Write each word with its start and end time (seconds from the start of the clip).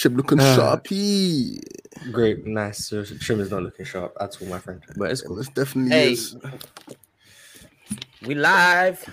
Chip 0.00 0.14
looking 0.16 0.40
Uh, 0.40 0.56
sharpy. 0.56 1.60
Great, 2.10 2.46
nice. 2.46 2.86
So 2.86 3.04
Trim 3.04 3.38
is 3.40 3.50
not 3.50 3.62
looking 3.62 3.84
sharp 3.84 4.16
at 4.18 4.34
all, 4.40 4.48
my 4.48 4.58
friend. 4.58 4.80
But 4.96 5.10
it's 5.10 5.22
Well, 5.22 5.28
cool. 5.28 5.36
this 5.36 5.48
definitely 5.50 5.90
Hey. 5.90 6.12
is. 6.12 6.36
We 8.26 8.34
live. 8.34 9.04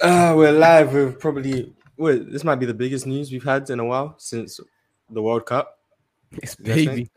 Uh, 0.00 0.34
we're 0.36 0.50
live 0.50 0.92
with 0.92 1.20
probably. 1.20 1.72
Wait, 1.96 2.32
this 2.32 2.42
might 2.42 2.56
be 2.56 2.66
the 2.66 2.74
biggest 2.74 3.06
news 3.06 3.30
we've 3.30 3.44
had 3.44 3.70
in 3.70 3.78
a 3.78 3.84
while 3.84 4.16
since 4.18 4.58
the 5.08 5.22
World 5.22 5.46
Cup. 5.46 5.78
It's 6.32 6.56
You 6.58 6.64
guys 6.64 6.74
think? 6.74 6.90
baby. 6.90 7.10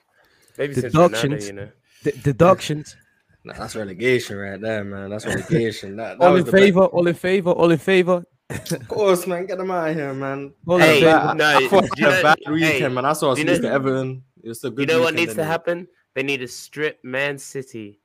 Maybe 0.60 0.74
since 0.76 0.94
Deductions. 0.94 1.44
Ronaldo, 1.46 1.48
you 1.48 1.54
know. 1.54 1.70
D- 2.04 2.12
deductions. 2.22 2.96
Nah, 3.44 3.54
that's 3.54 3.76
relegation 3.76 4.38
right 4.38 4.62
there, 4.62 4.84
man. 4.84 5.10
That's 5.10 5.26
relegation. 5.26 5.96
That, 5.96 6.20
that 6.20 6.24
all 6.24 6.36
in 6.36 6.46
the 6.46 6.52
best- 6.52 6.62
favor. 6.64 6.86
All 6.86 7.08
in 7.08 7.16
favor. 7.16 7.50
All 7.50 7.72
in 7.72 7.80
favor. 7.80 8.24
Of 8.50 8.88
course, 8.88 9.26
man. 9.28 9.46
Get 9.46 9.58
them 9.58 9.72
out 9.72 9.90
of 9.90 9.96
here, 9.96 10.14
man. 10.14 10.54
All 10.68 10.78
Hey, 10.78 10.98
in 11.00 11.04
no, 11.38 11.46
I 11.46 11.68
thought 11.68 11.84
you 11.98 12.06
it 12.06 12.10
was 12.10 12.20
a 12.20 12.24
bad 12.24 12.38
know- 12.46 12.54
weekend, 12.54 12.74
hey, 12.74 12.88
man. 12.90 13.06
I 13.06 13.14
saw 13.14 13.32
us 13.32 13.38
do 13.38 13.42
you 13.44 13.48
lose 13.48 13.60
know- 13.62 13.70
to 13.70 13.74
Everton. 13.74 14.24
It 14.44 14.50
was 14.50 14.64
a 14.64 14.70
good. 14.70 14.90
You 14.90 14.96
know 14.98 15.02
what 15.02 15.14
needs 15.16 15.36
to 15.36 15.44
happen? 15.44 15.88
They 16.14 16.24
need 16.24 16.38
to 16.42 16.48
strip 16.48 17.00
Man 17.04 17.38
City 17.38 18.00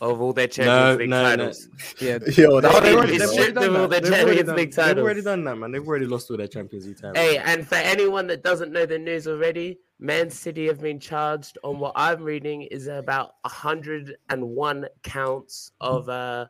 of 0.00 0.20
all 0.22 0.32
their 0.32 0.46
No, 0.46 0.50
Champions 0.50 0.98
League 0.98 1.10
no, 1.10 1.22
no. 1.22 1.28
titles. 1.36 1.68
Yeah. 2.00 2.18
Yo, 2.36 2.60
They 2.60 2.68
that, 2.68 2.82
already- 2.84 2.96
was- 2.96 3.10
they've 3.10 3.18
that- 3.20 3.28
already 3.38 3.52
done 3.52 3.76
all 3.76 3.88
their 3.88 4.00
They've 4.00 4.12
already 4.12 4.24
Champions 4.24 4.46
done- 4.46 4.56
League 4.56 4.72
They've 4.74 4.98
already 4.98 5.22
done 5.22 5.44
that, 5.44 5.56
man. 5.56 5.70
They've 5.72 5.86
already 5.86 6.06
lost 6.06 6.30
all 6.30 6.36
their 6.38 6.48
Champions 6.48 6.86
League 6.86 6.96
titles. 7.00 7.16
Hey, 7.18 7.36
and 7.38 7.66
for 7.68 7.74
anyone 7.76 8.26
that 8.28 8.42
doesn't 8.42 8.72
know 8.72 8.86
the 8.86 8.98
news 8.98 9.28
already, 9.28 9.78
Man 10.00 10.30
City 10.30 10.66
have 10.66 10.80
been 10.80 10.98
charged 10.98 11.58
on 11.62 11.78
what 11.78 11.92
I'm 11.94 12.22
reading 12.22 12.62
is 12.62 12.86
about 12.88 13.34
101 13.42 14.86
counts 15.02 15.72
of 15.80 16.08
uh, 16.08 16.46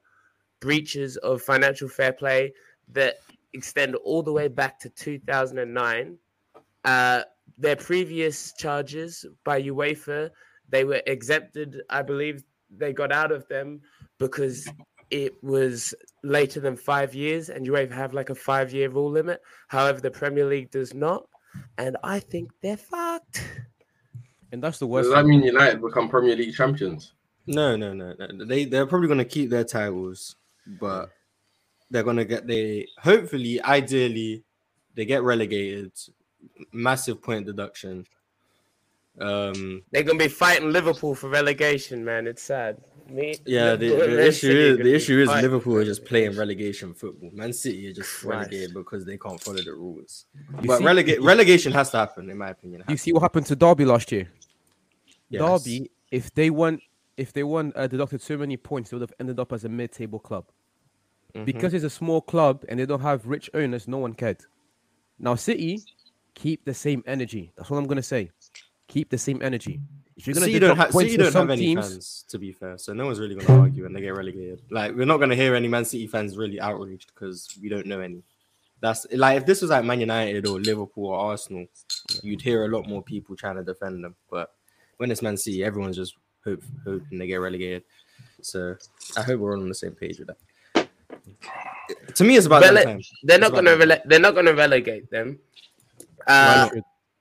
breaches 0.60 1.16
of 1.18 1.42
financial 1.42 1.88
fair 1.88 2.12
play 2.12 2.52
that 2.92 3.16
extend 3.54 3.94
all 3.96 4.22
the 4.22 4.32
way 4.32 4.48
back 4.48 4.78
to 4.80 4.88
2009. 4.90 6.18
Uh, 6.84 7.22
their 7.58 7.76
previous 7.76 8.52
charges 8.54 9.24
by 9.44 9.62
UEFA, 9.62 10.30
they 10.68 10.84
were 10.84 11.02
exempted. 11.06 11.82
I 11.90 12.02
believe 12.02 12.42
they 12.70 12.92
got 12.92 13.12
out 13.12 13.30
of 13.30 13.46
them 13.48 13.80
because 14.18 14.68
it 15.10 15.34
was 15.42 15.94
later 16.24 16.58
than 16.58 16.76
five 16.76 17.14
years, 17.14 17.50
and 17.50 17.66
UEFA 17.66 17.92
have 17.92 18.14
like 18.14 18.30
a 18.30 18.34
five-year 18.34 18.88
rule 18.88 19.10
limit. 19.10 19.40
However, 19.68 20.00
the 20.00 20.10
Premier 20.10 20.46
League 20.46 20.70
does 20.70 20.94
not, 20.94 21.26
and 21.76 21.96
I 22.02 22.18
think 22.18 22.50
they're 22.62 22.78
fucked. 22.78 23.44
And 24.52 24.62
that's 24.62 24.78
the 24.78 24.86
worst. 24.86 25.06
Does 25.06 25.14
that 25.14 25.26
mean 25.26 25.42
United 25.42 25.80
become 25.82 26.08
Premier 26.08 26.36
League 26.36 26.54
champions? 26.54 27.12
No, 27.46 27.76
no, 27.76 27.92
no, 27.92 28.14
no. 28.18 28.44
They 28.44 28.64
they're 28.64 28.86
probably 28.86 29.08
gonna 29.08 29.24
keep 29.24 29.50
their 29.50 29.64
titles, 29.64 30.36
but 30.66 31.10
they're 31.92 32.02
gonna 32.02 32.24
get 32.24 32.46
they 32.46 32.88
hopefully, 32.98 33.62
ideally, 33.62 34.42
they 34.94 35.04
get 35.04 35.22
relegated. 35.22 35.92
Massive 36.72 37.22
point 37.22 37.46
deduction. 37.46 38.04
Um, 39.20 39.82
They're 39.90 40.02
gonna 40.02 40.18
be 40.18 40.28
fighting 40.28 40.70
Liverpool 40.70 41.14
for 41.14 41.28
relegation, 41.28 42.04
man. 42.04 42.26
It's 42.26 42.42
sad. 42.42 42.78
Me, 43.08 43.34
yeah, 43.44 43.76
the, 43.76 43.90
Liverpool 43.90 44.16
the 44.16 44.26
issue 44.26 44.50
is 44.50 44.76
gonna 44.76 44.84
the 44.84 44.94
issue 44.94 45.18
is 45.20 45.28
fighting. 45.28 45.42
Liverpool 45.50 45.76
are 45.76 45.84
just 45.84 46.04
playing 46.04 46.34
relegation 46.36 46.94
football. 46.94 47.30
Man 47.32 47.52
City 47.52 47.90
are 47.90 47.92
just 47.92 48.08
Christ. 48.10 48.24
relegated 48.24 48.74
because 48.74 49.04
they 49.04 49.18
can't 49.18 49.40
follow 49.40 49.62
the 49.62 49.74
rules. 49.74 50.26
You 50.62 50.66
but 50.66 50.78
see- 50.78 50.84
relegate 50.84 51.22
relegation 51.22 51.72
has 51.72 51.90
to 51.90 51.98
happen, 51.98 52.30
in 52.30 52.38
my 52.38 52.50
opinion. 52.50 52.84
You 52.88 52.96
see 52.96 53.12
what 53.12 53.20
happened 53.20 53.46
to 53.46 53.56
Derby 53.56 53.84
last 53.84 54.10
year. 54.10 54.28
Yes. 55.28 55.42
Derby, 55.42 55.90
if 56.10 56.32
they 56.34 56.48
won, 56.48 56.80
if 57.16 57.32
they 57.34 57.42
won, 57.44 57.72
uh, 57.76 57.86
deducted 57.86 58.22
so 58.22 58.38
many 58.38 58.56
points, 58.56 58.90
they 58.90 58.96
would 58.96 59.02
have 59.02 59.14
ended 59.20 59.38
up 59.38 59.52
as 59.52 59.64
a 59.64 59.68
mid-table 59.68 60.18
club. 60.18 60.46
Mhm. 61.34 61.44
Because 61.44 61.74
it's 61.74 61.84
a 61.84 61.90
small 61.90 62.20
club 62.20 62.64
and 62.68 62.78
they 62.78 62.86
don't 62.86 63.00
have 63.00 63.26
rich 63.26 63.48
owners, 63.54 63.88
no 63.88 63.98
one 63.98 64.14
cared. 64.14 64.38
Now 65.18 65.34
City, 65.34 65.80
keep 66.34 66.64
the 66.64 66.74
same 66.74 67.02
energy. 67.06 67.52
That's 67.56 67.70
what 67.70 67.78
I'm 67.78 67.86
gonna 67.86 68.02
say. 68.02 68.30
Keep 68.88 69.10
the 69.10 69.18
same 69.18 69.40
energy. 69.42 69.80
If 70.16 70.26
you're 70.26 70.34
gonna 70.34 70.46
City 70.46 70.58
don't, 70.58 70.76
points 70.76 71.10
City 71.10 71.16
don't 71.16 71.32
have 71.32 71.50
any 71.50 71.62
teams, 71.62 71.88
fans, 71.88 72.24
to 72.28 72.38
be 72.38 72.52
fair. 72.52 72.76
So 72.76 72.92
no 72.92 73.06
one's 73.06 73.18
really 73.18 73.34
going 73.34 73.46
to 73.46 73.58
argue 73.60 73.84
when 73.84 73.94
they 73.94 74.02
get 74.02 74.14
relegated. 74.14 74.60
Like 74.70 74.94
we're 74.94 75.06
not 75.06 75.16
going 75.16 75.30
to 75.30 75.36
hear 75.36 75.54
any 75.54 75.68
Man 75.68 75.86
City 75.86 76.06
fans 76.06 76.36
really 76.36 76.60
outraged 76.60 77.12
because 77.14 77.48
we 77.62 77.70
don't 77.70 77.86
know 77.86 78.00
any. 78.00 78.22
That's 78.80 79.06
like 79.12 79.38
if 79.38 79.46
this 79.46 79.62
was 79.62 79.70
like 79.70 79.84
Man 79.84 80.00
United 80.00 80.46
or 80.46 80.60
Liverpool 80.60 81.06
or 81.06 81.16
Arsenal, 81.16 81.66
you'd 82.22 82.42
hear 82.42 82.66
a 82.66 82.68
lot 82.68 82.86
more 82.86 83.02
people 83.02 83.34
trying 83.36 83.56
to 83.56 83.64
defend 83.64 84.04
them. 84.04 84.14
But 84.30 84.52
when 84.98 85.10
it's 85.10 85.22
Man 85.22 85.38
City, 85.38 85.64
everyone's 85.64 85.96
just 85.96 86.16
hope, 86.44 86.62
hoping 86.84 87.18
they 87.18 87.26
get 87.26 87.36
relegated. 87.36 87.84
So 88.42 88.76
I 89.16 89.22
hope 89.22 89.40
we're 89.40 89.56
all 89.56 89.62
on 89.62 89.68
the 89.68 89.74
same 89.74 89.92
page 89.92 90.18
with 90.18 90.28
that. 90.28 90.36
To 92.14 92.24
me, 92.24 92.36
it's 92.36 92.46
about 92.46 92.62
Rele- 92.62 92.84
time. 92.84 93.00
They're 93.22 93.38
not 93.38 93.52
gonna 93.52 93.76
that 93.76 93.88
rele- 93.88 94.08
they're 94.08 94.20
not 94.20 94.34
gonna 94.34 94.54
relegate 94.54 95.10
them. 95.10 95.38
Uh. 96.26 96.70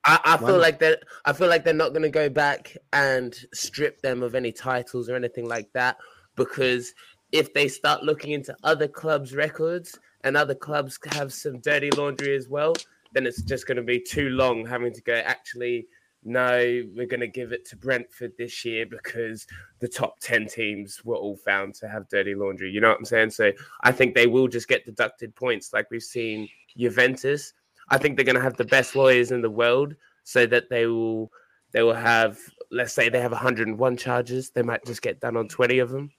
I, 0.03 0.19
I 0.23 0.37
feel 0.37 0.57
like 0.57 0.79
they're 0.79 0.97
I 1.25 1.33
feel 1.33 1.47
like 1.47 1.63
they're 1.63 1.73
not 1.73 1.93
gonna 1.93 2.09
go 2.09 2.27
back 2.29 2.75
and 2.91 3.35
strip 3.53 4.01
them 4.01 4.23
of 4.23 4.33
any 4.33 4.51
titles 4.51 5.09
or 5.09 5.15
anything 5.15 5.47
like 5.47 5.71
that 5.73 5.97
because 6.35 6.93
if 7.31 7.53
they 7.53 7.67
start 7.67 8.03
looking 8.03 8.31
into 8.31 8.55
other 8.63 8.87
clubs' 8.87 9.35
records 9.35 9.97
and 10.23 10.35
other 10.35 10.55
clubs 10.55 10.97
have 11.11 11.31
some 11.31 11.59
dirty 11.59 11.91
laundry 11.91 12.35
as 12.35 12.49
well, 12.49 12.73
then 13.13 13.27
it's 13.27 13.43
just 13.43 13.67
gonna 13.67 13.83
be 13.83 13.99
too 13.99 14.29
long 14.29 14.65
having 14.65 14.93
to 14.93 15.01
go 15.01 15.13
actually 15.13 15.85
no, 16.23 16.83
we're 16.95 17.07
going 17.07 17.19
to 17.21 17.27
give 17.27 17.51
it 17.51 17.65
to 17.69 17.75
Brentford 17.75 18.33
this 18.37 18.63
year 18.63 18.85
because 18.85 19.47
the 19.79 19.87
top 19.87 20.19
10 20.19 20.47
teams 20.47 21.03
were 21.03 21.15
all 21.15 21.35
found 21.35 21.73
to 21.75 21.87
have 21.87 22.07
dirty 22.09 22.35
laundry. 22.35 22.69
You 22.69 22.79
know 22.81 22.89
what 22.89 22.99
I'm 22.99 23.05
saying? 23.05 23.31
So 23.31 23.51
I 23.83 23.91
think 23.91 24.13
they 24.13 24.27
will 24.27 24.47
just 24.47 24.67
get 24.67 24.85
deducted 24.85 25.35
points 25.35 25.73
like 25.73 25.89
we've 25.89 26.03
seen 26.03 26.47
Juventus. 26.77 27.53
I 27.89 27.97
think 27.97 28.15
they're 28.15 28.25
going 28.25 28.35
to 28.35 28.41
have 28.41 28.57
the 28.57 28.65
best 28.65 28.95
lawyers 28.95 29.31
in 29.31 29.41
the 29.41 29.49
world 29.49 29.95
so 30.23 30.45
that 30.45 30.69
they 30.69 30.85
will 30.85 31.31
they 31.73 31.81
will 31.83 31.93
have 31.93 32.37
let's 32.71 32.93
say 32.93 33.09
they 33.09 33.19
have 33.19 33.31
101 33.31 33.97
charges, 33.97 34.49
they 34.51 34.61
might 34.61 34.85
just 34.85 35.01
get 35.01 35.19
done 35.19 35.35
on 35.35 35.47
20 35.47 35.79
of 35.79 35.89
them. 35.89 36.09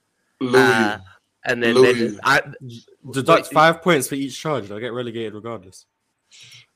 Louis, 0.40 0.60
Uh, 0.60 0.98
and 1.46 1.62
then 1.62 1.74
they 1.74 1.80
Louis. 1.80 1.94
just, 1.94 2.20
I, 2.24 2.42
Deduct 3.12 3.44
wait, 3.46 3.52
five 3.54 3.82
points 3.82 4.08
for 4.08 4.16
each 4.16 4.38
charge. 4.38 4.68
They'll 4.68 4.78
get 4.80 4.92
relegated 4.92 5.34
regardless. 5.34 5.86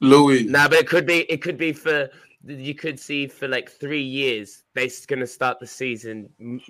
Louis, 0.00 0.44
Nah, 0.44 0.68
but 0.68 0.78
it 0.78 0.86
could 0.88 1.06
be 1.06 1.20
it 1.30 1.42
could 1.42 1.56
be 1.58 1.72
for 1.72 2.08
you 2.46 2.74
could 2.74 2.98
see 2.98 3.26
for 3.26 3.48
like 3.48 3.70
three 3.70 4.02
years 4.02 4.62
they're 4.74 4.88
going 5.08 5.20
to 5.20 5.26
start 5.26 5.58
the 5.60 5.66
season 5.66 6.28
m- 6.40 6.60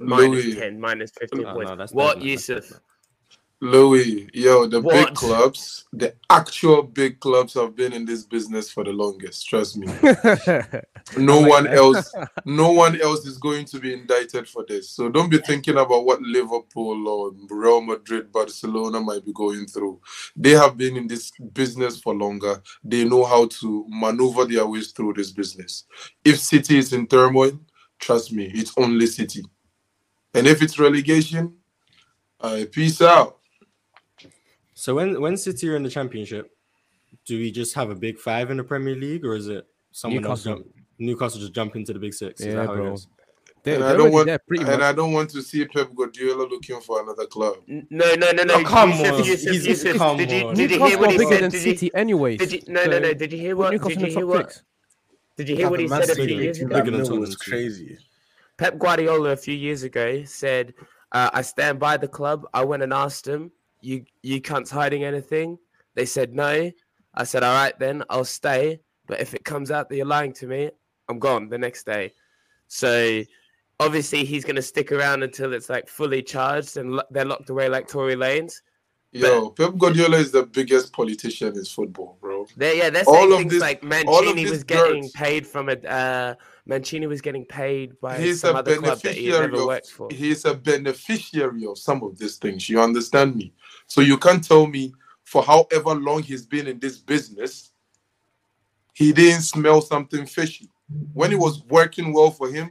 10 0.55 0.81
minus 0.81 1.11
15 1.19 1.43
No, 1.43 1.55
points. 1.55 1.71
no, 1.71 1.77
what 1.93 2.15
definitely- 2.15 2.31
that's 2.35 2.49
yusuf 2.49 2.63
definitely- 2.63 2.83
Louis, 3.61 4.29
yo, 4.35 4.67
the 4.69 4.81
What? 4.81 4.83
big 4.83 5.15
clubs, 5.15 5.87
the 5.93 6.15
actual 6.31 6.83
big 6.85 7.21
clubs 7.21 7.55
have 7.55 7.77
been 7.77 7.93
in 7.93 8.07
this 8.07 8.25
business 8.25 8.71
for 8.71 8.85
the 8.85 8.93
longest. 8.93 9.49
Trust 9.49 9.77
me. 9.79 9.99
No 11.17 11.41
like 11.41 11.43
one 11.43 11.69
that. 11.69 11.75
else, 11.75 12.17
no 12.47 12.73
one 12.73 13.01
else 13.01 13.27
is 13.27 13.39
going 13.39 13.67
to 13.67 13.81
be 13.81 13.93
indicted 13.95 14.49
for 14.49 14.65
this. 14.69 14.91
So 14.91 15.11
don't 15.11 15.31
be 15.31 15.39
thinking 15.39 15.77
about 15.77 16.07
what 16.07 16.23
Liverpool 16.23 17.09
or 17.09 17.33
Real 17.51 17.83
Madrid, 17.83 18.33
Barcelona 18.33 19.01
might 19.01 19.25
be 19.25 19.33
going 19.35 19.67
through. 19.67 20.01
They 20.37 20.53
have 20.53 20.79
been 20.79 20.97
in 20.97 21.09
this 21.09 21.33
business 21.53 22.01
for 22.01 22.15
longer. 22.15 22.63
They 22.85 23.05
know 23.05 23.25
how 23.25 23.47
to 23.47 23.87
maneuver 23.89 24.47
their 24.47 24.67
ways 24.67 24.93
through 24.93 25.15
this 25.15 25.33
business. 25.33 25.85
If 26.25 26.41
City 26.41 26.79
is 26.79 26.95
in 26.95 27.07
turmoil, 27.09 27.61
trust 28.01 28.33
me, 28.33 28.51
it's 28.55 28.73
only 28.79 29.07
City. 29.07 29.43
And 30.35 30.47
if 30.47 30.63
it's 30.63 30.79
relegation, 30.79 31.55
uh, 32.41 32.65
peace 32.73 33.03
out. 33.03 33.39
So 34.79 34.95
when 34.95 35.21
when 35.23 35.37
City 35.39 35.71
are 35.71 35.77
in 35.77 35.83
the 35.83 35.89
Championship, 35.91 36.51
do 37.27 37.39
we 37.39 37.51
just 37.51 37.75
have 37.75 37.89
a 37.91 37.95
big 37.95 38.19
five 38.19 38.51
in 38.51 38.59
the 38.59 38.65
Premier 38.65 38.95
League, 38.95 39.25
or 39.25 39.35
is 39.35 39.49
it 39.49 39.67
someone 39.91 40.23
else 40.27 40.45
Newcastle. 40.45 40.65
jump? 40.65 40.75
Newcastle 40.99 41.41
just 41.41 41.55
jump 41.55 41.77
into 41.77 41.95
the 41.95 41.99
big 41.99 42.13
six. 42.13 42.41
Is 42.43 42.47
Yeah, 42.49 42.55
that 42.57 42.67
how 42.67 42.73
it 42.75 42.77
bro. 42.77 42.97
They're, 43.63 43.75
And 43.77 43.85
I 43.85 43.97
don't 43.97 44.13
want, 44.13 44.27
there 44.27 44.39
and 44.51 44.67
much. 44.69 44.81
I 44.81 44.93
don't 44.93 45.13
want 45.13 45.31
to 45.31 45.43
see 45.43 45.65
Pep 45.65 45.89
Guardiola 45.97 46.45
looking 46.47 46.79
for 46.83 47.03
another 47.03 47.25
club. 47.27 47.57
No 47.67 48.15
no 48.15 48.31
no 48.33 48.43
no 48.45 48.55
Oh, 48.57 48.65
come 48.65 48.91
Yusuf, 48.91 49.13
on. 49.15 49.25
Yusuf, 49.25 49.51
He's- 49.53 49.67
Yusuf, 49.67 49.97
come 49.97 50.17
did 50.19 50.31
you 50.31 50.55
did 50.55 50.71
you 50.71 50.79
Newcastle 50.79 50.87
hear 50.89 50.99
what 50.99 51.09
are 51.09 51.13
he 51.13 51.19
bigger 51.19 51.31
said 51.33 51.43
than 51.43 51.51
did 51.51 51.65
you, 51.65 51.73
City, 51.73 51.91
anyways. 51.95 52.39
did 52.39 52.53
you 52.53 52.61
no 52.69 52.85
no 52.85 52.91
So, 52.93 52.99
no 53.01 53.15
did 53.15 53.33
you 53.33 53.39
hear 53.39 53.57
what 53.57 53.73
Newcastle 53.73 53.89
did 53.97 54.01
you 54.03 54.17
hear 54.19 54.27
what 54.27 54.53
six. 54.53 54.63
did 55.39 55.49
you 55.49 55.57
hear 55.57 55.71
what 55.71 55.81
he 55.81 55.89
said 55.89 56.11
a 56.11 56.15
few 56.15 56.25
years 56.27 56.59
ago 56.61 56.69
Bigger 56.69 56.91
than 56.91 57.01
Tottenham 57.01 57.05
Tottenham, 57.07 57.21
was 57.23 57.37
crazy. 57.37 57.99
Pep 58.59 58.79
Guardiola 58.79 59.31
a 59.31 59.37
few 59.37 59.55
years 59.55 59.83
ago 59.83 60.23
said, 60.25 60.73
uh, 61.13 61.31
"I 61.33 61.43
stand 61.43 61.79
by 61.81 61.97
the 61.97 62.09
club." 62.09 62.47
I 62.55 62.63
went 62.65 62.83
and 62.85 62.93
asked 62.93 63.25
them, 63.25 63.51
"You 63.87 64.05
you 64.23 64.41
cunts 64.41 64.71
hiding 64.71 65.05
anything?" 65.05 65.59
They 65.95 66.07
said 66.07 66.35
no. 66.35 66.71
I 67.15 67.25
said, 67.25 67.43
"All 67.43 67.55
right, 67.55 67.77
then 67.79 68.03
I'll 68.11 68.25
stay." 68.25 68.81
But 69.07 69.21
if 69.21 69.35
it 69.35 69.45
comes 69.45 69.71
out 69.71 69.89
that 69.89 69.97
you're 69.97 70.05
lying 70.19 70.33
to 70.35 70.47
me, 70.47 70.71
I'm 71.09 71.19
gone 71.19 71.49
the 71.49 71.59
next 71.59 71.87
day. 71.87 72.13
So 72.67 73.23
obviously 73.79 74.25
he's 74.25 74.45
going 74.45 74.57
to 74.57 74.63
stick 74.63 74.91
around 74.91 75.23
until 75.23 75.53
it's 75.53 75.69
like 75.69 75.87
fully 75.89 76.23
charged 76.23 76.77
and 76.77 76.95
lo- 76.97 77.03
they're 77.11 77.25
locked 77.25 77.51
away 77.51 77.69
like 77.69 77.87
Tory 77.87 78.17
Lanez. 78.17 78.55
Yo, 79.13 79.51
Pep 79.51 79.79
Guardiola 79.79 80.17
is 80.19 80.33
the 80.33 80.43
biggest 80.45 80.93
politician 80.93 81.57
in 81.57 81.65
football, 81.65 82.19
bro. 82.21 82.47
They're, 82.57 82.75
yeah, 82.75 82.91
they're 82.91 83.05
All 83.07 83.33
of 83.33 83.39
things 83.39 83.53
this- 83.53 83.61
like 83.63 83.83
all 83.83 83.89
of 84.19 84.35
Mancini 84.35 84.51
was 84.51 84.65
getting 84.65 85.03
dirt. 85.05 85.13
paid 85.15 85.47
from 85.47 85.69
a 85.69 85.77
uh, 85.89 86.35
Mancini 86.67 87.07
was 87.07 87.21
getting 87.21 87.45
paid 87.47 87.99
by 88.01 88.19
He's 88.19 88.41
some 88.41 88.57
a 88.57 88.59
other 88.59 88.77
club 88.77 88.99
that 89.03 89.15
he 89.15 89.31
never 89.31 89.55
of 89.57 89.67
worked 89.67 89.91
for. 89.91 90.09
he's 90.11 90.45
a 90.45 90.55
beneficiary 90.55 91.65
of 91.67 91.79
some 91.79 92.03
of 92.03 92.19
these 92.19 92.37
things. 92.37 92.69
You 92.69 92.81
understand 92.81 93.37
me? 93.37 93.53
So 93.87 94.01
you 94.01 94.19
can't 94.19 94.43
tell 94.43 94.67
me 94.67 94.95
for 95.25 95.43
however 95.43 95.95
long 95.95 96.23
he's 96.23 96.47
been 96.47 96.67
in 96.67 96.79
this 96.79 96.99
business, 96.99 97.73
he 98.95 99.13
didn't 99.13 99.43
smell 99.43 99.81
something 99.81 100.27
fishy. 100.27 100.71
When 101.13 101.33
it 101.33 101.39
was 101.39 101.63
working 101.65 102.13
well 102.13 102.31
for 102.31 102.49
him, 102.49 102.71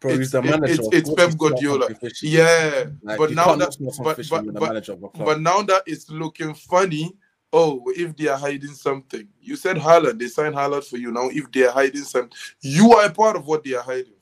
Bro, 0.00 0.12
It's- 0.12 0.30
the 0.30 0.40
manager. 0.40 0.72
it's- 0.72 0.88
it's 0.92 1.14
Pep 1.14 1.36
Guardiola. 1.36 1.88
yeah. 2.22 2.86
Like, 3.02 3.18
but 3.18 3.32
now 3.32 3.50
that 3.50 3.58
not 3.58 3.74
smell 3.74 3.92
something 3.92 4.24
but, 4.30 4.44
but, 4.46 4.54
but, 4.54 4.68
manager 4.68 4.92
of 4.92 5.02
a 5.02 5.08
club. 5.10 5.26
but 5.26 5.40
now 5.42 5.60
that 5.62 5.82
it's 5.86 6.08
looking 6.08 6.54
funny, 6.54 7.14
oh, 7.52 7.82
if 7.94 8.16
they 8.16 8.28
are 8.28 8.38
hiding 8.38 8.72
something, 8.72 9.28
you 9.40 9.56
said 9.56 9.76
Haaland, 9.76 10.18
they 10.18 10.28
signed 10.28 10.54
Haaland 10.54 10.84
for 10.84 10.96
you. 10.96 11.12
Now, 11.12 11.28
if 11.28 11.52
they 11.52 11.64
are 11.64 11.70
hiding 11.72 12.02
something, 12.04 12.32
you 12.62 12.94
are 12.94 13.04
a 13.06 13.10
part 13.10 13.36
of 13.36 13.46
what 13.46 13.62
they 13.62 13.74
are 13.74 13.82
hiding. 13.82 14.13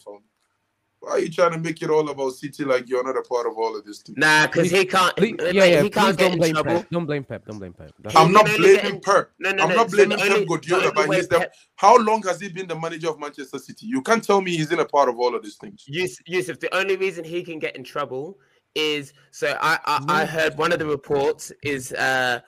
Why 1.02 1.10
are 1.14 1.18
you 1.18 1.30
trying 1.30 1.50
to 1.50 1.58
make 1.58 1.82
it 1.82 1.90
all 1.90 2.08
about 2.08 2.30
City 2.34 2.64
like 2.64 2.88
you're 2.88 3.02
not 3.02 3.16
a 3.16 3.22
part 3.22 3.44
of 3.48 3.58
all 3.58 3.76
of 3.76 3.84
this 3.84 4.02
thing? 4.02 4.14
Nah, 4.16 4.46
because 4.46 4.70
he 4.70 4.84
can't. 4.84 5.16
Please- 5.16 5.34
mate, 5.36 5.52
yeah, 5.52 5.64
yeah. 5.64 5.82
he 5.82 5.90
can't 5.90 6.16
get 6.16 6.24
don't 6.26 6.32
in 6.34 6.38
blame 6.38 6.54
trouble. 6.54 6.76
Pep. 6.76 6.90
Don't 6.90 7.06
blame 7.06 7.24
Pep. 7.24 7.44
Don't 7.44 7.58
blame 7.58 7.72
Pep. 7.72 7.90
That's- 8.00 8.16
I'm 8.24 8.30
not 8.30 8.46
can 8.46 8.52
get 8.54 8.60
blaming 8.82 8.94
in- 8.94 9.00
Pep. 9.00 9.30
No, 9.40 9.50
no, 9.50 9.62
I'm 9.64 9.68
no. 9.70 9.74
not 9.74 9.90
blaming 9.90 10.10
the 10.10 10.22
Pep 10.22 10.30
only- 10.32 10.46
Guardiola, 10.46 10.82
the 10.82 10.88
only 10.90 10.94
but 11.02 11.08
way 11.08 11.16
he's 11.16 11.26
the, 11.28 11.38
Pep- 11.40 11.54
how 11.74 11.96
long 11.96 12.22
has 12.22 12.40
he 12.40 12.48
been 12.50 12.68
the 12.68 12.78
manager 12.78 13.08
of 13.08 13.18
Manchester 13.18 13.58
City? 13.58 13.86
You 13.86 14.00
can't 14.00 14.22
tell 14.22 14.40
me 14.40 14.56
he's 14.56 14.70
in 14.70 14.78
a 14.78 14.84
part 14.84 15.08
of 15.08 15.18
all 15.18 15.34
of 15.34 15.42
these 15.42 15.56
things. 15.56 15.82
Yus- 15.88 16.20
Yusuf, 16.26 16.60
the 16.60 16.72
only 16.72 16.94
reason 16.96 17.24
he 17.24 17.42
can 17.42 17.58
get 17.58 17.74
in 17.74 17.82
trouble 17.82 18.38
is 18.76 19.12
so 19.32 19.58
I 19.60 19.80
I, 19.84 20.04
I 20.22 20.24
heard 20.24 20.56
one 20.56 20.70
of 20.72 20.78
the 20.78 20.86
reports 20.86 21.50
is 21.64 21.92
uh 21.94 22.38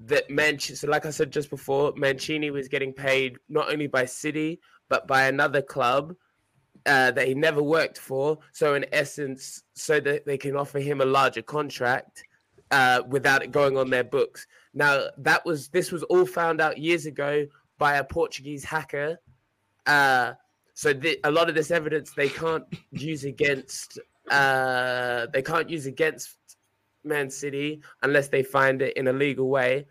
that 0.00 0.28
Manch 0.28 0.76
so 0.76 0.88
like 0.88 1.06
I 1.06 1.10
said 1.10 1.30
just 1.32 1.48
before, 1.48 1.94
Mancini 1.96 2.50
was 2.50 2.68
getting 2.68 2.92
paid 2.92 3.38
not 3.48 3.72
only 3.72 3.86
by 3.86 4.04
City 4.04 4.60
but 4.90 5.06
by 5.08 5.24
another 5.24 5.62
club 5.62 6.14
uh, 6.86 7.10
that 7.12 7.26
he 7.26 7.34
never 7.34 7.62
worked 7.62 7.98
for. 7.98 8.38
So 8.52 8.74
in 8.74 8.84
essence, 8.92 9.62
so 9.74 10.00
that 10.00 10.26
they 10.26 10.38
can 10.38 10.56
offer 10.56 10.78
him 10.78 11.00
a 11.00 11.04
larger 11.04 11.42
contract 11.42 12.24
uh, 12.70 13.02
without 13.08 13.42
it 13.42 13.52
going 13.52 13.76
on 13.76 13.90
their 13.90 14.04
books. 14.04 14.46
Now 14.74 15.04
that 15.18 15.44
was 15.44 15.68
this 15.68 15.92
was 15.92 16.02
all 16.04 16.26
found 16.26 16.60
out 16.60 16.78
years 16.78 17.06
ago 17.06 17.46
by 17.78 17.96
a 17.96 18.04
Portuguese 18.04 18.64
hacker. 18.64 19.18
Uh, 19.86 20.32
so 20.74 20.92
the, 20.92 21.18
a 21.24 21.30
lot 21.30 21.48
of 21.48 21.54
this 21.54 21.70
evidence 21.70 22.12
they 22.12 22.28
can't 22.28 22.64
use 22.90 23.24
against 23.24 23.98
uh, 24.30 25.26
they 25.32 25.42
can't 25.42 25.70
use 25.70 25.86
against 25.86 26.36
Man 27.04 27.30
City 27.30 27.82
unless 28.02 28.28
they 28.28 28.42
find 28.42 28.82
it 28.82 28.96
in 28.96 29.08
a 29.08 29.12
legal 29.12 29.48
way. 29.48 29.86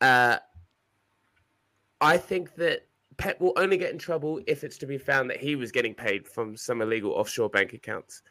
Uh, 0.00 0.38
I 2.00 2.16
think 2.16 2.54
that 2.56 2.86
Pep 3.20 3.40
will 3.40 3.52
only 3.56 3.76
get 3.76 3.92
in 3.92 3.98
trouble 3.98 4.40
if 4.46 4.64
it's 4.64 4.78
to 4.78 4.86
be 4.86 4.98
found 4.98 5.28
that 5.30 5.38
he 5.38 5.54
was 5.54 5.70
getting 5.70 5.94
paid 5.94 6.26
from 6.26 6.56
some 6.56 6.80
illegal 6.80 7.12
offshore 7.12 7.50
bank 7.50 7.74
accounts. 7.74 8.22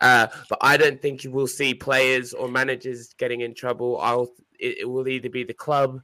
Uh, 0.00 0.26
but 0.50 0.58
I 0.60 0.76
don't 0.76 1.00
think 1.00 1.24
you 1.24 1.30
will 1.30 1.46
see 1.46 1.72
players 1.72 2.34
or 2.34 2.48
managers 2.48 3.14
getting 3.14 3.40
in 3.40 3.54
trouble. 3.54 3.98
I'll 4.00 4.28
it, 4.58 4.78
it 4.80 4.84
will 4.84 5.08
either 5.08 5.30
be 5.30 5.44
the 5.44 5.54
club. 5.54 6.00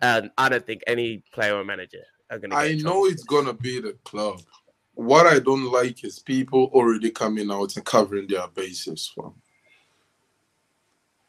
And 0.00 0.30
I 0.38 0.48
don't 0.48 0.64
think 0.64 0.82
any 0.86 1.24
player 1.32 1.56
or 1.56 1.64
manager 1.64 2.02
are 2.30 2.38
going 2.38 2.50
to. 2.50 2.56
I 2.56 2.74
know 2.74 3.06
it's 3.06 3.24
gonna 3.24 3.52
be 3.52 3.80
the 3.80 3.94
club. 4.04 4.40
What 4.94 5.26
I 5.26 5.38
don't 5.38 5.72
like 5.72 6.04
is 6.04 6.18
people 6.18 6.70
already 6.74 7.10
coming 7.10 7.50
out 7.50 7.76
and 7.76 7.84
covering 7.84 8.26
their 8.28 8.46
bases. 8.48 9.10
From 9.14 9.34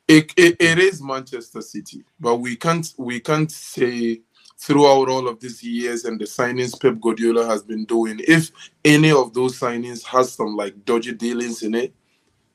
it, 0.08 0.34
it, 0.36 0.58
it 0.60 0.80
is 0.80 1.02
Manchester 1.02 1.62
City, 1.62 2.04
but 2.20 2.38
we 2.38 2.56
can't 2.56 2.94
we 2.98 3.20
can't 3.20 3.52
say 3.52 4.22
throughout 4.64 5.10
all 5.10 5.28
of 5.28 5.42
these 5.42 5.62
years 5.62 6.06
and 6.06 6.18
the 6.18 6.24
signings 6.24 6.80
Pep 6.80 6.98
Guardiola 7.02 7.46
has 7.46 7.62
been 7.62 7.84
doing, 7.84 8.22
if 8.26 8.50
any 8.86 9.12
of 9.12 9.34
those 9.34 9.60
signings 9.60 10.04
has 10.06 10.32
some 10.32 10.56
like 10.56 10.86
dodgy 10.86 11.12
dealings 11.12 11.64
in 11.64 11.76
it, 11.76 11.94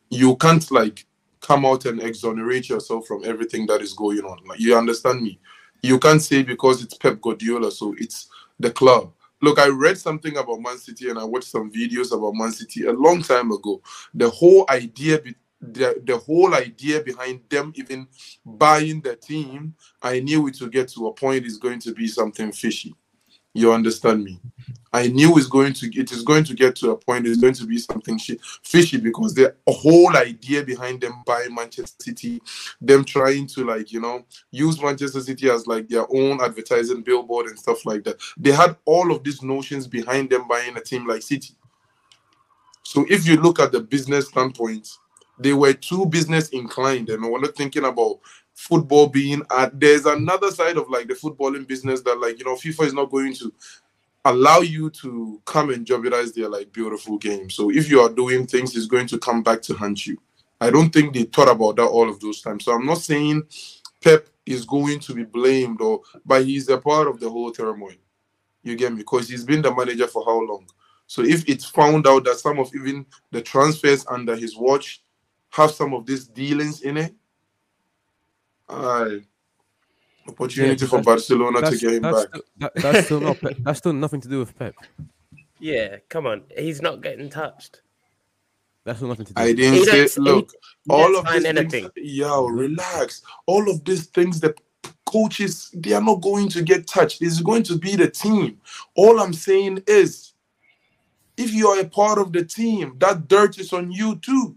you 0.09 0.35
can't 0.37 0.71
like 0.71 1.05
come 1.41 1.67
out 1.67 1.85
and 1.85 2.03
exonerate 2.03 2.71
yourself 2.71 3.07
from 3.07 3.25
everything 3.27 3.67
that 3.67 3.83
is 3.83 3.93
going 3.93 4.21
on. 4.21 4.39
Like 4.47 4.59
you 4.59 4.77
understand 4.77 5.23
me? 5.23 5.39
You 5.83 5.99
can't 5.99 6.23
say 6.23 6.43
because 6.43 6.83
it's 6.83 6.95
Pep 6.95 7.21
Guardiola, 7.21 7.71
so 7.71 7.95
it's 7.99 8.31
the 8.59 8.71
club. 8.71 9.13
Look, 9.43 9.59
I 9.59 9.69
read 9.69 9.99
something 9.99 10.39
about 10.39 10.63
Man 10.63 10.79
City 10.79 11.11
and 11.11 11.19
I 11.19 11.25
watched 11.25 11.49
some 11.49 11.71
videos 11.71 12.13
about 12.13 12.35
Man 12.35 12.53
City 12.53 12.87
a 12.87 12.93
long 12.93 13.23
time 13.23 13.53
ago. 13.53 13.83
The 14.15 14.31
whole 14.31 14.65
idea, 14.71 15.21
be, 15.21 15.35
the, 15.61 16.01
the 16.05 16.17
whole 16.17 16.55
idea 16.55 17.03
behind 17.03 17.41
them 17.49 17.73
even 17.75 18.07
buying 18.45 19.01
the 19.01 19.17
team, 19.17 19.75
I 20.03 20.21
knew 20.21 20.47
it 20.47 20.61
would 20.61 20.73
get 20.73 20.89
to 20.91 21.09
a 21.09 21.13
point 21.13 21.47
is 21.47 21.59
going 21.59 21.81
to 21.81 21.93
be 21.93 22.07
something 22.07 22.53
fishy. 22.53 22.95
You 23.55 23.73
understand 23.73 24.23
me? 24.23 24.41
I 24.93 25.09
knew 25.09 25.37
it's 25.37 25.47
going 25.47 25.73
to 25.75 25.87
it 25.99 26.13
is 26.13 26.23
going 26.23 26.45
to 26.45 26.55
get 26.55 26.77
to 26.77 26.93
a 26.93 26.97
point 26.97 27.27
it's 27.27 27.41
going 27.41 27.55
to 27.55 27.67
be 27.67 27.79
something 27.79 28.19
fishy 28.63 28.97
because 28.97 29.35
the 29.35 29.55
whole 29.67 30.17
idea 30.17 30.63
behind 30.63 31.01
them 31.01 31.23
buying 31.27 31.55
Manchester 31.55 31.97
City, 32.01 32.41
them 32.81 33.05
trying 33.05 33.47
to 33.49 33.65
like 33.65 33.93
you 33.93 34.01
know 34.01 34.25
use 34.51 34.81
Manchester 34.81 35.21
City 35.21 35.51
as 35.51 35.67
like 35.67 35.89
their 35.89 36.07
own 36.15 36.41
advertising 36.41 37.03
billboard 37.03 37.47
and 37.47 37.59
stuff 37.59 37.85
like 37.85 38.05
that. 38.05 38.17
They 38.39 38.53
had 38.53 38.77
all 38.85 39.13
of 39.13 39.25
these 39.25 39.43
notions 39.43 39.87
behind 39.87 40.31
them 40.31 40.49
buying 40.49 40.77
a 40.77 40.81
team 40.81 41.07
like 41.07 41.23
City. 41.23 41.55
So 42.83 43.05
if 43.11 43.27
you 43.27 43.37
look 43.37 43.61
at 43.61 43.73
the 43.73 43.81
business 43.81 44.29
standpoint, 44.29 44.89
they 45.41 45.53
were 45.53 45.73
too 45.73 46.07
business 46.07 46.49
inclined 46.51 47.09
and 47.11 47.23
we're 47.23 47.41
not 47.41 47.55
thinking 47.55 47.85
about 47.85 48.19
football 48.55 49.07
being 49.07 49.43
at 49.57 49.79
there's 49.79 50.05
another 50.07 50.51
side 50.51 50.77
of 50.77 50.89
like 50.91 51.07
the 51.07 51.15
footballing 51.15 51.67
business 51.67 52.01
that 52.03 52.19
like 52.19 52.39
you 52.39 52.45
know 52.45 52.55
FIFA 52.55 52.87
is 52.87 52.95
not 52.95 53.11
going 53.11 53.33
to 53.33 53.53
allow 54.25 54.59
you 54.61 54.91
to 54.91 55.41
come 55.45 55.71
and 55.71 55.87
jeopardize 55.87 56.33
their 56.33 56.49
like 56.49 56.73
beautiful 56.73 57.19
game. 57.19 57.49
So 57.49 57.71
if 57.71 57.89
you 57.89 58.01
are 58.01 58.11
doing 58.11 58.47
things, 58.47 58.77
it's 58.77 58.87
going 58.87 59.07
to 59.09 59.19
come 59.19 59.43
back 59.43 59.63
to 59.63 59.75
hunt 59.75 60.07
you. 60.07 60.19
I 60.61 60.71
don't 60.71 60.91
think 60.91 61.15
they 61.15 61.23
thought 61.23 61.49
about 61.49 61.77
that 61.77 61.87
all 61.87 62.09
of 62.09 62.21
those 62.21 62.43
times. 62.43 62.65
So 62.65 62.73
I'm 62.73 62.85
not 62.85 62.99
saying 62.99 63.45
Pep 64.03 64.29
is 64.45 64.65
going 64.65 64.99
to 65.01 65.15
be 65.15 65.25
blamed 65.25 65.81
or 65.81 66.03
but 66.27 66.45
he's 66.45 66.69
a 66.69 66.79
part 66.79 67.07
of 67.07 67.21
the 67.21 67.31
whole 67.31 67.53
turmoil. 67.53 67.93
You 68.63 68.77
get 68.77 68.93
me? 68.93 68.99
Because 68.99 69.29
he's 69.29 69.45
been 69.45 69.63
the 69.63 69.75
manager 69.75 70.09
for 70.09 70.25
how 70.25 70.41
long? 70.41 70.67
So 71.07 71.23
if 71.23 71.49
it's 71.49 71.65
found 71.65 72.07
out 72.07 72.25
that 72.25 72.39
some 72.39 72.59
of 72.59 72.75
even 72.75 73.07
the 73.31 73.41
transfers 73.41 74.05
under 74.09 74.37
his 74.37 74.57
watch 74.57 75.03
have 75.51 75.71
some 75.71 75.95
of 75.95 76.07
these 76.07 76.27
dealings 76.27 76.83
in 76.83 76.97
it, 76.97 77.15
I 78.69 79.21
opportunity 80.29 80.85
Yeah, 80.85 80.89
for 80.91 81.03
Barcelona 81.03 81.63
to 81.71 81.77
get 81.77 81.95
him 81.95 82.03
that's, 82.03 82.19
back. 82.25 82.29
still, 82.29 82.43
that, 82.59 82.73
that's 82.77 83.05
still 83.07 83.21
not. 83.21 83.41
Pep. 83.41 83.57
That's 83.61 83.79
still 83.79 83.93
nothing 83.95 84.21
to 84.21 84.29
do 84.29 84.39
with 84.41 84.59
Pep. 84.59 84.75
Yeah, 85.59 85.97
come 86.09 86.27
on. 86.27 86.43
He's 86.57 86.83
not 86.83 87.01
getting 87.01 87.31
touched. 87.31 87.81
That's 88.85 89.01
nothing 89.01 89.27
to 89.27 89.35
do. 89.35 89.43
I 89.43 89.53
didn't 89.53 89.75
He 89.75 89.85
say, 89.85 90.07
don't- 90.07 90.19
look, 90.19 90.53
He 90.85 90.91
all 90.91 91.17
of 91.17 91.27
sign 91.27 91.37
these 91.39 91.45
anything. 91.47 91.91
things, 91.91 91.93
yo, 91.97 92.47
relax. 92.47 93.23
All 93.47 93.69
of 93.71 93.85
these 93.85 94.07
things 94.07 94.41
that 94.41 94.61
coaches, 95.07 95.71
they 95.75 95.95
are 95.95 96.03
not 96.03 96.21
going 96.21 96.49
to 96.51 96.63
get 96.63 96.87
touched. 96.87 97.23
It's 97.23 97.41
going 97.41 97.63
to 97.65 97.79
be 97.79 97.97
the 97.97 98.09
team. 98.11 98.61
All 98.95 99.19
I'm 99.21 99.33
saying 99.33 99.83
is, 99.87 100.35
if 101.39 101.53
you 101.55 101.69
are 101.69 101.81
a 101.81 101.89
part 101.89 102.19
of 102.19 102.33
the 102.33 102.45
team, 102.45 102.97
that 102.99 103.29
dirt 103.29 103.59
is 103.59 103.73
on 103.73 103.91
you 103.91 104.17
too. 104.17 104.57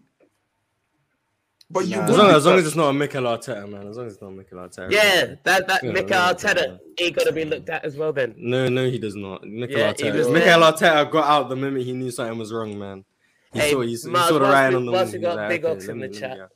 But 1.71 1.87
you 1.87 1.97
Nah. 1.97 2.03
As 2.09 2.17
long, 2.17 2.29
as 2.31 2.45
long 2.45 2.57
as 2.59 2.67
it's 2.67 2.75
not 2.75 2.89
a 2.89 2.93
Mikel 2.93 3.23
Arteta, 3.23 3.69
man. 3.69 3.87
As 3.87 3.95
long 3.95 4.07
as 4.07 4.13
it's 4.13 4.21
not 4.21 4.33
Mikel 4.33 4.57
Arteta. 4.57 4.91
Yeah, 4.91 5.35
that 5.43 5.67
that 5.67 5.83
Yeah, 5.83 5.91
Mikel 5.91 6.09
Arteta, 6.17 6.79
he 6.97 7.11
got 7.11 7.23
to 7.27 7.31
be 7.31 7.45
looked 7.45 7.69
at 7.69 7.85
as 7.85 7.95
well. 7.95 8.11
Then 8.11 8.33
No, 8.37 8.67
no, 8.67 8.89
he 8.89 8.99
does 8.99 9.15
not. 9.15 9.43
Mikel 9.47 9.77
Yeah, 9.79 9.93
Arteta. 9.93 10.13
was 10.17 10.27
Mikel. 10.29 10.59
Arteta 10.61 11.09
got 11.09 11.25
out 11.25 11.49
the 11.49 11.55
moment 11.55 11.85
he 11.85 11.93
knew 11.93 12.11
something 12.11 12.37
was 12.37 12.51
wrong, 12.51 12.77
man. 12.77 13.05
He 13.53 13.59
Hey, 13.59 13.71
saw, 13.71 13.81
he, 13.81 13.95
saw- 13.95 14.07
he 14.09 14.13
Mars, 14.13 14.27
saw 14.27 14.33
the 14.33 14.39
whilst 14.41 14.53
writing 14.53 14.71
we- 14.71 14.75
on 14.77 14.85
the 14.85 14.91
whilst 14.91 15.05
wall. 15.05 15.11
we 15.13 15.17
He 15.19 15.23
got 15.23 15.35
like, 15.37 15.49
Big 15.49 15.65
okay, 15.65 15.73
Ox 15.73 15.85
let 15.87 15.93
in 15.93 15.99
the 15.99 16.09
chat. 16.09 16.37
go. 16.37 16.47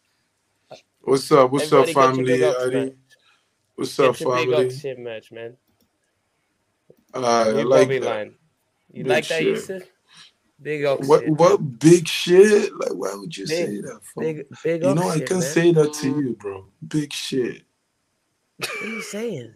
What's 1.02 1.32
up? 1.32 1.52
What's 1.52 1.66
Everybody 1.72 1.92
up, 1.92 1.96
family? 2.12 2.24
big 2.26 2.42
ups, 2.42 2.64
Adi? 2.64 2.94
What's 3.76 4.00
up, 4.00 4.20
your 4.20 4.36
big 4.36 4.50
family? 4.50 4.66
Ox 4.68 4.86
in 4.86 5.04
merch, 5.04 5.32
man. 5.32 5.58
Uh, 7.14 7.20
I 7.22 7.44
like 7.64 7.88
that. 7.88 8.02
line. 8.04 8.36
You 8.92 9.04
Big 9.04 9.12
like 9.12 9.28
that, 9.28 9.38
shit. 9.38 9.48
Yusuf? 9.48 9.84
Big 10.62 10.86
Ox. 10.86 11.08
What 11.08 11.22
shit, 11.22 11.30
what 11.32 11.80
big 11.80 12.08
shit? 12.08 12.74
Like, 12.80 12.94
why 12.94 13.14
would 13.16 13.36
you 13.36 13.46
Big- 13.48 13.66
say 13.68 13.82
that? 13.82 14.00
For? 14.04 14.24
Big 14.24 14.46
big 14.64 14.84
you 14.84 14.90
Ox 14.90 15.00
know, 15.00 15.10
I 15.10 15.18
shit, 15.18 15.28
can 15.28 15.40
man. 15.40 15.48
say 15.48 15.72
that 15.74 15.94
to 15.94 16.08
you, 16.08 16.36
bro. 16.40 16.66
Big 16.88 17.12
shit. 17.14 17.64
What 18.58 18.70
are 18.82 18.88
you 18.88 19.02
saying? 19.02 19.54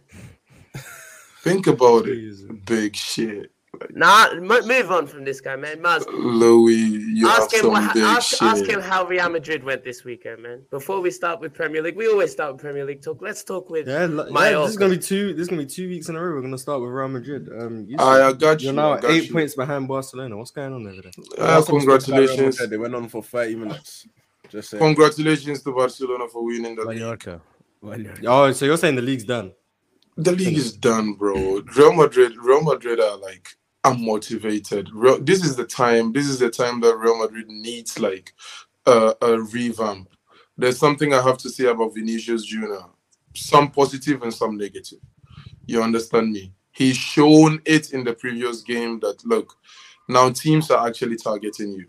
Think 1.41 1.67
about 1.67 2.05
it. 2.07 2.65
Big 2.65 2.95
shit. 2.95 3.51
Nah, 3.91 4.33
move 4.35 4.91
on 4.91 5.07
from 5.07 5.23
this 5.23 5.41
guy, 5.41 5.55
man. 5.55 5.81
Mars, 5.81 6.05
Louis, 6.11 6.73
you 6.75 7.27
ask 7.27 7.41
have 7.41 7.51
him, 7.51 7.59
some 7.61 7.71
what, 7.71 7.93
big 7.93 8.03
ask, 8.03 8.29
shit. 8.29 8.41
ask 8.41 8.65
him 8.65 8.81
how 8.81 9.05
Real 9.05 9.29
Madrid 9.29 9.63
went 9.63 9.83
this 9.83 10.03
weekend, 10.03 10.43
man. 10.43 10.61
Before 10.69 10.99
we 11.01 11.11
start 11.11 11.39
with 11.39 11.53
Premier 11.53 11.81
League, 11.81 11.95
we 11.95 12.07
always 12.07 12.31
start 12.31 12.53
with 12.53 12.61
Premier 12.61 12.85
League 12.85 13.01
talk. 13.01 13.21
Let's 13.21 13.43
talk 13.43 13.69
with 13.69 13.87
Yeah, 13.87 14.05
li- 14.05 14.31
My 14.31 14.49
yeah, 14.51 14.59
this 14.61 14.71
is 14.71 14.77
gonna 14.77 14.95
be 14.95 15.01
two. 15.01 15.33
This 15.33 15.43
is 15.43 15.47
gonna 15.47 15.61
be 15.63 15.67
two 15.67 15.87
weeks 15.87 16.09
in 16.09 16.15
a 16.15 16.21
row. 16.21 16.35
We're 16.35 16.41
gonna 16.41 16.57
start 16.57 16.81
with 16.81 16.91
Real 16.91 17.07
Madrid. 17.07 17.49
Um, 17.57 17.85
you 17.87 17.97
I, 17.97 18.27
I 18.27 18.29
said 18.31 18.39
got 18.39 18.61
you're 18.61 18.71
you. 18.71 18.75
now 18.75 18.95
got 18.97 19.11
eight 19.11 19.25
you. 19.25 19.33
points 19.33 19.55
behind 19.55 19.87
Barcelona. 19.87 20.37
What's 20.37 20.51
going 20.51 20.73
on 20.73 20.85
over 20.87 21.01
there? 21.01 21.11
Uh, 21.37 21.61
Welcome 21.61 21.65
to 21.81 21.85
Real 21.87 21.97
congratulations. 21.99 22.69
They 22.69 22.77
went 22.77 22.95
on 22.95 23.07
for 23.09 23.23
30 23.23 23.55
minutes. 23.55 24.07
Just 24.49 24.71
saying. 24.71 24.81
Congratulations 24.83 25.61
to 25.63 25.71
Barcelona 25.71 26.27
for 26.27 26.43
winning 26.43 26.75
the 26.75 26.83
league. 26.85 26.99
Mallorca. 26.99 27.41
Mallorca. 27.81 28.21
Oh, 28.25 28.51
so 28.51 28.65
you're 28.65 28.77
saying 28.77 28.95
the 28.95 29.01
league's 29.01 29.23
done? 29.23 29.53
The 30.17 30.31
league 30.33 30.57
is 30.57 30.73
done, 30.73 31.13
bro. 31.13 31.61
Real 31.77 31.93
Madrid, 31.93 32.33
Real 32.41 32.61
Madrid 32.61 32.99
are 32.99 33.15
like 33.17 33.55
unmotivated. 33.83 34.89
Real, 34.93 35.19
this 35.19 35.43
is 35.43 35.55
the 35.55 35.65
time. 35.65 36.11
This 36.11 36.27
is 36.27 36.39
the 36.39 36.49
time 36.49 36.81
that 36.81 36.97
Real 36.97 37.17
Madrid 37.17 37.47
needs 37.47 37.99
like 37.99 38.33
a, 38.85 39.15
a 39.21 39.41
revamp. 39.41 40.09
There's 40.57 40.77
something 40.77 41.13
I 41.13 41.21
have 41.21 41.37
to 41.39 41.49
say 41.49 41.65
about 41.65 41.93
Vinicius 41.93 42.43
Junior. 42.43 42.83
Some 43.35 43.71
positive 43.71 44.23
and 44.23 44.33
some 44.33 44.57
negative. 44.57 44.99
You 45.65 45.83
understand 45.83 46.31
me? 46.31 46.53
He's 46.71 46.97
shown 46.97 47.61
it 47.65 47.93
in 47.93 48.03
the 48.03 48.13
previous 48.13 48.61
game 48.61 48.99
that 49.01 49.25
look, 49.25 49.55
now 50.07 50.29
teams 50.31 50.71
are 50.71 50.87
actually 50.87 51.17
targeting 51.17 51.73
you. 51.73 51.85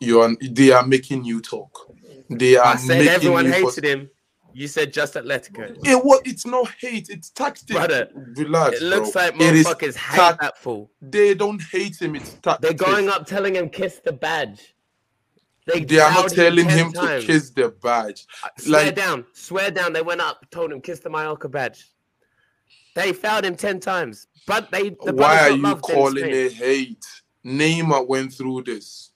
You 0.00 0.20
are 0.20 0.30
they 0.40 0.70
are 0.72 0.86
making 0.86 1.24
you 1.24 1.40
talk. 1.40 1.90
They 2.28 2.56
are 2.56 2.74
I 2.74 2.76
said 2.76 2.98
making 2.98 3.08
everyone 3.08 3.46
you 3.46 3.52
hated 3.52 3.84
him. 3.84 4.10
You 4.54 4.68
said 4.68 4.92
just 4.92 5.14
Atletico. 5.14 5.76
It 5.84 6.04
what 6.04 6.26
it's 6.26 6.46
not 6.46 6.70
hate, 6.78 7.08
it's 7.10 7.30
tactics. 7.30 7.72
Brother, 7.72 8.08
Relax. 8.14 8.76
It 8.76 8.84
looks 8.84 9.10
bro. 9.10 9.22
like 9.22 9.34
motherfuckers 9.34 9.96
hate 9.96 10.16
tac- 10.16 10.40
that 10.40 10.58
fool. 10.58 10.90
They 11.02 11.34
don't 11.34 11.60
hate 11.60 12.00
him, 12.00 12.14
it's 12.14 12.34
tactics. 12.34 12.60
They're 12.62 12.88
going 12.88 13.08
up 13.08 13.26
telling 13.26 13.56
him 13.56 13.68
kiss 13.68 14.00
the 14.04 14.12
badge. 14.12 14.74
They, 15.66 15.80
They 15.80 15.98
are 15.98 16.10
not 16.12 16.28
telling 16.30 16.66
10 16.68 16.78
him 16.78 16.92
to 16.92 17.22
kiss 17.22 17.50
the 17.50 17.70
badge. 17.70 18.26
Uh, 18.44 18.48
swear 18.58 18.84
like- 18.86 18.94
down, 18.94 19.24
swear 19.32 19.70
down. 19.70 19.92
They 19.92 20.02
went 20.02 20.20
up, 20.20 20.48
told 20.50 20.70
him 20.70 20.80
kiss 20.80 21.00
the 21.00 21.10
Mallorca 21.10 21.48
badge. 21.48 21.90
They 22.94 23.12
fouled 23.12 23.44
him 23.44 23.56
ten 23.56 23.80
times, 23.80 24.28
but 24.46 24.70
they. 24.70 24.90
The 24.90 25.14
Why 25.14 25.40
are 25.40 25.50
you 25.50 25.56
not 25.56 25.82
loved 25.82 25.90
in 25.90 25.96
calling 25.96 26.30
it 26.30 26.52
hate? 26.52 27.04
Neymar 27.44 28.06
went 28.06 28.32
through 28.32 28.62
this. 28.62 29.10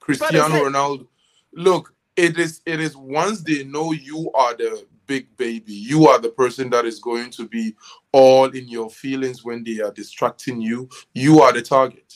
Cristiano 0.00 0.54
it- 0.54 0.62
Ronaldo. 0.64 1.06
Look, 1.54 1.94
it 2.16 2.38
is 2.38 2.60
it 2.66 2.80
is 2.80 2.96
once 2.96 3.42
they 3.42 3.64
know 3.64 3.92
you 3.92 4.30
are 4.32 4.56
the 4.56 4.86
big 5.06 5.34
baby, 5.36 5.72
you 5.72 6.08
are 6.08 6.18
the 6.18 6.30
person 6.30 6.68
that 6.70 6.84
is 6.84 6.98
going 6.98 7.30
to 7.30 7.46
be 7.46 7.76
all 8.12 8.46
in 8.46 8.68
your 8.68 8.90
feelings 8.90 9.44
when 9.44 9.62
they 9.62 9.80
are 9.80 9.92
distracting 9.92 10.60
you. 10.60 10.88
You 11.14 11.40
are 11.42 11.52
the 11.52 11.62
target. 11.62 12.14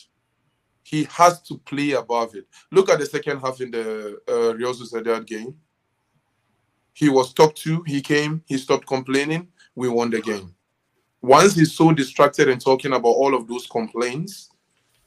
He 0.83 1.05
has 1.05 1.41
to 1.43 1.57
play 1.59 1.91
above 1.91 2.35
it. 2.35 2.47
Look 2.71 2.89
at 2.89 2.99
the 2.99 3.05
second 3.05 3.39
half 3.39 3.61
in 3.61 3.71
the 3.71 4.19
uh, 4.27 4.55
Real 4.55 4.73
Sociedad 4.73 5.25
game. 5.25 5.55
He 6.93 7.07
was 7.07 7.33
top 7.33 7.55
two. 7.55 7.81
He 7.87 8.01
came. 8.01 8.43
He 8.45 8.57
stopped 8.57 8.87
complaining. 8.87 9.47
We 9.75 9.87
won 9.87 10.09
the 10.09 10.21
game 10.21 10.53
once 11.21 11.53
he's 11.53 11.73
so 11.73 11.91
distracted 11.91 12.49
and 12.49 12.59
talking 12.59 12.93
about 12.93 13.09
all 13.09 13.35
of 13.35 13.47
those 13.47 13.67
complaints, 13.67 14.49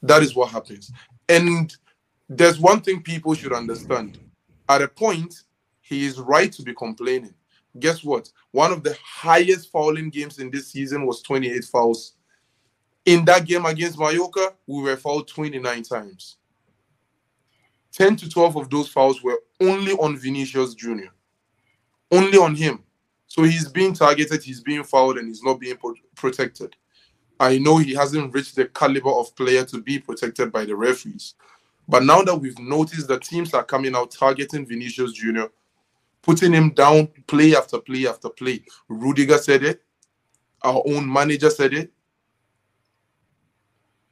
that 0.01 0.23
is 0.23 0.35
what 0.35 0.51
happens. 0.51 0.91
And 1.27 1.75
there's 2.29 2.59
one 2.59 2.81
thing 2.81 3.01
people 3.01 3.33
should 3.33 3.53
understand. 3.53 4.19
At 4.67 4.81
a 4.81 4.87
point, 4.87 5.43
he 5.81 6.05
is 6.05 6.19
right 6.19 6.51
to 6.51 6.63
be 6.63 6.73
complaining. 6.73 7.33
Guess 7.79 8.03
what? 8.03 8.31
One 8.51 8.71
of 8.71 8.83
the 8.83 8.97
highest 9.03 9.71
fouling 9.71 10.09
games 10.09 10.39
in 10.39 10.49
this 10.49 10.69
season 10.69 11.05
was 11.05 11.21
28 11.21 11.63
fouls. 11.65 12.13
In 13.05 13.23
that 13.25 13.45
game 13.45 13.65
against 13.65 13.99
Mallorca, 13.99 14.53
we 14.65 14.81
were 14.81 14.97
fouled 14.97 15.27
29 15.27 15.83
times. 15.83 16.37
10 17.91 18.15
to 18.17 18.29
12 18.29 18.55
of 18.57 18.69
those 18.69 18.89
fouls 18.89 19.21
were 19.21 19.39
only 19.61 19.93
on 19.93 20.17
Vinicius 20.17 20.73
Jr. 20.73 21.11
Only 22.11 22.37
on 22.37 22.55
him. 22.55 22.83
So 23.27 23.43
he's 23.43 23.67
being 23.67 23.93
targeted, 23.93 24.43
he's 24.43 24.61
being 24.61 24.83
fouled, 24.83 25.17
and 25.17 25.27
he's 25.27 25.43
not 25.43 25.59
being 25.59 25.77
pro- 25.77 25.93
protected. 26.15 26.75
I 27.39 27.57
know 27.57 27.77
he 27.77 27.93
hasn't 27.93 28.33
reached 28.33 28.55
the 28.55 28.65
caliber 28.65 29.11
of 29.11 29.35
player 29.35 29.65
to 29.65 29.81
be 29.81 29.99
protected 29.99 30.51
by 30.51 30.65
the 30.65 30.75
referees. 30.75 31.35
But 31.87 32.03
now 32.03 32.21
that 32.23 32.35
we've 32.35 32.57
noticed 32.59 33.07
that 33.07 33.23
teams 33.23 33.53
are 33.53 33.63
coming 33.63 33.95
out 33.95 34.11
targeting 34.11 34.65
Vinicius 34.65 35.13
Jr., 35.13 35.45
putting 36.21 36.53
him 36.53 36.71
down 36.71 37.07
play 37.27 37.55
after 37.55 37.79
play 37.79 38.07
after 38.07 38.29
play. 38.29 38.63
Rudiger 38.89 39.37
said 39.37 39.63
it. 39.63 39.83
Our 40.63 40.81
own 40.87 41.11
manager 41.11 41.51
said 41.51 41.73
it. 41.73 41.91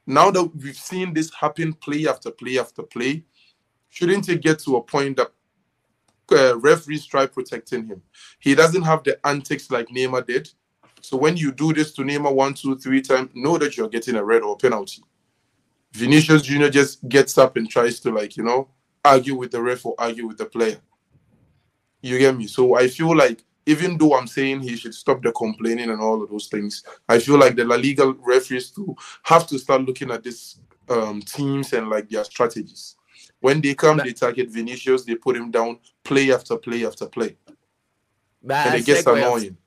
Now 0.05 0.29
that 0.29 0.43
we've 0.55 0.75
seen 0.75 1.13
this 1.13 1.33
happen 1.33 1.73
play 1.73 2.07
after 2.07 2.29
play 2.29 2.59
after 2.59 2.83
play, 2.83 3.23
shouldn't 3.89 4.29
it 4.29 4.41
get 4.41 4.59
to 4.59 4.75
a 4.75 4.81
point 4.81 5.17
that 5.17 5.31
uh, 6.31 6.57
referees 6.59 7.05
try 7.05 7.25
protecting 7.25 7.87
him? 7.87 8.01
He 8.39 8.53
doesn't 8.53 8.83
have 8.83 9.03
the 9.03 9.17
antics 9.25 9.71
like 9.71 9.87
Neymar 9.87 10.27
did. 10.27 10.49
So 11.01 11.17
when 11.17 11.35
you 11.35 11.51
do 11.51 11.73
this 11.73 11.93
to 11.93 12.01
Neymar 12.03 12.33
one, 12.33 12.53
two, 12.53 12.77
three 12.77 13.01
times, 13.01 13.31
know 13.33 13.57
that 13.57 13.75
you're 13.75 13.89
getting 13.89 14.15
a 14.15 14.23
red 14.23 14.41
or 14.43 14.53
a 14.53 14.57
penalty. 14.57 15.03
Vinicius 15.93 16.41
Jr. 16.41 16.69
just 16.69 17.07
gets 17.07 17.37
up 17.37 17.55
and 17.55 17.69
tries 17.69 17.99
to 18.01 18.11
like, 18.11 18.35
you 18.35 18.43
know, 18.43 18.69
argue 19.05 19.35
with 19.35 19.51
the 19.51 19.61
ref 19.61 19.85
or 19.85 19.95
argue 19.97 20.27
with 20.27 20.37
the 20.37 20.45
player. 20.45 20.77
You 22.01 22.17
get 22.19 22.35
me? 22.35 22.47
So 22.47 22.75
I 22.75 22.87
feel 22.87 23.15
like 23.15 23.43
even 23.65 23.97
though 23.97 24.17
I'm 24.17 24.27
saying 24.27 24.61
he 24.61 24.75
should 24.75 24.93
stop 24.93 25.21
the 25.21 25.31
complaining 25.31 25.89
and 25.89 26.01
all 26.01 26.21
of 26.21 26.29
those 26.29 26.47
things, 26.47 26.83
I 27.07 27.19
feel 27.19 27.37
like 27.37 27.55
the 27.55 27.63
La 27.63 27.75
Liga 27.75 28.13
referees 28.19 28.71
too 28.71 28.95
have 29.23 29.47
to 29.47 29.59
start 29.59 29.83
looking 29.83 30.11
at 30.11 30.23
these 30.23 30.59
um, 30.89 31.21
teams 31.21 31.71
and 31.73 31.89
like 31.89 32.09
their 32.09 32.23
strategies. 32.23 32.95
When 33.39 33.61
they 33.61 33.75
come, 33.75 33.97
they 33.97 34.13
target 34.13 34.49
Vinicius, 34.49 35.03
they 35.03 35.15
put 35.15 35.35
him 35.35 35.51
down, 35.51 35.79
play 36.03 36.33
after 36.33 36.57
play 36.57 36.85
after 36.85 37.05
play, 37.05 37.37
and 38.49 38.75
it 38.75 38.85
gets 38.85 39.05
annoying. 39.05 39.57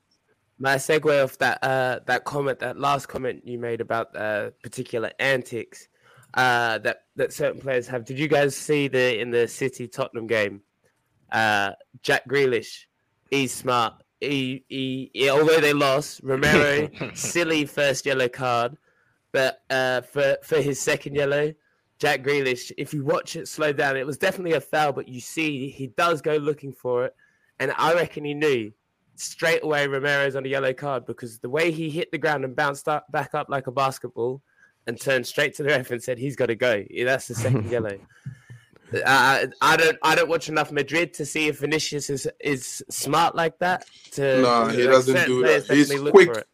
my 0.59 0.75
segue 0.75 1.23
off 1.23 1.37
that 1.37 1.63
uh 1.63 1.99
that 2.05 2.23
comment 2.23 2.59
that 2.59 2.79
last 2.79 3.07
comment 3.07 3.47
you 3.47 3.59
made 3.59 3.81
about 3.81 4.15
uh 4.15 4.49
particular 4.63 5.11
antics 5.19 5.87
uh 6.33 6.77
that 6.79 7.03
that 7.15 7.33
certain 7.33 7.59
players 7.59 7.87
have. 7.87 8.05
Did 8.05 8.19
you 8.19 8.27
guys 8.27 8.55
see 8.55 8.87
the 8.87 9.19
in 9.19 9.31
the 9.31 9.47
city 9.47 9.87
tottenham 9.87 10.27
game 10.27 10.61
uh 11.31 11.71
jack 12.01 12.27
Grealish, 12.27 12.85
he's 13.29 13.53
smart. 13.53 13.93
He, 14.19 14.63
he, 14.67 15.11
he 15.13 15.29
although 15.29 15.61
they 15.61 15.73
lost 15.73 16.21
romero 16.23 16.89
silly 17.13 17.65
first 17.65 18.05
yellow 18.05 18.27
card 18.27 18.75
but 19.31 19.61
uh 19.69 20.01
for 20.01 20.37
for 20.43 20.59
his 20.59 20.81
second 20.81 21.15
yellow 21.15 21.53
jack 21.99 22.23
Grealish, 22.23 22.71
if 22.77 22.93
you 22.93 23.03
watch 23.03 23.35
it 23.35 23.47
slow 23.47 23.73
down. 23.73 23.97
It 23.97 24.05
was 24.05 24.17
definitely 24.17 24.53
a 24.53 24.61
foul 24.61 24.93
but 24.93 25.07
you 25.07 25.19
see 25.19 25.69
he 25.69 25.87
does 25.87 26.21
go 26.21 26.37
looking 26.37 26.73
for 26.73 27.05
it. 27.05 27.15
And 27.59 27.71
i 27.77 27.93
reckon 27.93 28.23
he 28.23 28.33
knew 28.35 28.71
straight 29.15 29.63
away 29.63 29.87
Romero's 29.87 30.35
on 30.35 30.45
a 30.45 30.49
yellow 30.49 30.73
card 30.73 31.05
because 31.05 31.39
the 31.39 31.49
way 31.49 31.71
he 31.71 31.89
hit 31.89 32.11
the 32.11 32.17
ground 32.17 32.45
and 32.45 32.55
bounced 32.55 32.87
up, 32.87 33.11
back 33.11 33.33
up 33.33 33.49
like 33.49 33.67
a 33.67 33.71
basketball 33.71 34.41
and 34.87 34.99
turned 34.99 35.27
straight 35.27 35.53
to 35.55 35.63
the 35.63 35.69
ref 35.69 35.91
and 35.91 36.01
said 36.01 36.17
he's 36.17 36.35
got 36.35 36.47
to 36.47 36.55
go. 36.55 36.83
Yeah, 36.89 37.05
That's 37.05 37.27
the 37.27 37.35
second 37.35 37.69
yellow. 37.71 37.99
Uh, 38.93 39.01
I, 39.05 39.47
I 39.61 39.77
don't 39.77 39.97
I 40.01 40.15
don't 40.15 40.29
watch 40.29 40.47
enough 40.47 40.71
Madrid 40.71 41.13
to 41.15 41.25
see 41.25 41.47
if 41.47 41.59
Vinicius 41.59 42.09
is 42.09 42.27
is 42.39 42.83
smart 42.89 43.35
like 43.35 43.59
that. 43.59 43.85
To 44.11 44.41
Nah, 44.41 44.69
he 44.69 44.83
doesn't 44.83 45.27
do 45.27 45.41
that. 45.43 45.65
He's 45.65 45.91
quick. 46.09 46.45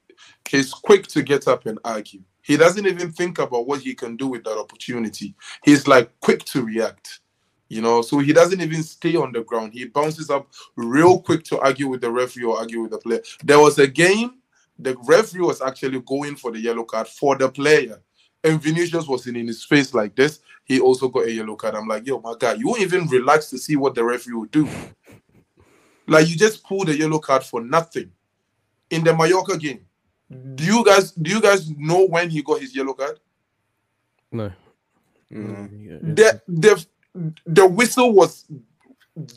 He's 0.50 0.74
quick 0.74 1.08
to 1.08 1.22
get 1.22 1.48
up 1.48 1.68
and 1.68 1.80
argue. 1.86 2.22
He 2.42 2.58
doesn't 2.58 2.86
even 2.86 3.12
think 3.12 3.40
about 3.40 3.68
what 3.68 3.82
he 3.82 3.94
can 3.94 4.18
do 4.18 4.28
with 4.28 4.44
that 4.44 4.58
opportunity. 4.58 5.36
He's 5.64 5.88
like 5.88 6.12
quick 6.20 6.44
to 6.46 6.66
react, 6.66 7.20
you 7.70 7.82
know. 7.82 8.02
So 8.02 8.18
he 8.18 8.34
doesn't 8.34 8.60
even 8.60 8.84
stay 8.84 9.16
on 9.16 9.32
the 9.32 9.44
ground. 9.44 9.74
He 9.74 9.86
bounces 9.86 10.30
up 10.30 10.50
real 10.76 11.22
quick 11.22 11.44
to 11.46 11.60
argue 11.60 11.88
with 11.88 12.02
the 12.02 12.12
referee 12.12 12.46
or 12.46 12.58
argue 12.58 12.82
with 12.82 12.92
the 12.92 12.98
player. 12.98 13.22
There 13.44 13.60
was 13.60 13.80
a 13.80 13.88
game, 13.88 14.42
the 14.78 14.98
referee 15.06 15.42
was 15.42 15.62
actually 15.62 16.02
going 16.02 16.36
for 16.36 16.52
the 16.52 16.60
yellow 16.60 16.84
card 16.84 17.08
for 17.08 17.38
the 17.38 17.48
player, 17.48 18.02
and 18.44 18.62
Vinicius 18.62 19.08
was 19.08 19.28
in, 19.28 19.36
in 19.36 19.48
his 19.48 19.64
face 19.64 19.94
like 19.94 20.16
this. 20.16 20.40
He 20.66 20.80
also 20.80 21.08
got 21.10 21.26
a 21.26 21.32
yellow 21.32 21.56
card. 21.56 21.76
I'm 21.76 21.88
like, 21.88 22.06
yo, 22.06 22.20
my 22.20 22.36
guy, 22.40 22.54
you 22.54 22.68
won't 22.68 22.82
even 22.82 23.08
relax 23.08 23.50
to 23.50 23.58
see 23.58 23.76
what 23.76 23.96
the 23.96 24.04
referee 24.04 24.34
will 24.34 24.46
do. 24.46 24.68
Like 26.08 26.28
you 26.28 26.36
just 26.36 26.64
pulled 26.64 26.90
a 26.90 26.98
yellow 26.98 27.20
card 27.20 27.44
for 27.44 27.62
nothing 27.62 28.12
in 28.90 29.04
the 29.04 29.16
Mallorca 29.16 29.58
game. 29.58 29.86
Do 30.56 30.64
you 30.64 30.84
guys 30.84 31.12
do 31.12 31.30
you 31.30 31.42
guys 31.42 31.70
know 31.78 32.06
when 32.08 32.30
he 32.30 32.42
got 32.42 32.60
his 32.60 32.76
yellow 32.76 32.94
card? 32.94 33.20
No. 34.32 34.52
Mm. 35.32 35.86
Yeah. 35.86 35.98
The 36.02 36.42
the 36.48 36.86
the 37.46 37.68
whistle 37.68 38.14
was 38.14 38.46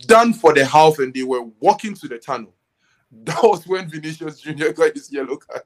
done 0.06 0.32
for 0.32 0.54
the 0.54 0.64
half 0.64 0.98
and 0.98 1.12
they 1.12 1.22
were 1.22 1.42
walking 1.60 1.94
to 1.94 2.08
the 2.08 2.18
tunnel. 2.18 2.52
That 3.24 3.42
was 3.42 3.66
when 3.66 3.88
Vinicius 3.88 4.40
Jr. 4.40 4.70
got 4.70 4.94
his 4.94 5.10
yellow 5.12 5.36
card. 5.36 5.62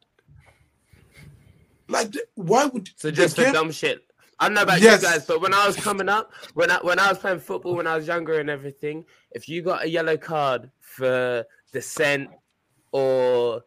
Like 1.90 2.14
why 2.35 2.66
would 2.66 2.88
So 2.97 3.11
just 3.11 3.37
for 3.37 3.44
dumb 3.52 3.70
shit. 3.73 4.04
I 4.38 4.47
don't 4.47 4.54
know 4.54 4.62
about 4.62 4.80
Yes. 4.80 5.02
you 5.02 5.09
guys, 5.09 5.26
but 5.26 5.42
when 5.42 5.52
I 5.52 5.66
was 5.66 5.76
coming 5.76 6.09
up, 6.09 6.32
when 6.54 6.70
I 6.70 6.78
when 6.78 6.99
I 6.99 7.09
was 7.11 7.18
playing 7.18 7.40
football 7.40 7.75
when 7.76 7.87
I 7.87 7.97
was 7.97 8.06
younger 8.06 8.38
and 8.40 8.49
everything, 8.49 9.04
if 9.32 9.49
you 9.49 9.61
got 9.62 9.85
a 9.85 9.88
yellow 9.88 10.16
card 10.16 10.70
for 10.80 11.44
dissent 11.73 12.30
or 12.92 13.62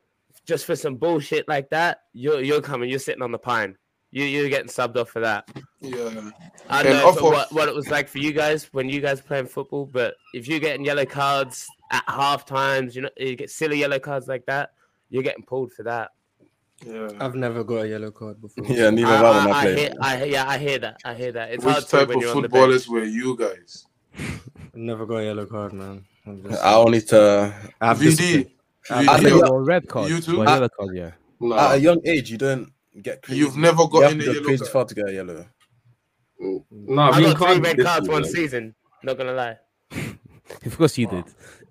just 0.45 0.65
for 0.65 0.75
some 0.75 0.95
bullshit 0.95 1.47
like 1.47 1.69
that, 1.69 2.01
you're 2.13 2.41
you're 2.41 2.61
coming, 2.61 2.89
you're 2.89 2.99
sitting 2.99 3.21
on 3.21 3.31
the 3.31 3.37
pine. 3.37 3.77
You 4.11 4.25
you're 4.25 4.49
getting 4.49 4.67
subbed 4.69 4.95
off 4.97 5.09
for 5.09 5.19
that. 5.21 5.49
Yeah. 5.79 6.29
I 6.69 6.81
don't 6.83 6.93
know 6.97 7.09
of- 7.09 7.21
what, 7.21 7.51
what 7.51 7.67
it 7.67 7.75
was 7.75 7.89
like 7.89 8.07
for 8.07 8.19
you 8.19 8.31
guys 8.31 8.65
when 8.73 8.89
you 8.89 9.01
guys 9.01 9.21
playing 9.21 9.47
football, 9.47 9.85
but 9.85 10.15
if 10.33 10.47
you're 10.47 10.59
getting 10.59 10.85
yellow 10.85 11.05
cards 11.05 11.67
at 11.91 12.03
half 12.07 12.45
times, 12.45 12.95
you 12.95 13.01
know 13.03 13.09
you 13.17 13.35
get 13.35 13.49
silly 13.49 13.79
yellow 13.79 13.99
cards 13.99 14.27
like 14.27 14.45
that, 14.47 14.71
you're 15.09 15.23
getting 15.23 15.43
pulled 15.43 15.71
for 15.73 15.83
that. 15.83 16.11
Yeah. 16.85 17.09
I've 17.19 17.35
never 17.35 17.63
got 17.63 17.81
a 17.85 17.87
yellow 17.87 18.11
card 18.11 18.41
before. 18.41 18.65
Yeah, 18.65 18.89
neither 18.89 19.07
I, 19.07 19.15
have 19.15 19.25
I 19.25 19.29
I, 19.29 19.49
I 19.51 19.61
I 19.71 19.75
hear, 19.75 19.93
I, 20.01 20.23
yeah, 20.25 20.49
I 20.49 20.57
hear 20.57 20.79
that. 20.79 20.97
I 21.05 21.13
hear 21.13 21.31
that. 21.31 21.51
It's 21.51 21.63
Which 21.63 21.73
hard 21.73 21.87
type 21.87 22.07
when 22.09 22.17
of 22.17 22.23
you're 22.23 22.35
on 22.35 22.41
the 22.41 22.49
bench. 22.49 22.61
footballers 22.61 22.89
were 22.89 23.03
you 23.03 23.37
guys? 23.37 23.85
I've 24.17 24.75
never 24.75 25.05
got 25.05 25.17
a 25.17 25.23
yellow 25.25 25.45
card, 25.45 25.73
man. 25.73 26.05
I'm 26.25 26.43
just- 26.43 26.61
I 26.63 26.73
only 26.75 27.01
to 27.01 27.53
have 27.81 27.99
discipline. 27.99 28.43
VD. 28.45 28.49
I- 28.89 28.99
I 28.99 29.03
VD, 29.17 29.23
think 29.23 29.41
Yeah. 29.41 29.49
or 29.49 29.63
red 29.63 29.87
card. 29.87 30.09
You 30.09 30.19
too? 30.21 30.41
Or 30.41 30.47
I- 30.47 30.53
yellow 30.55 30.69
card, 30.69 30.95
yeah. 30.95 31.11
Nah. 31.39 31.69
at 31.71 31.75
a 31.75 31.79
young 31.79 31.99
age 32.05 32.31
you 32.31 32.37
don't 32.37 32.71
get 33.01 33.21
crazy. 33.21 33.39
You've 33.39 33.57
never 33.57 33.87
got 33.87 34.03
have 34.03 34.11
in 34.13 34.19
to 34.19 34.25
yellow 34.25 34.41
crazy 34.41 34.59
card. 34.59 34.71
far 34.71 34.85
to 34.85 34.95
get 34.95 35.09
a 35.09 35.13
yellow. 35.13 35.45
Nah, 36.71 37.11
I 37.11 37.19
being 37.19 37.33
got 37.33 37.53
three 37.53 37.59
red 37.61 37.79
cards 37.83 38.07
one 38.09 38.23
season. 38.25 38.35
season. 38.43 38.75
Not 39.03 39.17
gonna 39.17 39.33
lie. 39.33 39.57
Of 40.65 40.77
course 40.77 40.97
you 40.97 41.07
did. 41.07 41.23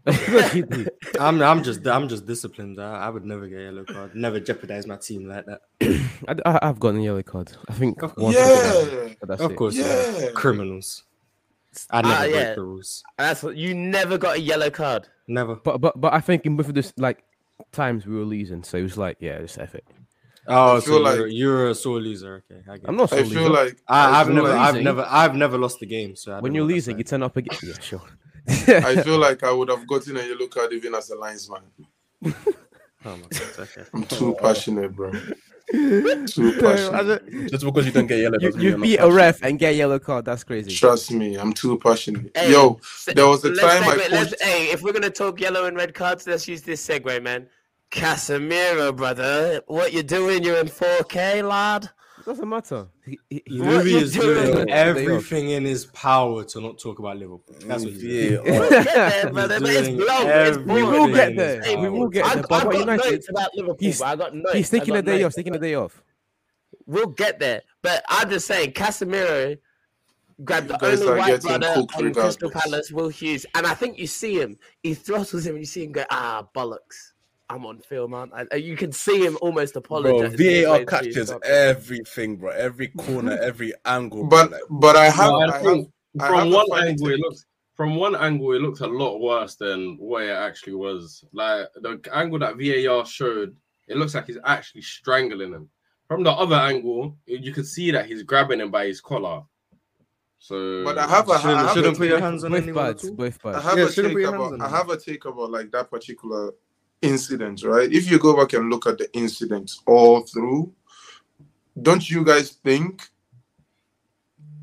GD. 0.06 0.88
I'm 1.20 1.40
I'm 1.42 1.62
just 1.62 1.86
I'm 1.86 2.08
just 2.08 2.26
disciplined. 2.26 2.80
I, 2.80 3.06
I 3.06 3.10
would 3.10 3.24
never 3.24 3.46
get 3.46 3.58
a 3.60 3.62
yellow 3.64 3.84
card. 3.84 4.14
Never 4.14 4.40
jeopardize 4.40 4.86
my 4.86 4.96
team 4.96 5.28
like 5.28 5.46
that. 5.46 5.60
I, 6.44 6.58
I, 6.62 6.66
have 6.66 6.80
gotten 6.80 7.00
a 7.00 7.04
yellow 7.04 7.22
card. 7.22 7.52
I 7.68 7.72
think. 7.74 8.02
Of 8.02 8.14
once 8.16 8.36
Yeah. 8.36 9.08
but 9.26 9.40
of 9.40 9.54
course, 9.56 9.76
Yeah. 9.76 10.18
yeah. 10.18 10.28
criminals. 10.34 11.04
I 11.90 12.00
Ah, 12.00 12.02
never 12.02 12.20
break 12.22 12.34
yeah. 12.34 12.54
the 12.54 12.62
rules. 12.62 13.02
That's 13.16 13.42
what 13.42 13.56
you 13.56 13.74
never 13.74 14.18
got 14.18 14.36
a 14.36 14.40
yellow 14.40 14.70
card. 14.70 15.08
Never. 15.28 15.56
But 15.56 15.80
but 15.80 16.00
but 16.00 16.12
I 16.12 16.20
think 16.20 16.44
in 16.46 16.56
both 16.56 16.68
of 16.68 16.74
this 16.74 16.92
like 16.96 17.24
times 17.70 18.06
we 18.06 18.14
were 18.16 18.24
losing, 18.24 18.62
so 18.62 18.78
it 18.78 18.82
was 18.82 18.98
like 18.98 19.16
yeah, 19.20 19.40
just 19.40 19.58
F 19.58 19.74
it. 19.74 19.84
Oh, 20.48 20.76
I 20.76 20.80
so 20.80 20.86
feel 20.86 20.94
you're, 20.94 21.22
like- 21.26 21.32
you're 21.32 21.68
a 21.68 21.74
sore 21.74 22.00
loser. 22.00 22.42
Okay, 22.50 22.60
I 22.68 22.76
get 22.76 22.88
I'm 22.88 22.94
it. 22.94 22.98
not. 22.98 23.12
I 23.12 23.22
feel 23.22 23.42
loser. 23.42 23.48
like 23.50 23.76
I, 23.86 24.20
I've 24.20 24.28
never, 24.28 24.48
like- 24.48 24.58
I've 24.58 24.82
never, 24.82 25.06
I've 25.08 25.34
never 25.36 25.56
lost 25.56 25.78
the 25.78 25.86
game. 25.86 26.16
So 26.16 26.32
I 26.32 26.40
when 26.40 26.52
you're 26.54 26.64
know 26.66 26.74
losing, 26.74 26.98
you 26.98 27.04
turn 27.04 27.22
up 27.22 27.36
again. 27.36 27.56
Yeah, 27.62 27.78
sure. 27.80 28.02
I 28.48 29.02
feel 29.02 29.18
like 29.18 29.42
I 29.42 29.52
would 29.52 29.68
have 29.70 29.86
gotten 29.86 30.16
a 30.16 30.22
yellow 30.22 30.46
card 30.48 30.72
even 30.72 30.94
as 30.94 31.10
a 31.10 31.16
linesman. 31.16 31.62
Oh 33.04 33.16
my 33.16 33.22
god. 33.30 33.42
Okay. 33.58 33.82
I'm 33.94 34.04
too 34.04 34.36
passionate, 34.40 34.94
bro. 34.94 35.10
Too 35.72 36.56
passionate. 36.60 37.48
Just 37.50 37.64
because 37.64 37.84
you 37.86 37.90
don't 37.90 38.06
get 38.06 38.18
yellow, 38.20 38.38
You, 38.38 38.46
doesn't 38.46 38.60
you 38.62 38.76
beat 38.78 38.98
a 38.98 39.10
ref 39.10 39.42
and 39.42 39.58
get 39.58 39.72
a 39.72 39.76
yellow 39.76 39.98
card. 39.98 40.24
That's 40.24 40.44
crazy. 40.44 40.70
Trust 40.70 41.10
me, 41.10 41.34
I'm 41.36 41.52
too 41.52 41.78
passionate. 41.80 42.30
Hey, 42.36 42.52
Yo, 42.52 42.78
there 43.08 43.26
was 43.26 43.44
a 43.44 43.56
time 43.56 43.82
I 43.82 43.96
segue- 43.96 44.10
let's- 44.10 44.30
coached. 44.30 44.42
Hey, 44.42 44.70
if 44.70 44.82
we're 44.82 44.92
gonna 44.92 45.10
talk 45.10 45.40
yellow 45.40 45.64
and 45.64 45.76
red 45.76 45.94
cards, 45.94 46.28
let's 46.28 46.46
use 46.46 46.62
this 46.62 46.86
segue, 46.86 47.20
man. 47.24 47.48
Casemiro, 47.90 48.94
brother, 48.96 49.62
what 49.66 49.92
you 49.92 50.04
doing? 50.04 50.44
You're 50.44 50.58
in 50.60 50.68
4K, 50.68 51.42
lad. 51.46 51.90
Doesn't 52.24 52.48
matter. 52.48 52.86
He, 53.04 53.18
he, 53.30 53.42
he- 53.46 53.58
Louis 53.58 53.94
is 53.94 54.12
doing? 54.14 54.52
doing 54.52 54.70
everything 54.70 55.50
in 55.50 55.64
his 55.64 55.86
power 55.86 56.44
to 56.44 56.60
not 56.60 56.78
talk 56.78 56.98
about 56.98 57.16
Liverpool. 57.16 57.54
That's 57.66 57.84
what 57.84 57.92
he's 57.92 58.02
doing. 58.02 58.46
Yeah. 58.46 58.58
We'll 58.58 58.70
get 58.84 58.84
there. 58.84 59.30
But 59.32 59.50
it's 59.50 59.62
doing 59.88 59.98
long. 59.98 60.22
It's 60.22 60.30
everything 60.30 60.74
we 60.74 60.82
will 60.82 61.08
get 61.14 61.36
there. 61.36 61.62
We 61.80 61.88
will 61.88 62.08
get 62.08 62.24
I've, 62.26 62.32
there. 62.34 62.42
I've 62.42 62.48
But 62.48 62.62
for 62.62 62.70
got 62.72 62.78
United, 62.80 63.10
notes 63.12 63.28
about 63.30 63.50
Liverpool, 63.54 63.76
he's- 63.80 63.98
but 63.98 64.06
I 64.06 64.16
got 64.16 64.34
notes. 64.34 64.52
he's 64.54 64.74
I 64.74 64.78
taking 64.78 64.94
got 64.94 64.98
a 64.98 65.02
day 65.02 65.12
notes. 65.22 65.24
off. 65.24 65.34
Taking 65.36 65.54
a 65.56 65.58
day 65.58 65.74
off. 65.74 66.02
We'll 66.86 67.06
get 67.06 67.38
there. 67.38 67.62
But 67.82 68.04
I'm 68.08 68.28
just 68.28 68.46
saying, 68.46 68.72
Casemiro 68.72 69.56
grabbed 70.44 70.68
the 70.68 70.84
only 70.84 71.06
white 71.06 71.40
brother 71.42 71.66
on 71.96 72.12
Crystal. 72.12 72.50
Palace, 72.50 72.90
Will 72.90 73.08
Hughes. 73.08 73.46
And 73.54 73.66
I 73.66 73.74
think 73.74 73.98
you 73.98 74.06
see 74.06 74.40
him. 74.40 74.58
He 74.82 74.94
throttles 74.94 75.46
him 75.46 75.54
and 75.54 75.60
you 75.62 75.66
see 75.66 75.84
him 75.84 75.92
go, 75.92 76.04
ah, 76.10 76.46
bollocks. 76.54 77.11
I'm 77.52 77.66
on 77.66 77.78
film, 77.78 78.12
man. 78.12 78.30
And 78.34 78.62
you 78.62 78.76
can 78.76 78.92
see 78.92 79.24
him 79.24 79.36
almost 79.42 79.74
Bro, 79.74 79.80
apologize. 79.80 80.34
VAR 80.34 80.84
catches 80.84 81.32
everything, 81.44 82.36
bro. 82.36 82.50
Every 82.50 82.88
corner, 82.88 83.38
every 83.42 83.72
angle. 83.84 84.26
But 84.26 84.48
bro, 84.50 84.58
like, 84.58 84.66
but 84.70 84.96
I 84.96 85.06
have, 85.10 85.30
No, 85.30 85.40
I 85.40 85.44
I 85.48 85.52
have 85.52 85.62
think 85.62 85.90
I 86.20 86.28
from 86.28 86.38
have 86.38 86.52
one 86.54 86.88
angle 86.88 87.08
it 87.08 87.20
looks 87.20 87.44
from 87.74 87.96
one 87.96 88.14
angle 88.14 88.52
it 88.52 88.60
looks 88.62 88.80
a 88.80 88.86
lot 88.86 89.18
worse 89.18 89.54
than 89.56 89.96
what 89.98 90.24
it 90.24 90.30
actually 90.30 90.74
was. 90.74 91.24
Like 91.32 91.66
the 91.76 92.00
angle 92.12 92.38
that 92.40 92.56
VAR 92.56 93.04
showed, 93.06 93.54
it 93.88 93.96
looks 93.96 94.14
like 94.14 94.26
he's 94.26 94.38
actually 94.44 94.82
strangling 94.82 95.52
him. 95.52 95.68
From 96.08 96.22
the 96.22 96.30
other 96.30 96.56
angle, 96.56 97.16
you 97.26 97.52
can 97.52 97.64
see 97.64 97.90
that 97.90 98.06
he's 98.06 98.22
grabbing 98.22 98.60
him 98.60 98.70
by 98.70 98.86
his 98.86 99.00
collar. 99.00 99.42
So 100.38 100.84
But 100.84 100.98
I 100.98 101.06
have 101.06 101.28
a, 101.28 101.32
I 101.32 101.40
Shouldn't, 101.40 101.58
have 101.58 101.70
a 101.70 101.74
shouldn't 101.74 101.96
put 101.98 102.08
your 102.08 102.16
take- 102.16 102.24
hands 102.24 102.44
on 102.44 102.50
Both 102.50 102.62
anyone 102.62 102.84
bads. 102.84 103.04
all. 103.08 103.14
Both 103.14 103.46
I 103.46 103.60
have 103.60 103.78
Yeah, 103.78 103.84
a 103.84 103.88
take 103.88 104.04
put 104.12 104.20
your 104.20 104.32
hands 104.38 104.52
about 104.54 104.60
I 104.60 104.76
have 104.76 104.90
a 104.90 104.96
take 104.98 105.24
about 105.24 105.50
like 105.50 105.70
that 105.70 105.90
particular 105.90 106.52
incident, 107.02 107.62
right? 107.64 107.90
If 107.92 108.10
you 108.10 108.18
go 108.18 108.36
back 108.36 108.52
and 108.54 108.70
look 108.70 108.86
at 108.86 108.98
the 108.98 109.12
incidents 109.16 109.82
all 109.86 110.22
through, 110.22 110.72
don't 111.80 112.08
you 112.08 112.24
guys 112.24 112.50
think 112.50 113.08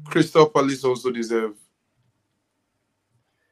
Crystal 0.05 0.49
Palace 0.49 0.83
also 0.83 1.11
deserve? 1.11 1.55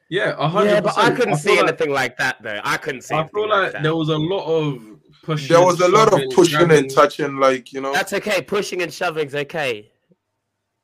yeah, 0.09 0.35
a 0.37 0.47
hundred 0.47 0.71
Yeah, 0.71 0.81
but 0.81 0.97
I 0.97 1.11
couldn't 1.11 1.37
feel 1.37 1.55
see 1.55 1.59
like- 1.61 1.67
anything 1.69 1.91
like 1.91 2.17
that, 2.17 2.41
though. 2.41 2.61
I 2.63 2.77
couldn't 2.77 3.01
see 3.01 3.13
I 3.15 3.27
feel 3.27 3.49
like 3.49 3.63
like 3.63 3.71
that. 3.73 3.83
there 3.83 3.95
was 3.95 4.09
a 4.09 4.17
lot 4.17 4.45
of 4.45 4.81
pushing. 5.23 5.49
There 5.49 5.65
was 5.65 5.81
a 5.81 5.87
lot 5.89 6.07
of 6.13 6.19
shoving, 6.19 6.31
pushing 6.31 6.59
and 6.61 6.67
grabbing. 6.69 6.89
touching, 6.89 7.35
like 7.37 7.73
you 7.73 7.81
know. 7.81 7.91
That's 7.93 8.13
okay. 8.13 8.41
Pushing 8.41 8.81
and 8.81 8.93
shoving's 8.93 9.35
okay. 9.35 9.91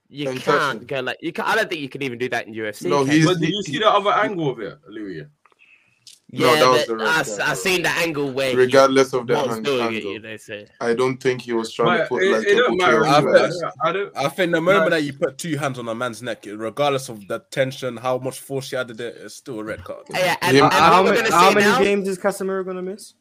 You 0.10 0.30
And 0.30 0.40
can't 0.42 0.82
touching. 0.82 0.88
go 0.88 1.00
like 1.00 1.18
you. 1.22 1.32
Can, 1.32 1.46
I 1.46 1.56
don't 1.56 1.70
think 1.70 1.82
you 1.82 1.90
can 1.90 2.02
even 2.04 2.20
do 2.20 2.28
that 2.30 2.48
in 2.48 2.54
UFC. 2.54 2.88
No, 2.90 3.06
can 3.06 3.14
he's- 3.14 3.24
you? 3.24 3.30
But 3.34 3.40
did 3.40 3.50
you 3.50 3.64
see 3.64 3.80
the 3.80 3.90
other 3.90 4.12
angle 4.12 4.50
of 4.50 4.60
it, 4.60 4.78
Louis? 4.90 5.26
No, 6.36 6.52
yeah, 6.52 6.60
that 6.62 6.70
was 6.72 6.86
the 6.88 6.96
red 6.98 7.08
I, 7.08 7.24
card, 7.24 7.40
I 7.42 7.46
bro. 7.46 7.54
seen 7.54 7.84
the 7.84 7.90
angle 7.90 8.32
where 8.32 8.50
he 8.50 8.56
Regardless 8.56 9.14
of 9.14 9.28
the 9.28 9.34
was 9.36 9.56
ang- 9.58 9.62
doing 9.64 9.80
it. 9.82 9.98
angle, 9.98 10.12
You 10.14 10.20
know, 10.20 10.38
so 10.38 10.66
I 10.82 10.94
don't 10.96 11.18
think 11.18 11.42
he 11.44 11.54
was 11.54 11.72
trying 11.72 12.00
to 12.00 12.08
put 12.08 12.24
it, 12.24 12.32
like 12.32 12.48
it 12.48 12.54
a 12.54 12.56
don't 12.56 12.78
matter. 12.78 13.06
I 13.06 13.18
of 13.20 13.26
bet- 13.26 13.36
anyway. 13.36 13.50
flowers. 13.60 13.64
I 13.84 13.92
don't. 13.92 14.18
I 14.18 14.28
think 14.30 14.52
the 14.52 14.62
moment 14.62 14.86
Like- 14.86 14.90
that 14.92 15.04
you 15.04 15.14
put 15.14 15.38
two 15.38 15.58
hands 15.58 15.78
on 15.78 15.88
a 15.88 15.94
man's 15.94 16.24
neck, 16.24 16.46
regardless 16.48 17.08
of 17.10 17.28
the 17.28 17.40
tension, 17.52 17.98
how 17.98 18.18
much 18.18 18.40
force 18.40 18.72
he 18.72 18.78
added 18.78 19.00
it, 19.00 19.16
it's 19.22 19.36
still 19.36 19.60
a 19.60 19.64
red 19.64 19.84
card. 19.84 20.08
yeah, 20.10 20.36
and, 20.42 20.58
Him- 20.58 20.66
and 20.66 20.74
how 20.74 21.04
many, 21.04 21.18
gonna 21.18 21.32
how 21.32 21.50
see 21.50 21.56
many 21.56 21.68
now, 21.68 21.80
games 21.84 22.08
is 22.08 22.18
Casemiro 22.18 22.66
gonna 22.66 22.82
miss? 22.82 23.14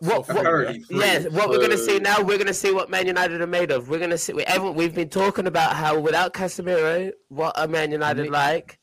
what, 0.00 0.28
what, 0.28 0.36
Apparently 0.38 0.80
three, 0.82 1.00
yeah, 1.00 1.20
what 1.28 1.48
we're 1.48 1.60
gonna 1.60 1.76
see 1.78 1.98
now, 1.98 2.20
we're 2.20 2.36
gonna 2.38 2.52
see 2.54 2.70
what 2.72 2.88
Man 2.90 3.06
United 3.06 3.40
are 3.40 3.46
made 3.46 3.70
of. 3.72 3.88
We're 3.88 3.98
gonna 4.00 4.18
see. 4.18 4.32
We, 4.32 4.44
everyone, 4.44 4.76
we've 4.76 4.94
been 4.94 5.08
talking 5.08 5.46
about 5.46 5.74
how 5.74 5.98
without 5.98 6.34
Casemiro, 6.34 7.10
what 7.28 7.58
are 7.58 7.66
Man 7.66 7.90
United 7.90 8.30
like? 8.30 8.78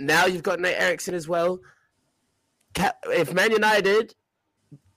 Now 0.00 0.26
you've 0.26 0.42
got 0.42 0.58
Nate 0.58 0.76
Eriksen 0.78 1.14
as 1.14 1.28
well. 1.28 1.60
Ca- 2.74 2.94
if 3.06 3.32
Man 3.34 3.52
United 3.52 4.14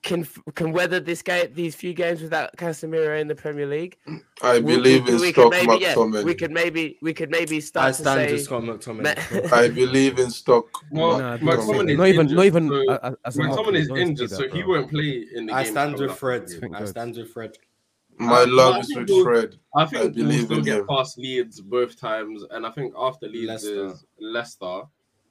can 0.04 0.28
can 0.54 0.72
weather 0.72 1.00
this 1.00 1.22
game, 1.24 1.52
these 1.56 1.74
few 1.74 1.92
games 1.94 2.22
without 2.22 2.56
Casemiro 2.58 3.20
in 3.20 3.28
the 3.28 3.34
Premier 3.36 3.66
League, 3.66 3.98
I 4.44 4.60
believe 4.60 5.06
we, 5.06 5.14
in 5.16 5.20
we 5.20 5.34
could 5.34 5.52
Stock 5.52 5.52
maybe, 5.52 5.82
yeah, 5.82 5.96
we 6.24 6.36
could 6.36 6.52
maybe 6.52 6.98
we 7.02 7.12
could 7.14 7.32
maybe 7.32 7.60
start 7.60 7.86
I 7.88 7.90
to 7.90 7.94
stand 7.96 8.30
say. 8.30 8.36
to 8.38 8.40
Scott 8.44 8.64
McTominay. 8.64 9.52
I 9.62 9.68
believe 9.70 10.20
in 10.20 10.30
Stock. 10.30 10.68
Well, 10.92 11.18
Nah, 11.20 11.38
McTominay 11.38 11.92
is 11.94 11.98
not 11.98 12.08
even, 12.08 12.22
injured, 12.22 12.38
not 12.38 12.46
even. 12.46 12.70
so- 12.70 12.92
uh, 12.94 13.16
as 13.26 13.36
a 13.38 13.42
McTominay 13.42 13.76
is 13.80 13.90
injured, 13.90 14.30
so 14.30 14.48
he 14.50 14.64
won't 14.64 14.90
play 14.92 15.26
in 15.34 15.48
the 15.48 15.54
I 15.54 15.64
game 15.64 15.72
stand 15.72 15.98
with. 16.00 16.16
Fred. 16.18 16.50
I 16.74 16.86
stand 16.86 17.16
with 17.16 17.32
Fred. 17.34 17.58
My 18.18 18.44
Uh, 18.44 18.48
love 18.48 18.80
is 18.82 18.96
with 18.96 19.10
Fred. 19.24 19.58
I 19.76 19.86
think 19.88 20.16
I 20.18 20.22
we'll 20.24 20.46
still 20.46 20.62
get 20.62 20.80
him. 20.82 20.88
past 20.88 21.18
Leeds 21.18 21.60
both 21.62 22.00
times, 22.00 22.44
and 22.52 22.66
I 22.66 22.70
think 22.72 22.94
after 22.96 23.28
Leeds 23.28 23.48
Leicester. 23.48 23.86
is 23.88 24.06
Leicester. 24.20 24.82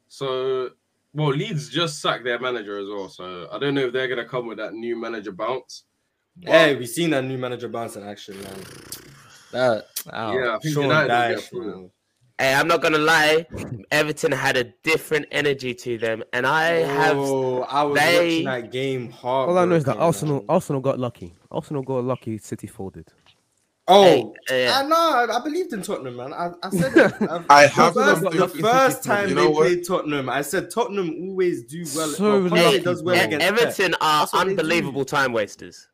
So, 0.09 0.71
well, 1.15 1.29
Leeds 1.29 1.69
just 1.69 2.01
sacked 2.01 2.25
their 2.25 2.39
manager 2.39 2.79
as 2.79 2.89
well, 2.89 3.09
so 3.09 3.49
I 3.53 3.59
don't 3.59 3.75
know 3.75 3.87
if 3.87 3.93
they're 3.93 4.09
gonna 4.09 4.25
come 4.25 4.47
with 4.47 4.59
that 4.59 4.75
new 4.75 4.97
manager 4.97 5.33
bounce. 5.33 5.85
Hey, 6.41 6.75
we've 6.75 6.89
seen 6.89 7.11
that 7.11 7.25
new 7.25 7.39
manager 7.39 7.69
bounce 7.69 7.97
in 7.97 8.03
action, 8.03 8.37
man. 8.43 8.65
That 9.53 9.87
oh, 10.13 10.33
Yeah, 10.33 10.57
I 10.57 10.59
think 10.59 10.75
Sean 10.75 10.83
United 10.85 11.11
Dyche, 11.11 11.53
man. 11.53 11.91
Hey, 12.39 12.53
I'm 12.53 12.67
not 12.67 12.83
gonna 12.83 12.99
lie. 12.99 13.47
Everton 13.93 14.33
had 14.33 14.57
a 14.57 14.65
different 14.83 15.27
energy 15.31 15.73
to 15.73 15.97
them, 15.99 16.25
and 16.33 16.45
I 16.45 16.65
have. 16.81 17.17
Oh, 17.17 17.63
I 17.63 17.85
was 17.85 18.01
they- 18.01 18.17
watching 18.17 18.45
that 18.47 18.73
game 18.73 19.11
hard. 19.11 19.51
All 19.51 19.59
I 19.59 19.65
know 19.65 19.77
is 19.77 19.85
that 19.85 19.99
Arsenal, 19.99 20.45
Arsenal 20.49 20.81
got 20.81 20.99
lucky. 20.99 21.33
Arsenal 21.53 21.83
got 21.83 22.03
lucky. 22.03 22.39
City 22.39 22.67
folded. 22.67 23.07
Oh, 23.87 24.35
Hey, 24.49 24.67
uh, 24.67 24.81
I 24.83 24.89
know. 24.89 24.97
I, 24.97 25.37
I 25.39 25.45
believed 25.45 25.73
in 25.75 25.83
Tottenham, 25.83 26.17
man. 26.17 26.33
I, 26.33 26.51
I 26.63 26.71
said 26.71 26.97
it. 26.97 27.31
I've- 27.31 27.45
I 27.51 27.67
the 27.67 27.69
have 27.69 27.95
first, 27.95 28.23
something 28.23 28.41
the 28.41 28.49
first 28.49 29.05
time 29.05 29.29
You 29.29 29.35
they 29.35 29.47
what? 29.47 29.63
played 29.63 29.87
Tottenham, 29.87 30.29
I 30.31 30.41
said 30.43 30.71
Tottenham 30.71 31.15
always 31.29 31.65
do 31.65 31.85
well. 31.95 32.09
So 32.09 32.41
well, 32.41 32.49
Conte 32.49 32.65
lucky, 32.65 32.79
does 32.81 33.03
well 33.03 33.15
bro. 33.17 33.25
Against 33.25 33.47
Pep. 33.47 33.61
Everton 33.63 33.95
are 34.01 34.21
That's 34.23 34.33
what 34.33 34.47
they 34.47 34.55
do. 34.55 34.61
unbelievable 34.61 35.05
time 35.05 35.33
wasters. 35.33 35.89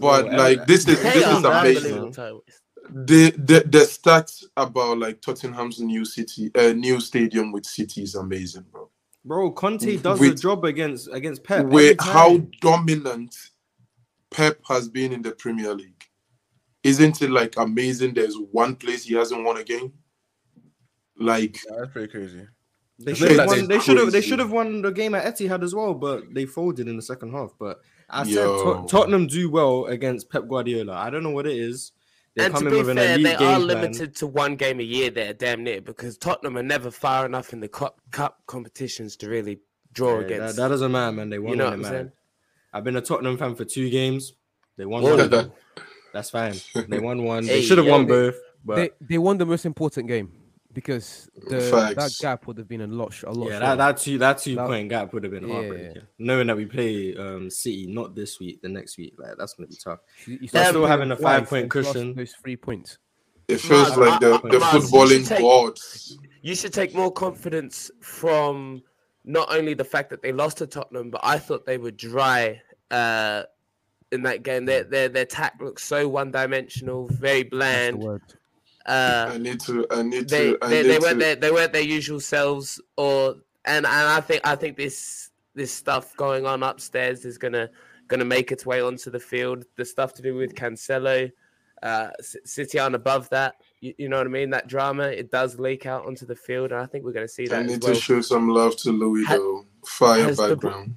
But 0.00 0.26
Bro, 0.28 0.36
like 0.36 0.66
this 0.66 0.88
is 0.88 1.02
this 1.02 1.16
is 1.16 1.44
amazing. 1.44 1.46
unbelievable 1.46 2.12
time 2.12 2.34
wasters. 2.34 2.60
The, 2.90 3.30
the 3.32 3.60
the 3.68 3.84
stats 3.84 4.44
about 4.56 4.98
like 4.98 5.20
Tottenham's 5.20 5.80
new 5.80 6.04
city, 6.04 6.50
uh, 6.54 6.72
new 6.72 6.98
stadium 7.00 7.52
with 7.52 7.64
City 7.66 8.02
is 8.02 8.14
amazing, 8.14 8.64
bro. 8.72 8.88
Bro, 9.24 9.52
Conte 9.52 9.98
does 9.98 10.18
With- 10.18 10.36
the 10.36 10.42
job 10.42 10.64
against 10.64 11.08
against 11.12 11.44
Pep. 11.44 11.66
Where 11.66 11.84
every 11.90 11.96
time. 11.96 12.12
how 12.12 12.38
dominant 12.62 13.36
Pep 14.30 14.58
has 14.66 14.88
been 14.88 15.12
in 15.12 15.22
the 15.22 15.32
Premier 15.32 15.74
League, 15.74 16.01
isn't 16.82 17.22
it 17.22 17.30
like 17.30 17.54
amazing? 17.56 18.14
There's 18.14 18.36
one 18.36 18.76
place 18.76 19.04
he 19.04 19.14
hasn't 19.14 19.44
won 19.44 19.56
a 19.58 19.64
game. 19.64 19.92
Like 21.18 21.58
Yeah, 21.68 21.76
that's 21.78 21.92
pretty 21.92 22.08
crazy. 22.10 22.46
They 22.98 23.14
should 23.14 23.32
have 23.32 23.48
won. 23.48 23.66
they're 23.68 23.80
should 23.80 23.98
have. 23.98 24.12
They 24.12 24.20
should 24.20 24.38
have 24.38 24.52
won 24.52 24.82
the 24.82 24.92
game 24.92 25.14
at 25.14 25.24
Etihad 25.34 25.62
as 25.64 25.74
well, 25.74 25.92
but 25.94 26.32
they 26.32 26.46
folded 26.46 26.86
in 26.88 26.96
the 26.96 27.02
second 27.02 27.32
half. 27.32 27.50
But 27.58 27.80
I 28.08 28.22
said 28.24 28.44
Tot- 28.44 28.88
Tottenham 28.88 29.26
do 29.26 29.50
well 29.50 29.86
against 29.86 30.30
Pep 30.30 30.46
Guardiola. 30.48 30.92
I 30.94 31.10
don't 31.10 31.22
know 31.24 31.30
what 31.30 31.46
it 31.46 31.56
is. 31.56 31.92
They're 32.36 32.46
And 32.46 32.56
to 32.56 32.70
be 32.70 32.82
fair, 32.82 33.18
they 33.18 33.22
game 33.22 33.26
are 33.34 33.36
plan. 33.56 33.66
limited 33.66 34.14
to 34.16 34.26
one 34.26 34.56
game 34.56 34.78
a 34.78 34.84
year. 34.84 35.10
There, 35.10 35.34
damn 35.34 35.64
near, 35.64 35.80
because 35.80 36.16
Tottenham 36.16 36.56
are 36.56 36.62
never 36.62 36.90
far 36.90 37.26
enough 37.26 37.52
in 37.52 37.60
the 37.60 37.68
cup, 37.68 38.00
cup 38.10 38.40
competitions 38.46 39.16
to 39.16 39.28
really 39.28 39.58
draw 39.92 40.18
Yeah, 40.20 40.26
against. 40.26 40.56
that, 40.56 40.62
that 40.62 40.68
doesn't 40.68 40.92
matter, 40.92 41.12
man. 41.12 41.28
They 41.28 41.38
won 41.38 41.50
you 41.50 41.56
know 41.56 41.64
what 41.64 41.72
it 41.72 41.76
I'm 41.76 41.82
mattered. 41.82 41.94
saying? 41.96 42.12
I've 42.72 42.84
been 42.84 42.96
a 42.96 43.02
Tottenham 43.02 43.36
fan 43.36 43.54
for 43.54 43.64
two 43.64 43.90
games. 43.90 44.32
They 44.78 44.86
won 44.86 45.02
Whoa. 45.02 45.50
One. 46.14 46.20
of 46.20 46.32
them. 46.32 46.60
That's 46.72 46.74
fine. 46.74 46.86
They 46.88 46.98
won 47.00 47.22
one. 47.34 47.46
They 47.46 47.62
should 47.62 47.78
have 47.78 47.86
yo, 47.86 47.92
won 47.92 48.02
they- 48.06 48.12
both. 48.12 48.36
But 48.64 48.76
They 48.76 48.90
they 49.00 49.18
won 49.18 49.38
the 49.38 49.46
most 49.46 49.66
important 49.66 50.06
game 50.06 50.30
because 50.72 51.28
the 51.48 51.56
that 51.96 52.14
gap 52.20 52.46
would 52.46 52.56
have 52.58 52.68
been 52.68 52.80
a 52.82 52.86
lot 52.86 53.12
sh- 53.12 53.24
a 53.24 53.30
lot. 53.30 53.46
yeah, 53.50 53.58
shorter. 53.58 53.66
that, 53.66 53.76
that 53.78 53.96
two 53.98 54.18
that 54.18 54.38
two 54.38 54.54
That- 54.54 54.66
point 54.68 54.88
gap 54.88 55.12
would 55.12 55.24
have 55.24 55.32
been 55.32 55.48
Yeah, 55.48 55.54
heartbreaking. 55.54 55.92
yeah. 55.96 56.02
Knowing 56.18 56.46
that 56.46 56.56
we 56.56 56.66
play 56.66 57.16
um, 57.16 57.50
City 57.50 57.86
not 57.88 58.14
this 58.14 58.38
week, 58.38 58.62
the 58.62 58.68
next 58.68 58.96
week, 58.98 59.14
like 59.18 59.36
that's 59.36 59.54
gonna 59.54 59.66
be 59.68 59.74
tough. 59.76 59.98
You- 60.26 60.38
you 60.42 60.48
They're 60.48 60.66
still 60.68 60.86
having 60.86 61.10
a 61.10 61.16
five 61.16 61.48
point 61.48 61.68
cushion. 61.70 62.14
Those 62.14 62.32
three 62.42 62.56
points. 62.56 62.98
it 63.48 63.58
feels 63.58 63.96
Mars, 63.96 63.98
like 63.98 64.20
the, 64.20 64.30
I- 64.30 64.36
I- 64.36 64.40
the 64.40 64.48
you 64.52 64.60
footballing 64.60 65.28
take- 65.28 65.40
gods. 65.40 66.16
You 66.42 66.54
should 66.54 66.72
take 66.72 66.94
more 66.94 67.10
confidence 67.12 67.90
from 68.00 68.82
not 69.24 69.52
only 69.54 69.74
the 69.74 69.84
fact 69.84 70.10
that 70.10 70.22
they 70.22 70.32
lost 70.32 70.58
to 70.58 70.66
Tottenham, 70.68 71.10
but 71.10 71.20
I 71.24 71.38
thought 71.38 71.66
they 71.66 71.78
were 71.78 71.90
dry 71.90 72.62
uh, 72.92 73.42
in 74.12 74.22
that 74.22 74.42
game. 74.42 74.66
Their 74.66 74.84
their 74.84 75.08
their 75.08 75.22
attack 75.22 75.54
looked 75.60 75.80
so 75.80 76.06
one 76.06 76.30
dimensional, 76.30 77.08
very 77.08 77.42
bland. 77.42 78.04
Uh, 78.84 79.30
I 79.32 79.38
need 79.38 79.60
to. 79.60 79.86
I 79.90 80.02
need 80.02 80.28
they 80.28 80.52
to. 80.52 80.58
I 80.62 80.68
they, 80.68 80.82
need 80.82 80.88
they 80.90 80.98
weren't 80.98 81.18
their, 81.18 81.36
they 81.36 81.50
weren't 81.50 81.72
their 81.72 81.82
usual 81.82 82.20
selves 82.20 82.80
or 82.96 83.36
and 83.64 83.86
and 83.86 83.86
I 83.86 84.20
think 84.20 84.46
I 84.46 84.56
think 84.56 84.76
this 84.76 85.30
this 85.54 85.72
stuff 85.72 86.16
going 86.16 86.46
on 86.46 86.62
upstairs 86.62 87.24
is 87.24 87.38
gonna 87.38 87.70
gonna 88.08 88.24
make 88.24 88.52
its 88.52 88.66
way 88.66 88.80
onto 88.80 89.10
the 89.10 89.20
field. 89.20 89.64
The 89.76 89.84
stuff 89.84 90.14
to 90.14 90.22
do 90.22 90.34
with 90.34 90.54
Cancelo, 90.54 91.30
uh, 91.82 92.10
C- 92.20 92.40
City 92.44 92.78
on 92.78 92.94
above 92.94 93.28
that. 93.30 93.54
You, 93.80 93.94
you 93.98 94.08
know 94.08 94.18
what 94.18 94.26
I 94.26 94.30
mean? 94.30 94.50
That 94.50 94.66
drama 94.66 95.04
it 95.04 95.30
does 95.30 95.58
leak 95.58 95.86
out 95.86 96.06
onto 96.06 96.26
the 96.26 96.36
field, 96.36 96.72
and 96.72 96.80
I 96.80 96.86
think 96.86 97.04
we're 97.04 97.12
gonna 97.12 97.28
see 97.28 97.46
that. 97.46 97.60
I 97.60 97.62
as 97.62 97.70
need 97.70 97.82
well. 97.84 97.94
to 97.94 98.00
show 98.00 98.20
some 98.20 98.48
love 98.48 98.76
to 98.78 98.90
Louis 98.90 99.24
Ha- 99.24 99.36
though. 99.36 99.64
Fire 99.86 100.34
background. 100.34 100.96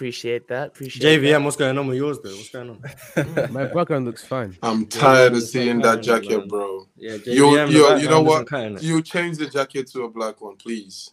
Appreciate 0.00 0.48
that. 0.48 0.68
Appreciate 0.68 1.20
that. 1.20 1.26
JVM, 1.26 1.44
what's 1.44 1.56
going 1.56 1.76
on 1.76 1.86
with 1.86 1.98
yours 1.98 2.18
though? 2.24 2.30
What's 2.30 2.48
going 2.48 2.70
on? 2.70 3.52
My 3.52 3.66
background 3.66 4.06
looks 4.06 4.24
fine. 4.24 4.56
I'm 4.62 4.86
tired 4.86 5.34
of 5.34 5.42
seeing 5.42 5.78
that 5.80 5.96
that, 5.96 6.02
jacket, 6.02 6.38
man. 6.38 6.48
bro. 6.48 6.86
Yeah, 6.96 7.18
JVM, 7.18 7.26
You, 7.34 7.56
the 7.66 7.96
you, 7.96 8.02
you 8.04 8.08
know 8.08 8.22
what? 8.22 8.50
You 8.82 9.02
change 9.02 9.36
the 9.36 9.44
jacket 9.46 9.88
to 9.88 10.04
a 10.04 10.08
black 10.08 10.40
one, 10.40 10.56
please. 10.56 11.12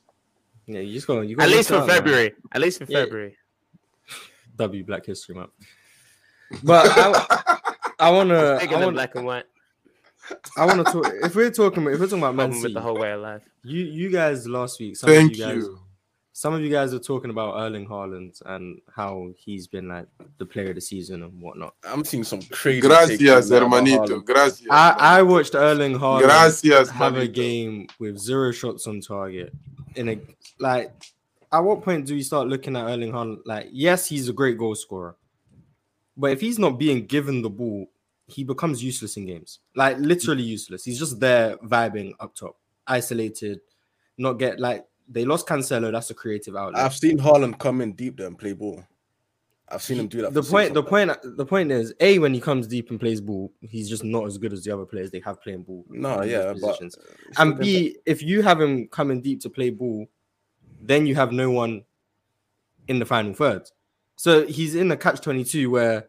Yeah, 0.67 0.79
you 0.79 0.93
just 0.93 1.05
go. 1.05 1.19
You 1.19 1.35
At 1.37 1.49
least 1.49 1.69
mix 1.69 1.71
it 1.71 1.73
for 1.73 1.79
man. 1.85 1.97
February. 1.97 2.33
At 2.53 2.61
least 2.61 2.77
for 2.77 2.85
Yeah. 2.87 2.99
February. 3.03 3.37
W 4.55 4.83
Black 4.85 5.05
History 5.05 5.35
Month. 5.35 5.51
But 6.63 6.87
I, 6.97 7.57
I 7.99 8.09
wanna, 8.11 8.57
Bigger 8.61 8.75
I 8.75 8.79
than 8.79 8.79
wanna, 8.79 8.91
black 8.93 9.15
and 9.15 9.25
white. 9.25 9.45
I 10.55 10.65
wanna 10.65 10.85
talk. 10.85 11.07
If 11.23 11.35
we're 11.35 11.51
talking, 11.51 11.83
if 11.87 11.99
we're 11.99 12.05
talking 12.05 12.19
about 12.19 12.35
Man 12.35 12.51
Problem 12.51 12.63
with 12.63 12.73
the 12.73 12.79
whole 12.79 12.97
way 12.97 13.11
of 13.11 13.19
life. 13.19 13.41
you, 13.63 13.83
you 13.83 14.09
guys 14.09 14.47
last 14.47 14.79
week, 14.79 14.95
some 14.95 15.09
Thank 15.09 15.33
of 15.33 15.37
you 15.37 15.43
guys, 15.45 15.55
you. 15.57 15.79
Some 16.37 16.53
of 16.53 16.61
you 16.61 16.69
guys 16.69 16.93
are 16.93 16.99
talking 16.99 17.31
about 17.31 17.55
Erling 17.57 17.87
Haaland 17.87 18.39
and 18.45 18.79
how 18.95 19.31
he's 19.35 19.65
been 19.65 19.87
like 19.87 20.05
the 20.37 20.45
player 20.45 20.69
of 20.69 20.75
the 20.75 20.81
season 20.81 21.23
and 21.23 21.41
whatnot. 21.41 21.73
I'm 21.83 22.05
seeing 22.05 22.23
some 22.23 22.43
crazy. 22.43 22.79
Gracias, 22.79 23.17
takes 23.17 23.49
now 23.49 23.67
hermanito. 23.67 24.07
Haaland. 24.07 24.25
Gracias. 24.25 24.67
I, 24.69 24.95
I 24.99 25.15
manito. 25.15 25.33
watched 25.33 25.55
Erling 25.55 25.97
Haaland 25.97 26.21
Gracias, 26.21 26.91
have 26.91 27.17
a 27.17 27.27
game 27.27 27.87
with 27.97 28.19
zero 28.19 28.51
shots 28.51 28.85
on 28.85 29.01
target. 29.01 29.51
In 29.95 30.09
a 30.09 30.19
like, 30.59 30.93
at 31.51 31.59
what 31.59 31.81
point 31.81 32.05
do 32.05 32.15
you 32.15 32.21
start 32.21 32.47
looking 32.47 32.75
at 32.75 32.85
Erling 32.85 33.13
Haaland? 33.13 33.39
Like, 33.45 33.69
yes, 33.71 34.05
he's 34.05 34.29
a 34.29 34.33
great 34.33 34.59
goal 34.59 34.75
scorer, 34.75 35.15
but 36.15 36.29
if 36.33 36.39
he's 36.39 36.59
not 36.59 36.77
being 36.77 37.07
given 37.07 37.41
the 37.41 37.49
ball, 37.49 37.87
he 38.27 38.43
becomes 38.43 38.83
useless 38.83 39.17
in 39.17 39.25
games. 39.25 39.57
Like 39.75 39.97
literally 39.97 40.43
useless. 40.43 40.85
He's 40.85 40.99
just 40.99 41.19
there 41.19 41.57
vibing 41.57 42.13
up 42.19 42.35
top, 42.35 42.57
isolated, 42.85 43.61
not 44.19 44.33
get 44.33 44.59
like 44.59 44.85
they 45.07 45.25
lost 45.25 45.47
Cancelo. 45.47 45.91
That's 45.91 46.09
a 46.09 46.13
creative 46.13 46.55
outlet. 46.55 46.83
I've 46.83 46.95
seen 46.95 47.17
Haaland 47.17 47.59
come 47.59 47.81
in 47.81 47.93
deep 47.93 48.17
there 48.17 48.27
and 48.27 48.37
play 48.37 48.53
ball. 48.53 48.83
I've 49.69 49.81
seen 49.81 49.99
him 49.99 50.07
do 50.07 50.21
that. 50.21 50.33
the 50.33 50.41
point, 50.41 50.73
point 50.73 50.73
the 50.73 50.83
point 50.83 51.37
the 51.37 51.45
point 51.45 51.71
is 51.71 51.93
a 51.99 52.19
when 52.19 52.33
he 52.33 52.39
comes 52.39 52.67
deep 52.67 52.89
and 52.89 52.97
plays 52.97 53.19
ball 53.19 53.51
he's 53.59 53.89
just 53.89 54.01
not 54.01 54.25
as 54.25 54.37
good 54.37 54.53
as 54.53 54.63
the 54.63 54.71
other 54.71 54.85
players 54.85 55.11
they 55.11 55.19
have 55.25 55.41
playing 55.41 55.63
ball 55.63 55.83
No, 55.89 56.21
in 56.21 56.29
those 56.29 56.31
yeah, 56.31 56.53
but 56.61 56.79
and 57.37 57.59
b 57.59 57.97
if 58.05 58.23
you 58.23 58.41
have 58.43 58.61
him 58.61 58.87
coming 58.87 59.19
deep 59.21 59.41
to 59.41 59.49
play 59.49 59.69
ball 59.69 60.07
then 60.81 61.05
you 61.05 61.15
have 61.15 61.33
no 61.33 61.51
one 61.51 61.83
in 62.87 62.97
the 62.99 63.05
final 63.05 63.33
third 63.33 63.63
so 64.15 64.45
he's 64.47 64.73
in 64.73 64.87
the 64.87 64.95
catch 64.95 65.19
22 65.19 65.69
where 65.69 66.07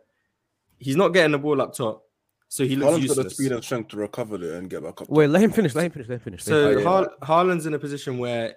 he's 0.78 0.94
not 0.94 1.08
getting 1.08 1.32
the 1.32 1.38
ball 1.38 1.60
up 1.60 1.74
top 1.74 2.04
so 2.46 2.64
he 2.64 2.76
looks 2.76 2.92
Haaland's 2.92 3.14
got 3.16 3.24
the 3.24 3.30
speed 3.30 3.50
and 3.50 3.64
strength 3.64 3.88
to 3.88 3.96
recover 3.96 4.36
it 4.36 4.54
and 4.54 4.70
get 4.70 4.84
back 4.84 5.02
up. 5.02 5.10
Wait, 5.10 5.26
let 5.26 5.42
him 5.42 5.50
finish. 5.52 5.74
Let 5.74 5.84
him 5.86 5.90
finish. 5.92 6.08
Let 6.08 6.14
him 6.14 6.20
finish. 6.20 6.44
so 6.44 6.68
Oh, 6.68 6.78
yeah. 6.78 6.84
Har- 6.84 7.12
Haaland's 7.22 7.66
in 7.66 7.74
a 7.74 7.78
position 7.78 8.16
where 8.16 8.54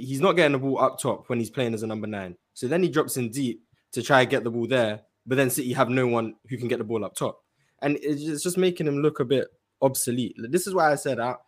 he's 0.00 0.20
not 0.20 0.32
getting 0.32 0.52
the 0.52 0.58
ball 0.58 0.80
up 0.80 0.98
top 0.98 1.28
when 1.28 1.38
he's 1.38 1.50
playing 1.50 1.74
as 1.74 1.82
a 1.82 1.86
number 1.86 2.06
nine. 2.06 2.36
So 2.54 2.66
then 2.66 2.82
he 2.82 2.88
drops 2.88 3.16
in 3.16 3.30
deep 3.30 3.62
to 3.92 4.02
try 4.02 4.22
and 4.22 4.30
get 4.30 4.44
the 4.44 4.50
ball 4.50 4.66
there, 4.66 5.02
but 5.26 5.36
then 5.36 5.50
City 5.50 5.72
have 5.72 5.88
no 5.88 6.06
one 6.06 6.34
who 6.48 6.56
can 6.56 6.68
get 6.68 6.78
the 6.78 6.84
ball 6.84 7.04
up 7.04 7.14
top, 7.14 7.42
and 7.82 7.98
it's 8.02 8.42
just- 8.42 8.58
making 8.58 8.86
him 8.86 8.98
look 9.02 9.20
a 9.20 9.24
bit 9.24 9.48
obsolete. 9.80 10.36
This 10.38 10.66
is 10.66 10.74
why 10.74 10.92
I 10.92 10.94
said 10.94 11.18
that 11.18 11.38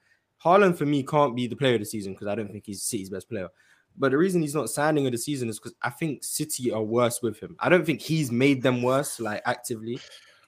Haaland 0.45 0.77
for 0.77 0.87
me 0.87 1.03
can't 1.03 1.35
be 1.35 1.47
the 1.47 1.57
player 1.57 1.75
of 1.75 1.81
the 1.81 1.87
season 1.87 2.13
because 2.13 2.27
I 2.27 2.35
don't 2.35 2.51
think 2.51 2.67
he's 2.67 2.83
City's 2.83 3.11
best 3.11 3.29
player. 3.29 3.49
But 3.97 4.11
the 4.11 4.19
reason 4.19 4.43
he's 4.43 4.55
not 4.55 4.71
signing 4.71 5.07
of 5.07 5.13
the 5.13 5.19
season 5.19 5.49
is 5.49 5.59
because 5.59 5.75
I 5.81 5.91
think 5.91 6.25
City 6.25 6.73
are 6.73 6.83
worse 6.83 7.23
with 7.23 7.39
him. 7.39 7.57
I 7.61 7.69
don't 7.69 7.87
think 7.87 8.01
he's 8.01 8.33
made 8.33 8.63
them 8.63 8.83
worse, 8.83 9.21
like 9.21 9.41
actively. 9.47 10.01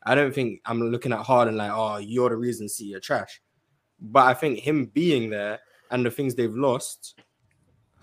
I 0.03 0.15
don't 0.15 0.35
think 0.35 0.61
I'm 0.67 0.81
looking 0.91 1.13
at 1.13 1.21
Haaland 1.25 1.57
like, 1.57 1.71
oh, 1.73 1.99
you're 1.99 2.31
the 2.31 2.37
reason 2.37 2.69
City 2.69 2.95
are 2.95 3.01
trash. 3.01 3.41
But 4.01 4.27
I 4.27 4.35
think 4.35 4.59
him 4.59 4.87
being 4.87 5.31
there 5.31 5.61
and 5.91 6.05
the 6.05 6.11
things 6.11 6.35
they've 6.35 6.55
lost 6.55 7.21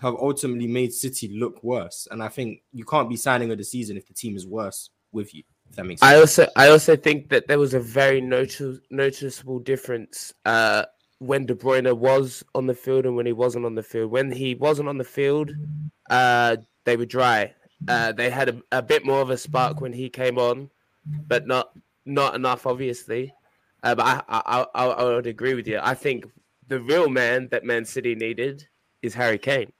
have 0.04 0.14
ultimately 0.16 0.66
made 0.66 0.92
City 0.92 1.28
look 1.28 1.62
worse. 1.64 2.06
And 2.10 2.22
I 2.22 2.28
think 2.28 2.62
you 2.72 2.84
can't 2.84 3.08
be 3.08 3.16
signing 3.16 3.50
of 3.50 3.58
the 3.58 3.64
season 3.64 3.96
if 3.96 4.06
the 4.06 4.14
team 4.14 4.36
is 4.36 4.46
worse 4.46 4.90
with 5.12 5.34
you. 5.34 5.42
If 5.70 5.76
that 5.76 5.86
makes 5.86 6.00
sense. 6.00 6.12
I 6.12 6.16
also 6.20 6.46
I 6.56 6.68
also 6.68 6.94
think 6.94 7.30
that 7.30 7.48
there 7.48 7.58
was 7.58 7.72
a 7.72 7.80
very 7.80 8.20
notice, 8.20 8.78
noticeable 8.90 9.60
difference 9.60 10.34
uh, 10.44 10.84
when 11.18 11.46
De 11.46 11.54
Bruyne 11.54 11.90
was 11.96 12.44
on 12.54 12.66
the 12.66 12.74
field 12.74 13.06
and 13.06 13.16
when 13.16 13.24
he 13.24 13.32
wasn't 13.32 13.64
on 13.64 13.74
the 13.74 13.82
field. 13.82 14.10
When 14.10 14.30
he 14.30 14.54
wasn't 14.54 14.88
on 14.88 14.98
the 14.98 15.04
field, 15.04 15.52
uh, 16.10 16.56
they 16.84 16.96
were 16.96 17.06
dry. 17.06 17.54
Uh, 17.88 18.12
they 18.12 18.30
had 18.30 18.48
a, 18.50 18.62
a 18.72 18.82
bit 18.82 19.04
more 19.04 19.20
of 19.20 19.30
a 19.30 19.36
spark 19.36 19.80
when 19.80 19.92
he 19.92 20.08
came 20.08 20.38
on, 20.38 20.70
but 21.26 21.46
not 21.46 21.70
not 22.04 22.34
enough, 22.34 22.66
obviously. 22.66 23.32
Uh, 23.82 23.94
but 23.94 24.04
I, 24.04 24.22
I 24.28 24.66
I 24.74 24.84
I 24.84 25.04
would 25.04 25.26
agree 25.26 25.54
with 25.54 25.66
you. 25.66 25.78
I 25.82 25.94
think 25.94 26.26
the 26.68 26.80
real 26.80 27.08
man 27.08 27.48
that 27.50 27.64
Man 27.64 27.84
City 27.84 28.14
needed 28.14 28.66
is 29.02 29.14
Harry 29.14 29.38
Kane. 29.38 29.72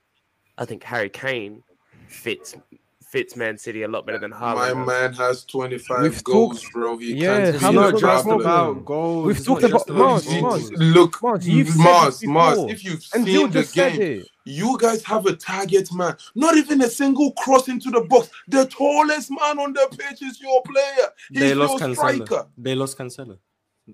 I 0.59 0.65
think 0.65 0.83
Harry 0.85 1.09
Kane 1.11 1.63
fits 2.09 2.55
fits 3.03 3.37
Man 3.37 3.57
City 3.57 3.83
a 3.85 3.89
lot 3.89 4.05
better 4.07 4.19
than 4.19 4.31
My 4.33 4.39
Haaland. 4.73 4.87
man 4.87 5.13
has 5.13 5.45
25 5.45 6.03
We've 6.03 6.25
goals, 6.25 6.63
talked- 6.63 6.73
bro. 6.73 6.97
He 6.97 7.15
Yeah, 7.15 7.53
can't 7.53 7.57
how 7.63 7.71
be 7.71 7.77
much 7.77 7.85
a 7.85 7.85
not 7.85 7.93
was 7.93 8.01
just 8.03 8.25
that 8.25 8.35
about 8.35 8.85
goals. 8.85 9.27
We've 9.27 9.37
it's 9.37 9.47
talked 9.47 9.63
about- 9.63 9.89
Mars, 9.89 10.29
Mars. 10.41 10.73
Look, 10.73 11.23
Mars, 11.23 11.49
you've 11.49 11.69
said 11.69 11.77
Mars, 11.79 12.25
Mars, 12.27 12.59
if 12.71 12.85
you've 12.85 13.05
And 13.15 13.25
seen 13.25 13.51
the 13.53 13.63
game, 13.73 14.25
you 14.45 14.77
guys 14.81 15.05
have 15.05 15.27
a 15.27 15.37
target 15.37 15.93
man. 15.93 16.17
Not 16.35 16.57
even 16.57 16.81
a 16.83 16.89
single 16.89 17.31
cross 17.35 17.69
into 17.69 17.89
the 17.91 18.01
box. 18.01 18.31
The 18.49 18.67
tallest 18.67 19.31
man 19.31 19.61
on 19.61 19.73
the 19.75 19.87
pitch 19.97 20.21
is 20.23 20.41
your 20.41 20.61
player. 20.63 21.09
He's 21.31 21.39
They 21.41 21.47
your 21.51 21.57
lost 21.57 21.85
Cancelo. 21.85 22.49
They 22.59 22.75
lost 22.75 22.99
Cancelo. 22.99 23.39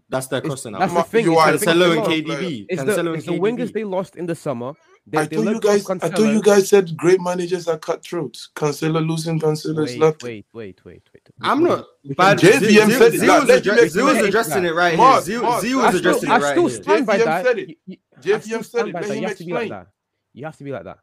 That's 0.09 0.29
their 0.29 0.39
It's- 0.39 0.49
crossing 0.49 0.73
that's 0.73 0.95
the 0.95 1.03
thing. 1.03 1.25
You 1.27 1.33
it's 1.33 1.41
are 1.43 1.53
the 1.53 1.59
the 1.59 1.67
Cancelo 1.67 1.93
and. 1.99 2.07
KDB. 2.07 2.67
It's 2.71 2.81
Cancelo 2.81 2.95
the, 2.95 3.01
and 3.01 3.17
it's 3.17 3.27
the 3.27 3.33
wingers 3.39 3.73
they 3.75 3.85
lost 3.85 4.17
in 4.17 4.25
the 4.25 4.35
summer. 4.35 4.73
They, 5.07 5.19
I 5.19 5.25
they 5.27 5.37
thought 5.37 5.43
you 5.43 5.51
go 5.53 5.57
of 5.57 5.63
guys. 5.63 5.91
I 5.91 6.09
thought 6.11 6.33
you 6.33 6.43
guys 6.43 6.69
said 6.69 6.97
great 6.97 7.21
managers 7.21 7.67
are 7.67 7.79
cutthroats. 7.79 8.51
Cancelo 8.55 9.05
losing 9.07 9.41
Cancelo 9.41 9.85
is 9.85 9.93
Wait, 9.93 9.99
nothing. 9.99 10.29
wait, 10.29 10.47
wait, 10.53 10.81
wait, 10.85 11.03
wait. 11.13 11.23
I'm 11.43 11.65
not. 11.65 11.87
We 12.05 12.15
But 12.15 12.39
can- 12.39 12.61
JVM 12.63 12.89
Zil- 12.89 12.91
said 12.99 13.15
it. 13.15 13.19
Zil 13.19 13.29
Like, 13.29 13.41
was 13.41 13.49
let 13.49 13.65
me 13.67 13.73
addre- 13.73 13.89
Zil 13.89 14.07
was 14.07 14.17
addressing 14.19 14.65
it 14.65 14.75
right 14.75 14.97
Mark, 14.97 15.25
here. 15.25 15.35
Zil 15.39 15.43
Mark, 15.43 15.63
Zil 15.63 15.81
I 15.81 15.83
was 15.83 15.89
still- 15.89 15.99
addressing 16.11 16.31
I 16.31 16.37
it 16.37 16.41
right 16.43 16.51
still 16.53 16.67
here. 16.69 16.83
stand 16.83 17.07
by 17.07 17.17
JVM 17.19 17.25
that. 17.25 17.45
said 17.45 17.59
it. 17.59 17.69
You- 17.69 17.77
you- 17.87 17.97
JVM 18.21 18.63
said 18.65 18.89
it. 18.89 18.95
Let 18.95 19.05
him 19.05 19.17
You 19.23 19.29
have 19.29 19.37
to 19.39 19.45
be 19.45 19.53
like 19.53 19.63
explain. 19.63 19.69
that. 19.71 19.87
You 20.35 20.45
have 20.45 20.57
to 20.59 20.65
be 20.65 20.71
like 20.73 20.85
that. 20.85 20.99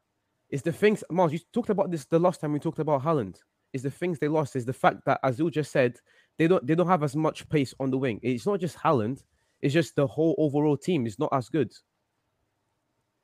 It's 0.50 0.62
the 0.62 0.72
things, 0.72 1.04
Mars. 1.10 1.32
You 1.32 1.40
talked 1.52 1.68
about 1.70 1.90
this 1.90 2.04
the 2.06 2.18
last 2.18 2.40
time 2.40 2.52
we 2.52 2.58
talked 2.60 2.78
about 2.78 3.02
Haaland. 3.02 3.36
Is 3.74 3.82
the 3.82 3.90
things 3.90 4.18
they 4.18 4.28
lost. 4.28 4.56
Is 4.56 4.64
the 4.64 4.72
fact 4.72 5.04
that 5.04 5.20
Azul 5.22 5.50
just 5.50 5.70
said 5.70 5.98
they 6.38 6.46
don't 6.48 6.66
they 6.66 6.74
don't 6.74 6.86
have 6.86 7.02
as 7.02 7.14
much 7.14 7.46
pace 7.50 7.74
on 7.78 7.90
the 7.90 7.98
wing. 7.98 8.18
It's 8.22 8.46
not 8.46 8.60
just 8.60 8.78
Haaland. 8.78 9.22
It's 9.60 9.74
just 9.74 9.94
the 9.96 10.06
whole 10.06 10.34
overall 10.38 10.76
team 10.78 11.04
is 11.06 11.18
not 11.18 11.28
as 11.32 11.50
good. 11.50 11.70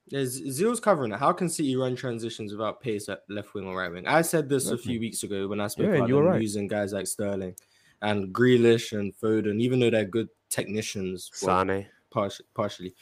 Yeah, 0.08 0.24
Z- 0.24 0.50
Zil's 0.50 0.80
covering 0.80 1.12
it. 1.12 1.18
How 1.18 1.32
can 1.32 1.48
City 1.48 1.76
run 1.76 1.96
transitions 1.96 2.52
without 2.52 2.80
pace 2.80 3.08
at 3.08 3.22
left 3.28 3.54
wing 3.54 3.66
or 3.66 3.76
right 3.76 3.90
wing? 3.92 4.06
I 4.06 4.22
said 4.22 4.48
this 4.48 4.70
a 4.70 4.78
few 4.78 5.00
weeks 5.00 5.22
ago 5.22 5.48
when 5.48 5.60
I 5.60 5.68
spoke 5.68 5.86
Yeah, 5.88 5.94
about 5.96 6.08
you 6.08 6.16
were 6.16 6.22
them 6.24 6.32
right. 6.32 6.42
using 6.42 6.68
guys 6.68 6.92
like 6.92 7.06
Sterling 7.06 7.56
and 8.02 8.34
Grealish 8.34 8.98
and 8.98 9.14
Foden, 9.18 9.60
even 9.60 9.80
though 9.80 9.90
they're 9.90 10.04
good 10.04 10.28
technicians, 10.50 11.30
well, 11.42 11.66
Sane. 11.66 11.86
parti- 12.10 12.44
partially, 12.54 12.94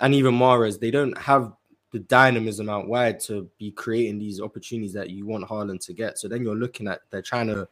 and 0.00 0.14
even 0.14 0.34
Mahrez, 0.34 0.78
they 0.78 0.90
don't 0.92 1.16
have 1.18 1.52
the 1.92 1.98
dynamism 2.00 2.68
out 2.68 2.88
wide 2.88 3.20
to 3.20 3.48
be 3.58 3.70
creating 3.72 4.18
these 4.18 4.40
opportunities 4.40 4.92
that 4.92 5.10
you 5.10 5.26
want 5.26 5.46
Haaland 5.48 5.84
to 5.86 5.92
get. 5.92 6.18
So 6.18 6.28
then 6.28 6.42
you're 6.42 6.56
looking 6.56 6.88
at 6.88 7.00
they're 7.10 7.22
trying 7.22 7.48
to 7.48 7.68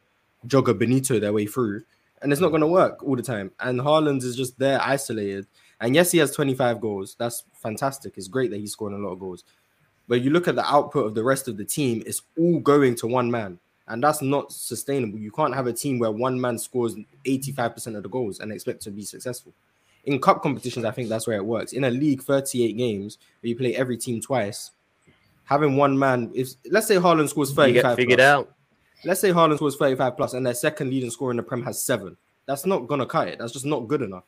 jog 0.47 0.69
a 0.69 0.73
Benito 0.73 1.19
their 1.19 1.33
way 1.33 1.45
through, 1.45 1.83
and 2.21 2.31
it's 2.33 2.41
not 2.41 2.49
going 2.49 2.61
to 2.61 2.67
work 2.67 3.03
all 3.03 3.15
the 3.15 3.21
time. 3.23 3.51
And 3.61 3.79
Haaland 3.79 4.23
is 4.23 4.35
just 4.35 4.59
there 4.59 4.81
isolated. 4.81 5.47
And 5.83 5.93
yes, 5.93 6.13
he 6.13 6.17
has 6.19 6.31
25 6.31 6.79
goals. 6.79 7.17
That's 7.19 7.43
fantastic. 7.61 8.13
It's 8.15 8.29
great 8.29 8.51
that 8.51 8.59
he's 8.61 8.71
scoring 8.71 8.95
a 8.95 9.05
lot 9.05 9.11
of 9.11 9.19
goals. 9.19 9.43
But 10.07 10.21
you 10.21 10.29
look 10.29 10.47
at 10.47 10.55
the 10.55 10.65
output 10.65 11.05
of 11.05 11.13
the 11.13 11.25
rest 11.25 11.49
of 11.49 11.57
the 11.57 11.65
team, 11.65 12.01
it's 12.05 12.21
all 12.39 12.59
going 12.61 12.95
to 12.95 13.07
one 13.07 13.29
man. 13.29 13.59
And 13.89 14.01
that's 14.01 14.21
not 14.21 14.53
sustainable. 14.53 15.19
You 15.19 15.29
can't 15.29 15.53
have 15.53 15.67
a 15.67 15.73
team 15.73 15.99
where 15.99 16.09
one 16.09 16.39
man 16.39 16.57
scores 16.57 16.95
85% 17.25 17.97
of 17.97 18.03
the 18.03 18.09
goals 18.09 18.39
and 18.39 18.49
expect 18.53 18.81
to 18.83 18.91
be 18.91 19.03
successful. 19.03 19.51
In 20.05 20.21
cup 20.21 20.41
competitions, 20.41 20.85
I 20.85 20.91
think 20.91 21.09
that's 21.09 21.27
where 21.27 21.35
it 21.35 21.45
works. 21.45 21.73
In 21.73 21.83
a 21.83 21.91
league, 21.91 22.23
38 22.23 22.77
games, 22.77 23.17
where 23.41 23.49
you 23.49 23.57
play 23.57 23.75
every 23.75 23.97
team 23.97 24.21
twice, 24.21 24.71
having 25.43 25.75
one 25.75 25.99
man, 25.99 26.31
if 26.33 26.51
let's 26.71 26.87
say 26.87 26.95
Haaland 26.95 27.27
scores 27.27 27.49
You 27.49 27.55
35 27.55 27.83
get 27.83 27.95
figured 27.97 28.19
plus. 28.19 28.25
out. 28.25 28.53
Let's 29.03 29.19
say 29.19 29.31
Haaland 29.31 29.57
scores 29.57 29.75
35 29.75 30.15
plus 30.15 30.33
and 30.33 30.45
their 30.45 30.53
second 30.53 30.91
leading 30.91 31.09
scorer 31.09 31.31
in 31.31 31.37
the 31.37 31.43
Prem 31.43 31.61
has 31.63 31.83
seven. 31.83 32.15
That's 32.45 32.65
not 32.65 32.87
gonna 32.87 33.05
cut 33.05 33.27
it. 33.27 33.39
That's 33.39 33.51
just 33.51 33.65
not 33.65 33.89
good 33.89 34.01
enough. 34.01 34.23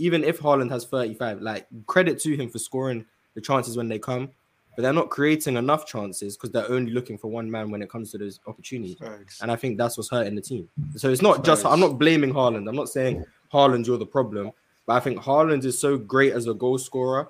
Even 0.00 0.24
if 0.24 0.40
Haaland 0.40 0.70
has 0.70 0.84
35, 0.84 1.40
like 1.40 1.66
credit 1.86 2.18
to 2.22 2.34
him 2.36 2.48
for 2.48 2.58
scoring 2.58 3.04
the 3.34 3.40
chances 3.40 3.76
when 3.76 3.88
they 3.88 3.98
come. 3.98 4.30
but 4.76 4.82
they're 4.82 4.92
not 4.92 5.10
creating 5.10 5.56
enough 5.56 5.86
chances 5.86 6.36
because 6.36 6.50
they're 6.50 6.70
only 6.70 6.92
looking 6.92 7.18
for 7.18 7.28
one 7.28 7.50
man 7.50 7.70
when 7.70 7.82
it 7.82 7.90
comes 7.90 8.10
to 8.12 8.18
those 8.18 8.40
opportunities. 8.46 8.96
Thanks. 8.98 9.40
And 9.42 9.50
I 9.50 9.56
think 9.56 9.76
that's 9.76 9.96
what's 9.96 10.08
hurting 10.10 10.34
the 10.34 10.40
team. 10.40 10.68
So 10.96 11.10
it's 11.10 11.22
not 11.22 11.44
just 11.44 11.66
I'm 11.66 11.80
not 11.80 11.98
blaming 11.98 12.32
Haaland. 12.32 12.68
I'm 12.68 12.76
not 12.76 12.88
saying 12.88 13.24
Haaland 13.52 13.86
you're 13.86 13.98
the 13.98 14.06
problem, 14.06 14.52
but 14.86 14.94
I 14.94 15.00
think 15.00 15.18
Haaland 15.20 15.64
is 15.64 15.78
so 15.78 15.98
great 15.98 16.32
as 16.32 16.46
a 16.46 16.54
goal 16.54 16.78
scorer 16.78 17.28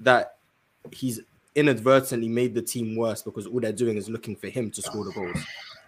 that 0.00 0.36
he's 0.92 1.20
inadvertently 1.54 2.28
made 2.28 2.54
the 2.54 2.62
team 2.62 2.96
worse 2.96 3.22
because 3.22 3.46
all 3.46 3.60
they're 3.60 3.72
doing 3.72 3.96
is 3.96 4.08
looking 4.08 4.36
for 4.36 4.48
him 4.48 4.70
to 4.70 4.80
score 4.82 5.04
the 5.04 5.12
goals. 5.12 5.36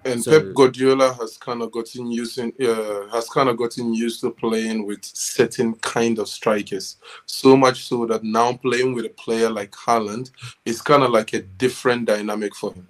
And 0.04 0.22
So- 0.22 0.30
Pep 0.30 0.54
Guardiola 0.54 1.12
has 1.14 1.36
kind 1.36 1.60
of 1.62 1.72
gotten 1.72 2.10
used 2.10 2.38
in, 2.38 2.52
uh, 2.60 3.08
has 3.08 3.28
kind 3.28 3.48
of 3.48 3.56
gotten 3.56 3.92
used 3.94 4.20
to 4.20 4.30
playing 4.30 4.86
with 4.86 5.04
certain 5.04 5.74
kind 5.76 6.18
of 6.18 6.28
strikers. 6.28 6.96
So 7.26 7.56
much 7.56 7.84
so 7.84 8.06
that 8.06 8.22
now 8.22 8.52
playing 8.54 8.94
with 8.94 9.04
a 9.06 9.10
player 9.10 9.50
like 9.50 9.72
Haaland 9.72 10.30
is 10.64 10.80
kind 10.80 11.02
of 11.02 11.10
like 11.10 11.32
a 11.32 11.42
different 11.42 12.06
dynamic 12.06 12.54
for 12.54 12.72
him. 12.72 12.88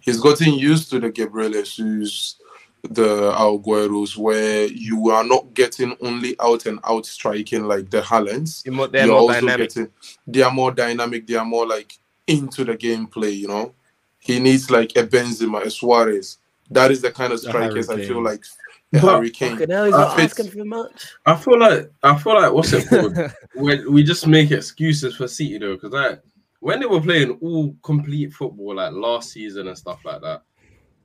He's 0.00 0.18
gotten 0.20 0.54
used 0.54 0.90
to 0.90 0.98
the 0.98 1.10
Gabriel 1.10 1.62
Jesus, 1.62 2.36
the 2.82 3.32
Agueros, 3.32 4.16
where 4.16 4.66
you 4.66 5.10
are 5.10 5.24
not 5.24 5.52
getting 5.52 5.96
only 6.00 6.34
out 6.40 6.64
and 6.66 6.78
out 6.84 7.04
striking 7.04 7.64
like 7.64 7.90
the 7.90 8.00
Haalands. 8.00 8.62
They're 8.62 8.72
more, 8.72 8.88
they're 8.88 9.04
You're 9.06 9.14
more 9.14 9.20
also 9.32 9.40
dynamic. 9.40 9.68
getting 9.74 9.90
they 10.26 10.42
are 10.42 10.52
more 10.52 10.70
dynamic, 10.72 11.26
they 11.26 11.34
are 11.34 11.44
more 11.44 11.66
like 11.66 11.98
into 12.26 12.64
the 12.64 12.76
gameplay, 12.76 13.36
you 13.36 13.48
know. 13.48 13.74
He 14.18 14.38
needs 14.40 14.70
like 14.70 14.92
a 14.96 15.04
Benzema, 15.06 15.62
a 15.64 15.70
Suarez. 15.70 16.38
That 16.70 16.90
is 16.90 17.00
the 17.00 17.10
kind 17.10 17.32
of 17.32 17.40
strikers 17.40 17.88
I 17.88 18.04
feel 18.04 18.22
like 18.22 18.44
a 18.92 19.00
But- 19.00 19.00
Harry 19.00 19.30
Kane. 19.30 19.52
Fucking 19.52 19.70
hell, 19.70 19.84
he's 19.84 19.92
not 19.92 20.20
asking 20.20 20.50
for 20.50 20.64
much. 20.64 21.12
I 21.26 21.36
feel 21.36 21.58
like 21.58 21.90
I 22.02 22.18
feel 22.18 22.34
like 22.34 22.52
what's 22.52 22.72
it 22.72 22.88
called? 22.88 23.16
when 23.54 23.92
we 23.92 24.02
just 24.02 24.26
make 24.26 24.50
excuses 24.50 25.16
for 25.16 25.28
City 25.28 25.58
though, 25.58 25.74
because 25.74 25.92
like 25.92 26.22
when 26.60 26.80
they 26.80 26.86
were 26.86 27.00
playing 27.00 27.38
all 27.40 27.74
complete 27.82 28.32
football 28.32 28.74
like 28.76 28.92
last 28.92 29.30
season 29.30 29.68
and 29.68 29.78
stuff 29.78 30.04
like 30.04 30.20
that, 30.22 30.42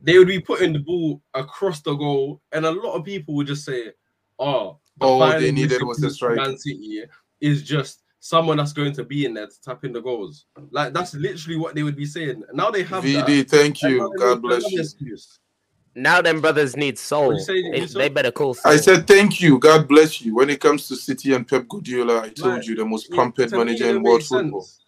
they 0.02 0.18
would 0.18 0.28
be 0.28 0.40
putting 0.40 0.74
the 0.74 0.80
ball 0.80 1.22
across 1.34 1.82
the 1.82 1.94
goal, 1.94 2.42
and 2.52 2.66
a 2.66 2.72
lot 2.72 2.96
of 2.96 3.06
people 3.06 3.36
would 3.36 3.48
just 3.48 3.66
say, 3.66 3.92
"Oh, 4.40 4.80
the 4.98 5.06
All 5.06 5.20
they 5.20 5.52
needed 5.52 5.72
missing 5.72 5.88
was 5.88 6.00
a 6.00 6.08
piece 6.08 6.12
for 6.12 6.16
striker." 6.16 6.36
Man 6.42 6.58
City 6.58 7.04
is 7.42 7.64
just 7.64 8.03
someone 8.26 8.56
that's 8.56 8.72
going 8.72 8.94
to 8.94 9.04
be 9.04 9.26
in 9.26 9.34
there 9.34 9.48
to 9.48 9.62
tap 9.62 9.84
in 9.84 9.92
the 9.92 10.02
goals." 10.02 10.46
Like 10.72 10.94
that's 10.94 11.14
literally 11.14 11.58
what 11.58 11.76
they 11.76 11.84
would 11.84 11.96
be 11.98 12.06
saying. 12.06 12.44
Now 12.54 12.72
they 12.72 12.84
have 12.84 13.04
that, 13.04 13.28
VD, 13.28 13.50
thank 13.50 13.82
you. 13.84 14.14
God 14.18 14.42
bless 14.42 14.72
you. 14.72 14.80
excuse. 14.80 15.40
Now 15.96 16.22
them 16.22 16.42
brothers 16.42 16.76
need 16.76 16.98
soul. 16.98 17.38
Say, 17.38 17.62
They, 17.72 17.82
Yusuf? 17.82 18.00
they 18.02 18.10
better 18.10 18.32
call 18.32 18.56
soul. 18.56 18.72
I 18.72 18.78
said 18.78 19.06
thank 19.06 19.40
you. 19.42 19.60
God 19.60 19.88
bless 19.88 20.22
you. 20.22 20.34
When 20.36 20.50
it 20.50 20.60
comes 20.60 20.88
to 20.88 20.96
City 20.96 21.34
and 21.34 21.48
Pep 21.48 21.68
Guardiola, 21.68 22.22
I 22.24 22.30
told 22.30 22.56
Like, 22.56 22.68
you 22.68 22.76
the 22.76 22.86
most 22.86 23.10
It- 23.12 23.16
pampered 23.16 23.50
to 23.50 23.58
me, 23.58 23.64
manager 23.66 23.86
it 23.86 23.96
in 23.98 24.04
world 24.04 24.18
makes 24.18 24.28
football. 24.30 24.62
sense. 24.62 24.80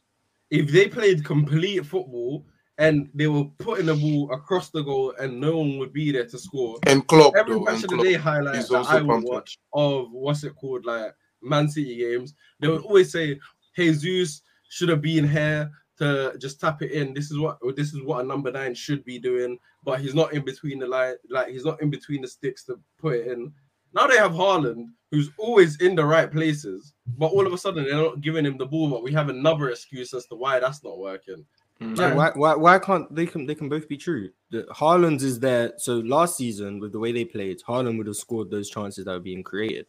If 0.49 0.71
they 0.71 0.87
played 0.87 1.23
complete 1.25 1.85
football 1.85 2.45
and 2.79 3.09
they 3.13 3.27
were 3.27 3.45
putting 3.59 3.85
the 3.87 3.95
ball 3.95 4.31
across 4.33 4.69
the 4.71 4.81
goal 4.81 5.13
and 5.19 5.39
no 5.39 5.57
one 5.57 5.77
would 5.77 5.93
be 5.93 6.11
there 6.11 6.25
to 6.25 6.39
score, 6.39 6.79
And 6.87 7.05
Klopp, 7.07 7.35
every 7.35 7.53
though, 7.53 7.61
match 7.65 7.83
and 7.83 7.93
of 7.93 7.97
the 7.99 8.03
day 8.03 8.13
highlight 8.13 8.67
that 8.67 8.85
I 8.89 9.01
would 9.01 9.23
watch 9.23 9.59
of 9.73 10.11
what's 10.11 10.43
it 10.43 10.55
called, 10.55 10.85
like 10.85 11.13
Man 11.45 11.69
City 11.69 11.97
games, 11.97 12.33
they 12.59 12.67
would 12.67 12.83
always 12.83 13.11
say, 13.11 13.39
Jesus 13.75 14.41
should 14.69 14.89
have 14.89 15.01
been 15.01 15.27
here 15.27 15.71
to 15.97 16.35
just 16.37 16.59
tap 16.59 16.81
it 16.81 16.91
in. 16.91 17.13
This 17.13 17.31
is 17.31 17.37
what 17.37 17.57
or 17.61 17.71
this 17.71 17.93
is 17.93 18.01
what 18.03 18.23
a 18.23 18.27
number 18.27 18.51
nine 18.51 18.75
should 18.75 19.03
be 19.05 19.19
doing, 19.19 19.57
but 19.83 19.99
he's 19.99 20.15
not 20.15 20.33
in 20.33 20.43
between 20.43 20.79
the 20.79 20.87
line, 20.87 21.15
like 21.29 21.49
he's 21.49 21.65
not 21.65 21.81
in 21.81 21.89
between 21.89 22.21
the 22.21 22.27
sticks 22.27 22.63
to 22.65 22.79
put 22.99 23.15
it 23.15 23.27
in. 23.27 23.51
Now 23.93 24.07
they 24.07 24.17
have 24.17 24.33
Haaland, 24.33 24.87
who's 25.11 25.29
always 25.37 25.79
in 25.79 25.95
the 25.95 26.05
right 26.05 26.29
places, 26.29 26.93
but 27.17 27.27
all 27.27 27.47
of 27.47 27.53
a 27.53 27.57
sudden 27.57 27.85
they're 27.85 27.95
not 27.95 28.21
giving 28.21 28.45
him 28.45 28.57
the 28.57 28.65
ball. 28.65 28.89
But 28.89 29.03
we 29.03 29.13
have 29.13 29.29
another 29.29 29.69
excuse 29.69 30.13
as 30.13 30.25
to 30.27 30.35
why 30.35 30.59
that's 30.59 30.83
not 30.83 30.99
working. 30.99 31.45
Mm. 31.81 31.97
So 31.97 32.15
why, 32.15 32.31
why 32.35 32.55
why 32.55 32.79
can't 32.79 33.13
they 33.13 33.25
can 33.25 33.45
they 33.45 33.55
can 33.55 33.69
both 33.69 33.87
be 33.87 33.97
true? 33.97 34.29
The 34.51 34.63
Haaland 34.63 35.21
is 35.21 35.39
there. 35.39 35.73
So 35.77 35.97
last 35.99 36.37
season, 36.37 36.79
with 36.79 36.91
the 36.91 36.99
way 36.99 37.11
they 37.11 37.25
played, 37.25 37.61
Haaland 37.67 37.97
would 37.97 38.07
have 38.07 38.15
scored 38.15 38.51
those 38.51 38.69
chances 38.69 39.05
that 39.05 39.11
were 39.11 39.19
being 39.19 39.43
created. 39.43 39.85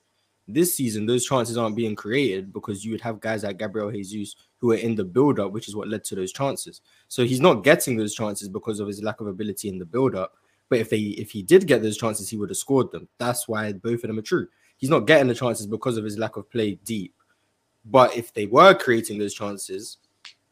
This 0.49 0.77
season, 0.77 1.07
those 1.07 1.27
chances 1.27 1.57
aren't 1.57 1.75
being 1.75 1.97
created 1.97 2.53
because 2.53 2.85
you 2.85 2.93
would 2.93 3.01
have 3.01 3.21
guys 3.21 3.43
like 3.43 3.59
Gabriel 3.59 3.91
Jesus 3.91 4.37
who 4.59 4.73
are 4.73 4.77
in 4.77 4.95
the 4.95 5.05
build-up, 5.05 5.51
which 5.51 5.69
is 5.69 5.75
what 5.75 5.89
led 5.89 6.05
to 6.05 6.15
those 6.15 6.33
chances. 6.33 6.81
So 7.09 7.25
he's 7.25 7.41
not 7.41 7.65
getting 7.65 7.97
those 7.97 8.15
chances 8.15 8.49
because 8.49 8.79
of 8.79 8.87
his 8.87 9.03
lack 9.03 9.21
of 9.21 9.27
ability 9.27 9.69
in 9.69 9.79
the 9.79 9.85
build-up. 9.85 10.35
But 10.69 10.79
if 10.79 10.91
they 10.91 10.99
if 10.99 11.31
he 11.31 11.43
did 11.43 11.67
get 11.67 11.83
those 11.83 11.97
chances, 11.97 12.29
he 12.29 12.37
would 12.37 12.51
have 12.51 12.57
scored 12.57 12.91
them. 12.93 13.09
That's 13.19 13.49
why 13.49 13.73
both 13.73 14.03
of 14.05 14.09
them 14.09 14.19
are 14.19 14.23
true. 14.23 14.47
He's 14.77 14.91
not 14.91 15.07
getting 15.07 15.29
the 15.29 15.35
chances 15.35 15.67
because 15.67 15.97
of 15.97 16.05
his 16.05 16.19
lack 16.19 16.37
of 16.37 16.51
play 16.51 16.75
deep. 16.85 17.15
But 17.85 18.17
if 18.17 18.33
they 18.35 18.47
were 18.47 18.75
creating 18.75 19.19
those 19.19 19.35
chances, 19.35 19.99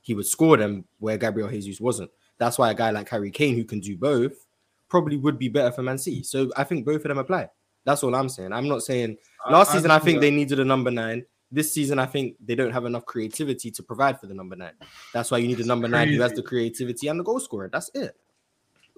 he 0.03 0.15
would 0.15 0.27
score 0.27 0.57
them 0.57 0.85
where 0.99 1.19
Gabriel 1.19 1.51
Jesus 1.51 1.81
wasn't. 1.81 2.11
That's 2.39 2.59
why 2.59 2.71
a 2.71 2.75
guy 2.75 2.91
like 2.91 3.09
Harry 3.09 3.31
Kane, 3.31 3.57
who 3.57 3.65
can 3.65 3.81
do 3.81 3.97
both, 3.97 4.47
probably 4.89 5.17
would 5.17 5.39
be 5.39 5.49
better 5.49 5.73
for 5.73 5.83
Man 5.83 5.99
City. 5.99 6.23
So 6.23 6.51
I 6.57 6.65
think 6.65 6.85
both 6.85 6.97
of 6.97 7.09
them 7.09 7.19
apply. 7.19 7.49
That's 7.85 8.03
all 8.03 8.15
I'm 8.15 8.29
saying. 8.29 8.53
I'm 8.53 8.69
not 8.69 8.83
saying 8.83 9.17
last 9.51 9.73
season 9.73 9.91
I 9.91 9.99
think 9.99 10.21
they 10.21 10.31
needed 10.31 10.61
a 10.61 10.65
number 10.65 10.91
nine. 10.91 11.25
This 11.53 11.71
season 11.73 11.99
I 11.99 12.07
think 12.07 12.37
they 12.45 12.55
don't 12.55 12.73
have 12.73 12.85
enough 12.85 13.05
creativity 13.05 13.71
to 13.71 13.83
provide 13.83 14.19
for 14.19 14.27
the 14.27 14.35
number 14.35 14.57
nine. 14.57 14.73
That's 15.13 15.31
why 15.31 15.39
you 15.39 15.47
need 15.47 15.61
a 15.61 15.67
number 15.67 15.87
nine 15.89 16.09
who 16.09 16.21
has 16.21 16.33
the 16.33 16.43
creativity 16.43 17.09
and 17.09 17.21
the 17.21 17.25
goal 17.25 17.39
scorer. 17.41 17.69
That's 17.73 17.91
it. 17.95 18.17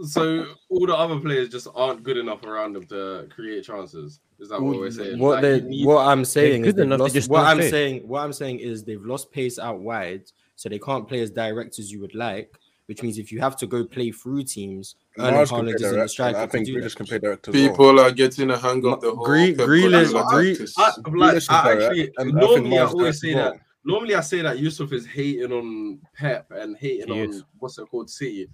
So 0.02 0.46
all 0.68 0.86
the 0.86 0.94
other 0.94 1.18
players 1.18 1.48
just 1.48 1.68
aren't 1.74 2.02
good 2.02 2.18
enough 2.18 2.44
around 2.44 2.74
them 2.74 2.84
to 2.88 3.28
create 3.30 3.64
chances. 3.64 4.20
Is 4.38 4.50
that 4.50 4.60
what 4.60 4.76
we're 4.78 4.90
saying? 4.90 5.18
What 5.18 5.36
Like, 5.36 5.42
they, 5.42 5.60
need- 5.62 5.86
what 5.86 6.06
I'm 6.06 6.24
saying 6.24 6.66
is 6.66 6.74
they've 6.74 6.84
enough, 6.84 7.00
lost, 7.00 7.14
just 7.14 7.30
what 7.30 7.44
I'm 7.46 7.58
fit. 7.58 7.70
saying 7.70 8.06
what 8.06 8.20
I'm 8.20 8.32
saying 8.34 8.58
is 8.58 8.84
they've 8.84 9.02
lost 9.04 9.32
pace 9.32 9.58
out 9.58 9.80
wide, 9.80 10.24
so 10.54 10.68
they 10.68 10.78
can't 10.78 11.08
play 11.08 11.20
as 11.20 11.30
direct 11.30 11.78
as 11.78 11.90
you 11.90 12.00
would 12.02 12.14
like. 12.14 12.54
Which 12.86 13.02
means 13.02 13.18
if 13.18 13.32
you 13.32 13.40
have 13.40 13.56
to 13.56 13.66
go 13.66 13.84
play 13.84 14.12
through 14.12 14.44
teams, 14.44 14.94
Erling 15.18 15.34
Mars 15.34 15.50
Haaland 15.50 15.74
isn't 15.74 15.92
the 15.92 16.00
and 16.02 16.10
striker 16.10 16.38
I 16.38 16.46
to 16.46 16.52
think 16.52 16.66
do 16.66 16.76
Grealish 16.76 16.94
can 16.94 17.06
play 17.06 17.18
direct 17.18 17.48
as 17.48 17.54
well. 17.54 17.68
People 17.68 18.00
are 18.00 18.12
getting 18.12 18.50
a 18.52 18.56
hang 18.56 18.86
of 18.86 19.00
the 19.00 19.12
whole 19.12 19.24
Gre- 19.24 19.54
Pep 19.56 19.66
Grealish- 19.66 20.12
Guardiola 20.12 20.26
Gre- 20.30 20.48
tactics. 20.50 20.74
I, 20.78 20.90
Grealish 21.02 21.50
I 21.50 21.72
actually 21.72 22.12
and 22.18 22.32
normally 22.34 22.78
I 22.78 22.82
Mars 22.82 22.92
always 22.92 23.20
say 23.20 23.34
well. 23.34 23.52
that. 23.52 23.60
Normally 23.84 24.14
I 24.14 24.20
say 24.20 24.40
that 24.42 24.58
Yusuf 24.60 24.92
is 24.92 25.04
hating 25.04 25.52
on 25.52 25.98
Pep 26.14 26.46
and 26.52 26.76
hating 26.76 27.12
He 27.12 27.22
on 27.22 27.30
is. 27.30 27.42
what's 27.58 27.76
it 27.78 27.86
called 27.90 28.08
City. 28.08 28.48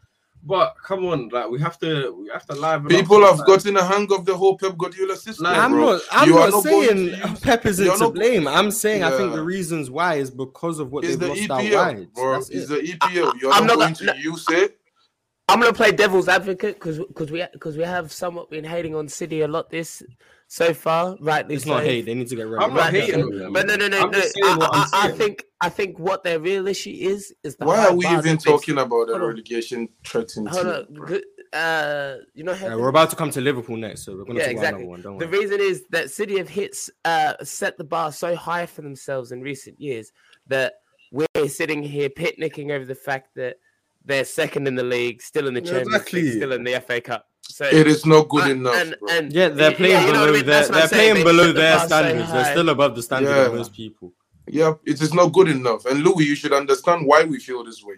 But 0.45 0.75
come 0.85 1.07
on, 1.07 1.29
like 1.29 1.49
we 1.51 1.61
have 1.61 1.79
to 1.79 2.13
we 2.19 2.29
have 2.33 2.45
to 2.47 2.55
liven 2.55 2.87
up 2.87 2.91
People 2.91 3.21
have 3.21 3.37
sometimes. 3.37 3.63
gotten 3.63 3.77
a 3.77 3.85
hang 3.85 4.13
of 4.13 4.25
the 4.27 4.37
whole 4.37 4.59
Pep 4.59 4.77
Guardiola 4.77 5.15
system. 5.17 5.45
Like, 5.45 5.57
I'm 5.57 5.71
bro. 5.71 5.93
not. 5.93 6.01
I'm 6.11 6.29
You 6.29 6.39
are 6.39 6.51
not 6.51 6.63
saying 6.65 6.97
to 6.97 7.29
use- 7.29 7.41
Pep 7.41 7.65
isn't 7.65 7.85
you're 7.85 7.95
to 7.95 8.01
not- 8.01 8.15
blame. 8.15 8.49
I'm 8.49 8.73
saying 8.73 9.05
I 9.05 9.17
think 9.17 9.33
the 9.35 9.43
reasons 9.43 9.89
why 9.89 10.17
is 10.17 10.33
because 10.33 10.81
of 10.81 10.91
what 10.91 11.05
It's 11.05 11.13
they've 11.17 11.21
the 11.21 11.29
lost 11.29 11.51
out 11.51 11.61
EPL, 11.63 11.77
wide. 11.77 12.13
bro. 12.15 12.33
That's 12.33 12.49
It's 12.51 12.69
it. 12.69 12.75
the 12.75 12.93
EPL. 12.93 13.33
You're 13.41 13.53
I'm 13.53 13.67
not, 13.69 13.79
not 13.79 13.79
going 13.79 13.95
gonna- 14.07 14.15
to 14.15 14.19
use 14.21 14.45
it. 14.51 14.79
I'm 15.53 15.61
gonna 15.61 15.73
play 15.75 15.93
devil's 15.93 16.29
advocate 16.29 16.75
because 16.77 16.99
because 16.99 17.31
we 17.31 17.45
because 17.53 17.77
we 17.77 17.83
have 17.85 18.11
somewhat 18.11 18.51
been 18.51 18.65
hating 18.65 18.95
on 18.95 19.07
City 19.07 19.43
a 19.43 19.49
lot 19.49 19.69
this 19.69 20.03
so 20.49 20.73
far. 20.73 21.17
Rightly 21.21 21.55
It's 21.57 21.67
not 21.67 21.83
hate. 21.83 22.07
They 22.07 22.15
need 22.15 22.29
to 22.29 22.37
get 22.37 22.47
rid 22.47 22.63
I'm 22.63 22.71
of 22.71 22.77
not 22.77 22.95
it. 22.95 23.05
hating 23.05 23.39
them. 23.39 23.53
But 23.53 23.67
no, 23.67 23.77
no, 23.77 23.89
no, 23.89 24.01
I'm 24.01 24.11
no. 24.11 24.19
I, 24.19 24.53
I'm 24.53 24.63
I, 24.63 24.89
I 24.95 25.09
think 25.11 25.45
I 25.61 25.69
think 25.69 25.99
what 25.99 26.25
their 26.25 26.41
real 26.41 26.67
issue 26.69 26.95
is 26.99 27.35
is 27.45 27.57
the 27.57 27.67
Why 27.67 27.87
are 27.87 27.95
we 27.95 28.07
even 28.07 28.37
that 28.37 28.43
they- 28.45 28.51
talking 28.51 28.79
about 28.79 29.11
a 29.11 29.19
relegation 29.19 29.89
threatened 30.07 30.49
Hold 30.49 30.65
team? 30.65 30.75
on, 30.75 30.87
bro? 30.95 31.19
uh, 31.53 32.17
you 32.33 32.45
know, 32.45 32.55
Yeah, 32.55 32.75
we're 32.77 32.89
about 32.89 33.11
to 33.11 33.17
come 33.17 33.31
to 33.33 33.41
Liverpool 33.43 33.77
next, 33.77 34.05
so 34.05 34.17
we're 34.17 34.25
gonna 34.25 34.39
Yeah, 34.39 34.47
talk 34.47 34.53
exactly. 34.53 34.85
about 34.85 34.95
another 34.95 35.13
one. 35.13 35.19
Don't 35.19 35.19
The 35.19 35.27
worry. 35.29 35.39
reason 35.39 35.61
is 35.61 35.85
that 35.91 36.11
City 36.11 36.39
have 36.39 36.49
hits 36.49 36.89
uh, 37.05 37.35
set 37.45 37.77
the 37.77 37.85
bar 37.85 38.11
so 38.11 38.35
high 38.35 38.65
for 38.65 38.81
themselves 38.81 39.33
in 39.33 39.43
recent 39.43 39.79
years 39.79 40.13
that 40.47 40.75
we're 41.11 41.49
sitting 41.49 41.83
here 41.83 42.09
picnicking 42.09 42.71
over 42.71 42.87
the 42.87 42.95
fact 42.95 43.29
that 43.37 43.57
they're 44.05 44.25
second 44.25 44.67
in 44.67 44.75
the 44.75 44.83
league, 44.83 45.23
still 45.23 45.47
in 45.49 45.55
the 45.55 45.61
Yeah, 45.61 45.67
Champions 45.71 45.95
exactly. 45.95 46.23
League, 46.23 46.33
still 46.35 46.53
in 46.53 46.65
the 46.65 46.81
FA 46.81 47.01
Cup. 47.01 47.27
So 47.43 47.65
It 47.67 47.87
is 47.87 48.07
not 48.07 48.29
good 48.29 48.45
I- 48.45 48.51
enough. 48.51 48.75
and, 48.77 48.97
and 49.11 49.33
Yeah, 49.33 49.49
they're 49.49 49.71
y- 49.71 49.77
playing 49.77 50.07
you 50.07 50.13
know 50.13 50.27
below 50.27 50.33
their 50.33 50.43
That's 50.43 50.69
what 50.71 50.75
they're 50.79 50.89
saying. 50.89 51.13
playing 51.13 51.15
They 51.27 51.31
below 51.33 51.53
their 51.53 51.79
standards. 51.81 52.33
they're 52.33 52.51
still 52.53 52.69
above 52.71 52.97
the 52.97 53.03
standard 53.03 53.31
Yeah. 53.31 53.47
of 53.47 53.55
most 53.55 53.73
people. 53.75 54.13
Yeah, 54.49 54.75
it 54.85 55.01
is 55.01 55.13
not 55.15 55.33
good 55.33 55.49
enough. 55.49 55.85
And 55.87 56.03
Louis, 56.03 56.25
you 56.25 56.35
should 56.35 56.53
understand 56.53 57.07
why 57.07 57.25
we 57.25 57.39
feel 57.39 57.63
this 57.65 57.83
way. 57.85 57.97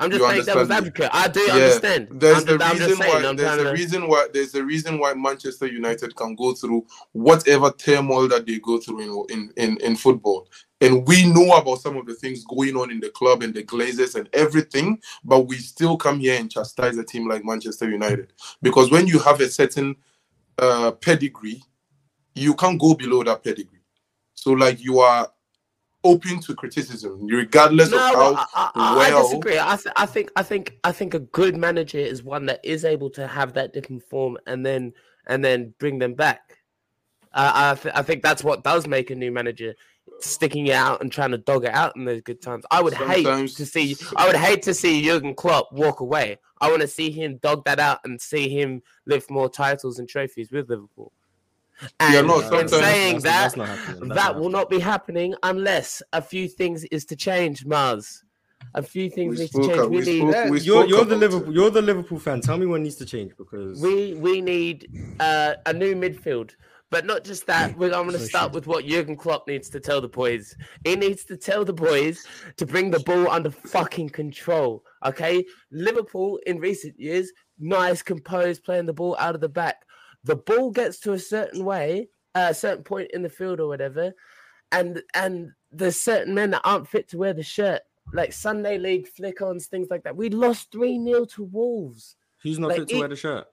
I'm 0.00 0.10
just 0.10 0.20
You 0.20 0.26
playing 0.26 0.44
devil's 0.44 0.70
understand 0.70 0.86
advocate. 0.86 1.10
I 1.12 1.28
do 1.28 1.40
Yeah, 1.40 1.52
understand. 1.54 2.08
There's 2.10 2.36
I'm, 2.38 2.44
the 2.46 2.58
just- 2.58 2.64
I'm 2.64 2.72
reason 2.78 2.96
saying. 2.96 3.12
why 3.12 3.28
I'm 3.28 3.36
there's 3.36 3.48
trying 3.48 3.58
the 3.58 3.64
to- 3.64 3.70
reason 3.72 4.08
why 4.08 4.26
there's 4.32 4.52
the 4.52 4.64
reason 4.64 4.98
why 4.98 5.14
Manchester 5.14 5.66
United 5.66 6.16
can 6.16 6.34
go 6.34 6.52
through 6.52 6.84
whatever 7.12 7.70
turmoil 7.70 8.26
that 8.28 8.44
they 8.46 8.58
go 8.58 8.78
through 8.78 9.00
in 9.00 9.24
in, 9.30 9.52
in, 9.56 9.76
in 9.78 9.96
football. 9.96 10.48
And 10.84 11.06
we 11.06 11.24
know 11.32 11.56
about 11.56 11.80
some 11.80 11.96
of 11.96 12.06
the 12.06 12.14
things 12.14 12.44
going 12.44 12.76
on 12.76 12.90
in 12.90 13.00
the 13.00 13.10
club 13.10 13.42
and 13.42 13.54
the 13.54 13.62
Glazers 13.62 14.14
and 14.14 14.28
everything, 14.32 15.00
but 15.24 15.40
we 15.40 15.56
still 15.56 15.96
come 15.96 16.20
here 16.20 16.38
and 16.38 16.50
chastise 16.50 16.96
a 16.98 17.04
team 17.04 17.28
like 17.28 17.44
Manchester 17.44 17.88
United. 17.90 18.32
Because 18.62 18.90
when 18.90 19.06
you 19.06 19.18
have 19.20 19.40
a 19.40 19.48
certain 19.48 19.96
uh, 20.58 20.90
pedigree, 20.92 21.62
you 22.34 22.54
can't 22.54 22.80
go 22.80 22.94
below 22.94 23.22
that 23.24 23.42
pedigree. 23.44 23.80
So 24.34 24.52
like 24.52 24.82
you 24.82 25.00
are 25.00 25.28
open 26.02 26.38
to 26.40 26.54
criticism, 26.54 27.26
regardless 27.26 27.90
No, 27.90 27.96
of 27.96 28.02
how 28.02 28.18
well, 28.18 28.34
I, 28.36 28.46
I, 28.54 28.70
I 28.74 28.96
well- 29.10 29.22
disagree. 29.22 29.58
I, 29.58 29.76
th- 29.76 29.92
I 29.96 30.06
think 30.06 30.30
I 30.36 30.42
think 30.42 30.76
I 30.84 30.92
think 30.92 31.14
a 31.14 31.20
good 31.20 31.56
manager 31.56 31.98
is 31.98 32.22
one 32.22 32.44
that 32.46 32.60
is 32.62 32.84
able 32.84 33.08
to 33.10 33.26
have 33.26 33.54
that 33.54 33.72
dip 33.72 33.88
in 33.90 34.00
form 34.00 34.36
and 34.46 34.66
then 34.66 34.92
and 35.26 35.42
then 35.42 35.72
bring 35.78 35.98
them 35.98 36.12
back. 36.14 36.58
Uh, 37.32 37.50
I 37.54 37.74
th- 37.74 37.94
I 37.96 38.02
think 38.02 38.22
that's 38.22 38.44
what 38.44 38.62
does 38.64 38.86
make 38.86 39.10
a 39.10 39.14
new 39.14 39.32
manager 39.32 39.74
sticking 40.30 40.66
it 40.66 40.72
out 40.74 41.00
and 41.00 41.10
trying 41.12 41.30
to 41.32 41.38
dog 41.38 41.64
it 41.64 41.72
out 41.74 41.96
in 41.96 42.04
those 42.04 42.20
good 42.22 42.40
times. 42.42 42.64
I 42.70 42.82
would 42.82 42.94
hate 42.94 43.24
to 43.56 43.66
see. 43.66 43.96
I 44.16 44.26
would 44.26 44.36
hate 44.36 44.62
to 44.62 44.74
see 44.74 45.02
Jurgen 45.04 45.34
Klopp 45.34 45.72
walk 45.72 46.00
away. 46.00 46.38
I 46.60 46.68
want 46.70 46.82
to 46.82 46.88
see 46.88 47.10
him 47.10 47.36
dog 47.38 47.64
that 47.66 47.78
out 47.80 48.00
and 48.04 48.20
see 48.20 48.48
him 48.48 48.82
lift 49.06 49.30
more 49.30 49.48
titles 49.50 49.98
and 49.98 50.08
trophies 50.08 50.50
with 50.50 50.68
Liverpool. 50.70 51.12
And 52.00 52.14
Yeah, 52.14 52.20
no, 52.22 52.38
in 52.58 52.68
saying 52.68 53.18
That's- 53.20 53.22
that, 53.22 53.22
that's 53.22 53.56
not. 53.56 53.66
That's 53.66 53.98
that 54.00 54.14
not 54.14 54.40
will 54.40 54.48
not 54.48 54.70
be 54.70 54.78
happening 54.78 55.34
unless 55.42 56.02
a 56.12 56.22
few 56.22 56.48
things 56.48 56.84
is 56.84 57.04
to 57.06 57.16
change, 57.16 57.66
Mars. 57.66 58.22
A 58.74 58.82
few 58.82 59.10
things 59.10 59.36
We 59.38 59.42
need 59.44 59.50
to 59.50 59.58
change. 59.66 59.78
up- 59.78 59.90
We 59.90 59.98
we 59.98 60.04
need 60.04 60.18
spoke- 60.20 60.32
Yeah, 60.34 60.50
we 60.50 60.60
you're, 60.60 60.86
you're 60.86 61.04
the 61.04 61.16
Liverpool. 61.16 61.50
it. 61.50 61.54
You're 61.54 61.70
the 61.70 61.82
Liverpool 61.82 62.18
fan. 62.18 62.40
Tell 62.40 62.56
me 62.56 62.64
what 62.64 62.80
needs 62.80 62.96
to 62.96 63.04
change 63.04 63.32
because 63.36 63.78
we 63.80 64.14
we 64.14 64.40
need 64.40 64.88
uh, 65.20 65.54
a 65.66 65.72
new 65.72 65.94
midfield. 65.94 66.52
But 66.90 67.06
not 67.06 67.24
just 67.24 67.46
that. 67.46 67.76
We're, 67.76 67.86
I'm 67.92 68.02
going 68.06 68.12
to 68.12 68.18
So 68.20 68.26
start 68.26 68.52
with 68.52 68.66
what 68.66 68.84
Jurgen 68.84 69.16
Klopp 69.16 69.48
needs 69.48 69.68
to 69.70 69.80
tell 69.80 70.00
the 70.00 70.08
boys. 70.08 70.54
He 70.84 70.94
needs 70.94 71.24
to 71.24 71.36
tell 71.36 71.64
the 71.64 71.72
boys 71.72 72.24
to 72.56 72.66
bring 72.66 72.90
the 72.90 73.00
ball 73.00 73.28
under 73.28 73.50
fucking 73.50 74.10
control. 74.10 74.84
Okay, 75.04 75.44
Liverpool 75.72 76.38
in 76.46 76.58
recent 76.58 76.98
years, 77.00 77.32
nice, 77.58 78.02
composed, 78.02 78.62
playing 78.64 78.86
the 78.86 78.92
ball 78.92 79.16
out 79.18 79.34
of 79.34 79.40
the 79.40 79.48
back. 79.48 79.82
The 80.22 80.36
ball 80.36 80.70
gets 80.70 81.00
to 81.00 81.12
a 81.14 81.18
certain 81.18 81.64
way, 81.64 82.08
uh, 82.34 82.48
a 82.50 82.54
certain 82.54 82.84
point 82.84 83.10
in 83.12 83.22
the 83.22 83.28
field 83.28 83.60
or 83.60 83.66
whatever, 83.68 84.12
and 84.70 85.02
and 85.14 85.50
there's 85.72 86.00
certain 86.00 86.34
men 86.34 86.50
that 86.52 86.62
aren't 86.64 86.88
fit 86.88 87.08
to 87.08 87.18
wear 87.18 87.32
the 87.34 87.42
shirt, 87.42 87.82
like 88.12 88.32
Sunday 88.32 88.78
League 88.78 89.08
flick-ons, 89.08 89.66
things 89.66 89.88
like 89.90 90.04
that. 90.04 90.16
We 90.16 90.30
lost 90.30 90.70
three 90.70 91.02
0 91.02 91.24
to 91.24 91.42
Wolves. 91.44 92.16
who's 92.42 92.58
not 92.58 92.68
like, 92.68 92.78
fit 92.78 92.88
to 92.90 92.96
it- 92.96 92.98
wear 93.00 93.08
the 93.08 93.16
shirt? 93.16 93.46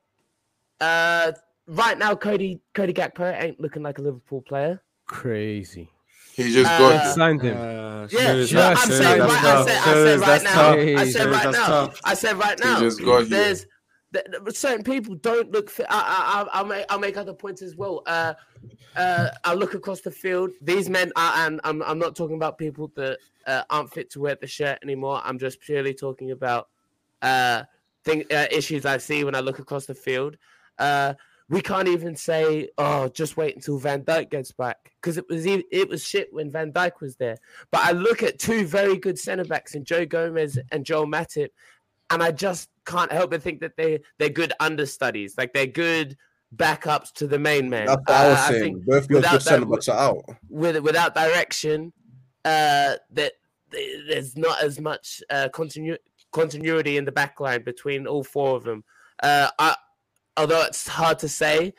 Uh, 0.79 1.31
right 1.71 1.97
now, 1.97 2.15
Cody 2.15 2.59
Cody 2.73 2.93
Gakpo 2.93 3.39
ain't 3.41 3.59
looking 3.59 3.83
like 3.83 3.97
a 3.97 4.01
Liverpool 4.01 4.41
player. 4.41 4.81
Crazy. 5.07 5.89
He 6.33 6.51
just 6.53 6.71
Uh, 6.71 6.77
got 6.77 7.13
Signed 7.15 7.41
him. 7.41 7.57
Uh, 7.57 8.07
Yeah, 8.09 8.33
shows 8.33 8.53
no, 8.53 8.67
I'm 8.69 8.77
shows 8.77 8.97
saying 8.97 9.19
right. 9.19 9.29
I 9.29 9.41
tough. 9.41 9.67
said, 9.67 9.77
I 9.77 9.93
said 9.93 10.19
right 10.19 10.43
now. 10.43 10.53
tough. 10.53 10.77
I 10.77 11.05
said 11.11 11.25
right 11.27 11.43
that's 11.43 11.57
now. 11.57 11.65
tough. 11.65 11.99
I 12.03 12.13
said 12.13 12.37
right 12.37 12.59
He 12.59 12.65
now. 12.65 12.79
just 12.79 13.01
got. 13.03 13.29
There's 13.29 13.65
th- 14.13 14.25
th- 14.25 14.55
certain 14.55 14.83
people 14.83 15.15
don't 15.15 15.51
look 15.51 15.69
fit. 15.69 15.85
I, 15.89 15.99
I, 15.99 16.41
I, 16.41 16.59
I'll 16.59 16.65
make 16.65 16.85
I'll 16.89 16.99
make 16.99 17.17
other 17.17 17.33
points 17.33 17.61
as 17.61 17.75
well. 17.75 18.01
Uh, 18.05 18.33
uh, 18.95 19.29
I 19.43 19.53
look 19.53 19.73
across 19.73 20.01
the 20.01 20.11
field. 20.11 20.51
These 20.61 20.89
men 20.89 21.11
are, 21.15 21.45
and 21.47 21.59
I'm 21.63 21.81
I'm 21.83 21.99
not 21.99 22.15
talking 22.15 22.35
about 22.35 22.57
people 22.57 22.91
that 22.95 23.17
uh, 23.47 23.63
aren't 23.69 23.93
fit 23.93 24.09
to 24.11 24.19
wear 24.21 24.35
the 24.39 24.47
shirt 24.47 24.79
anymore. 24.83 25.21
I'm 25.23 25.37
just 25.37 25.59
purely 25.61 25.93
talking 25.93 26.31
about 26.31 26.69
uh, 27.21 27.63
thing 28.05 28.23
uh, 28.31 28.47
issues 28.51 28.85
I 28.85 28.97
see 28.97 29.23
when 29.23 29.35
I 29.35 29.39
look 29.41 29.59
across 29.59 29.85
the 29.85 29.95
field. 29.95 30.37
Uh, 30.79 31.13
we 31.51 31.61
can't 31.61 31.87
even 31.89 32.15
say, 32.15 32.69
"Oh, 32.77 33.09
just 33.09 33.35
wait 33.37 33.55
until 33.55 33.77
Van 33.77 34.03
Dijk 34.03 34.29
gets 34.31 34.51
back," 34.51 34.93
because 35.01 35.17
it 35.17 35.27
was 35.29 35.45
e- 35.45 35.65
it 35.71 35.87
was 35.89 36.03
shit 36.03 36.33
when 36.33 36.49
Van 36.49 36.71
Dijk 36.71 37.01
was 37.01 37.17
there. 37.17 37.37
But 37.71 37.81
I 37.83 37.91
look 37.91 38.23
at 38.23 38.39
two 38.39 38.65
very 38.65 38.97
good 38.97 39.19
centre 39.19 39.43
backs 39.45 39.75
in 39.75 39.83
Joe 39.83 40.05
Gomez 40.05 40.57
and 40.71 40.85
Joel 40.85 41.07
Matip, 41.07 41.49
and 42.09 42.23
I 42.23 42.31
just 42.31 42.69
can't 42.85 43.11
help 43.11 43.31
but 43.31 43.43
think 43.43 43.59
that 43.59 43.75
they 43.77 43.99
they're 44.17 44.29
good 44.29 44.53
understudies, 44.59 45.35
like 45.37 45.53
they're 45.53 45.67
good 45.67 46.17
backups 46.55 47.11
to 47.13 47.27
the 47.27 47.39
main 47.39 47.69
man. 47.69 47.85
That's 47.87 48.01
what 48.07 48.09
I 48.11 48.27
was 48.29 48.37
Uh, 48.39 48.47
saying. 48.49 48.63
think 48.63 48.85
Both 48.85 49.09
your 49.09 49.19
without 49.19 49.31
good 49.33 49.41
centre 49.43 49.65
backs 49.65 49.87
are 49.89 49.99
out. 49.99 50.23
with 50.49 50.77
without 50.79 51.13
direction, 51.13 51.93
uh, 52.45 52.95
that 53.11 53.33
there's 53.71 54.35
not 54.37 54.61
as 54.63 54.79
much 54.79 55.21
uh, 55.29 55.47
continu- 55.53 55.97
continuity 56.31 56.97
in 56.97 57.05
the 57.05 57.11
back 57.11 57.39
line 57.39 57.63
between 57.63 58.07
all 58.07 58.23
four 58.23 58.55
of 58.57 58.63
them. 58.63 58.83
Uh, 59.21 59.49
I, 59.59 59.75
although 60.41 60.63
it's 60.63 60.87
hard 60.87 61.19
to 61.19 61.29
say. 61.29 61.73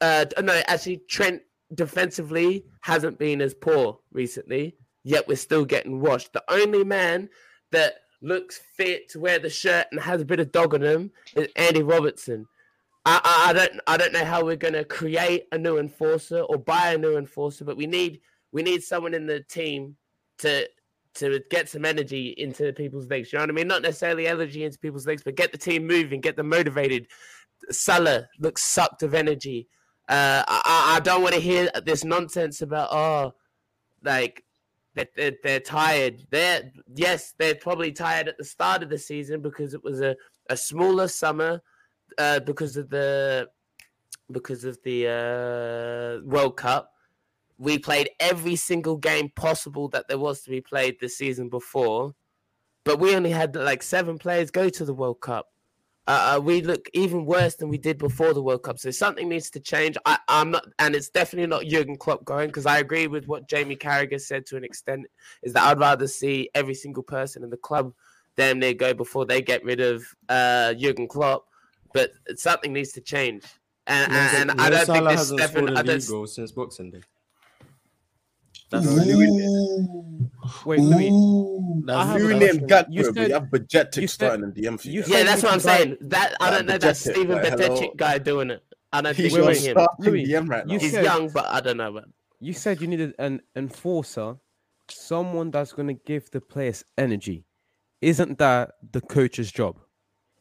Uh, 0.00 0.24
no, 0.42 0.62
actually, 0.66 0.98
Trent 1.08 1.42
defensively 1.74 2.64
hasn't 2.80 3.18
been 3.18 3.40
as 3.40 3.54
poor 3.54 3.98
recently. 4.12 4.76
Yet 5.02 5.28
we're 5.28 5.36
still 5.36 5.64
getting 5.64 6.00
washed. 6.00 6.32
The 6.32 6.44
only 6.48 6.84
man 6.84 7.28
that 7.70 7.94
looks 8.22 8.60
fit 8.76 9.08
to 9.10 9.20
wear 9.20 9.38
the 9.38 9.50
shirt 9.50 9.86
and 9.90 10.00
has 10.00 10.20
a 10.20 10.24
bit 10.24 10.40
of 10.40 10.50
dog 10.52 10.74
on 10.74 10.82
him 10.82 11.12
is 11.36 11.48
Andy 11.56 11.82
Robertson. 11.82 12.46
I, 13.04 13.20
I, 13.22 13.50
I 13.50 13.52
don't 13.52 13.80
I 13.86 13.96
don't 13.96 14.12
know 14.12 14.24
how 14.24 14.44
we're 14.44 14.56
gonna 14.56 14.84
create 14.84 15.46
a 15.52 15.58
new 15.58 15.78
enforcer 15.78 16.40
or 16.40 16.58
buy 16.58 16.92
a 16.92 16.98
new 16.98 17.16
enforcer, 17.16 17.64
but 17.64 17.76
we 17.76 17.86
need 17.86 18.20
we 18.50 18.62
need 18.62 18.82
someone 18.82 19.14
in 19.14 19.26
the 19.26 19.40
team 19.40 19.96
to 20.38 20.68
to 21.16 21.42
get 21.50 21.68
some 21.68 21.84
energy 21.84 22.34
into 22.36 22.72
people's 22.72 23.08
legs. 23.08 23.32
You 23.32 23.38
know 23.38 23.44
what 23.44 23.50
I 23.50 23.54
mean? 23.54 23.68
Not 23.68 23.82
necessarily 23.82 24.26
energy 24.26 24.64
into 24.64 24.78
people's 24.78 25.06
legs, 25.06 25.22
but 25.22 25.36
get 25.36 25.52
the 25.52 25.58
team 25.58 25.86
moving, 25.86 26.20
get 26.20 26.36
them 26.36 26.48
motivated. 26.48 27.08
Salah 27.70 28.28
looks 28.38 28.62
sucked 28.62 29.02
of 29.02 29.14
energy. 29.14 29.68
Uh, 30.08 30.44
I, 30.46 30.94
I- 30.96 31.00
don't 31.00 31.22
want 31.22 31.34
to 31.34 31.40
hear 31.40 31.68
this 31.84 32.04
nonsense 32.04 32.62
about 32.62 32.88
oh, 32.92 33.34
like 34.04 34.44
that 34.94 35.10
they're, 35.16 35.36
they're 35.42 35.60
tired. 35.60 36.26
They're 36.30 36.70
yes, 36.94 37.34
they're 37.38 37.54
probably 37.56 37.92
tired 37.92 38.28
at 38.28 38.38
the 38.38 38.44
start 38.44 38.82
of 38.82 38.88
the 38.88 38.98
season 38.98 39.42
because 39.42 39.74
it 39.74 39.82
was 39.82 40.00
a, 40.00 40.14
a 40.48 40.56
smaller 40.56 41.08
summer 41.08 41.60
uh, 42.18 42.40
because 42.40 42.76
of 42.76 42.88
the 42.88 43.48
because 44.30 44.64
of 44.64 44.78
the 44.84 45.08
uh, 45.08 46.26
World 46.26 46.56
Cup. 46.56 46.92
We 47.58 47.78
played 47.78 48.10
every 48.20 48.56
single 48.56 48.96
game 48.96 49.30
possible 49.34 49.88
that 49.88 50.08
there 50.08 50.18
was 50.18 50.42
to 50.42 50.50
be 50.50 50.60
played 50.60 50.98
this 51.00 51.16
season 51.16 51.48
before, 51.48 52.14
but 52.84 52.98
we 52.98 53.14
only 53.14 53.30
had 53.30 53.56
like 53.56 53.82
seven 53.82 54.18
players 54.18 54.50
go 54.50 54.68
to 54.68 54.84
the 54.84 54.94
World 54.94 55.20
Cup. 55.20 55.48
Uh, 56.08 56.36
uh, 56.36 56.40
we 56.40 56.62
look 56.62 56.88
even 56.92 57.26
worse 57.26 57.56
than 57.56 57.68
we 57.68 57.78
did 57.78 57.98
before 57.98 58.32
the 58.32 58.42
World 58.42 58.62
Cup. 58.62 58.78
So 58.78 58.92
something 58.92 59.28
needs 59.28 59.50
to 59.50 59.60
change. 59.60 59.96
I, 60.06 60.18
I'm 60.28 60.52
not, 60.52 60.64
and 60.78 60.94
it's 60.94 61.08
definitely 61.08 61.48
not 61.48 61.64
Jurgen 61.64 61.96
Klopp 61.96 62.24
going 62.24 62.46
because 62.46 62.64
I 62.64 62.78
agree 62.78 63.08
with 63.08 63.26
what 63.26 63.48
Jamie 63.48 63.74
Carragher 63.74 64.20
said 64.20 64.46
to 64.46 64.56
an 64.56 64.62
extent. 64.62 65.06
Is 65.42 65.52
that 65.54 65.64
I'd 65.64 65.80
rather 65.80 66.06
see 66.06 66.48
every 66.54 66.74
single 66.74 67.02
person 67.02 67.42
in 67.42 67.50
the 67.50 67.56
club 67.56 67.92
damn 68.36 68.60
near 68.60 68.74
go 68.74 68.94
before 68.94 69.24
they 69.24 69.42
get 69.42 69.64
rid 69.64 69.80
of 69.80 70.04
uh, 70.28 70.74
Jurgen 70.74 71.08
Klopp. 71.08 71.46
But 71.92 72.12
something 72.36 72.72
needs 72.72 72.92
to 72.92 73.00
change, 73.00 73.44
and, 73.86 74.12
and, 74.12 74.60
I 74.60 74.70
don't 74.70 74.86
Salah 74.86 75.16
think 75.16 75.18
this 75.18 75.28
Stefan. 75.28 75.76
I 75.76 75.82
don't, 75.82 75.96
league 75.96 76.08
goal 76.08 76.26
since 76.26 76.52
Boxing 76.52 76.90
Day. 76.90 77.00
Ooh. 78.74 80.30
Wait, 80.64 80.80
Louis. 80.80 81.10
Ooh. 81.10 81.82
That's- 81.86 82.06
I 82.06 82.12
have 82.12 82.20
You 82.20 82.26
a 82.28 82.30
name 82.34 82.40
question. 82.40 82.68
Gakpo, 82.68 82.86
You 82.90 83.04
said- 83.04 83.28
you 83.28 83.34
have 83.34 83.42
Bajcetic 83.44 84.10
starting 84.10 84.44
in 84.44 84.52
DM 84.52 84.76
for 84.80 84.88
you 84.88 85.02
you. 85.02 85.04
yeah, 85.06 85.22
that's 85.24 85.42
what 85.42 85.52
I'm 85.52 85.58
you 85.58 85.64
can 85.64 85.66
buy- 85.70 85.76
saying. 85.78 85.96
That 86.02 86.36
I 86.40 86.50
don't 86.50 86.66
know 86.66 86.78
that 86.78 86.96
Steven 86.96 87.28
like, 87.36 87.44
hello. 87.46 87.68
Betetic 87.68 87.96
guy 87.96 88.18
doing 88.18 88.50
it. 88.50 88.62
And 88.92 89.06
I 89.06 89.12
don't 89.12 89.16
think 89.16 89.34
your 89.34 89.50
it's 89.50 89.64
him. 89.64 89.76
Louis, 89.98 90.24
DM 90.26 90.48
right 90.48 90.66
now. 90.66 90.78
He's 90.78 90.92
young, 90.92 91.28
but 91.30 91.46
I 91.46 91.60
don't 91.60 91.76
know. 91.76 91.92
But 91.92 92.04
You 92.40 92.52
said 92.52 92.80
you 92.80 92.86
needed 92.86 93.14
an 93.18 93.40
enforcer, 93.54 94.36
someone 94.88 95.50
that's 95.50 95.72
going 95.72 95.88
to 95.88 95.94
give 95.94 96.30
the 96.30 96.40
players 96.40 96.84
energy. 96.96 97.44
Isn't 98.00 98.38
that 98.38 98.72
the 98.92 99.00
coach's 99.00 99.50
job? 99.50 99.78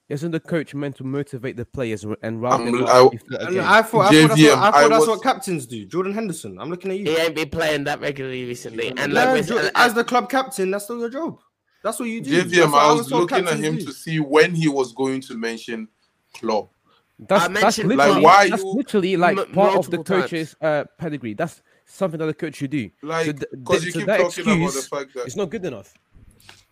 Isn't 0.08 0.32
the 0.32 0.40
coach 0.40 0.76
meant 0.76 0.96
to 0.98 1.04
motivate 1.04 1.58
the 1.58 1.66
players 1.66 2.04
and- 2.04 2.16
and 2.22 2.40
round 2.40 2.68
Um, 2.68 2.72
them 2.76 2.86
I- 2.86 2.92
up 2.92 3.12
before 3.12 3.38
a 3.40 3.46
And 3.46 3.56
game? 3.56 3.64
I 3.64 3.64
thought, 3.64 3.74
I 3.74 3.82
thought 3.82 4.12
that's, 4.12 4.42
what, 4.42 4.52
I 4.52 4.72
thought 4.72 4.76
I 4.76 4.88
that's 4.88 5.00
was- 5.00 5.08
what 5.10 5.24
captains 5.24 5.66
do. 5.66 5.86
Jordan 5.86 6.14
Henderson. 6.14 6.60
I'm 6.60 6.70
looking 6.70 6.92
at 6.92 7.00
you. 7.00 7.06
he 7.06 7.18
ain't 7.18 7.34
been 7.36 7.50
playing 7.50 7.86
that 7.86 8.00
regularly 8.02 8.46
recently. 8.46 8.90
And 8.90 9.12
Yeah, 9.14 9.32
like, 9.32 9.46
Jo- 9.48 9.56
we're- 9.56 9.72
as 9.74 9.96
the 9.96 10.04
club 10.04 10.30
captain, 10.30 10.70
that's 10.70 10.84
still 10.84 11.00
your 11.00 11.10
job. 11.10 11.40
That's 11.84 12.00
what 12.00 12.08
you 12.10 12.22
do. 12.22 12.30
JVM, 12.44 12.74
I 12.76 12.94
was 12.94 13.08
told 13.10 13.22
looking 13.32 13.48
at 13.48 13.58
him 13.60 13.78
do. 13.78 13.86
to 13.86 13.92
see 13.94 14.20
when 14.20 14.54
he 14.54 14.68
was 14.68 14.94
going 14.94 15.22
to 15.22 15.36
mention 15.36 15.88
Klopp. 16.36 16.72
That's, 17.18 17.48
that's 17.60 17.78
literally, 17.80 17.96
Like, 17.96 18.24
why 18.24 18.50
that's 18.50 18.62
you- 18.62 18.74
literally 18.74 19.18
like 19.18 19.38
M- 19.40 19.52
part 19.54 19.76
of 19.76 19.90
the 19.90 20.04
coach's 20.04 20.56
uh, 20.62 20.84
pedigree. 21.00 21.34
That's 21.34 21.62
something 21.86 22.20
that 22.20 22.26
the 22.28 22.34
coach 22.34 22.56
should 22.56 22.72
do. 22.72 22.90
Like, 23.02 23.26
th- 23.26 23.38
because 23.52 23.82
th- 23.82 23.86
you 23.86 23.92
so 23.92 24.00
keep 24.00 24.08
that 24.08 24.20
talking 24.20 24.44
about 24.62 24.74
the 24.74 24.82
fact 24.82 25.14
that 25.16 25.26
It's 25.26 25.36
not 25.36 25.50
good 25.50 25.64
enough. 25.66 25.94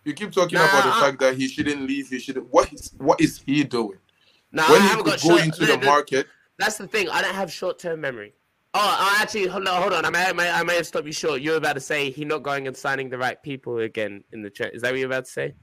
You 0.04 0.12
keep 0.12 0.32
talking 0.32 0.58
Nah, 0.58 0.64
about 0.64 0.84
the 0.84 0.90
I- 0.94 1.00
fact 1.00 1.20
that 1.20 1.36
he 1.36 1.48
shouldn't 1.48 1.82
leave. 1.82 2.08
He 2.08 2.18
shouldn't. 2.18 2.46
What 2.52 2.72
is 2.72 2.92
what 2.98 3.20
is 3.20 3.42
he 3.46 3.64
doing? 3.64 3.98
no, 4.52 4.62
when 4.70 4.80
I 4.80 4.82
he 4.82 4.88
haven't 4.88 5.04
could 5.04 5.10
got 5.12 5.22
go 5.22 5.28
short, 5.30 5.44
into 5.44 5.60
the- 5.60 5.66
the 5.66 5.76
the- 5.78 5.86
market, 5.86 6.26
That's 6.58 6.76
the 6.78 6.86
thing. 6.86 7.08
I 7.08 7.20
don't 7.22 7.34
have 7.34 7.50
short 7.52 7.78
term 7.78 8.00
memory. 8.00 8.34
Oh, 8.76 8.80
I 8.80 9.18
actually 9.22 9.46
hold 9.46 9.66
on. 9.68 9.80
Hold 9.82 9.92
on. 9.92 10.04
I 10.04 10.10
may, 10.10 10.24
I 10.26 10.32
may, 10.32 10.50
I 10.50 10.62
may 10.64 10.76
have 10.76 10.86
stopped 10.86 11.06
you 11.06 11.12
short. 11.12 11.40
You 11.40 11.52
were 11.52 11.56
about 11.58 11.74
to 11.74 11.80
say 11.80 12.10
he 12.10 12.24
not 12.24 12.42
going 12.42 12.66
and 12.66 12.76
signing 12.76 13.08
the 13.08 13.18
right 13.18 13.40
people 13.42 13.78
again 13.78 14.24
in 14.32 14.42
the 14.42 14.50
chat. 14.50 14.74
Is 14.74 14.82
that 14.82 14.90
what 14.92 14.98
you're 14.98 15.06
about 15.08 15.24
to 15.26 15.30
say? 15.30 15.54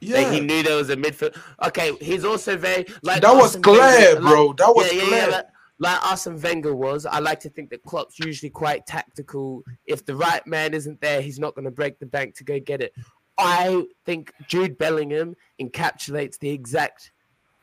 yeah, 0.00 0.22
That 0.24 0.32
he 0.34 0.40
knew 0.40 0.62
there 0.62 0.76
was 0.76 0.90
a 0.90 0.96
midfield. 0.96 1.36
Okay, 1.64 1.92
he's 2.00 2.24
also 2.24 2.56
very 2.56 2.84
like 3.02 3.22
that 3.22 3.32
was 3.34 3.56
Arsene 3.56 3.62
clear, 3.62 3.78
Wenger, 3.80 4.20
like- 4.20 4.32
bro. 4.32 4.52
That 4.54 4.74
was 4.74 4.92
yeah, 4.92 4.98
yeah, 5.02 5.06
clear. 5.08 5.18
yeah, 5.20 5.30
but 5.30 5.50
like 5.80 6.06
Arsene 6.10 6.40
Wenger 6.40 6.74
was, 6.74 7.06
I 7.06 7.18
like 7.20 7.38
to 7.40 7.48
think 7.48 7.70
that 7.70 7.82
Klopp's 7.84 8.18
usually 8.18 8.50
quite 8.50 8.86
tactical. 8.86 9.62
If 9.86 10.04
the 10.04 10.16
right 10.16 10.44
man 10.46 10.74
isn't 10.74 11.00
there, 11.00 11.20
he's 11.20 11.38
not 11.38 11.54
going 11.54 11.64
to 11.64 11.70
break 11.70 11.98
the 12.00 12.06
bank 12.06 12.34
to 12.36 12.44
go 12.44 12.58
get 12.58 12.80
it. 12.80 12.92
I 13.38 13.84
think 14.04 14.32
Jude 14.48 14.76
Bellingham 14.78 15.36
encapsulates 15.60 16.38
the 16.38 16.50
exact 16.50 17.12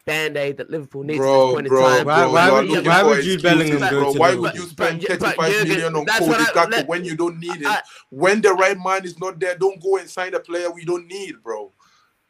band 0.06 0.38
aid 0.38 0.58
that 0.58 0.70
Liverpool 0.70 1.04
needs 1.04 1.20
at 1.20 1.24
Bro, 1.24 1.46
this 1.48 1.54
point 1.56 1.68
bro, 1.68 1.88
in 1.88 1.98
time. 1.98 2.06
Why- 2.06 2.20
bro, 2.24 2.32
why 2.32 2.46
you 2.48 2.54
are 2.54 2.64
would- 2.78 2.86
why 2.88 3.04
would 3.04 3.24
Jude 3.24 3.34
excuses, 3.34 3.44
Bellingham 3.44 3.80
go 3.80 3.90
bro. 4.02 4.14
to 4.14 4.20
Why 4.20 4.36
would 4.36 4.54
you 4.54 4.62
spend 4.68 5.02
But- 5.02 5.10
but 5.20 5.20
35 5.36 5.52
Jurgen- 5.52 5.68
million 5.68 5.96
on 5.96 6.06
that's 6.06 6.20
Cody 6.20 6.34
I- 6.36 6.46
Gakpo 6.46 6.72
let- 6.72 6.88
when 6.88 7.04
you 7.06 7.16
don't 7.16 7.40
need 7.40 7.62
it? 7.62 7.66
I- 7.68 7.82
when 8.12 8.42
the 8.42 8.54
right 8.54 8.78
man 8.78 9.04
is 9.04 9.20
not 9.20 9.40
there, 9.40 9.56
don't 9.58 9.82
go 9.82 9.98
and 9.98 10.10
sign 10.10 10.34
a 10.36 10.40
player 10.40 10.70
we 10.72 10.86
don't 10.86 11.08
need, 11.08 11.42
bro. 11.44 11.72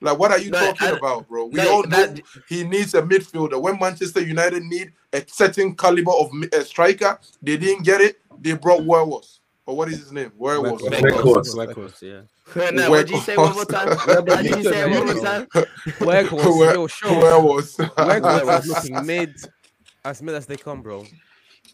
Like, 0.02 0.18
what 0.18 0.32
are 0.32 0.40
you 0.40 0.52
No, 0.52 0.60
talking 0.60 0.88
I- 0.88 0.92
about, 0.92 1.28
bro? 1.28 1.46
We 1.48 1.56
no, 1.56 1.70
all 1.72 1.84
know 1.84 1.98
that- 2.06 2.22
he 2.48 2.64
needs 2.64 2.94
a 2.94 3.02
midfielder. 3.02 3.62
When 3.62 3.78
Manchester 3.80 4.22
United 4.22 4.64
need 4.64 4.94
a 5.12 5.24
certain 5.28 5.76
caliber 5.76 6.12
of 6.12 6.30
a 6.54 6.64
striker, 6.64 7.20
they 7.42 7.58
didn't 7.58 7.84
get 7.84 8.00
it. 8.02 8.20
They 8.42 8.54
brought 8.54 8.84
Werewolves. 8.86 9.40
or 9.68 9.76
what 9.76 9.90
is 9.90 9.98
his 9.98 10.12
name? 10.12 10.32
Werewolf. 10.38 10.80
Weghorst. 10.82 11.56
Weghorst, 11.56 12.02
yeah. 12.04 12.22
No, 12.56 12.90
what 12.90 13.08
did 13.08 13.16
you 13.16 13.22
say 13.22 13.38
one 13.38 13.54
more 13.54 13.66
time? 13.66 13.88
What 14.08 14.26
did 14.26 14.56
you 14.56 14.64
say 14.64 14.90
one 14.90 15.06
more 15.06 15.24
time? 15.24 15.46
Weghorst, 16.00 16.58
Where- 16.60 16.74
yo, 16.76 16.88
show. 16.88 17.20
Werewolf. 17.20 17.66
Weghorst 17.78 18.46
was 18.46 18.68
looking 18.68 19.06
mid, 19.06 19.36
as 20.04 20.22
mid 20.22 20.36
as 20.36 20.46
they 20.46 20.58
come, 20.58 20.82
bro. 20.82 21.06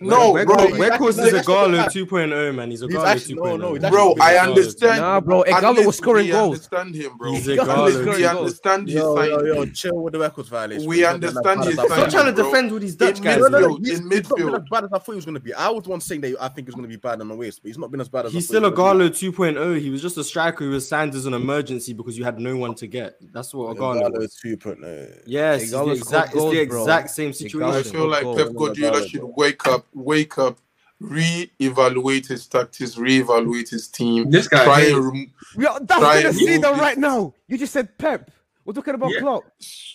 No, 0.02 0.34
bro. 0.34 0.56
Weghorst 0.56 1.26
is 1.26 1.34
a 1.34 1.42
Ighalo 1.42 1.86
2.0, 1.86 2.56
man. 2.56 2.72
He's 2.72 2.82
a 2.82 2.88
He's 2.88 2.96
Ighalo 2.96 3.36
2.0. 3.36 3.36
no, 3.36 3.58
no, 3.58 3.68
oh. 3.68 3.74
he's 3.76 3.90
Bro, 3.90 4.16
I 4.20 4.38
understand. 4.38 5.02
Nah, 5.02 5.20
bro, 5.22 5.44
At 5.44 5.64
Ighalo 5.64 5.76
least 5.76 5.88
was 5.88 5.98
scoring 5.98 6.26
we 6.26 6.32
goals. 6.32 6.56
understand 6.56 6.96
him, 6.96 7.18
bro. 7.18 7.32
He's 7.32 7.48
a 7.48 7.58
Ighalo 7.58 8.08
oh. 8.08 8.18
we 8.18 8.26
understand 8.26 8.88
his 8.88 8.96
Yo, 8.96 9.22
yo, 9.22 9.44
yo, 9.44 9.66
chill 9.68 9.96
with 9.96 10.14
the 10.14 10.20
records 10.20 10.50
violation. 10.50 10.88
We 10.88 10.98
He's 10.98 11.04
not 11.06 11.20
been 11.20 11.30
as 11.30 11.38
understand 11.38 11.60
bad 11.60 11.68
his 11.68 11.74
as 11.74 11.80
I 11.80 11.88
sign, 11.88 11.90
thought. 11.90 12.10
Stop 12.12 12.22
trying 12.22 12.36
to 12.36 12.44
defend 12.44 12.72
with 12.72 12.82
these 12.82 12.96
Dutch 12.96 13.22
guys. 13.22 13.40
Midfield, 13.40 13.80
he's, 13.80 14.00
in 14.00 14.12
he's 14.12 14.30
not 14.30 14.38
been 14.38 14.56
as 14.56 14.70
bad 14.70 14.84
as 14.84 14.90
I 14.94 14.98
thought 14.98 15.12
he 15.12 15.16
was 15.16 15.26
going 15.26 15.36
to 15.36 15.42
be. 15.42 15.54
I 15.54 15.70
was 15.70 15.84
the 15.84 15.90
one 15.90 16.02
saying 16.02 16.22
that 16.22 16.36
I 16.42 16.48
think 16.50 16.68
he's 16.68 16.76
going 16.76 16.84
to 16.84 16.90
be 16.90 16.98
bad 16.98 17.22
on 17.22 17.28
the 17.28 17.36
waist, 17.36 17.62
but 17.62 17.68
he's 17.68 17.78
not 17.78 17.92
been 17.92 18.02
as 18.02 18.10
bad 18.10 18.26
as 18.26 18.34
He's 18.34 18.48
still 18.48 18.62
he 18.62 18.68
a 18.68 18.70
was 18.70 18.78
gonna 18.78 19.10
2.0. 19.10 19.80
He 19.80 19.90
was 19.90 20.02
just 20.02 20.18
a 20.18 20.24
striker 20.24 20.66
who 20.66 20.72
was 20.72 20.88
signed 20.88 21.16
as 21.16 21.26
an 21.26 21.34
emergency 21.34 21.94
because 21.94 22.18
you 22.18 22.24
had 22.24 22.40
no 22.40 22.58
one 22.58 22.76
to 22.76 22.88
get. 22.88 23.18
That's 23.32 23.54
what 23.54 23.66
a 23.66 23.74
be. 23.76 23.80
Ighalo 23.80 24.02
Ighalo 24.02 24.20
was. 24.20 24.42
2.0. 24.44 25.24
Yes, 25.26 25.64
it's 25.64 25.72
the 25.72 25.90
exact, 25.92 26.36
it's 26.36 26.44
the 26.44 26.60
exact 26.60 27.10
same 27.10 27.34
situation. 27.34 27.70
I 27.70 27.84
feel 27.84 28.08
like 28.08 28.24
Goal. 28.24 28.36
Pep 28.36 28.54
Guardiola 28.56 29.08
should 29.08 29.24
wake 29.24 29.66
up, 29.68 29.86
wake 29.94 30.38
up, 30.38 30.60
re-evaluate 31.00 32.28
his 32.28 32.48
tactics, 32.48 32.98
re-evaluate 32.98 33.70
his 33.70 33.88
team. 33.88 34.30
This 34.30 34.48
guy 34.48 34.64
Try 34.66 34.80
hates- 34.82 34.94
and 34.94 35.06
rem- 35.06 35.34
We 35.56 35.66
are, 35.68 35.80
that's 35.80 36.00
Try 36.02 36.22
gonna 36.24 36.34
see 36.34 36.58
them 36.58 36.80
right 36.80 36.98
now. 36.98 37.34
You 37.48 37.58
just 37.58 37.74
said 37.74 37.98
Pep. 37.98 38.32
We're 38.64 38.74
talking 38.74 38.94
about 38.94 39.12
Yeah. 39.12 39.20
Klopp. 39.22 39.44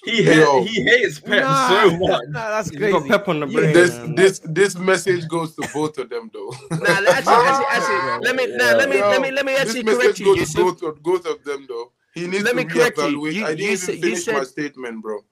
He 0.05 0.23
Yo. 0.25 0.45
ha- 0.45 0.63
he 0.65 0.83
hates 0.83 1.21
Pep 1.21 1.41
Nah, 1.45 1.69
so 1.69 1.97
much. 1.99 2.21
Nah, 2.29 2.49
that's 2.51 2.69
He's 2.71 2.79
crazy. 2.79 2.93
got 2.93 3.07
Pep 3.07 3.29
on 3.29 3.41
the 3.41 3.47
Yeah. 3.47 3.61
brain. 3.61 3.73
this 3.73 3.91
man. 3.93 4.15
this 4.17 4.39
this 4.45 4.77
message 4.77 5.29
goes 5.29 5.55
to 5.55 5.69
both 5.73 5.97
of 5.99 6.11
them 6.11 6.31
though. 6.33 6.53
Nah, 6.73 6.77
actually, 6.79 7.09
actually, 7.09 7.67
actually, 7.71 8.19
let 8.27 8.37
me, 8.37 8.47
nah, 8.57 8.65
let 8.73 8.89
me, 8.89 9.01
let 9.01 9.23
me, 9.23 9.31
let 9.31 9.47
me 9.47 9.55
actually 9.57 9.83
this 9.83 9.95
correct 9.95 10.19
message 10.19 10.21
you, 10.21 10.37
goes 10.37 10.53
to 10.53 10.63
both 10.65 10.83
of, 10.83 11.03
both 11.03 11.27
of 11.27 11.45
them 11.45 11.67
though. 11.69 11.93
He 12.15 12.27
needs 12.27 12.45
Let 12.45 12.51
to 12.51 12.57
me 12.57 12.65
correct 12.65 12.99
you. 12.99 13.27
You- 13.29 13.45
I 13.45 13.49
didn't 13.51 13.59
you 13.61 13.65
even 13.67 13.77
said- 13.79 13.95
you 13.97 14.01
finish 14.03 14.27
my 14.27 14.43
statement, 14.45 15.01
bro. 15.03 15.25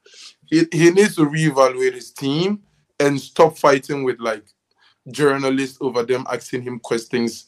He 0.47 0.67
he 0.73 0.91
needs 0.93 1.17
to 1.17 1.23
reevaluate 1.27 1.95
his 1.95 2.12
team 2.12 2.61
and 3.01 3.21
stop 3.21 3.59
fighting 3.59 4.05
with 4.05 4.21
like 4.21 4.45
journalists 5.11 5.78
over 5.80 6.02
them 6.02 6.26
asking 6.30 6.62
him 6.62 6.78
questions. 6.80 7.46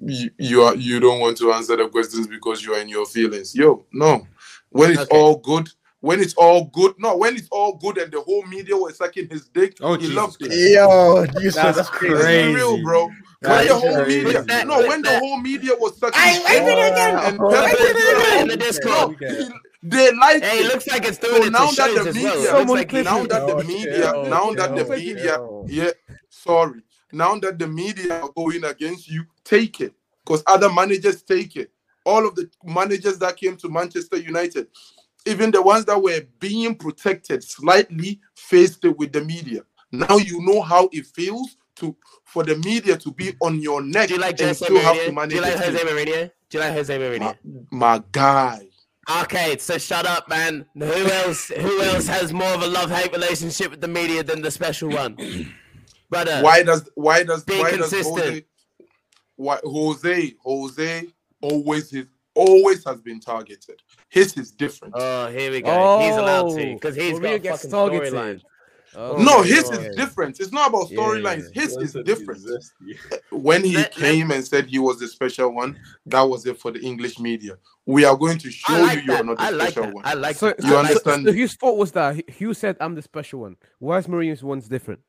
You, 0.00 0.30
you 0.38 0.62
are 0.62 0.74
you 0.74 1.00
don't 1.00 1.20
want 1.20 1.36
to 1.38 1.52
answer 1.52 1.76
the 1.76 1.88
questions 1.88 2.26
because 2.26 2.64
you 2.64 2.74
are 2.74 2.80
in 2.80 2.88
your 2.88 3.06
feelings. 3.06 3.54
Yo, 3.54 3.84
no. 3.92 4.26
When 4.70 4.90
it's 4.90 5.02
Okay. 5.02 5.18
all 5.18 5.36
good, 5.36 5.68
when 6.00 6.18
it's 6.20 6.34
all 6.34 6.64
good, 6.72 6.94
no, 6.98 7.16
when 7.16 7.36
it's 7.36 7.48
all 7.50 7.76
good 7.76 7.98
and 7.98 8.10
the 8.10 8.20
whole 8.20 8.44
media 8.46 8.76
was 8.76 8.96
sucking 8.96 9.28
his 9.28 9.48
dick, 9.48 9.76
Oh, 9.80 9.94
he 9.94 10.00
Jesus 10.08 10.16
loved 10.16 10.42
it. 10.42 10.48
Christ. 10.48 10.68
Yo, 10.72 11.20
you 11.42 11.50
That's 11.50 11.76
Let's 11.76 11.90
crazy. 11.90 12.54
real, 12.54 12.82
bro. 12.82 13.10
When 13.40 13.66
the 13.68 13.74
is 13.74 13.80
whole 13.80 13.94
crazy. 13.94 14.24
media, 14.24 14.44
That- 14.48 14.66
no, 14.66 14.88
when 14.88 15.02
the 15.02 15.18
whole 15.18 15.40
media 15.40 15.72
was 15.78 15.98
sucking 15.98 16.20
Hey, 16.20 16.34
his 16.34 16.44
wait 16.44 16.58
a 16.58 16.64
dick, 16.64 16.94
minute. 16.94 17.26
and 17.26 17.40
Oh, 17.40 17.50
Pep 17.50 17.64
wait 17.64 18.36
a 18.36 18.40
In 18.40 18.48
the 18.48 18.56
Discord. 18.56 19.20
No, 19.20 19.28
he- 19.28 19.50
they 19.84 20.12
like 20.12 20.42
Hey, 20.44 20.58
it 20.60 20.66
it. 20.66 20.72
looks 20.72 20.86
like 20.86 21.04
it's 21.06 21.18
So 21.18 21.26
doing 21.28 21.48
it 21.48 21.52
now 21.52 21.70
that 21.72 21.94
the 21.94 22.12
media, 22.14 22.30
well. 22.30 22.32
It 22.32 22.42
looks 22.42 22.48
Someone 22.50 22.78
like 22.78 22.92
now 22.92 23.26
that 23.26 23.46
the 23.46 23.64
media, 23.64 24.12
now 24.28 24.52
that 24.54 24.74
the 24.76 24.84
media, 24.88 25.40
yeah, 25.66 25.90
sorry, 26.30 26.80
now 27.12 27.36
that 27.40 27.58
the 27.58 27.66
media 27.66 28.20
are 28.22 28.30
going 28.34 28.64
against 28.64 29.08
you, 29.08 29.24
take 29.44 29.80
it, 29.80 29.94
because 30.24 30.42
other 30.46 30.72
managers 30.72 31.22
take 31.22 31.56
it. 31.56 31.70
All 32.04 32.26
of 32.26 32.34
the 32.34 32.50
managers 32.64 33.18
that 33.18 33.36
came 33.36 33.56
to 33.58 33.68
Manchester 33.68 34.16
United, 34.16 34.66
even 35.26 35.50
the 35.50 35.62
ones 35.62 35.84
that 35.84 36.02
were 36.02 36.20
being 36.40 36.74
protected 36.74 37.44
slightly, 37.44 38.20
faced 38.34 38.84
it 38.84 38.98
with 38.98 39.12
the 39.12 39.20
media. 39.24 39.62
Now 39.92 40.16
you 40.16 40.44
know 40.44 40.62
how 40.62 40.88
it 40.92 41.06
feels 41.06 41.56
to 41.76 41.96
for 42.24 42.42
the 42.44 42.56
media 42.56 42.96
to 42.96 43.12
be 43.12 43.34
on 43.40 43.60
your 43.60 43.82
neck 43.82 44.08
Do 44.08 44.14
you 44.14 44.20
like 44.20 44.38
and 44.40 44.48
Jose 44.48 44.64
still 44.64 44.78
have 44.80 44.96
to 44.96 45.10
Mourinho? 45.10 45.14
manage 45.14 45.30
Do 45.30 45.36
you 45.36 45.42
like. 45.42 45.56
Jose 45.56 45.78
Mourinho? 45.78 46.30
Do 46.48 46.58
you 46.58 46.64
like 46.64 46.72
Jose 46.72 46.98
my, 46.98 47.04
Mourinho? 47.04 47.66
my 47.70 48.02
guy. 48.10 48.68
Okay, 49.22 49.58
so 49.58 49.78
shut 49.78 50.06
up, 50.06 50.28
man. 50.28 50.64
Who 50.78 50.84
else? 50.84 51.48
Who 51.48 51.82
else 51.82 52.06
has 52.06 52.32
more 52.32 52.48
of 52.54 52.62
a 52.62 52.66
love-hate 52.68 53.12
relationship 53.12 53.72
with 53.72 53.80
the 53.80 53.88
media 53.88 54.22
than 54.22 54.42
the 54.42 54.50
special 54.50 54.90
one, 54.90 55.16
brother? 56.12 56.40
why 56.42 56.62
does 56.62 56.88
why 56.94 57.22
does 57.24 57.42
Be 57.44 57.58
why 57.58 57.76
does. 57.76 57.90
Jose 57.92 58.44
why 59.36 59.58
Jose 59.64 60.34
Jose 60.44 61.06
always 61.40 61.92
is 61.92 62.06
always 62.34 62.84
has 62.86 63.00
been 63.02 63.20
targeted. 63.20 63.76
His 64.08 64.36
is 64.36 64.50
different. 64.52 64.94
Oh, 64.96 65.26
here 65.28 65.50
we 65.50 65.60
go. 65.60 65.98
he's 66.00 66.16
allowed 66.16 66.56
to 66.56 66.70
Oh, 66.70 66.74
because 66.74 66.96
he's 66.96 67.18
Mourinho 67.18 67.22
got 67.22 67.34
a 67.34 67.38
gets 67.40 67.68
targeted. 67.68 68.12
storyline. 68.12 68.40
Oh, 68.94 69.16
no, 69.16 69.40
his 69.42 69.64
okay. 69.70 69.86
is 69.86 69.96
different. 69.96 70.38
It's 70.38 70.52
not 70.52 70.68
about 70.68 70.90
Yeah. 70.90 70.98
storylines. 70.98 71.52
His 71.54 71.76
is 71.78 71.92
different. 72.04 72.42
When 73.30 73.64
he 73.64 73.74
Let- 73.76 73.84
let- 73.84 73.92
came 73.94 74.30
and 74.30 74.46
said 74.46 74.66
he 74.66 74.78
was 74.78 74.98
the 74.98 75.08
special 75.08 75.50
one, 75.54 75.78
that 76.06 76.22
was 76.22 76.44
it 76.46 76.58
for 76.60 76.70
the 76.70 76.80
English 76.80 77.18
media. 77.18 77.56
We 77.86 78.04
are 78.04 78.16
going 78.16 78.36
to 78.38 78.50
show 78.50 78.74
I 78.74 78.78
you 78.78 78.84
like 78.86 79.04
you're 79.06 79.24
not 79.24 79.36
the 79.38 79.42
I 79.42 79.50
like 79.50 79.68
special 79.70 79.82
that. 79.84 79.94
one. 79.94 80.04
I 80.06 80.12
like 80.14 80.36
So, 80.36 80.46
that. 80.48 80.62
You 80.62 80.68
so- 80.70 80.78
understand? 80.78 81.26
So, 81.26 81.32
whose 81.32 81.54
fault 81.56 81.78
was 81.78 81.92
that? 81.92 82.30
Hugh 82.30 82.54
said, 82.54 82.76
"I'm 82.80 82.94
the 82.94 83.02
special 83.02 83.40
one." 83.40 83.56
Why 83.78 83.96
is 83.98 84.06
Mourinho's 84.06 84.42
one's 84.44 84.68
different? 84.68 85.00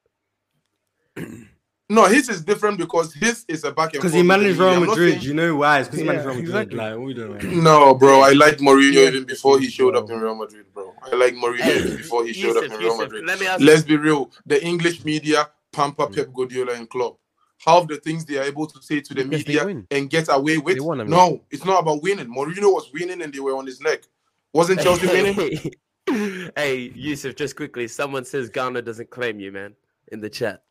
No, 1.89 2.05
his 2.05 2.29
is 2.29 2.41
different 2.41 2.77
because 2.77 3.13
his 3.13 3.45
is 3.47 3.63
a 3.65 3.71
back 3.71 3.93
and 3.93 4.01
Because 4.01 4.13
he 4.13 4.23
managed. 4.23 4.57
Real 4.57 4.79
Madrid. 4.79 5.13
saying- 5.13 5.21
You 5.23 5.33
know 5.33 5.55
why? 5.57 5.79
It's 5.79 5.89
because 5.89 5.99
he 5.99 6.05
managed 6.07 6.23
Yeah, 6.23 6.31
Real 6.31 6.41
Madrid. 6.41 6.55
exactly. 6.55 6.77
Like, 6.77 6.97
what 6.97 7.05
we 7.05 7.13
doing? 7.13 7.31
right 7.33 7.43
now? 7.43 7.61
No, 7.61 7.93
bro, 7.95 8.21
I 8.21 8.31
liked 8.31 8.61
Mourinho 8.61 8.93
Yeah, 8.93 9.07
even 9.09 9.23
before 9.25 9.59
he 9.59 9.69
showed 9.69 9.95
up 9.95 10.09
in 10.09 10.19
Real 10.19 10.33
Madrid, 10.33 10.65
bro. 10.73 10.93
I 11.03 11.15
like 11.15 11.35
Mourinho 11.35 11.67
even 11.75 11.97
before 11.97 12.25
he 12.25 12.33
showed 12.33 12.55
Yusuf, 12.55 12.63
up 12.63 12.71
in 12.71 12.77
Real 12.77 12.81
Yusuf, 12.83 12.99
Madrid. 12.99 13.25
Let 13.25 13.39
me 13.39 13.45
ask 13.47 13.61
Let's 13.61 13.83
be 13.83 13.97
real. 13.97 14.31
The 14.45 14.63
English 14.65 15.03
media 15.03 15.49
pamper 15.71 16.07
Pep 16.07 16.33
Guardiola 16.33 16.73
and 16.73 16.89
Klopp. 16.89 17.19
Half 17.63 17.87
the 17.89 17.97
things 17.97 18.25
they 18.25 18.37
are 18.37 18.43
able 18.43 18.65
to 18.67 18.81
say 18.81 18.99
to 19.01 19.13
the 19.13 19.23
Because 19.25 19.45
media 19.47 19.83
and 19.91 20.09
get 20.09 20.27
away 20.29 20.57
with. 20.57 20.79
Won, 20.79 21.01
I 21.01 21.03
mean. 21.03 21.11
no, 21.11 21.43
it's 21.51 21.65
not 21.65 21.79
about 21.81 22.01
winning. 22.01 22.27
Mourinho 22.27 22.73
was 22.73 22.91
winning 22.93 23.21
and 23.21 23.31
they 23.31 23.39
were 23.39 23.55
on 23.55 23.65
his 23.67 23.79
neck. 23.81 24.03
Wasn't 24.53 24.81
Chelsea 24.81 25.07
winning? 25.07 25.71
hey, 26.55 26.91
Yusuf, 26.95 27.35
just 27.35 27.55
quickly. 27.55 27.87
Someone 27.87 28.25
says 28.25 28.49
Ghana 28.49 28.81
doesn't 28.81 29.09
claim 29.11 29.39
you, 29.39 29.51
man, 29.51 29.75
in 30.11 30.21
the 30.21 30.29
chat. 30.29 30.63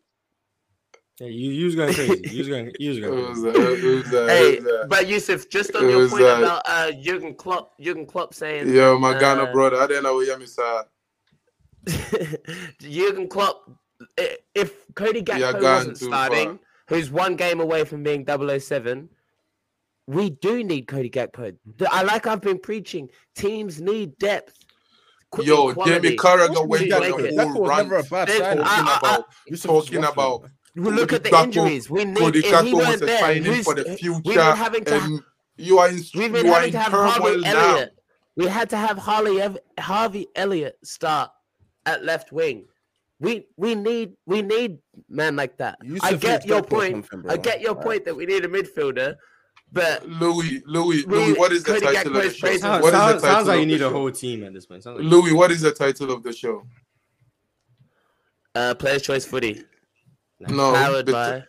Yeah, 1.22 1.28
you, 1.28 1.50
you 1.52 1.64
was 1.66 1.76
going 1.76 1.94
crazy. 1.94 2.20
You 2.32 2.38
was 2.38 2.48
going, 2.48 2.72
you 2.80 2.88
was 2.90 2.98
going 3.00 3.28
was, 3.28 3.42
crazy. 3.42 3.58
uh, 3.58 3.70
it 3.70 3.94
was, 4.04 4.12
uh, 4.12 4.26
Hey, 4.26 4.52
it 4.54 4.62
was, 4.64 4.72
uh, 4.72 4.86
but 4.88 5.06
Yusuf, 5.06 5.48
just 5.48 5.76
on 5.76 5.84
it 5.84 5.90
your 5.90 5.98
was, 6.00 6.10
point 6.10 6.24
uh, 6.24 6.36
about 6.38 6.62
uh, 6.66 6.90
Jurgen 7.00 7.34
Klopp, 7.34 7.78
Jurgen 7.80 8.06
Klopp 8.06 8.34
saying 8.34 8.74
Yo, 8.74 8.98
my 8.98 9.16
Ghana 9.16 9.44
uh, 9.44 9.52
brother. 9.52 9.76
I 9.76 9.86
don't 9.86 10.02
know 10.02 10.14
what 10.14 10.26
you 10.26 10.46
sir. 10.46 10.84
Jurgen 12.80 13.28
Klopp, 13.28 13.70
i- 14.18 14.36
if 14.56 14.92
Cody 14.96 15.20
Yeah, 15.20 15.52
Gakpo 15.52 15.60
gone 15.60 15.62
wasn't 15.62 15.98
starting, 15.98 16.48
far. 16.58 16.58
who's 16.88 17.12
one 17.12 17.36
game 17.36 17.60
away 17.60 17.84
from 17.84 18.02
being 18.02 18.26
007, 18.26 19.08
we 20.08 20.30
do 20.30 20.64
need 20.64 20.88
Cody 20.88 21.08
Gakpo. 21.08 21.54
The- 21.76 21.92
I 21.94 22.02
like 22.02 22.26
I've 22.26 22.40
been 22.40 22.58
preaching. 22.58 23.08
Teams 23.36 23.80
need 23.80 24.18
depth. 24.18 24.58
qu- 25.30 25.44
Yo, 25.44 25.72
quality. 25.72 26.00
Jamie 26.08 26.16
Carragher 26.16 26.66
went 26.66 26.88
Yeah, 26.88 26.96
on 26.96 27.00
like 27.02 27.10
a 27.20 27.42
whole 27.46 27.62
was 27.62 27.68
rant 27.70 27.88
never 27.88 27.96
a 28.00 28.02
bad 28.02 28.26
There's- 28.28 28.42
I- 28.42 28.56
talking 28.56 28.88
I- 28.88 28.98
about 28.98 29.26
Yusuf 29.46 29.70
talking 29.70 29.98
about 29.98 30.16
Well, 30.16 30.50
look 30.74 31.12
at 31.12 31.22
the 31.24 31.30
Gakpo- 31.30 31.44
injuries. 31.44 31.90
We 31.90 32.04
need 32.04 32.16
Cody 32.16 32.38
if 32.40 32.44
he 32.46 32.50
Gakpo 32.50 32.74
was 32.74 33.02
a 33.02 33.06
there, 33.06 33.18
signing 33.20 33.62
for 33.62 33.74
the 33.74 33.84
We've 33.88 33.98
future. 33.98 34.20
been 34.22 34.56
having 34.56 34.84
to 34.86 34.94
and 34.94 35.20
you 35.56 35.78
are 35.78 35.88
in 35.88 36.00
We've 36.14 36.32
been 36.32 36.46
you 36.46 36.52
are 36.52 36.60
having 36.60 36.68
in 36.68 36.72
to 36.72 36.78
have 36.78 36.90
turmoil 36.92 37.10
Harvey 37.10 37.40
now. 37.40 37.70
Elliott. 37.72 37.94
We 38.36 38.46
had 38.46 38.70
to 38.70 38.76
have 38.78 38.96
Harley 38.96 39.56
Harvey 39.78 40.26
Elliott 40.34 40.78
start 40.84 41.30
at 41.84 42.04
left 42.04 42.32
wing. 42.32 42.64
We 43.20 43.46
we 43.56 43.74
need 43.74 44.14
we 44.26 44.40
need 44.42 44.78
men 45.08 45.36
like 45.36 45.58
that. 45.58 45.78
Yusuf 45.84 46.04
I 46.04 46.14
get 46.14 46.46
your 46.46 46.62
point. 46.62 47.06
I 47.28 47.36
get 47.36 47.60
your 47.60 47.70
Alright. 47.70 47.84
point 47.84 48.04
that 48.06 48.16
we 48.16 48.24
need 48.26 48.44
a 48.44 48.48
midfielder, 48.48 49.16
but 49.70 50.08
Louis, 50.08 50.62
Louis, 50.66 51.04
We- 51.04 51.14
Louis, 51.16 51.32
what 51.38 51.52
is 51.52 51.62
the 51.62 51.78
title 51.78 51.88
of 51.88 52.14
the 52.14 52.20
Gakpo's 52.20 52.36
show? 52.36 52.40
praises- 52.46 52.62
Sounds, 52.62 52.82
What 52.82 52.94
is 52.94 52.98
the 53.00 53.06
title 53.06 53.20
sounds 53.20 53.46
like 53.48 53.54
of 53.56 53.60
you 53.60 53.66
the 53.66 53.72
need 53.72 53.80
a 53.82 53.90
whole 53.90 54.10
team 54.10 54.42
at 54.44 54.52
this 54.54 54.66
point. 54.66 54.82
Sounds 54.82 54.98
like 54.98 55.08
Louis, 55.08 55.32
what 55.34 55.50
is 55.52 55.60
the 55.60 55.72
title 55.72 56.10
of 56.10 56.22
the 56.22 56.32
show? 56.32 56.64
uh, 58.54 58.74
players' 58.74 59.02
choice 59.02 59.24
footy 59.24 59.64
No, 60.50 60.72
powered 60.72 61.06
the- 61.06 61.12
by. 61.12 61.44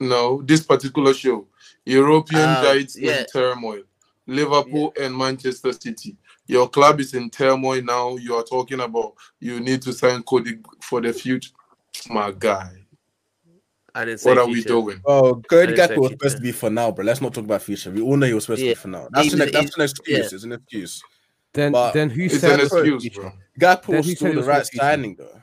no, 0.00 0.42
this 0.42 0.62
particular 0.62 1.14
show. 1.14 1.46
European 1.84 2.42
Uh, 2.42 2.62
giants 2.62 2.98
yeah. 2.98 3.20
in 3.20 3.26
turmoil. 3.26 3.82
Liverpool 4.26 4.92
and 5.00 5.16
Manchester 5.16 5.72
City. 5.72 6.16
Your 6.46 6.68
club 6.68 7.00
is 7.00 7.14
in 7.14 7.30
turmoil 7.30 7.80
now. 7.82 8.16
You 8.16 8.34
are 8.36 8.42
talking 8.44 8.80
about 8.80 9.14
you 9.40 9.58
need 9.60 9.80
to 9.82 9.92
sign 9.92 10.22
Cody 10.22 10.58
for 10.82 11.00
the 11.00 11.12
future. 11.12 11.50
My 12.10 12.30
guy, 12.32 12.70
I 13.94 14.04
didn't 14.04 14.20
say 14.20 14.30
what 14.30 14.38
are 14.38 14.46
we 14.46 14.62
doing? 14.62 15.00
Oh, 15.06 15.36
Cody 15.48 15.72
I 15.72 15.76
Gakpo 15.88 15.96
was 15.98 16.10
supposed 16.10 16.36
to 16.36 16.42
be 16.42 16.52
for 16.52 16.68
now, 16.70 16.90
but 16.90 17.06
let's 17.06 17.20
not 17.22 17.32
talk 17.34 17.44
about 17.44 17.62
future. 17.62 17.90
We 17.90 18.02
all 18.02 18.16
know 18.16 18.26
he 18.26 18.34
was 18.34 18.44
supposed 18.44 18.60
Yeah. 18.60 18.70
to 18.74 18.76
be 18.76 18.80
for 18.82 18.88
now. 18.88 19.08
That's, 19.10 19.32
He's- 19.32 19.40
an, 19.40 19.50
that's 19.52 19.76
an 19.76 19.82
excuse. 19.82 20.18
yeah. 20.18 20.24
It's 20.36 20.44
an 20.44 20.52
excuse. 20.52 21.02
Then, 21.54 21.72
But 21.72 21.92
then 21.92 22.10
who 22.10 22.24
It's 22.24 22.38
said 22.40 22.60
an 22.60 22.66
excuse, 22.66 23.08
bro. 23.08 23.32
Gakpo 23.58 23.86
Then 23.86 23.96
was 23.96 24.06
he 24.06 24.14
said 24.14 24.30
still 24.32 24.42
the 24.42 24.46
right 24.46 24.68
the 24.70 24.76
signing, 24.78 25.16
though. 25.16 25.37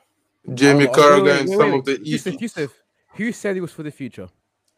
Jamie 0.53 0.87
Oh, 0.87 0.91
Carragher 0.91 1.23
wait, 1.23 1.39
and 1.41 1.49
wait, 1.49 1.57
some 1.57 1.71
wait. 1.71 1.79
of 1.79 1.85
the 1.85 1.99
Yusuf, 2.07 2.41
Yusuf, 2.41 2.73
who 3.15 3.31
said 3.31 3.57
it 3.57 3.61
was 3.61 3.71
for 3.71 3.83
the 3.83 3.91
future? 3.91 4.29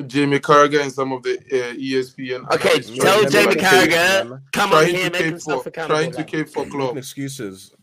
Jamie 0.06 0.40
Carragher 0.40 0.82
and 0.82 0.92
some 0.92 1.12
of 1.12 1.24
the 1.24 1.38
uh, 1.38 1.74
ESPN. 1.74 2.50
Okay, 2.54 2.70
analysts 2.70 2.98
tell 2.98 3.20
trying 3.22 3.32
Jamie 3.32 3.48
make- 3.56 3.58
Carragher 3.60 4.42
come 4.54 4.72
on 4.72 4.84
trying 4.84 4.96
here 4.96 5.06
to 5.06 5.12
making 5.12 5.32
cape 5.32 5.42
stuff 5.42 5.64
for 5.64 5.70
accountable. 5.70 6.00
trying 6.00 6.12
to 6.12 6.18
like. 6.20 6.28
cape 6.28 6.50
for 6.50 6.66
club, 6.68 6.98
excuses. 6.98 7.74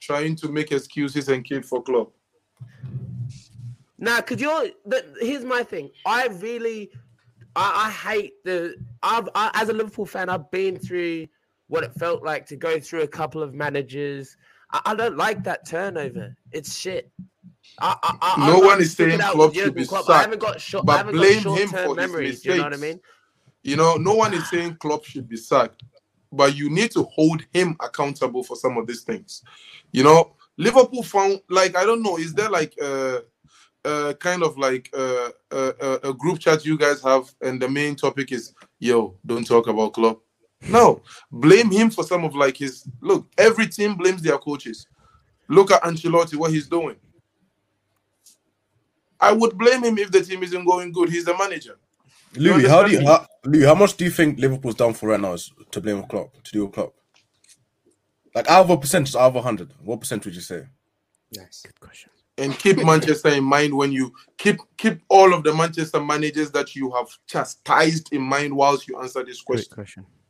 trying 0.00 0.34
to 0.36 0.48
make 0.50 0.72
excuses 0.72 1.28
and 1.28 1.44
cape 1.44 1.64
for 1.64 1.82
club. 1.82 2.08
Now, 3.98 4.20
cause 4.20 4.40
you're. 4.40 4.68
The, 4.86 5.04
here's 5.20 5.44
my 5.44 5.62
thing. 5.62 5.90
I 6.06 6.26
really, 6.28 6.90
I, 7.54 7.86
I 7.86 7.90
hate 7.90 8.32
the. 8.44 8.74
I've 9.02 9.28
I, 9.34 9.50
as 9.54 9.68
a 9.68 9.72
Liverpool 9.72 10.06
fan, 10.06 10.28
I've 10.28 10.50
been 10.50 10.78
through 10.78 11.26
what 11.68 11.84
it 11.84 11.92
felt 11.94 12.22
like 12.24 12.46
to 12.46 12.56
go 12.56 12.80
through 12.80 13.02
a 13.02 13.08
couple 13.08 13.42
of 13.42 13.54
managers. 13.54 14.36
I, 14.72 14.80
I 14.86 14.94
don't 14.94 15.16
like 15.16 15.44
that 15.44 15.66
turnover. 15.68 16.34
It's 16.52 16.76
shit. 16.76 17.10
I, 17.78 17.96
I, 18.20 18.46
No 18.46 18.58
one 18.58 18.80
is 18.80 18.94
saying 18.94 19.18
Klopp 19.18 19.54
should 19.54 19.74
be 19.74 19.86
Klopp. 19.86 20.08
I 20.08 20.24
sacked, 20.24 20.38
got 20.38 20.60
short. 20.60 20.86
but 20.86 20.92
I 20.92 20.96
haven't 20.98 21.14
blame 21.14 21.42
got 21.42 21.58
him 21.58 21.68
for 21.68 21.78
his 21.78 21.96
memories. 21.96 22.44
You 22.44 22.56
know 22.56 22.64
what 22.64 22.74
I 22.74 22.76
mean? 22.76 23.00
You 23.62 23.76
know, 23.76 23.96
no 23.96 24.14
one 24.14 24.34
is 24.34 24.48
saying 24.48 24.76
Klopp 24.76 25.04
should 25.04 25.28
be 25.28 25.36
sacked, 25.36 25.82
but 26.32 26.56
you 26.56 26.70
need 26.70 26.90
to 26.92 27.02
hold 27.04 27.44
him 27.52 27.76
accountable 27.80 28.42
for 28.42 28.56
some 28.56 28.76
of 28.78 28.86
these 28.86 29.02
things. 29.02 29.42
You 29.92 30.04
know, 30.04 30.34
Liverpool 30.56 31.02
found 31.02 31.40
like 31.48 31.76
I 31.76 31.84
don't 31.84 32.02
know, 32.02 32.18
is 32.18 32.34
there 32.34 32.50
like 32.50 32.74
uh 32.82 33.20
uh 33.84 34.12
kind 34.14 34.42
of 34.42 34.58
like 34.58 34.90
uh, 34.94 35.30
uh, 35.50 35.72
uh, 35.80 35.98
a 36.04 36.12
group 36.12 36.38
chat 36.38 36.64
you 36.64 36.76
guys 36.76 37.02
have, 37.02 37.32
and 37.42 37.60
the 37.60 37.68
main 37.68 37.96
topic 37.96 38.32
is 38.32 38.52
yo, 38.78 39.16
don't 39.24 39.46
talk 39.46 39.68
about 39.68 39.92
Klopp. 39.94 40.20
No, 40.68 41.02
blame 41.30 41.70
him 41.70 41.90
for 41.90 42.04
some 42.04 42.24
of 42.24 42.34
like 42.34 42.56
his 42.56 42.86
look. 43.00 43.26
Every 43.38 43.66
team 43.66 43.94
blames 43.94 44.22
their 44.22 44.38
coaches. 44.38 44.86
Look 45.48 45.70
at 45.70 45.82
Ancelotti, 45.82 46.36
what 46.36 46.52
he's 46.52 46.68
doing. 46.68 46.96
I 49.20 49.32
would 49.32 49.56
blame 49.58 49.84
him 49.84 49.98
if 49.98 50.10
the 50.10 50.22
team 50.22 50.42
isn't 50.42 50.64
going 50.64 50.92
good. 50.92 51.10
He's 51.10 51.24
the 51.24 51.36
manager. 51.36 51.78
Louis, 52.36 52.68
how 52.68 52.84
do 52.84 52.92
you 52.92 53.04
how, 53.04 53.26
Louis, 53.44 53.64
how 53.64 53.74
much 53.74 53.96
do 53.96 54.04
you 54.04 54.10
think 54.10 54.38
Liverpool's 54.38 54.76
down 54.76 54.94
for 54.94 55.08
right 55.08 55.20
now 55.20 55.32
is 55.32 55.52
to 55.72 55.80
blame 55.80 56.02
Klopp 56.04 56.42
to 56.42 56.52
do 56.52 56.64
with 56.64 56.74
Klopp? 56.74 56.94
Like 58.34 58.48
out 58.48 58.62
of 58.62 58.70
a 58.70 58.76
percentage, 58.76 59.16
out 59.16 59.22
of 59.22 59.36
a 59.36 59.42
hundred, 59.42 59.72
what 59.82 60.00
percent 60.00 60.24
would 60.24 60.34
you 60.34 60.40
say? 60.40 60.66
Nice. 61.36 61.62
Good 61.62 61.80
question. 61.80 62.10
and 62.38 62.58
keep 62.58 62.78
Manchester 62.78 63.28
in 63.30 63.44
mind 63.44 63.74
when 63.76 63.92
you 63.92 64.12
keep 64.38 64.58
keep 64.76 65.00
all 65.08 65.34
of 65.34 65.42
the 65.42 65.52
Manchester 65.52 66.00
managers 66.00 66.50
that 66.52 66.74
you 66.74 66.90
have 66.92 67.08
chastised 67.26 68.12
in 68.12 68.22
mind 68.22 68.54
whilst 68.54 68.88
you 68.88 68.98
answer 69.00 69.24
this 69.24 69.42
question. 69.42 69.74
Great 69.74 69.74
question. 69.74 70.02
question. 70.02 70.20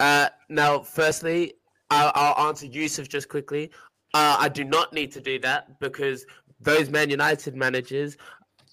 Uh, 0.00 0.28
now, 0.48 0.80
firstly, 0.80 1.54
I'll, 1.90 2.12
I'll 2.14 2.48
answer 2.48 2.66
Yusuf 2.66 3.08
just 3.08 3.28
quickly. 3.28 3.70
Uh, 4.14 4.36
I 4.38 4.48
do 4.48 4.64
not 4.64 4.92
need 4.92 5.12
to 5.12 5.20
do 5.20 5.38
that 5.40 5.78
because 5.78 6.26
those 6.60 6.90
Man 6.90 7.10
United 7.10 7.54
managers 7.54 8.16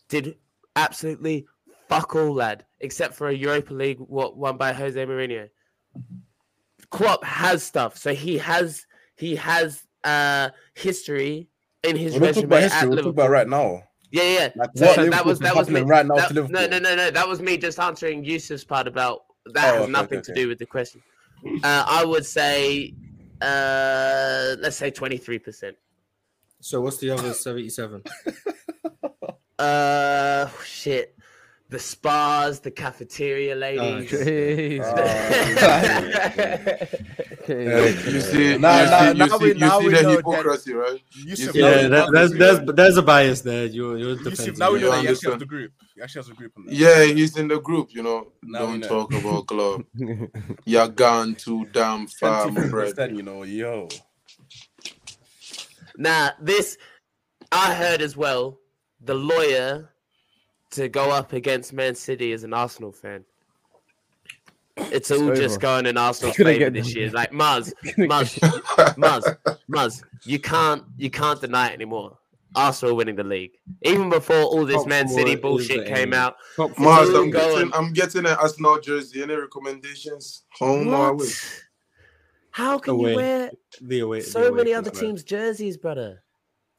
did 0.10 0.38
absolutely 0.76 1.46
fuck 1.90 2.16
all, 2.16 2.34
lad, 2.34 2.66
except 2.80 3.14
for 3.16 3.30
a 3.30 3.34
Europa 3.34 3.74
League 3.74 4.00
what 4.00 4.38
won 4.38 4.58
by 4.58 4.74
Jose 4.74 5.04
Mourinho. 5.06 5.50
Klopp 6.90 7.24
has 7.24 7.64
stuff, 7.64 7.98
so 7.98 8.14
he 8.14 8.38
has 8.38 8.86
he 9.16 9.36
has 9.36 9.84
uh 10.04 10.50
history 10.76 11.48
in 11.84 11.96
his 11.96 12.14
We're 12.14 12.28
resume 12.28 12.46
about 12.46 12.64
at 12.64 12.72
history. 12.72 12.90
We're 12.90 13.10
about 13.10 13.30
right 13.30 13.48
now. 13.48 13.84
Yeah, 14.12 14.24
yeah. 14.24 14.50
Like 14.56 14.70
So, 14.76 14.94
so 14.94 15.10
that 15.10 15.26
was 15.26 15.40
that 15.40 15.56
was 15.56 15.70
me 15.70 15.82
right 15.82 16.06
now 16.06 16.16
that- 16.16 16.34
No, 16.34 16.68
no, 16.68 16.80
no, 16.80 16.96
no. 16.96 17.10
That 17.10 17.28
was 17.28 17.42
me 17.42 17.58
just 17.58 17.80
answering 17.80 18.24
Yusuf's 18.24 18.64
part 18.64 18.88
about 18.88 19.24
that 19.54 19.74
Oh, 19.74 19.78
has 19.78 19.84
okay, 19.84 19.92
nothing 19.92 20.18
okay, 20.20 20.26
to 20.26 20.32
okay. 20.32 20.42
do 20.42 20.48
with 20.48 20.60
the 20.60 20.66
question. 20.66 21.02
Uh, 21.64 21.84
I 21.88 22.06
would 22.06 22.26
say, 22.26 22.94
uh, 23.42 24.56
let's 24.60 24.78
say 24.78 24.92
twenty 24.92 25.18
three 25.18 25.40
percent. 25.40 25.76
So 26.64 26.82
what's 26.82 26.98
the 26.98 27.10
other 27.12 27.34
seventy-seven? 27.34 28.04
Uh, 29.60 30.50
shit. 30.66 31.16
The 31.70 31.78
spas, 31.80 32.60
the 32.60 32.72
cafeteria 32.72 33.56
ladies. 33.56 34.12
Jeez. 34.12 34.84
Yeah. 37.46 37.86
You 37.88 38.22
see, 38.22 38.58
Now- 38.58 39.10
you 39.10 39.14
now- 39.14 39.14
see, 39.14 39.14
you 39.14 39.14
now 39.14 39.28
see, 39.38 39.44
we- 39.44 39.48
you 39.50 39.54
now 39.56 39.80
see 39.80 39.88
we 39.88 39.94
the 39.94 40.02
know 40.02 40.10
that- 40.12 40.16
hypocrisy, 40.18 40.74
right? 40.74 41.02
Yusuf, 41.26 41.54
Yeah, 41.56 41.64
now 41.64 41.70
Yeah, 41.70 41.84
we- 41.84 41.88
that, 41.90 42.10
there's 42.14 42.32
there's 42.32 42.60
there's 42.76 42.98
a 42.98 43.02
bias 43.02 43.42
there. 43.42 43.66
You're 43.66 43.98
you're 43.98 44.18
Yusuf, 44.22 44.58
now 44.58 44.72
we 44.72 44.80
it. 44.80 44.82
know 44.82 44.88
You 44.88 44.92
that 44.94 45.02
he 45.02 45.08
actually 45.10 45.32
has 45.32 45.40
the 45.40 45.46
group. 45.46 45.72
He 45.96 46.02
actually 46.02 46.20
has 46.22 46.30
a 46.30 46.34
group 46.34 46.54
on 46.58 46.66
that. 46.66 46.74
Yeah, 46.74 47.04
he's 47.04 47.38
in 47.38 47.48
the 47.50 47.60
group. 47.60 47.90
You 47.94 48.04
know, 48.04 48.28
Now 48.44 48.60
don't 48.60 48.80
know. 48.80 48.88
talk 48.88 49.14
about 49.14 49.48
club. 49.54 49.84
You're 50.66 50.88
gone 50.88 51.36
too 51.36 51.66
damn 51.74 52.08
far, 52.08 52.50
my 52.50 52.68
friend. 52.70 53.18
You 53.18 53.24
know, 53.24 53.44
yo. 53.44 53.90
Now, 55.98 56.32
this 56.42 56.78
I 57.52 57.74
heard 57.74 58.02
as 58.02 58.16
well. 58.18 58.60
The 59.02 59.14
lawyer 59.14 59.90
to 60.72 60.88
go 60.90 61.12
up 61.12 61.34
against 61.34 61.74
Man 61.74 61.94
City 61.96 62.32
as 62.32 62.44
an 62.44 62.54
Arsenal 62.54 62.92
fan. 62.92 63.26
It's 64.76 65.12
all 65.12 65.22
over. 65.24 65.36
just 65.36 65.60
going 65.60 65.86
in 65.86 65.98
Arsenal's 65.98 66.36
Couldn't 66.36 66.54
favor 66.54 66.72
get 66.72 66.74
this 66.74 66.94
them. 66.94 67.02
year. 67.04 67.12
Like 67.12 67.32
Muzz, 67.32 67.74
Muzz, 67.98 68.40
Muzz, 68.98 69.38
Muzz. 69.70 70.04
You 70.24 70.40
can't, 70.40 70.84
you 70.98 71.12
can't 71.12 71.40
deny 71.40 71.70
it 71.70 71.74
anymore. 71.74 72.18
Arsenal 72.56 72.96
winning 72.96 73.16
the 73.16 73.24
league, 73.24 73.52
even 73.82 74.10
before 74.10 74.36
all 74.44 74.66
this 74.66 74.78
Top 74.78 74.88
Man 74.88 75.08
City 75.08 75.36
bullshit 75.36 75.88
came 75.88 76.14
out. 76.14 76.36
Top 76.56 76.72
four. 76.76 76.86
Mars, 76.86 77.10
Still 77.10 77.24
I'm 77.24 77.30
going. 77.32 77.56
getting, 77.56 77.74
I'm 77.74 77.94
getting 77.94 78.26
an 78.26 78.36
Arsenal 78.40 78.80
jersey. 78.80 79.22
Any 79.24 79.34
recommendations? 79.36 80.44
Home 80.60 80.88
or 80.90 81.10
away? 81.10 81.26
What? 82.56 82.66
How 82.66 82.78
can 82.80 82.94
Away. 82.94 83.12
you 83.12 83.16
wear 83.18 83.52
the 83.82 84.00
away, 84.00 84.20
the 84.20 84.26
so 84.26 84.48
away 84.48 84.58
many 84.58 84.74
other 84.74 84.92
man. 84.94 85.00
teams' 85.02 85.24
jerseys, 85.24 85.78
brother? 85.78 86.20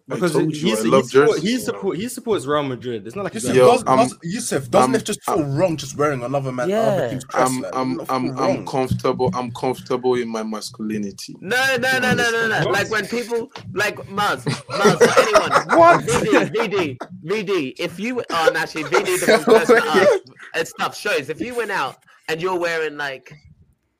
Because 0.07 0.33
told 0.33 0.53
he's, 0.53 0.61
he, 0.63 0.75
support, 0.77 1.09
jerseys. 1.09 1.43
he 1.43 1.57
support 1.59 1.97
he 1.97 2.09
supports 2.09 2.45
Real 2.45 2.63
Madrid. 2.63 3.07
It's 3.07 3.17
not 3.17 3.25
like 3.25 3.33
he's 3.33 3.45
Yusuf, 3.45 3.57
Yo, 3.57 3.97
does, 3.97 4.19
Yusuf 4.23 4.71
doesn't 4.71 4.91
I'm- 4.91 5.01
it 5.01 5.05
just 5.07 5.23
feel 5.25 5.43
wrong 5.45 5.79
just 5.79 5.97
wearing 5.97 6.23
another 6.23 6.53
man, 6.53 6.69
Yeah. 6.69 6.81
other 6.81 7.09
team's 7.09 7.25
crest? 7.25 7.51
I'm, 7.51 7.63
like, 7.63 7.73
I'm, 7.75 8.01
I'm, 8.11 8.39
I'm 8.39 8.67
comfortable. 8.67 9.31
I'm 9.33 9.51
comfortable 9.53 10.15
in 10.17 10.29
my 10.29 10.43
masculinity. 10.43 11.35
No, 11.41 11.57
no, 11.79 11.99
no, 12.01 12.13
no, 12.13 12.31
no, 12.31 12.49
no. 12.49 12.59
What? 12.67 12.73
Like 12.73 12.91
when 12.91 13.07
people, 13.07 13.51
like 13.73 13.97
Muzz, 14.09 14.45
Muzz, 14.45 15.01
anyone. 15.23 15.79
What? 15.79 16.05
VD, 16.05 16.51
VD, 16.55 16.99
VD. 17.25 17.75
If 17.79 17.99
you, 17.99 18.21
oh, 18.29 18.47
and 18.49 18.57
actually, 18.59 18.85
VD, 18.85 19.21
the 19.25 19.33
wrong 19.33 19.45
person 19.45 19.77
to 19.77 19.89
ask. 19.89 20.11
And 20.55 20.69
stuff 20.69 20.97
shows. 20.99 21.31
If 21.31 21.41
you 21.41 21.55
went 21.55 21.71
out 21.71 21.97
and 22.29 22.43
you're 22.43 22.59
wearing 22.61 22.99
like 22.99 23.33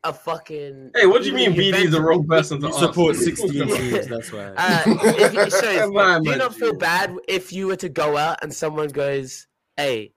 a 0.05 0.13
fucking. 0.13 0.93
Hey, 0.95 1.07
what 1.07 1.23
do 1.23 1.29
you 1.29 1.35
mean 1.35 1.53
even 1.53 1.75
BD 1.75 1.85
is 1.87 1.91
the 1.91 1.99
Juventus- 1.99 2.01
wrong 2.01 2.27
person 2.27 2.61
to 2.61 2.73
support 2.73 3.17
What 3.17 3.17
are 3.17 3.19
you 3.19 3.37
16 3.37 3.69
teams. 3.69 4.07
That's 4.07 4.33
why. 4.33 4.53
Uh, 4.57 4.83
if 4.87 5.35
it 5.35 5.51
shows, 5.51 6.23
do 6.23 6.31
you 6.31 6.37
not 6.45 6.55
feel 6.55 6.75
bad 6.75 7.15
if 7.27 7.53
you 7.53 7.67
were 7.67 7.77
to 7.77 7.89
go 7.89 8.17
out 8.17 8.39
and 8.43 8.55
someone 8.55 8.89
goes, 8.89 9.47
"Hey, 9.77 10.13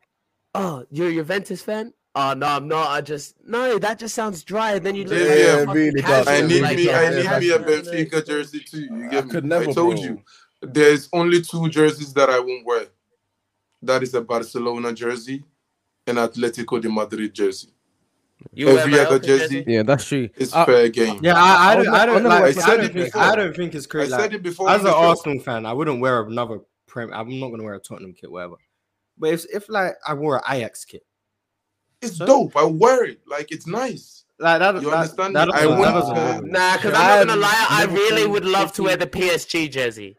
oh, 0.53 0.85
you're 0.91 1.09
a 1.09 1.13
Juventus 1.13 1.61
fan? 1.61 1.93
Oh 2.15 2.33
no, 2.33 2.47
I'm 2.47 2.67
not. 2.67 2.89
I 2.89 3.01
just 3.01 3.35
no. 3.45 3.79
That 3.79 3.99
just 3.99 4.13
sounds 4.15 4.43
dry." 4.43 4.73
And 4.73 4.85
then 4.85 4.95
you 4.95 5.05
look 5.05 5.19
Yeah, 5.19 5.25
like 5.25 5.67
yeah, 5.67 5.73
really 5.73 6.01
does. 6.01 6.25
casual, 6.25 6.33
I 6.45 6.47
need 6.47 6.61
like, 6.61 6.77
me. 6.77 6.85
yeah, 6.87 6.99
I 6.99 7.03
yeah, 7.03 7.09
need 7.09 7.17
me 7.17 7.25
a 7.25 7.39
yeah, 7.39 7.47
yeah. 7.49 7.57
Benfica 7.81 8.25
jersey 8.27 8.59
too. 8.59 8.81
You 8.81 9.05
I 9.05 9.09
get 9.09 9.25
me? 9.25 9.31
could 9.31 9.45
never, 9.45 9.69
I 9.69 9.73
told 9.73 9.95
bro. 9.95 10.03
you. 10.03 10.21
There's 10.61 11.07
only 11.13 11.41
two 11.41 11.69
jerseys 11.69 12.13
that 12.13 12.29
I 12.29 12.39
won't 12.39 12.65
wear. 12.65 12.87
That 13.83 14.01
is 14.03 14.13
a 14.15 14.21
Barcelona 14.21 14.91
jersey 14.91 15.43
and 16.07 16.17
Atletico 16.17 16.81
de 16.81 16.89
Madrid 16.89 17.33
jersey. 17.33 17.69
You 18.53 18.67
wear 18.67 18.79
Every 18.79 18.91
my 18.91 18.99
other 18.99 19.19
Elka 19.19 19.25
jersey 19.25 19.63
Yeah, 19.67 19.83
that's 19.83 20.05
true. 20.05 20.29
It's 20.37 20.53
Uh, 20.53 20.65
fair 20.65 20.89
game. 20.89 21.19
Yeah, 21.23 21.33
I, 21.35 21.71
I 21.71 21.75
don't, 21.75 21.87
I 21.89 22.05
don't 22.05 22.23
like. 22.23 22.43
I, 22.43 22.51
said 22.51 22.73
it 22.73 22.77
don't 22.77 22.93
think, 22.93 23.05
before. 23.05 23.21
I 23.21 23.35
don't 23.35 23.55
think 23.55 23.75
it's 23.75 23.87
crazy. 23.87 24.13
I 24.13 24.17
said 24.17 24.21
Like, 24.23 24.33
it 24.33 24.43
before. 24.43 24.69
as 24.69 24.81
an 24.81 24.85
the. 24.85 24.95
Arsenal 24.95 25.39
fan, 25.39 25.65
I 25.65 25.73
wouldn't 25.73 25.99
wear 25.99 26.21
another 26.21 26.59
prem. 26.87 27.11
I'm 27.13 27.39
not 27.39 27.49
gonna 27.49 27.63
wear 27.63 27.73
a 27.73 27.79
Tottenham 27.79 28.13
kit, 28.13 28.31
whatever. 28.31 28.55
But 29.17 29.29
if 29.33 29.45
if 29.53 29.69
like 29.69 29.93
I 30.07 30.13
wore 30.13 30.37
an 30.37 30.43
Ajax 30.49 30.85
kit, 30.85 31.01
It's 32.01 32.17
So- 32.17 32.27
dope. 32.27 32.55
I 32.55 32.63
wear 32.63 33.05
it. 33.05 33.21
Like 33.27 33.51
it's 33.51 33.65
nice. 33.65 34.25
like 34.39 34.59
that, 34.59 34.75
You 34.75 34.91
that, 34.91 34.95
understand 34.97 35.35
that 35.35 35.47
me? 35.47 35.53
I 35.55 35.61
doesn't- 35.63 35.81
that 35.81 35.93
wouldn't, 35.95 36.17
uh. 36.17 36.41
Nah, 36.41 36.75
because 36.77 36.93
I've 36.93 37.21
I'm 37.21 37.27
not 37.27 37.33
gonna 37.33 37.41
lie, 37.41 37.65
I 37.69 37.85
really 37.85 38.27
would 38.27 38.45
love 38.45 38.71
to 38.73 38.83
wear 38.83 38.95
the 38.97 39.07
PSG 39.07 39.67
jersey, 39.71 40.15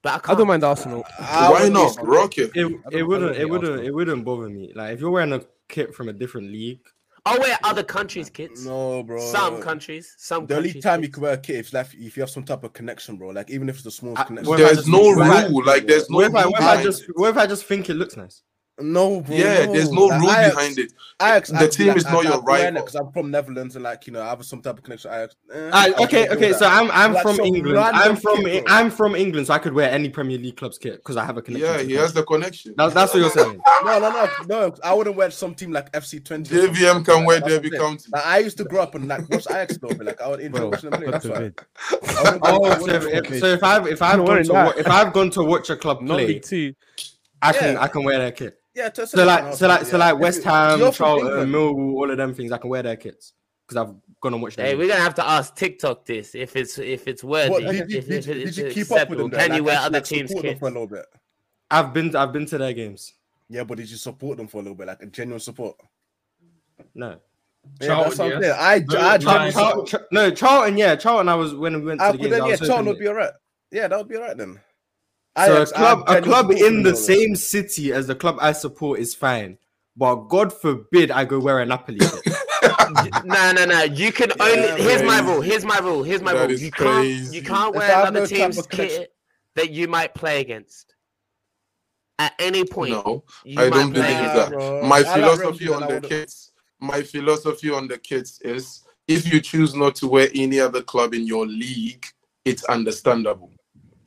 but 0.00 0.12
I 0.12 0.16
I 0.16 0.18
can't. 0.20 0.38
don't 0.38 0.48
mind 0.48 0.64
Arsenal. 0.64 1.04
I 1.18 1.50
Why 1.50 1.68
not? 1.68 1.98
Rock 2.02 2.38
it. 2.38 2.52
It, 2.54 2.66
it 2.92 3.02
wouldn't 3.02 3.36
it 3.36 3.44
wouldn't 3.50 3.84
it 3.84 3.92
wouldn't 3.94 4.24
bother 4.24 4.48
me. 4.48 4.72
Like 4.74 4.94
if 4.94 5.00
you're 5.00 5.10
wearing 5.10 5.34
a 5.34 5.42
kit 5.68 5.94
from 5.94 6.08
a 6.08 6.14
different 6.14 6.50
league, 6.50 6.80
Oh, 7.28 7.34
I'll 7.34 7.40
wear 7.40 7.58
other 7.64 7.82
countries' 7.82 8.30
kits. 8.30 8.64
No, 8.64 9.02
bro. 9.02 9.20
Some 9.32 9.60
countries, 9.60 10.14
some 10.18 10.46
The 10.46 10.56
only 10.56 10.68
countries. 10.70 10.84
time 10.84 11.00
you 11.02 11.08
kits. 11.08 11.14
can 11.14 11.22
wear 11.22 11.32
a 11.34 11.38
kit 11.38 11.56
is 11.56 11.72
like 11.72 11.86
if 11.94 12.16
you 12.16 12.22
have 12.22 12.30
some 12.30 12.44
type 12.44 12.64
of 12.64 12.72
connection, 12.72 13.16
bro. 13.16 13.28
Like 13.30 13.50
even 13.50 13.68
if 13.68 13.76
it's 13.76 13.84
the 13.84 13.90
smallest 13.90 14.22
I- 14.22 14.24
connection. 14.24 14.52
I 14.54 14.56
There's 14.56 14.86
no 14.88 14.98
what 15.00 15.26
if 15.26 15.32
I- 15.32 15.46
rule. 15.48 15.64
Like 15.64 15.86
there's 15.86 16.08
no 16.10 16.16
what 16.16 16.26
if 16.26 16.34
I 16.34 16.42
rule 16.44 16.52
what 16.52 16.60
if 16.62 16.66
I 16.68 16.82
just 16.82 17.04
what 17.14 17.30
if 17.30 17.36
I 17.36 17.46
just 17.46 17.64
think 17.66 17.90
it 17.90 17.94
looks 17.94 18.16
nice? 18.16 18.42
No, 18.80 19.20
bro. 19.20 19.34
Yeah, 19.34 19.66
there's 19.66 19.90
no 19.90 20.06
Like, 20.06 20.20
rule 20.20 20.30
Ajax- 20.30 20.54
behind 20.54 20.78
it. 20.78 20.92
Ajax, 21.20 21.48
The 21.50 21.66
team 21.68 21.96
is 21.96 22.04
not 22.04 22.22
your 22.22 22.40
right. 22.42 22.72
because 22.72 22.94
I'm 22.94 23.10
from 23.10 23.30
Netherlands 23.32 23.74
and 23.74 23.82
like 23.82 24.06
you 24.06 24.12
know 24.12 24.22
I 24.22 24.28
have 24.28 24.44
some 24.44 24.62
type 24.62 24.78
of 24.78 24.84
connection. 24.84 25.10
Ajax. 25.10 25.34
Eh, 25.52 25.70
I 25.72 25.92
okay, 26.04 26.28
okay. 26.28 26.52
So 26.52 26.64
I'm 26.66 26.88
I'm 26.92 27.12
Like 27.12 27.22
from 27.22 27.36
some 27.36 27.46
England. 27.46 27.78
I'm 27.78 28.14
from 28.14 28.44
kid. 28.44 28.64
I'm 28.68 28.90
from 28.90 29.16
England, 29.16 29.48
so 29.48 29.54
I 29.54 29.58
could 29.58 29.72
wear 29.72 29.90
any 29.90 30.08
Premier 30.10 30.38
League 30.38 30.56
club's 30.56 30.78
kit 30.78 30.94
because 30.98 31.16
I 31.16 31.24
have 31.24 31.36
a 31.36 31.42
connection. 31.42 31.68
Yeah, 31.68 31.76
to 31.78 31.82
he 31.88 31.94
the 31.94 32.00
has 32.00 32.12
the 32.12 32.22
connection. 32.22 32.74
That's 32.76 32.94
that's 32.94 33.12
what 33.12 33.20
you're 33.20 33.30
saying. 33.30 33.60
No, 33.84 33.98
no, 33.98 34.10
no, 34.10 34.28
no. 34.46 34.74
I 34.84 34.94
wouldn't 34.94 35.16
wear 35.16 35.30
some 35.32 35.56
team 35.56 35.72
like 35.72 35.90
FC 35.90 36.20
Twente. 36.22 36.52
or 36.52 36.68
JVM 36.68 37.04
can 37.04 37.24
wear 37.24 37.40
that. 37.40 37.48
Derby 37.48 37.70
I'm. 37.74 37.80
County. 37.80 38.04
Like, 38.12 38.26
I 38.26 38.38
used 38.38 38.58
to 38.58 38.64
grow 38.64 38.82
up 38.82 38.94
and 38.94 39.08
like 39.08 39.28
watch 39.28 39.46
Ajax 39.50 39.78
though, 39.78 39.88
but 39.88 40.06
like 40.06 40.20
I 40.20 40.28
would 40.28 40.38
enjoy 40.40 40.68
watching 40.68 40.90
them 40.90 41.00
play. 41.02 41.10
That's 41.10 41.24
why. 41.26 41.34
forbid. 41.34 41.60
I 41.90 42.22
wouldn't- 42.22 42.46
I 42.46 42.50
Oh, 42.52 42.78
so 42.86 42.92
if, 42.94 43.28
them. 43.28 43.40
so 43.40 43.46
if 43.46 43.64
I've 43.64 43.86
if 43.88 44.02
I've 44.02 44.24
gone 44.24 44.44
to 44.44 44.74
if 44.78 44.86
I've 44.86 45.12
gone 45.12 45.30
to 45.30 45.42
watch 45.42 45.68
a 45.70 45.76
club 45.76 46.06
play, 46.06 46.40
I 47.42 47.52
can 47.52 47.76
I 47.76 47.88
can 47.88 48.04
wear 48.04 48.18
their 48.18 48.30
kit. 48.32 48.54
Yeah, 48.78 48.88
to 48.90 49.02
a 49.02 49.06
So 49.06 49.24
like 49.24 49.54
so 49.54 49.68
like 49.68 49.80
so 49.84 49.90
say, 49.92 49.96
like. 49.98 50.18
West 50.18 50.42
Ham, 50.44 50.92
Charlton, 50.92 51.50
Millwall, 51.52 51.94
all 51.94 52.10
of 52.10 52.16
them 52.16 52.34
things, 52.34 52.52
I 52.52 52.58
can 52.58 52.70
wear 52.70 52.82
their 52.82 52.96
kits 52.96 53.34
because 53.66 53.76
I've 53.76 53.94
gone 54.20 54.34
and 54.34 54.42
watched 54.42 54.56
them. 54.56 54.66
Hey, 54.66 54.74
we're 54.74 54.88
gonna 54.88 55.00
have 55.00 55.14
to 55.16 55.28
ask 55.28 55.54
TikTok 55.54 56.04
this 56.06 56.34
if 56.34 56.56
it's 56.56 56.78
if 56.78 57.06
it's 57.08 57.22
worthy. 57.24 57.50
What, 57.50 57.62
did, 57.62 57.90
you, 57.90 57.98
if, 57.98 58.06
did, 58.08 58.18
if 58.18 58.26
you- 58.26 58.32
it's 58.34 58.56
did 58.56 58.66
you 58.66 58.72
keep 58.84 58.92
up 58.92 59.08
with 59.10 59.18
them? 59.18 59.30
though? 59.30 59.36
Can 59.36 59.54
you 59.54 59.64
wear 59.64 59.74
actually, 59.74 59.86
other 59.86 59.98
like, 59.98 60.04
teams' 60.04 60.30
support 60.30 60.42
them 60.44 60.50
kits? 60.52 60.60
for 60.60 60.66
a 60.66 60.70
little 60.70 60.86
bit? 60.86 61.06
I've 61.70 61.92
been 61.92 62.16
I've 62.16 62.32
been 62.32 62.46
to 62.46 62.58
their 62.58 62.72
games. 62.72 63.12
Yeah, 63.50 63.64
but 63.64 63.78
did 63.78 63.90
you 63.90 63.96
support 63.96 64.36
them 64.36 64.46
for 64.46 64.58
a 64.58 64.62
little 64.62 64.76
bit, 64.76 64.86
like 64.86 65.02
a 65.02 65.06
genuine 65.06 65.40
support? 65.40 65.76
No. 66.94 67.16
Yeah, 67.80 67.86
Charlton, 67.88 68.40
that's 68.40 68.58
I'm 68.58 68.60
I, 68.60 68.78
No, 68.88 68.98
I 69.00 69.16
no, 69.16 69.18
Charlton- 69.18 69.52
Charlton, 69.52 70.00
no, 70.12 70.30
Charlton, 70.30 70.78
yeah, 70.78 70.96
Charlton. 70.96 71.28
I 71.28 71.34
was 71.34 71.54
when 71.54 71.74
we 71.80 71.86
went 71.86 72.00
to 72.00 72.06
Ah, 72.06 72.12
the 72.12 72.18
but 72.18 72.24
games. 72.24 72.36
then 72.38 72.46
yeah, 72.48 72.56
Charlton 72.56 72.86
would 72.86 72.98
be 72.98 73.08
alright. 73.08 73.32
Yeah, 73.70 73.88
that 73.88 73.98
would 73.98 74.08
be 74.08 74.16
alright 74.16 74.36
then. 74.36 74.58
That- 75.38 75.46
so 75.46 75.52
a 75.52 75.56
Ajax, 75.62 75.72
I 75.72 75.76
club, 75.76 76.04
a 76.08 76.22
club 76.22 76.50
in 76.52 76.82
the 76.82 76.90
though. 76.90 76.96
same 76.96 77.36
city 77.36 77.92
as 77.92 78.06
the 78.06 78.14
club 78.14 78.36
I 78.40 78.52
support 78.52 79.00
is 79.00 79.14
fine, 79.14 79.58
but 79.96 80.14
God 80.28 80.52
forbid 80.52 81.10
I 81.10 81.24
go 81.24 81.38
wear 81.40 81.60
a 81.60 81.66
Napoli. 81.66 81.98
kit. 82.00 82.34
No, 83.24 83.52
no, 83.52 83.64
no. 83.64 83.82
You 83.84 84.12
can 84.12 84.30
Yeah, 84.38 84.44
only. 84.44 84.82
Here's 84.82 85.02
my 85.02 85.20
rule. 85.20 85.40
Here's 85.40 85.64
my 85.64 85.78
rule. 85.78 86.02
Here's 86.02 86.22
my 86.22 86.32
That 86.34 86.42
rule. 86.42 86.50
is 86.50 86.62
You 86.62 86.70
can't. 86.72 87.06
You 87.34 87.42
can't 87.42 87.74
wear 87.74 88.00
another 88.00 88.20
no 88.20 88.26
team's 88.26 88.66
kit 88.66 89.12
that 89.56 89.70
you 89.70 89.88
might 89.88 90.14
play 90.14 90.40
against. 90.40 90.94
At 92.18 92.32
any 92.40 92.64
point, 92.64 92.90
No, 92.92 93.24
you 93.44 93.60
I 93.60 93.70
don't 93.70 93.92
believe 93.92 94.04
against. 94.10 94.34
that. 94.34 94.48
bro. 94.50 94.82
my 94.82 94.96
I 94.98 95.04
philosophy 95.04 95.64
Real 95.66 95.74
on 95.74 95.80
the 95.82 95.86
I 95.86 95.94
would've- 95.94 96.08
kits, 96.08 96.52
my 96.80 97.02
philosophy 97.02 97.70
on 97.70 97.86
the 97.86 97.96
kits 97.98 98.40
is 98.40 98.82
if 99.06 99.32
you 99.32 99.40
choose 99.40 99.74
not 99.74 99.94
to 99.96 100.08
wear 100.08 100.28
any 100.34 100.58
other 100.58 100.82
club 100.82 101.14
in 101.14 101.26
your 101.26 101.46
league, 101.46 102.04
it's 102.44 102.64
understandable. 102.64 103.52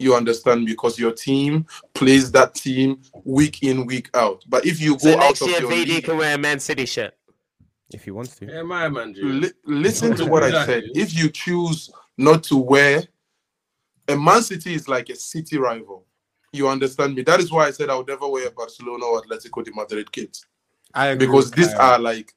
You 0.02 0.16
understand 0.16 0.66
because 0.66 0.98
your 1.00 1.12
team 1.12 1.66
plays 1.94 2.32
that 2.32 2.56
team 2.56 3.02
week 3.24 3.64
in, 3.64 3.86
week 3.86 4.10
out. 4.16 4.44
But 4.48 4.66
if 4.66 4.82
you 4.82 4.94
go 4.94 5.12
So 5.12 5.14
out 5.14 5.20
next 5.20 5.42
of 5.42 5.48
year, 5.50 5.62
your 5.62 5.72
VD 5.72 5.88
league, 5.88 6.04
can 6.06 6.18
wear 6.18 6.36
a 6.36 6.38
Man 6.38 6.60
City 6.60 6.86
shirt. 6.86 7.14
If 7.94 8.06
he 8.06 8.12
wants 8.12 8.36
to. 8.38 8.46
Yeah, 8.46 8.64
my 8.64 8.88
man, 8.90 9.14
dude. 9.14 9.44
li- 9.44 9.52
listen 9.66 10.16
to 10.16 10.26
what 10.26 10.44
I 10.44 10.66
said. 10.66 10.86
If 10.96 11.18
you 11.18 11.30
choose 11.30 11.92
not 12.18 12.44
to 12.46 12.58
wear, 12.58 13.04
a 14.08 14.16
Man 14.16 14.42
City 14.42 14.74
is 14.74 14.88
like 14.88 15.10
a 15.10 15.16
city 15.16 15.58
rival. 15.58 16.06
You 16.54 16.68
understand 16.68 17.16
me? 17.16 17.22
That 17.22 17.40
is 17.40 17.52
why 17.52 17.68
I 17.68 17.72
said 17.72 17.90
I 17.90 17.96
would 17.96 18.08
never 18.08 18.28
wear 18.28 18.48
a 18.48 18.52
Barcelona 18.52 19.06
or 19.06 19.22
Atletico 19.22 19.64
de 19.64 19.74
Madrid 19.74 20.12
kit. 20.12 20.38
I 20.94 21.08
agree 21.08 21.28
because 21.28 21.52
these 21.52 21.74
Kyrie. 21.74 21.80
are 21.80 22.00
like 22.00 22.34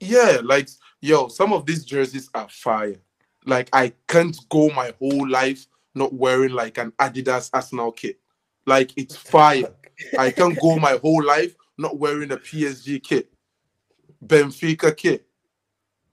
yeah 0.00 0.38
like 0.42 0.68
yo 1.00 1.28
some 1.28 1.52
of 1.52 1.66
these 1.66 1.84
jerseys 1.84 2.28
are 2.34 2.48
fire 2.48 2.96
like 3.44 3.68
i 3.72 3.92
can't 4.08 4.36
go 4.48 4.70
my 4.70 4.92
whole 4.98 5.28
life 5.28 5.66
not 5.94 6.12
wearing 6.12 6.52
like 6.52 6.78
an 6.78 6.92
adidas 6.98 7.50
arsenal 7.52 7.92
kit 7.92 8.18
like 8.66 8.92
it's 8.96 9.16
fire 9.16 9.72
i 10.18 10.30
can't 10.30 10.58
go 10.60 10.76
my 10.78 10.98
whole 11.02 11.22
life 11.22 11.54
not 11.78 11.98
wearing 11.98 12.30
a 12.32 12.36
psg 12.36 13.02
kit 13.02 13.30
benfica 14.24 14.96
kit 14.96 15.26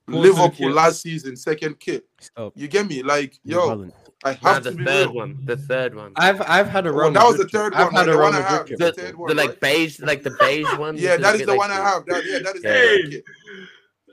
Porto 0.06 0.20
liverpool 0.22 0.50
kit. 0.68 0.72
last 0.72 1.02
season 1.02 1.36
second 1.36 1.78
kit 1.78 2.06
Stop. 2.20 2.52
you 2.56 2.66
get 2.68 2.86
me 2.86 3.02
like 3.02 3.38
Yo, 3.44 3.66
yo 3.74 3.90
i 4.24 4.32
Nah, 4.42 4.54
have 4.54 4.64
the 4.64 4.70
to 4.72 4.76
be 4.76 4.84
third 4.84 5.06
real. 5.06 5.14
one. 5.14 5.38
The 5.44 5.56
third 5.56 5.94
one. 5.94 6.12
I've 6.16 6.42
I've 6.42 6.66
had 6.68 6.86
a 6.86 6.90
Oh, 6.90 7.08
that 7.12 7.22
was 7.24 7.36
the 7.36 7.44
Madrid 7.44 7.50
kit. 7.52 7.60
third 7.60 7.74
I've 7.74 7.92
one, 7.92 7.94
had 7.94 8.06
like 8.08 8.14
a 8.16 8.18
the 8.18 8.24
I 8.24 8.40
have. 8.50 8.66
the, 8.66 8.76
the 8.76 8.92
third 8.92 9.14
one, 9.16 9.28
the 9.28 9.34
like 9.36 9.48
right? 9.50 9.60
beige, 9.60 10.00
like 10.00 10.22
the 10.24 10.36
beige 10.40 10.74
one. 10.76 10.96
yeah 10.96 11.16
that 11.18 11.34
is 11.36 11.42
the- 11.42 11.46
like 11.46 11.58
one 11.58 11.70
i 11.70 11.74
have 11.76 12.04
that, 12.06 12.24
yeah 12.26 12.38
that 12.40 12.56
is 12.56 12.62
the 12.62 12.68
Yeah. 12.68 12.74
third 12.74 13.10
kit. 13.12 13.24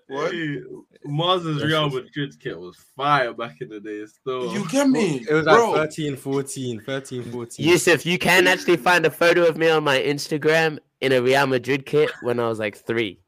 What 0.08 0.32
Hey, 0.32 0.62
Mars's 1.03 1.64
Real 1.64 1.89
Madrid 1.89 2.39
kit 2.39 2.60
was 2.60 2.78
fire 2.95 3.34
back 3.34 3.58
in 3.62 3.70
the 3.70 3.80
day. 3.80 4.06
Still, 4.06 4.53
you 4.53 4.68
get 4.70 4.88
me 4.89 5.26
It 5.30 5.34
was 5.34 5.45
like 5.45 5.56
bro 5.58 5.74
13, 5.74 6.16
14, 6.16 6.82
13, 6.86 7.24
14. 7.32 7.66
Yusuf, 7.68 8.06
you 8.06 8.18
can 8.18 8.47
actually 8.47 8.78
find 8.78 9.06
a 9.06 9.12
photo 9.12 9.45
of 9.47 9.58
me 9.58 9.70
on 9.70 9.84
my 9.84 9.99
Instagram 9.99 10.80
in 11.01 11.12
a 11.12 11.22
Real 11.22 11.47
Madrid 11.47 11.86
kit 11.86 12.12
when 12.22 12.39
I 12.39 12.47
was 12.47 12.60
like 12.60 12.78
three. 12.86 13.20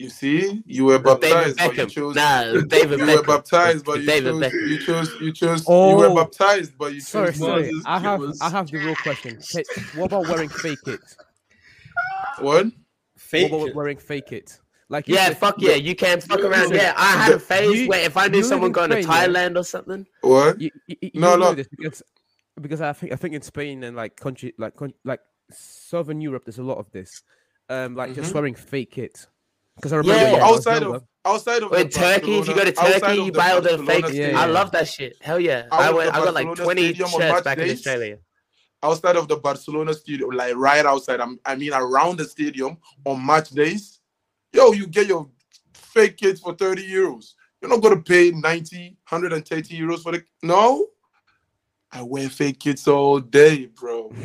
You 0.00 0.08
see, 0.10 0.60
you 0.66 0.86
were 0.86 0.98
baptized, 0.98 1.56
but 1.56 1.76
you 1.76 1.84
Beckham. 1.86 1.90
chose. 1.90 2.14
Nah, 2.16 2.42
David 2.66 2.98
you 2.98 3.06
Beckham. 3.06 3.16
were 3.16 3.22
baptized, 3.22 3.84
but 3.84 4.00
you 4.00 4.06
David 4.06 4.32
chose, 4.32 4.42
Beckham. 4.42 4.68
you 4.68 4.78
chose. 4.78 5.14
You 5.20 5.32
chose. 5.32 5.60
You 5.60 5.64
Oh. 5.68 5.96
were 6.14 6.14
baptized, 6.24 6.72
but 6.76 6.92
you 6.92 6.98
chose. 7.00 7.08
Sorry, 7.08 7.32
sorry. 7.34 7.62
kit 7.70 7.74
I 7.86 7.98
have 8.00 8.18
was- 8.20 8.40
I 8.40 8.50
have 8.50 8.68
the 8.70 8.78
real 8.78 8.96
question. 8.96 9.38
What 9.94 10.06
about 10.06 10.26
wearing 10.28 10.48
fake 10.48 10.78
it? 10.88 11.00
What? 12.40 12.66
fake. 13.16 13.52
What 13.52 13.58
about 13.58 13.68
it. 13.68 13.76
wearing 13.76 13.98
fake 13.98 14.32
it? 14.32 14.58
Like 14.90 15.08
Yeah, 15.08 15.28
said- 15.28 15.38
fuck 15.38 15.54
yeah, 15.58 15.74
you 15.74 15.94
can 15.96 16.20
fuck 16.20 16.40
around. 16.40 16.68
Listen, 16.70 16.76
Yeah, 16.76 16.94
I 16.96 17.12
had 17.24 17.32
a 17.34 17.38
phase 17.38 17.80
you- 17.82 17.88
where 17.88 18.04
if 18.04 18.16
I 18.16 18.28
knew 18.28 18.42
someone 18.42 18.68
in 18.68 18.72
going 18.72 18.90
to 18.90 19.02
Spain, 19.02 19.12
yeah? 19.12 19.26
Thailand 19.26 19.58
or 19.58 19.64
something, 19.64 20.06
What? 20.20 20.60
You, 20.60 20.70
you, 20.86 20.96
you 21.00 21.10
No, 21.20 21.36
no. 21.36 21.54
because 21.54 22.02
because 22.60 22.80
I 22.80 22.92
think 22.92 23.12
I 23.12 23.16
think 23.16 23.34
in 23.34 23.42
Spain 23.42 23.82
and 23.82 23.96
like 23.96 24.16
country 24.16 24.52
like 24.58 24.74
like 25.04 25.20
Southern 25.50 26.20
Europe, 26.20 26.44
there's 26.44 26.58
a 26.58 26.62
lot 26.62 26.78
of 26.78 26.90
this. 26.92 27.22
Um, 27.68 27.94
like 27.96 28.14
just 28.14 28.30
Mhm. 28.30 28.34
wearing 28.34 28.54
fake 28.54 28.98
it. 28.98 29.26
Because 29.76 29.92
I 29.92 29.96
remember 29.96 30.22
Yeah. 30.22 30.32
when 30.34 30.42
I 30.42 30.50
was 30.50 30.58
outside 30.66 30.82
younger- 30.82 30.96
of 30.98 31.04
outside 31.24 31.62
of 31.62 31.72
or 31.72 31.76
the 31.76 31.80
in 31.80 31.88
Turkey, 31.88 32.38
if 32.38 32.48
you 32.48 32.54
go 32.54 32.64
to 32.64 32.72
Turkey, 32.72 33.14
you 33.22 33.32
buy 33.32 33.52
all 33.52 33.60
the 33.62 33.70
Barcelona 33.78 33.86
fake. 33.92 34.04
stadium. 34.06 34.36
I 34.36 34.44
love 34.46 34.70
that 34.72 34.86
shit. 34.86 35.16
Hell 35.22 35.40
yeah, 35.40 35.66
Out 35.72 35.80
I 35.80 35.90
went. 35.92 36.14
I 36.14 36.22
got 36.22 36.34
like 36.34 36.54
twenty 36.54 36.92
shirts 36.94 37.18
match 37.18 37.42
back 37.44 37.58
in? 37.58 37.70
Australia. 37.70 38.18
outside 38.82 39.16
of 39.16 39.26
the 39.28 39.36
Barcelona 39.38 39.94
stadium, 39.94 40.28
like 40.28 40.54
right 40.56 40.84
outside. 40.84 41.18
I'm, 41.18 41.40
I 41.46 41.54
mean, 41.56 41.72
around 41.72 42.18
the 42.18 42.26
stadium 42.26 42.76
on 43.06 43.24
match 43.24 43.48
days. 43.48 43.98
Yo, 44.54 44.70
you 44.70 44.86
get 44.86 45.08
your 45.08 45.28
fake 45.72 46.16
kids 46.16 46.40
for 46.40 46.54
30 46.54 46.88
euros. 46.88 47.34
You're 47.60 47.70
not 47.70 47.82
gonna 47.82 48.00
pay 48.00 48.30
90, 48.30 48.96
130 49.08 49.78
euros 49.78 50.02
for 50.02 50.12
the 50.12 50.22
no. 50.44 50.86
I 51.90 52.02
wear 52.02 52.28
fake 52.28 52.60
kids 52.60 52.86
all 52.86 53.20
day, 53.20 53.66
bro. 53.66 54.12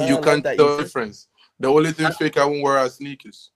You 0.00 0.20
can't 0.20 0.44
tell 0.44 0.76
the 0.76 0.82
difference. 0.82 1.28
The 1.58 1.68
only 1.68 1.92
thing 1.92 2.12
fake 2.12 2.36
I 2.36 2.44
won't 2.44 2.62
wear 2.62 2.78
are 2.78 2.88
sneakers. 2.88 3.50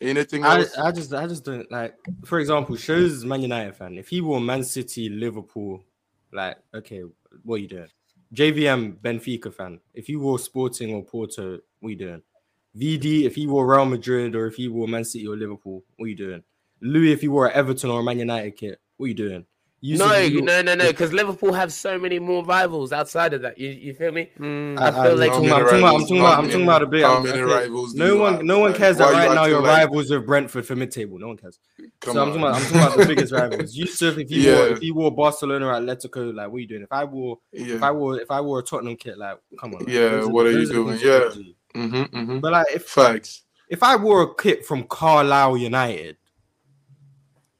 Anything 0.00 0.44
I, 0.44 0.60
else? 0.60 0.78
I 0.78 0.92
just 0.92 1.12
I 1.12 1.26
just 1.26 1.44
don't 1.44 1.70
like. 1.70 1.94
For 2.24 2.38
example, 2.38 2.76
shows 2.76 3.24
Man 3.24 3.42
United 3.42 3.74
fan. 3.74 3.98
If 3.98 4.08
he 4.08 4.20
wore 4.20 4.40
Man 4.40 4.62
City, 4.62 5.08
Liverpool, 5.08 5.82
like 6.32 6.56
okay, 6.74 7.02
what 7.42 7.56
are 7.56 7.58
you 7.58 7.68
doing? 7.68 7.88
JVM 8.34 8.98
Benfica 8.98 9.52
fan. 9.52 9.80
If 9.92 10.08
you 10.08 10.20
wore 10.20 10.38
Sporting 10.38 10.94
or 10.94 11.02
Porto, 11.04 11.58
what 11.80 11.88
are 11.88 11.90
you 11.90 11.96
doing? 11.96 12.22
VD 12.78 13.24
if 13.24 13.34
he 13.34 13.46
wore 13.46 13.66
Real 13.66 13.86
Madrid 13.86 14.34
or 14.34 14.46
if 14.46 14.56
he 14.56 14.68
wore 14.68 14.86
Man 14.88 15.04
City 15.04 15.26
or 15.26 15.36
Liverpool, 15.36 15.84
what 15.96 16.06
are 16.06 16.08
you 16.08 16.16
doing? 16.16 16.42
Louis 16.82 17.12
if 17.12 17.20
he 17.22 17.28
wore 17.28 17.46
an 17.46 17.52
Everton 17.54 17.90
or 17.90 18.00
a 18.00 18.02
Man 18.02 18.18
United 18.18 18.56
kit, 18.56 18.78
what 18.96 19.06
are 19.06 19.08
you 19.08 19.14
doing? 19.14 19.46
Yusuf, 19.82 20.08
No, 20.08 20.14
if 20.14 20.32
you- 20.32 20.40
no, 20.42 20.62
no, 20.62 20.74
no, 20.74 20.88
because 20.88 21.12
Liverpool 21.12 21.52
have 21.52 21.70
so 21.72 21.98
many 21.98 22.18
more 22.18 22.42
rivals 22.44 22.92
outside 22.92 23.34
of 23.34 23.42
that. 23.42 23.58
You, 23.58 23.68
you 23.68 23.94
feel 23.94 24.10
me? 24.10 24.30
Mm, 24.38 24.80
I 24.80 24.90
feel 24.90 25.16
like- 25.16 25.30
How 25.30 25.36
I'm 25.36 25.46
talking 25.46 25.48
about- 25.48 25.94
I'm 25.94 26.00
talking 26.00 26.18
about- 26.18 26.38
I'm 26.38 26.44
talking 26.48 26.62
about 26.62 26.82
a 26.82 26.86
bit. 26.86 27.02
How 27.04 27.20
many 27.20 27.40
rivals? 27.42 27.94
No 27.94 28.16
one, 28.16 28.32
have? 28.34 28.42
no 28.42 28.58
one 28.58 28.72
cares 28.74 28.96
why 28.98 29.12
that 29.12 29.22
you 29.22 29.28
right 29.28 29.34
now 29.34 29.44
your 29.44 29.60
like- 29.60 29.78
rivals 29.86 30.10
are 30.10 30.20
Brentford 30.20 30.66
for 30.66 30.74
mid-table. 30.76 31.18
No 31.18 31.28
one 31.28 31.36
cares. 31.36 31.58
Come 32.00 32.14
so 32.14 32.20
I'm 32.22 32.28
talking, 32.28 32.42
about, 32.42 32.54
I'm 32.56 32.62
talking 32.62 32.76
about 32.80 32.98
the 32.98 33.06
biggest 33.06 33.32
rivals. 33.32 33.74
Yusuf, 33.76 34.18
if 34.18 34.28
he 34.28 34.50
wore 34.50 34.66
if 34.68 34.78
he 34.80 34.90
wore 34.90 35.14
Barcelona 35.14 35.66
or 35.66 35.72
Atletico, 35.74 36.34
like 36.34 36.48
what 36.50 36.56
are 36.56 36.60
you 36.60 36.66
doing? 36.66 36.82
If 36.82 36.92
I 36.92 37.04
wore 37.04 37.38
if 37.52 37.82
I 37.82 37.90
wore 37.90 38.20
if 38.20 38.30
I 38.30 38.40
wore 38.40 38.58
a 38.60 38.62
Tottenham 38.62 38.96
kit, 38.96 39.18
like 39.18 39.38
come 39.60 39.74
on. 39.74 39.80
like, 39.80 39.88
Yeah, 39.88 40.24
what 40.24 40.46
are 40.46 40.52
you 40.58 40.66
doing? 40.66 40.98
Yeah. 41.02 41.28
Could 41.80 41.92
do. 41.92 42.04
Mm-hmm, 42.04 42.16
mm-hmm. 42.18 42.38
But 42.40 42.52
like 42.52 42.66
if 42.74 42.86
Facts. 42.86 43.42
if 43.68 43.82
I 43.82 43.96
wore 43.96 44.22
a 44.22 44.34
kit 44.34 44.64
from 44.66 44.84
Carlisle 44.84 45.56
United, 45.58 46.16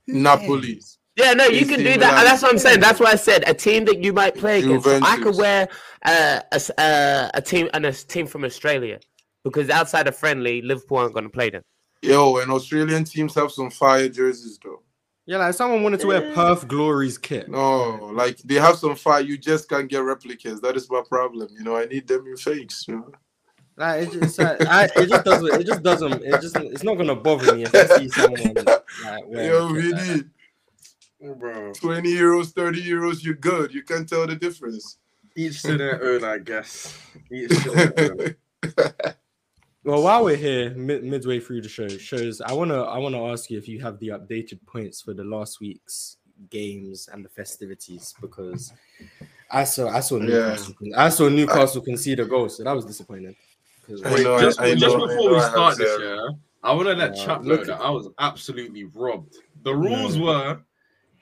Napoli. 0.06 0.80
Yeah, 1.16 1.32
no, 1.32 1.46
you 1.46 1.64
can 1.64 1.78
do 1.78 1.84
that. 1.84 1.96
Milan. 1.98 2.18
And 2.18 2.26
that's 2.26 2.42
what 2.42 2.52
I'm 2.52 2.58
saying. 2.58 2.80
That's 2.80 3.00
why 3.00 3.12
I 3.12 3.14
said 3.16 3.48
a 3.48 3.54
team 3.54 3.86
that 3.86 4.02
you 4.04 4.12
might 4.12 4.34
play 4.34 4.58
against. 4.62 4.86
I 4.86 5.16
could 5.22 5.36
wear 5.36 5.66
uh, 6.04 6.40
a, 6.52 6.54
s- 6.54 6.70
uh, 6.70 7.30
a 7.32 7.40
team 7.40 7.70
and 7.72 7.86
a 7.86 7.92
team 7.92 8.26
from 8.26 8.44
Australia 8.44 9.00
because 9.42 9.70
outside 9.70 10.06
of 10.08 10.16
friendly, 10.16 10.60
Liverpool 10.60 10.98
aren't 10.98 11.14
going 11.14 11.24
to 11.24 11.30
play 11.30 11.48
them. 11.48 11.62
Yo, 12.02 12.36
and 12.36 12.50
Australian 12.52 13.04
teams 13.04 13.34
have 13.34 13.50
some 13.50 13.70
fire 13.70 14.08
jerseys 14.10 14.58
though. 14.62 14.82
yeah, 15.24 15.38
like 15.38 15.54
someone 15.54 15.82
wanted 15.82 16.00
to 16.00 16.06
wear 16.06 16.34
Perth 16.34 16.68
Glory's 16.68 17.16
kit. 17.16 17.48
No, 17.48 18.10
like 18.12 18.36
they 18.38 18.56
have 18.56 18.76
some 18.76 18.94
fire. 18.94 19.22
You 19.22 19.38
just 19.38 19.70
can't 19.70 19.88
get 19.88 20.02
replicas. 20.02 20.60
That 20.60 20.76
is 20.76 20.90
my 20.90 21.02
problem. 21.08 21.48
You 21.50 21.64
know, 21.64 21.76
I 21.78 21.86
need 21.86 22.06
them 22.06 22.26
in 22.26 22.36
fakes. 22.36 22.84
You 22.86 22.96
know? 22.96 23.12
Like 23.76 24.06
it's, 24.06 24.14
it's 24.14 24.38
like, 24.38 24.66
I, 24.66 24.84
it 24.96 25.08
just 25.08 25.24
doesn't. 25.24 25.60
It 25.60 25.66
just 25.66 25.82
doesn't. 25.82 26.22
It 26.24 26.40
just. 26.40 26.56
It's 26.56 26.82
not 26.82 26.94
gonna 26.94 27.14
bother 27.14 27.54
me 27.54 27.64
if 27.64 27.74
I 27.74 27.98
see 27.98 28.08
someone 28.08 28.54
like 28.64 29.28
wearing 29.28 29.48
Yo, 29.48 29.68
a 29.68 29.90
like 29.92 30.26
oh, 31.24 31.34
bro. 31.34 31.72
20 31.74 32.14
euros, 32.14 32.52
30 32.52 32.82
euros, 32.82 33.22
you're 33.22 33.34
good. 33.34 33.74
You 33.74 33.82
can't 33.82 34.08
tell 34.08 34.26
the 34.26 34.36
difference. 34.36 34.98
Each 35.36 35.60
to 35.62 35.76
their 35.76 36.02
own, 36.02 36.24
I 36.24 36.38
guess. 36.38 36.98
Each 37.30 37.50
to 37.64 37.70
their 37.70 38.36
own. 38.64 39.14
Well, 39.86 40.02
while 40.02 40.24
we're 40.24 40.34
here, 40.34 40.70
mid- 40.70 41.04
midway 41.04 41.38
through 41.38 41.62
the 41.62 41.68
show, 41.68 41.86
shows 41.86 42.40
I 42.40 42.52
wanna 42.54 42.82
I 42.82 42.98
wanna 42.98 43.24
ask 43.30 43.48
you 43.52 43.56
if 43.56 43.68
you 43.68 43.80
have 43.82 44.00
the 44.00 44.08
updated 44.08 44.58
points 44.66 45.00
for 45.00 45.14
the 45.14 45.22
last 45.22 45.60
week's 45.60 46.16
games 46.50 47.08
and 47.12 47.24
the 47.24 47.28
festivities 47.28 48.12
because 48.20 48.72
I 49.48 49.62
saw 49.62 49.88
I 49.88 50.00
saw 50.00 50.18
Newcastle 50.18 50.74
I 50.96 51.08
saw 51.08 51.28
Newcastle 51.28 51.82
concede 51.82 52.18
a 52.18 52.24
goal, 52.24 52.48
so 52.48 52.64
that 52.64 52.74
was 52.74 52.84
disappointing. 52.84 53.36
'Cause- 53.86 54.00
know, 54.02 54.40
just, 54.40 54.60
I 54.60 54.74
just 54.74 54.96
know, 54.96 55.06
before 55.06 55.34
we 55.34 55.40
start 55.40 55.76
this, 55.78 55.96
zero. 55.96 56.16
yeah, 56.16 56.28
I 56.62 56.72
want 56.74 56.88
to 56.88 56.94
let 56.94 57.12
Uh, 57.12 57.24
Chap 57.24 57.42
know 57.42 57.54
look- 57.54 57.66
that 57.66 57.80
I 57.80 57.90
was 57.90 58.08
absolutely 58.18 58.84
robbed. 58.84 59.36
The 59.62 59.74
rules 59.74 60.18
were 60.18 60.60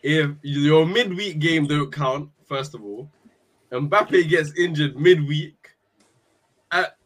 if 0.02 0.30
your 0.42 0.86
midweek 0.86 1.38
game 1.38 1.66
don't 1.66 1.90
count, 1.92 2.30
first 2.46 2.74
of 2.74 2.82
all, 2.82 3.10
Mbappe 3.72 4.28
gets 4.28 4.52
injured 4.58 4.96
midweek. 4.96 5.70
At, 6.70 6.96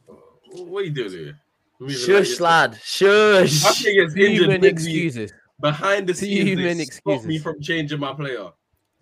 what 0.53 0.81
are 0.81 0.85
you 0.85 0.91
doing 0.91 1.11
here? 1.11 1.41
Shush, 1.89 2.41
lad. 2.41 2.79
Shush. 2.83 3.63
Mbappe 3.63 3.95
gets 3.95 4.15
injured 4.17 4.17
Human 4.17 4.61
midweek. 4.61 4.73
excuses. 4.73 5.33
Behind 5.61 6.07
the 6.09 6.15
scenes, 6.15 6.49
Human 6.49 6.79
they 6.79 6.85
stop 6.85 7.25
me 7.25 7.39
from 7.39 7.61
changing 7.61 7.99
my 8.01 8.13
player. 8.13 8.51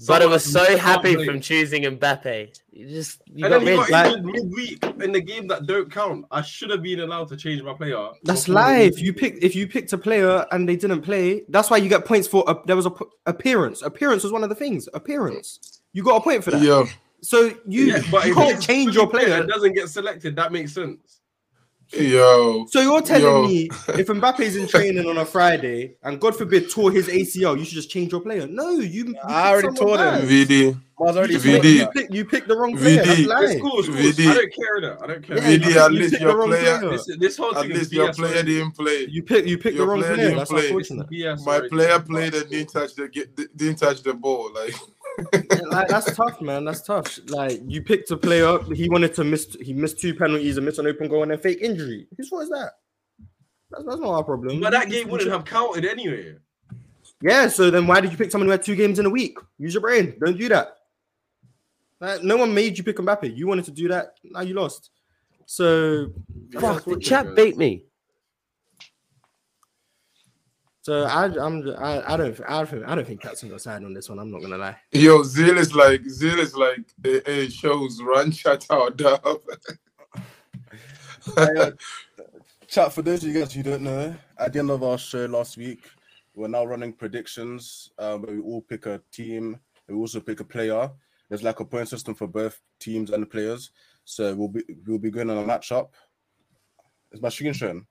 But 0.07 0.21
I 0.21 0.27
was 0.27 0.45
so 0.45 0.77
happy 0.77 1.15
play. 1.15 1.25
from 1.25 1.41
choosing 1.41 1.85
Mbappe. 1.85 2.59
You 2.71 2.87
just 2.89 3.23
you 3.33 3.47
And 3.47 3.53
got 3.53 3.59
then 3.65 3.67
he 3.67 3.79
rid. 3.81 3.89
got 3.89 3.91
like- 3.91 4.17
injured 4.19 4.25
midweek 4.27 4.85
in 5.03 5.13
the 5.13 5.21
game 5.23 5.47
that 5.49 5.65
don't 5.67 5.91
count. 5.91 6.27
I 6.31 6.43
should 6.43 6.69
have 6.71 6.83
been 6.83 7.01
allowed 7.01 7.29
to 7.29 7.37
change 7.37 7.63
my 7.63 7.73
player. 7.73 8.09
That's 8.23 8.43
before 8.45 8.55
life. 8.57 9.01
You 9.01 9.15
pick 9.15 9.39
if 9.43 9.57
you 9.57 9.67
picked 9.67 9.95
a 9.95 9.99
player 9.99 10.45
and 10.53 10.69
they 10.69 10.77
didn't 10.77 11.01
play. 11.01 11.45
That's 11.49 11.71
why 11.71 11.79
you 11.79 11.89
get 11.89 12.05
points 12.05 12.29
for. 12.29 12.45
A, 12.47 12.57
there 12.67 12.77
was 12.77 12.85
a 12.85 12.91
p- 12.91 13.07
appearance. 13.25 13.81
Appearance 13.81 14.23
was 14.23 14.33
one 14.33 14.43
of 14.43 14.51
the 14.51 14.55
things. 14.55 14.87
Appearance. 14.93 15.81
You 15.95 16.03
got 16.03 16.17
a 16.17 16.21
point 16.21 16.45
for 16.45 16.51
that. 16.51 16.61
Yo, 16.63 16.85
So 17.23 17.55
you, 17.67 17.87
Yeah, 17.87 18.03
but 18.11 18.27
you 18.27 18.35
can't 18.35 18.61
change 18.63 18.95
your 18.95 19.09
player. 19.09 19.33
and 19.41 19.49
doesn't 19.49 19.73
get 19.73 19.89
selected. 19.89 20.37
That 20.37 20.53
makes 20.53 20.75
sense. 20.75 21.21
Yo, 21.93 22.67
So 22.69 22.81
you're 22.81 23.01
telling 23.03 23.23
Yo. 23.23 23.43
me 23.47 23.65
if 23.89 24.07
Mbappe's 24.09 24.57
in 24.57 24.67
training 24.75 25.07
on 25.09 25.19
a 25.19 25.25
Friday 25.25 25.95
and 26.03 26.21
God 26.21 26.37
forbid 26.37 26.71
tore 26.71 26.91
his 26.91 27.09
ACL, 27.09 27.59
you 27.59 27.65
should 27.65 27.75
just 27.75 27.91
change 27.91 28.13
your 28.13 28.21
player? 28.21 28.47
No, 28.47 28.71
you. 28.73 29.07
you 29.09 29.15
I 29.25 29.51
already 29.51 29.77
someone 29.77 29.99
told 29.99 30.23
him. 30.23 30.29
VD, 30.29 30.81
Mars 30.99 31.17
already 31.17 31.35
You, 31.35 31.41
VD. 31.41 31.53
told 31.53 31.63
pick- 31.63 31.65
him 31.65 31.71
you 31.75 31.79
that. 31.79 31.93
pick, 31.93 32.15
you 32.15 32.25
picked 32.25 32.49
the 32.49 32.57
wrong 32.57 32.77
player. 32.77 33.03
VD. 33.03 33.07
That's 33.07 33.19
It's 33.21 33.29
lying. 33.29 33.61
cool. 33.61 33.79
It's 33.81 33.89
cool. 33.89 33.97
VD. 33.97 34.31
I 34.31 34.35
don't 34.35 34.55
care 34.55 34.81
that. 34.81 34.99
I 35.03 35.07
don't 35.07 35.27
care. 35.27 35.37
Yeah, 35.37 35.59
VD, 35.59 35.75
you 35.75 35.79
at 35.81 35.93
least 35.93 36.21
your 36.21 36.47
player, 36.47 36.79
player. 36.79 36.91
This, 36.91 37.17
this 37.19 37.37
whole 37.37 37.57
at 37.57 37.69
least 37.69 37.93
your 37.93 38.09
BS 38.09 38.17
player 38.17 38.33
already. 38.33 38.55
didn't 38.55 38.73
play. 38.77 39.07
You 39.11 39.23
pick 39.23 39.47
you 39.47 39.59
pick 39.59 39.77
the 39.77 39.87
wrong 39.87 40.01
player 40.01 40.15
player. 40.15 40.35
That's 40.37 40.51
play. 40.51 40.67
Unfortunate. 40.67 41.11
BS 41.11 41.45
My 41.45 41.53
already. 41.53 41.69
player 41.69 42.01
played 42.01 42.35
and 42.35 42.51
didn't 42.51 42.73
touch 42.73 42.95
the 42.95 43.09
didn't 43.55 43.77
touch 43.77 44.03
the 44.03 44.15
ball. 44.15 44.51
Like, 44.55 44.71
Yeah, 44.73 44.79
like 45.69 45.89
that's 45.89 46.15
tough, 46.15 46.41
man. 46.41 46.65
That's 46.65 46.83
tough. 46.83 47.19
Like 47.29 47.61
you 47.67 47.83
picked 47.83 48.11
a 48.11 48.17
player, 48.17 48.47
up. 48.47 48.71
he 48.73 48.89
wanted 48.89 49.15
to 49.15 49.25
miss. 49.25 49.57
He 49.61 49.73
missed 49.73 49.99
two 49.99 50.15
penalties 50.15 50.57
and 50.57 50.67
missed 50.67 50.79
an 50.79 50.87
open 50.87 51.09
goal 51.09 51.23
and 51.23 51.33
a 51.33 51.39
fake 51.39 51.59
injury. 51.61 52.07
Whose 52.17 52.29
fault 52.29 52.45
is 52.45 52.51
that? 52.51 52.73
That's, 53.71 53.85
that's 53.85 54.01
not 54.01 54.15
our 54.15 54.25
problem. 54.25 54.61
But 54.61 54.71
that 54.71 54.91
game 54.91 55.09
wouldn't 55.09 55.31
have 55.31 55.45
counted 55.45 55.85
anyway. 55.85 56.37
Yeah. 57.23 57.49
So 57.49 57.71
then, 57.71 57.87
why 57.87 58.01
did 58.01 58.13
you 58.13 58.19
pick 58.19 58.31
someone 58.31 58.47
who 58.47 58.53
had 58.53 58.63
two 58.63 58.77
games 58.77 58.99
in 58.99 59.07
a 59.07 59.11
week? 59.11 59.39
Use 59.59 59.75
your 59.75 59.81
brain. 59.81 60.17
Don't 60.25 60.39
do 60.39 60.49
that. 60.49 60.77
Like, 62.01 62.23
no 62.23 62.37
one 62.37 62.55
made 62.55 62.77
you 62.77 62.85
pick 62.85 62.97
Mbappe. 62.97 63.37
You 63.37 63.47
wanted 63.47 63.65
to 63.67 63.71
do 63.71 63.89
that. 63.89 64.17
Now 64.23 64.43
you 64.43 64.55
lost. 64.55 64.91
So, 65.47 66.09
Fuck, 66.53 66.61
the 66.61 66.69
unfortunate, 66.69 67.03
chat 67.03 67.27
man. 67.27 67.35
beat 67.35 67.57
me. 67.57 67.85
So 70.87 71.03
I, 71.03 71.25
I'm, 71.45 71.69
I, 71.79 72.15
I 72.15 72.17
don't, 72.17 72.41
I 72.49 72.63
don't, 72.63 72.85
I 72.85 72.95
don't 72.95 73.05
think 73.05 73.21
Catson 73.21 73.49
got 73.49 73.61
side 73.61 73.83
on 73.83 73.93
this 73.93 74.09
one. 74.09 74.21
I'm 74.21 74.31
not 74.31 74.41
gonna 74.41 74.57
lie. 74.57 74.77
yo, 74.93 75.25
Zeal 75.25 75.59
is 75.59 75.75
like 75.75 76.09
Zeal 76.09 76.39
is 76.39 76.55
like 76.55 76.85
hey, 77.03 77.21
hey 77.27 77.49
shows 77.49 78.01
run 78.01 78.31
shut 78.31 78.65
out 78.71 78.97
dub. 78.97 79.21
Chat 82.69 82.93
for 82.93 83.03
those 83.03 83.25
of 83.25 83.31
you 83.31 83.41
guys 83.41 83.53
who 83.53 83.65
don't 83.65 83.83
know, 83.83 84.15
at 84.39 84.53
the 84.53 84.61
end 84.61 84.71
of 84.71 84.85
our 84.85 84.97
show 84.97 85.27
last 85.27 85.57
week, 85.57 85.91
we're 86.37 86.47
now 86.47 86.65
running 86.65 86.93
predictions. 86.93 87.91
Um, 87.99 88.23
where 88.23 88.37
we 88.37 88.41
all 88.41 88.63
pick 88.63 88.87
a 88.87 89.01
team. 89.11 89.59
We 89.89 89.97
also 89.97 90.21
pick 90.21 90.39
a 90.39 90.45
player. 90.45 90.89
There's 91.29 91.43
like 91.43 91.59
a 91.59 91.65
point 91.65 91.89
system 91.89 92.15
for 92.15 92.29
both 92.29 92.63
teams 92.79 93.11
and 93.11 93.25
the 93.25 93.27
players. 93.27 93.73
So 94.05 94.37
we'll 94.37 94.47
be 94.47 94.63
we'll 94.87 95.01
be 95.01 95.11
going 95.11 95.31
on 95.31 95.39
a 95.39 95.43
matchup. 95.43 95.89
Is 97.11 97.21
my 97.21 97.31
screen 97.31 97.55
showing? 97.55 97.85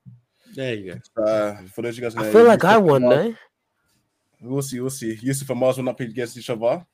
There 0.55 0.73
you 0.75 0.93
go. 1.15 1.23
Uh, 1.23 1.55
for 1.73 1.81
those 1.81 1.95
of 1.95 1.97
you 1.97 2.01
guys, 2.03 2.13
who 2.13 2.21
I 2.23 2.31
feel 2.31 2.43
like 2.45 2.63
Yusuf 2.63 2.71
I 2.75 2.77
won, 2.77 3.01
Mars- 3.03 3.25
no? 3.27 3.35
We'll 4.41 4.61
see, 4.61 4.79
we'll 4.79 4.89
see. 4.89 5.17
Yusuf 5.21 5.49
and 5.49 5.59
Mars 5.59 5.77
will 5.77 5.83
not 5.83 5.97
play 5.97 6.05
against 6.05 6.37
each 6.37 6.49
other, 6.49 6.85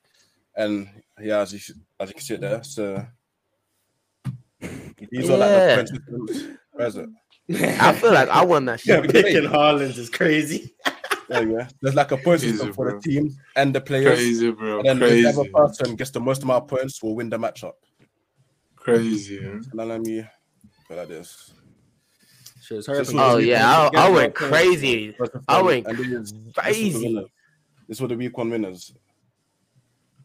and 0.56 0.88
yeah, 1.20 1.40
as 1.40 1.52
you 1.52 1.74
as 2.00 2.08
you 2.08 2.14
can 2.14 2.22
see 2.22 2.34
it 2.34 2.40
there. 2.40 2.62
So 2.64 3.06
these 5.10 5.28
are 5.30 5.36
like 5.36 5.50
the 5.50 5.56
Yeah. 5.56 6.16
point. 6.16 6.58
Where 6.72 6.86
is 6.86 6.96
it? 6.96 7.08
I 7.80 7.92
feel 7.92 8.12
like 8.12 8.28
I 8.28 8.44
won 8.44 8.64
that 8.66 8.80
shit. 8.84 9.10
Picking 9.10 9.42
Haaland 9.50 9.96
is 9.98 10.08
crazy. 10.08 10.74
There 11.28 11.42
you 11.42 11.58
go. 11.58 11.66
There's 11.80 11.94
like 11.94 12.10
a 12.12 12.16
point 12.16 12.42
Easy, 12.42 12.52
system 12.52 12.72
for 12.72 12.90
bro. 12.90 13.00
the 13.00 13.08
teams 13.08 13.36
and 13.56 13.74
the 13.74 13.80
players. 13.80 14.18
crazy, 14.18 14.50
bro. 14.50 14.78
And 14.78 14.86
then 14.86 14.98
Crazy, 14.98 15.26
whichever 15.26 15.44
person 15.50 15.96
gets 15.96 16.10
the 16.10 16.20
most 16.20 16.42
amount 16.42 16.64
of 16.64 16.68
points 16.68 17.02
will 17.02 17.14
win 17.16 17.28
the 17.30 17.38
matchup. 17.38 17.72
crazy. 18.76 19.36
yeah. 19.36 19.48
And 19.50 19.64
then 19.74 19.88
let 19.88 20.00
me 20.00 20.24
go 20.88 20.94
like 20.96 21.08
this. 21.08 21.52
Shit, 22.80 22.84
sorry 22.84 23.04
Oh 23.18 23.36
yeah, 23.38 23.90
I, 23.94 24.06
I 24.06 24.08
went 24.08 24.34
crazy. 24.34 25.14
I 25.48 25.60
went 25.62 25.86
and 25.86 25.98
this 25.98 26.06
is- 26.06 26.32
this 26.32 26.32
is 26.32 26.52
the 26.52 26.52
crazy. 26.54 27.26
This 27.88 28.00
were 28.00 28.08
the 28.08 28.16
week 28.16 28.36
one 28.38 28.50
winners. 28.50 28.94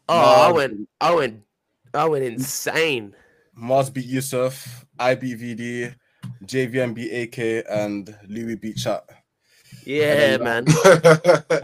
Oh, 0.09 0.15
I 0.15 0.51
went, 0.51 0.87
I 1.01 1.13
went, 1.13 1.41
I 1.93 2.05
went 2.05 2.23
insane. 2.23 3.13
Mars 3.55 3.89
beat 3.89 4.05
Yusuf, 4.05 4.85
I 4.97 5.15
beat 5.15 5.39
VD, 5.39 5.93
JVM 6.45 6.93
beat 6.93 7.11
AK, 7.11 7.65
and 7.69 8.15
Louis 8.29 8.55
beat 8.55 8.77
Chat. 8.77 9.03
Yeah, 9.83 10.37
man. 10.37 10.65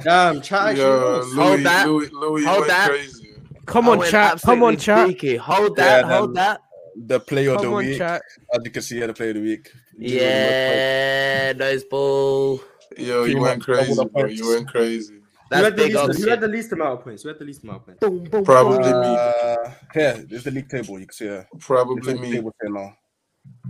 Damn, 0.04 0.42
chat 0.42 0.70
actually 0.70 0.78
Yo. 0.78 1.24
Louis, 1.26 1.36
Hold 1.36 1.64
that. 1.66 1.88
Louis, 1.88 2.10
Louis 2.12 2.46
Hold 2.46 2.60
went 2.62 2.68
that. 2.70 2.90
crazy. 2.90 3.34
Come 3.66 3.90
on, 3.90 4.00
went 4.00 4.12
chat. 4.12 4.42
Come 4.42 4.64
on, 4.64 4.74
absolutely 4.74 5.16
chat. 5.16 5.42
Hold 5.42 5.76
that, 5.78 6.06
Yeah, 6.06 6.18
hold 6.18 6.36
that. 6.36 6.62
The 7.06 7.20
player 7.20 7.52
of 7.54 7.62
the 7.62 7.70
on, 7.70 7.76
week, 7.78 7.98
chat. 7.98 8.22
as 8.54 8.62
you 8.66 8.72
can 8.72 8.82
see 8.82 8.98
here, 8.98 9.08
the 9.08 9.14
player 9.14 9.30
of 9.30 9.36
the 9.36 9.42
week. 9.42 9.72
Yeah, 9.98 11.54
nose 11.54 11.84
ball. 11.84 12.62
Yo, 12.98 13.24
you 13.26 13.40
went 13.40 13.64
crazy, 13.64 14.04
bro. 14.14 14.26
You 14.26 14.50
went 14.50 14.68
crazy. 14.68 15.14
Who 15.14 15.20
That's 15.50 15.66
had, 15.66 15.76
the 15.76 15.84
big 15.84 15.94
least, 15.94 16.24
who 16.24 16.30
had 16.30 16.42
the 16.42 16.48
least 16.48 16.72
amount 16.72 17.00
of 17.00 17.04
points? 17.04 17.24
Who 17.24 17.30
had 17.30 17.40
the 17.40 17.46
least 17.46 17.64
amount 17.64 17.82
of 17.82 17.86
points? 17.86 18.00
Boom, 18.02 18.24
boom, 18.24 18.44
Probably 18.44 18.92
boom. 18.92 19.02
me. 19.02 19.18
Uh, 19.20 19.72
here, 19.94 20.26
there's 20.28 20.44
the 20.44 20.52
league 20.52 20.70
table. 20.70 21.00
You 21.00 21.06
can 21.06 21.14
see 21.14 21.26
here. 21.26 21.48
It's 21.54 21.66
Probably 21.66 22.14
the 22.14 22.20
me. 22.20 22.32
table 22.32 22.52
here 22.62 22.72
now. 22.72 22.94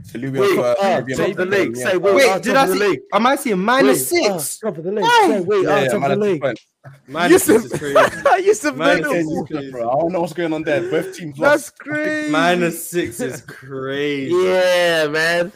So 0.04 0.20
Louis 0.20 0.40
Wait, 0.40 0.50
on 0.52 0.56
first, 0.64 0.80
uh, 0.80 1.02
JVM 1.02 1.18
top 1.18 1.30
of 1.30 1.38
the 1.38 1.46
league. 1.46 1.76
Say 1.76 1.98
wait, 1.98 2.16
Wait, 2.16 2.30
uh, 2.30 2.40
did 2.40 2.56
I 2.56 2.66
see? 2.68 2.80
League. 2.80 3.00
Am 3.14 3.26
I 3.26 3.36
seeing 3.36 3.60
minus 3.60 4.12
Wait, 4.12 4.26
uh, 4.26 4.38
six? 4.38 4.60
top 4.60 4.78
of 4.78 4.84
the 4.84 4.92
league. 4.92 5.04
Why? 5.04 5.28
Say 5.28 5.42
wait, 5.42 5.64
Yeah, 5.64 5.70
uh, 5.70 5.82
yeah, 5.82 5.88
top 5.88 6.02
man, 6.02 6.12
of 6.12 6.20
the 6.20 6.26
that's 6.26 6.32
league. 6.32 6.42
point. 6.42 6.60
Minus 7.08 7.44
six 7.44 7.64
is 7.66 7.80
crazy. 7.80 8.00
Yusuf 8.46 8.76
Minus 8.76 9.10
Mendes. 9.10 9.28
six 9.30 9.32
is 9.32 9.48
crazy. 9.48 9.72
bro. 9.72 9.90
I 9.90 9.96
don't 10.02 10.12
know 10.12 10.22
what's 10.22 10.34
going 10.34 10.52
on 10.54 10.64
there. 10.64 10.82
Both 10.92 11.16
teams 11.16 11.38
That's 11.38 11.68
lost. 11.68 11.80
crazy. 11.80 12.30
Minus 12.32 12.90
six 12.90 13.20
is 13.22 13.42
crazy. 13.42 14.36
Yeah, 14.36 15.08
man. 15.08 15.52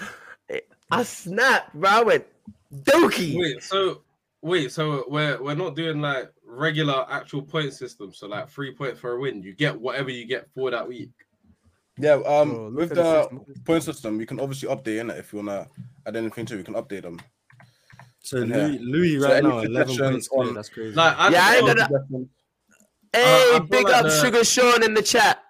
I 0.92 1.04
snapped, 1.04 1.74
bro. 1.74 1.90
I 1.90 2.04
went 2.04 2.26
dookie. 2.74 3.38
Wait, 3.38 3.62
so 3.64 4.02
wait, 4.42 4.72
so 4.72 5.06
we're 5.10 5.42
we're 5.42 5.56
not 5.56 5.76
doing 5.76 6.02
like 6.02 6.32
regular 6.46 7.06
actual 7.10 7.42
point 7.42 7.74
system. 7.74 8.14
So 8.14 8.28
like 8.28 8.50
three 8.50 8.74
points 8.74 9.00
for 9.00 9.14
a 9.14 9.20
win. 9.20 9.44
You 9.44 9.54
get 9.54 9.80
whatever 9.80 10.10
you 10.10 10.26
get 10.26 10.48
for 10.54 10.72
that 10.72 10.88
week. 10.88 11.12
Yeah, 12.00 12.14
um, 12.26 12.50
Bro, 12.54 12.68
look 12.70 12.76
with 12.76 12.90
the 12.90 12.96
the 12.96 13.22
system. 13.24 13.64
point 13.66 13.84
system, 13.84 14.18
we 14.18 14.26
can 14.26 14.40
obviously 14.40 14.70
update 14.70 15.00
in 15.00 15.10
it 15.10 15.18
if 15.18 15.34
you 15.34 15.38
wanna 15.40 15.68
add 16.06 16.16
anything 16.16 16.46
to. 16.46 16.54
it, 16.54 16.58
We 16.58 16.64
can 16.64 16.76
update 16.76 17.02
them. 17.02 17.20
So 18.22 18.38
Yeah. 18.44 18.68
Louis, 18.68 18.80
Louis 18.80 19.18
right 19.18 19.34
any 19.38 19.48
now, 19.48 19.60
eleven 19.60 19.88
suggestions 19.96 20.28
points 20.28 20.28
clear. 20.30 20.48
on- 20.50 20.54
That's 20.54 20.70
crazy. 20.70 20.96
Like 20.96 21.18
I, 21.18 21.30
Yeah, 21.30 21.46
I 21.48 21.56
feel, 21.60 21.70
ain't 21.70 21.78
gonna- 21.78 22.26
I 23.14 23.18
Hey, 23.18 23.50
feel 23.52 23.60
big 23.62 23.84
like 23.86 23.96
up 23.96 24.04
the- 24.04 24.22
Sugar 24.22 24.44
Sean 24.44 24.84
in 24.84 24.94
the 24.94 25.02
chat. 25.02 25.44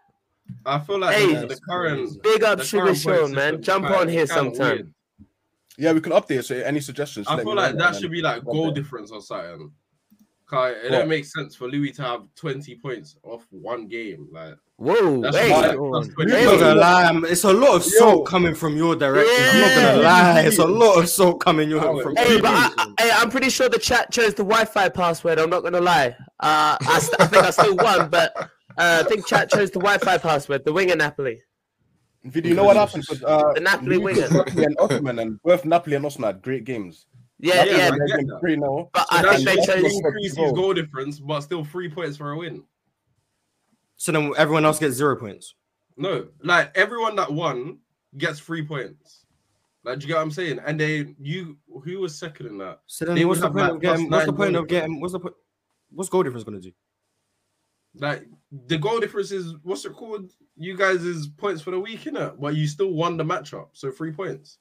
I 0.66 0.80
feel 0.80 1.00
like 1.00 1.16
Hey. 1.16 1.36
the, 1.36 1.48
the 1.48 1.60
current 1.68 2.24
Big 2.24 2.44
up 2.44 2.62
Sugar 2.62 2.96
Sean, 2.96 3.34
man. 3.34 3.62
Jump 3.62 3.86
on 3.90 4.08
here 4.08 4.26
kinda 4.26 4.34
sometime. 4.56 4.94
Weird. 5.78 5.86
Yeah, 5.86 5.94
we 5.94 6.02
can 6.02 6.12
update. 6.14 6.44
So 6.46 6.56
any 6.56 6.80
suggestions? 6.80 7.28
I 7.28 7.38
feel 7.44 7.56
like 7.56 7.76
that 7.78 7.96
should 7.96 8.12
be 8.12 8.22
like 8.22 8.44
goal 8.46 8.72
update. 8.72 8.76
difference 8.76 9.12
or 9.12 9.22
something. 9.22 9.72
'Cause 10.50 10.76
it 10.82 10.92
What? 10.92 11.00
don't 11.00 11.10
make 11.10 11.26
sense 11.26 11.58
for 11.58 11.68
Louis 11.68 11.92
to 11.92 12.02
have 12.04 12.22
20 12.38 12.76
points 12.78 13.18
off 13.24 13.46
one 13.52 13.86
game. 13.86 14.30
Like 14.32 14.54
Whoa, 14.78 15.20
that's 15.20 15.36
hey. 15.36 15.52
why- 15.52 15.72
Sean. 15.74 15.90
plus 15.92 16.08
20 16.08 16.32
not 16.32 16.60
gonna 16.60 16.76
lie, 16.76 17.04
I'm- 17.04 17.26
it's 17.26 17.44
a 17.44 17.52
lot 17.52 17.76
of 17.76 17.82
Yo. 17.84 17.90
salt 18.00 18.26
coming 18.28 18.56
from 18.56 18.78
your 18.78 18.96
direction. 18.96 19.36
I'm 19.44 19.60
not 19.60 19.76
gonna 19.76 20.02
lie, 20.04 20.42
it's 20.44 20.60
a 20.60 20.66
lot 20.66 21.00
of 21.00 21.10
salt 21.10 21.42
coming 21.42 21.70
your 21.70 21.82
Hey, 21.82 22.02
from. 22.02 22.16
Hey, 22.16 22.40
but 22.40 22.50
I, 22.52 22.70
direction. 22.70 22.96
I, 22.98 23.04
hey, 23.04 23.12
I'm 23.14 23.30
pretty 23.30 23.50
sure 23.50 23.68
the 23.68 23.78
chat 23.78 24.10
chose 24.10 24.36
the 24.36 24.44
Wi-Fi 24.46 24.88
password. 24.88 25.38
I'm 25.38 25.50
not 25.50 25.64
gonna 25.64 25.82
lie. 25.82 26.16
Uh, 26.40 26.78
I, 26.80 27.00
st- 27.00 27.20
I 27.20 27.28
think 27.28 27.44
I 27.44 27.50
still 27.50 27.76
won, 27.76 28.08
but 28.10 28.34
uh, 28.78 29.04
I 29.06 29.10
think 29.10 29.28
chat 29.28 29.52
chose 29.52 29.70
the 29.72 29.80
Wi-Fi 29.80 30.18
password. 30.20 30.64
The 30.64 30.72
wing 30.72 30.88
winger 30.88 30.96
Napoli. 30.98 31.42
Video, 32.24 32.50
you 32.50 32.56
know 32.56 32.64
what 32.66 32.76
happened? 32.76 33.08
'Cause, 33.08 33.24
Uh, 33.24 33.54
The 33.54 33.62
Napoli 33.62 33.98
Louis. 33.98 34.20
Napoli 34.32 34.66
and 34.66 34.78
Osimhen, 34.78 35.22
and 35.22 35.42
both 35.44 35.64
Napoli 35.66 35.96
and 35.96 36.06
Osimhen 36.06 36.26
had 36.26 36.42
great 36.42 36.64
games. 36.66 37.06
Yeah, 37.40 37.64
Yeah, 37.64 37.64
yeah. 37.66 37.72
I 37.72 37.90
They're 37.92 37.98
get 38.00 38.08
getting 38.08 38.28
that. 38.28 38.40
three 38.42 38.56
now. 38.56 38.90
But 38.94 39.08
So 39.10 39.18
I 39.18 39.36
think 39.36 39.48
they 39.50 39.56
should 39.64 39.84
chose. 39.84 39.94
increase 39.96 40.36
his 40.36 40.52
goal 40.54 40.74
difference, 40.74 41.20
but 41.20 41.42
still 41.42 41.64
three 41.64 41.90
points 41.90 42.18
for 42.18 42.32
a 42.32 42.38
win. 42.38 42.64
So 43.96 44.12
then 44.12 44.34
everyone 44.38 44.66
else 44.66 44.80
gets 44.80 44.96
zero 44.96 45.16
points. 45.16 45.56
No, 45.96 46.28
like 46.44 46.76
everyone 46.76 47.16
that 47.16 47.32
won 47.32 47.80
gets 48.18 48.40
three 48.40 48.64
points. 48.66 49.26
Like, 49.84 50.00
do 50.00 50.04
you 50.04 50.08
get 50.10 50.16
what 50.18 50.24
I'm 50.24 50.32
saying? 50.32 50.60
And 50.66 50.80
they, 50.80 51.16
you, 51.20 51.58
who 51.84 52.00
was 52.00 52.18
second 52.18 52.48
in 52.48 52.58
that? 52.58 52.82
So 52.88 53.06
then 53.06 53.16
They 53.16 53.26
what's 53.26 53.40
the 53.40 53.48
point 53.50 53.58
like, 53.62 53.72
of 53.74 53.82
getting? 53.82 54.10
What's 54.10 54.26
the 54.26 54.34
point 54.34 54.56
of 54.56 54.68
getting? 54.68 55.00
What's 55.00 55.14
the 55.14 55.20
point? 55.20 55.36
What's 55.92 56.10
goal 56.10 56.24
difference 56.24 56.44
gonna 56.44 56.60
do? 56.60 56.72
Like, 58.00 58.28
the 58.68 58.78
goal 58.78 59.00
difference 59.00 59.32
is 59.32 59.54
what's 59.64 59.86
it 59.86 59.94
called? 59.94 60.32
You 60.56 60.76
guys 60.78 61.04
is 61.04 61.28
points 61.28 61.62
for 61.62 61.72
the 61.72 61.80
week, 61.80 62.02
innit? 62.02 62.40
But 62.40 62.56
you 62.56 62.68
still 62.68 62.92
won 62.92 63.18
the 63.18 63.24
matchup, 63.24 63.68
so 63.74 63.92
three 63.92 64.12
points. 64.12 64.58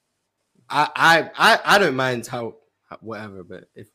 I 0.69 0.89
I 0.97 1.31
I, 1.37 1.61
I 1.77 1.79
don't 1.79 1.97
mind 1.97 2.27
how 2.27 2.57
whatever, 3.01 3.45
but 3.45 3.65
if 3.75 3.89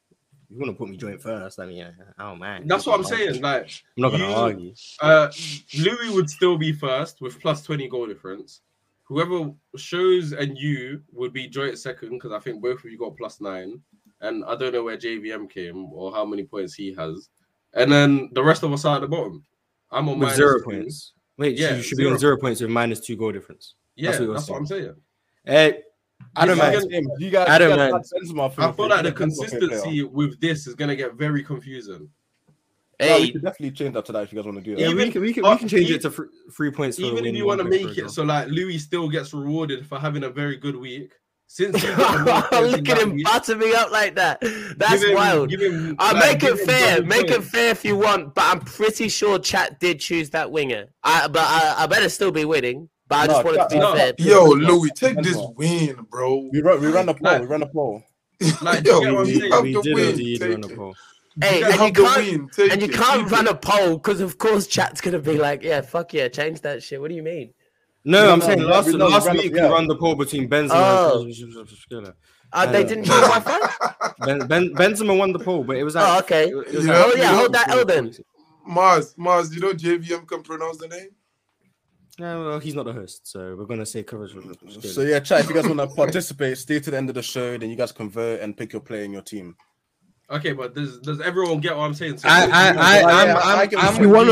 you 0.49 0.57
want 0.59 0.71
to 0.71 0.77
put 0.77 0.89
me 0.89 0.97
joint 0.97 1.21
first, 1.21 1.59
I 1.59 1.65
mean, 1.65 1.77
yeah, 1.77 1.91
I 2.17 2.23
don't. 2.35 2.67
That's 2.67 2.85
what 2.85 2.97
I'm 2.97 3.05
saying. 3.05 3.41
Like, 3.41 3.69
I'm 3.97 4.01
not 4.03 4.11
gonna 4.11 4.27
you- 4.29 4.33
argue. 4.33 4.73
uh, 5.01 5.31
Louis 5.77 6.09
would 6.13 6.29
still 6.29 6.57
be 6.57 6.73
first 6.73 7.21
with 7.21 7.39
plus 7.39 7.63
20 7.63 7.87
goal 7.87 8.07
difference. 8.07 8.61
Whoever 9.03 9.51
shows 9.75 10.31
and 10.31 10.57
you 10.57 11.01
would 11.11 11.33
be 11.33 11.47
joint 11.47 11.77
second 11.77 12.11
because 12.11 12.31
I 12.31 12.39
think 12.39 12.61
both 12.61 12.79
of 12.83 12.89
you 12.91 12.97
got 12.97 13.17
plus 13.17 13.41
nine. 13.41 13.81
And 14.21 14.45
I 14.45 14.55
don't 14.55 14.71
know 14.71 14.83
where 14.83 14.97
JVM 14.97 15.49
came 15.49 15.85
or 15.91 16.13
how 16.13 16.23
many 16.25 16.43
points 16.43 16.75
he 16.75 16.93
has. 16.93 17.29
And 17.73 17.91
then 17.91 18.29
the 18.33 18.43
rest 18.43 18.63
of 18.63 18.71
us 18.73 18.85
are 18.85 18.95
at 18.95 19.01
the 19.01 19.07
bottom. 19.07 19.45
I'm 19.91 20.07
on 20.09 20.15
with 20.19 20.23
minus 20.27 20.35
zero 20.37 20.57
two. 20.59 20.63
points. 20.65 21.13
Wait, 21.37 21.57
Yeah, 21.57 21.69
yeah, 21.71 21.75
you 21.77 21.81
should 21.83 21.97
be 21.97 22.05
on 22.07 22.17
zero 22.17 22.37
points 22.37 22.61
with 22.61 22.69
minus 22.69 22.99
two 22.99 23.15
goal 23.15 23.31
difference. 23.31 23.75
Yeah, 23.95 24.11
That's 24.11 24.19
that's 24.19 24.27
what 24.29 24.35
what, 24.37 24.47
you're 24.47 24.57
I'm 24.57 24.65
saying. 24.65 24.95
Eh, 25.47 25.71
I 26.35 26.45
don't 26.45 26.57
Yeah, 26.57 26.63
mind. 26.63 26.75
I 26.77 26.81
James, 26.87 27.07
you 27.19 27.29
guys, 27.31 27.47
I 27.49 27.57
don't 27.57 27.71
you 27.71 27.77
mind. 27.77 27.93
had 27.93 28.01
Benzema 28.23 28.53
for- 28.53 28.61
I 28.61 28.71
feel 28.71 28.87
like 28.87 29.03
the 29.03 29.11
for 29.11 29.17
Benzema 29.17 29.35
for 29.35 29.45
a 29.45 29.47
player. 29.49 29.59
consistency 29.69 30.03
with 30.03 30.39
this 30.39 30.67
is 30.67 30.75
gonna 30.75 30.95
get 30.95 31.15
very 31.15 31.43
confusing. 31.43 32.09
No, 32.99 33.17
we 33.17 33.25
Hey, 33.25 33.31
definitely 33.31 33.71
change 33.71 33.95
that 33.95 34.05
to 34.05 34.11
that 34.11 34.23
if 34.23 34.31
you 34.31 34.37
guys 34.37 34.45
want 34.45 34.59
to 34.59 34.63
do 34.63 34.75
that. 34.75 34.81
Yeah, 34.81 34.93
we 34.93 35.09
can 35.09 35.21
we 35.23 35.33
can, 35.33 35.43
uh, 35.43 35.51
we 35.53 35.57
can 35.57 35.67
change 35.67 35.89
it 35.89 36.01
to 36.03 36.11
fr- 36.11 36.25
three 36.55 36.69
points. 36.69 36.97
For 36.99 37.03
Even 37.05 37.25
if 37.25 37.35
you 37.35 37.47
want 37.47 37.57
to 37.59 37.63
make 37.63 37.97
it 37.97 38.11
so 38.11 38.23
like 38.23 38.47
Louis 38.49 38.77
still 38.77 39.09
gets 39.09 39.33
rewarded 39.33 39.87
for 39.87 39.97
having 39.97 40.23
a 40.25 40.29
very 40.29 40.55
good 40.57 40.75
week. 40.75 41.13
Since 41.53 41.81
he 41.81 41.87
got 41.95 42.17
the 42.17 42.23
most 42.31 42.49
points 42.49 42.65
in 42.65 42.71
look 42.71 42.79
at 42.79 42.85
that 42.95 42.97
him 43.03 43.13
week, 43.15 43.25
butter 43.25 43.55
me 43.57 43.73
up 43.73 43.91
like 43.91 44.15
that. 44.15 44.39
That's 44.77 45.03
him- 45.03 45.15
wild. 45.15 45.49
give 45.49 45.59
him, 45.61 45.97
Uh, 45.99 46.11
like, 46.13 46.41
make 46.41 46.43
it 46.49 46.57
fair. 46.65 46.95
double 46.95 47.07
Make 47.09 47.29
it 47.29 47.43
fair 47.43 47.71
if 47.71 47.83
you 47.83 47.97
want, 47.97 48.33
but 48.35 48.45
I'm 48.45 48.61
pretty 48.61 49.09
sure 49.09 49.37
Chat 49.37 49.77
did 49.81 49.99
choose 49.99 50.29
that 50.29 50.49
winger. 50.49 50.85
I, 51.03 51.27
but 51.27 51.41
I, 51.43 51.75
I 51.79 51.87
better 51.87 52.07
still 52.07 52.31
be 52.31 52.45
winning. 52.45 52.87
But 53.09 53.15
I 53.19 53.27
just 53.27 53.43
No, 53.43 53.51
wanted 53.51 53.63
to 53.69 53.75
be 53.75 53.79
no. 53.79 53.93
fair. 53.95 54.13
Yo, 54.17 54.45
Benzema. 54.47 54.67
Louis, 54.67 54.91
take 54.95 55.17
this 55.21 55.37
win, 55.57 56.07
bro. 56.09 56.47
We 56.53 56.61
run, 56.61 56.79
we 56.79 56.87
ran 56.87 57.07
the 57.07 57.13
poll. 57.15 57.31
Like- 57.33 57.41
We 57.41 57.47
ran 57.47 57.59
the 57.59 57.65
poll. 57.67 58.03
Like, 58.61 58.87
Yo, 58.87 59.01
you 59.01 59.17
I'm 59.17 59.25
we- 59.25 59.33
we 59.33 59.73
the 59.73 59.81
did 59.81 59.93
win, 59.95 60.09
indeed 60.11 60.41
run 60.41 60.63
a 60.63 60.67
it. 60.67 60.75
poll. 60.77 60.95
Hey, 61.41 61.59
You 61.59 61.65
and 61.65 61.73
have 61.75 61.87
you 61.87 61.93
can't 61.93 62.57
and 62.71 62.81
you 62.81 62.87
can't 62.89 63.29
run 63.29 63.47
a 63.49 63.55
poll 63.55 63.97
because 63.97 64.21
of 64.21 64.37
course 64.37 64.67
Chat's 64.67 65.01
gonna 65.01 65.19
be 65.19 65.37
like, 65.37 65.63
yeah, 65.63 65.81
fuck 65.81 66.13
yeah, 66.13 66.27
change 66.29 66.61
that 66.61 66.81
shit. 66.81 66.99
What 67.01 67.09
do 67.09 67.15
you 67.15 67.23
mean? 67.23 67.53
No, 68.03 68.25
No, 68.25 68.33
I'm 68.33 68.39
no, 68.39 68.45
saying 68.45 68.59
we- 68.59 68.65
last 68.65 68.87
we- 68.87 68.93
no, 68.97 69.05
we 69.07 69.11
last 69.13 69.27
ran 69.27 69.37
the- 69.37 69.43
week 69.43 69.53
yeah. 69.55 69.67
we 69.67 69.73
run 69.73 69.87
the 69.87 69.95
poll 69.95 70.15
between 70.15 70.49
Benzema 70.49 70.71
Oh. 70.73 71.21
and 71.27 72.13
Uh, 72.53 72.65
they 72.71 72.83
Uh, 72.83 72.87
didn't 72.87 73.03
choose 73.05 73.21
my 73.29 73.39
phone. 73.39 73.61
ben, 74.25 74.47
ben, 74.47 74.69
Benzema 74.73 75.17
won 75.17 75.31
the 75.31 75.39
poll, 75.39 75.63
but 75.63 75.77
it 75.77 75.83
was 75.83 75.95
like 75.95 76.05
Oh, 76.07 76.19
okay. 76.19 76.49
it 76.49 76.55
was 76.75 76.85
Yeah. 76.85 76.97
like- 77.05 77.05
Oh 77.05 77.17
yeah, 77.17 77.35
hold 77.35 77.53
that 77.53 77.69
L 77.69 77.85
then. 77.85 78.11
Mars, 78.65 79.13
Mars, 79.17 79.53
you 79.55 79.61
know 79.61 79.73
JVM 79.73 80.25
can 80.27 80.41
pronounce 80.43 80.77
the 80.77 80.87
name? 80.87 81.09
No, 82.19 82.43
well, 82.45 82.59
he's 82.59 82.75
not 82.75 82.85
the 82.85 82.93
host, 82.93 83.21
so 83.27 83.55
we're 83.57 83.65
gonna 83.65 83.85
say 83.85 84.03
coverage. 84.03 84.33
So 84.81 85.01
yeah, 85.01 85.19
chat. 85.21 85.39
If 85.41 85.49
you 85.49 85.55
guys 85.55 85.65
want 85.65 85.79
to 85.79 85.87
participate, 85.87 86.57
stay 86.57 86.79
to 86.79 86.91
the 86.91 86.97
end 86.97 87.09
of 87.09 87.15
the 87.15 87.21
show. 87.23 87.57
Then 87.57 87.69
you 87.69 87.75
guys 87.75 87.91
convert 87.91 88.41
and 88.41 88.55
pick 88.55 88.73
your 88.73 88.81
player 88.81 89.03
in 89.03 89.13
your 89.13 89.21
team. 89.21 89.55
Okay, 90.29 90.51
but 90.53 90.75
does 90.75 90.99
does 90.99 91.19
everyone 91.21 91.59
get 91.61 91.75
what 91.75 91.83
I'm 91.83 91.93
saying? 91.93 92.17
So 92.17 92.27
I, 92.29 92.41
I, 92.41 92.43
I, 92.43 92.45
Yeah, 92.45 93.05
I'm, 93.05 93.27
yeah, 93.27 93.37
I 93.37 93.61
I'm, 93.63 93.69
get 93.69 93.79
I'm, 93.79 93.85
what 93.85 93.95
If 93.95 94.01
you 94.01 94.07
with 94.09 94.15
want 94.15 94.29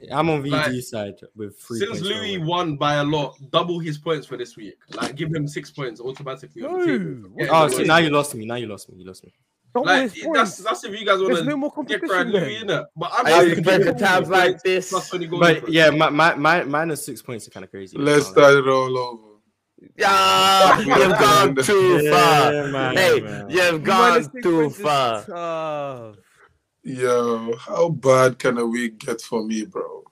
to 0.00 0.06
VD. 0.06 0.08
vote, 0.08 0.08
stay 0.08 0.08
till 0.08 0.08
the 0.08 0.12
end. 0.12 0.12
I'm 0.12 0.30
on 0.30 0.42
VD 0.42 0.50
Like, 0.50 0.82
side 0.82 1.14
with 1.36 1.58
three 1.58 1.78
since 1.78 1.90
points. 1.90 2.08
for 2.08 2.14
a 2.14 2.16
Louis 2.16 2.38
win. 2.38 2.46
won 2.46 2.76
by 2.76 2.94
a 2.94 3.04
lot, 3.04 3.36
double 3.50 3.78
his 3.78 3.98
points 3.98 4.26
for 4.26 4.36
this 4.36 4.56
week. 4.56 4.74
Like 4.94 5.14
give 5.16 5.32
him 5.34 5.46
six 5.46 5.70
points 5.70 6.00
automatically. 6.00 6.62
on 6.62 6.78
the 6.80 6.86
table. 6.86 7.30
No. 7.30 7.44
Yeah, 7.44 7.48
Oh, 7.50 7.66
the 7.68 7.72
see, 7.72 7.78
win. 7.78 7.86
now 7.88 7.96
you 7.98 8.10
lost 8.10 8.34
me. 8.34 8.44
Now 8.46 8.54
you 8.56 8.66
lost 8.66 8.88
me. 8.90 8.96
You 8.98 9.06
lost 9.06 9.24
me. 9.24 9.32
Don't 9.72 9.86
like 9.86 10.12
waste 10.12 10.26
that's 10.34 10.56
that's 10.58 10.84
if 10.84 10.98
you 10.98 11.06
guys 11.06 11.18
There's 11.20 11.30
want 11.30 11.46
no 11.46 11.52
to 11.52 11.56
more 11.56 11.70
get 11.70 11.76
competition 11.76 12.08
crying 12.08 12.32
then. 12.32 12.42
Louis 12.42 12.56
in 12.56 12.70
it. 12.70 12.86
But 12.96 13.12
I'm 13.14 13.26
Hey, 13.26 13.32
saying 13.32 13.48
you 13.50 13.54
give 13.56 13.64
break 13.64 13.80
him 13.82 13.86
the 13.86 13.94
tabs 13.94 14.28
like 14.28 14.48
points 14.50 14.62
this. 14.64 14.88
plus 14.88 15.10
But 15.10 15.68
yeah, 15.68 15.90
my, 15.90 16.10
my, 16.10 16.34
my 16.34 16.64
minus 16.64 17.06
six 17.06 17.22
points 17.22 17.46
are 17.46 17.50
kind 17.52 17.62
of 17.64 17.70
crazy. 17.70 17.96
Let's 17.96 18.26
start 18.26 18.54
it 18.56 18.66
all 18.68 18.98
over. 18.98 19.30
Yeah, 19.96 20.78
you've 20.80 21.18
gone 21.18 21.54
too 21.54 22.00
Yeah, 22.02 22.10
far. 22.10 22.68
man, 22.72 22.96
Hey, 22.96 23.20
man. 23.20 23.50
you've 23.50 23.82
gone 23.84 24.30
too 24.42 24.70
points 24.70 24.78
is 24.78 24.82
far. 24.82 26.14
Tough. 26.84 26.92
Yo, 26.98 27.56
how 27.56 27.88
bad 27.88 28.38
can 28.38 28.58
a 28.58 28.66
week 28.66 28.98
get 28.98 29.20
for 29.20 29.44
me, 29.44 29.64
bro? 29.64 30.04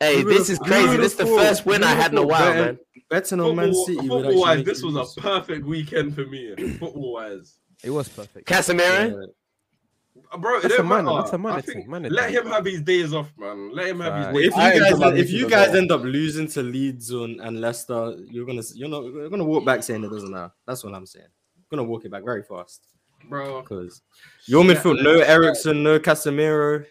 Hey, 0.00 0.22
Who 0.22 0.28
this 0.30 0.50
is 0.50 0.58
crazy. 0.58 0.86
would've 0.88 1.00
This 1.02 1.12
is 1.12 1.18
the 1.18 1.26
first 1.26 1.64
win 1.66 1.82
who 1.82 1.88
I 1.88 1.92
had 1.92 2.12
in 2.12 2.18
a 2.18 2.26
while, 2.26 2.40
betting- 2.52 2.64
man. 2.64 2.78
Betting 3.08 3.40
on 3.40 3.54
Man 3.56 3.74
City. 3.74 3.98
Football 3.98 4.40
wise, 4.40 4.64
this 4.64 4.82
was 4.82 4.96
a 4.96 5.20
perfect 5.20 5.64
weekend 5.66 6.14
for 6.14 6.24
me. 6.26 6.54
Football 6.78 7.12
wise, 7.12 7.58
It 7.84 7.90
was 7.90 8.08
perfect. 8.08 8.48
Casemiro. 8.48 9.28
Uh, 10.32 10.38
bro, 10.38 10.56
it 10.58 10.62
That's 10.62 10.74
a 10.74 10.76
don't 10.78 10.88
matter. 10.88 11.10
that's 11.18 11.32
a 11.34 11.38
minor 11.38 11.56
I 11.56 11.60
think 11.60 11.86
minor 11.88 12.08
let 12.08 12.30
him 12.30 12.46
have 12.46 12.64
his 12.64 12.80
days 12.80 13.12
off, 13.12 13.30
man. 13.36 13.70
Let 13.74 13.88
him 13.88 14.00
have 14.00 14.14
his 14.14 14.26
Right. 14.26 14.34
days. 14.34 14.46
If 14.46 14.56
you 14.56 14.62
I 14.62 14.78
guys, 15.00 15.18
if 15.20 15.30
you 15.30 15.48
guys 15.48 15.74
end 15.74 15.92
up 15.92 16.02
losing 16.02 16.48
to 16.48 16.62
Leeds 16.62 17.10
and, 17.10 17.38
and 17.40 17.60
Leicester, 17.60 18.16
you're 18.30 18.46
gonna 18.46 18.62
you're 18.74 18.88
not 18.88 19.04
you're 19.04 19.28
gonna 19.28 19.44
walk 19.44 19.64
back 19.66 19.82
saying 19.82 20.02
it 20.04 20.08
doesn't 20.10 20.30
matter. 20.30 20.52
That's 20.66 20.82
what 20.82 20.94
I'm 20.94 21.04
saying. 21.06 21.26
You're 21.58 21.76
gonna 21.78 21.88
walk 21.88 22.04
it 22.06 22.10
back 22.10 22.24
very 22.24 22.42
fast 22.42 22.86
bro. 23.28 23.62
because 23.62 24.02
your 24.46 24.64
Yeah, 24.64 24.74
midfield, 24.74 25.02
no 25.02 25.18
that's 25.18 25.30
Eriksen, 25.30 25.82
no 25.82 25.98
Casemiro. 25.98 26.84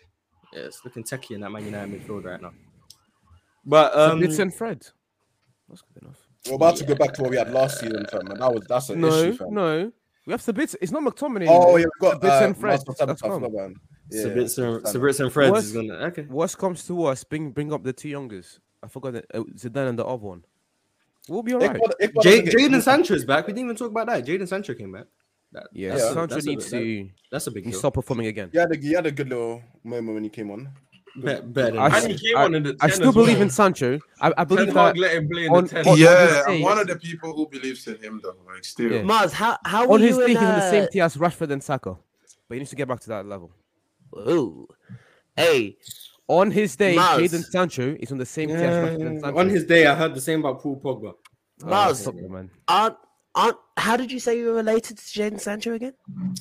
Yeah, 0.53 0.59
it's 0.61 0.83
looking 0.83 1.03
techie 1.03 1.31
in 1.35 1.41
that 1.41 1.49
Man 1.49 1.65
United 1.65 2.01
midfield 2.01 2.25
right 2.25 2.41
now. 2.41 2.51
But 3.65 3.95
Um, 3.95 4.23
It's 4.23 4.39
and 4.39 4.53
Fred. 4.53 4.85
That's 5.69 5.81
good 5.93 6.03
enough. 6.03 6.19
We're 6.47 6.55
about 6.55 6.75
to 6.77 6.83
go 6.85 6.95
back 6.95 7.13
to 7.13 7.21
what 7.21 7.31
we 7.31 7.37
had 7.37 7.51
last 7.53 7.79
season, 7.79 8.05
fam. 8.11 8.27
And 8.27 8.41
that 8.41 8.53
was 8.53 8.65
that's 8.67 8.89
an 8.89 8.99
No, 9.01 9.07
issue, 9.09 9.37
fam. 9.37 9.53
no. 9.53 9.91
We 10.25 10.31
have 10.31 10.41
Sabitz. 10.41 10.75
It's 10.81 10.91
not 10.91 11.03
McTominay. 11.03 11.47
Oh 11.47 11.75
anymore. 11.75 11.79
yeah, 11.79 11.85
we 11.85 11.91
got 12.09 12.21
Sabitz 12.21 12.41
uh, 12.41 12.45
and 12.45 12.57
Fred. 12.57 12.71
Master 12.71 12.91
Sabitz, 12.91 13.07
That's 13.07 13.23
I 13.23 13.27
calm. 13.27 13.41
forgot. 13.43 13.71
Yeah, 14.11 15.23
and 15.23 15.31
Fred 15.33 15.51
What's- 15.51 15.65
is 15.67 15.73
gonna 15.73 15.93
okay. 16.07 16.23
Worst 16.23 16.57
comes 16.57 16.83
to 16.85 16.95
worst, 16.95 17.29
bring 17.29 17.51
bring 17.51 17.71
up 17.71 17.83
the 17.83 17.93
two 17.93 18.09
youngers. 18.09 18.59
I 18.83 18.87
forgot 18.87 19.13
that 19.13 19.25
uh, 19.33 19.43
Zidane 19.55 19.89
and 19.89 19.99
the 19.99 20.05
other 20.05 20.25
one. 20.25 20.43
We'll 21.29 21.43
be 21.43 21.53
alright. 21.53 21.69
Ecuador- 21.75 21.95
Ecuador 21.99 22.23
Jay, 22.23 22.41
Jaden 22.41 22.81
Sancho's 22.81 23.23
back. 23.23 23.45
We 23.47 23.53
didn't 23.53 23.65
even 23.65 23.75
talk 23.77 23.91
about 23.91 24.07
that. 24.07 24.25
Jaden 24.25 24.47
Sancho 24.47 24.73
came 24.73 24.91
back. 24.91 25.05
That, 25.53 25.67
Yeah, 25.73 25.89
that's 25.89 26.03
a- 26.03 26.13
Sancho 26.13 26.35
that's 26.35 26.45
a- 26.45 26.49
needs 26.49 26.69
that- 26.71 26.79
to 26.79 27.09
That's 27.31 27.47
a 27.47 27.51
big 27.51 27.65
he 27.65 27.71
deal. 27.71 27.79
stop 27.79 27.93
performing 27.95 28.27
again. 28.27 28.49
He 28.53 28.57
had, 28.57 28.71
a, 28.73 28.77
he 28.77 28.93
had 28.93 29.05
a 29.05 29.11
good 29.11 29.29
little 29.29 29.61
moment 29.83 30.13
when 30.15 30.23
he 30.23 30.29
came 30.29 30.49
on. 30.51 30.69
Be- 31.21 31.41
better 31.41 31.77
I. 31.77 31.99
And 31.99 32.11
he 32.13 32.17
came 32.29 32.37
I- 32.37 32.43
on 32.45 32.55
in 32.55 32.63
the 32.63 32.77
I 32.79 32.89
still 32.89 33.11
believe 33.11 33.35
well. 33.35 33.41
in 33.43 33.49
Sancho. 33.49 33.99
I, 34.21 34.31
I 34.37 34.43
believe 34.45 34.67
Hag 34.67 34.95
that 34.95 34.97
let 34.97 35.13
him 35.15 35.27
play 35.29 35.45
in 35.47 35.51
on- 35.53 35.65
the 35.65 35.69
10. 35.69 35.87
on- 35.89 35.97
yeah, 35.97 36.43
I'm 36.47 36.61
one 36.61 36.79
of 36.79 36.87
the 36.87 36.95
people 36.95 37.33
who 37.35 37.47
believes 37.49 37.85
in 37.87 37.97
him, 37.97 38.21
though. 38.23 38.35
Like, 38.47 38.63
still. 38.63 38.91
Yeah. 38.93 39.01
Mars, 39.01 39.33
how 39.33 39.57
how 39.65 39.91
on 39.91 39.99
his 39.99 40.15
you 40.15 40.25
day 40.25 40.31
in, 40.31 40.37
he's 40.37 40.47
in 40.49 40.55
the 40.55 40.69
same 40.69 40.87
tier 40.89 41.03
as 41.03 41.17
Rashford 41.17 41.51
and 41.51 41.61
Saka, 41.61 41.97
but 42.47 42.53
he 42.55 42.59
needs 42.59 42.69
to 42.69 42.77
get 42.77 42.87
back 42.87 43.01
to 43.01 43.09
that 43.09 43.25
level. 43.25 43.51
Ooh. 44.15 44.67
Hey, 45.35 45.77
On 46.27 46.49
his 46.49 46.77
day, 46.77 46.95
Mars. 46.95 47.21
Jaden 47.21 47.43
Sancho 47.43 47.95
is 47.99 48.09
on 48.13 48.17
the 48.17 48.25
same 48.25 48.47
tier 48.47 48.57
as 48.57 48.63
Rashford 49.01 49.05
and 49.07 49.19
Sancho. 49.21 49.37
on 49.37 49.49
his 49.49 49.65
day, 49.65 49.85
I 49.85 49.95
heard 49.95 50.15
the 50.15 50.21
same 50.21 50.39
about 50.39 50.61
Paul 50.61 50.79
Pogba. 50.79 51.13
Oh, 51.63 51.67
Mars. 51.67 51.99
stop 51.99 52.15
it, 52.15 52.29
man. 52.29 52.49
aren't 52.69 52.95
aren't 53.35 53.57
how 53.77 53.95
did 53.97 54.11
you 54.11 54.19
say 54.19 54.37
you 54.37 54.47
were 54.47 54.53
related 54.55 54.97
to 54.97 55.03
Jaden 55.03 55.39
Sancho 55.39 55.73
again? 55.73 55.93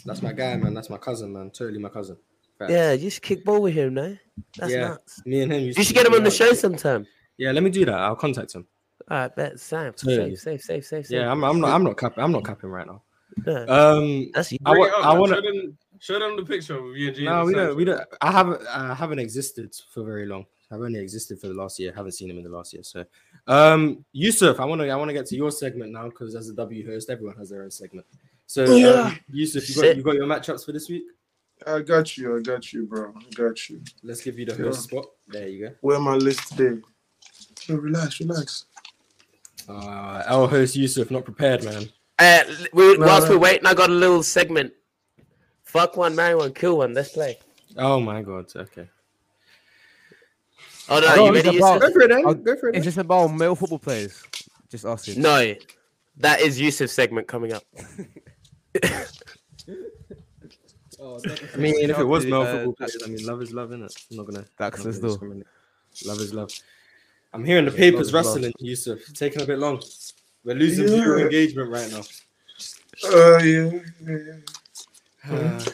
That's 0.05 0.23
my 0.23 0.33
guy, 0.33 0.57
man. 0.57 0.75
That's 0.75 0.91
my 0.91 0.99
cousin, 0.99 1.33
man. 1.33 1.51
Totally 1.51 1.79
my 1.79 1.89
cousin. 1.89 2.17
Facts. 2.59 2.73
Yeah, 2.73 2.93
you 2.93 3.09
should 3.11 3.23
kick 3.23 3.45
ball 3.45 3.63
with 3.63 3.75
him, 3.75 3.95
no? 3.95 4.17
That's 4.59 4.73
Yeah. 4.73 4.89
nuts. 4.89 5.23
Me 5.25 5.41
and 5.43 5.53
him. 5.53 5.61
used 5.63 5.79
You 5.79 5.85
to 5.85 5.89
should 5.89 5.97
get 5.97 6.07
him 6.07 6.15
on 6.15 6.23
the 6.23 6.29
out. 6.29 6.33
show 6.35 6.53
sometime. 6.53 7.07
Yeah, 7.39 7.53
let 7.53 7.63
me 7.63 7.71
do 7.71 7.85
that. 7.87 7.95
I'll 7.95 8.17
contact 8.17 8.53
him. 8.55 8.67
All 9.11 9.17
right, 9.17 9.35
bet 9.35 9.59
Sam. 9.59 9.93
Totally. 9.95 10.37
Safe, 10.37 10.61
safe, 10.61 10.63
safe, 10.63 10.85
safe, 10.87 11.07
safe. 11.07 11.17
Yeah, 11.17 11.31
I'm, 11.31 11.43
I'm 11.43 11.59
not. 11.61 11.71
I'm 11.71 11.83
not 11.85 11.97
capping. 11.97 12.23
I'm 12.23 12.33
not 12.33 12.45
capping 12.45 12.69
right 12.71 12.87
now. 12.87 13.03
Yeah, 13.47 13.61
Um, 13.65 14.31
That's 14.35 14.53
you. 14.53 14.59
I 14.67 14.71
Bring 14.73 14.81
wa- 14.83 14.89
up, 14.99 15.07
I 15.07 15.19
wanna- 15.19 15.35
show, 15.37 15.41
them, 15.41 15.79
show 16.01 16.19
them 16.19 16.37
the 16.37 16.45
picture 16.45 16.77
of 16.77 16.97
you 16.97 17.09
and 17.09 17.17
Jaden 17.17 17.25
no, 17.25 17.45
we 17.45 17.53
Sancho. 17.55 17.67
don't. 17.69 17.77
We 17.77 17.85
don't. 17.85 18.01
I 18.21 18.31
haven't. 18.33 18.63
I 18.67 18.95
haven't 18.95 19.19
existed 19.21 19.75
for 19.93 20.05
very 20.05 20.27
long. 20.27 20.45
I've 20.73 20.81
only 20.81 21.01
existed 21.01 21.41
for 21.41 21.49
the 21.49 21.55
last 21.55 21.79
year. 21.81 21.93
haven't 21.95 22.13
seen 22.13 22.31
him 22.31 22.39
in 22.39 22.45
the 22.45 22.51
last 22.51 22.73
year. 22.73 22.83
So, 22.83 23.05
um, 23.49 24.05
Yusuf, 24.13 24.61
I 24.61 24.65
want 24.65 24.81
to. 24.81 24.89
I 24.89 24.97
want 24.97 25.09
to 25.09 25.13
get 25.15 25.27
to 25.27 25.37
your 25.37 25.51
segment 25.51 25.91
now 25.93 26.09
because 26.09 26.35
as 26.37 26.49
a 26.49 26.55
W 26.55 26.87
host, 26.87 27.11
everyone 27.11 27.37
has 27.37 27.51
their 27.51 27.63
own 27.63 27.71
segment. 27.71 28.07
So, 28.47 28.65
Yeah. 28.77 28.89
um, 28.89 29.19
Yusuf, 29.33 29.69
you 29.69 29.75
got 29.83 29.97
you 29.97 30.03
got 30.03 30.15
your 30.15 30.27
matchups 30.27 30.65
for 30.65 30.73
this 30.73 30.89
week. 30.89 31.05
I 31.67 31.81
got 31.81 32.17
you. 32.17 32.37
I 32.37 32.41
got 32.41 32.73
you, 32.73 32.87
bro. 32.87 33.13
I 33.17 33.31
got 33.35 33.69
you. 33.69 33.83
Let's 34.03 34.23
give 34.23 34.39
you 34.39 34.47
the 34.47 34.53
Yeah. 34.57 34.65
host 34.69 34.85
spot. 34.85 35.07
There 35.29 35.49
you 35.49 35.69
go. 35.69 35.75
Where 35.81 35.99
my 35.99 36.15
list 36.15 36.57
today? 36.57 36.81
So 37.57 37.75
relax, 37.75 38.21
relax. 38.21 38.65
Uh, 39.69 40.23
our 40.27 40.49
host 40.49 40.75
Yusuf, 40.77 41.11
not 41.11 41.25
prepared, 41.25 41.63
man. 41.65 41.89
Uh, 42.19 42.43
we, 42.73 42.97
No, 42.97 43.07
whilst 43.07 43.29
no. 43.29 43.35
we're 43.35 43.41
waiting, 43.41 43.67
I 43.67 43.75
got 43.75 43.91
a 43.91 43.93
little 43.93 44.23
segment. 44.23 44.73
Fuck 45.63 45.97
one, 45.97 46.17
marry 46.17 46.35
one, 46.35 46.53
kill 46.53 46.79
one. 46.79 46.95
Let's 46.95 47.11
play. 47.11 47.39
Oh 47.77 48.01
my 48.01 48.23
god. 48.23 48.51
Okay. 48.55 48.89
Oh 50.91 50.99
no, 51.01 51.15
No, 51.15 51.25
you 51.27 51.35
it's 51.37 51.47
ready? 51.47 51.59
about- 51.59 51.81
Go 51.81 51.93
for 51.93 52.01
it 52.03 52.09
then. 52.09 52.27
I'll- 52.27 52.35
Go 52.35 52.57
for 52.57 52.69
it. 52.69 52.77
It's 52.77 52.85
just 52.85 52.99
about 52.99 53.29
male 53.29 53.55
football 53.55 53.79
players. 53.79 54.23
Just 54.71 54.85
asking. 54.85 55.23
No, 55.23 55.55
that 56.19 56.41
is 56.41 56.61
Yusuf's 56.61 56.93
segment 56.93 57.27
coming 57.29 57.53
up. 57.53 57.63
I 61.03 61.57
mean, 61.57 61.89
if 61.91 61.99
it 61.99 62.05
was 62.05 62.27
male 62.27 62.43
Uh, 62.43 62.53
football 62.53 62.73
players, 62.75 62.97
I 63.05 63.09
mean, 63.09 63.25
love 63.27 63.41
is 63.43 63.53
love, 63.53 63.71
innit? 63.71 64.07
I'm 64.11 64.17
not 64.19 64.27
gonna. 64.27 64.45
That's 64.59 64.79
I'm 64.79 64.85
not 64.85 64.87
his 64.89 64.99
gonna 64.99 65.19
though. 65.19 66.09
Love 66.11 66.21
is 66.21 66.35
love. 66.35 66.51
I'm 67.33 67.45
hearing 67.45 67.65
the 67.65 67.71
papers 67.71 68.13
love 68.13 68.27
is 68.27 68.27
love. 68.27 68.35
rustling, 68.37 68.53
Yusuf. 68.59 68.99
It's 69.09 69.19
taking 69.19 69.41
a 69.43 69.47
bit 69.47 69.59
long. 69.59 69.83
We're 70.45 70.57
losing 70.57 70.89
Yeah. 70.89 70.95
viewer 71.03 71.21
engagement 71.21 71.71
right 71.71 71.91
now. 71.91 72.03
Uh, 73.05 73.39
yeah, 73.39 73.71
yeah, 74.07 74.17
yeah. 74.27 75.33
Uh, 75.33 75.61
Hey 75.61 75.73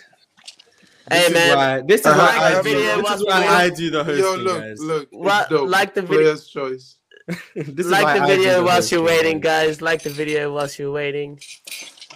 this 1.10 1.26
is 1.28 1.32
man, 1.34 1.56
why, 1.56 1.80
this 1.86 2.00
is 2.00 2.06
Uh, 2.06 2.14
why 2.14 2.36
I 2.38 2.48
I 2.48 2.54
do. 2.56 2.62
video 2.62 2.96
This 2.96 2.96
is 2.96 3.02
we 3.02 3.26
why 3.26 3.40
wait. 3.40 3.48
I 3.48 3.70
do 3.70 3.90
the 3.90 4.04
hosting, 4.04 4.24
Yo, 4.24 4.34
look, 4.36 4.60
guys. 4.60 4.80
look. 4.80 5.08
What- 5.12 5.48
dope. 5.50 5.68
like 5.68 5.94
the 5.94 6.02
video- 6.02 6.18
Player's 6.22 6.46
choice. 6.48 6.96
this 7.56 7.86
like 7.88 8.04
why 8.04 8.18
the 8.18 8.24
I 8.24 8.28
do 8.28 8.36
video 8.36 8.64
whilst 8.64 8.92
you're 8.92 9.02
waiting, 9.02 9.40
guys. 9.40 9.66
guys. 9.68 9.82
Like 9.82 10.02
the 10.02 10.10
video 10.10 10.52
whilst 10.54 10.78
you're 10.78 10.92
waiting. 10.92 11.40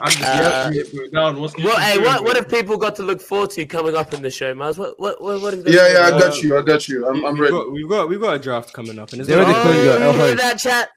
I'm 0.03 0.11
just 0.13 0.23
Uh, 0.23 0.71
yeah, 0.73 0.83
put 0.85 0.95
it 1.05 1.13
down. 1.13 1.41
What's 1.41 1.57
Well, 1.59 1.77
hey, 1.79 1.95
doing, 1.95 2.07
what 2.07 2.25
what 2.25 2.37
have 2.37 2.49
people 2.49 2.77
got 2.79 2.95
to 2.97 3.03
look 3.03 3.21
forward 3.21 3.51
to 3.51 3.67
coming 3.67 3.97
up 3.97 4.15
in 4.15 4.23
the 4.23 4.31
show, 4.31 4.55
Miles? 4.55 4.79
What 4.79 4.99
what 4.99 5.21
what, 5.21 5.43
what 5.43 5.55
Yeah, 5.67 5.93
yeah, 5.93 6.07
I 6.07 6.11
got 6.11 6.41
you. 6.43 6.57
I 6.57 6.63
got 6.63 6.89
you. 6.89 7.07
I'm, 7.09 7.25
I'm 7.27 7.39
ready. 7.39 7.53
got, 7.53 7.71
we've 7.73 7.89
got 7.89 8.09
we've 8.09 8.21
got 8.21 8.35
a 8.37 8.39
draft 8.39 8.73
coming 8.73 8.99
up, 8.99 9.13
and 9.13 9.21
it's 9.21 9.31
already 9.31 9.53
be- 9.53 9.59
calling 9.61 9.79
you 9.79 9.91
Oh, 9.91 9.95
El 9.95 10.13
you 10.13 10.19
hear 10.19 10.29
host. 10.29 10.37
that 10.43 10.59
chat? 10.59 10.89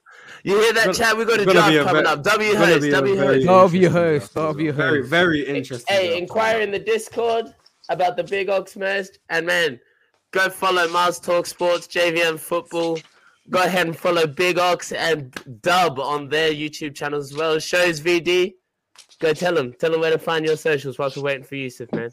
You 0.44 0.60
hear 0.62 0.74
that 0.74 0.94
chat? 0.94 1.18
We 1.18 1.26
got 1.26 1.40
a 1.40 1.46
draft 1.46 1.74
a 1.74 1.84
coming 1.84 2.04
ve- 2.04 2.10
up. 2.10 2.24
W 2.24 2.50
it's 2.52 2.60
gonna 2.60 2.72
host, 2.74 2.82
be 2.82 2.88
a 2.90 2.92
W 2.92 3.16
very 3.16 3.36
host. 3.36 3.48
Love 3.48 3.74
your 3.76 3.92
host, 3.92 4.36
love 4.38 4.60
as. 4.62 4.74
Very 4.74 5.00
host. 5.00 5.10
very 5.10 5.42
interesting. 5.48 5.94
Hey, 5.96 6.08
draft 6.10 6.22
inquire 6.22 6.62
in 6.62 6.72
the 6.72 6.80
Discord 6.80 7.46
about 7.90 8.16
the 8.18 8.24
big 8.24 8.50
ox 8.50 8.76
merged, 8.76 9.20
and 9.30 9.46
man, 9.46 9.80
go 10.32 10.50
follow 10.50 10.88
Mars 10.90 11.20
Talk 11.20 11.46
Sports, 11.46 11.88
JVM 11.88 12.40
Football. 12.40 13.00
Go 13.50 13.62
ahead 13.62 13.88
and 13.88 13.98
follow 13.98 14.26
Big 14.26 14.58
Ox 14.58 14.94
and 14.94 15.36
Dub 15.62 16.00
on 16.00 16.30
their 16.30 16.52
YouTube 16.54 16.96
channels 16.96 17.32
as 17.32 17.38
well. 17.38 17.60
Shows 17.60 18.00
VD. 18.00 18.54
Go 19.20 19.34
tell 19.34 19.54
them. 19.54 19.74
Tell 19.74 19.92
them 19.92 20.00
where 20.00 20.12
to 20.12 20.18
find 20.18 20.46
your 20.46 20.56
socials 20.56 20.98
whilst 20.98 21.18
we're 21.18 21.24
waiting 21.24 21.44
for 21.44 21.56
Yusuf, 21.56 21.92
man. 21.92 22.10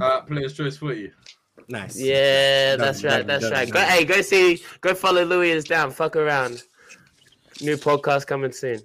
Uh, 0.00 0.22
player's 0.22 0.54
choice 0.54 0.76
for 0.76 0.92
you. 0.92 1.12
Nice. 1.68 1.96
Yeah, 1.98 2.70
Done, 2.76 2.84
that's 2.84 3.04
right. 3.04 3.10
done, 3.18 3.26
That's 3.28 3.44
done, 3.44 3.52
right. 3.52 3.66
Go, 3.70 3.78
done. 3.78 3.88
hey, 3.90 4.04
go 4.04 4.20
see. 4.22 4.60
Go 4.80 4.92
follow 4.92 5.24
Louis 5.24 5.50
is 5.52 5.64
down. 5.64 5.92
Fuck 5.92 6.16
around. 6.16 6.62
New 7.60 7.76
podcast 7.76 8.26
coming 8.26 8.50
soon. 8.50 8.80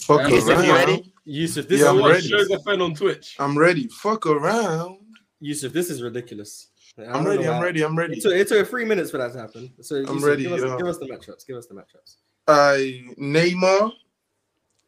Fuck 0.00 0.20
Yeah, 0.22 0.28
Yusuf, 0.28 0.64
you 0.66 0.72
ready? 0.74 1.12
Yusuf, 1.24 1.68
this 1.68 1.80
Yeah, 1.80 1.86
is 1.92 1.98
I'm 2.00 2.04
ready. 2.04 2.28
show 2.28 2.44
the 2.44 2.60
fan 2.64 2.80
on 2.80 2.94
Twitch. 2.94 3.36
I'm 3.38 3.56
ready. 3.58 3.88
Fuck 3.88 4.26
around. 4.26 4.98
Yusuf, 5.40 5.72
this 5.72 5.90
is 5.90 6.02
ridiculous. 6.02 6.68
I 6.98 7.04
I'm 7.04 7.26
ready. 7.26 7.46
I'm 7.48 7.60
ready. 7.62 7.82
I'm 7.84 7.92
It 7.92 8.00
ready. 8.00 8.20
took, 8.20 8.32
it 8.32 8.48
took 8.48 8.68
three 8.68 8.84
minutes 8.84 9.10
for 9.10 9.18
that 9.18 9.32
to 9.32 9.38
happen. 9.38 9.72
So 9.80 9.96
I'm 10.06 10.24
ready, 10.24 10.44
Give 10.44 10.52
us, 10.52 10.62
yeah. 10.62 10.76
give 10.78 10.86
us 10.86 10.98
the 10.98 11.06
matchups. 11.06 11.46
Give 11.46 11.56
us 11.56 11.66
the 11.66 11.74
matchups. 11.74 12.16
I 12.48 13.04
Neymar 13.18 13.92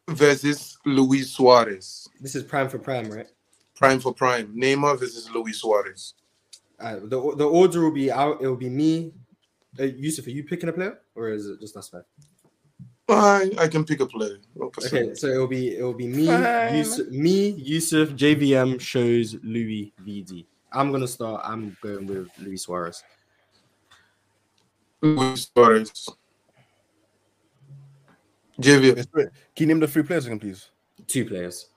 versus 0.09 0.77
Luis 0.85 1.31
Suarez. 1.31 2.07
This 2.19 2.35
is 2.35 2.43
prime 2.43 2.69
for 2.69 2.79
prime, 2.79 3.09
right? 3.11 3.27
Prime 3.75 3.99
for 3.99 4.13
prime. 4.13 4.55
Neymar 4.55 4.99
versus 4.99 5.29
Luis 5.31 5.59
Suarez. 5.59 6.13
Uh, 6.79 6.95
the 7.03 7.33
the 7.37 7.45
order 7.45 7.81
will 7.81 7.91
be 7.91 8.09
out. 8.11 8.41
It 8.41 8.47
will 8.47 8.55
be 8.55 8.69
me. 8.69 9.11
Uh, 9.79 9.83
Yusuf, 9.83 10.25
are 10.25 10.31
you 10.31 10.43
picking 10.43 10.69
a 10.69 10.73
player, 10.73 10.99
or 11.15 11.29
is 11.29 11.45
it 11.47 11.59
just 11.59 11.75
us 11.77 11.89
five? 11.89 12.03
I 13.09 13.49
I 13.57 13.67
can 13.67 13.83
pick 13.85 13.99
a 14.01 14.05
player. 14.05 14.37
Okay, 14.61 15.13
so 15.15 15.27
it 15.27 15.37
will 15.37 15.47
be 15.47 15.77
it 15.77 15.83
will 15.83 15.93
be 15.93 16.07
me, 16.07 16.27
Fine. 16.27 16.75
Yusuf, 16.75 17.07
me, 17.09 17.49
Yusuf, 17.51 18.09
JVM 18.09 18.79
shows 18.79 19.35
Louis 19.43 19.93
VD. 20.05 20.45
I'm 20.71 20.91
gonna 20.91 21.07
start. 21.07 21.41
I'm 21.43 21.75
going 21.81 22.05
with 22.05 22.27
Luis 22.39 22.63
Suarez. 22.63 23.03
Luis 25.01 25.49
Suarez. 25.55 26.09
JV. 28.61 28.93
Can 29.13 29.29
you 29.57 29.65
name 29.67 29.79
the 29.79 29.87
three 29.87 30.03
players 30.03 30.25
again, 30.25 30.39
please? 30.39 30.69
Two 31.07 31.25
players. 31.25 31.69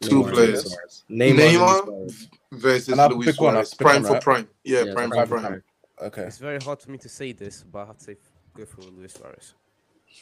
Two 0.00 0.22
Neymar 0.24 0.32
players. 0.32 0.64
Luis 0.64 0.72
Suarez. 0.74 1.04
Neymar, 1.08 1.38
Neymar 1.38 1.84
Suarez. 1.84 2.28
versus 2.52 2.88
And 2.88 3.00
I'll 3.00 3.08
Luis 3.10 3.26
pick 3.32 3.40
one, 3.40 3.54
Suarez. 3.54 3.70
pick 3.74 3.78
Prime 3.86 3.94
one, 4.02 4.04
for 4.04 4.12
right? 4.14 4.22
prime. 4.22 4.48
Yeah, 4.64 4.82
Yeah, 4.84 4.94
prime 4.94 5.10
prime 5.10 5.26
for 5.28 5.36
for 5.40 5.46
prime. 5.48 5.62
Okay. 6.02 6.22
It's 6.22 6.38
very 6.38 6.58
hard 6.60 6.80
for 6.82 6.90
me 6.90 6.98
to 6.98 7.08
say 7.08 7.32
this, 7.32 7.62
but 7.62 7.78
I 7.78 7.86
have 7.86 7.98
to 7.98 8.04
say 8.04 8.16
go 8.56 8.64
for 8.66 8.82
Luis 8.82 9.14
Suarez. 9.14 9.54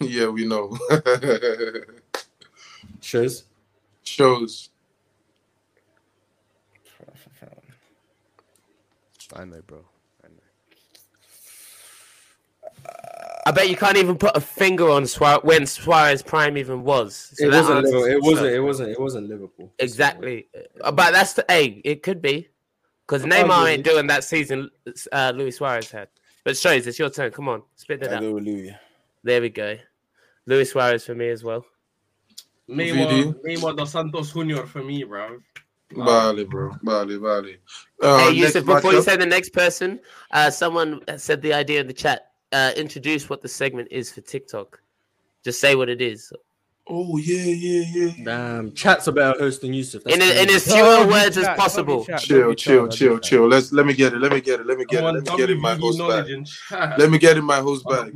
Yeah, 0.01 0.29
we 0.29 0.45
know. 0.47 0.77
Shows. 3.01 3.45
Shows. 4.03 4.69
I 9.35 9.45
know, 9.47 9.63
bro. 9.67 9.79
I 10.23 10.29
know. 10.29 10.35
I 13.47 13.51
bet 13.51 13.71
you 13.71 13.77
can't 13.77 13.97
even 13.97 14.17
put 14.19 14.37
a 14.37 14.41
finger 14.41 14.91
on 14.91 15.07
Suarez 15.07 15.41
when 15.43 15.67
Suarez 15.67 16.23
prime 16.23 16.59
even 16.59 16.83
was. 16.85 17.33
So 17.35 17.47
it, 17.47 17.49
wasn't 17.53 17.79
answers 17.79 17.93
Liverpool. 17.95 18.05
it 18.05 18.17
itself. 18.17 18.25
wasn't. 18.25 18.51
It 18.55 18.61
wasn't. 18.63 18.89
It 18.91 19.01
wasn't 19.01 19.29
Liverpool. 19.29 19.73
exactly. 19.79 20.49
Uh, 20.83 20.93
But 20.93 21.13
that's 21.13 21.33
the 21.33 21.45
hey, 21.49 21.81
it 21.85 22.03
could 22.03 22.21
be 22.21 22.49
because 23.07 23.25
Neymar 23.25 23.69
ain't 23.71 23.85
doing 23.85 24.07
that 24.09 24.25
season. 24.25 24.71
Uh, 25.11 25.33
Luis 25.35 25.57
Suarez 25.57 25.91
had. 25.91 26.09
But 26.45 26.57
shows 26.59 26.87
it's 26.87 26.99
your 26.99 27.09
turn. 27.11 27.31
Come 27.31 27.49
on, 27.49 27.63
spit 27.77 28.03
it 28.03 28.11
I 28.11 28.17
out. 28.17 28.21
go 28.21 28.33
with 28.35 28.45
Louis. 28.45 28.75
There 29.25 29.41
we 29.41 29.51
go. 29.51 29.77
Luis 30.47 30.71
Suarez 30.73 31.05
for 31.05 31.15
me 31.15 31.29
as 31.29 31.45
well. 31.45 31.65
Neymar, 32.69 33.35
Neymar 33.45 33.77
dos 33.77 33.93
Santos 33.93 34.33
Junior 34.33 34.67
for 34.67 34.83
me, 34.83 35.05
bro. 35.05 35.39
Vale, 35.93 36.45
bro. 36.45 36.73
Vale, 36.83 37.19
vale. 37.19 37.57
Uh, 38.01 38.19
hey, 38.19 38.33
Yusuf, 38.33 38.65
before 38.65 38.93
you 38.93 39.03
say 39.03 39.17
the 39.17 39.27
next 39.27 39.53
person, 39.53 40.01
uh, 40.31 40.51
someone 40.51 41.01
said 41.19 41.43
the 41.43 41.53
idea 41.53 41.81
in 41.81 41.87
the 41.87 41.93
chat. 41.93 42.33
Uh, 42.51 42.73
introduce 42.77 43.31
what 43.31 43.41
the 43.41 43.49
segment 43.49 43.89
is 43.91 44.13
for 44.13 44.21
TikTok. 44.21 44.81
Just 45.45 45.61
say 45.61 45.75
what 45.75 45.89
it 45.89 46.01
is. 46.01 46.33
Oh 46.89 47.17
yeah, 47.17 47.45
yeah, 47.45 47.85
yeah. 47.95 48.25
Damn, 48.25 48.73
chat's 48.73 49.07
about 49.07 49.35
better 49.35 49.45
host 49.45 49.61
than 49.61 49.73
Yusuf. 49.73 50.03
That's 50.03 50.17
In, 50.17 50.23
a, 50.23 50.43
in 50.43 50.51
as 50.51 50.65
few 50.65 50.75
Don't 50.83 51.09
words 51.09 51.39
as 51.39 51.45
chat, 51.45 51.57
don't 51.57 51.57
possible. 51.57 52.05
chat, 52.05 52.21
Chill, 52.21 52.55
chill, 52.55 52.89
chill, 52.89 53.19
chill. 53.21 53.47
Let's 53.47 53.73
let 53.73 53.87
me 53.87 53.95
get 53.95 54.13
it. 54.13 54.19
Let 54.19 54.33
me 54.33 54.41
get 54.41 54.61
it. 54.61 54.67
Let 54.67 54.79
me 54.79 54.85
get 54.85 55.05
it. 55.05 55.07
Let 55.07 55.23
me 55.25 55.37
get 55.37 55.51
it 55.51 55.51
in 55.51 55.61
my 55.61 55.75
host 55.75 55.99
bag. 55.99 56.99
Let 56.99 57.11
me 57.11 57.19
get 57.19 57.37
in 57.37 57.45
my 57.45 57.61
host 57.61 57.85
Oh, 57.87 58.05
bag. 58.05 58.13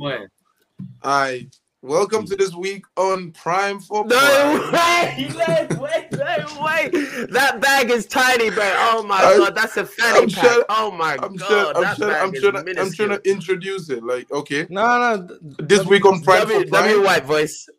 Boy. 0.79 0.85
Alright. 1.09 1.55
Welcome 1.83 2.25
to 2.25 2.35
this 2.35 2.53
week 2.55 2.83
on 2.97 3.31
Prime 3.31 3.79
for 3.79 4.03
Prime. 4.03 4.09
No 4.09 4.69
Prime. 4.69 4.73
way! 4.73 5.31
Wait, 5.37 5.79
wait, 5.79 6.11
no 6.11 6.63
way! 6.65 6.89
That 7.29 7.59
bag 7.61 7.91
is 7.91 8.07
tiny, 8.07 8.49
bro. 8.49 8.63
Oh 8.65 9.03
my 9.03 9.17
I- 9.17 9.37
god, 9.37 9.55
that's 9.55 9.77
a 9.77 9.85
fanny 9.85 10.23
I'm 10.23 10.29
pack. 10.29 10.43
sure- 10.43 10.65
oh 10.69 10.91
my 10.91 11.13
I'm 11.21 11.35
god, 11.35 11.47
trying. 11.47 11.75
I'm 11.75 11.81
that 11.83 11.97
trying. 11.97 12.15
I'm 12.29 12.33
is 12.33 12.41
trying. 12.41 12.79
I'm 12.79 12.91
trying 12.91 13.09
to 13.09 13.29
introduce 13.29 13.89
it. 13.89 14.03
Like, 14.03 14.29
okay, 14.31 14.65
No, 14.69 15.15
no. 15.17 15.27
th- 15.27 15.39
this 15.69 15.85
week 15.85 16.03
on 16.05 16.21
Prime 16.23 16.41
W, 16.41 16.59
for 16.61 16.65
w 16.65 16.93
Prime. 16.95 17.05
white 17.05 17.25
voice. 17.25 17.69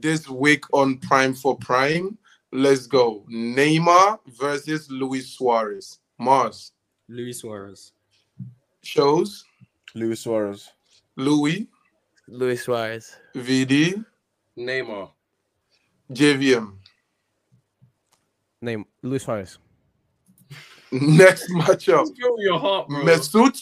This 0.00 0.28
week 0.28 0.64
on 0.72 0.98
Prime 0.98 1.34
for 1.34 1.56
Prime. 1.58 2.16
Let's 2.52 2.86
go. 2.86 3.24
Neymar 3.30 4.20
versus 4.38 4.88
Luis 4.90 5.28
Suarez. 5.30 5.98
Mars 6.18 6.72
Luis 7.08 7.40
Suarez. 7.40 7.92
shows 8.82 9.44
Luis 9.96 10.20
Suarez. 10.20 10.70
Louis 11.16 11.66
Luis 12.28 12.62
Suarez. 12.62 13.16
VD 13.34 14.04
Neymar. 14.58 15.10
JVM. 16.12 16.72
Name 18.60 18.84
Luis 19.02 19.22
Suarez. 19.24 19.58
Next 20.92 21.50
matchup. 21.50 22.06
Just 22.06 22.14
your 22.38 22.58
heart, 22.58 22.88
bro. 22.88 23.02
Mesut 23.02 23.58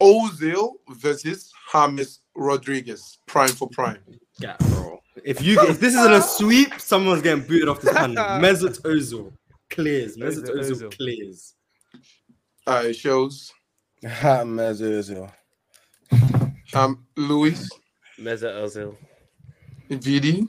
Ozil 0.00 0.72
versus 0.90 1.52
James 1.70 2.20
Rodriguez. 2.34 3.18
Prime 3.26 3.48
for 3.50 3.68
prime. 3.68 3.98
Yeah, 4.38 4.56
bro. 4.58 5.00
If 5.24 5.40
you 5.42 5.60
if 5.62 5.78
this 5.78 5.94
isn't 5.94 6.12
a 6.12 6.20
sweep, 6.22 6.80
someone's 6.80 7.22
getting 7.22 7.44
booted 7.44 7.68
off 7.68 7.80
this 7.80 7.92
panel. 7.94 8.16
Mesut 8.40 8.80
Ozil 8.82 9.32
clears. 9.70 10.16
Mesut 10.16 10.44
Ozil, 10.48 10.58
Ozil 10.58 10.82
Ozil. 10.82 10.96
clears. 10.96 11.54
Uh, 12.66 12.92
shows 12.92 13.52
James 14.02 14.80
Ozil. 14.80 15.32
um, 16.74 17.06
Luis 17.16 17.68
Mesut 18.22 18.54
Ozil. 18.62 18.96
VD 19.90 20.48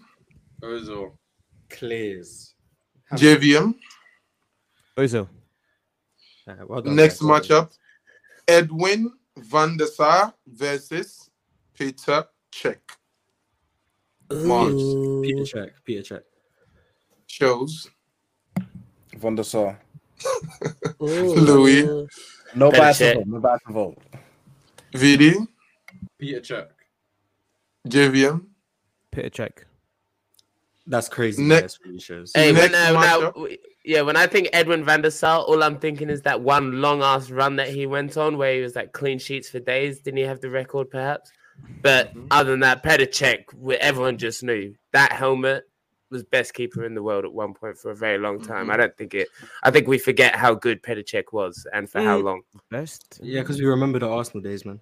Ozil. 0.61 1.11
Clears. 1.69 2.53
JVM. 3.15 3.73
Ozil. 4.97 5.27
Alright, 6.47 6.69
well 6.69 6.81
done, 6.81 6.95
Next 6.95 7.19
guys, 7.19 7.27
well 7.27 7.39
done. 7.39 7.49
matchup 7.67 7.77
Edwin 8.47 9.11
van 9.37 9.77
der 9.77 9.87
Sar 9.87 10.33
versus 10.45 11.29
Peter 11.73 12.27
Cech. 12.51 12.79
Mars 14.29 14.73
Peter 15.23 15.45
Cech. 15.45 15.71
Peter 15.85 16.03
Cech. 16.03 16.23
shows 17.27 17.89
Van 19.17 19.35
der 19.35 19.43
Sar. 19.43 19.79
Louis. 20.99 21.85
No 22.55 22.69
Better 22.69 22.81
bias 22.83 22.99
vote. 22.99 23.25
No 23.27 23.39
bias 23.39 23.61
to 23.65 23.73
vote. 23.73 23.97
VD 24.93 25.47
Peter 26.19 26.41
Cech. 26.41 26.67
JVM. 27.87 28.45
Peter 29.11 29.29
Cech. 29.29 29.63
That's 30.87 31.07
crazy. 31.07 31.43
Ne- 31.43 31.61
guys, 31.61 31.79
really 31.85 31.99
shows. 31.99 32.31
Hey, 32.35 32.51
when, 32.51 32.71
Next 32.71 32.89
uh, 32.89 32.91
now, 33.31 33.45
yeah, 33.85 34.01
when 34.01 34.17
I 34.17 34.27
think 34.27 34.49
Edwin 34.51 34.83
van 34.83 35.01
der 35.01 35.09
Sar, 35.11 35.39
all 35.41 35.63
I'm 35.63 35.77
thinking 35.79 36.09
is 36.09 36.21
that 36.23 36.41
one 36.41 36.81
long 36.81 37.01
ass 37.01 37.29
run 37.29 37.55
that 37.57 37.69
he 37.69 37.85
went 37.85 38.17
on 38.17 38.37
where 38.37 38.53
he 38.55 38.61
was 38.61 38.75
like 38.75 38.91
clean 38.91 39.17
sheets 39.19 39.49
for 39.49 39.59
days. 39.59 39.99
Didn't 39.99 40.17
he 40.17 40.23
have 40.23 40.41
the 40.41 40.49
record, 40.49 40.89
perhaps? 40.89 41.31
But 41.81 42.09
Mm-hmm. 42.09 42.27
other 42.31 42.51
than 42.51 42.59
that, 42.61 42.83
Petr 42.83 43.07
Cech, 43.07 43.53
where 43.53 43.77
everyone 43.81 44.17
just 44.17 44.43
knew 44.43 44.73
that 44.91 45.11
helmet 45.13 45.63
was 46.09 46.23
best 46.23 46.53
keeper 46.53 46.83
in 46.85 46.93
the 46.95 47.01
world 47.03 47.23
at 47.25 47.33
one 47.33 47.53
point 47.53 47.77
for 47.77 47.91
a 47.91 47.95
very 47.95 48.17
long 48.17 48.41
time. 48.41 48.63
Mm-hmm. 48.63 48.71
I 48.71 48.77
don't 48.77 48.97
think 48.97 49.13
it. 49.13 49.29
I 49.63 49.71
think 49.71 49.87
we 49.87 49.97
forget 49.97 50.35
how 50.35 50.53
good 50.53 50.81
Petr 50.83 51.03
Cech 51.03 51.31
was 51.31 51.65
and 51.71 51.89
for 51.89 52.01
how 52.01 52.19
Mm. 52.19 52.23
long 52.23 52.41
Best. 52.71 53.19
Yeah, 53.23 53.41
because 53.41 53.59
we 53.59 53.65
remember 53.67 53.99
the 53.99 54.09
Arsenal 54.09 54.41
days, 54.43 54.65
man. 54.65 54.79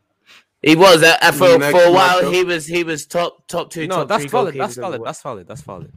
He 0.61 0.75
was. 0.75 1.03
Uh, 1.03 1.17
uh, 1.21 1.31
for 1.31 1.57
Next 1.57 1.77
for 1.77 1.83
a 1.83 1.91
while, 1.91 2.21
matchup. 2.21 2.33
he 2.33 2.43
was 2.43 2.65
he 2.67 2.83
was 2.83 3.05
top 3.05 3.47
top 3.47 3.69
two. 3.69 3.87
No, 3.87 3.97
top 3.97 4.07
that's 4.07 4.23
three 4.23 4.29
valid. 4.29 4.55
goalkeepers 4.55 4.57
That's 4.57 4.75
in 4.75 4.81
the 4.81 4.87
valid. 4.87 5.01
That's 5.05 5.21
valid. 5.21 5.47
That's 5.47 5.61
valid. 5.61 5.93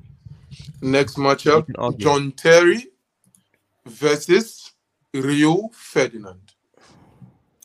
Next 0.80 1.16
matchup. 1.16 1.98
John 1.98 2.32
Terry 2.32 2.86
versus 3.86 4.72
Rio 5.12 5.68
Ferdinand. 5.72 6.52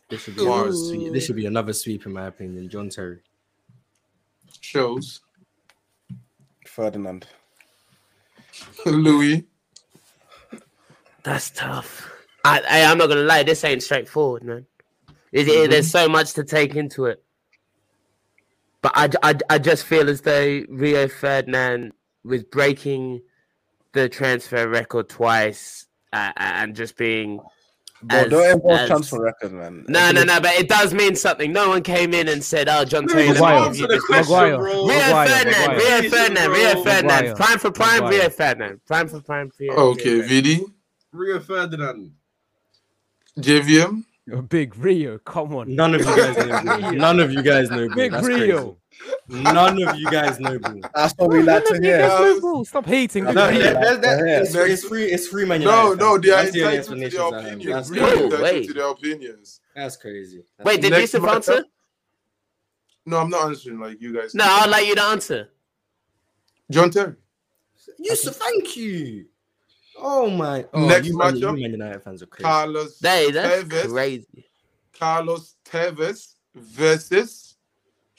This 0.10 0.24
should 0.24 0.36
be 0.36 0.46
another 0.46 0.74
sweep. 0.74 1.14
This 1.14 1.26
should 1.26 1.36
be 1.36 1.46
another 1.46 1.74
sweep, 1.74 2.06
in 2.06 2.14
my 2.14 2.26
opinion. 2.26 2.70
John 2.70 2.90
Terry. 2.90 3.20
Shows 4.60 5.22
Ferdinand. 6.66 7.28
Louis 8.86 9.46
That's 11.24 11.52
tough. 11.52 12.12
I, 12.44 12.62
I 12.70 12.84
I'm 12.86 12.98
not 12.98 13.08
gonna 13.08 13.22
lie, 13.22 13.44
this 13.44 13.64
ain't 13.64 13.84
straightforward, 13.84 14.44
man. 14.44 14.66
It, 15.32 15.48
it- 15.48 15.70
there's 15.70 15.90
so 15.92 16.08
much 16.10 16.34
to 16.34 16.44
take 16.44 16.76
into 16.76 17.06
it. 17.06 17.24
But 18.82 18.94
I, 18.96 19.10
I, 19.24 19.36
I 19.50 19.58
just 19.60 19.84
feel 19.86 20.10
as 20.10 20.22
though 20.22 20.62
Rio 20.70 21.08
Ferdinand 21.10 21.92
was 22.24 22.44
breaking 22.44 23.22
the 23.92 24.08
transfer 24.08 24.70
record 24.70 25.10
twice 25.10 25.86
uh, 26.14 26.32
and 26.38 26.74
just 26.76 26.96
being 26.96 27.42
Bro, 28.02 28.18
as- 28.18 28.30
don't 28.30 28.52
involve 28.56 28.80
as- 28.80 28.88
transfer 28.88 29.22
record, 29.22 29.52
man. 29.52 29.84
No, 29.90 30.12
no, 30.12 30.24
no, 30.24 30.40
but 30.40 30.54
it 30.54 30.70
does 30.70 30.94
mean 30.94 31.16
something. 31.18 31.52
No 31.52 31.68
one 31.68 31.84
came 31.84 32.14
in 32.14 32.30
and 32.30 32.42
said, 32.42 32.70
"Oh, 32.70 32.86
John 32.86 33.06
Terry, 33.06 33.28
let 33.28 33.36
me 33.36 33.42
Maguire. 33.42 33.60
give 33.60 33.68
Answer 33.68 33.88
the 33.88 34.00
question, 34.00 34.34
Maguire. 34.34 34.58
bro. 34.58 34.88
Rio 34.88 35.00
Ferdinand, 35.26 35.76
Rio 35.78 36.10
Ferdinand, 36.10 36.52
Rio 36.52 36.84
Ferdinand. 36.84 37.36
Prime 37.36 37.60
for 37.60 37.72
prime, 37.72 38.04
Maguire. 38.04 38.20
Rio 38.22 38.30
Ferdinand. 38.30 38.82
Prime 38.86 39.08
for 39.10 39.20
prime, 39.22 39.52
Rio. 39.60 39.74
Okay, 39.74 40.10
Rio 40.22 40.22
Ferdinand. 40.30 40.74
Rio 41.12 41.40
Ferdinand. 41.42 42.12
JVM. 43.38 44.04
You're 44.30 44.42
big 44.42 44.76
Rio, 44.78 45.18
come 45.20 45.56
on. 45.56 45.74
None 45.76 45.96
of 45.96 46.02
you 46.02 46.16
guys 46.16 46.38
know. 46.38 46.62
Bro. 46.82 46.92
None 46.92 47.20
of 47.20 47.32
you 47.34 47.42
guys 47.42 47.70
know. 47.70 47.90
Big 47.96 48.12
That's 48.12 48.26
Rio. 48.28 48.78
crazy. 49.28 49.44
None 49.44 49.82
of 49.84 49.96
you 49.98 50.10
guys 50.12 50.40
know. 50.40 50.60
Bro. 50.60 50.82
That's 50.94 51.14
what 51.18 51.30
we 51.30 51.42
like 51.42 51.66
to 51.66 51.80
hear. 51.82 52.00
know. 52.00 52.64
Stop 52.64 52.86
hating. 52.86 53.26
Big 53.26 53.36
No, 53.36 53.50
Yeah, 53.50 53.74
that, 53.74 54.02
that, 54.02 54.20
yeah. 54.28 54.42
it's, 54.42 54.54
it's 54.56 54.84
free. 54.86 55.06
It's 55.06 55.28
free, 55.28 55.46
man. 55.46 55.62
No, 55.62 55.94
no, 55.94 56.20
fans. 56.22 56.22
they 56.24 56.32
are 56.32 56.42
the 56.44 56.48
entitled 56.48 56.54
to 56.54 56.60
their 56.60 56.78
explanations 56.80 57.34
opinions. 57.34 57.66
That's, 57.74 57.90
Really 57.90 58.02
No, 58.02 58.24
entitled 58.26 58.42
wait. 58.44 58.68
to 58.68 58.74
their 58.74 58.88
opinions. 58.90 59.62
that's 59.76 59.96
crazy. 59.98 60.44
That's 60.58 60.66
Wait, 60.68 60.82
did 60.82 60.92
Next 60.92 61.02
Yusuf 61.14 61.22
matchup. 61.24 61.36
answer? 61.36 61.66
No, 63.06 63.18
I'm 63.18 63.30
not 63.30 63.48
answering 63.48 63.80
like 63.80 64.02
you 64.02 64.14
guys. 64.14 64.36
No, 64.36 64.44
I'd 64.46 64.70
like 64.70 64.86
you 64.86 64.96
to 64.96 65.04
answer. 65.04 65.50
John 66.70 66.92
Terry. 66.92 67.16
Yusuf, 67.98 68.36
thank 68.36 68.76
you. 68.78 69.26
Oh 70.02 70.30
my. 70.30 70.66
Oh, 70.74 70.88
Next 70.88 71.08
you 71.08 71.18
matchup. 71.18 71.40
you 71.40 71.62
Man 71.62 71.72
United 71.72 72.04
fans 72.04 72.22
are 72.24 72.28
crazy. 72.28 72.44
Carlos 72.44 73.00
Hey, 73.02 73.32
that's 73.32 73.64
Tevez. 73.64 73.90
crazy. 73.92 74.46
Carlos 74.98 75.56
Tevez 75.66 76.36
versus 76.56 77.56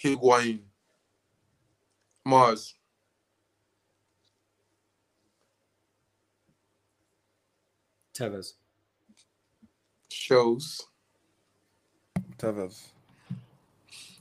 Higuain. 0.03 0.61
Mars. 2.25 2.75
Tevez. 8.15 8.53
Shows. 10.11 10.87
Tevez. 12.39 12.89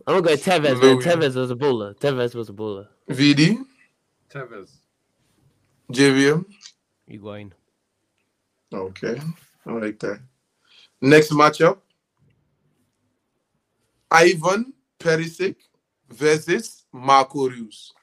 I'm 0.07 0.15
gonna 0.15 0.21
go 0.21 0.33
Tevez, 0.35 0.81
man. 0.81 0.99
Tevez 0.99 1.35
was 1.35 1.51
a 1.51 1.55
baller. 1.55 1.95
Tevez 1.95 2.35
was 2.35 2.49
a 2.49 2.53
baller. 2.53 2.87
VD. 3.09 3.63
Tevez. 4.29 4.69
JVM. 5.91 6.45
Higuain. 7.09 7.51
Okay. 8.73 9.19
I 9.65 9.71
like 9.71 9.99
that. 9.99 10.19
Next 11.01 11.31
matchup. 11.31 11.77
Ivan 14.11 14.73
Perisic 14.99 15.55
versus 16.09 16.85
Marco 16.91 17.47
Reus. 17.49 17.93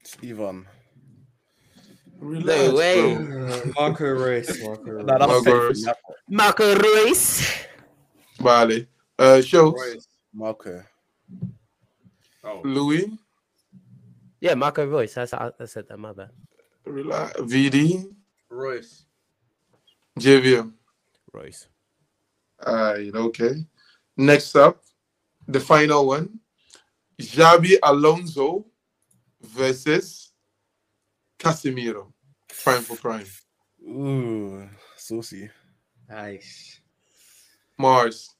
It's 0.00 0.16
Ivan. 0.22 0.66
Relax, 2.18 2.72
way. 2.72 3.14
bro. 3.16 3.46
Uh, 3.46 3.60
Marco 3.76 4.04
Reus. 4.24 4.62
Marco 4.62 4.90
Reus. 4.90 5.06
Nah, 5.06 5.18
Marco 5.18 5.42
safe. 5.42 5.54
Reus. 5.54 5.86
Marco 6.28 6.74
Reus. 6.76 7.52
Vale. 8.40 8.86
Uh, 9.18 9.40
shows. 9.42 9.74
Reus. 9.74 10.08
Marco. 10.32 10.82
Oh, 12.44 12.60
Louis. 12.64 13.10
Yeah, 14.40 14.54
Marco 14.54 14.86
Reus. 14.86 15.14
That's, 15.14 15.34
I, 15.34 15.50
I 15.58 15.64
said 15.66 15.88
that. 15.88 15.98
My 15.98 16.12
bad. 16.12 16.30
Relax. 16.86 17.40
VD. 17.40 18.12
Reus. 18.50 19.04
JVM. 20.18 20.72
Reus. 21.32 21.68
Alright, 22.64 23.14
okay. 23.14 23.64
Next 24.16 24.54
up, 24.56 24.82
the 25.46 25.60
final 25.60 26.06
one. 26.06 26.38
Xabi 27.20 27.76
Alonso 27.82 28.64
versus 29.40 30.32
Casemiro. 31.38 32.12
Prime 32.62 32.82
for 32.82 32.96
prime. 32.96 33.26
Ooh, 33.82 34.68
saucy. 34.96 35.50
Nice. 36.08 36.80
Mars. 37.78 38.33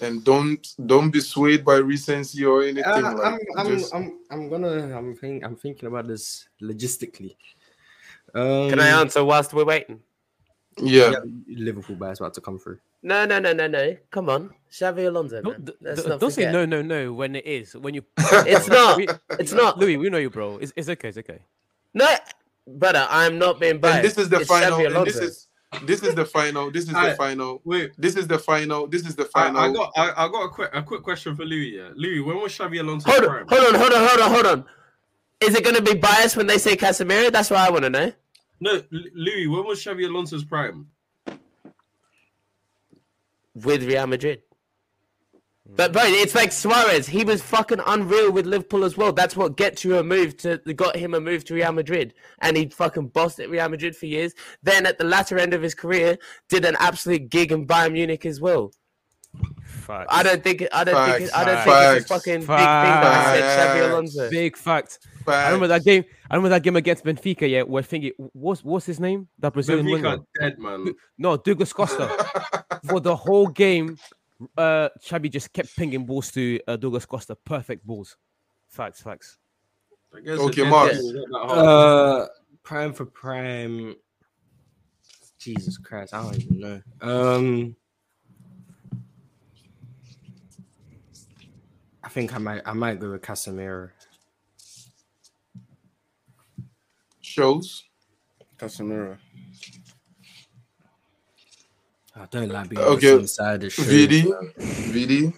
And 0.00 0.22
don't 0.24 0.64
don't 0.86 1.10
be 1.10 1.20
swayed 1.20 1.64
by 1.64 1.76
recency 1.76 2.44
or 2.44 2.62
anything 2.62 2.84
Uh, 2.86 3.00
like 3.02 3.26
I'm, 3.26 3.38
I'm, 3.56 3.66
just- 3.78 3.94
I'm, 3.94 4.20
I'm 4.30 4.48
gonna, 4.48 4.96
I'm, 4.96 5.14
think, 5.16 5.44
I'm 5.44 5.56
thinking 5.56 5.88
about 5.88 6.06
this 6.06 6.46
logistically. 6.62 7.34
Um, 8.34 8.70
Can 8.70 8.78
I 8.80 8.88
answer 9.00 9.24
whilst 9.24 9.52
we're 9.54 9.64
waiting? 9.64 10.00
yeah. 10.76 11.10
yeah, 11.10 11.18
Liverpool 11.48 11.96
bias 11.96 12.20
about 12.20 12.34
to 12.34 12.40
come 12.40 12.58
through. 12.58 12.78
No, 13.02 13.24
no, 13.24 13.40
no, 13.40 13.52
no, 13.52 13.66
no. 13.66 13.96
Come 14.10 14.28
on, 14.28 14.50
Xabi 14.70 15.06
Alonso. 15.08 15.42
Don't, 15.42 15.52
Man. 15.58 15.64
d- 15.64 15.72
Let's 15.80 16.02
d- 16.04 16.08
not 16.08 16.20
don't 16.20 16.30
say 16.30 16.52
no, 16.52 16.64
no, 16.64 16.82
no 16.82 17.12
when 17.12 17.34
it 17.34 17.46
is. 17.46 17.74
When 17.76 17.94
you. 17.94 18.02
It's 18.46 18.68
not. 18.68 18.96
We- 18.96 19.08
It's 19.38 19.52
not. 19.52 19.78
Louis, 19.78 19.96
we 19.96 20.10
know 20.10 20.18
you, 20.18 20.30
bro. 20.30 20.58
It's, 20.58 20.72
it's 20.76 20.88
okay. 20.88 21.08
It's 21.08 21.18
okay. 21.18 21.40
No, 21.94 22.06
brother. 22.66 23.06
I'm 23.10 23.38
not 23.38 23.58
being 23.58 23.78
biased. 23.78 23.96
And 23.96 24.04
this 24.06 24.18
is 24.18 24.28
the 24.28 24.40
It's 24.40 24.48
final. 24.48 24.78
And 24.78 25.06
this 25.06 25.16
is 25.16 25.47
this 25.84 26.02
is 26.02 26.14
the 26.14 26.24
final. 26.24 26.70
This 26.70 26.84
is 26.84 26.90
the 26.90 26.96
Alright. 26.96 27.16
final. 27.16 27.60
Wait, 27.64 27.92
This 27.98 28.16
is 28.16 28.26
the 28.26 28.38
final. 28.38 28.86
This 28.86 29.06
is 29.06 29.14
the 29.16 29.26
final. 29.26 29.60
I 29.60 29.72
got 29.72 29.92
I, 29.96 30.24
I 30.24 30.28
got 30.28 30.44
a 30.44 30.48
quick 30.48 30.70
a 30.72 30.82
quick 30.82 31.02
question 31.02 31.36
for 31.36 31.44
Louis. 31.44 31.76
Yeah, 31.76 31.90
Louis, 31.94 32.20
when 32.20 32.40
was 32.40 32.52
Xabi 32.56 32.80
Alonso 32.80 33.10
Hold 33.10 33.24
prime? 33.24 33.42
on, 33.42 33.48
hold 33.48 33.74
on, 33.74 33.80
hold 33.80 33.92
on, 33.92 34.08
hold 34.08 34.20
on, 34.20 34.30
hold 34.30 34.46
on. 34.46 34.64
Is 35.40 35.54
it 35.54 35.62
going 35.62 35.76
to 35.76 35.82
be 35.82 35.94
biased 35.94 36.36
when 36.36 36.46
they 36.46 36.58
say 36.58 36.76
Casemiro? 36.76 37.30
That's 37.30 37.50
what 37.50 37.60
I 37.60 37.70
want 37.70 37.84
to 37.84 37.90
know. 37.90 38.12
No, 38.60 38.72
L- 38.72 38.82
Louis, 39.14 39.46
when 39.46 39.64
was 39.66 39.84
Xabi 39.84 40.08
Alonso's 40.08 40.42
prime? 40.44 40.88
With 43.54 43.84
Real 43.84 44.06
Madrid. 44.06 44.42
But 45.70 45.92
bro, 45.92 46.02
it's 46.04 46.34
like 46.34 46.50
Suarez. 46.50 47.06
He 47.06 47.24
was 47.24 47.42
fucking 47.42 47.80
unreal 47.86 48.32
with 48.32 48.46
Liverpool 48.46 48.84
as 48.84 48.96
well. 48.96 49.12
That's 49.12 49.36
what 49.36 49.56
gets 49.56 49.84
you 49.84 49.98
a 49.98 50.02
move 50.02 50.36
to 50.38 50.56
got 50.74 50.96
him 50.96 51.12
a 51.12 51.20
move 51.20 51.44
to 51.44 51.54
Real 51.54 51.72
Madrid, 51.72 52.14
and 52.40 52.56
he 52.56 52.68
fucking 52.68 53.08
bossed 53.08 53.38
at 53.38 53.50
Real 53.50 53.68
Madrid 53.68 53.94
for 53.94 54.06
years. 54.06 54.34
Then 54.62 54.86
at 54.86 54.96
the 54.96 55.04
latter 55.04 55.38
end 55.38 55.52
of 55.52 55.60
his 55.60 55.74
career, 55.74 56.16
did 56.48 56.64
an 56.64 56.76
absolute 56.78 57.28
gig 57.28 57.52
in 57.52 57.66
Bayern 57.66 57.92
Munich 57.92 58.24
as 58.24 58.40
well. 58.40 58.72
Facts. 59.66 60.06
I 60.08 60.22
don't 60.22 60.42
think 60.42 60.66
I 60.72 60.84
don't 60.84 61.18
think 61.18 61.34
I 61.34 61.44
don't 61.44 61.62
think 61.62 61.68
it's 61.68 62.04
a 62.04 62.08
facts, 62.08 62.08
fucking 62.08 62.40
big 62.40 62.46
thing 62.46 62.56
that 62.56 63.26
I 63.26 63.38
said 63.38 63.76
Xabi. 63.76 63.90
Alonso. 63.90 64.30
Big 64.30 64.56
fact. 64.56 64.98
I 65.26 65.46
remember 65.46 65.68
that 65.68 65.84
game. 65.84 66.04
I 66.30 66.36
remember 66.36 66.48
that 66.50 66.62
game 66.62 66.76
against 66.76 67.04
Benfica. 67.04 67.48
Yeah, 67.48 67.62
where 67.62 67.82
thingy. 67.82 68.12
What's 68.32 68.64
what's 68.64 68.86
his 68.86 68.98
name? 68.98 69.28
That 69.38 69.52
Brazilian 69.52 69.86
winger. 69.86 70.18
Dead 70.40 70.58
man. 70.58 70.94
No, 71.18 71.36
Douglas 71.36 71.72
Costa. 71.74 72.08
For 72.88 73.00
the 73.00 73.14
whole 73.14 73.48
game, 73.48 73.98
uh, 74.56 74.88
Xabi 75.00 75.30
just 75.30 75.52
kept 75.52 75.74
pinging 75.76 76.04
balls 76.06 76.30
to 76.32 76.60
uh, 76.68 76.76
Douglas 76.76 77.06
Costa. 77.06 77.34
Perfect 77.36 77.86
balls. 77.86 78.16
Facts, 78.68 79.00
facts. 79.00 79.38
I 80.14 80.20
guess 80.20 80.38
Okay, 80.38 80.62
the 80.62 80.70
Mark. 80.70 80.92
man 80.92 81.02
was 81.02 81.14
not 81.28 81.48
that 81.48 81.54
hard. 81.54 81.66
Uh, 81.66 82.26
prime 82.62 82.92
for 82.92 83.04
prime. 83.06 83.96
Jesus 85.38 85.78
Christ, 85.78 86.14
I 86.14 86.22
don't 86.22 86.36
even 86.36 86.60
know. 86.60 86.82
Um, 87.00 87.76
I 92.02 92.08
think 92.08 92.34
I 92.34 92.38
might, 92.38 92.62
I 92.66 92.72
might 92.72 92.98
go 92.98 93.12
with 93.12 93.22
Casemiro. 93.22 93.90
Shows. 97.20 97.84
Casemiro. 98.58 99.18
I 102.20 102.26
don't 102.30 102.48
like 102.50 102.68
being 102.68 102.82
Okay, 102.82 103.14
on 103.14 103.22
the 103.22 103.28
side 103.28 103.54
of 103.56 103.60
the 103.60 103.70
show. 103.70 103.82
VD. 103.82 104.24
VD. 104.90 105.32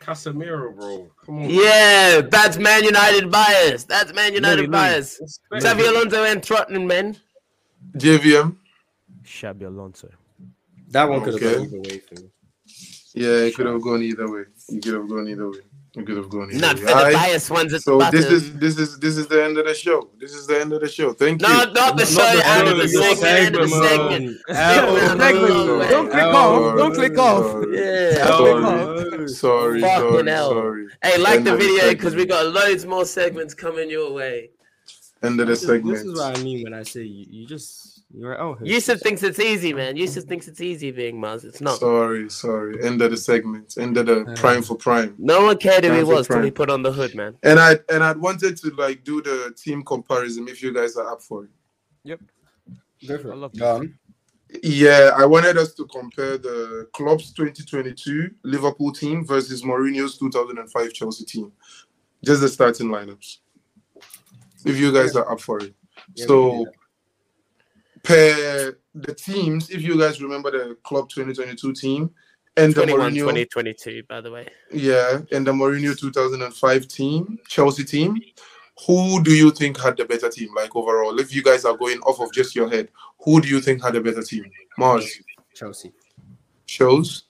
Casemiro, 0.00 0.74
bro. 0.74 1.10
Come 1.24 1.42
on. 1.42 1.50
Yeah, 1.50 2.20
that's 2.22 2.58
Man 2.58 2.84
United 2.84 3.30
bias. 3.30 3.84
That's 3.84 4.12
Man 4.12 4.34
United 4.34 4.62
Louis. 4.62 4.68
bias. 4.68 5.18
Respect. 5.50 5.78
Xabi 5.78 5.88
Alonso 5.88 6.24
and 6.24 6.42
Tottenham, 6.42 6.86
man. 6.86 7.16
JVM. 7.96 8.56
Xabi 9.24 9.66
Alonso. 9.66 10.08
That 10.88 11.08
one 11.08 11.22
could 11.22 11.34
have 11.34 11.42
Okay. 11.42 11.54
gone 11.56 11.66
either 11.66 11.80
way 11.80 11.98
for 12.00 12.14
me. 12.16 12.30
Yeah, 13.14 13.28
it 13.46 13.54
could 13.54 13.66
have 13.66 13.80
gone 13.80 14.02
either 14.02 14.30
way. 14.30 14.42
It 14.68 14.82
could 14.82 14.94
have 14.94 15.08
gone 15.08 15.28
either 15.28 15.50
way. 15.50 15.58
It 15.96 16.06
could 16.06 16.16
have 16.16 16.28
gone 16.28 16.50
either 16.50 16.58
Not 16.60 16.76
way. 16.76 16.80
for 16.82 16.86
the 17.06 17.12
biased 17.14 17.50
ones 17.50 17.72
at 17.72 17.82
So 17.82 17.92
the 17.92 17.98
bottom. 17.98 18.20
this 18.20 18.30
is 18.30 18.52
this 18.58 18.78
is 18.78 18.98
this 18.98 19.16
is 19.16 19.26
the 19.28 19.44
end 19.44 19.58
of 19.58 19.66
the 19.66 19.74
show. 19.74 20.10
This 20.18 20.34
is 20.34 20.46
the 20.46 20.60
end 20.60 20.72
of 20.72 20.80
the 20.80 20.88
show. 20.88 21.12
Thank 21.12 21.40
you. 21.42 21.46
No, 21.48 21.64
not 21.72 21.96
the 21.96 22.04
show, 22.04 22.18
Not 22.22 22.36
the 22.36 22.46
end 22.46 22.68
of 22.68 22.76
show, 22.78 22.86
the 22.86 22.92
your 22.92 23.14
segment, 23.16 23.46
end 23.46 23.56
of 23.56 23.70
the 23.70 23.76
segment. 23.88 24.40
segment. 24.48 24.58
Hell 24.58 24.96
Segment, 24.96 25.18
no. 25.18 25.78
man. 25.78 25.90
Don't 25.90 26.10
click 26.10 26.24
off. 26.24 26.76
Don't 26.78 26.94
click 26.94 27.18
off. 27.18 27.46
Sorry. 27.52 27.78
Yeah. 27.78 29.26
Sorry. 29.28 29.28
Sorry, 29.28 29.80
Fucking 29.80 30.26
hell. 30.26 30.50
sorry. 30.50 30.86
Hey, 31.02 31.18
like 31.18 31.44
the 31.44 31.56
video 31.56 31.90
because 31.90 32.14
we 32.14 32.26
got 32.26 32.46
loads 32.46 32.84
more 32.86 33.04
segments 33.04 33.54
coming 33.54 33.88
your 33.88 34.12
way. 34.12 34.50
End 35.22 35.40
of 35.40 35.46
the 35.46 35.56
segment. 35.56 35.96
this 35.96 36.04
is 36.04 36.18
what 36.18 36.38
I 36.38 36.42
mean 36.42 36.64
when 36.64 36.74
I 36.74 36.82
say 36.82 37.02
you, 37.02 37.24
you 37.30 37.46
just 37.46 38.02
you're 38.16 38.30
right. 38.30 38.40
Oh, 38.40 38.56
Yusuf 38.62 39.00
thinks 39.00 39.22
it's 39.22 39.38
easy, 39.40 39.72
man. 39.72 39.96
Yusuf 39.96 40.24
thinks 40.24 40.46
it's 40.46 40.60
easy 40.60 40.90
being 40.90 41.18
Mars. 41.18 41.44
It's 41.44 41.60
not. 41.60 41.78
Sorry, 41.80 42.28
sorry. 42.30 42.84
End 42.84 43.00
of 43.00 43.10
the 43.10 43.16
segment. 43.16 43.74
End 43.78 43.96
of 43.96 44.06
the 44.06 44.20
Uh, 44.24 44.36
prime 44.36 44.62
for 44.62 44.76
prime. 44.76 45.14
No 45.18 45.44
one 45.44 45.56
cared 45.56 45.84
who 45.84 45.92
he 45.92 45.98
Prime 46.02 46.08
was 46.14 46.26
till 46.28 46.42
he 46.42 46.50
put 46.50 46.68
on 46.70 46.82
the 46.82 46.92
hood, 46.92 47.14
man. 47.14 47.36
And 47.42 47.58
I 47.58 47.78
and 47.90 48.04
I 48.04 48.12
wanted 48.12 48.56
to 48.58 48.70
like 48.76 49.02
do 49.04 49.22
the 49.22 49.54
team 49.56 49.82
comparison 49.82 50.46
if 50.48 50.62
you 50.62 50.72
guys 50.74 50.96
are 50.96 51.10
up 51.10 51.22
for 51.22 51.44
it. 52.04 52.20
go 53.08 53.18
for 53.18 53.30
I 53.30 53.34
it. 53.34 53.38
love 53.38 53.52
Done. 53.54 53.98
Yeah, 54.62 55.10
I 55.16 55.24
wanted 55.24 55.56
us 55.56 55.74
to 55.74 55.86
compare 55.86 56.38
the 56.38 56.86
club's 56.92 57.32
2022 57.32 58.30
Liverpool 58.44 58.92
team 58.92 59.26
versus 59.26 59.62
Mourinho's 59.62 60.16
2005 60.18 60.92
Chelsea 60.92 61.24
team. 61.24 61.50
Just 62.24 62.42
the 62.42 62.48
starting 62.48 62.88
lineups. 62.88 63.38
If 64.64 64.78
you 64.78 64.92
guys 64.92 65.14
are 65.16 65.30
up 65.30 65.40
for 65.40 65.60
it. 65.60 65.74
Yeah, 66.14 66.26
so 66.26 66.64
do 66.64 66.70
per 68.04 68.78
the 68.94 69.14
teams, 69.14 69.70
if 69.70 69.82
you 69.82 69.98
guys 69.98 70.22
remember 70.22 70.50
the 70.52 70.76
Club 70.84 71.08
2022 71.08 71.72
team 71.72 72.10
and 72.56 72.72
the 72.72 72.82
21 72.82 73.14
Mourinho, 73.14 73.18
2022, 73.18 74.04
by 74.08 74.20
the 74.20 74.30
way. 74.30 74.46
yeah, 74.72 75.20
and 75.32 75.44
the 75.44 75.52
Mourinho 75.52 75.98
2005 75.98 76.88
team, 76.88 77.38
Chelsea 77.48 77.82
team, 77.82 78.20
who 78.86 79.22
do 79.22 79.32
you 79.32 79.50
think 79.50 79.80
had 79.80 79.96
the 79.96 80.04
better 80.04 80.28
team? 80.28 80.50
Like 80.54 80.76
overall, 80.76 81.18
if 81.18 81.34
you 81.34 81.42
guys 81.42 81.64
are 81.64 81.76
going 81.76 81.98
off 82.00 82.20
of 82.20 82.32
just 82.32 82.54
your 82.54 82.70
head, 82.70 82.88
who 83.18 83.40
do 83.40 83.48
you 83.48 83.60
think 83.60 83.82
had 83.82 83.96
a 83.96 84.00
better 84.00 84.22
team? 84.22 84.44
Mars 84.78 85.20
Chelsea. 85.54 85.92
shows 86.66 87.24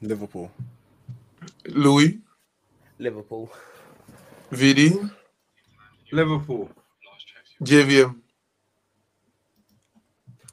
Liverpool. 0.00 0.50
Louis 1.66 2.18
Liverpool. 2.98 3.50
VD 4.52 5.10
Liverpool. 6.12 6.68
JVM. 7.62 8.16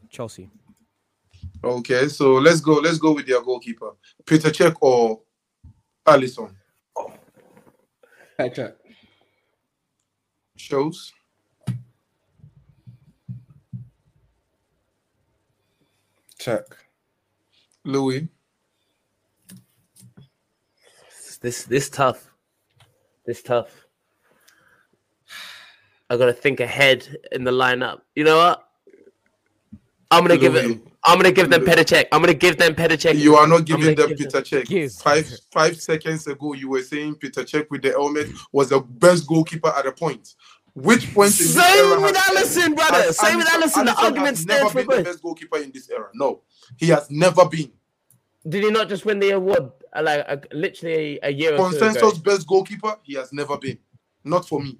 Chelsea. 0.09 0.49
Okay, 1.63 2.07
so 2.07 2.33
let's 2.35 2.61
go. 2.61 2.73
Let's 2.75 2.97
go 2.97 3.13
with 3.13 3.25
their 3.27 3.41
goalkeeper, 3.41 3.91
Peter 4.25 4.49
Cech 4.49 4.75
or 4.81 5.21
Alisson. 6.05 6.53
Petra. 8.37 8.73
Shows 10.55 11.11
Cech. 16.39 16.65
Louis. 17.83 18.27
This 21.41 21.63
this 21.63 21.89
tough. 21.89 22.31
This 23.25 23.41
tough. 23.41 23.86
I 26.09 26.17
gotta 26.17 26.33
think 26.33 26.59
ahead 26.59 27.07
in 27.31 27.43
the 27.43 27.51
lineup. 27.51 28.01
You 28.15 28.23
know 28.23 28.37
what? 28.37 28.63
I'm 30.09 30.23
gonna 30.23 30.37
give 30.37 30.55
it. 30.55 30.65
Louis. 30.65 30.81
I'm 31.03 31.17
gonna 31.17 31.31
give 31.31 31.49
them 31.49 31.63
Petr 31.63 31.83
Cech. 31.83 32.05
I'm 32.11 32.21
gonna 32.21 32.33
give 32.33 32.57
them 32.57 32.75
Petr 32.75 32.97
Cech. 32.97 33.17
You 33.17 33.35
are 33.35 33.47
not 33.47 33.65
giving 33.65 33.95
them 33.95 34.09
give 34.09 34.17
Peter 34.17 34.41
Cech. 34.41 34.65
Give. 34.65 34.91
Five 34.91 35.29
five 35.51 35.79
seconds 35.81 36.27
ago, 36.27 36.53
you 36.53 36.69
were 36.69 36.81
saying 36.81 37.15
Peter 37.15 37.43
Cech 37.43 37.69
with 37.69 37.81
the 37.81 37.91
helmet 37.91 38.27
was 38.51 38.69
the 38.69 38.79
best 38.79 39.27
goalkeeper 39.27 39.69
at 39.69 39.85
a 39.85 39.91
point. 39.91 40.35
Which 40.73 41.11
point 41.13 41.31
Same 41.31 42.01
with 42.01 42.15
Alisson, 42.15 42.75
brother. 42.75 43.01
has 43.03 43.17
Same 43.17 43.37
with 43.37 43.47
Alisson. 43.47 43.85
The 43.85 43.93
has 43.93 44.03
argument 44.05 44.45
never 44.47 44.69
stands 44.69 44.71
for 44.71 44.77
been 44.77 44.87
the 44.87 44.95
both. 44.97 45.05
best 45.05 45.21
goalkeeper 45.23 45.57
in 45.57 45.71
this 45.73 45.89
era. 45.89 46.09
No, 46.13 46.41
he 46.77 46.87
has 46.89 47.09
never 47.09 47.45
been. 47.47 47.71
Did 48.47 48.63
he 48.63 48.69
not 48.71 48.87
just 48.87 49.03
win 49.03 49.19
the 49.19 49.31
award 49.31 49.71
uh, 49.93 50.03
like 50.03 50.23
uh, 50.27 50.37
literally 50.53 51.19
a, 51.23 51.27
a 51.27 51.29
year 51.31 51.53
or 51.55 51.57
two 51.57 51.63
Consensus 51.79 52.19
ago? 52.19 52.21
best 52.23 52.47
goalkeeper, 52.47 52.95
he 53.03 53.15
has 53.15 53.33
never 53.33 53.57
been. 53.57 53.77
Not 54.23 54.47
for 54.47 54.61
me. 54.61 54.77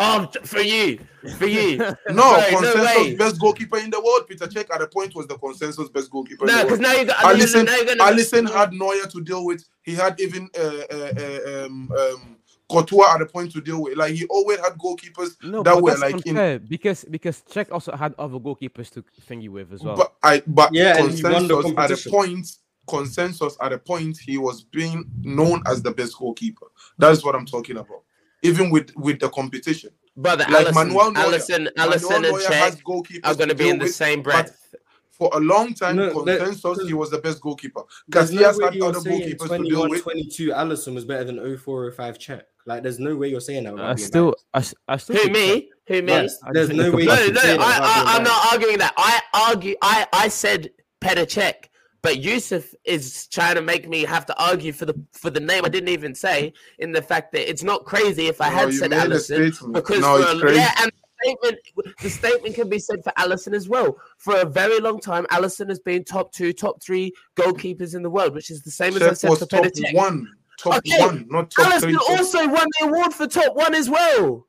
Oh, 0.00 0.28
for 0.44 0.60
you, 0.60 1.00
for 1.38 1.46
you. 1.46 1.76
No, 1.78 1.94
No, 2.08 2.36
no 2.38 2.48
consensus 2.50 2.96
way. 2.96 3.16
best 3.16 3.40
goalkeeper 3.40 3.78
in 3.78 3.90
the 3.90 4.00
world. 4.00 4.26
Peter 4.28 4.46
Cech 4.46 4.72
at 4.72 4.80
a 4.80 4.86
point 4.86 5.14
was 5.14 5.26
the 5.26 5.36
consensus 5.36 5.88
best 5.88 6.10
goalkeeper. 6.10 6.44
in 6.48 6.54
no, 6.54 6.62
because 6.62 6.78
now 6.80 6.92
you 6.92 7.04
got. 7.04 7.16
Alisson, 7.16 7.66
now 7.66 7.74
you're 7.76 7.84
gonna, 7.84 8.04
Alisson 8.04 8.50
had 8.52 8.72
Neuer 8.72 9.06
to 9.08 9.20
deal 9.22 9.44
with. 9.44 9.64
He 9.82 9.94
had 9.94 10.18
even 10.20 10.48
uh, 10.58 10.62
uh, 10.62 11.12
uh, 11.18 11.66
um, 11.66 11.90
um, 11.98 12.36
Courtois 12.70 13.14
at 13.14 13.22
a 13.22 13.26
point 13.26 13.50
to 13.52 13.60
deal 13.60 13.82
with. 13.82 13.96
Like 13.98 14.14
he 14.14 14.24
always 14.26 14.58
had 14.60 14.74
goalkeepers 14.74 15.36
No, 15.42 15.62
that 15.64 15.82
were 15.82 15.90
that's 15.90 16.00
like 16.02 16.26
in. 16.26 16.36
unfair 16.36 16.58
because 16.60 17.04
because 17.10 17.42
Cech 17.50 17.72
also 17.72 17.96
had 17.96 18.14
other 18.18 18.38
goalkeepers 18.38 18.90
to 18.92 19.04
thingy 19.28 19.48
with 19.48 19.72
as 19.72 19.82
well. 19.82 19.96
But 19.96 20.14
I 20.22 20.42
but 20.46 20.72
Yeah, 20.72 20.98
and 21.02 21.12
he 21.12 21.22
won 21.24 21.48
the 21.48 21.60
consensus 21.62 22.06
at 22.06 22.06
a 22.06 22.10
point. 22.10 22.48
Consensus 22.86 23.54
at 23.60 23.72
a 23.74 23.78
point, 23.78 24.16
he 24.16 24.38
was 24.38 24.62
being 24.62 25.04
known 25.20 25.62
as 25.66 25.82
the 25.82 25.90
best 25.90 26.16
goalkeeper. 26.16 26.66
That's 26.96 27.22
what 27.22 27.34
I'm 27.34 27.44
talking 27.44 27.76
about. 27.76 28.02
Even 28.42 28.70
with 28.70 28.94
with 28.96 29.18
the 29.20 29.28
competition, 29.30 29.90
brother. 30.16 30.44
like 30.48 30.66
Alisson, 30.68 30.74
Manuel 30.74 31.12
Neuer. 31.12 31.24
Alisson, 31.24 31.68
Alisson, 31.76 32.02
Manuel 32.10 32.14
and 32.14 32.22
Neuer 32.22 32.52
has 32.52 32.76
Cech 32.76 33.20
are 33.24 33.34
going 33.34 33.48
to 33.48 33.54
to 33.54 33.54
be 33.54 33.68
in 33.68 33.78
the 33.78 33.84
with, 33.86 33.94
same 33.94 34.22
breath. 34.22 34.74
For 35.10 35.28
a 35.32 35.40
long 35.40 35.74
time, 35.74 35.96
No, 35.96 36.22
that- 36.24 36.38
consensus, 36.38 36.86
he 36.86 36.94
was 36.94 37.10
the 37.10 37.18
best 37.18 37.40
goalkeeper. 37.40 37.82
There's 38.06 38.30
no 38.30 38.40
Casillas 38.42 38.58
way 38.58 38.64
had 38.66 38.80
other 38.82 39.00
saying 39.00 39.22
goalkeepers 39.36 39.48
to 39.48 39.64
deal 39.68 39.88
with. 39.88 40.02
22 40.04 40.48
Alisson 40.50 40.94
was 40.94 41.04
better 41.04 41.24
than 41.24 41.38
04 41.58 41.90
05 41.90 42.18
Cech. 42.18 42.42
Like, 42.66 42.84
there's 42.84 43.00
no 43.00 43.16
way 43.16 43.28
you're 43.28 43.40
saying 43.40 43.64
that. 43.64 43.80
I 43.80 43.94
being 43.94 44.06
still, 44.06 44.26
biased. 44.26 44.44
I, 44.54 44.58
s- 44.58 44.74
I 44.86 44.96
still 44.98 45.16
Who 45.16 45.22
think 45.22 45.36
Cech- 45.36 45.54
me? 45.56 45.70
Who 45.88 46.02
me? 46.02 46.12
Yes, 46.12 46.38
I 46.44 46.52
there's 46.52 46.68
think 46.68 46.78
no 46.78 46.90
the 46.92 46.96
way. 46.98 47.04
No, 47.06 47.14
you 47.14 47.18
no, 47.18 47.26
can 47.32 47.36
say 47.36 47.56
that 47.56 47.60
I, 47.60 47.66
without 47.66 47.82
I, 47.82 47.94
being 48.04 48.06
I'm 48.16 48.22
not 48.22 48.52
arguing 48.52 48.78
that. 48.78 48.94
I 48.96 49.20
argue. 49.50 49.74
I, 49.82 50.06
I 50.12 50.28
said 50.28 50.70
Petr 51.00 51.26
Cech, 51.26 51.54
but 52.02 52.18
Yusuf 52.18 52.72
is 52.84 53.26
trying 53.26 53.56
to 53.56 53.62
make 53.62 53.88
me 53.88 54.04
have 54.04 54.24
to 54.26 54.42
argue 54.42 54.72
for 54.72 54.86
the 54.86 54.94
for 55.12 55.30
the 55.30 55.40
name 55.40 55.64
I 55.64 55.68
didn't 55.68 55.88
even 55.90 56.14
say. 56.14 56.52
In 56.78 56.92
the 56.92 57.02
fact 57.02 57.32
that 57.32 57.48
it's 57.50 57.62
not 57.62 57.84
crazy 57.84 58.26
if 58.28 58.40
I 58.40 58.48
No, 58.50 58.54
had 58.56 58.72
said 58.74 58.90
Alisson 58.92 59.72
because 59.72 60.00
No, 60.00 60.22
for 60.38 60.46
it's 60.48 60.56
yeah, 60.58 60.72
and 60.82 60.90
the 60.92 61.24
statement 61.24 61.58
the 62.00 62.10
statement 62.10 62.54
can 62.54 62.68
be 62.68 62.78
said 62.78 63.02
for 63.02 63.12
Alisson 63.18 63.52
as 63.54 63.68
well. 63.68 63.96
For 64.18 64.36
a 64.40 64.44
very 64.44 64.78
long 64.80 65.00
time, 65.00 65.26
Alisson 65.32 65.68
has 65.68 65.80
been 65.80 66.04
top 66.04 66.32
two, 66.32 66.52
top 66.52 66.80
three 66.82 67.12
goalkeepers 67.36 67.94
in 67.96 68.02
the 68.02 68.10
world, 68.10 68.34
which 68.34 68.50
is 68.50 68.62
the 68.62 68.70
same 68.70 68.94
as 68.96 69.02
I 69.02 69.12
said 69.14 69.30
was 69.30 69.40
for 69.40 69.46
top 69.46 69.64
Petr 69.64 69.80
Cech. 69.84 69.94
one, 69.94 70.28
top 70.58 70.76
Okay, 70.76 71.00
one, 71.00 71.26
not 71.28 71.50
top 71.50 71.66
Alisson 71.66 71.80
three. 71.80 71.92
top- 71.94 72.10
also 72.10 72.46
won 72.48 72.66
the 72.80 72.86
award 72.86 73.12
for 73.12 73.26
top 73.26 73.56
one 73.56 73.74
as 73.74 73.90
well. 73.90 74.46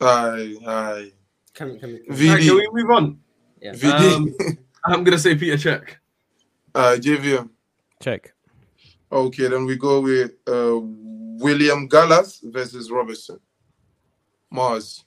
Aye, 0.00 0.56
aye. 0.66 1.12
Can, 1.54 1.78
can, 1.80 1.98
can, 2.04 2.14
V- 2.14 2.28
VD. 2.28 2.46
can 2.46 2.54
we 2.56 2.68
move 2.72 2.90
on? 2.90 3.18
yeah. 3.60 3.72
VD, 3.72 4.14
Um, 4.16 4.36
I'm 4.84 5.02
gonna 5.02 5.18
say 5.18 5.34
Peter 5.34 5.56
Cech. 5.56 5.96
Uh, 6.78 6.96
JVM. 6.96 7.50
Cech. 8.00 8.26
Okay, 9.10 9.48
then 9.48 9.64
we 9.66 9.74
go 9.74 10.00
with 10.00 10.30
uh, 10.46 10.78
William 10.80 11.88
Gallas 11.88 12.40
versus 12.44 12.88
Robertson. 12.88 13.40
Mars. 14.48 15.04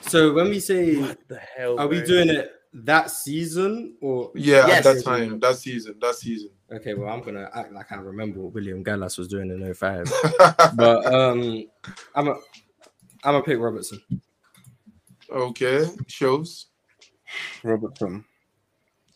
So 0.00 0.32
when 0.32 0.48
we 0.48 0.60
say, 0.60 0.96
What 0.96 1.18
the 1.28 1.36
hell? 1.38 1.78
are 1.78 1.86
we 1.88 2.00
doing 2.00 2.30
it 2.30 2.50
that 2.72 3.10
season 3.10 3.96
or? 4.00 4.32
Yeah, 4.34 4.66
Yes. 4.66 4.86
at 4.86 4.94
that 4.94 5.04
time, 5.04 5.38
that 5.40 5.56
season, 5.56 5.96
that 6.00 6.14
season. 6.14 6.50
Okay, 6.72 6.94
well, 6.94 7.12
I'm 7.12 7.20
gonna 7.20 7.50
act 7.54 7.70
like 7.74 7.92
I 7.92 7.96
remember 7.96 8.40
what 8.40 8.54
William 8.54 8.82
Gallas 8.82 9.18
was 9.18 9.28
doing 9.28 9.50
in 9.50 9.74
05. 9.74 10.10
but 10.74 11.04
um, 11.12 11.64
I'm 12.14 12.28
a, 12.28 12.36
I'm 13.24 13.34
a 13.34 13.42
pick 13.42 13.58
Robertson. 13.58 14.00
okay, 15.30 15.84
shows. 16.06 16.69
Robertson. 17.62 18.24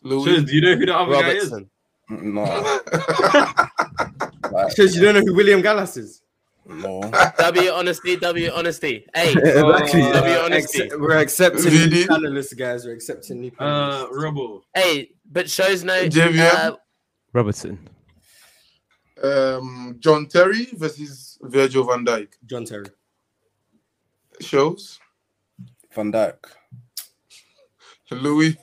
Louis. 0.03 0.43
do 0.43 0.55
you 0.55 0.61
know 0.61 0.75
who 0.75 0.85
the 0.85 0.95
other 0.95 1.13
guy 1.13 1.29
is? 1.31 1.51
No. 2.09 2.43
like, 4.51 4.69
Because 4.69 4.95
you 4.95 5.01
don't 5.01 5.15
know 5.15 5.21
who 5.21 5.33
William 5.35 5.61
Gallas 5.61 5.97
is. 5.97 6.21
no. 6.67 7.01
W 7.37 7.69
honesty, 7.71 8.15
W 8.17 8.51
honesty. 8.51 9.05
Hey, 9.15 9.31
Exactly. 9.33 10.01
W 10.01 10.35
Uh, 10.35 10.41
honesty. 10.45 10.81
accept- 10.83 11.01
we're 11.01 11.17
accepting 11.17 11.63
VD. 11.71 11.91
new 11.91 12.05
panelists, 12.07 12.57
guys. 12.57 12.85
We're 12.85 12.93
accepting 12.93 13.41
new 13.41 13.51
Uh, 13.59 14.05
panelists. 14.05 14.23
Rebel. 14.23 14.65
Hey, 14.73 15.11
but 15.31 15.49
shows 15.49 15.83
no. 15.83 16.07
JVM? 16.07 16.55
Uh, 16.55 16.75
Robertson. 17.33 17.79
um, 19.23 19.95
John 19.99 20.27
Terry 20.27 20.67
versus 20.73 21.37
Virgil 21.41 21.83
van 21.85 22.05
Dijk. 22.05 22.29
John 22.45 22.65
Terry. 22.65 22.85
Shows. 24.41 24.99
Van 25.91 26.11
Dijk. 26.11 26.37
Louis. 28.11 28.55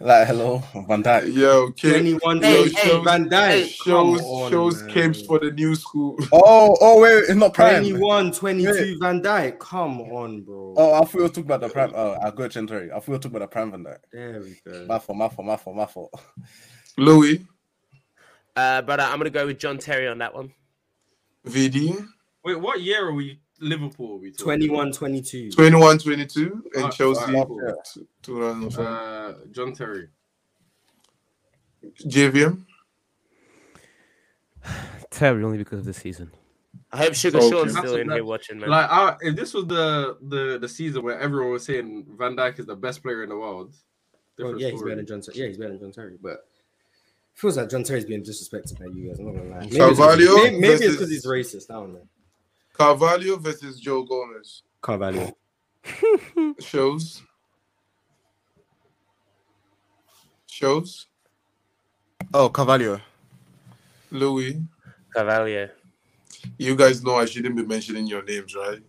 Like, 0.00 0.26
hello, 0.26 0.58
Van 0.88 1.00
Dijk. 1.02 1.32
Yo, 1.32 1.70
Cape, 1.72 1.92
21 2.18 2.42
Hey, 2.42 2.58
years 2.62 2.76
hey, 2.78 3.02
Van 3.04 3.28
Dijk. 3.28 3.68
shows 3.68 4.20
on, 4.22 4.50
shows 4.50 4.82
man. 4.82 4.90
capes 4.92 5.22
for 5.22 5.38
the 5.38 5.50
new 5.52 5.76
school. 5.76 6.16
Oh, 6.32 6.76
oh, 6.80 7.00
wait, 7.00 7.12
it's 7.28 7.34
not 7.34 7.54
Prime. 7.54 7.82
21, 7.84 8.32
22 8.32 8.98
Van 8.98 9.22
Dijk. 9.22 9.58
Come 9.60 10.00
on, 10.00 10.42
bro. 10.42 10.74
Oh, 10.76 10.94
I 10.94 10.98
thought 11.04 11.14
you 11.14 11.20
were 11.22 11.28
talking 11.28 11.44
about 11.44 11.60
the 11.60 11.68
Prime. 11.68 11.92
Oh, 11.94 12.16
I 12.20 12.30
got 12.32 12.54
you, 12.56 12.66
Terry. 12.66 12.90
I 12.90 12.94
thought 12.94 13.06
you 13.06 13.12
were 13.12 13.18
talking 13.18 13.36
about 13.36 13.50
the 13.50 13.52
Prime 13.52 13.70
Van 13.70 13.84
Dijk. 13.84 13.98
There 14.12 14.40
we 14.40 14.60
go. 14.72 14.86
My 14.86 14.98
fault, 14.98 15.16
my 15.18 15.28
fault, 15.28 15.46
my 15.46 15.56
fault, 15.56 15.76
my 15.76 15.86
fault. 15.86 16.20
Louis. 16.98 17.46
uh, 18.56 18.82
brother, 18.82 19.04
I'm 19.04 19.18
gonna 19.18 19.30
go 19.30 19.46
with 19.46 19.58
John 19.60 19.78
Terry 19.78 20.08
on 20.08 20.18
that 20.18 20.34
one. 20.34 20.52
VD. 21.46 22.04
Wait, 22.44 22.58
what 22.60 22.80
year 22.80 23.06
are 23.06 23.12
we? 23.12 23.38
Liverpool? 23.60 24.14
Are 24.14 24.18
we 24.18 24.30
talking? 24.30 24.44
21, 24.44 24.92
22. 24.92 25.50
21 25.52 25.98
22 25.98 26.42
and 26.74 26.82
Alright, 26.84 26.92
Chelsea 26.94 27.20
alright, 27.34 27.46
cool. 27.46 27.82
t- 27.94 28.06
2005. 28.22 28.86
Uh, 28.86 29.34
John 29.50 29.72
Terry. 29.74 30.08
JVM. 32.06 32.64
Terry 35.10 35.44
only 35.44 35.58
because 35.58 35.80
of 35.80 35.84
the 35.84 35.92
season. 35.94 36.30
I 36.92 36.98
hope 36.98 37.14
Sugar 37.14 37.38
Okay. 37.38 37.50
Sean's 37.50 37.76
still 37.76 37.94
a- 37.96 38.00
in 38.00 38.10
here 38.10 38.24
watching, 38.24 38.58
man. 38.58 38.68
Like, 38.70 38.90
I, 38.90 39.16
if 39.20 39.36
this 39.36 39.54
was 39.54 39.66
the, 39.66 40.16
the 40.22 40.58
the 40.60 40.68
season 40.68 41.02
where 41.02 41.18
everyone 41.18 41.52
was 41.52 41.64
saying 41.64 42.06
Van 42.18 42.36
Dijk 42.36 42.58
is 42.58 42.66
the 42.66 42.74
best 42.76 43.02
player 43.02 43.22
in 43.22 43.28
the 43.28 43.36
world, 43.36 43.74
Well, 44.38 44.54
different 44.54 44.60
yeah, 44.60 44.70
he's 44.70 44.82
better 44.82 44.96
than 44.96 45.06
John 45.06 45.20
Terry. 45.20 45.38
Yeah, 45.38 45.46
he's 45.46 45.56
better 45.58 45.70
than 45.70 45.80
John 45.80 45.92
Terry. 45.92 46.16
But 46.20 46.44
feels 47.34 47.56
like 47.56 47.70
John 47.70 47.84
Terry's 47.84 48.04
being 48.04 48.22
disrespected 48.24 48.78
by 48.78 48.86
you 48.86 49.08
guys. 49.08 49.18
I'm 49.20 49.26
not 49.26 49.34
gonna 49.36 49.50
lie. 49.50 49.60
Maybe, 49.60 49.76
Carvalho 49.78 50.36
maybe, 50.36 50.58
maybe 50.58 50.84
it's 50.84 50.94
because 50.96 51.10
he's 51.10 51.26
racist. 51.26 51.70
I 51.70 51.74
don't 51.74 51.92
know. 51.94 52.08
Carvalho 52.80 53.36
versus 53.36 53.78
Joe 53.78 54.02
Gomez. 54.04 54.62
Carvalho. 54.80 55.36
Shows. 56.60 57.22
Shows. 60.46 61.06
Oh, 62.32 62.48
Carvalho. 62.48 62.98
Louis. 64.10 64.62
Carvalho. 65.14 65.68
You 66.56 66.74
guys 66.74 67.04
know 67.04 67.16
I 67.16 67.26
shouldn't 67.26 67.54
be 67.54 67.66
mentioning 67.66 68.06
your 68.06 68.24
names, 68.24 68.54
right? 68.56 68.80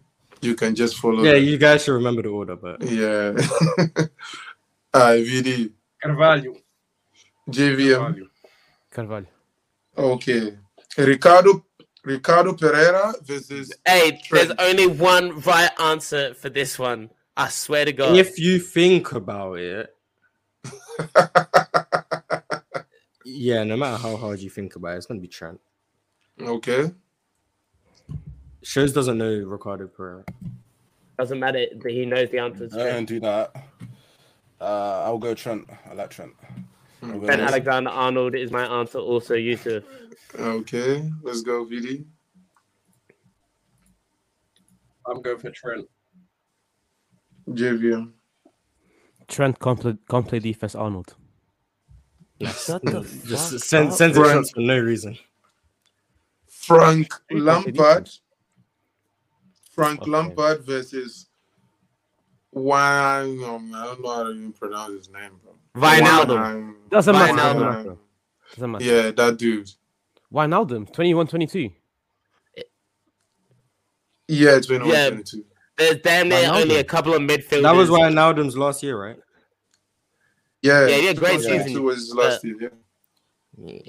You 0.42 0.56
can 0.56 0.74
just 0.74 0.96
follow. 0.96 1.22
Yeah, 1.22 1.34
them. 1.34 1.44
you 1.44 1.58
guys 1.58 1.84
should 1.84 1.92
remember 1.96 2.22
the 2.22 2.30
order, 2.30 2.56
but 2.56 2.82
Yeah. 2.84 3.34
Uh, 4.94 4.98
Alright, 4.98 5.26
VD. 5.26 5.72
Carvalho. 6.02 6.54
JVM. 7.50 7.96
Carvalho. 7.98 8.28
Carvalho. 8.90 9.26
Okay. 9.98 10.58
Ricardo 10.98 11.66
Ricardo 12.04 12.54
Pereira 12.54 13.14
versus 13.24 13.72
Hey, 13.86 14.22
there's 14.32 14.52
only 14.60 14.88
one 14.88 15.40
right 15.42 15.70
answer 15.80 16.34
for 16.34 16.50
this 16.50 16.80
one. 16.80 17.10
I 17.38 17.50
swear 17.50 17.86
to 17.86 17.94
God. 17.94 18.16
if 18.18 18.40
you 18.40 18.60
think 18.60 19.14
about 19.14 19.54
it, 19.60 19.96
yeah, 23.26 23.64
no 23.64 23.78
matter 23.78 23.98
how 23.98 24.16
hard 24.18 24.40
you 24.40 24.50
think 24.50 24.76
about 24.76 24.96
it, 24.96 24.98
it's 24.98 25.06
gonna 25.06 25.20
be 25.20 25.28
Trent. 25.28 25.60
Okay. 26.40 26.92
Shows 28.64 28.94
doesn't 28.94 29.18
know 29.18 29.44
Ricardo 29.46 29.88
Pereira. 29.88 30.24
Doesn't 31.18 31.40
matter 31.40 31.66
that 31.82 31.92
he 31.92 32.06
knows 32.06 32.30
the 32.30 32.40
answers. 32.40 32.74
I 32.74 32.90
don't 32.92 33.06
do 33.06 33.20
that. 33.22 33.56
Uh, 34.60 35.04
I'll 35.06 35.18
go 35.18 35.34
Trent. 35.34 35.68
I 35.90 35.94
like 35.94 36.10
Trent. 36.10 36.34
I'll 37.04 37.10
Ben 37.20 37.22
Trent. 37.22 37.42
Alexander 37.42 37.90
Arnold 37.90 38.36
is 38.36 38.52
my 38.52 38.66
answer. 38.66 39.00
Also, 39.00 39.34
Yusuf. 39.36 39.84
Okay. 40.38 41.10
Let's 41.24 41.42
go, 41.42 41.66
VD. 41.66 42.06
I'm 45.08 45.22
going 45.22 45.38
for 45.40 45.50
Trent. 45.52 45.88
JVM. 47.50 48.12
Trent 49.28 49.60
can't 49.60 50.28
play, 50.28 50.40
defense. 50.40 50.76
Arnold. 50.76 51.16
Shut 52.42 52.84
the 52.84 53.02
Just 53.28 53.60
send 53.62 53.90
up. 53.90 53.94
send 53.96 54.12
it 54.12 54.16
shots 54.16 54.52
for 54.52 54.62
no 54.62 54.80
reason. 54.80 55.18
Frank 56.48 57.12
Who 57.30 57.44
can't 57.46 57.64
play 57.64 57.74
Lampard. 57.74 58.10
Frank 59.72 60.02
Okay. 60.02 60.12
Lampard 60.12 60.66
versus 60.66 61.28
Wine. 62.52 63.40
Oh, 63.42 63.56
I 63.74 63.86
don't 63.86 64.02
know 64.02 64.10
how 64.16 64.24
to 64.24 64.32
even 64.32 64.54
pronounce 64.54 64.94
his 64.94 65.10
name, 65.10 65.32
bro. 65.44 65.54
Wijnaldum. 65.76 66.40
Wine- 66.40 66.76
Doesn't 66.90 67.14
matter. 67.16 67.34
Wijnaldum. 67.34 67.98
Doesn't 68.56 68.72
matter. 68.72 68.86
Yeah, 68.86 69.12
that 69.12 69.38
dude. 69.38 69.70
Wijnaldum, 70.34 70.92
21, 70.94 71.28
22. 71.28 71.70
Yeah, 74.28 74.60
21, 74.60 74.88
Yeah. 74.90 75.10
22. 75.10 75.46
There's 75.78 76.02
damn 76.02 76.30
near 76.30 76.44
Wijnaldum. 76.44 76.62
only 76.62 76.76
a 76.78 76.84
couple 76.84 77.14
of 77.14 77.22
midfielders. 77.22 77.64
That 77.64 77.76
was 77.76 77.90
Wijnaldum's 77.90 78.58
last 78.58 78.84
year, 78.84 79.02
right? 79.02 79.18
Yeah, 80.62 80.88
Yeah, 80.88 80.96
yeah, 80.98 81.14
great 81.14 81.38
2022 81.42 81.64
season. 81.70 81.84
was 81.84 81.96
his 81.98 82.14
last 82.16 82.44
year. 82.44 82.72
Yeah. 83.58 83.80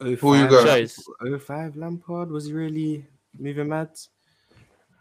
Oh, 0.00 0.14
Who 0.16 0.34
you 0.36 0.44
oh 0.46 0.48
got? 0.50 0.66
Shows. 0.66 0.98
05 1.40 1.76
Lampard 1.76 2.30
was 2.30 2.46
he 2.46 2.52
really 2.52 3.06
moving 3.38 3.68
mad? 3.68 3.90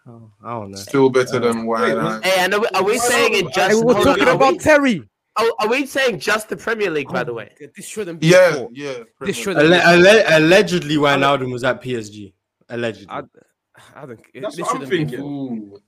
Oh, 0.08 0.32
I 0.44 0.52
don't 0.52 0.72
know. 0.72 0.78
Still 0.78 1.10
better 1.10 1.40
than 1.40 1.60
uh, 1.60 1.64
Wine. 1.66 2.22
Hey, 2.24 2.36
and 2.40 2.54
are 2.56 2.60
we, 2.60 2.68
are 2.74 2.84
we 2.84 2.98
saying 2.98 3.34
it 3.36 3.46
Hey, 3.46 3.52
just? 3.54 3.84
we're 3.86 3.94
hold 3.94 4.08
on, 4.08 4.18
talking 4.18 4.34
about 4.36 4.54
we- 4.54 4.58
Terry. 4.60 5.04
Oh, 5.38 5.56
are 5.60 5.70
we 5.70 5.86
saying 5.86 6.20
just 6.20 6.50
the 6.50 6.58
Premier 6.58 6.90
League, 6.90 7.08
by 7.08 7.22
oh 7.22 7.26
the 7.26 7.34
way? 7.34 7.52
This 7.76 7.86
shouldn't 7.88 8.20
be. 8.20 8.28
Yeah, 8.28 8.54
sport. 8.54 8.72
yeah. 8.74 8.94
This 9.22 9.38
shouldn't 9.38 9.72
Alle- 9.72 10.02
be. 10.02 10.10
alle- 10.20 10.38
allegedly, 10.40 10.96
Wijnaldum 10.98 11.52
was 11.52 11.64
at 11.64 11.82
PSG. 11.82 12.34
Allegedly. 12.70 13.08
I, 13.10 13.22
I 13.96 14.06
don't. 14.06 14.20
That's 14.42 14.56
this 14.58 14.66
what 14.66 14.76
I'm 14.76 14.82
shouldn't 14.82 14.90
be 14.90 14.98
thinking. 14.98 15.20
Ooh. 15.22 15.80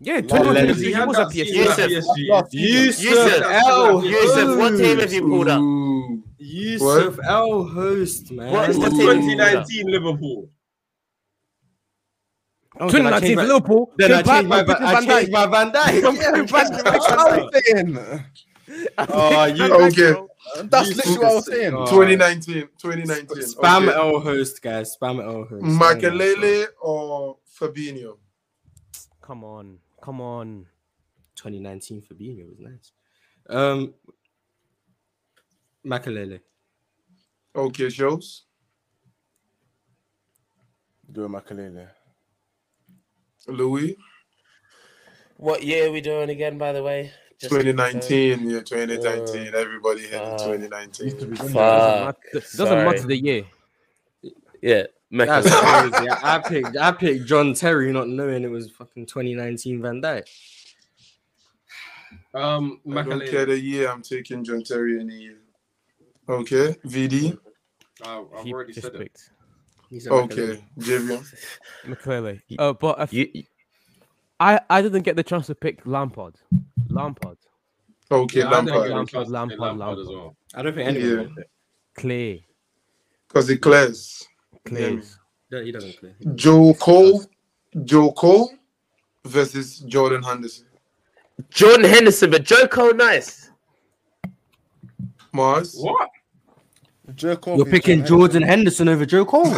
Yeah, 0.00 0.20
Allegedly. 0.20 0.28
21, 0.28 0.54
22. 0.54 0.74
He 0.74 0.86
He 0.86 0.92
had 0.92 1.08
was 1.08 1.16
that 1.16 1.26
at 1.26 1.32
season 1.32 1.54
PSG. 1.54 1.88
Yusuf. 1.90 2.14
PSG. 2.14 2.28
Last 2.30 2.50
season. 2.52 2.84
Yusuf 2.84 3.04
Yusuf, 3.04 3.42
El 3.42 4.04
Yusuf, 4.04 4.58
what 4.58 4.76
team 4.76 4.98
have 4.98 5.12
you 5.12 5.22
pulled 5.22 5.48
up? 5.48 5.60
Ooh. 5.60 6.22
Yusuf 6.38 7.18
El 7.24 7.64
Host, 7.64 8.30
man. 8.32 8.52
What- 8.52 8.68
It's 8.70 8.78
what 8.78 8.90
the 8.92 8.96
team? 8.96 9.06
2019 9.06 9.86
Liverpool. 9.90 10.48
Oh, 12.78 12.90
then 12.90 13.02
2019 13.04 13.28
changed 13.36 13.42
Liverpool. 13.48 13.92
Then 13.96 14.12
I 14.12 14.22
Came 14.22 14.26
changed 14.34 14.48
my, 14.48 14.60
and 14.60 14.70
I 14.70 14.76
Van 14.76 15.06
changed 15.06 15.28
Dijk. 15.28 15.32
my 15.32 15.46
Van 15.46 15.72
Dijk. 15.72 16.02
Come 16.02 16.16
Yeah, 16.16 16.30
back, 16.30 16.34
changed 16.36 16.52
back, 16.52 16.70
my 16.70 16.82
back, 16.82 17.02
Van 17.08 17.92
Dijk. 17.94 18.24
Oh, 18.98 19.44
you 19.44 19.72
Okay. 19.86 20.14
That's 20.64 20.94
literally 20.96 21.18
what 21.18 21.26
I 21.30 21.34
was 21.34 21.46
saying. 21.46 21.74
Oh. 21.74 21.86
2019. 21.86 22.68
2019. 22.78 23.54
Spam 23.54 23.88
okay. 23.88 23.96
El 23.96 24.20
Host, 24.20 24.62
guys. 24.62 24.96
Spam 24.96 25.22
El 25.22 25.44
Host. 25.44 25.64
Makelele 25.64 26.66
or 26.80 27.38
Fabinho? 27.58 28.18
Come 29.20 29.44
on, 29.44 29.78
come 30.02 30.20
on. 30.20 30.66
2019 31.36 32.02
Fabinho 32.02 32.48
was 32.48 32.58
nice. 32.60 32.92
Um, 33.48 33.94
Makelele. 35.84 36.40
Okay, 37.54 37.88
shows. 37.90 38.44
Do 41.10 41.28
Makelele. 41.28 41.88
Louis. 43.48 43.96
What 45.36 45.62
year 45.62 45.88
are 45.88 45.92
we 45.92 46.00
doing 46.00 46.30
again, 46.30 46.56
by 46.58 46.72
the 46.72 46.82
way? 46.82 47.12
Just 47.38 47.52
2019. 47.52 48.48
Yeah, 48.48 48.60
2019. 48.60 49.54
Everybody 49.54 50.06
had 50.08 50.22
uh, 50.22 50.38
2019. 50.38 51.10
confirm. 51.18 51.36
Doesn't 51.36 51.54
matter- 51.54 52.16
Doesn't 52.32 52.68
matter 52.84 53.06
the 53.06 53.16
year. 53.18 53.44
Yeah, 54.62 54.84
That's 55.10 55.46
crazy. 55.48 56.08
I 56.08 56.36
I 56.36 56.38
picked 56.38 56.76
I 56.78 56.92
picked 56.92 57.26
John 57.26 57.52
Terry, 57.52 57.92
not 57.92 58.08
knowing 58.08 58.42
it 58.42 58.50
was 58.50 58.70
fucking 58.70 59.06
2019 59.06 59.82
Van 59.82 60.00
Dijk. 60.00 60.24
Um, 62.34 62.80
I 62.90 63.02
don't 63.02 63.26
care 63.28 63.46
the 63.46 63.58
year. 63.58 63.88
I'm 63.90 64.02
taking 64.02 64.42
John 64.44 64.62
Terry 64.62 64.98
any 65.00 65.14
year. 65.14 65.38
Okay, 66.28 66.74
VD. 66.86 67.38
Uh, 68.04 68.22
I've 68.34 68.44
He 68.44 68.52
already 68.52 68.72
said 68.72 68.94
it. 68.94 68.98
picked 68.98 69.30
He 69.30 69.35
said 70.00 70.12
Okay, 70.12 70.64
Javion. 70.78 71.24
Makelele. 71.86 72.40
Uh, 72.58 72.72
but 72.72 73.00
I, 73.00 73.08
You, 73.10 73.44
I, 74.40 74.60
I 74.68 74.82
didn't 74.82 75.02
get 75.02 75.16
the 75.16 75.22
chance 75.22 75.46
to 75.46 75.54
pick 75.54 75.86
Lampard. 75.86 76.34
Lampard. 76.88 77.38
Okay, 78.10 78.40
Yeah, 78.40 78.48
I 78.48 78.50
Lampard. 78.50 78.90
Lampard, 78.90 78.90
chance 78.90 79.10
to 79.10 79.24
say 79.24 79.30
Lampard, 79.32 79.58
Lampard 79.78 79.98
as 79.98 80.06
well. 80.08 80.36
I 80.54 80.62
don't 80.62 80.74
think 80.74 80.88
anyone. 80.88 81.08
Yeah. 81.10 81.16
knows. 81.16 81.44
Clay. 81.96 82.46
Because 83.28 83.50
it 83.50 83.58
clears. 83.58 84.26
Clays. 84.64 85.18
No, 85.50 85.62
he 85.62 85.72
doesn't 85.72 85.96
play. 85.98 86.14
Joe 86.34 86.74
Cole. 86.74 87.24
Joe 87.84 88.12
Cole 88.12 88.52
versus 89.24 89.80
Jordan 89.80 90.22
Henderson. 90.22 90.66
Jordan 91.50 91.84
Henderson, 91.90 92.30
but 92.30 92.44
Joe 92.44 92.66
Cole, 92.66 92.94
nice. 92.94 93.50
Mars. 95.32 95.74
What? 95.78 96.08
Jerk 97.14 97.46
off 97.48 97.56
You're 97.58 97.66
picking 97.66 98.00
John 98.00 98.06
Jordan 98.08 98.42
Henderson 98.42 98.88
over 98.88 99.06
Joe 99.06 99.24
Cole. 99.24 99.44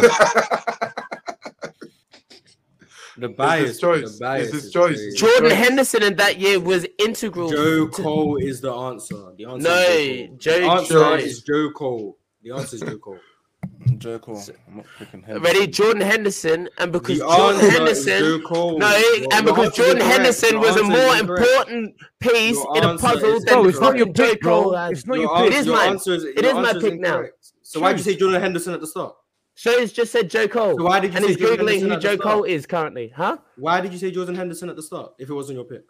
the 3.17 3.27
It's 3.27 3.35
bias. 3.35 3.67
his 3.69 3.79
choice. 3.79 4.17
The 4.17 4.23
bias 4.25 4.53
It's 4.53 4.63
his 4.63 4.71
choice. 4.73 4.95
crazy. 4.97 5.17
Jordan 5.17 5.49
Joe- 5.49 5.55
Henderson 5.55 6.03
in 6.03 6.15
that 6.17 6.39
year 6.39 6.59
was 6.59 6.85
integral. 6.99 7.49
Joe 7.49 7.87
to- 7.87 8.01
Cole 8.03 8.37
is 8.37 8.61
the 8.61 8.71
answer. 8.71 9.33
The 9.37 9.45
answer 9.45 9.67
No, 9.67 9.75
is 9.89 10.29
Joe 10.37 10.37
Joe. 10.37 10.59
The 10.59 10.65
answer 10.71 10.93
Joe- 10.93 11.13
is 11.15 11.41
Joe 11.43 11.71
Cole. 11.71 12.17
The 12.43 12.51
answer 12.51 12.75
is 12.75 12.81
Joe 12.81 12.97
Cole. 12.97 13.19
Jerk 13.99 14.27
off. 14.29 14.49
I'm 14.67 14.77
not 14.77 14.85
picking 14.97 15.21
him. 15.23 15.41
Ready, 15.43 15.67
Jordan 15.67 16.01
Henderson, 16.01 16.69
and 16.77 16.91
because 16.91 17.19
The 17.19 17.25
Jordan 17.25 17.55
answer 17.55 17.65
is 17.65 17.73
Henderson. 17.73 18.19
Joe 18.19 18.39
Cole. 18.47 18.79
No, 18.79 18.97
Your- 18.97 19.27
and 19.33 19.45
because 19.45 19.47
answer 19.47 19.61
is 19.69 19.75
Jordan 19.75 19.97
incorrect. 19.97 20.13
Henderson 20.17 20.51
Your 20.51 20.59
was 20.61 20.69
a 20.69 20.79
answer 20.79 20.83
more 20.91 21.15
incorrect. 21.15 21.47
important 21.47 21.95
piece 22.19 22.55
Your 22.55 22.77
in 22.77 22.83
a 22.83 22.87
answer 22.89 23.07
puzzle 23.07 23.29
is 23.35 23.43
than 23.43 23.53
Bro, 23.55 23.69
it's 23.69 23.79
not 23.79 23.97
your 23.97 24.05
fucking 24.07 24.13
pick, 24.13 24.41
bro. 24.41 24.63
Cole. 24.63 24.75
It's 24.75 25.05
not 25.05 25.15
Your 25.15 25.23
your 25.25 25.37
answer- 25.37 25.49
pick. 25.51 25.59
is 25.59 25.65
your 25.65 25.75
mine. 25.75 25.89
answer 25.89 26.13
is- 26.13 26.23
It 26.23 26.35
your 26.41 26.45
is 26.45 26.53
my 26.53 26.69
answer 26.69 26.79
pick 26.81 26.99
now. 26.99 27.07
incorrect. 27.09 27.51
So 27.61 27.79
why 27.79 27.91
did 27.93 27.97
you 27.99 28.03
say 28.11 28.15
Jordan 28.17 28.41
Henderson 28.41 28.73
at 28.73 28.81
the 28.81 28.87
start? 28.87 29.15
Shows 29.55 29.91
just 29.91 30.11
said 30.13 30.29
Joe 30.29 30.47
Cole. 30.47 30.77
So 30.77 30.83
why 30.85 30.99
did 31.01 31.11
you 31.11 31.17
and 31.17 31.25
say 31.25 31.31
he's 31.33 31.37
Jordan 31.37 31.57
googling 31.65 31.69
Henderson 31.69 31.87
who 31.89 31.93
at 31.95 32.01
the 32.01 32.07
Joe 32.07 32.15
start? 32.15 32.33
Cole 32.35 32.43
is 32.45 32.65
currently, 32.65 33.13
huh? 33.15 33.37
Why 33.57 33.81
did 33.81 33.91
you 33.91 33.99
say 33.99 34.09
Jordan 34.09 34.35
Henderson 34.35 34.69
at 34.69 34.75
the 34.77 34.81
start 34.83 35.13
if 35.19 35.29
it 35.29 35.33
wasn't 35.33 35.57
your 35.57 35.65
pick? 35.65 35.81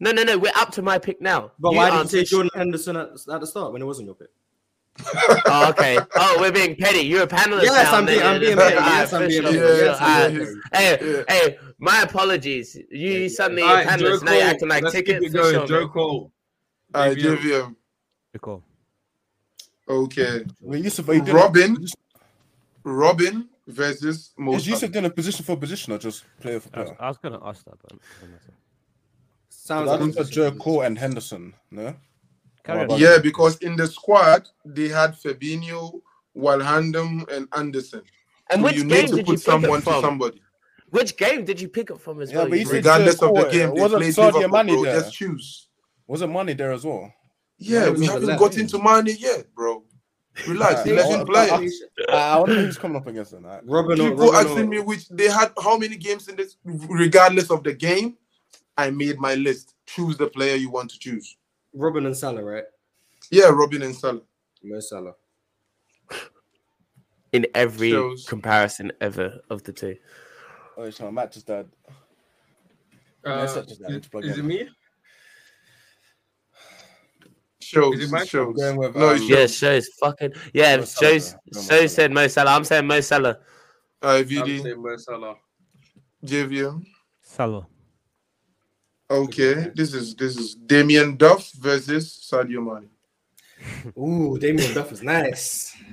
No, 0.00 0.12
no, 0.12 0.22
no. 0.22 0.38
We're 0.38 0.52
up 0.54 0.70
to 0.72 0.82
my 0.82 0.98
pick 0.98 1.20
now. 1.20 1.50
But 1.58 1.72
You 1.72 1.76
why 1.78 1.86
did 1.86 1.94
you 1.94 2.00
answer- 2.00 2.16
say 2.18 2.24
Jordan 2.24 2.50
Henderson 2.54 2.96
at, 2.96 3.08
at 3.32 3.40
the 3.40 3.46
start 3.48 3.72
when 3.72 3.82
it 3.82 3.84
wasn't 3.84 4.06
your 4.06 4.14
pick? 4.14 4.28
Oh, 5.46 5.70
okay. 5.70 5.98
Oh, 6.16 6.36
we're 6.40 6.52
being 6.52 6.76
petty. 6.76 7.00
You're 7.00 7.22
a 7.22 7.26
panelist. 7.26 7.62
Yes, 7.62 7.90
now, 7.90 7.98
I'm 7.98 8.06
being- 8.06 8.22
I'm 8.22 8.40
being 8.40 8.56
petty. 8.56 8.74
Yes, 8.76 9.12
I'm 9.12 9.28
being 9.28 9.42
petty. 9.42 9.56
for 9.58 9.64
sure. 9.64 9.84
Yes, 9.84 9.98
I'm 10.00 10.34
being 10.34 10.62
petty. 10.72 10.98
Hey, 10.98 11.12
Yeah. 11.12 11.22
hey, 11.28 11.58
my 11.78 12.02
apologies. 12.02 12.76
You 12.90 13.28
suddenly 13.28 13.62
a 13.62 13.66
Alright, 13.66 13.98
Joe 13.98 14.06
panelist. 14.18 14.22
Now 14.24 14.32
you're 14.32 14.40
Cole. 14.42 14.50
acting 14.50 14.68
like 14.68 14.82
Let's 14.82 14.94
keep 14.96 15.06
ticket 15.06 15.22
it 15.22 15.30
for 15.32 15.38
going. 15.38 15.54
sure. 15.54 15.66
Joe 15.66 15.80
man. 15.80 15.88
Cole. 15.88 16.32
I 16.94 17.14
give 17.14 17.40
him. 17.40 17.76
Cool. 18.40 18.62
Okay. 19.88 20.44
Wait, 20.60 20.84
Yusuf, 20.84 21.08
are 21.08 21.14
you 21.14 21.22
doing 21.22 21.36
Robben. 21.36 21.92
Robben 22.84 23.46
versus 23.66 24.32
Mo 24.36 24.54
Is 24.54 24.66
Yusuf 24.66 24.80
Salah. 24.80 24.92
doing 24.92 25.04
a 25.06 25.10
position 25.10 25.44
for 25.44 25.56
position 25.56 25.92
or 25.92 25.98
just 25.98 26.24
player 26.40 26.60
for 26.60 26.68
I 26.74 26.80
was, 26.80 26.88
player? 26.90 26.96
I 27.00 27.08
was 27.08 27.18
gonna 27.18 27.40
ask 27.46 27.64
that, 27.64 27.74
but 27.82 27.92
it 27.92 28.00
doesn't 28.20 28.30
matter. 28.32 28.52
Sounds 29.48 29.88
I 29.90 29.96
like 29.96 30.14
think 30.14 30.30
Joe 30.30 30.50
Cole 30.52 30.82
and 30.82 30.98
Henderson. 30.98 31.54
No. 31.70 31.94
Yeah, 32.68 33.18
because 33.22 33.56
in 33.58 33.76
the 33.76 33.86
squad 33.86 34.48
they 34.64 34.88
had 34.88 35.12
Fabinho, 35.14 36.00
Wijnaldum, 36.36 37.28
and 37.32 37.48
Henderson. 37.54 38.02
And 38.50 38.60
So 38.60 38.64
which 38.66 38.76
you 38.76 38.84
game 38.84 38.88
need 38.88 39.08
to 39.08 39.16
did 39.16 39.18
you 39.18 39.24
put 39.24 39.32
pick 39.36 39.44
someone 39.44 39.80
to 39.80 39.84
from? 39.90 40.00
somebody. 40.02 40.42
Which 40.90 41.16
game 41.16 41.44
did 41.44 41.60
you 41.60 41.68
pick 41.68 41.90
up 41.90 42.00
from 42.00 42.20
as 42.22 42.30
Yeah, 42.30 42.38
well? 42.38 42.48
but 42.48 42.58
you 42.58 42.64
you 42.66 42.70
Regardless 42.72 43.14
of 43.22 43.34
the 43.34 43.42
Cole, 43.42 43.50
game, 43.50 43.74
they 43.74 43.80
wasn't 43.80 44.02
played 44.02 44.14
Sadio 44.14 44.32
Liverpool, 44.34 44.48
Mane 44.64 44.66
bro. 44.74 44.84
there? 44.84 45.00
Just 45.00 45.12
choose. 45.14 45.68
Wasn't 46.06 46.32
Mane 46.32 46.56
there 46.56 46.72
as 46.72 46.84
well? 46.84 47.12
Yeah, 47.58 47.86
Mane 47.90 48.00
we 48.00 48.06
haven't 48.06 48.38
got 48.38 48.56
into 48.56 48.78
Mane 48.82 49.16
yet, 49.18 49.54
bro. 49.54 49.84
Relax, 50.46 50.86
Yeah, 50.86 50.92
let 50.94 51.04
I- 51.04 51.08
him 51.08 51.26
I- 51.34 52.12
I, 52.12 52.14
I 52.34 52.38
wonder 52.38 52.54
who's 52.54 52.78
coming 52.78 52.96
up 52.96 53.06
against 53.06 53.32
them. 53.32 53.44
Right? 53.44 53.66
Robben, 53.66 53.96
People 53.96 54.28
Robben 54.28 54.34
asking 54.34 54.58
or- 54.60 54.66
me 54.66 54.78
which 54.80 55.08
they 55.08 55.28
had 55.28 55.52
how 55.62 55.76
many 55.76 55.96
games 55.96 56.28
in 56.28 56.36
this, 56.36 56.56
regardless 56.64 57.50
of 57.50 57.64
the 57.64 57.72
game. 57.74 58.16
I 58.76 58.90
made 58.90 59.18
my 59.18 59.34
list. 59.34 59.74
Choose 59.86 60.16
the 60.16 60.28
player 60.28 60.54
you 60.54 60.70
want 60.70 60.90
to 60.90 60.98
choose. 60.98 61.36
Robben 61.76 62.06
and 62.06 62.16
Salah, 62.16 62.42
right? 62.42 62.64
Yeah, 63.30 63.46
Robben 63.50 63.84
and 63.84 63.94
Salah. 63.94 64.22
Mo 64.62 64.80
Salah. 64.80 65.12
In 67.32 67.46
every 67.54 67.90
Shows. 67.90 68.24
comparison 68.26 68.90
ever 69.00 69.40
of 69.50 69.62
the 69.64 69.72
two. 69.72 69.96
Oh, 70.76 70.84
it's 70.84 71.00
my 71.00 71.10
Matt 71.10 71.32
just 71.32 71.46
died. 71.46 71.66
Uh, 73.24 73.40
That's 73.40 73.54
such 73.54 73.68
a 73.68 73.72
is, 73.72 73.78
damage 73.78 74.10
plug 74.10 74.24
is 74.24 74.38
it 74.38 74.44
me? 74.44 74.68
Shows, 77.60 77.96
Is 77.96 78.08
it 78.10 78.12
Mike? 78.14 78.28
shows. 78.28 78.56
Going 78.56 78.76
with, 78.78 78.96
no, 78.96 79.10
um, 79.10 79.16
it's 79.16 79.28
Yeah, 79.28 79.36
shows. 79.40 79.56
shows 79.56 79.88
fucking 80.00 80.32
yeah. 80.54 80.76
Mo 80.78 80.84
Salah, 80.84 81.10
Shows 81.12 81.26
yeah. 81.26 81.38
Mo 81.52 81.60
shows 81.60 81.66
Salah. 81.68 81.88
said 81.88 82.12
Mo 82.12 82.26
Salah. 82.28 82.50
I'm 82.52 82.64
saying 82.64 82.86
Mo 82.86 83.00
Salah. 83.00 83.38
Uh, 84.00 84.06
I'm 84.08 84.24
VD, 84.24 84.62
saying 84.62 84.82
Mo 84.82 84.96
Salah. 84.96 85.34
JVM. 86.24 86.82
Salah. 87.20 87.66
Okay, 89.10 89.70
this 89.74 89.94
is 89.94 90.14
this 90.14 90.36
is 90.36 90.54
Damien 90.54 91.16
Duff 91.16 91.50
versus 91.52 92.28
Sadio 92.30 92.60
Mane. 92.62 92.90
Ooh, 93.98 94.38
Damien 94.38 94.74
Duff 94.74 94.92
is 94.92 95.02
nice. 95.02 95.74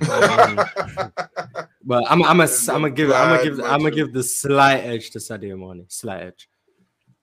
But 1.88 2.02
I'm 2.10 2.22
I'm 2.24 2.40
a 2.40 2.44
It's 2.44 2.68
I'm 2.68 2.84
a 2.84 2.90
gonna 2.90 2.94
give 2.94 3.10
I'm 3.12 3.28
gonna 3.36 3.42
give 3.44 3.60
I'm 3.64 3.78
gonna 3.80 3.90
give 3.92 4.12
the 4.12 4.22
slight 4.22 4.80
edge 4.80 5.10
to 5.10 5.18
Sadio 5.18 5.56
Mane. 5.58 5.86
Slight 5.88 6.22
edge. 6.22 6.48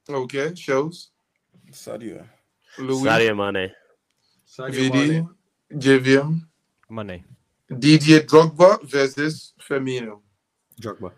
Okay, 0.10 0.56
shows. 0.56 1.12
Sadio. 1.72 2.26
Louis, 2.80 3.04
Sadio 3.08 3.36
Mane. 3.38 3.72
Sadio 4.48 4.90
VD, 4.90 4.94
Mane. 4.94 5.30
JVM, 5.74 6.42
Mane. 6.90 7.24
Didier 7.70 8.22
Drogba 8.22 8.82
versus 8.84 9.54
Firmino. 9.62 10.22
Drogba. 10.82 11.12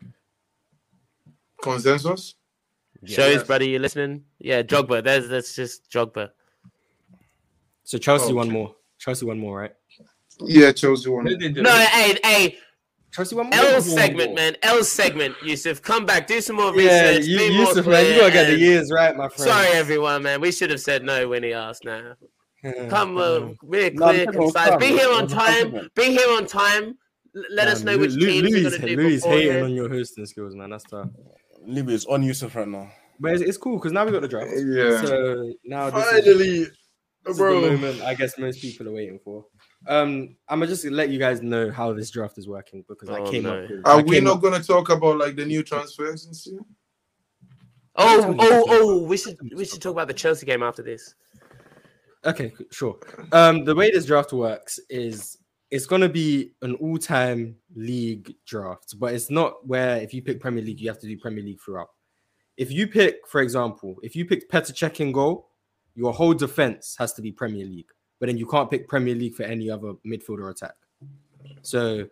Consensus? 1.62 2.36
Shows, 3.06 3.18
Yes. 3.36 3.44
brother, 3.44 3.66
you 3.66 3.78
listening? 3.80 4.24
Yeah, 4.46 4.62
Jogba. 4.62 5.04
There's 5.04 5.28
that's 5.28 5.56
just 5.56 5.90
Jogba. 5.92 6.30
So 7.84 7.98
Chelsea 7.98 8.32
one 8.32 8.46
Okay. 8.46 8.54
more. 8.54 8.76
Chelsea 9.00 9.26
one 9.26 9.40
more, 9.40 9.60
right? 9.62 9.72
Yeah, 10.42 10.72
Chelsea 10.72 11.10
one. 11.10 11.26
They 11.26 11.36
did 11.36 11.56
No, 11.56 11.74
it. 11.76 11.88
hey, 11.88 12.20
hey, 12.24 12.58
Chelsea 13.12 13.36
one 13.36 13.48
more. 13.50 13.56
L 13.56 13.82
segment, 13.82 14.30
more. 14.30 14.36
man. 14.36 14.56
L 14.62 14.84
segment. 14.84 15.36
Yusuf, 15.44 15.82
come 15.82 16.06
back. 16.06 16.28
Do 16.28 16.40
some 16.42 16.58
more 16.58 16.80
Yeah, 16.80 17.08
research. 17.10 17.26
you, 17.26 17.38
be 17.40 17.50
more 17.58 17.70
Yusuf, 17.70 17.88
man, 17.88 18.06
you 18.06 18.16
gotta 18.20 18.32
get 18.34 18.46
the 18.52 18.56
years 18.60 18.92
right, 18.94 19.18
my 19.18 19.30
friend. 19.30 19.50
Sorry, 19.50 19.68
everyone, 19.70 20.22
man. 20.22 20.40
We 20.42 20.52
should 20.52 20.70
have 20.70 20.80
said 20.82 21.04
no 21.04 21.28
when 21.28 21.42
he 21.42 21.52
asked. 21.52 21.84
Now, 21.84 22.14
come, 22.88 23.18
uh, 23.18 23.40
be 23.68 23.90
No, 23.96 24.06
clear, 24.12 24.28
I'm 24.28 24.34
talking 24.34 24.50
about 24.50 24.54
concise. 24.54 24.76
Be 24.78 24.86
here 24.96 25.10
on 25.12 25.24
It 25.24 25.24
was 25.24 25.34
a 25.34 25.36
time. 25.38 25.90
Be 25.96 26.04
here 26.12 26.30
on 26.38 26.46
time. 26.46 27.00
L- 27.36 27.44
Let 27.50 27.68
us 27.68 27.84
know 27.84 27.98
which 27.98 28.12
teams 28.14 28.48
you're 28.52 28.62
gonna 28.70 28.78
do 28.86 28.96
Louis 28.96 29.24
hating 29.26 29.64
on 29.64 29.74
your 29.74 29.90
hosting 29.90 30.28
skills, 30.28 30.54
man. 30.56 30.70
That's 30.70 30.84
tough. 30.84 31.10
Libby 31.66 31.96
is 31.96 32.06
on 32.06 32.22
Yusuf 32.22 32.56
right 32.56 32.68
now. 32.68 32.92
But 33.20 33.34
it's, 33.34 33.42
it's 33.42 33.58
cool 33.58 33.78
because 33.78 33.92
now 33.92 34.06
we 34.06 34.12
got 34.12 34.22
the 34.22 34.28
draft. 34.28 34.52
Yeah. 34.56 35.02
So 35.06 35.54
now 35.64 35.90
this 35.90 36.06
is- 36.06 36.12
Finally, 36.26 36.60
This 37.24 37.34
is 37.34 37.38
bro. 37.38 37.62
the 37.62 37.72
moment 37.72 38.02
I 38.04 38.14
guess 38.14 38.38
most 38.38 38.62
people 38.62 38.88
are 38.90 38.92
waiting 38.94 39.20
for. 39.24 39.46
Um, 39.88 40.36
I'm 40.50 40.60
gonna 40.60 40.68
just 40.68 40.86
let 40.86 41.10
you 41.10 41.18
guys 41.20 41.42
know 41.42 41.72
how 41.72 41.94
this 41.94 42.10
draft 42.12 42.38
is 42.38 42.48
working 42.48 42.84
because 42.88 43.10
I 43.10 43.20
Oh, 43.20 43.32
came 43.32 43.44
no. 43.44 43.64
up. 43.64 43.70
With, 43.70 43.86
Are 43.86 44.00
I 44.00 44.02
we 44.02 44.12
came 44.16 44.24
not 44.26 44.38
up- 44.38 44.42
gonna 44.44 44.62
talk 44.64 44.90
about 44.90 45.18
like 45.18 45.36
the 45.36 45.46
new 45.46 45.64
transfers 45.64 46.26
and 46.26 46.36
stuff? 46.36 46.60
Oh, 47.98 48.36
oh, 48.40 48.64
oh! 48.68 49.04
We 49.04 49.16
should 49.16 49.38
we 49.56 49.64
should 49.64 49.82
talk 49.82 49.94
about 49.94 50.08
the 50.10 50.14
Chelsea 50.14 50.46
game 50.46 50.62
after 50.64 50.84
this. 50.84 51.16
Okay, 52.26 52.52
sure. 52.72 53.00
Um, 53.32 53.64
the 53.64 53.74
way 53.76 53.90
this 53.92 54.06
draft 54.06 54.34
works 54.34 54.80
is 54.90 55.38
it's 55.72 55.86
gonna 55.86 56.10
be 56.10 56.52
an 56.62 56.76
all-time 56.76 57.56
league 57.76 58.36
draft, 58.46 58.96
but 59.00 59.14
it's 59.14 59.30
not 59.30 59.66
where 59.66 59.98
if 59.98 60.14
you 60.14 60.22
pick 60.22 60.40
Premier 60.42 60.64
League, 60.64 60.82
you 60.82 60.90
have 60.90 61.00
to 61.00 61.08
do 61.08 61.18
Premier 61.18 61.44
League 61.44 61.60
throughout. 61.64 61.88
If 62.58 62.72
you 62.72 62.88
pick, 62.88 63.28
for 63.28 63.42
example, 63.42 63.98
if 64.04 64.16
you 64.16 64.26
pick 64.26 64.50
Petr 64.50 64.72
Cech 64.72 65.00
in 65.00 65.12
goal, 65.12 65.50
your 65.96 66.14
whole 66.14 66.34
defense 66.34 66.96
has 66.98 67.14
to 67.14 67.22
be 67.22 67.32
Premier 67.32 67.66
League, 67.66 67.90
but 68.20 68.28
then 68.28 68.38
you 68.38 68.46
can't 68.46 68.70
pick 68.70 68.88
Premier 68.88 69.16
League 69.16 69.36
for 69.36 69.44
any 69.44 69.70
other 69.70 69.94
midfielder 70.06 70.52
attack. 70.52 70.76
So 71.62 72.08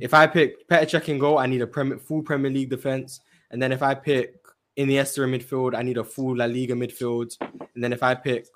if 0.00 0.14
I 0.14 0.26
pick 0.26 0.68
Petr 0.68 0.90
Cech 0.90 1.08
in 1.08 1.18
goal, 1.18 1.38
I 1.38 1.46
need 1.46 1.62
a 1.62 1.66
Premier, 1.66 1.98
full 1.98 2.22
Premier 2.22 2.50
League 2.50 2.70
defense, 2.70 3.20
and 3.50 3.60
then 3.60 3.72
if 3.72 3.82
I 3.82 3.94
pick 3.94 4.36
Iniesta 4.76 5.24
in 5.24 5.30
midfield, 5.30 5.76
I 5.76 5.82
need 5.82 5.98
a 5.98 6.04
full 6.04 6.36
La 6.36 6.44
Liga 6.44 6.74
midfield, 6.74 7.36
and 7.40 7.82
then 7.82 7.92
if 7.92 8.02
I 8.02 8.14
pick 8.14 8.46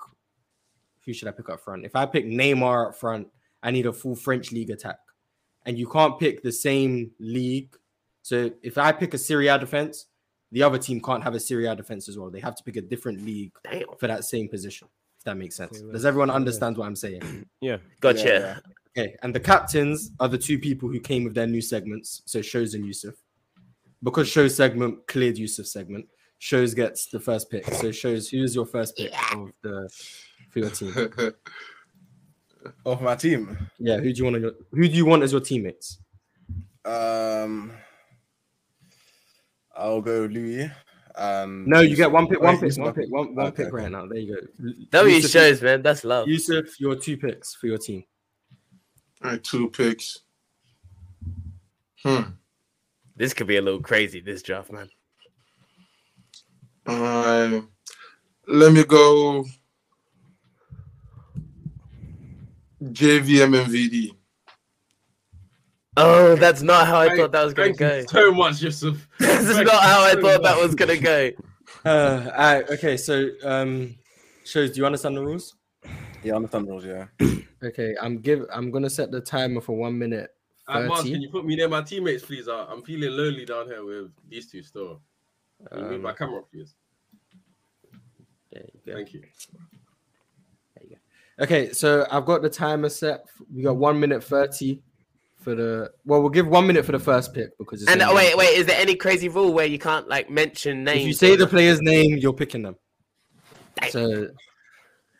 who 1.05 1.13
should 1.13 1.27
I 1.27 1.31
pick 1.31 1.49
up 1.49 1.59
front? 1.59 1.85
If 1.85 1.95
I 1.95 2.05
pick 2.05 2.25
Neymar 2.25 2.89
up 2.89 2.95
front, 2.95 3.27
I 3.61 3.71
need 3.71 3.85
a 3.85 3.93
full 3.93 4.15
French 4.15 4.51
league 4.51 4.69
attack. 4.69 4.99
And 5.65 5.77
you 5.77 5.87
can't 5.87 6.19
pick 6.19 6.43
the 6.43 6.51
same 6.51 7.11
league. 7.19 7.75
So 8.21 8.51
if 8.61 8.77
I 8.77 8.91
pick 8.91 9.13
a 9.13 9.17
Serie 9.17 9.47
A 9.47 9.57
defense, 9.57 10.07
the 10.53 10.63
other 10.63 10.77
team 10.77 11.01
can't 11.01 11.23
have 11.23 11.33
a 11.33 11.39
Serie 11.39 11.65
A 11.65 11.75
defense 11.75 12.07
as 12.07 12.17
well. 12.17 12.29
They 12.29 12.39
have 12.39 12.55
to 12.55 12.63
pick 12.63 12.77
a 12.77 12.81
different 12.81 13.25
league 13.25 13.51
Damn, 13.63 13.85
for 13.99 14.07
that 14.07 14.23
same 14.23 14.47
position. 14.47 14.87
If 15.17 15.25
that 15.25 15.35
makes 15.35 15.55
sense. 15.55 15.81
Does 15.81 16.05
everyone 16.05 16.29
understand 16.29 16.77
what 16.77 16.85
I'm 16.85 16.95
saying? 16.95 17.45
Yeah. 17.61 17.77
gotcha. 18.01 18.23
Yeah, 18.23 18.59
Okay. 18.95 19.15
And 19.23 19.33
the 19.33 19.39
captains 19.39 20.11
are 20.19 20.27
the 20.27 20.37
two 20.37 20.59
people 20.59 20.89
who 20.89 20.99
came 20.99 21.23
with 21.23 21.33
their 21.33 21.47
new 21.47 21.61
segments. 21.61 22.21
So 22.25 22.41
Shows 22.41 22.75
and 22.75 22.85
Yusuf. 22.85 23.15
Because 24.03 24.27
Show's 24.29 24.53
segment 24.55 25.07
cleared 25.07 25.37
Yusuf 25.37 25.65
segment, 25.65 26.05
Shows 26.39 26.73
gets 26.73 27.07
the 27.07 27.19
first 27.19 27.49
pick. 27.49 27.65
So 27.65 27.91
Shows, 27.91 28.29
who's 28.29 28.53
your 28.53 28.65
first 28.65 28.97
pick 28.97 29.13
of 29.33 29.51
the 29.63 29.89
for 30.49 30.59
your 30.59 30.69
team? 30.69 30.93
Of 32.85 33.01
my 33.01 33.15
team. 33.15 33.57
Yeah, 33.77 33.97
who 33.97 34.13
do 34.13 34.17
you 34.17 34.23
want? 34.23 34.35
On 34.37 34.41
your, 34.41 34.51
who 34.71 34.87
do 34.87 34.93
you 34.93 35.05
want 35.05 35.21
as 35.23 35.33
your 35.33 35.41
teammates? 35.41 35.99
Um, 36.85 37.73
I'll 39.75 40.01
go 40.01 40.25
Louis. 40.25 40.71
And 41.15 41.67
No, 41.67 41.81
you 41.81 41.95
get 41.95 42.11
one 42.11 42.27
pick, 42.27 42.41
one 42.41 42.59
pick, 42.59 42.75
one 42.77 42.93
pick, 42.93 43.09
one, 43.09 43.35
one 43.35 43.47
Okay, 43.47 43.65
pick 43.65 43.73
right 43.73 43.91
now. 43.91 44.07
There 44.07 44.17
you 44.17 44.35
go. 44.35 44.71
W 44.91 45.15
Yusuf, 45.15 45.31
shows, 45.31 45.61
man. 45.61 45.81
That's 45.81 46.03
love. 46.03 46.27
Yusuf, 46.27 46.79
your 46.79 46.95
two 46.95 47.17
picks 47.17 47.53
for 47.53 47.67
your 47.67 47.77
team. 47.77 48.03
Alright, 49.23 49.43
two 49.43 49.69
picks. 49.69 50.19
Hmm. 52.03 52.21
This 53.15 53.33
could 53.33 53.47
be 53.47 53.57
a 53.57 53.61
little 53.61 53.81
crazy. 53.81 54.19
This 54.21 54.41
draft, 54.41 54.71
man. 54.71 54.89
Uh, 56.85 57.61
let 58.47 58.73
me 58.73 58.83
go. 58.83 59.45
JVM 62.83 63.61
and 63.61 63.71
VD. 63.73 64.11
Oh, 65.95 66.35
that's 66.35 66.61
not 66.61 66.87
how 66.87 66.97
I 66.99 67.07
Thank- 67.07 67.19
thought 67.19 67.31
that 67.33 67.43
was 67.45 67.53
gonna 67.53 67.73
go. 67.73 67.97
you 67.97 68.07
so 68.07 68.31
much, 68.33 68.61
Yusuf. 68.61 69.07
this 69.19 69.41
is 69.47 69.55
Thank 69.55 69.67
not 69.67 69.83
how 69.83 70.01
I 70.01 70.13
so 70.13 70.21
thought 70.21 70.43
that 70.43 70.57
was 70.59 70.73
gonna 70.75 70.97
go. 70.97 71.31
Uh, 71.85 72.29
all 72.31 72.37
right, 72.37 72.69
okay. 72.71 72.97
So, 72.97 73.29
um, 73.43 73.95
shows. 74.43 74.71
Do 74.71 74.79
you 74.79 74.85
understand 74.85 75.17
the 75.17 75.21
rules? 75.23 75.55
Yeah, 76.23 76.33
I 76.33 76.35
understand 76.37 76.67
the 76.67 76.71
rules. 76.71 76.85
Yeah. 76.85 77.05
Okay, 77.63 77.95
I'm 78.01 78.17
give. 78.17 78.45
I'm 78.51 78.71
gonna 78.71 78.89
set 78.89 79.09
the 79.09 79.21
timer 79.21 79.61
for 79.61 79.77
one 79.77 79.97
minute 79.97 80.31
Uh, 80.67 80.81
Mars, 80.81 81.03
can 81.03 81.21
you 81.21 81.29
put 81.29 81.45
me 81.45 81.55
near 81.55 81.69
my 81.69 81.81
teammates, 81.81 82.25
please? 82.25 82.49
Uh, 82.49 82.65
I'm 82.67 82.81
feeling 82.81 83.09
lonely 83.11 83.45
down 83.45 83.67
here 83.67 83.85
with 83.85 84.11
these 84.29 84.51
two 84.51 84.61
still. 84.63 84.99
Can 85.71 85.79
you 85.79 85.85
move 85.85 85.93
Um, 85.93 86.01
my 86.01 86.11
camera, 86.11 86.41
please? 86.51 86.75
there 88.51 88.63
you 88.63 88.79
go. 88.85 88.93
Thank 88.95 89.13
you. 89.13 89.21
There 89.21 90.83
you 90.83 90.89
go. 91.37 91.43
Okay, 91.45 91.71
so 91.71 92.05
I've 92.11 92.25
got 92.25 92.41
the 92.41 92.49
timer 92.49 92.89
set. 92.89 93.23
We 93.55 93.63
got 93.63 93.77
one 93.77 93.97
minute 93.97 94.21
thirty 94.21 94.81
for 95.43 95.55
the. 95.55 95.91
Well, 96.05 96.21
we'll 96.21 96.29
give 96.29 96.47
one 96.47 96.65
minute 96.65 96.85
for 96.85 96.91
the 96.93 96.99
first 96.99 97.33
pick 97.33 97.57
because 97.57 97.81
it's 97.81 97.91
And 97.91 98.01
wait, 98.15 98.37
wait, 98.37 98.57
is 98.57 98.65
there 98.65 98.79
any 98.79 98.95
crazy 98.95 99.29
rule 99.29 99.53
where 99.53 99.65
you 99.65 99.79
can't 99.79 100.07
like 100.07 100.29
mention 100.29 100.83
names? 100.83 101.01
If 101.01 101.07
you 101.07 101.13
say 101.13 101.35
the 101.35 101.47
player's 101.47 101.81
name, 101.81 102.17
you're 102.17 102.33
picking 102.33 102.63
them. 102.63 102.75
Dang. 103.75 103.91
So 103.91 104.27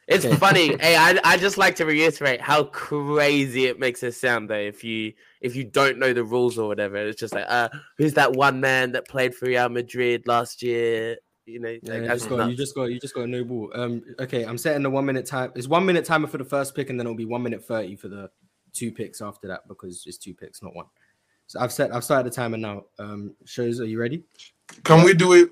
It's 0.08 0.26
Okay. 0.26 0.36
funny. 0.36 0.76
hey, 0.80 0.96
I 0.96 1.20
I 1.24 1.38
just 1.38 1.58
like 1.58 1.76
to 1.78 1.86
reiterate 1.86 2.42
how 2.42 2.66
crazy 2.66 3.66
it 3.66 3.80
makes 3.80 4.04
it 4.04 4.14
sound 4.14 4.50
though. 4.50 4.56
If 4.56 4.84
you 4.84 5.14
if 5.42 5.56
you 5.56 5.64
don't 5.64 6.00
know 6.00 6.14
the 6.14 6.24
rules 6.24 6.58
or 6.58 6.68
whatever, 6.68 6.98
it's 6.98 7.20
just 7.20 7.34
like, 7.34 7.46
uh, 7.48 7.70
who's 7.98 8.14
that 8.14 8.34
one 8.34 8.60
man 8.60 8.94
that 8.94 9.08
played 9.08 9.36
for 9.36 9.46
Real 9.46 9.70
Madrid 9.70 10.28
last 10.28 10.62
year? 10.62 11.18
You 11.46 11.60
know, 11.60 11.78
Yeah, 11.82 11.94
like, 11.96 12.04
you, 12.04 12.08
just 12.08 12.30
got, 12.30 12.50
you 12.50 12.56
just 12.56 12.76
got 12.76 12.84
you 12.86 13.00
just 13.00 13.16
got 13.16 13.22
a 13.24 13.28
no 13.28 13.44
ball. 13.44 13.72
Um, 13.76 14.02
okay, 14.20 14.44
I'm 14.46 14.58
setting 14.58 14.84
the 14.84 14.90
one 14.90 15.06
minute 15.06 15.26
time. 15.26 15.52
It's 15.56 15.68
one 15.68 15.86
minute 15.86 16.06
timer 16.06 16.28
for 16.28 16.38
the 16.38 16.46
first 16.46 16.76
pick, 16.76 16.90
and 16.90 17.00
then 17.00 17.06
it'll 17.06 17.18
be 17.18 17.26
one 17.26 17.44
minute 17.44 17.66
thirty 17.66 17.96
for 17.96 18.08
the 18.08 18.30
two 18.74 18.92
picks 18.92 19.22
after 19.22 19.48
that 19.48 19.68
because 19.68 20.04
it's 20.06 20.18
two 20.18 20.34
picks, 20.34 20.62
not 20.62 20.76
one. 20.76 20.86
So 21.48 21.60
I've 21.60 21.72
set 21.72 21.94
I've 21.94 22.04
started 22.04 22.32
the 22.32 22.36
timer 22.36 22.58
now. 22.58 22.86
Um, 23.00 23.34
shows, 23.46 23.80
are 23.80 23.86
you 23.86 24.00
ready? 24.00 24.24
Can 24.84 25.04
we 25.04 25.14
do 25.14 25.34
it? 25.34 25.50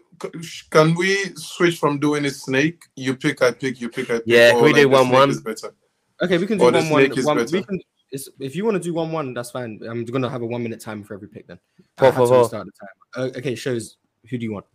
Can 0.69 0.95
we 0.95 1.15
switch 1.35 1.77
from 1.77 1.99
doing 1.99 2.25
it 2.25 2.31
snake? 2.31 2.83
You 2.95 3.15
pick, 3.15 3.41
I 3.41 3.51
pick, 3.51 3.79
you 3.81 3.89
pick, 3.89 4.09
I 4.09 4.15
pick. 4.15 4.23
Yeah, 4.25 4.51
can 4.51 4.59
or 4.59 4.63
we 4.63 4.73
do 4.73 4.89
one, 4.89 5.09
one? 5.09 5.29
is 5.29 5.41
better? 5.41 5.73
Okay, 6.21 6.37
we 6.37 6.47
can 6.47 6.57
do 6.57 6.65
Or 6.65 6.71
the 6.71 6.79
one 6.79 6.89
one. 6.89 7.11
is 7.17 7.25
one 7.25 7.37
we 7.51 7.63
can. 7.63 7.79
It's, 8.11 8.27
if 8.39 8.55
you 8.55 8.65
want 8.65 8.75
to 8.75 8.83
do 8.83 8.93
one 8.93 9.11
one, 9.11 9.33
that's 9.33 9.51
fine. 9.51 9.79
I'm 9.87 10.03
gonna 10.05 10.29
have 10.29 10.41
a 10.41 10.45
one 10.45 10.63
minute 10.63 10.81
timer 10.81 11.03
for 11.05 11.13
every 11.13 11.27
pick 11.27 11.47
then. 11.47 11.59
Four, 11.97 12.07
I 12.07 12.11
had 12.11 12.17
four, 12.17 12.25
to 12.25 12.29
four. 12.33 12.41
restart 12.43 12.67
the 12.67 12.71
timer. 13.19 13.27
Uh, 13.27 13.37
okay, 13.37 13.55
shows. 13.55 13.97
Who 14.29 14.37
do 14.37 14.43
you 14.43 14.53
want? 14.53 14.65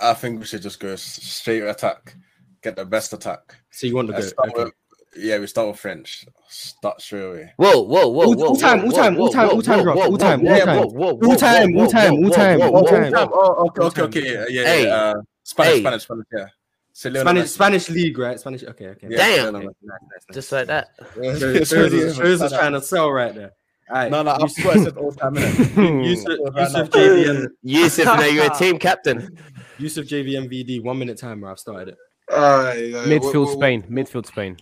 I 0.00 0.14
think 0.14 0.38
we 0.38 0.46
should 0.46 0.62
just 0.62 0.80
go 0.80 0.94
straight 0.96 1.62
attack. 1.62 2.14
Get 2.62 2.76
the 2.76 2.84
best 2.84 3.12
attack. 3.12 3.56
So 3.70 3.86
you 3.86 3.94
want 3.94 4.08
to 4.08 4.14
go? 4.14 4.20
start 4.20 4.50
Okay. 4.54 4.70
With- 5.14 5.24
Yeah, 5.24 5.38
we 5.38 5.46
start 5.46 5.68
with 5.68 5.78
French. 5.80 6.24
Start 6.48 7.00
straight 7.00 7.22
away. 7.24 7.52
Whoa, 7.56 7.80
whoa, 7.82 8.08
whoa, 8.08 8.28
whoa, 8.28 8.46
all 8.48 8.56
time, 8.56 8.84
all 8.84 8.90
time, 8.92 9.18
all 9.18 9.30
time, 9.30 9.48
all 9.50 9.62
time, 9.62 9.82
bro, 9.84 9.94
all 10.00 10.16
time, 10.18 10.46
all 10.46 10.58
time. 10.58 10.76
whoa, 10.76 10.86
whoa, 11.14 11.28
All 11.28 11.36
time, 11.36 11.76
all 11.76 11.86
time, 11.88 12.14
all 12.14 12.20
time, 12.20 12.24
all 12.24 12.30
time, 12.30 12.58
whoa, 12.60 12.66
all 12.70 12.82
whoa. 12.84 13.10
time. 13.10 13.28
Oh, 13.32 13.66
okay, 13.68 13.82
okay, 13.82 14.02
okay, 14.02 14.34
time. 14.36 14.46
Yeah, 14.50 14.64
Hey. 14.64 14.84
yeah. 14.86 14.94
Uh, 14.94 15.14
Spanish, 15.44 15.72
Hey. 15.74 15.80
Spanish, 15.80 16.02
Spanish. 16.02 16.26
Yeah. 16.32 16.46
So 16.92 17.10
Spanish, 17.14 17.44
Messi. 17.44 17.48
Spanish 17.48 17.88
league, 17.90 18.18
right? 18.18 18.40
Spanish. 18.40 18.64
Okay, 18.64 18.88
okay. 18.88 19.06
Yeah, 19.10 19.16
Damn. 19.18 19.44
Lionel 19.54 19.60
Messi. 19.60 19.64
Nice, 19.64 19.74
nice, 19.82 20.00
nice. 20.28 20.34
Just 20.34 20.52
like 20.52 20.66
that. 20.66 20.88
Shows, 21.14 21.38
Shows 21.40 21.68
shows, 21.68 21.92
you 21.92 21.98
is- 22.06 22.16
shows 22.16 22.42
is 22.42 22.50
that. 22.50 22.58
trying 22.58 22.72
to 22.72 22.82
sell 22.82 23.10
right 23.12 23.34
there. 23.34 23.52
All 23.90 23.96
right, 23.96 24.10
No, 24.10 24.22
no, 24.22 24.32
I 24.32 24.48
forgot 24.48 24.76
I 24.76 24.84
said 24.84 24.96
all 24.98 25.12
time? 25.12 25.34
Yusuf, 25.36 26.38
Yusuf. 26.56 26.90
JVM, 26.90 27.46
Yusuf, 27.62 28.04
now 28.04 28.24
you're 28.24 28.52
a 28.52 28.54
team 28.58 28.78
captain. 28.78 29.38
Yusuf 29.78 30.06
JVM 30.06 30.50
VD, 30.52 30.82
one 30.82 30.98
minute 30.98 31.16
timer. 31.18 31.50
I've 31.50 31.58
started 31.58 31.88
it. 31.90 31.96
Aye, 32.30 32.34
aye, 32.36 33.06
Midfield 33.06 33.22
what- 33.22 33.34
what- 33.46 33.52
Spain. 33.58 33.82
Midfield 33.88 34.26
Spain. 34.26 34.58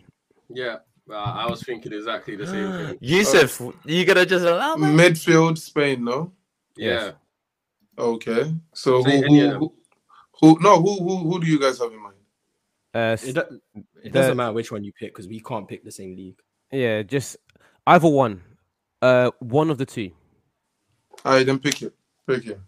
Yeah, 0.49 0.77
uh, 1.11 1.15
I 1.15 1.49
was 1.51 1.63
thinking 1.63 1.93
exactly 1.93 2.37
the 2.37 2.47
same 2.47 2.73
thing. 2.73 2.99
Yusuf, 3.01 3.61
you 3.85 4.05
gonna 4.05 4.27
just 4.27 4.45
allow 4.45 4.77
that? 4.77 4.93
Midfield 4.93 5.59
Spain, 5.59 6.05
no? 6.05 6.33
Yeah, 6.77 7.13
Okay. 7.99 8.53
So 8.75 9.03
Say 9.03 9.21
who, 9.21 9.27
who, 9.27 9.51
who, 9.59 9.75
who 10.41 10.59
no 10.61 10.81
who, 10.81 10.99
who 10.99 11.17
who 11.31 11.41
do 11.41 11.47
you 11.47 11.59
guys 11.59 11.79
have 11.79 11.91
in 11.93 12.01
mind? 12.03 12.15
Uh, 12.95 13.17
It, 13.23 13.33
do- 13.35 13.61
it 13.75 13.85
The- 14.05 14.11
doesn't 14.11 14.37
matter 14.37 14.53
which 14.53 14.71
one 14.71 14.85
you 14.85 14.93
pick 14.93 15.13
because 15.15 15.27
we 15.29 15.41
can't 15.41 15.67
pick 15.69 15.85
the 15.85 15.91
same 15.93 16.15
league. 16.17 16.39
yeah, 16.71 17.03
just 17.03 17.37
either 17.87 18.09
one. 18.09 18.43
Uh, 19.03 19.31
one 19.41 19.71
of 19.71 19.79
the 19.79 19.87
two. 19.87 20.11
Alright, 21.25 21.47
then 21.47 21.59
pick 21.59 21.83
it. 21.83 21.95
Pick 22.27 22.47
it. 22.47 22.61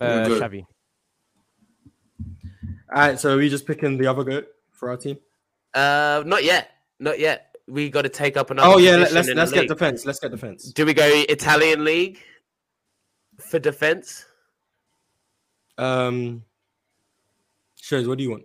Uh, 0.00 0.26
good. 0.28 0.42
Xavi. 0.42 0.66
All 2.94 2.98
right, 3.00 3.18
so 3.18 3.34
are 3.34 3.38
we 3.38 3.48
just 3.48 3.66
picking 3.66 3.96
the 3.96 4.06
other 4.06 4.24
goat 4.24 4.48
for 4.72 4.90
our 4.90 4.96
team? 4.96 5.18
Uh, 5.72 6.22
not 6.26 6.44
yet, 6.44 6.70
not 7.02 7.18
yet. 7.18 7.56
We 7.68 7.90
got 7.90 8.02
to 8.02 8.08
take 8.08 8.36
up 8.36 8.50
another. 8.50 8.68
Oh 8.68 8.78
yeah, 8.78 8.96
let's 8.96 9.12
the 9.12 9.34
let's 9.34 9.52
get 9.52 9.68
defense. 9.68 10.06
Let's 10.06 10.18
get 10.20 10.30
defense. 10.30 10.72
Do 10.72 10.86
we 10.86 10.94
go 10.94 11.06
Italian 11.28 11.84
league 11.84 12.18
for 13.38 13.58
defense? 13.58 14.24
Um, 15.78 16.44
shows. 17.80 18.08
What 18.08 18.18
do 18.18 18.24
you 18.24 18.30
want? 18.30 18.44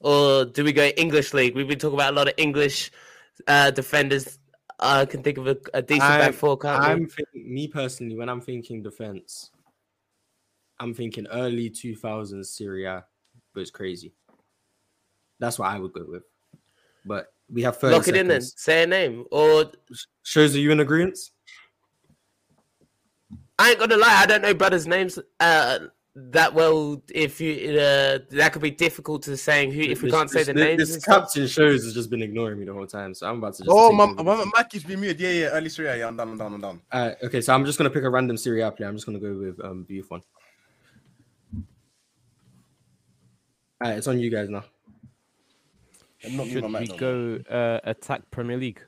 Or 0.00 0.44
do 0.44 0.64
we 0.64 0.72
go 0.72 0.86
English 0.86 1.34
league? 1.34 1.54
We've 1.54 1.66
been 1.68 1.78
talking 1.78 1.96
about 1.96 2.12
a 2.12 2.16
lot 2.16 2.28
of 2.28 2.34
English 2.36 2.90
uh, 3.46 3.70
defenders. 3.70 4.38
I 4.78 5.06
can 5.06 5.22
think 5.24 5.38
of 5.38 5.48
a, 5.48 5.56
a 5.74 5.82
decent 5.82 6.00
back 6.00 6.22
I'm- 6.22 6.32
four, 6.32 6.56
can't? 6.56 6.80
I'm 6.82 7.06
thinking, 7.08 7.52
me 7.52 7.66
personally, 7.66 8.16
when 8.16 8.28
I'm 8.28 8.40
thinking 8.40 8.80
defense, 8.82 9.50
I'm 10.78 10.94
thinking 10.94 11.26
early 11.32 11.68
2000s 11.68 12.46
Serie 12.46 12.84
A, 12.84 13.04
but 13.52 13.60
it's 13.60 13.72
crazy. 13.72 14.14
That's 15.38 15.58
what 15.58 15.68
I 15.68 15.78
would 15.78 15.92
go 15.92 16.04
with. 16.08 16.22
But 17.04 17.32
we 17.50 17.62
have 17.62 17.76
30 17.78 17.94
Lock 17.94 18.08
it 18.08 18.16
in 18.16 18.28
then. 18.28 18.42
Say 18.42 18.82
a 18.82 18.86
name. 18.86 19.24
Or 19.30 19.70
Shows, 20.22 20.54
are 20.54 20.58
you 20.58 20.70
in 20.72 20.80
agreement? 20.80 21.18
I 23.58 23.70
ain't 23.70 23.78
gonna 23.80 23.96
lie, 23.96 24.06
I 24.20 24.26
don't 24.26 24.42
know 24.42 24.54
brothers' 24.54 24.86
names 24.86 25.18
uh, 25.40 25.78
that 26.14 26.54
well. 26.54 27.02
If 27.12 27.40
you 27.40 27.76
uh, 27.78 28.18
that 28.30 28.52
could 28.52 28.62
be 28.62 28.70
difficult 28.70 29.22
to 29.22 29.36
saying 29.36 29.72
who 29.72 29.80
if 29.80 30.00
we 30.00 30.10
This- 30.10 30.18
can't 30.18 30.30
say 30.30 30.38
this- 30.40 30.46
the 30.48 30.52
this, 30.52 30.64
names. 30.64 30.94
This 30.94 31.04
captain 31.04 31.46
shows 31.48 31.82
has 31.84 31.92
just 31.94 32.08
been 32.08 32.22
ignoring 32.22 32.60
me 32.60 32.66
the 32.66 32.72
whole 32.72 32.86
time, 32.86 33.14
so 33.14 33.28
I'm 33.28 33.38
about 33.38 33.54
to 33.54 33.64
just. 33.64 33.70
Oh, 33.72 33.88
take 33.88 33.96
my, 33.96 34.04
over. 34.04 34.44
my, 34.44 34.50
my 34.54 34.62
keeps 34.62 34.84
being 34.84 35.00
muted. 35.00 35.18
Yeah, 35.18 35.30
yeah, 35.30 35.46
early 35.46 35.68
Serie 35.70 35.88
A. 35.88 35.96
Yeah, 35.98 36.06
I'm 36.06 36.16
done, 36.16 36.28
I'm 36.30 36.38
done, 36.38 36.54
I'm 36.54 36.60
done. 36.60 36.80
Alright, 36.94 37.16
okay, 37.24 37.40
so 37.40 37.52
I'm 37.52 37.64
just 37.64 37.78
gonna 37.78 37.90
pick 37.90 38.04
a 38.04 38.10
random 38.10 38.36
Serie 38.36 38.60
A 38.62 38.70
player. 38.70 38.88
I'm 38.88 38.94
just 38.94 39.06
gonna 39.06 39.18
go 39.18 39.34
with 39.34 39.58
um 39.64 39.84
Buffon. 39.88 40.22
Alright, 43.82 43.98
it's 43.98 44.06
on 44.06 44.20
you 44.20 44.30
guys 44.30 44.48
now. 44.48 44.64
I'm 46.24 46.36
not 46.36 46.46
Should 46.48 46.64
moving 46.64 46.80
we 46.80 46.86
no 46.86 46.96
go 46.96 47.38
uh, 47.50 47.80
attack 47.84 48.22
Premier 48.30 48.56
League? 48.56 48.80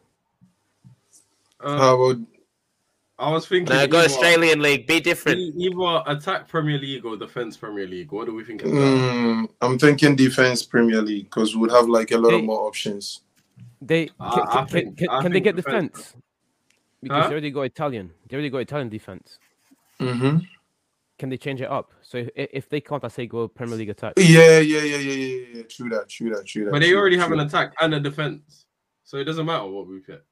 uh, 1.60 1.78
How 1.78 2.02
about 2.02 2.22
I 3.18 3.30
was 3.30 3.46
thinking. 3.46 3.74
No, 3.76 3.86
go 3.86 3.98
either- 3.98 4.06
Australian 4.06 4.62
league. 4.62 4.86
Be 4.86 4.98
different. 4.98 5.38
Either 5.38 6.02
attack 6.06 6.48
Premier 6.48 6.78
League 6.78 7.04
or 7.04 7.16
defense 7.16 7.56
Premier 7.56 7.86
League. 7.86 8.10
What 8.12 8.26
do 8.26 8.34
we 8.34 8.42
think? 8.44 8.62
of 8.62 8.70
that? 8.70 8.76
mm, 8.76 9.48
I'm 9.60 9.78
thinking 9.78 10.16
defense 10.16 10.62
Premier 10.64 11.02
League 11.02 11.24
because 11.26 11.54
we 11.54 11.60
would 11.60 11.70
have 11.70 11.86
like 11.88 12.10
a 12.12 12.18
lot 12.18 12.32
of 12.34 12.42
more 12.44 12.60
options. 12.66 13.20
They 13.82 14.06
can, 14.06 14.14
I- 14.20 14.26
I 14.40 14.56
can, 14.56 14.66
think- 14.68 14.98
can, 14.98 15.08
I 15.10 15.22
can 15.22 15.32
they 15.32 15.40
get 15.40 15.56
defense. 15.56 15.92
defense? 15.92 16.14
Because 17.02 17.22
Huh? 17.22 17.28
they 17.28 17.32
already 17.34 17.50
got 17.50 17.62
Italian. 17.62 18.10
They 18.28 18.34
already 18.36 18.50
got 18.50 18.58
Italian 18.58 18.88
defense. 18.88 19.38
Mm-hmm. 20.00 20.38
Can 21.20 21.28
they 21.28 21.36
change 21.36 21.60
it 21.60 21.70
up? 21.70 21.92
So 22.00 22.16
if, 22.16 22.30
if 22.34 22.68
they 22.70 22.80
can't, 22.80 23.04
I 23.04 23.08
say 23.08 23.26
go 23.26 23.46
Premier 23.46 23.76
League 23.76 23.90
attack. 23.90 24.14
Yeah, 24.16 24.58
yeah, 24.60 24.80
yeah, 24.80 24.96
yeah, 24.96 25.12
yeah, 25.12 25.46
yeah. 25.52 25.62
True 25.68 25.90
that. 25.90 26.08
True 26.08 26.30
that. 26.30 26.46
True 26.46 26.64
that. 26.64 26.70
But 26.70 26.78
they 26.78 26.88
true 26.88 26.98
already 26.98 27.16
that, 27.16 27.22
have 27.24 27.32
an 27.32 27.40
attack 27.40 27.74
and 27.78 27.92
a 27.92 28.00
defense, 28.00 28.64
so 29.04 29.18
it 29.18 29.24
doesn't 29.24 29.44
matter 29.44 29.66
what 29.66 29.86
we 29.86 30.00
pick. 30.00 30.22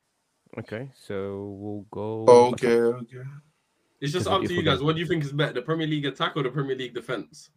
Okay, 0.60 0.90
so 0.94 1.54
we'll 1.60 1.84
go. 1.90 2.24
that. 2.24 2.66
Okay, 2.66 2.78
okay. 2.78 3.28
It's 4.00 4.14
just 4.14 4.28
up 4.28 4.42
to 4.42 4.54
you 4.54 4.62
guys. 4.62 4.80
What 4.82 4.94
do 4.94 5.00
you 5.02 5.06
think 5.06 5.24
is 5.24 5.32
better, 5.32 5.52
the 5.52 5.60
Premier 5.60 5.86
League 5.86 6.06
attack 6.06 6.38
or 6.38 6.42
the 6.42 6.48
Premier 6.48 6.74
League 6.74 6.94
defense? 6.94 7.50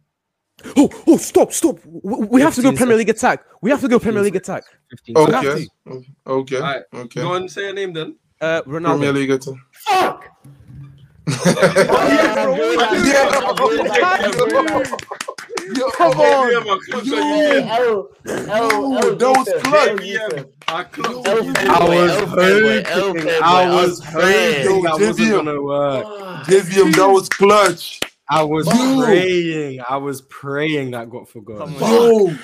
Oh, 0.76 0.90
oh, 1.06 1.16
stop, 1.16 1.54
stop. 1.54 1.78
We, 1.86 2.26
we 2.26 2.40
have 2.42 2.54
to 2.56 2.60
go 2.60 2.72
Premier 2.72 2.96
League 2.98 3.08
attack. 3.08 3.46
We 3.62 3.70
have 3.70 3.80
to 3.80 3.88
go 3.88 3.98
Premier 3.98 4.22
League 4.22 4.36
attack. 4.36 4.64
15 4.90 5.16
have 5.16 5.44
Okay, 5.46 5.66
okay, 6.26 6.56
Alright, 6.56 6.82
okay. 6.92 7.22
Go 7.22 7.32
on, 7.32 7.48
say 7.48 7.70
a 7.70 7.72
name 7.72 7.94
then. 7.94 8.18
Uh, 8.42 8.60
Ronaldo. 8.66 8.98
Premier 8.98 9.12
League 9.14 9.30
attack. 9.30 9.54
Fuck. 9.86 10.28
Come 15.96 16.20
on. 16.20 16.50
Yeah, 16.50 16.60
man, 16.60 16.78
clock 16.86 17.06
Yo. 17.06 17.24
you. 17.78 18.08
Oh, 18.48 18.98
Yo, 19.02 19.14
that 19.16 19.28
was 19.30 19.52
clutch. 19.52 20.00
I 20.68 20.84
clocked 20.84 20.98
Oh, 20.98 21.32
you. 21.32 21.54
I 21.70 21.84
was 21.84 22.12
Okay, 22.18 22.82
hoping, 22.92 23.28
okay, 23.28 23.38
I 23.40 23.50
boy, 23.50 23.74
was 23.74 24.00
I'm 24.00 24.12
praying. 24.12 24.64
hoping 24.64 24.64
Yo, 24.64 24.82
that 24.82 25.00
wasn't 25.00 25.18
JVM. 25.18 25.36
gonna 25.46 25.62
work. 25.62 26.06
JVM, 26.46 26.96
that 26.96 27.08
was 27.08 27.28
clutch. 27.28 28.00
I 28.28 28.42
was 28.42 28.66
praying. 28.98 29.80
I 29.88 29.96
was 29.96 30.22
praying 30.22 30.90
that 30.92 31.10
got 31.10 31.28
forgotten. 31.28 31.74
Yo, 31.78 32.34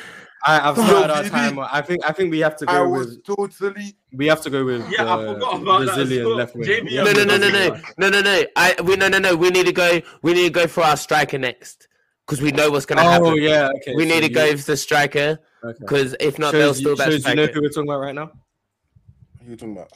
I, 0.46 0.68
I've 0.70 0.76
Yo, 0.76 0.84
started 0.84 1.10
our 1.12 1.22
VV. 1.24 1.30
timer. 1.30 1.68
I 1.70 1.80
think 1.82 2.00
I 2.08 2.12
think 2.12 2.30
we 2.30 2.38
have 2.40 2.56
to 2.58 2.70
I 2.70 2.74
go 2.74 2.88
was 2.88 3.06
with 3.16 3.24
totally. 3.24 3.96
we 4.12 4.26
have 4.28 4.40
to 4.42 4.50
go 4.50 4.64
with 4.64 4.88
Yeah, 4.90 5.12
I 5.12 5.16
the 5.22 5.34
forgot 5.34 5.62
about 5.62 5.84
Brazilian 5.86 6.26
well. 6.26 6.36
left 6.36 6.54
wing. 6.54 6.68
JVM. 6.68 6.84
We 6.84 6.94
have 6.94 7.06
No, 7.06 7.12
no, 7.12 7.24
no, 7.24 7.36
no, 7.36 7.48
no, 7.68 7.80
no, 7.98 8.08
no, 8.08 8.20
no. 8.20 8.42
I 8.56 8.74
we 8.84 8.96
no, 8.96 9.08
no, 9.08 9.18
no. 9.18 9.36
We 9.36 9.50
need 9.50 9.66
to 9.66 9.72
go. 9.72 10.00
We 10.22 10.34
need 10.34 10.44
to 10.44 10.50
go 10.50 10.66
for 10.68 10.82
our 10.84 10.96
striker 10.96 11.38
next 11.38 11.88
because 12.24 12.40
we 12.40 12.52
know 12.52 12.70
what's 12.70 12.86
gonna 12.86 13.00
that. 13.02 13.20
Oh 13.20 13.24
happen. 13.26 13.42
yeah, 13.42 13.70
okay. 13.76 13.94
we 13.96 14.04
so 14.08 14.14
need 14.14 14.20
to 14.20 14.28
you- 14.28 14.34
go 14.34 14.56
for 14.56 14.66
the 14.72 14.76
striker 14.76 15.38
Okay. 15.64 15.76
because 15.80 16.14
if 16.20 16.38
not, 16.38 16.52
they'll 16.52 16.72
still 16.72 16.90
you, 16.92 16.96
back 16.96 17.10
shows 17.10 17.26
you 17.26 17.34
know 17.34 17.46
who 17.46 17.60
we're 17.60 17.68
talking 17.68 17.88
about 17.90 17.98
right 18.00 18.14
now? 18.14 18.30
Who 19.42 19.50
you 19.50 19.56
talking 19.56 19.72
about? 19.76 19.90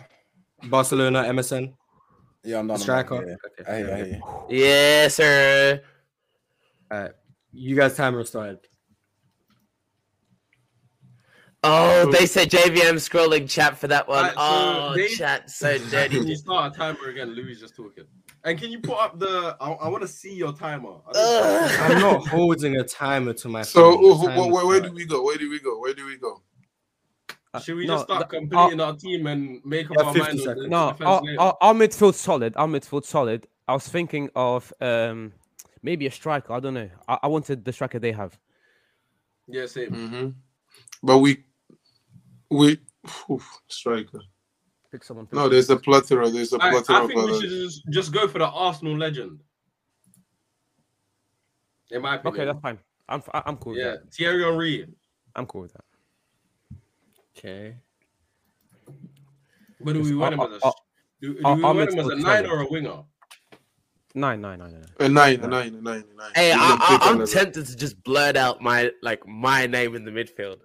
Barcelona, 0.64 1.22
MSN, 1.24 1.72
Yeah, 2.42 2.58
I'm 2.58 2.66
not 2.66 2.74
I'm 2.74 2.80
striker. 2.80 3.24
Yeah, 3.24 3.34
yeah. 3.60 3.72
I 3.72 3.76
hear, 3.76 3.86
you, 3.86 3.92
I 3.92 3.96
hear. 3.96 4.06
you. 4.06 4.22
Yes, 4.58 5.14
sir. 5.14 5.82
Alright. 6.92 7.12
You 7.52 7.76
guys 7.76 7.96
timer 7.96 8.24
started. 8.24 8.58
Oh, 11.64 12.10
they 12.10 12.26
said 12.26 12.50
JVM 12.50 12.94
scrolling 12.94 13.48
chat 13.48 13.78
for 13.78 13.86
that 13.86 14.08
one. 14.08 14.24
Right, 14.24 14.32
so 14.32 14.38
oh, 14.40 14.92
they- 14.96 15.08
chat 15.08 15.48
so 15.48 15.78
Can 15.78 15.84
you 15.84 15.90
dirty. 15.90 16.34
start 16.34 16.74
a 16.74 16.76
timer 16.76 17.08
again? 17.08 17.30
Louis 17.34 17.58
just 17.60 17.76
talking. 17.76 18.04
And 18.44 18.58
can 18.58 18.72
you 18.72 18.80
put 18.80 18.98
up 18.98 19.20
the? 19.20 19.56
I, 19.60 19.70
I 19.70 19.88
want 19.88 20.02
to 20.02 20.08
see 20.08 20.34
your 20.34 20.52
timer. 20.52 20.94
I 21.08 21.12
don't- 21.12 21.62
Ugh. 21.62 21.80
I'm 21.92 22.00
not 22.00 22.26
holding 22.26 22.76
a 22.76 22.82
timer 22.84 23.32
to 23.34 23.48
my 23.48 23.62
So, 23.62 23.92
phone. 23.92 24.02
The 24.02 24.08
who- 24.08 24.42
who- 24.42 24.52
where, 24.52 24.66
where 24.66 24.80
do 24.80 24.90
we 24.92 25.04
go? 25.06 25.22
Where 25.22 25.36
do 25.38 25.48
we 25.48 25.60
go? 25.60 25.78
Where 25.78 25.94
do 25.94 26.04
we 26.06 26.16
go? 26.16 26.42
Should 27.62 27.76
we 27.76 27.86
no, 27.86 27.94
just 27.96 28.06
start 28.06 28.28
the- 28.28 28.38
completing 28.38 28.80
our 28.80 28.96
team 28.96 29.26
and 29.28 29.60
make 29.64 29.88
up 29.90 29.96
Yeah, 29.98 30.04
our 30.06 30.14
50 30.14 30.20
mind 30.20 30.32
on 30.32 30.38
seconds. 30.44 30.62
the 30.64 30.68
No, 30.68 30.90
defense 30.92 31.06
our, 31.08 31.22
later? 31.22 31.40
our, 31.40 31.56
our 31.60 31.74
midfield 31.74 32.14
solid. 32.14 32.54
Our 32.56 32.66
midfield 32.66 33.04
solid. 33.04 33.46
I 33.68 33.74
was 33.74 33.86
thinking 33.86 34.30
of 34.34 34.72
um 34.80 35.32
maybe 35.82 36.06
a 36.06 36.10
striker. 36.10 36.52
I 36.54 36.58
don't 36.60 36.74
know. 36.74 36.90
I, 37.06 37.18
I 37.22 37.26
wanted 37.28 37.64
the 37.64 37.72
striker 37.72 38.00
they 38.00 38.12
have. 38.12 38.36
Yeah, 39.46 39.66
same. 39.66 39.90
Mm-hmm. 39.90 40.28
But 41.04 41.18
we, 41.18 41.44
we, 42.52 42.78
oof, 43.30 43.60
striker. 43.68 44.20
Pick 44.90 45.04
someone. 45.04 45.26
pick 45.26 45.34
No, 45.34 45.48
there's 45.48 45.70
a 45.70 45.76
plethora. 45.76 46.28
There's 46.28 46.52
a 46.52 46.62
I, 46.62 46.70
plethora 46.70 46.96
I 46.96 47.00
of 47.00 47.06
think 47.08 47.18
we 47.18 47.24
others. 47.24 47.40
should 47.40 47.50
just, 47.50 47.82
just 47.90 48.12
go 48.12 48.28
for 48.28 48.38
the 48.38 48.46
Arsenal 48.46 48.96
legend. 48.96 49.40
In 51.90 52.02
my 52.02 52.16
opinion. 52.16 52.34
Okay, 52.34 52.44
that's 52.46 52.60
fine. 52.60 52.78
I'm 53.08 53.20
f- 53.20 53.42
I'm 53.46 53.56
cool 53.56 53.72
with 53.72 53.80
yeah, 53.80 53.90
that. 53.92 54.12
Thierry 54.12 54.42
Henry. 54.44 54.86
I'm 55.34 55.46
cool 55.46 55.62
with 55.62 55.72
that. 55.72 55.84
Okay. 57.36 57.76
But 59.80 59.94
do 59.94 60.02
we 60.02 60.14
want 60.14 60.34
him 60.34 60.40
as 60.40 60.62
a 60.62 60.66
I- 60.66 60.72
do, 61.20 61.34
do 61.34 61.40
I- 61.44 61.54
we 61.54 61.62
want 61.62 61.78
him 61.92 61.98
as 61.98 62.06
a 62.06 62.14
nine 62.16 62.44
solid. 62.44 62.46
or 62.46 62.60
a 62.62 62.68
winger? 62.68 63.02
Nine, 64.14 64.42
nine, 64.42 64.58
nine, 64.58 64.72
nine. 64.72 64.84
A 65.00 65.08
nine, 65.08 65.40
a 65.40 65.46
nine, 65.48 65.74
a 65.74 65.80
nine, 65.80 66.04
a 66.12 66.16
nine. 66.16 66.30
Hey, 66.34 66.52
I, 66.52 66.56
I, 66.58 66.98
I'm 67.10 67.26
tempted 67.26 67.64
to 67.66 67.76
just 67.76 68.02
blurt 68.04 68.36
out 68.36 68.60
my 68.60 68.90
like 69.02 69.26
my 69.26 69.66
name 69.66 69.94
in 69.96 70.04
the 70.04 70.10
midfield, 70.10 70.58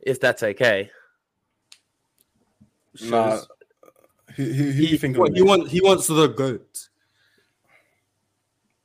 if 0.00 0.18
that's 0.20 0.42
okay. 0.42 0.90
Nah, 3.02 3.36
Shows- 3.36 3.48
who, 4.36 4.44
who, 4.44 4.52
who 4.64 4.70
he, 4.72 4.86
you 4.92 4.98
think 4.98 5.16
what, 5.18 5.32
he, 5.34 5.42
want, 5.42 5.68
he 5.68 5.80
wants 5.80 6.06
the 6.06 6.26
goat. 6.28 6.88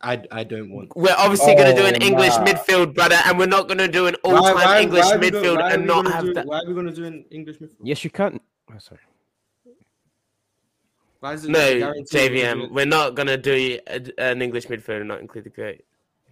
I 0.01 0.21
I 0.31 0.43
don't 0.43 0.69
want. 0.71 0.91
We're 0.95 1.15
obviously 1.17 1.55
going 1.55 1.73
to 1.75 1.81
do 1.81 1.87
an 1.87 1.95
Oh, 2.01 2.05
English 2.05 2.29
nah. 2.37 2.45
midfield, 2.45 2.93
brother, 2.93 3.17
and 3.25 3.39
we're 3.39 3.47
not 3.47 3.67
going 3.67 3.79
to 3.79 3.87
do 3.87 4.05
an 4.07 4.15
all-time 4.23 4.83
English 4.83 5.05
why 5.05 5.13
are 5.15 5.19
we 5.19 5.31
go- 5.31 5.41
midfield 5.41 5.55
why 5.57 5.71
are 5.71 5.73
and 5.73 5.87
not 5.87 6.05
have 6.11 6.25
do- 6.25 6.33
that. 6.33 6.45
Why 6.45 6.59
are 6.59 6.67
we 6.67 6.73
gonna 6.75 6.91
do 6.93 7.05
an 7.05 7.25
English 7.31 7.57
midfield? 7.57 7.81
Yes, 7.81 8.03
you 8.03 8.09
can. 8.11 8.39
Oh, 8.71 8.77
sorry. 8.77 9.01
Why 11.21 11.33
is 11.33 11.45
it 11.45 11.49
No, 11.49 11.79
guaranteed 11.79 12.31
JVM, 12.31 12.71
we're 12.71 12.85
not 12.85 13.15
going 13.15 13.27
to 13.27 13.37
do 13.37 13.79
a, 13.87 14.01
an 14.19 14.41
English 14.43 14.67
midfield 14.67 14.99
and 14.99 15.07
not 15.07 15.21
include 15.21 15.45
the 15.45 15.49
great. 15.49 15.83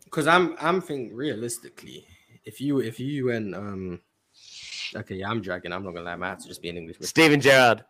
Because 0.03 0.27
I'm 0.27 0.55
I'm 0.59 0.79
thinking 0.81 1.15
realistically, 1.15 2.05
if 2.45 2.61
you 2.61 2.79
if 2.79 2.99
you 2.99 3.25
went 3.27 3.55
um, 3.55 4.01
okay, 4.95 5.15
yeah, 5.15 5.29
I'm 5.29 5.41
dragging. 5.41 5.71
I'm 5.71 5.83
not 5.83 5.93
gonna 5.93 6.05
lie, 6.05 6.13
I 6.13 6.15
might 6.15 6.29
have 6.29 6.39
to 6.39 6.47
just 6.47 6.61
be 6.61 6.69
an 6.69 6.77
English 6.77 6.97
midfield. 6.97 7.07
Steven 7.07 7.41
Gerrard. 7.41 7.85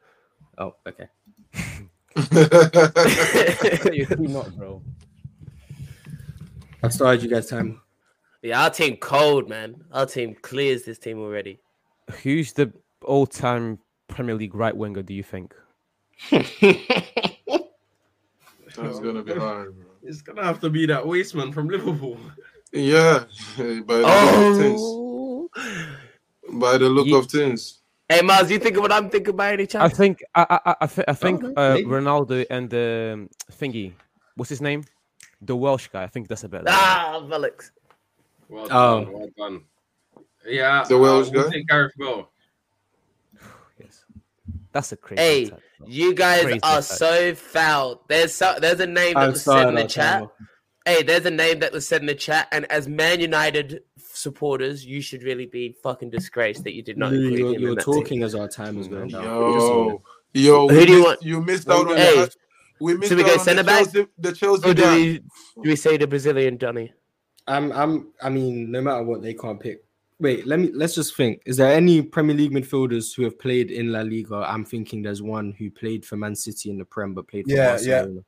Oh, 0.58 0.76
okay. 0.88 1.08
You're 3.96 4.18
not, 4.30 4.56
bro. 4.56 4.82
I 6.84 6.90
started 6.90 7.24
you 7.24 7.30
guys 7.30 7.48
time. 7.48 7.82
Yeah, 8.42 8.64
our 8.64 8.70
team 8.70 8.98
cold, 8.98 9.48
man. 9.48 9.86
Our 9.92 10.06
team 10.06 10.36
clears 10.42 10.84
this 10.84 11.00
team 11.00 11.20
already. 11.20 11.60
Who's 12.24 12.52
the 12.52 12.74
all-time 13.04 13.80
Premier 14.10 14.36
League 14.36 14.54
right 14.54 14.76
winger? 14.76 15.02
Do 15.02 15.14
you 15.14 15.24
think? 15.24 15.56
That's 16.30 16.50
gonna 19.00 19.24
be 19.24 19.34
hard, 19.40 19.76
bro. 19.78 19.86
It's 20.04 20.22
gonna 20.22 20.44
have 20.44 20.60
to 20.60 20.70
be 20.70 20.86
that 20.88 21.04
wasteman 21.04 21.54
from 21.54 21.70
Liverpool. 21.70 22.18
Yeah, 22.74 23.24
by 23.58 23.64
the 23.64 24.02
look 24.02 24.52
of 24.52 24.58
things. 24.58 24.82
Oh. 24.84 25.03
By 26.54 26.78
the 26.78 26.90
look 26.90 27.08
Ye- 27.08 27.16
of 27.16 27.28
things. 27.28 27.80
Hey, 28.10 28.22
Mars, 28.22 28.52
you 28.52 28.60
think 28.60 28.76
of 28.78 28.82
what 28.84 28.92
I'm 28.92 29.10
thinking 29.10 29.36
by 29.36 29.54
any 29.54 29.64
I 29.64 29.66
chance? 29.68 29.98
think 29.98 30.24
I 30.36 30.46
I 30.50 30.60
I, 30.66 30.76
I, 30.82 31.04
I 31.08 31.14
think 31.14 31.42
no, 31.42 31.54
uh. 31.56 31.78
Ronaldo 31.78 32.46
and 32.50 32.70
the 32.70 33.12
um, 33.14 33.30
thingy. 33.52 33.94
What's 34.36 34.50
his 34.50 34.62
name? 34.62 34.84
The 35.42 35.56
Welsh 35.56 35.88
guy. 35.88 36.04
I 36.04 36.08
think 36.08 36.28
that's 36.28 36.44
a 36.44 36.50
better. 36.50 36.66
Ah, 36.68 37.22
Velix. 37.24 37.72
Well 38.50 38.68
Oh. 38.70 39.04
done, 39.06 39.14
well 39.14 39.30
done. 39.38 39.62
Yeah, 40.46 40.84
The 40.84 40.98
Welsh 40.98 41.30
uh, 41.30 41.32
we'll 41.34 41.44
guy? 41.46 41.52
take 41.52 41.68
Gareth 41.68 41.94
Bale. 41.98 42.30
Yes. 43.80 44.06
That's 44.72 44.92
a 44.92 44.98
crazy. 44.98 45.22
Hey, 45.22 45.44
attack. 45.46 45.60
You 45.86 46.14
guys 46.14 46.44
Crazy 46.44 46.60
are 46.64 46.80
attack. 46.80 46.84
so 46.84 47.36
foul. 47.36 48.04
There's 48.08 48.34
so, 48.34 48.56
there's 48.60 48.80
a 48.80 48.88
name 48.88 49.16
that 49.16 49.24
I'm 49.24 49.32
was 49.32 49.44
said 49.44 49.68
in 49.70 49.76
the 49.76 49.86
chat. 49.86 50.24
Hey, 50.86 51.02
there's 51.04 51.26
a 51.26 51.32
name 51.32 51.60
that 51.60 51.72
was 51.72 51.88
said 51.88 52.02
in 52.02 52.08
the 52.08 52.16
chat, 52.16 52.48
and 52.52 52.70
as 52.72 52.88
Man 52.88 53.20
United 53.22 53.82
supporters, 54.24 54.86
you 54.86 55.02
should 55.02 55.22
really 55.24 55.46
be 55.46 55.76
fucking 55.84 56.10
disgraced 56.10 56.64
that 56.64 56.74
you 56.74 56.82
did 56.82 56.98
not 56.98 57.12
Lou, 57.12 57.20
include 57.20 57.40
you're, 57.40 57.54
him 57.56 57.62
you're 57.62 57.76
that 57.76 57.86
team. 57.86 57.94
talking 57.94 58.24
as 58.24 58.34
our 58.34 58.48
time 58.48 58.80
is 58.80 58.88
going 58.88 59.10
mm-hmm. 59.10 59.24
down. 59.24 59.26
Yo, 59.26 60.02
yo, 60.34 60.68
Who 60.70 60.78
we 60.78 60.86
do 60.86 60.92
you 60.94 60.98
missed- 60.98 61.08
want? 61.08 61.24
You 61.24 61.42
missed 61.42 61.70
out 61.70 61.88
on 61.92 61.98
hey, 61.98 62.16
the. 62.16 62.34
We 62.80 62.98
missed 62.98 63.10
should 63.10 63.18
we 63.20 63.24
out 63.26 63.38
go 63.38 63.38
centre 63.38 63.64
back? 63.64 63.84
Chelsea, 63.84 64.08
the 64.18 64.32
Chelsea 64.34 64.70
Or 64.70 64.74
do 64.74 64.82
guy. 64.82 64.96
we, 64.96 65.20
do 65.20 65.70
we 65.70 65.76
say 65.76 65.98
the 65.98 66.08
Brazilian 66.08 66.58
Johnny? 66.58 66.92
I'm 67.48 67.72
I'm 67.72 68.14
I 68.22 68.30
mean, 68.30 68.72
no 68.72 68.82
matter 68.82 69.04
what, 69.04 69.22
they 69.22 69.34
can't 69.34 69.60
pick. 69.60 69.84
Wait, 70.20 70.48
let 70.48 70.60
me 70.60 70.72
let's 70.74 70.96
just 70.96 71.16
think. 71.16 71.42
Is 71.46 71.58
there 71.58 71.72
any 71.72 72.02
Premier 72.02 72.36
League 72.36 72.52
midfielders 72.52 73.16
who 73.16 73.24
have 73.24 73.38
played 73.38 73.70
in 73.72 73.92
La 73.92 74.02
Liga? 74.02 74.46
I'm 74.48 74.64
thinking 74.66 75.02
there's 75.02 75.22
one 75.22 75.52
who 75.58 75.70
played 75.70 76.06
for 76.06 76.16
Man 76.18 76.36
City 76.36 76.70
in 76.72 76.78
the 76.78 76.86
Prem 76.86 77.14
but 77.14 77.28
played 77.28 77.46
for 77.46 77.52
Yeah, 77.52 77.70
Barcelona. 77.70 78.22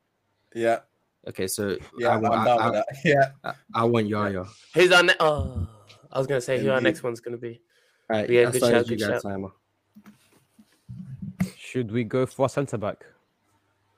Yeah, 0.53 0.79
Okay, 1.27 1.47
so 1.47 1.77
yeah, 1.97 2.09
I, 2.09 2.15
I'm 2.15 2.21
want- 2.21 2.45
down 2.45 2.59
I, 2.59 2.65
with 2.65 2.73
that. 2.73 2.85
Yeah. 3.05 3.31
I, 3.43 3.53
I 3.73 3.83
want 3.85 4.07
Yaya. 4.07 4.45
Who's 4.73 4.91
our? 4.91 5.03
Oh, 5.19 5.67
I 6.15 6.17
was 6.17 6.27
gonna 6.27 6.39
say 6.41 6.57
who 6.59 6.69
our 6.71 6.79
next 6.81 7.03
one's 7.03 7.19
gonna 7.19 7.35
be. 7.37 7.59
All 8.09 8.17
right, 8.17 8.29
Yeah, 8.29 8.41
yeah, 8.41 8.51
good 8.51 8.55
started 8.59 8.77
shout, 8.77 8.87
good 8.87 8.99
guys 8.99 9.07
shout. 9.09 9.21
timer. 9.23 9.49
Should 11.57 11.91
we 11.91 12.03
go 12.05 12.25
for 12.25 12.47
centre 12.47 12.77
back? 12.77 13.05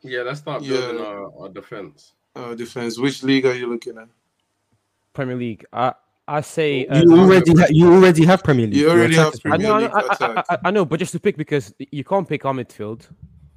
Yeah, 0.01 0.21
let's 0.21 0.39
start 0.39 0.63
Yeah. 0.63 0.77
building 0.77 1.01
our, 1.05 1.31
our 1.41 1.49
defense. 1.49 2.13
Uh, 2.35 2.55
defense. 2.55 2.97
Which 2.97 3.21
league 3.23 3.45
are 3.45 3.53
you 3.53 3.67
looking 3.67 3.97
at? 3.97 4.07
Premier 5.13 5.35
League. 5.35 5.65
I 5.71 5.93
I 6.27 6.41
say. 6.41 6.87
Uh, 6.87 7.03
You 7.03 7.19
already 7.19 7.51
ha- 7.55 7.67
you 7.69 7.91
already 7.93 8.25
have 8.25 8.43
Premier 8.43 8.65
League. 8.67 8.75
You 8.77 8.89
already 8.89 9.15
have 9.15 9.33
is 9.33 9.39
I 9.45 9.49
Premier 9.49 9.67
know, 9.67 9.77
League 9.77 9.91
I, 9.93 10.01
I. 10.19 10.43
I, 10.49 10.57
I 10.65 10.71
know, 10.71 10.85
but 10.85 10.99
just 10.99 11.11
to 11.13 11.19
pick 11.19 11.37
because 11.37 11.73
you 11.91 12.03
can't 12.03 12.27
pick 12.27 12.45
our 12.45 12.53
midfield. 12.53 13.07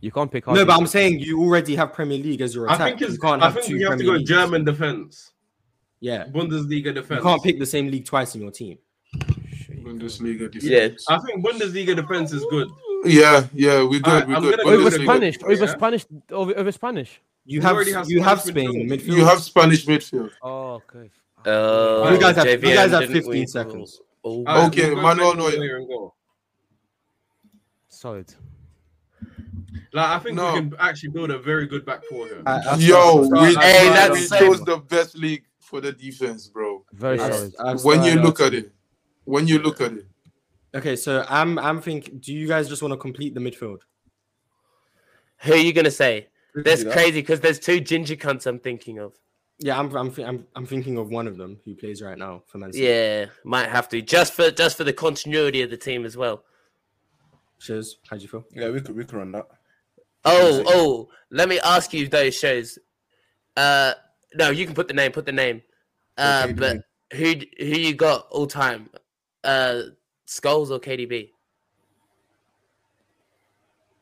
You 0.00 0.10
can't 0.12 0.30
pick 0.30 0.46
our. 0.48 0.54
No, 0.54 0.64
but 0.66 0.78
I'm 0.78 0.86
saying 0.86 1.20
you 1.20 1.40
already 1.42 1.74
have 1.76 1.92
Premier 1.92 2.18
League 2.18 2.40
as 2.42 2.54
your 2.54 2.68
I 2.70 2.74
attack. 2.74 2.88
think 2.98 3.02
it's. 3.02 3.12
you 3.14 3.18
can't 3.18 3.42
I 3.42 3.46
have 3.46 3.54
think 3.54 3.66
two 3.66 3.74
we 3.76 3.82
have 3.84 3.98
to 3.98 4.04
go 4.04 4.12
Leagues. 4.12 4.28
German 4.30 4.64
defense, 4.64 5.32
Yeah, 6.00 6.24
Bundesliga 6.26 6.94
defense. 6.94 7.18
you 7.18 7.22
can't 7.22 7.42
pick 7.42 7.58
the 7.58 7.66
same 7.66 7.90
league 7.90 8.06
twice 8.06 8.34
in 8.34 8.40
your 8.42 8.50
team. 8.50 8.78
Bundesliga 9.82 10.50
defense. 10.50 11.04
Yeah. 11.08 11.16
I 11.16 11.18
think 11.20 11.44
Bundesliga 11.44 11.94
defense 11.96 12.32
is 12.32 12.44
good. 12.50 12.68
Yeah, 13.04 13.46
yeah, 13.54 13.82
we 13.84 13.98
good. 14.00 14.06
Alright, 14.08 14.28
we 14.28 14.34
I'm 14.34 14.42
good. 14.42 14.58
gonna 14.58 14.68
over 14.70 14.84
with 14.84 14.92
the- 14.94 14.98
Bundesliga 15.00 15.04
Spanish, 15.04 15.38
defense. 15.38 15.52
over 15.60 15.64
yeah. 15.66 15.76
Spanish, 15.76 16.06
over, 16.30 16.58
over 16.58 16.72
Spanish. 16.72 17.20
You 17.46 17.60
We 17.60 17.64
have 17.64 17.74
already 17.76 17.92
have 17.92 18.10
you 18.10 18.22
have 18.22 18.40
Spanish 18.40 18.64
Spain 18.70 18.88
midfield. 18.88 19.00
midfield. 19.00 19.16
You 19.16 19.24
have 19.24 19.40
Spanish 19.42 19.86
midfield. 19.86 20.30
Oh, 20.42 20.82
okay. 20.88 21.10
Uh, 21.46 22.10
You 22.12 22.20
guys 22.20 22.36
have- 22.36 22.46
you 22.48 22.74
guys 22.74 22.90
have 22.90 23.06
15 23.10 23.30
we? 23.30 23.46
seconds. 23.46 24.00
Oh, 24.22 24.44
Alright, 24.44 24.68
Okay, 24.68 24.94
Manuel 24.94 25.02
Manuel 25.34 25.36
Neuer. 25.36 25.58
Neuer 25.58 25.76
in 25.78 25.86
goal. 25.88 26.14
Solid. 27.88 28.32
Like 29.92 30.06
I 30.08 30.18
think 30.20 30.36
No. 30.36 30.52
we 30.52 30.58
can 30.60 30.74
actually 30.78 31.08
build 31.10 31.30
a 31.30 31.38
very 31.38 31.66
good 31.66 31.84
back 31.84 32.04
four 32.04 32.26
here. 32.26 32.42
I- 32.46 32.60
I've 32.72 32.82
Yo, 32.82 33.24
started- 33.24 33.32
we, 33.32 33.56
I've 33.56 33.62
Hey, 33.64 33.72
started 33.88 34.14
that's 34.18 34.30
we 34.30 34.38
chose 34.38 34.60
the 34.64 34.76
best 34.76 35.16
league 35.16 35.44
for 35.70 35.80
the 35.80 35.92
defense, 35.92 36.48
bro. 36.48 36.84
Very 36.92 37.16
Yeah. 37.16 37.30
solid. 37.30 37.54
I've 37.60 37.84
When 37.84 38.02
you 38.02 38.16
look 38.16 38.40
at 38.40 38.52
it, 38.52 38.72
when 39.24 39.46
you 39.46 39.58
look 39.60 39.80
at 39.80 39.92
it, 39.92 40.06
Okay, 40.72 40.94
so 40.94 41.24
I'm 41.28 41.58
I'm 41.58 41.80
thinking. 41.80 42.18
Do 42.20 42.32
you 42.32 42.46
guys 42.46 42.68
just 42.68 42.80
want 42.82 42.92
to 42.92 42.98
complete 42.98 43.34
the 43.34 43.40
midfield? 43.40 43.80
who 45.42 45.52
are 45.54 45.56
you 45.56 45.72
gonna 45.72 45.90
say? 45.90 46.28
That's 46.54 46.84
crazy 46.84 47.20
because 47.22 47.40
there's 47.40 47.58
two 47.58 47.80
ginger 47.80 48.14
cunts 48.16 48.46
I'm 48.46 48.58
thinking 48.60 48.98
of. 48.98 49.14
Yeah, 49.58 49.78
I'm 49.78 49.94
I'm 49.96 50.10
thi- 50.10 50.24
I'm, 50.24 50.46
I'm 50.54 50.66
thinking 50.66 50.96
of 50.98 51.10
one 51.10 51.26
of 51.26 51.36
them 51.36 51.58
who 51.64 51.74
plays 51.74 52.02
right 52.02 52.16
now 52.16 52.42
for 52.46 52.58
Man 52.58 52.72
City. 52.72 52.84
Yeah, 52.86 53.26
might 53.44 53.68
have 53.68 53.88
to 53.90 54.00
just 54.02 54.32
for 54.32 54.50
just 54.50 54.76
for 54.76 54.84
the 54.84 54.92
continuity 54.92 55.62
of 55.62 55.70
the 55.70 55.76
team 55.76 56.04
as 56.04 56.16
well. 56.16 56.44
Shiz, 57.58 57.96
how 58.08 58.16
do 58.16 58.22
you 58.22 58.28
feel? 58.28 58.44
Yeah, 58.52 58.70
we 58.70 58.80
could 58.80 58.96
we 58.96 59.04
could 59.04 59.18
run 59.18 59.32
that. 59.32 59.46
Oh, 60.24 60.62
oh, 60.66 61.08
let 61.30 61.48
me 61.48 61.58
ask 61.60 61.92
you 61.92 62.06
those 62.08 62.34
shows. 62.38 62.78
Uh, 63.56 63.94
no, 64.34 64.50
you 64.50 64.66
can 64.66 64.74
put 64.74 64.88
the 64.88 64.94
name. 64.94 65.12
Put 65.12 65.26
the 65.26 65.32
name. 65.32 65.62
Uh, 66.18 66.42
Okay, 66.44 66.52
but 66.52 66.76
who 67.12 67.34
who 67.58 67.64
you 67.80 67.94
got 67.94 68.26
all 68.30 68.46
time? 68.46 68.88
Uh, 69.44 69.82
Scholes 70.26 70.70
or 70.70 70.78
KDB? 70.78 71.30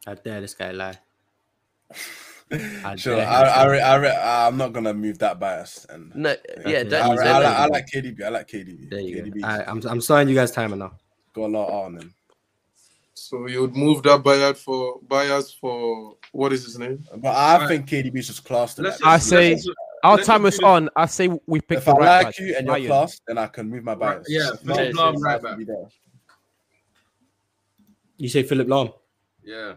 I 0.06 0.14
dare 0.14 0.40
this 0.40 0.54
guy 0.54 0.70
lie. 0.72 0.98
I 2.50 2.96
sure, 2.96 3.20
I, 3.20 3.42
I, 3.42 3.76
I, 3.76 4.06
I, 4.06 4.46
I'm 4.46 4.56
not 4.56 4.72
gonna 4.72 4.94
move 4.94 5.18
that 5.18 5.38
bias. 5.38 5.86
And 5.90 6.14
No, 6.14 6.30
yeah, 6.64 6.78
Okay. 6.80 6.84
don't 6.88 7.02
I, 7.02 7.10
use 7.10 7.18
re- 7.18 7.24
that 7.24 7.36
I, 7.36 7.38
like. 7.40 7.56
I 7.58 7.66
like 7.66 7.86
KDB. 7.94 8.22
I 8.24 8.28
like 8.30 8.48
KDB. 8.48 8.90
There 8.90 9.00
you 9.00 9.22
KDB 9.22 9.40
go. 9.42 9.46
I, 9.48 9.70
I'm 9.70 9.82
I'm 9.86 10.00
starting 10.00 10.28
you 10.30 10.34
guys 10.34 10.50
timer 10.50 10.76
now. 10.76 10.92
got 11.34 11.44
a 11.44 11.48
lot 11.48 11.84
on 11.84 11.96
him. 11.98 12.14
so 13.12 13.46
you 13.46 13.60
would 13.60 13.76
move 13.76 14.02
that 14.04 14.22
buyout 14.22 14.56
for 14.56 14.98
bias 15.06 15.52
for 15.52 16.16
what 16.32 16.52
is 16.54 16.64
his 16.64 16.78
name? 16.78 17.04
But 17.16 17.34
I 17.36 17.58
Right. 17.58 17.68
think 17.68 17.86
KDB 17.86 18.16
is 18.18 18.28
just 18.28 18.44
class 18.46 18.74
to 18.76 18.82
Let's 18.82 18.96
that. 18.98 19.04
just- 19.04 19.06
I 19.06 19.12
let's 19.12 19.26
say- 19.28 19.54
just- 19.54 19.70
Our 20.04 20.14
let's 20.16 20.26
time 20.26 20.46
is 20.46 20.58
on. 20.60 20.88
I 20.94 21.06
say 21.06 21.28
we 21.46 21.60
pick 21.60 21.78
If 21.78 21.84
the 21.86 21.90
I 21.92 21.94
right 21.94 22.16
like 22.24 22.26
back. 22.26 22.38
you 22.38 22.56
and 22.56 22.66
you're 22.66 22.76
Bayern. 22.76 22.86
class, 22.86 23.20
then 23.26 23.38
I 23.38 23.46
can 23.48 23.68
move 23.68 23.82
my 23.84 23.94
bias. 23.94 24.26
yeah, 24.28 24.50
Philipp 24.64 24.94
Lahm 24.94 25.14
it 25.14 25.20
right 25.20 25.42
back. 25.42 25.58
You 28.16 28.28
say 28.28 28.42
Philipp 28.42 28.68
Lahm. 28.68 28.92
Yeah. 29.44 29.74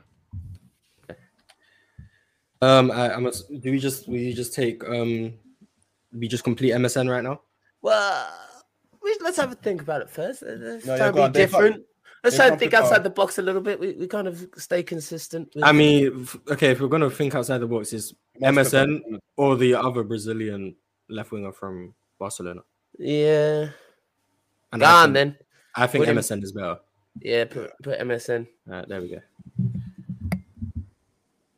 Um, 2.62 2.92
I, 2.92 3.14
I'm. 3.14 3.24
Do 3.60 3.72
we 3.72 3.80
just 3.80 4.08
we 4.08 4.34
just 4.34 4.54
take 4.54 4.84
um, 4.88 5.34
we 6.14 6.28
just 6.28 6.44
complete 6.44 6.72
MSN 6.74 7.10
right 7.10 7.24
now? 7.24 7.42
Well, 7.82 8.30
let's 9.22 9.38
have 9.38 9.52
a 9.52 9.56
think 9.56 9.82
about 9.82 10.02
it 10.02 10.10
first. 10.12 10.44
Let's 10.46 10.86
No, 10.86 10.98
try 10.98 10.98
yeah, 10.98 11.06
and 11.08 11.16
go 11.16 11.20
be 11.20 11.22
on, 11.24 11.32
they 11.32 11.40
can't- 11.48 11.52
different. 11.52 11.86
Let's 12.24 12.36
try 12.36 12.46
and 12.46 12.52
can't 12.52 12.60
think 12.60 12.74
outside 12.76 13.04
the 13.04 13.10
box 13.10 13.40
a 13.40 13.42
little 13.42 13.62
bit. 13.62 13.80
We, 13.80 13.94
we 13.94 14.08
kind 14.08 14.28
of 14.28 14.48
stay 14.58 14.84
consistent. 14.84 15.50
with- 15.56 15.64
I 15.64 15.72
mean, 15.72 16.28
okay, 16.50 16.70
if 16.72 16.80
we're 16.80 16.88
gonna 16.88 17.10
think 17.10 17.34
outside 17.34 17.58
the 17.60 17.68
box, 17.68 17.94
is 17.94 18.14
MSN 18.42 19.20
or 19.38 19.56
the 19.56 19.74
other 19.76 20.04
Brazilian 20.04 20.76
left 21.10 21.32
winger 21.32 21.52
from 21.52 21.94
Barcelona? 22.20 22.62
yeah. 22.98 23.70
And 24.74 24.80
Go 24.82 24.86
I 24.88 24.92
on 25.04 25.04
think, 25.08 25.14
then. 25.16 25.38
I 25.76 25.88
think 25.88 26.02
What 26.02 26.06
do 26.06 26.12
you- 26.14 26.20
MSN 26.20 26.44
is 26.44 26.52
better. 26.54 26.80
Yeah, 27.22 27.44
put, 27.46 27.72
put 27.84 28.00
MSN. 28.00 28.48
All 28.70 28.74
right, 28.74 28.88
there 28.88 29.02
we 29.02 29.10
go. 29.10 29.20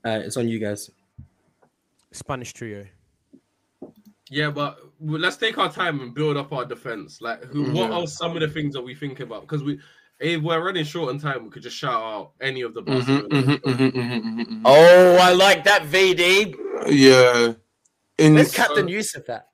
All 0.06 0.12
right, 0.18 0.22
it's 0.22 0.36
on 0.38 0.48
you 0.48 0.60
guys. 0.60 0.90
Spanish 2.12 2.54
trio. 2.54 2.86
Yeah, 4.30 4.50
but 4.50 4.80
let's 5.00 5.38
take 5.38 5.58
our 5.60 5.72
time 5.72 6.00
and 6.02 6.14
build 6.14 6.38
up 6.38 6.52
our 6.54 6.66
defense. 6.66 7.22
Like, 7.22 7.44
who, 7.46 7.66
mm-hmm. 7.66 7.74
what 7.76 7.90
Yeah. 7.92 7.98
are 8.00 8.08
some 8.08 8.32
of 8.36 8.40
the 8.42 8.48
things 8.48 8.74
that 8.74 8.82
we 8.82 8.96
think 8.96 9.20
about? 9.20 9.42
Because 9.42 9.64
we, 9.64 9.80
if 10.20 10.42
we're 10.42 10.64
running 10.64 10.86
short 10.86 11.10
on 11.10 11.20
time, 11.20 11.44
we 11.44 11.50
could 11.50 11.64
just 11.64 11.78
shout 11.78 12.02
out 12.02 12.32
any 12.42 12.62
of 12.62 12.74
the 12.74 12.82
Mhm, 12.82 12.86
Barcelona. 12.86 13.28
mhm, 13.30 13.58
mhm, 13.62 13.92
mhm, 13.92 14.46
mhm. 14.48 14.62
Oh, 14.66 15.18
I 15.22 15.34
like 15.34 15.64
that 15.66 15.84
VD. 15.84 16.56
Yeah. 16.88 17.54
In 18.18 18.36
Let's 18.36 18.54
Captain 18.56 18.88
Yusuf 18.88 19.26
that. 19.26 19.50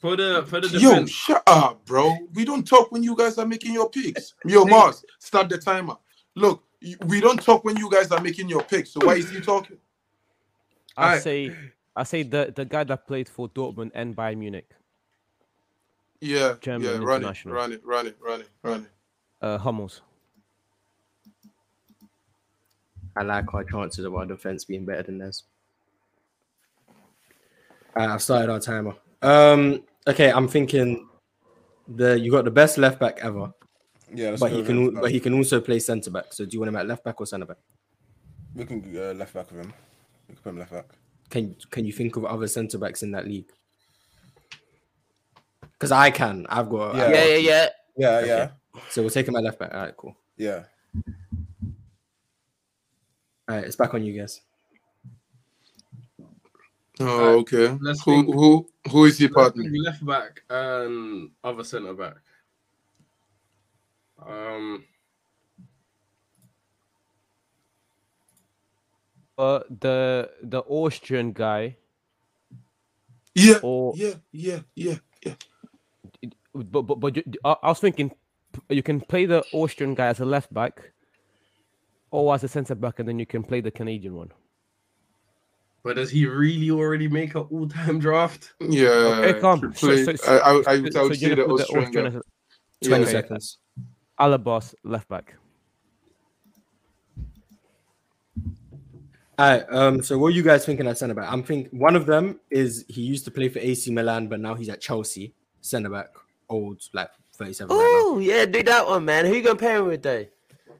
For 0.00 0.16
the 0.16 0.44
for 0.46 0.60
the 0.60 0.68
defense. 0.68 0.82
Yo, 0.82 1.06
shut 1.06 1.42
up, 1.46 1.84
bro. 1.86 2.18
We 2.34 2.44
don't 2.44 2.66
talk 2.66 2.92
when 2.92 3.02
you 3.02 3.16
guys 3.16 3.38
are 3.38 3.46
making 3.46 3.72
your 3.72 3.88
picks. 3.88 4.34
Yo, 4.44 4.64
Mars, 4.66 5.02
start 5.18 5.48
the 5.48 5.56
timer. 5.56 5.96
Look, 6.34 6.62
we 7.06 7.20
don't 7.20 7.42
talk 7.42 7.64
when 7.64 7.76
you 7.76 7.90
guys 7.90 8.10
are 8.10 8.20
making 8.20 8.48
your 8.50 8.62
picks. 8.62 8.90
So 8.90 9.00
why 9.02 9.14
is 9.14 9.30
he 9.30 9.40
talking? 9.40 9.78
I 10.96 11.06
Alright. 11.06 11.22
say 11.22 11.56
I 11.96 12.02
say 12.02 12.22
the 12.22 12.52
the 12.54 12.64
guy 12.66 12.84
that 12.84 13.06
played 13.06 13.28
for 13.28 13.48
Dortmund 13.48 13.92
and 13.94 14.14
Bayern 14.14 14.38
Munich, 14.38 14.68
Yeah, 16.20 16.56
German 16.60 16.82
yeah, 16.82 16.90
run 16.98 17.00
it, 17.00 17.06
international. 17.24 17.54
run 17.54 17.72
it, 17.72 17.84
run 17.84 18.06
it, 18.06 18.16
run 18.20 18.40
it, 18.42 18.48
run 18.62 18.80
it. 18.82 18.90
Uh, 19.44 19.58
Hummels. 19.58 20.00
I 23.16 23.22
like 23.22 23.52
our 23.54 23.62
chances 23.64 24.04
of 24.04 24.14
our 24.14 24.24
defense 24.24 24.64
being 24.64 24.84
better 24.86 25.02
than 25.04 25.18
theirs. 25.18 25.44
Alright, 27.96 28.10
I've 28.10 28.22
started 28.22 28.50
our 28.50 28.58
timer. 28.58 28.94
Um, 29.22 29.84
okay, 30.06 30.32
I'm 30.32 30.48
thinking 30.48 31.08
the 31.86 32.18
you 32.18 32.30
got 32.32 32.44
the 32.44 32.50
best 32.50 32.78
left 32.78 32.98
back 32.98 33.18
ever, 33.22 33.52
Yeah, 34.12 34.30
let's 34.30 34.40
but 34.40 34.50
he 34.50 34.62
can 34.64 34.94
but 34.94 35.10
he 35.12 35.20
can 35.20 35.34
also 35.34 35.60
play 35.60 35.78
centre 35.78 36.10
back. 36.10 36.32
So 36.32 36.44
do 36.44 36.50
you 36.54 36.60
want 36.60 36.70
him 36.70 36.76
at 36.76 36.86
left 36.88 37.04
back 37.04 37.20
or 37.20 37.26
centre 37.26 37.46
back? 37.46 37.58
we 38.54 38.64
can 38.64 38.82
uh, 38.96 39.12
left 39.14 39.34
back 39.34 39.50
with 39.50 39.60
him. 39.60 39.72
We 40.28 40.34
can 40.34 40.42
put 40.42 40.50
him 40.50 40.58
left 40.58 40.72
back. 40.72 40.86
Can 41.30 41.54
can 41.70 41.84
you 41.84 41.92
think 41.92 42.16
of 42.16 42.24
other 42.24 42.48
centre 42.48 42.78
backs 42.78 43.02
in 43.04 43.12
that 43.12 43.26
league? 43.26 43.50
Because 45.72 45.92
I 45.92 46.10
can. 46.10 46.46
I've 46.48 46.68
got. 46.70 46.96
Yeah. 46.96 47.04
I've 47.04 47.10
Yeah, 47.10 47.16
got- 47.20 47.28
yeah, 47.28 47.36
yeah. 47.36 47.68
Yeah, 47.96 48.10
Okay. 48.18 48.26
yeah, 48.28 48.50
So 48.90 49.02
we'll 49.02 49.10
take 49.10 49.28
him 49.28 49.36
at 49.36 49.44
left 49.44 49.58
back. 49.58 49.72
All 49.74 49.80
right, 49.80 49.96
cool. 49.96 50.16
yeah. 50.36 50.64
All 53.48 53.56
right, 53.56 53.64
it's 53.64 53.76
back 53.76 53.94
on 53.94 54.02
you 54.04 54.18
guys. 54.18 54.40
Oh, 57.00 57.06
Alright, 57.06 57.38
okay. 57.52 57.78
let's 57.80 58.02
Who 58.04 58.12
think. 58.22 58.34
who 58.34 58.68
who 58.90 59.04
is 59.06 59.18
he 59.18 59.24
Left, 59.26 59.34
partner? 59.34 59.64
left 59.70 60.06
back 60.06 60.42
and 60.48 61.30
other 61.42 61.64
centre 61.64 61.94
back. 61.94 62.14
Um, 64.24 64.84
Uh, 69.36 69.58
the 69.80 70.30
the 70.44 70.60
Austrian 70.60 71.32
guy, 71.32 71.76
Yeah, 73.34 73.58
or 73.62 73.92
yeah, 73.96 74.14
yeah, 74.30 74.60
yeah, 74.76 74.94
yeah. 75.26 75.34
but 76.54 76.82
but 76.82 77.00
but 77.00 77.18
I, 77.44 77.56
I 77.64 77.68
was 77.70 77.80
thinking 77.80 78.10
p- 78.10 78.16
you 78.68 78.82
can 78.82 79.00
play 79.00 79.26
the 79.26 79.44
Austrian 79.52 79.94
guy 79.94 80.06
as 80.08 80.20
a 80.20 80.24
left 80.24 80.52
back, 80.52 80.92
or 82.10 82.34
as 82.34 82.44
a 82.44 82.48
centre 82.48 82.74
back, 82.74 82.98
and 82.98 83.08
then 83.08 83.18
you 83.18 83.26
can 83.26 83.42
play 83.42 83.60
the 83.60 83.70
Canadian 83.70 84.14
one. 84.14 84.32
but 85.82 85.96
does 85.96 86.10
he 86.10 86.24
really 86.26 86.70
already 86.70 87.08
make 87.08 87.34
an 87.34 87.42
all-time 87.50 87.98
draft? 87.98 88.54
Yeah, 88.60 88.88
Okay, 88.88 89.40
come. 89.40 89.60
to 89.60 89.74
So, 89.78 89.96
so, 90.04 90.10
I, 90.12 90.14
so, 90.14 90.32
I, 90.32 90.36
I, 90.36 90.62
so- 90.62 90.70
I 90.70 90.76
would 90.80 90.92
so 90.92 91.12
say 91.12 91.26
you're 91.26 91.36
the 91.36 91.42
gonna 91.42 91.48
put 91.56 91.60
Austrian 91.62 91.90
guy. 91.92 92.00
a- 92.18 92.88
Twenty 92.88 93.04
Yeah. 93.04 93.10
seconds. 93.10 93.58
Alaba's 94.18 94.74
left 94.84 95.08
back. 95.08 95.34
All 99.38 99.50
right. 99.50 99.64
Um. 99.68 100.02
So 100.02 100.16
what 100.18 100.28
are 100.28 100.30
you 100.30 100.42
guys 100.42 100.64
thinking 100.64 100.86
at 100.86 100.96
centre 100.98 101.14
back? 101.14 101.30
I'm 101.32 101.42
thinking 101.42 101.76
one 101.78 101.96
of 101.96 102.06
them 102.06 102.38
is 102.50 102.84
he 102.88 103.02
used 103.02 103.24
to 103.24 103.30
play 103.30 103.48
for 103.48 103.58
AC 103.58 103.90
Milan, 103.90 104.28
but 104.28 104.38
now 104.40 104.54
he's 104.54 104.68
at 104.68 104.80
Chelsea. 104.80 105.34
Centre 105.60 105.88
back, 105.90 106.08
old, 106.48 106.82
like 106.92 107.08
37 107.34 107.74
right 107.76 108.02
Oh, 108.06 108.18
yeah, 108.18 108.44
do 108.46 108.62
that 108.62 108.86
one, 108.86 109.04
man. 109.04 109.26
Who 109.26 109.34
you 109.34 109.42
gonna 109.42 109.56
pair 109.58 109.78
him 109.78 109.86
with, 109.86 110.02
though? 110.02 110.26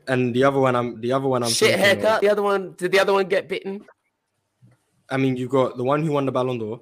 And 0.06 0.34
the 0.34 0.44
other 0.44 0.58
one, 0.58 0.76
I'm 0.76 1.00
the 1.00 1.12
other 1.12 1.28
one. 1.28 1.42
I'm 1.42 1.48
Shit 1.50 1.70
thinking 1.70 1.80
of- 1.80 1.86
haircut. 2.02 2.20
The 2.20 2.28
other 2.28 2.42
one, 2.42 2.72
did 2.76 2.92
the 2.92 3.00
other 3.00 3.12
one 3.12 3.26
get 3.26 3.48
bitten? 3.48 3.84
I 5.10 5.16
mean, 5.16 5.36
you've 5.36 5.50
got 5.50 5.76
the 5.76 5.84
one 5.84 6.02
who 6.02 6.12
won 6.12 6.26
the 6.26 6.32
Ballon 6.32 6.58
d'Or. 6.58 6.80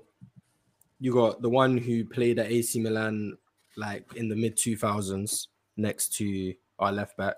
You 1.01 1.12
got 1.12 1.43
the 1.43 1.49
one 1.49 1.77
who 1.77 2.05
played 2.05 2.39
at 2.39 2.47
AC 2.51 2.81
Milan, 2.81 3.36
like 3.77 4.15
in 4.15 4.28
the 4.28 4.36
mid 4.36 4.57
2000s, 4.57 5.49
next 5.77 6.15
to 6.15 6.55
our 6.78 6.93
left 6.93 7.16
back, 7.16 7.36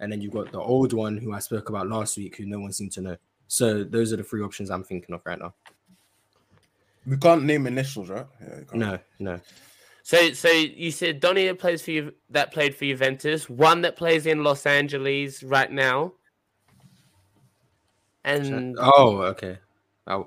and 0.00 0.10
then 0.12 0.20
you 0.20 0.30
got 0.30 0.52
the 0.52 0.60
old 0.60 0.92
one 0.92 1.16
who 1.16 1.32
I 1.32 1.38
spoke 1.38 1.68
about 1.68 1.88
last 1.88 2.16
week, 2.18 2.36
who 2.36 2.44
no 2.46 2.58
one 2.58 2.72
seemed 2.72 2.92
to 2.92 3.00
know. 3.00 3.16
So 3.48 3.84
those 3.84 4.12
are 4.12 4.16
the 4.16 4.24
three 4.24 4.42
options 4.42 4.70
I'm 4.70 4.84
thinking 4.84 5.14
of 5.14 5.22
right 5.24 5.38
now. 5.38 5.54
We 7.06 7.16
can't 7.16 7.44
name 7.44 7.66
initials, 7.66 8.08
right? 8.10 8.26
Yeah. 8.40 8.58
No, 8.74 8.98
no. 9.20 9.40
So, 10.06 10.32
so 10.34 10.48
you 10.48 10.92
said 10.92 11.18
Donny 11.18 11.48
that 11.48 11.58
plays 11.58 11.82
for 11.82 11.90
you 11.90 12.14
that 12.30 12.52
played 12.52 12.76
for 12.76 12.84
Juventus, 12.84 13.50
one 13.50 13.80
that 13.82 13.96
plays 13.96 14.26
in 14.26 14.44
Los 14.44 14.64
Angeles 14.64 15.42
right 15.42 15.68
now, 15.68 16.12
and 18.22 18.76
Oh, 18.78 19.22
okay. 19.22 19.58
I, 20.06 20.22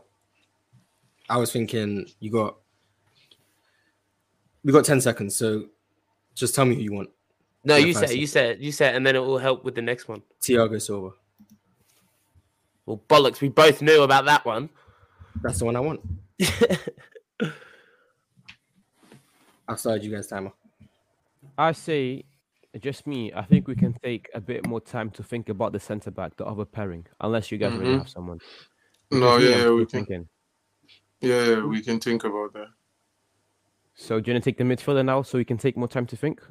I 1.30 1.38
was 1.38 1.54
thinking 1.54 2.10
you 2.20 2.30
got 2.30 2.58
we 4.66 4.74
got 4.74 4.84
10 4.84 5.00
seconds, 5.00 5.38
so 5.38 5.68
just 6.36 6.56
tell 6.56 6.66
me 6.66 6.76
who 6.76 6.82
you 6.82 6.92
want. 6.92 7.12
no, 7.64 7.78
you 7.78 7.94
said, 7.94 8.12
you 8.12 8.28
said, 8.28 8.62
you 8.62 8.74
said, 8.74 8.96
and 8.96 9.08
then 9.08 9.16
it 9.16 9.20
will 9.20 9.38
help 9.38 9.64
with 9.64 9.76
the 9.76 9.82
next 9.82 10.10
one. 10.10 10.22
Thiago 10.42 10.82
Silva. 10.82 11.12
Well, 12.86 13.02
bollocks, 13.08 13.40
we 13.40 13.48
both 13.48 13.82
knew 13.82 14.02
about 14.02 14.26
that 14.26 14.44
one. 14.44 14.72
That's 15.42 15.60
the 15.60 15.64
one 15.64 15.78
I 15.78 15.80
want. 15.80 16.02
I've 19.70 19.80
started 19.80 20.04
you 20.04 20.12
guys 20.12 20.26
timer. 20.26 20.52
I 21.58 21.72
say, 21.74 22.26
just 22.80 23.06
me. 23.06 23.32
I 23.34 23.44
think 23.44 23.68
we 23.68 23.76
can 23.76 23.94
take 24.04 24.28
a 24.34 24.42
bit 24.42 24.66
more 24.66 24.82
time 24.82 25.12
to 25.12 25.22
think 25.22 25.50
about 25.50 25.74
the 25.74 25.80
centre 25.80 26.10
back, 26.10 26.36
the 26.38 26.46
other 26.46 26.66
pairing, 26.66 27.06
unless 27.22 27.52
you 27.52 27.60
guys 27.60 27.74
already 27.74 27.92
Mhm. 27.92 27.98
have 28.00 28.10
someone. 28.10 28.42
No, 29.12 29.20
Because 29.20 29.42
me, 29.42 29.50
yeah, 29.50 29.58
yeah, 29.58 29.70
we 29.70 29.86
can. 29.86 30.06
thinking. 30.06 30.30
Yeah, 31.22 31.46
yeah, 31.46 31.64
we 31.64 31.82
can 31.82 32.00
think 32.00 32.24
about 32.24 32.54
that. 32.54 32.70
So 33.94 34.20
do 34.20 34.32
you 34.32 34.34
want 34.34 34.44
to 34.44 34.50
take 34.50 34.58
the 34.58 34.64
midfielder 34.64 35.06
now, 35.06 35.22
so 35.22 35.38
we 35.38 35.46
can 35.46 35.58
take 35.58 35.78
more 35.78 35.88
time 35.88 36.08
to 36.08 36.18
think? 36.18 36.42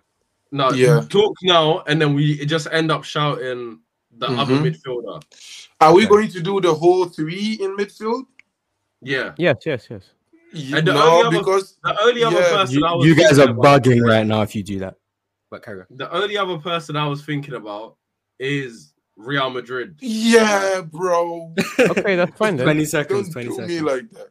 No, 0.52 0.70
Yeah. 0.72 1.00
talk 1.08 1.34
now, 1.42 1.80
and 1.88 2.00
then 2.00 2.14
we 2.14 2.46
just 2.46 2.68
end 2.70 2.92
up 2.92 3.02
shouting 3.02 3.80
the 4.12 4.28
other 4.28 4.54
Mhm. 4.54 4.62
midfielder. 4.62 5.22
Are 5.80 5.92
we 5.92 6.02
Okay. 6.02 6.08
going 6.10 6.28
to 6.28 6.40
do 6.40 6.60
the 6.60 6.72
whole 6.72 7.06
three 7.06 7.54
in 7.54 7.76
midfield? 7.76 8.26
Yeah, 9.00 9.34
Yes, 9.38 9.64
yes, 9.64 9.88
yes. 9.90 10.12
Ye- 10.52 10.76
And 10.76 10.86
the 10.88 10.94
no, 10.94 11.02
only 11.10 11.26
other- 11.28 11.38
because 11.38 11.76
the 11.82 12.02
only 12.02 12.24
other 12.24 12.40
Yeah, 12.40 12.48
person 12.56 12.78
You, 12.78 12.86
I 12.86 12.94
was 12.94 13.06
you 13.06 13.14
guys 13.14 13.38
are 13.38 13.50
about- 13.50 13.82
bugging 13.84 14.00
right 14.02 14.26
now 14.26 14.42
if 14.42 14.54
you 14.54 14.62
do 14.62 14.78
that. 14.80 14.94
But 15.50 15.62
carry 15.62 15.80
on. 15.80 15.86
The 15.90 16.10
only 16.12 16.36
other 16.36 16.58
person 16.58 16.96
I 16.96 17.06
was 17.06 17.24
thinking 17.24 17.54
about 17.54 17.96
is 18.38 18.92
Real 19.16 19.50
Madrid. 19.50 19.96
yeah, 20.00 20.80
bro, 20.82 21.54
Okay, 21.78 22.16
that's 22.16 22.36
fine 22.38 22.56
then. 22.56 22.64
20 22.66 22.84
seconds, 22.84 23.28
don't 23.28 23.32
20 23.32 23.48
do 23.48 23.54
seconds. 23.54 23.68
me 23.72 23.80
like 23.80 24.10
that. 24.10 24.28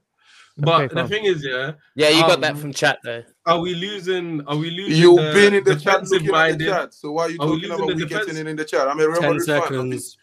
But 0.59 0.75
Okay, 0.85 0.87
the 0.87 1.01
calm. 1.01 1.09
thing 1.09 1.25
is, 1.25 1.45
yeah, 1.45 1.73
Yeah, 1.95 2.09
you 2.09 2.21
got 2.21 2.31
Um, 2.31 2.41
that 2.41 2.57
from 2.57 2.73
chat 2.73 2.97
though. 3.03 3.23
are 3.45 3.59
we 3.59 3.75
losing? 3.75 4.41
Are 4.47 4.55
we 4.55 4.71
losing? 4.71 4.95
You've 5.01 5.17
the 5.17 5.31
been 5.33 5.53
in 5.53 5.63
the 5.63 5.75
chat 5.75 6.01
defensive 6.03 6.21
looking 6.23 6.35
at 6.35 6.57
the 6.57 6.65
chat, 6.65 6.93
so 6.95 7.11
why 7.11 7.23
are 7.25 7.29
you 7.29 7.35
Are 7.35 7.45
talking 7.47 7.53
losing 7.61 7.71
about 7.73 7.87
we 7.87 7.93
defense? 7.95 8.25
getting 8.25 8.41
it 8.41 8.47
in 8.49 8.55
the 8.55 8.65
chat? 8.65 8.87
I'm 8.87 8.99
a 8.99 9.07
Real 9.07 9.21
10 9.21 9.29
Madrid 9.33 9.45
fan. 9.45 9.55
I'm 9.61 9.63
seconds. 9.91 10.17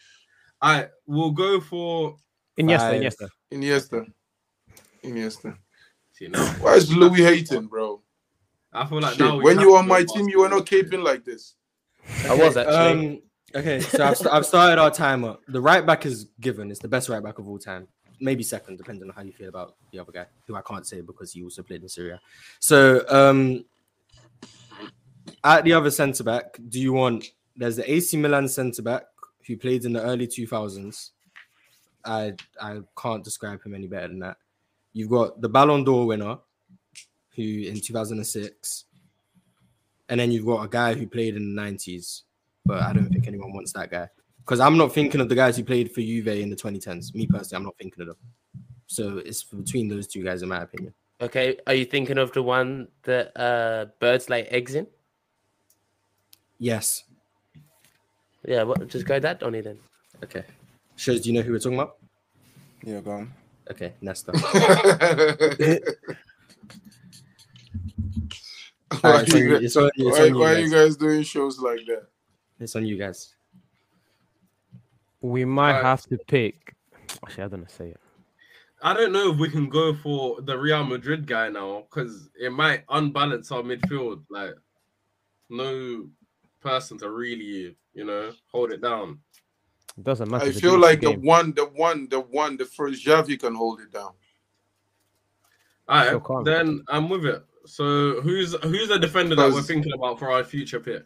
I 0.61 0.87
will 1.07 1.31
go 1.31 1.61
for. 1.61 2.17
Iniesta, 2.59 2.77
Five. 2.79 3.01
Iniesta. 3.01 3.29
Iniesta. 3.53 4.05
Iniesta. 5.03 5.57
See, 6.15 6.29
now, 6.29 6.45
Why 6.61 6.75
is 6.75 6.95
Louis 6.95 7.23
hating, 7.23 7.67
bro? 7.67 8.01
I 8.71 8.85
feel 8.85 9.01
like 9.01 9.15
Shit, 9.15 9.19
now 9.19 9.35
we 9.35 9.43
when 9.43 9.59
you 9.59 9.71
to 9.71 9.75
on 9.75 9.85
my 9.85 10.05
team, 10.05 10.29
you 10.29 10.39
were 10.39 10.47
not 10.47 10.65
caping 10.65 11.03
like 11.03 11.25
this. 11.25 11.55
I 12.25 12.33
was 12.33 12.55
actually. 12.55 13.17
Um, 13.17 13.21
okay, 13.53 13.81
so 13.81 14.05
I've, 14.05 14.15
st- 14.15 14.31
I've 14.31 14.45
started 14.45 14.79
our 14.79 14.89
timer. 14.89 15.35
The 15.49 15.59
right 15.59 15.85
back 15.85 16.05
is 16.05 16.27
given. 16.39 16.71
It's 16.71 16.79
the 16.79 16.87
best 16.87 17.09
right 17.09 17.21
back 17.21 17.37
of 17.37 17.49
all 17.49 17.59
time. 17.59 17.89
Maybe 18.21 18.43
second, 18.43 18.77
depending 18.77 19.09
on 19.09 19.13
how 19.13 19.23
you 19.23 19.33
feel 19.33 19.49
about 19.49 19.75
the 19.91 19.99
other 19.99 20.13
guy, 20.13 20.25
who 20.47 20.55
I 20.55 20.61
can't 20.61 20.87
say 20.87 21.01
because 21.01 21.33
he 21.33 21.43
also 21.43 21.63
played 21.63 21.81
in 21.81 21.89
Serie 21.89 22.11
A. 22.11 22.21
So, 22.59 23.03
um, 23.09 23.65
at 25.43 25.65
the 25.65 25.73
other 25.73 25.91
centre 25.91 26.23
back, 26.23 26.57
do 26.69 26.79
you 26.79 26.93
want? 26.93 27.25
There's 27.57 27.75
the 27.75 27.91
AC 27.91 28.15
Milan 28.15 28.47
centre 28.47 28.83
back 28.83 29.03
who 29.45 29.57
played 29.57 29.83
in 29.83 29.91
the 29.91 30.01
early 30.01 30.27
2000s. 30.27 31.09
I 32.05 32.35
I 32.61 32.79
can't 32.97 33.21
describe 33.21 33.61
him 33.65 33.75
any 33.75 33.87
better 33.87 34.07
than 34.07 34.19
that. 34.19 34.37
You've 34.95 35.09
got 35.09 35.41
the 35.41 35.49
Ballon 35.49 35.83
d'Or 35.83 36.05
winner, 36.05 36.37
who 37.35 37.43
in 37.43 37.81
2006, 37.81 38.85
and 40.07 40.19
then 40.19 40.31
you've 40.31 40.45
got 40.45 40.63
a 40.63 40.69
guy 40.69 40.93
who 40.93 41.05
played 41.05 41.35
in 41.35 41.53
the 41.53 41.61
90s, 41.61 42.21
but 42.65 42.81
I 42.81 42.93
don't 42.93 43.09
think 43.09 43.27
anyone 43.27 43.51
wants 43.51 43.73
that 43.73 43.91
guy 43.91 44.07
because 44.39 44.61
I'm 44.61 44.77
not 44.77 44.93
thinking 44.93 45.19
of 45.19 45.27
the 45.27 45.35
guys 45.35 45.57
who 45.57 45.65
played 45.65 45.91
for 45.91 45.99
Juve 45.99 46.29
in 46.29 46.49
the 46.49 46.55
2010s. 46.55 47.13
Me 47.13 47.27
personally, 47.27 47.59
I'm 47.59 47.65
not 47.65 47.75
thinking 47.77 48.03
of 48.03 48.07
them. 48.07 48.17
So 48.87 49.17
it's 49.17 49.43
between 49.43 49.89
those 49.89 50.07
two 50.07 50.23
guys, 50.23 50.43
in 50.43 50.47
my 50.47 50.61
opinion. 50.61 50.93
Okay, 51.19 51.57
are 51.67 51.73
you 51.73 51.83
thinking 51.83 52.17
of 52.17 52.31
the 52.31 52.41
one 52.41 52.87
that 53.03 53.35
uh 53.35 53.87
birds 53.99 54.29
lay 54.29 54.43
eggs 54.43 54.75
in? 54.75 54.87
Yes. 56.57 57.03
Yeah, 58.47 58.63
what, 58.63 58.87
just 58.87 59.05
go 59.05 59.19
that 59.19 59.41
Donny 59.41 59.59
then. 59.59 59.77
Okay. 60.23 60.45
Shows, 60.95 61.19
do 61.19 61.29
you 61.29 61.35
know 61.35 61.41
who 61.41 61.51
we're 61.51 61.59
talking 61.59 61.79
about? 61.79 61.97
Yeah, 62.85 63.01
go 63.01 63.11
on. 63.11 63.33
Okay, 63.71 63.93
Nesta. 64.01 64.31
why 69.01 69.03
are 69.03 69.13
right, 69.13 69.27
you 69.27 69.37
you, 69.39 69.49
guys- 69.53 69.63
it's 69.63 69.77
on, 69.77 69.89
it's 69.95 70.17
why- 70.19 70.25
you 70.25 70.37
why 70.37 70.53
are 70.53 70.59
you 70.59 70.69
guys. 70.71 70.89
guys 70.89 70.97
doing 70.97 71.23
shows 71.23 71.59
like 71.59 71.85
that? 71.87 72.07
It's 72.59 72.75
on 72.75 72.85
you 72.85 72.97
guys. 72.97 73.35
We 75.21 75.45
might 75.45 75.71
Alright. 75.77 75.85
have 75.85 76.03
to 76.07 76.17
pick. 76.17 76.75
Actually, 77.25 77.43
I 77.43 77.47
don't 77.47 77.59
know. 77.61 77.65
Say 77.67 77.89
it. 77.89 77.99
I 78.81 78.93
don't 78.93 79.11
know 79.11 79.31
if 79.31 79.37
we 79.39 79.49
can 79.49 79.67
go 79.67 79.95
for 79.95 80.41
the 80.41 80.57
Real 80.57 80.83
Madrid 80.83 81.25
guy 81.25 81.49
now 81.49 81.85
because 81.89 82.29
it 82.39 82.51
might 82.51 82.83
unbalance 82.89 83.51
our 83.51 83.63
midfield. 83.63 84.23
Like, 84.29 84.53
no 85.49 86.07
person 86.61 86.97
to 86.99 87.09
really, 87.09 87.75
you 87.93 88.05
know, 88.05 88.31
hold 88.51 88.71
it 88.71 88.81
down. 88.81 89.19
It 89.97 90.03
doesn't 90.03 90.29
matter. 90.29 90.45
I 90.45 90.51
feel 90.51 90.59
beautiful 90.61 90.79
like 90.79 90.99
the 91.01 91.11
game. 91.11 91.21
one, 91.23 91.53
the 91.53 91.65
one, 91.65 92.07
the 92.09 92.19
one, 92.19 92.57
the 92.57 92.65
first 92.65 93.05
Javi 93.05 93.39
can 93.39 93.55
hold 93.55 93.79
it 93.81 93.91
down. 93.91 94.11
All 95.87 96.03
So 96.05 96.41
then 96.43 96.83
I'm 96.89 97.09
with 97.09 97.25
it. 97.25 97.43
So 97.65 98.21
who's 98.21 98.53
who's 98.63 98.89
the 98.89 98.99
defender 98.99 99.35
that 99.35 99.51
we're 99.51 99.61
thinking 99.61 99.93
about 99.93 100.19
for 100.19 100.31
our 100.31 100.43
future 100.43 100.79
pick? 100.79 101.03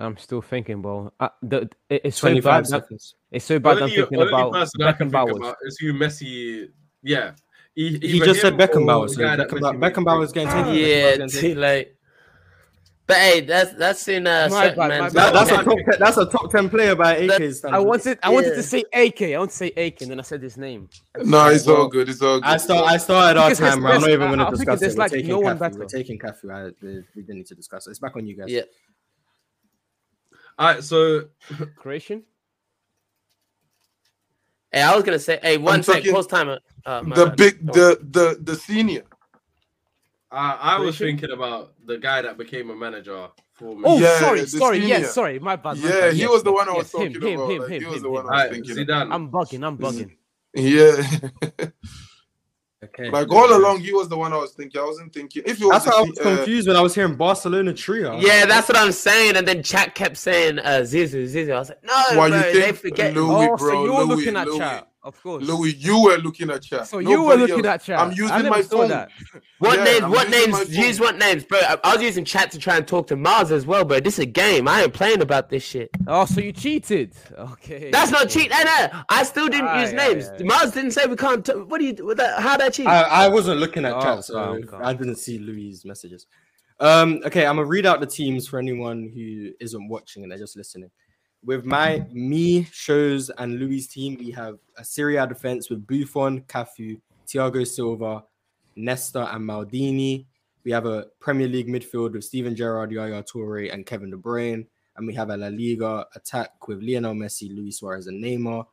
I'm 0.00 0.16
still 0.16 0.40
thinking, 0.42 0.80
bro. 0.80 1.12
Uh, 1.18 1.28
the, 1.42 1.68
it- 1.88 2.02
it's 2.04 2.18
so 2.18 2.28
25 2.28 2.42
bad. 2.62 2.66
Seconds. 2.68 3.14
it's 3.32 3.44
so 3.44 3.58
bad. 3.58 3.82
I'm 3.82 3.88
thinking 3.88 4.18
only 4.20 4.28
about 4.28 4.52
person 4.52 4.82
I 4.82 4.92
can 4.92 5.10
think 5.10 5.22
Beckenbauer. 5.22 5.36
about 5.36 5.56
is 5.62 5.78
who 5.78 5.92
Messi. 5.92 6.68
Yeah, 7.02 7.32
E- 7.74 7.98
He 8.06 8.18
just 8.20 8.40
said 8.40 8.52
him 8.54 8.60
or 8.60 8.66
Beckenbauer, 8.68 9.08
the 9.08 9.14
so 9.14 9.20
guy 9.22 9.36
Beckenbauer, 9.36 9.48
Messi 9.48 9.80
went 9.80 9.94
Beckenbauer's 9.94 10.32
through. 10.32 10.44
getting 10.44 10.64
taken. 10.64 10.74
Yeah, 10.74 10.86
Beckenbauer's 10.86 11.18
getting 11.18 11.28
too 11.28 11.40
taken. 11.40 11.60
late. 11.60 11.92
But 13.08 13.16
hey, 13.16 13.40
that's 13.40 13.72
that's 13.72 14.06
in 14.08 14.26
uh, 14.26 14.48
My 14.50 14.64
certain 14.64 14.78
bad, 14.78 14.88
man's 14.88 15.12
That, 15.14 15.32
that's 15.32 15.50
a 15.50 15.54
top. 15.64 15.64
Ten, 15.64 15.98
that's 15.98 16.16
a 16.18 16.26
top 16.26 16.50
ten 16.52 16.68
player 16.68 16.94
by 16.94 17.16
AK 17.16 17.28
That- 17.38 17.70
I 17.72 17.78
wanted, 17.78 18.18
I 18.22 18.28
wanted 18.28 18.50
Yeah. 18.50 18.54
to 18.56 18.62
say 18.62 18.84
AK. 18.92 19.22
I 19.34 19.38
want 19.38 19.50
to 19.50 19.56
say 19.56 19.68
AK, 19.76 20.02
and 20.02 20.10
then 20.10 20.18
I 20.20 20.22
said 20.22 20.42
his 20.42 20.58
name. 20.58 20.90
No, 21.24 21.46
it's 21.48 21.66
all 21.66 21.88
good. 21.88 22.10
It's 22.10 22.20
all 22.20 22.38
good. 22.38 22.46
I 22.46 22.58
start. 22.58 22.86
I 22.86 22.98
started 22.98 23.40
our 23.40 23.46
Because 23.48 23.60
there's- 23.60 23.74
time. 23.76 23.86
I'm 23.86 24.00
not 24.02 24.10
even 24.10 24.28
going 24.28 24.38
to 24.40 24.50
discuss 24.54 24.80
there's 24.80 24.92
it. 24.92 24.98
We're 24.98 25.02
like 25.04 25.10
taking 25.12 25.30
no 25.30 25.38
one 25.40 25.56
Cafu. 25.56 25.60
better. 25.60 25.78
We're 25.78 25.86
taking 25.86 26.18
Cafu. 26.18 26.52
I, 26.52 26.64
we 26.82 27.02
we 27.16 27.22
didn't 27.22 27.36
need 27.36 27.46
to 27.46 27.54
discuss 27.54 27.86
it. 27.86 27.90
It's 27.90 27.98
back 27.98 28.14
on 28.14 28.26
you 28.26 28.36
guys. 28.36 28.50
Yeah. 28.50 28.62
All 30.58 30.74
right, 30.74 30.84
so 30.84 31.28
Croatian. 31.76 32.24
Hey, 34.70 34.82
I 34.82 34.94
was 34.94 35.02
gonna 35.02 35.18
say, 35.18 35.38
hey, 35.42 35.56
one 35.56 35.76
I'm 35.76 35.82
sec, 35.82 35.96
talking- 35.96 36.12
pause 36.12 36.26
timer. 36.26 36.58
Uh, 36.84 37.00
the 37.02 37.26
bad. 37.26 37.36
big, 37.38 37.66
the 37.72 37.98
the 38.02 38.38
the 38.42 38.54
senior. 38.54 39.04
I, 40.30 40.52
I 40.60 40.78
was 40.78 40.96
Croatian? 40.96 41.16
thinking 41.16 41.30
about 41.30 41.74
the 41.86 41.98
guy 41.98 42.22
that 42.22 42.36
became 42.36 42.70
a 42.70 42.76
manager 42.76 43.28
for 43.54 43.74
me. 43.76 43.82
Oh, 43.84 43.98
Yeah, 43.98 44.18
sorry, 44.20 44.46
sorry. 44.46 44.78
senior. 44.78 44.88
Yes, 44.88 45.14
sorry. 45.14 45.38
My 45.38 45.56
bad. 45.56 45.78
my 45.78 45.88
Yeah, 45.88 46.00
bad. 46.00 46.14
he 46.14 46.20
Yes, 46.20 46.30
was 46.30 46.42
the 46.42 46.52
one 46.52 46.68
I 46.68 46.72
was 46.72 46.84
yes, 46.84 46.92
talking 46.92 47.14
him, 47.22 47.34
about. 47.40 47.50
Him, 47.50 47.58
like, 47.62 47.70
him, 47.70 47.80
he 47.80 47.86
was 47.86 47.96
him, 47.96 48.02
the 48.02 48.08
him. 48.08 48.14
one 48.14 48.26
I 48.26 48.28
All 48.28 48.34
was 48.34 48.42
right, 48.42 48.50
thinking. 48.52 48.76
Zidane. 48.76 49.02
About. 49.06 49.14
I'm 49.14 49.30
bugging. 49.30 49.66
I'm 49.66 49.78
bugging. 49.78 50.10
Yeah, 50.54 51.02
Okay. 52.84 53.10
like 53.12 53.30
all 53.30 53.56
along, 53.56 53.80
he 53.80 53.92
was 53.92 54.08
the 54.08 54.16
one 54.18 54.32
I 54.32 54.36
was 54.38 54.52
thinking. 54.52 54.80
I 54.80 54.84
wasn't 54.84 55.12
thinking 55.12 55.42
if 55.46 55.60
you 55.60 55.68
was 55.68 55.84
That's 55.84 55.96
why 55.96 56.02
I 56.02 56.08
was 56.08 56.18
uh, 56.18 56.22
confused 56.22 56.68
when 56.68 56.76
I 56.76 56.80
was 56.80 56.94
hearing 56.94 57.16
Barcelona 57.16 57.72
trio. 57.74 58.18
Yeah, 58.20 58.46
that's 58.46 58.68
what 58.68 58.76
I'm 58.76 58.92
saying. 58.92 59.36
And 59.36 59.46
then 59.46 59.62
chat 59.62 59.94
kept 59.94 60.16
saying 60.16 60.58
uh, 60.58 60.80
Zizou, 60.82 61.24
Zizou. 61.24 61.52
I 61.54 61.58
was 61.58 61.68
like, 61.70 61.84
no, 61.84 62.16
Why 62.16 62.28
bro, 62.28 62.36
you 62.38 62.42
they 62.42 62.72
think 62.72 62.76
forget. 62.76 63.14
Louis, 63.14 63.48
oh, 63.48 63.56
bro, 63.56 63.72
so 63.72 63.84
you're 63.84 64.04
Louis, 64.04 64.06
looking 64.16 64.36
at 64.36 64.46
Louis. 64.46 64.58
chat, 64.58 64.87
of 65.08 65.22
course. 65.22 65.44
Louis, 65.46 65.74
you 65.74 66.02
were 66.04 66.16
looking 66.18 66.50
at 66.50 66.62
chat. 66.62 66.86
So 66.86 66.98
you 66.98 67.22
were 67.22 67.34
looking 67.34 67.64
else. 67.66 67.66
at 67.66 67.82
chat. 67.82 67.98
I'm 67.98 68.12
using 68.12 68.48
my 68.48 68.62
phone. 68.62 68.88
that. 68.88 69.10
What 69.58 69.78
Yeah, 69.78 69.84
names? 69.84 70.02
I'm 70.04 70.10
What 70.12 70.28
using 70.28 70.50
my 70.52 70.58
names? 70.58 70.76
Use 70.76 71.00
what 71.00 71.18
names, 71.18 71.44
bro? 71.44 71.58
I, 71.58 71.78
I 71.82 71.94
was 71.94 72.02
using 72.02 72.24
chat 72.24 72.52
to 72.52 72.58
try 72.60 72.76
and 72.76 72.86
talk 72.86 73.08
to 73.08 73.16
Mars 73.16 73.50
as 73.50 73.66
well, 73.66 73.84
bro. 73.84 73.98
This 73.98 74.14
is 74.14 74.20
a 74.20 74.26
game. 74.26 74.68
I 74.68 74.82
ain't 74.82 74.94
playing 74.94 75.20
about 75.20 75.50
this 75.50 75.64
shit. 75.64 75.90
Oh, 76.06 76.26
so 76.26 76.40
you 76.40 76.52
cheated? 76.52 77.12
Okay. 77.36 77.90
That's 77.90 78.12
not 78.12 78.28
cheat. 78.28 78.50
No, 78.50 78.62
no. 78.62 79.02
I 79.08 79.24
still 79.24 79.48
didn't 79.48 79.66
Ah, 79.66 79.80
use 79.80 79.92
yeah, 79.92 80.08
names. 80.08 80.30
yeah. 80.38 80.44
Mars 80.46 80.70
didn't 80.70 80.92
say 80.92 81.06
we 81.06 81.16
can't. 81.16 81.44
T- 81.44 81.52
what 81.54 81.78
do 81.80 81.86
you? 81.86 81.94
What 82.06 82.18
that, 82.18 82.40
how 82.40 82.56
that 82.56 82.72
cheat? 82.74 82.86
I, 82.86 83.02
I 83.02 83.28
wasn't 83.28 83.58
looking 83.58 83.84
at 83.84 83.94
Oh, 83.96 84.00
chat, 84.00 84.24
so 84.24 84.34
calm, 84.34 84.62
calm. 84.62 84.82
I 84.84 84.92
didn't 84.92 85.16
see 85.16 85.38
Louis' 85.40 85.84
messages. 85.84 86.26
Um, 86.78 87.20
okay, 87.24 87.44
I'm 87.44 87.56
gonna 87.56 87.66
read 87.66 87.84
out 87.86 87.98
the 87.98 88.06
teams 88.06 88.46
for 88.46 88.60
anyone 88.60 89.10
who 89.12 89.50
isn't 89.60 89.88
watching 89.88 90.22
and 90.22 90.30
they're 90.30 90.38
just 90.38 90.56
listening. 90.56 90.90
With 91.44 91.64
my 91.64 92.04
me 92.12 92.64
shows 92.72 93.30
and 93.30 93.58
Louis' 93.58 93.86
team, 93.86 94.16
we 94.18 94.30
have 94.32 94.58
a 94.76 94.84
Serie 94.84 95.16
A 95.16 95.26
defense 95.26 95.70
with 95.70 95.86
Buffon, 95.86 96.42
Cafu, 96.42 97.00
Thiago 97.26 97.66
Silva, 97.66 98.24
Nesta, 98.76 99.32
and 99.34 99.48
Maldini. 99.48 100.26
We 100.64 100.72
have 100.72 100.86
a 100.86 101.06
Premier 101.20 101.46
League 101.46 101.68
midfield 101.68 102.12
with 102.12 102.24
Steven 102.24 102.56
Gerrard, 102.56 102.90
Yaya 102.90 103.22
Toure, 103.22 103.72
and 103.72 103.86
Kevin 103.86 104.10
De 104.10 104.16
Bruyne. 104.16 104.66
And 104.96 105.06
we 105.06 105.14
have 105.14 105.30
a 105.30 105.36
La 105.36 105.46
Liga 105.46 106.06
attack 106.16 106.66
with 106.66 106.82
Lionel 106.82 107.14
Messi, 107.14 107.54
Luis 107.54 107.78
Suarez, 107.78 108.08
and 108.08 108.22
Neymar. 108.22 108.66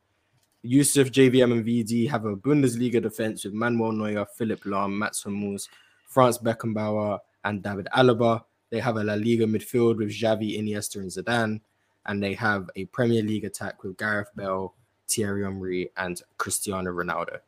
Yusuf, 0.62 1.12
JVM, 1.12 1.52
and 1.52 1.64
VD 1.64 2.10
have 2.10 2.24
a 2.24 2.34
Bundesliga 2.34 3.00
defense 3.00 3.44
with 3.44 3.54
Manuel 3.54 3.92
Neuer, 3.92 4.26
Philipp 4.36 4.64
Lahm, 4.64 4.98
Mats 4.98 5.22
Hummels, 5.22 5.68
Franz 6.08 6.38
Beckenbauer, 6.38 7.20
and 7.44 7.62
David 7.62 7.86
Alaba. 7.96 8.42
They 8.70 8.80
have 8.80 8.96
a 8.96 9.04
La 9.04 9.14
Liga 9.14 9.46
midfield 9.46 9.98
with 9.98 10.10
Xavi, 10.10 10.58
Iniesta, 10.58 10.96
and 10.96 11.10
Zidane. 11.10 11.60
And 12.06 12.22
they 12.22 12.34
have 12.34 12.70
a 12.76 12.84
Premier 12.86 13.22
League 13.22 13.44
attack 13.44 13.82
with 13.82 13.96
Gareth 13.98 14.28
Bale, 14.36 14.74
Thierry 15.08 15.42
Henry, 15.44 15.90
and 15.96 16.20
Cristiano 16.38 16.90
Ronaldo. 16.92 17.38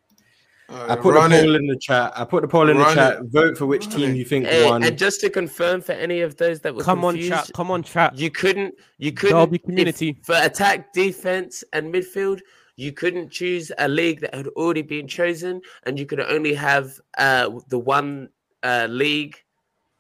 I 0.71 0.97
put 0.97 1.15
run 1.15 1.31
the 1.31 1.39
it. 1.39 1.45
poll 1.45 1.55
in 1.57 1.67
the 1.67 1.79
chat. 1.79 2.13
I 2.15 2.25
put 2.25 2.43
the 2.43 2.49
poll 2.49 2.69
in 2.69 2.77
the 2.77 2.85
chat. 2.93 3.21
it. 3.21 3.23
Vote 3.31 3.57
for 3.57 3.65
which 3.65 3.87
Run 3.87 3.97
team 3.97 4.11
it. 4.11 4.17
you 4.17 4.25
think 4.27 4.45
Hey, 4.47 4.67
won. 4.69 4.83
and 4.83 4.99
just 4.99 5.19
to 5.23 5.31
confirm 5.31 5.81
for 5.81 5.93
any 5.93 6.21
of 6.21 6.37
those 6.37 6.61
that 6.61 6.75
were 6.75 6.83
Come 6.83 7.07
on, 7.07 7.15
confused, 7.15 7.47
chat. 7.47 7.51
Come 7.55 7.71
on, 7.71 7.83
chat. 7.83 8.19
you 8.19 8.31
couldn't. 8.31 8.75
You 8.99 9.13
couldn't. 9.13 9.37
Derby 9.39 9.57
if- 9.57 9.63
community. 9.63 10.19
for 10.25 10.35
attack, 10.37 10.93
defense, 10.93 11.65
and 11.73 11.93
midfield. 11.95 12.41
You 12.77 12.93
couldn't 12.93 13.31
choose 13.31 13.73
a 13.79 13.89
league 13.89 14.21
that 14.21 14.35
had 14.35 14.47
already 14.49 14.83
been 14.83 15.09
chosen, 15.09 15.63
and 15.85 15.99
you 15.99 16.05
could 16.05 16.21
only 16.21 16.53
have 16.55 17.01
uh, 17.17 17.49
the 17.69 17.79
one 17.79 18.29
uh, 18.63 18.87
league 18.91 19.37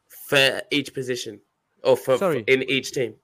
for 0.08 0.60
each 0.70 0.92
position 0.92 1.40
or 1.82 1.96
for, 1.96 2.18
Sorry. 2.18 2.44
in 2.46 2.62
each 2.64 2.92
team. 2.92 3.14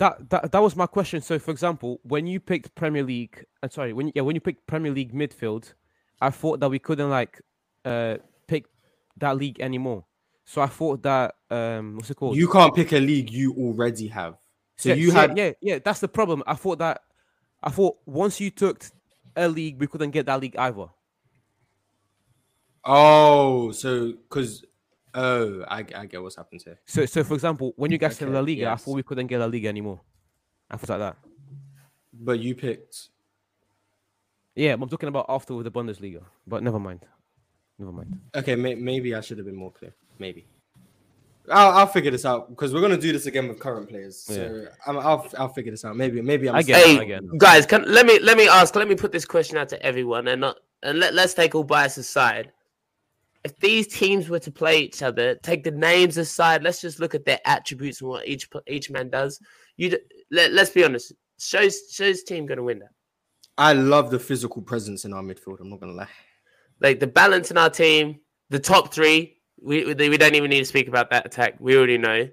That, 0.00 0.30
that 0.30 0.52
that 0.52 0.62
was 0.62 0.76
my 0.76 0.86
question. 0.86 1.20
So, 1.20 1.38
for 1.38 1.50
example, 1.50 2.00
when 2.04 2.26
you 2.26 2.40
picked 2.40 2.74
Premier 2.74 3.02
League, 3.02 3.44
uh, 3.62 3.68
sorry, 3.68 3.92
when 3.92 4.06
you, 4.06 4.12
yeah, 4.16 4.22
when 4.22 4.34
you 4.34 4.40
picked 4.40 4.66
Premier 4.66 4.90
League 4.90 5.12
midfield, 5.12 5.74
I 6.22 6.30
thought 6.30 6.60
that 6.60 6.70
we 6.70 6.78
couldn't 6.78 7.10
like 7.10 7.42
uh 7.84 8.16
pick 8.46 8.64
that 9.18 9.36
league 9.36 9.60
anymore. 9.60 10.06
So 10.46 10.62
I 10.62 10.68
thought 10.68 11.02
that 11.02 11.34
um 11.50 11.96
what's 11.96 12.08
it 12.10 12.14
called? 12.16 12.34
you 12.38 12.48
can't 12.48 12.74
pick 12.74 12.92
a 12.92 12.98
league 12.98 13.30
you 13.30 13.52
already 13.58 14.06
have. 14.08 14.38
So 14.76 14.88
Yeah, 14.88 14.94
you 14.94 15.08
yeah, 15.08 15.14
had 15.20 15.36
yeah, 15.36 15.52
yeah. 15.60 15.78
That's 15.84 16.00
the 16.00 16.08
problem. 16.08 16.42
I 16.46 16.54
thought 16.54 16.78
that 16.78 17.02
I 17.62 17.68
thought 17.68 17.98
once 18.06 18.40
you 18.40 18.50
took 18.50 18.82
a 19.36 19.48
league, 19.48 19.78
we 19.78 19.86
couldn't 19.86 20.12
get 20.12 20.24
that 20.26 20.40
league 20.40 20.56
either. 20.56 20.86
oh, 22.86 23.70
so 23.72 24.12
because 24.12 24.64
oh, 25.14 25.62
I, 25.68 25.84
I 25.94 26.06
get 26.06 26.22
what's 26.22 26.36
happened 26.36 26.62
here. 26.64 26.78
So, 26.86 27.06
so 27.06 27.24
for 27.24 27.34
example, 27.34 27.72
when 27.76 27.90
you 27.90 27.98
guys 27.98 28.16
said 28.16 28.28
Okay, 28.28 28.34
La 28.34 28.40
Liga, 28.40 28.70
I 28.70 28.76
thought 28.76 28.94
we 28.94 29.02
couldn't 29.02 29.26
get 29.26 29.38
La 29.38 29.46
Liga 29.46 29.68
anymore. 29.68 30.00
I 30.70 30.76
thought 30.76 31.00
like 31.00 31.14
that. 31.14 31.16
But 32.12 32.38
you 32.40 32.54
picked 32.54 33.08
Yeah, 34.54 34.74
I'm 34.74 34.88
talking 34.88 35.08
about 35.08 35.26
after 35.28 35.54
with 35.54 35.64
the 35.64 35.70
Bundesliga, 35.70 36.22
but 36.46 36.62
never 36.62 36.78
mind. 36.78 37.04
Never 37.78 37.92
mind. 37.92 38.20
okay. 38.36 38.56
May, 38.56 38.74
maybe 38.74 39.14
I 39.14 39.20
should 39.20 39.38
have 39.38 39.46
been 39.46 39.56
more 39.56 39.72
clear. 39.72 39.94
Maybe 40.18 40.46
I'll, 41.50 41.78
I'll 41.78 41.86
figure 41.86 42.10
this 42.10 42.24
out 42.24 42.50
because 42.50 42.72
we're 42.72 42.80
gonna 42.80 42.98
do 42.98 43.12
this 43.12 43.26
again 43.26 43.48
with 43.48 43.58
current 43.58 43.88
players. 43.88 44.18
So 44.18 44.66
I'm, 44.86 44.98
I'll 44.98 45.26
I'll 45.38 45.48
figure 45.48 45.70
this 45.72 45.84
out. 45.84 45.96
Maybe 45.96 46.20
maybe 46.20 46.48
I'm 46.48 46.56
I 46.56 46.62
get 46.62 46.80
it, 46.80 46.86
Hey, 46.86 46.98
I 47.00 47.04
get 47.04 47.22
it. 47.22 47.38
guys, 47.38 47.66
can 47.66 47.84
let 47.90 48.06
me 48.06 48.18
let 48.20 48.36
me 48.36 48.48
ask. 48.48 48.74
Let 48.76 48.86
me 48.88 48.94
put 48.94 49.12
this 49.12 49.24
question 49.24 49.56
out 49.56 49.68
to 49.70 49.82
everyone, 49.82 50.28
and 50.28 50.42
not 50.42 50.58
and 50.82 50.98
let, 50.98 51.14
let's 51.14 51.34
take 51.34 51.54
all 51.54 51.64
bias 51.64 51.96
aside. 51.96 52.52
If 53.44 53.58
these 53.58 53.86
teams 53.86 54.28
were 54.28 54.38
to 54.40 54.50
play 54.50 54.80
each 54.80 55.02
other, 55.02 55.34
take 55.36 55.64
the 55.64 55.70
names 55.70 56.18
aside. 56.18 56.62
Let's 56.62 56.80
just 56.80 57.00
look 57.00 57.14
at 57.14 57.24
their 57.24 57.40
attributes 57.46 58.00
and 58.00 58.10
what 58.10 58.28
each 58.28 58.48
each 58.66 58.90
man 58.90 59.08
does. 59.08 59.40
You 59.76 59.98
let, 60.30 60.52
let's 60.52 60.70
be 60.70 60.84
honest. 60.84 61.12
Shows 61.38 61.80
shows 61.90 62.22
team 62.22 62.46
going 62.46 62.58
to 62.58 62.64
win 62.64 62.80
that. 62.80 62.90
I 63.56 63.72
love 63.72 64.10
the 64.10 64.18
physical 64.18 64.62
presence 64.62 65.04
in 65.04 65.12
our 65.12 65.22
midfield. 65.22 65.60
I'm 65.60 65.70
not 65.70 65.80
gonna 65.80 65.92
lie. 65.92 66.08
Like 66.80 67.00
the 67.00 67.06
balance 67.06 67.50
in 67.50 67.58
our 67.58 67.70
team, 67.70 68.20
the 68.48 68.58
top 68.58 68.92
three. 68.92 69.38
We 69.62 69.84
we 69.84 70.08
we 70.08 70.16
don't 70.16 70.34
even 70.34 70.50
need 70.50 70.60
to 70.60 70.64
speak 70.64 70.88
about 70.88 71.10
that 71.10 71.26
attack. 71.26 71.56
We 71.60 71.76
already 71.76 71.98
know. 71.98 72.28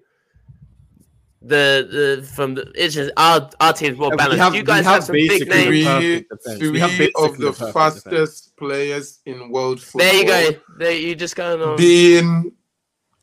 The 1.48 1.88
the 2.20 2.28
from 2.36 2.56
the 2.56 2.72
it's 2.76 2.96
just 2.96 3.12
our 3.16 3.50
our 3.62 3.72
team's 3.74 3.98
more 3.98 4.16
balanced. 4.16 4.44
have- 4.44 4.56
you 4.56 4.64
guys 4.64 4.84
have 4.84 4.96
have, 4.96 5.04
some 5.06 5.14
big 5.14 5.48
names. 5.48 5.66
Three, 5.68 5.84
perfect 5.86 6.30
defense. 6.30 6.60
We 6.72 6.80
have 6.80 7.10
of 7.16 7.38
the 7.38 7.52
perfect 7.54 7.74
fastest 7.74 8.58
players 8.58 9.20
in 9.26 9.50
world 9.50 9.80
football. 9.82 10.00
There 10.00 10.16
you 10.16 10.26
go. 10.52 10.60
There 10.78 10.92
you 10.92 11.16
just 11.16 11.36
going 11.36 11.62
on. 11.62 11.78
Being 11.78 12.52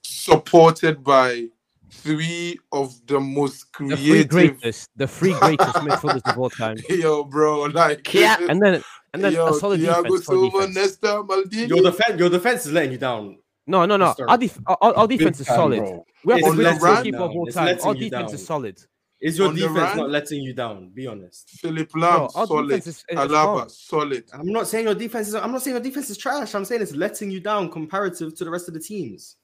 supported 0.03 1.05
by 1.05 1.49
three 1.91 2.59
of 2.73 2.95
the 3.07 3.21
most 3.21 3.67
The 3.79 3.97
three 3.97 4.25
creative. 4.25 4.29
greatest, 4.29 4.91
the 4.97 5.07
three 5.07 5.33
greatest 5.35 5.75
midfielders 5.77 6.23
of 6.31 6.39
all 6.39 6.51
time, 6.51 6.77
Yo, 6.89 7.25
bro, 7.25 7.63
like 7.65 8.13
Yeah, 8.13 8.37
and 8.49 8.61
then 8.61 8.83
and 9.13 9.23
then 9.25 9.33
yo, 9.33 9.49
a 9.49 9.55
solid 9.55 9.81
Thiago 9.81 10.03
defense. 10.05 10.27
Silva, 10.27 10.59
defense. 10.67 10.75
Nesta, 10.77 11.23
Maldini. 11.23 11.69
Your 11.69 11.83
defense, 11.83 12.19
your 12.19 12.31
defense 12.31 12.67
is 12.67 12.73
letting 12.73 12.93
you 12.93 12.99
down. 12.99 13.39
No, 13.67 13.87
no, 13.87 13.97
no. 13.97 14.05
Our, 14.07 14.11
Historically. 14.11 14.47
def- 14.47 14.59
our, 14.67 14.95
our 14.97 15.09
defense 15.09 15.41
is 15.41 15.47
solid. 15.47 15.79
bro. 15.79 16.07
We 16.25 16.33
have 16.33 16.41
It's 16.41 16.49
the 16.51 16.55
greatest 16.55 16.83
letting 16.83 16.95
goalkeeper 16.95 17.17
you 17.19 17.25
of 17.25 17.31
all 17.31 17.47
time. 17.47 17.79
Our 17.83 17.95
defense 17.95 18.11
down. 18.11 18.35
is 18.35 18.47
solid. 18.47 18.83
Is 19.21 19.39
your 19.39 19.49
On 19.49 19.55
defense 19.55 19.97
not 19.97 20.11
letting 20.11 20.43
you 20.43 20.53
down? 20.53 20.91
Be 20.91 21.07
honest. 21.07 21.49
Philip 21.49 21.91
Bro, 21.91 22.03
Lahm, 22.03 22.37
our 22.37 22.47
solid. 22.47 22.73
is, 22.73 22.87
is 22.87 23.05
Alaba, 23.13 23.71
solid. 23.71 24.25
I'm 24.35 24.53
not 24.53 24.69
saying 24.69 24.85
your 24.85 24.95
defense 24.95 25.29
is. 25.29 25.35
I'm 25.35 25.51
not 25.51 25.63
saying 25.63 25.77
your 25.77 25.83
defense 25.83 26.11
is 26.11 26.19
trash. 26.19 26.55
I'm 26.55 26.65
saying 26.67 26.83
it's 26.83 26.95
letting 26.95 27.31
you 27.31 27.41
down 27.41 27.71
comparative 27.71 28.35
to 28.37 28.45
the 28.45 28.51
rest 28.51 28.69
of 28.69 28.75
the 28.75 28.81
teams. 28.81 29.37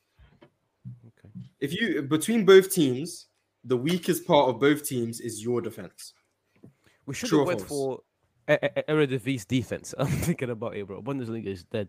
Okay. 1.06 1.32
If 1.60 1.72
you 1.72 2.02
between 2.02 2.44
both 2.44 2.70
teams, 2.70 3.28
the 3.64 3.76
weakest 3.76 4.26
part 4.26 4.50
of 4.50 4.60
both 4.60 4.84
teams 4.84 5.20
is 5.20 5.42
your 5.42 5.62
defense. 5.62 6.12
We 7.06 7.14
should 7.14 7.30
True 7.30 7.38
have 7.38 7.48
went 7.48 7.62
for 7.62 8.00
Eredivisie 8.48 9.46
defense. 9.46 9.94
I'm 9.98 10.08
thinking 10.08 10.50
about 10.50 10.76
it, 10.76 10.86
bro. 10.86 11.00
Bundesliga 11.00 11.46
is 11.46 11.64
dead. 11.64 11.88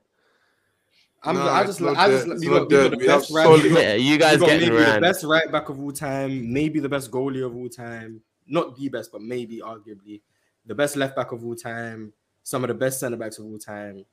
I'm. 1.24 1.36
No, 1.36 1.42
I 1.44 1.64
just. 1.66 1.80
not 1.82 1.98
I 1.98 2.08
just. 2.10 2.26
dead. 2.26 2.34
It's 2.36 2.42
We 2.46 2.52
not 2.52 2.60
got, 2.62 2.70
got 2.70 2.92
the 2.92 2.98
We 2.98 3.08
best 3.08 3.32
right. 3.32 3.44
solid- 3.44 3.64
we 3.64 3.70
got- 3.70 3.84
Yeah, 3.84 3.94
you 3.94 4.12
we 4.14 4.18
guys 4.18 4.38
got 4.40 4.46
getting 4.48 4.70
maybe 4.74 4.92
the 4.92 5.00
best 5.02 5.24
right 5.24 5.52
back 5.52 5.70
of 5.70 5.80
all 5.80 5.92
time. 5.92 6.52
Maybe 6.52 6.80
the 6.80 6.90
best 6.90 7.12
goalie 7.12 7.46
of 7.46 7.56
all 7.56 7.70
time. 7.70 8.22
Not 8.48 8.76
the 8.78 8.90
best, 8.90 9.12
but 9.12 9.22
maybe 9.22 9.60
arguably 9.60 10.22
the 10.66 10.74
best 10.76 10.96
left 10.96 11.16
back 11.16 11.32
of 11.32 11.46
all 11.46 11.56
time. 11.56 12.12
Some 12.44 12.64
of 12.64 12.70
the 12.70 12.74
best 12.74 13.00
centre 13.00 13.18
backs 13.18 13.38
of 13.40 13.46
all 13.46 13.58
time. 13.60 14.06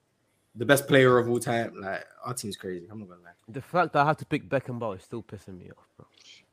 the 0.55 0.65
best 0.67 0.89
player 0.89 1.19
of 1.19 1.29
all 1.31 1.39
time. 1.39 1.73
Like 1.81 2.05
our 2.25 2.35
team's 2.35 2.57
crazy. 2.57 2.87
I'm 2.91 2.99
not 2.99 3.09
gonna 3.09 3.21
lie. 3.23 3.31
The 3.49 3.63
fact 3.63 3.93
that 3.93 4.03
I 4.03 4.07
have 4.07 4.17
to 4.17 4.27
pick 4.27 4.49
Beckenbauer 4.49 4.97
is 4.97 5.05
still 5.05 5.23
pissing 5.23 5.57
me 5.59 5.71
off, 5.71 5.87
bro. 5.97 6.07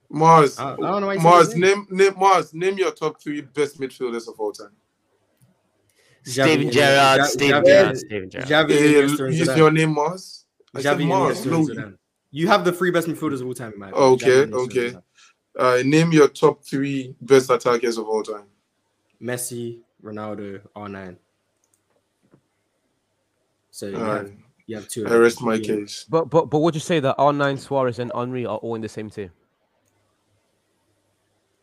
Mars, 0.09 0.59
I- 0.59 0.73
I 0.73 0.75
don't 0.75 1.01
know 1.01 1.07
why 1.07 1.15
Mars, 1.17 1.55
name. 1.55 1.61
name, 1.61 1.87
name 1.89 2.13
Mars, 2.17 2.53
name 2.53 2.77
your 2.77 2.91
top 2.91 3.19
three 3.19 3.41
best 3.41 3.79
midfielders 3.79 4.27
of 4.27 4.39
all 4.39 4.51
time. 4.51 4.75
Steven 6.23 6.71
Gerrard, 6.71 7.17
Ja- 7.19 7.23
Steven 7.25 7.65
Gerrard, 7.65 7.97
Steven 7.97 8.29
Gerrard. 8.29 8.47
Xavi, 8.47 8.69
Hey, 8.71 8.93
Iniesta, 8.93 9.25
and 9.25 9.33
is 9.33 9.47
Zidane. 9.49 9.57
your 9.57 9.71
name 9.71 9.93
Mars? 9.93 10.44
I 10.75 10.81
said 10.81 10.97
Xavi, 10.97 11.07
Mars. 11.07 11.45
Iniesta, 11.45 11.75
No. 11.75 11.93
You 12.31 12.47
have 12.47 12.65
the 12.65 12.73
three 12.73 12.91
best 12.91 13.07
midfielders 13.07 13.41
of 13.41 13.47
all 13.47 13.53
time, 13.53 13.73
in 13.73 13.79
my 13.79 13.89
opinion. 13.89 14.13
Okay, 14.13 14.25
Xavi, 14.25 14.43
Iniesta, 14.43 14.43
and 14.43 14.53
okay. 14.55 14.97
Uh, 15.57 15.81
name 15.85 16.11
your 16.11 16.27
top 16.27 16.63
three 16.65 17.15
best 17.21 17.49
attackers 17.49 17.97
of 17.97 18.07
all 18.07 18.23
time. 18.23 18.45
Messi, 19.21 19.79
Ronaldo, 20.03 20.61
R9. 20.75 21.15
So 23.71 23.87
you, 23.87 23.97
All 23.97 24.03
have, 24.03 24.31
you 24.67 24.75
have 24.75 24.87
two. 24.87 25.05
of 25.05 25.11
I 25.11 25.15
rest 25.15 25.41
my 25.41 25.59
case. 25.59 26.05
But 26.09 26.29
but 26.29 26.49
but 26.49 26.59
would 26.59 26.75
you 26.75 26.81
say 26.81 26.99
that 26.99 27.17
R9, 27.17 27.59
Suarez, 27.59 27.99
and 27.99 28.11
Henry 28.15 28.45
are 28.45 28.57
all 28.57 28.75
in 28.75 28.81
the 28.81 28.89
same 28.89 29.09
team? 29.09 29.31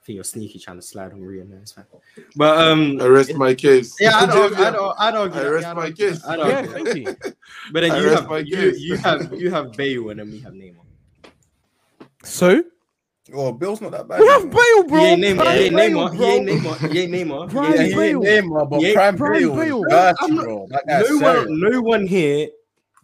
I 0.02 0.04
think 0.04 0.14
you're 0.16 0.24
sneaky 0.24 0.58
trying 0.58 0.78
to 0.78 0.82
slide 0.82 1.12
on 1.12 1.20
Rio 1.22 1.44
there. 1.44 1.60
It's 1.60 1.70
fine. 1.72 1.84
But 2.34 2.58
um, 2.58 2.98
I 3.00 3.06
rest 3.06 3.34
my 3.36 3.54
case. 3.54 3.94
yeah, 4.00 4.16
I'd 4.18 4.30
argue, 4.30 4.56
Javier, 4.56 4.66
I'd, 4.66 4.74
ar- 4.74 4.94
I'd 4.98 5.14
argue. 5.14 5.38
I 5.40 5.42
that, 5.44 5.50
rest 5.50 5.62
yeah, 5.62 5.70
I'd 5.70 5.76
my 5.76 5.90
case. 5.92 6.24
I'd 6.26 6.38
Yeah, 6.40 6.62
thank 6.66 6.94
you. 6.96 7.16
But 7.72 7.80
then 7.82 8.02
you 8.02 8.08
have 8.08 8.46
you, 8.48 8.72
you 8.76 8.96
have 8.96 9.32
you 9.32 9.50
have 9.52 9.72
Bale 9.74 10.10
and 10.10 10.18
then 10.18 10.30
we 10.32 10.40
have 10.40 10.52
Neymar. 10.54 11.30
So 12.24 12.64
Oh, 13.32 13.52
Bill's 13.52 13.80
not 13.80 13.92
that 13.92 14.08
bad. 14.08 14.20
we 14.20 14.26
have. 14.28 14.50
Bale, 14.50 14.82
bro. 14.88 14.98
He 14.98 15.04
ain't 15.06 15.22
Neymar. 15.22 15.36
Prime 15.36 15.56
He 15.56 15.64
ain't 15.64 15.76
Bale, 15.76 15.90
Neymar. 16.08 16.14
He 16.16 16.24
ain't 16.24 16.48
Neymar. 16.48 16.90
He 16.92 16.98
ain't 17.00 17.12
Neymar. 17.12 17.48
He 17.48 17.54
Prime 17.56 17.72
Yeah, 17.72 17.82
he 17.82 17.92
he 17.92 18.00
ain't- 18.00 18.26
ain't 18.26 18.44
Neymar, 18.46 18.70
but 18.70 18.80
He 18.80 18.86
ain't- 18.86 18.96
Prime 18.96 19.16
Prime 19.16 19.32
Bale, 19.42 19.54
Bale. 19.56 19.82
dirty, 19.88 20.34
not- 20.34 20.44
bro. 20.44 20.66
That 20.70 20.82
no 20.88 21.04
serious. 21.04 21.22
one, 21.22 21.60
no 21.60 21.80
one 21.82 22.06
here 22.08 22.48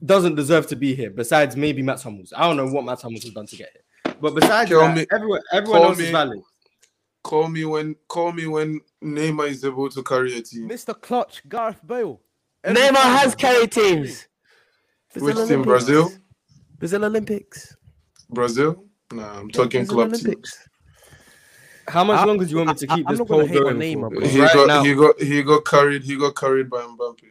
doesn't 0.05 0.35
deserve 0.35 0.67
to 0.67 0.77
be 0.77 0.95
here 0.97 1.11
besides 1.11 1.57
maybe 1.57 1.83
Matt 1.83 2.03
Hummels. 2.03 2.33
I 2.37 2.43
don't 2.49 2.57
know 2.57 2.67
what 2.67 2.85
Matt 2.85 3.01
Hummels 3.01 3.23
has 3.23 3.33
done 3.33 3.47
to 3.47 3.57
get 3.57 3.71
here, 3.73 4.15
but 4.21 4.35
besides 4.35 4.71
Call 4.71 4.81
that, 4.81 4.97
me- 4.97 5.07
everyone, 5.13 5.41
everyone 5.53 5.81
call 5.83 5.91
else 5.91 6.01
is 6.01 6.11
valid. 6.11 6.41
Call 7.23 7.49
me 7.49 7.65
when 7.65 7.97
call 8.09 8.33
me 8.33 8.47
when 8.47 8.81
Neymar 9.03 9.49
is 9.49 9.65
able 9.65 9.89
to 9.91 10.03
carry 10.03 10.37
a 10.39 10.43
team. 10.43 10.69
Mr. 10.69 10.99
Clutch, 10.99 11.43
Gareth 11.49 11.81
Bale. 11.87 12.21
Every 12.65 12.81
Neymar 12.81 12.97
has 13.19 13.35
carried 13.35 13.73
teams. 13.73 14.27
Which 15.15 15.35
Brazil 15.35 15.47
team? 15.49 15.63
Brazil? 15.63 16.13
Brazil 16.79 17.05
Olympics. 17.05 17.77
Brazil? 18.31 18.85
Nah, 19.13 19.41
I'm 19.41 19.51
talking 19.51 19.85
Brazil 19.85 20.09
club 20.09 20.15
teams. 20.15 20.59
How 21.89 22.05
much 22.05 22.19
I- 22.19 22.25
longer 22.25 22.45
do 22.45 22.51
you 22.51 22.57
want 22.59 22.69
me 22.69 22.75
to 22.87 22.93
I- 22.93 22.97
keep 22.97 23.07
I'm 23.09 23.13
this 23.13 23.19
not 23.19 23.29
gonna 23.29 23.41
poll 23.41 23.49
hate 23.49 23.57
on 23.59 23.63
going? 23.65 23.79
Neymar, 23.81 24.15
for? 24.15 24.29
He 24.29 24.41
Right 24.41 24.55
got 24.55 24.67
now, 24.69 24.83
he 24.85 24.95
got 24.95 25.21
he 25.21 25.43
got 25.43 25.65
carried 25.65 26.03
he 26.05 26.17
got 26.17 26.37
carried 26.37 26.69
by 26.71 26.83
Mbappe. 26.83 27.23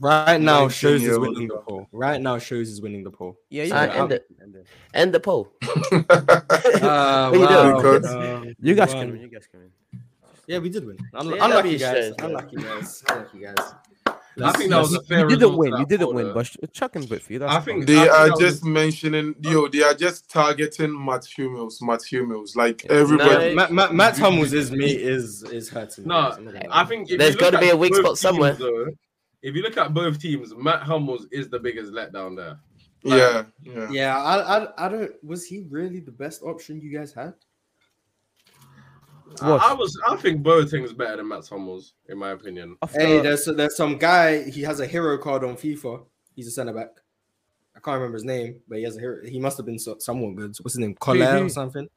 Right 0.00 0.40
now 0.40 0.68
shows 0.68 0.96
is 1.00 1.02
year 1.02 1.14
old 1.14 1.28
winning 1.28 1.48
the 1.48 1.56
poll. 1.58 1.88
Right 1.92 2.20
now 2.20 2.38
shows 2.38 2.68
is 2.68 2.80
winning 2.80 3.04
the 3.04 3.10
poll. 3.10 3.38
Yeah, 3.50 3.64
you 3.64 3.74
Uh, 3.74 3.86
end 4.02 4.12
it. 4.12 4.26
it. 4.40 4.66
End 4.94 5.12
the 5.14 5.20
poll. 5.20 5.52
Uh, 5.92 7.30
What 7.30 7.34
you 7.34 7.40
wow. 7.40 7.80
doing? 7.80 8.04
Um, 8.06 8.54
You 8.60 8.74
guys 8.74 8.94
one. 8.94 9.00
can 9.06 9.12
win. 9.12 9.20
You 9.22 9.28
guys 9.28 9.46
can 9.50 9.60
win. 9.60 9.70
Yeah, 10.46 10.58
we 10.58 10.68
did 10.70 10.84
win. 10.86 10.96
Un- 11.14 11.26
Yeah, 11.28 11.44
unlucky 11.44 11.76
that 11.76 11.94
guys. 11.94 12.04
shows, 12.06 12.14
man. 12.18 12.26
Unlucky 12.30 12.56
guys. 12.56 13.04
Unlucky 13.08 13.38
guys. 13.38 13.74
I 14.40 14.52
think 14.52 14.70
that 14.70 14.78
was 14.78 14.94
a 14.94 15.02
fair 15.02 15.28
You 15.28 15.36
didn't 15.36 15.56
win. 15.56 15.72
You 15.76 15.84
didn't 15.84 16.06
poll, 16.06 16.14
win, 16.14 16.32
but 16.32 16.46
sh- 16.46 16.56
chucking 16.72 17.06
bit 17.06 17.22
for 17.22 17.32
you. 17.32 17.38
That's 17.40 17.52
I 17.52 17.60
think 17.60 17.86
They 17.86 17.98
I 17.98 18.02
think 18.04 18.12
are 18.12 18.24
that 18.26 18.30
was 18.30 18.40
just 18.40 18.64
mentioning 18.64 19.34
yo, 19.40 19.66
they 19.68 19.82
are 19.82 19.94
just 19.94 20.30
targeting 20.30 20.92
Matt 21.04 21.26
Hummels, 21.36 21.82
Matt 21.82 22.02
Hummels. 22.10 22.54
Like 22.54 22.86
everybody 22.88 23.48
No, 23.50 23.54
Matt, 23.56 23.72
Matt, 23.72 23.94
Matt 23.94 24.16
Hummels 24.18 24.52
is 24.52 24.70
me 24.70 24.90
is 24.92 25.42
is 25.42 25.68
hurting. 25.68 26.06
No, 26.06 26.14
guys. 26.22 26.36
I'm 26.38 26.44
not 26.44 26.54
gonna 26.54 26.66
I 26.70 26.82
lie. 26.82 26.88
think 26.88 27.10
if 27.10 27.18
There's 27.18 27.34
you 27.34 27.40
gotta 27.40 27.58
be 27.58 27.70
a 27.70 27.76
weak 27.76 27.94
spot 27.96 28.16
somewhere. 28.16 28.52
Though, 28.54 28.86
if 29.42 29.54
you 29.54 29.62
look 29.62 29.76
at 29.76 29.94
both 29.94 30.20
teams, 30.20 30.54
Matt 30.54 30.82
Hummels 30.82 31.26
is 31.30 31.48
the 31.48 31.58
biggest 31.58 31.92
letdown 31.92 32.36
there. 32.36 32.58
Yeah, 33.04 33.44
yeah. 33.62 33.90
Yeah, 33.90 34.22
I, 34.22 34.58
I, 34.58 34.86
I 34.86 34.88
don't. 34.88 35.12
Was 35.24 35.46
he 35.46 35.64
really 35.70 36.00
the 36.00 36.10
best 36.10 36.42
option 36.42 36.80
you 36.80 36.96
guys 36.96 37.12
had? 37.12 37.34
I, 39.40 39.50
What? 39.50 39.62
I 39.62 39.72
was, 39.74 39.96
I 40.08 40.16
think 40.16 40.42
Boateng's 40.42 40.92
better 40.92 41.18
than 41.18 41.28
Matt 41.28 41.46
Hummels, 41.46 41.94
in 42.08 42.18
my 42.18 42.30
opinion. 42.30 42.76
Hey, 42.90 43.20
there's 43.20 43.44
there's 43.44 43.76
some 43.76 43.98
guy. 43.98 44.48
He 44.50 44.62
has 44.62 44.80
a 44.80 44.86
hero 44.86 45.16
card 45.18 45.44
on 45.44 45.56
FIFA. 45.56 46.04
He's 46.34 46.48
a 46.48 46.50
centre 46.50 46.72
back. 46.72 46.90
I 47.76 47.80
can't 47.80 47.96
remember 47.96 48.16
his 48.16 48.24
name, 48.24 48.60
but 48.68 48.78
he 48.78 48.84
has 48.84 48.96
a 48.96 49.00
hero. 49.00 49.24
He 49.24 49.38
must 49.38 49.56
have 49.56 49.66
been 49.66 49.78
so, 49.78 49.96
someone 50.00 50.34
good. 50.34 50.56
What's 50.60 50.74
his 50.74 50.78
name? 50.78 50.96
Collet 50.96 51.28
who? 51.28 51.46
or 51.46 51.48
something. 51.48 51.88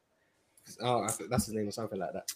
Oh, 0.80 1.02
I 1.02 1.08
that's 1.28 1.46
his 1.46 1.54
name 1.54 1.66
or 1.66 1.72
something 1.72 1.98
like 1.98 2.12
that. 2.12 2.32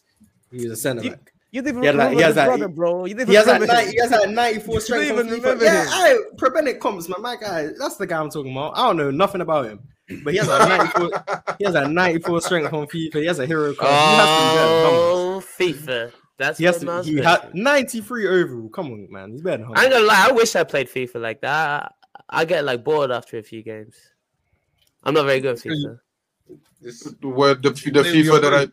He 0.50 0.64
was 0.64 0.72
a 0.72 0.76
centre 0.76 1.08
back. 1.08 1.32
You 1.56 1.62
didn't 1.62 1.82
Yeah, 1.82 1.88
even 1.90 1.98
like, 1.98 2.10
remember 2.10 2.18
he 2.18 2.22
has 2.24 2.34
the 2.34 2.40
that- 2.42 2.46
brother, 2.46 2.68
bro. 2.68 3.04
You 3.06 3.14
didn't 3.14 3.28
He 3.30 3.34
has 3.34 3.46
that. 3.46 3.60
remember 3.60 3.90
he 3.90 3.96
has 3.98 4.10
that 4.10 4.30
94 4.30 4.80
strength. 4.80 5.08
don't 5.08 5.18
even 5.18 5.26
FIFA. 5.26 5.42
remember 5.42 5.64
yeah, 5.64 5.82
him. 5.82 5.88
I, 5.92 6.18
Probenic 6.36 6.80
comps, 6.80 7.08
man. 7.08 7.22
My 7.22 7.36
guy. 7.36 7.68
That's 7.78 7.96
the 7.96 8.06
guy 8.06 8.20
I'm 8.20 8.30
talking 8.30 8.52
about. 8.52 8.76
I 8.76 8.86
don't 8.86 8.96
know 8.98 9.10
nothing 9.10 9.40
about 9.40 9.64
him, 9.66 9.80
but 10.22 10.32
he 10.34 10.38
has 10.38 10.48
a 10.48 10.58
94. 10.68 11.10
he 11.58 11.64
has 11.64 11.74
a 11.74 11.88
94 11.88 12.40
strength 12.42 12.72
on 12.72 12.86
FIFA. 12.86 13.14
He 13.14 13.26
has 13.26 13.38
a 13.38 13.46
hero 13.46 13.74
card. 13.74 13.90
he 13.90 14.16
has 14.16 14.28
to 14.28 14.44
be 14.44 14.56
better 14.56 14.68
than 14.68 14.84
Hummels. 14.84 15.44
Oh, 15.44 15.62
FIFA. 15.62 16.12
That's 16.38 16.58
He 16.58 16.64
has 16.66 16.78
to. 16.80 17.02
He 17.02 17.16
had 17.16 17.54
93 17.54 18.26
overall. 18.28 18.68
Come 18.68 18.86
on, 18.92 19.08
man. 19.10 19.30
He's 19.32 19.40
better 19.40 19.62
than 19.62 19.64
I 19.64 19.66
Hummels. 19.68 19.84
ain't 19.84 19.92
gonna 19.94 20.04
lie. 20.06 20.26
I 20.28 20.32
wish 20.32 20.54
I 20.54 20.64
played 20.64 20.88
FIFA 20.88 21.20
like 21.22 21.40
that. 21.40 21.92
I, 22.28 22.40
I 22.40 22.44
get 22.44 22.64
like 22.64 22.84
bored 22.84 23.10
after 23.10 23.38
a 23.38 23.42
few 23.42 23.62
games. 23.62 23.96
I'm 25.02 25.14
not 25.14 25.24
very 25.24 25.40
good 25.40 25.56
at 25.56 25.62
FIFA. 25.62 25.98
This, 26.82 27.08
Where 27.22 27.54
the 27.54 27.70
the 27.70 28.02
Maybe 28.02 28.22
FIFA 28.24 28.40
that 28.42 28.52
I 28.52 28.56
right. 28.58 28.70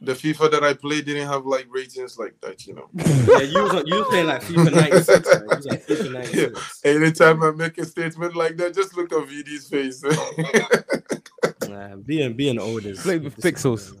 The 0.00 0.12
FIFA 0.12 0.50
that 0.52 0.62
I 0.62 0.74
played 0.74 1.06
didn't 1.06 1.26
have 1.26 1.44
like 1.44 1.66
ratings 1.70 2.18
like 2.18 2.40
that, 2.42 2.66
you 2.66 2.74
know. 2.74 2.88
Yeah, 2.94 3.40
you 3.40 3.62
was, 3.62 3.82
you 3.86 3.94
was 3.98 4.06
playing 4.08 4.26
like 4.26 4.42
FIFA 4.42 4.72
96. 4.74 5.26
Man. 5.26 5.40
You 5.42 5.46
was 5.56 5.66
like 5.66 5.86
FIFA 5.86 6.12
96. 6.12 6.80
Anytime 6.84 7.42
I 7.42 7.50
make 7.50 7.78
a 7.78 7.84
statement 7.84 8.36
like 8.36 8.56
that, 8.58 8.74
just 8.74 8.96
look 8.96 9.12
at 9.12 9.26
VD's 9.28 9.68
face. 9.68 10.02
Nah, 11.68 11.96
being 11.96 12.32
being 12.34 12.58
old 12.58 12.84
is 12.86 13.00
Played 13.02 13.24
with 13.24 13.36
pixels. 13.36 13.94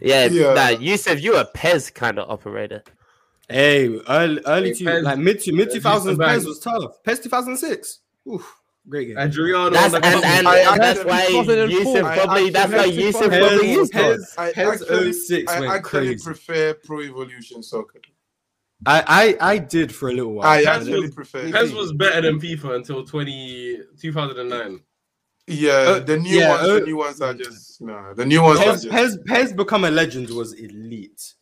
Yeah, 0.00 0.26
Yeah. 0.26 0.54
nah, 0.54 0.68
Yusuf, 0.68 1.20
you 1.20 1.36
a 1.36 1.44
Pez 1.44 1.92
kind 1.92 2.18
of 2.18 2.30
operator. 2.30 2.82
Hey, 3.48 3.88
early, 4.08 4.40
early 4.46 4.68
Hey, 4.68 4.74
two, 4.74 4.84
Pez- 4.84 5.02
like 5.02 5.18
mid 5.18 5.40
to 5.40 5.52
mid 5.52 5.68
Pez 5.68 5.70
two 5.70 5.74
used 5.74 5.82
to 5.84 5.90
thousands. 5.90 6.18
bang. 6.18 6.38
Pez 6.38 6.46
was 6.46 6.60
tough. 6.60 7.02
Pez 7.04 7.22
two 7.22 7.28
thousand 7.28 7.56
six. 7.56 7.98
Oof, 8.28 8.59
great 8.90 9.08
game. 9.08 9.18
Adriano 9.18 9.70
That's 9.70 9.94
on 9.94 10.00
the 10.02 10.06
and, 10.06 10.24
and, 10.24 10.48
I 10.48 10.58
and 10.72 10.80
that's 10.82 11.00
actually- 11.00 11.10
why 11.10 11.66
Yusuf 11.68 12.04
I 12.04 12.16
probably 12.18 12.50
that's 12.50 12.72
why 12.72 12.84
Yusuf 12.84 13.22
probably 13.28 13.66
Pez- 13.68 13.72
used 13.80 13.92
Pez- 13.92 14.18
it. 14.18 14.28
I 14.38 14.50
actually, 14.50 15.12
06 15.12 15.52
I 15.52 15.60
went 15.60 15.72
actually 15.72 16.06
crazy. 16.08 16.24
prefer 16.24 16.74
Pro 16.74 17.00
Evolution 17.02 17.62
Soccer. 17.62 18.00
I, 18.86 19.36
I 19.40 19.52
I 19.52 19.58
did 19.58 19.94
for 19.94 20.08
a 20.08 20.12
little 20.12 20.32
while. 20.34 20.48
I 20.48 20.62
Pez 20.62 20.66
actually 20.66 21.00
was- 21.00 21.14
prefer. 21.14 21.42
Pez 21.50 21.74
was 21.74 21.92
better 21.92 22.20
than 22.22 22.40
FIFA 22.40 22.76
until 22.76 23.04
20, 23.04 23.78
2009. 24.00 24.80
Yeah, 25.46 25.70
Uh, 25.72 25.98
the 25.98 26.16
new 26.18 26.38
yeah, 26.38 26.48
ones. 26.50 26.62
uh, 26.68 26.74
the 26.74 26.80
new 26.86 26.96
ones 26.96 27.20
are 27.20 27.34
just 27.34 27.80
nah. 27.80 28.14
The 28.14 28.24
new 28.26 28.42
ones 28.42 28.60
are 28.60 28.64
Pez, 28.74 28.84
just 28.84 28.88
Pez, 28.88 29.24
Pez 29.24 29.56
become 29.56 29.84
a 29.84 29.90
legend 29.90 30.30
was 30.30 30.52
elite. 30.54 31.34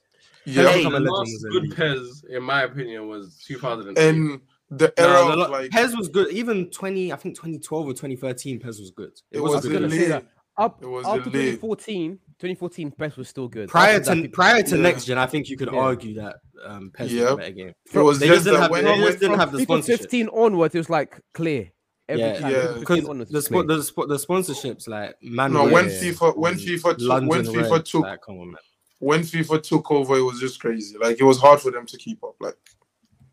yeah. 0.46 0.68
Hey, 0.70 0.78
become 0.78 0.94
a 0.94 1.00
The 1.00 1.10
last 1.10 1.30
was 1.30 1.46
good. 1.52 1.70
Pez, 1.72 2.24
in 2.30 2.42
my 2.42 2.62
opinion, 2.62 3.06
was 3.08 3.42
2008. 3.46 3.98
and 4.08 4.40
the 4.70 4.92
No, 4.98 5.04
era 5.04 5.12
the 5.24 5.32
of 5.32 5.38
lo- 5.38 5.50
like 5.50 5.70
Pez 5.70 5.96
was 5.96 6.08
good. 6.08 6.30
Even 6.32 6.70
twenty, 6.70 7.12
I 7.12 7.16
think 7.16 7.36
twenty 7.36 7.58
twelve 7.58 7.86
or 7.86 7.94
twenty 7.94 8.16
thirteen, 8.16 8.58
Pez 8.60 8.78
was 8.80 8.90
good. 8.90 9.12
It, 9.30 9.38
It 9.38 9.40
was, 9.40 9.54
was 9.54 9.64
a 9.64 9.68
I 9.68 9.70
good. 9.72 9.80
gonna 9.82 9.92
league. 9.92 10.00
say 10.02 10.08
that. 10.08 10.26
Up, 10.58 10.82
It 10.82 10.86
was 10.86 11.06
up 11.06 11.18
to 11.22 11.30
2014, 11.30 12.18
2014 12.40 12.90
Pez 12.90 13.16
was 13.16 13.28
still 13.28 13.46
good. 13.46 13.68
Prior 13.68 13.94
After 13.94 14.04
that, 14.06 14.14
to 14.16 14.22
people- 14.22 14.34
prior 14.34 14.62
to 14.64 14.76
Yeah. 14.76 14.82
next 14.82 15.04
gen, 15.04 15.16
I 15.16 15.26
think 15.26 15.48
you 15.48 15.56
could 15.56 15.70
Yeah. 15.72 15.78
argue 15.78 16.14
that 16.14 16.36
um, 16.66 16.90
Pez 16.98 17.04
was 17.04 17.12
a 17.32 17.36
better 17.36 17.50
game. 17.52 17.72
it 17.94 17.98
was 18.00 18.18
They 18.18 18.26
just 18.26 18.36
just 18.38 18.44
didn't 18.46 18.60
that 18.60 18.72
have- 18.74 18.84
they 18.84 19.06
just 19.06 19.20
didn't 19.20 19.38
have 19.38 19.52
the 19.52 19.60
sponsorship. 19.60 20.00
15 20.00 20.28
onwards, 20.30 20.74
it 20.74 20.78
was 20.78 20.90
like 20.90 21.20
clear. 21.32 21.70
Every 22.08 22.22
Yeah, 22.24 22.38
time. 22.40 22.50
Yeah. 22.52 22.72
Because 22.80 23.04
the, 23.04 23.38
spo- 23.38 23.66
the, 23.68 23.76
spo- 23.76 24.08
the 24.08 24.16
sponsorships 24.16 24.88
like 24.88 25.14
man. 25.22 25.52
no 25.52 25.68
when 25.68 25.84
FIFA 25.86 26.36
when 26.36 26.54
FIFA 26.54 26.96
took, 26.98 27.28
when 27.28 27.42
FIFA 27.44 27.84
took 27.84 28.02
like, 28.02 28.28
on, 28.28 28.56
when 28.98 29.20
FIFA 29.20 29.62
took 29.62 29.90
over, 29.92 30.16
it 30.16 30.22
was 30.22 30.40
just 30.40 30.58
crazy. 30.58 30.96
Like 30.98 31.20
it 31.20 31.24
was 31.24 31.38
hard 31.38 31.60
for 31.60 31.70
them 31.70 31.86
to 31.86 31.96
keep 31.98 32.24
up. 32.24 32.34
Like 32.40 32.56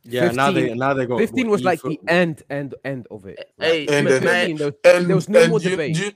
Yeah, 0.08 0.32
now 0.32 0.52
they 0.52 0.74
now 0.76 0.94
they 0.94 1.06
got 1.08 1.18
15 1.18 1.50
was 1.50 1.64
like 1.64 1.82
the 1.82 2.00
end, 2.08 2.44
end, 2.50 2.76
end 2.86 3.08
of 3.10 3.26
it. 3.26 3.52
Hey, 3.58 3.88
And 3.88 4.08
man, 4.08 4.24
then- 4.24 4.58
15, 4.58 4.58
there 4.58 4.68
was, 4.68 4.76
and 4.98 5.08
there 5.08 5.16
was 5.16 5.30
no 5.30 5.40
and 5.42 5.50
more 5.50 5.60
do, 5.60 5.66
you- 5.66 5.72
debate. 5.72 5.96
Do 5.96 6.02
you, 6.06 6.12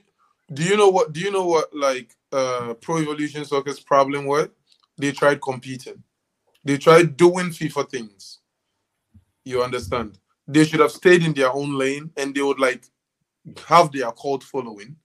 do 0.52 0.62
you 0.64 0.76
know 0.76 0.88
what? 0.88 1.12
Do 1.12 1.20
you 1.20 1.30
know 1.30 1.46
what? 1.46 1.74
Like 1.74 2.14
uh 2.32 2.74
Pro 2.74 2.98
Evolution 2.98 3.44
Soccer's 3.44 3.80
problem 3.80 4.24
was 4.26 4.48
they 4.96 5.12
tried 5.12 5.40
competing. 5.42 6.02
They 6.64 6.76
tried 6.78 7.16
doing 7.16 7.46
FIFA 7.50 7.90
things. 7.90 8.38
You 9.44 9.62
understand? 9.62 10.18
They 10.46 10.64
should 10.64 10.80
have 10.80 10.92
stayed 10.92 11.24
in 11.24 11.32
their 11.32 11.52
own 11.52 11.74
lane 11.76 12.10
and 12.16 12.34
they 12.34 12.42
would 12.42 12.60
like 12.60 12.84
have 13.66 13.90
their 13.92 14.10
cult 14.12 14.42
following, 14.44 14.96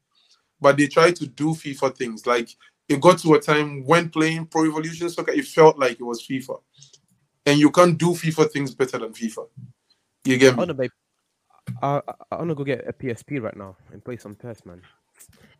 but 0.60 0.78
they 0.78 0.88
tried 0.88 1.16
to 1.18 1.28
do 1.28 1.50
FIFA 1.56 1.96
things. 1.96 2.28
Like 2.28 2.50
it 2.90 3.00
got 3.02 3.18
to 3.20 3.34
a 3.36 3.40
time 3.40 3.84
when 3.86 4.10
playing 4.10 4.46
Pro 4.48 4.66
Evolution 4.66 5.10
Soccer, 5.10 5.32
it 5.32 5.46
felt 5.46 5.80
like 5.80 6.00
it 6.00 6.04
was 6.04 6.26
FIFA, 6.28 6.60
and 7.46 7.60
you 7.60 7.72
can't 7.72 7.98
do 7.98 8.08
FIFA 8.14 8.52
things 8.52 8.74
better 8.76 8.98
than 8.98 9.14
FIFA. 9.14 9.48
You 10.26 10.38
get 10.38 10.54
I 10.54 10.58
wanna, 10.58 10.74
babe. 10.74 10.92
I, 11.82 12.02
I, 12.08 12.14
I 12.32 12.36
wanna 12.38 12.56
go 12.56 12.64
get 12.64 12.88
a 12.88 12.94
PSP 12.94 13.42
right 13.42 13.56
now 13.56 13.76
and 13.92 14.04
play 14.04 14.18
some 14.18 14.36
PES, 14.36 14.66
man. 14.66 14.82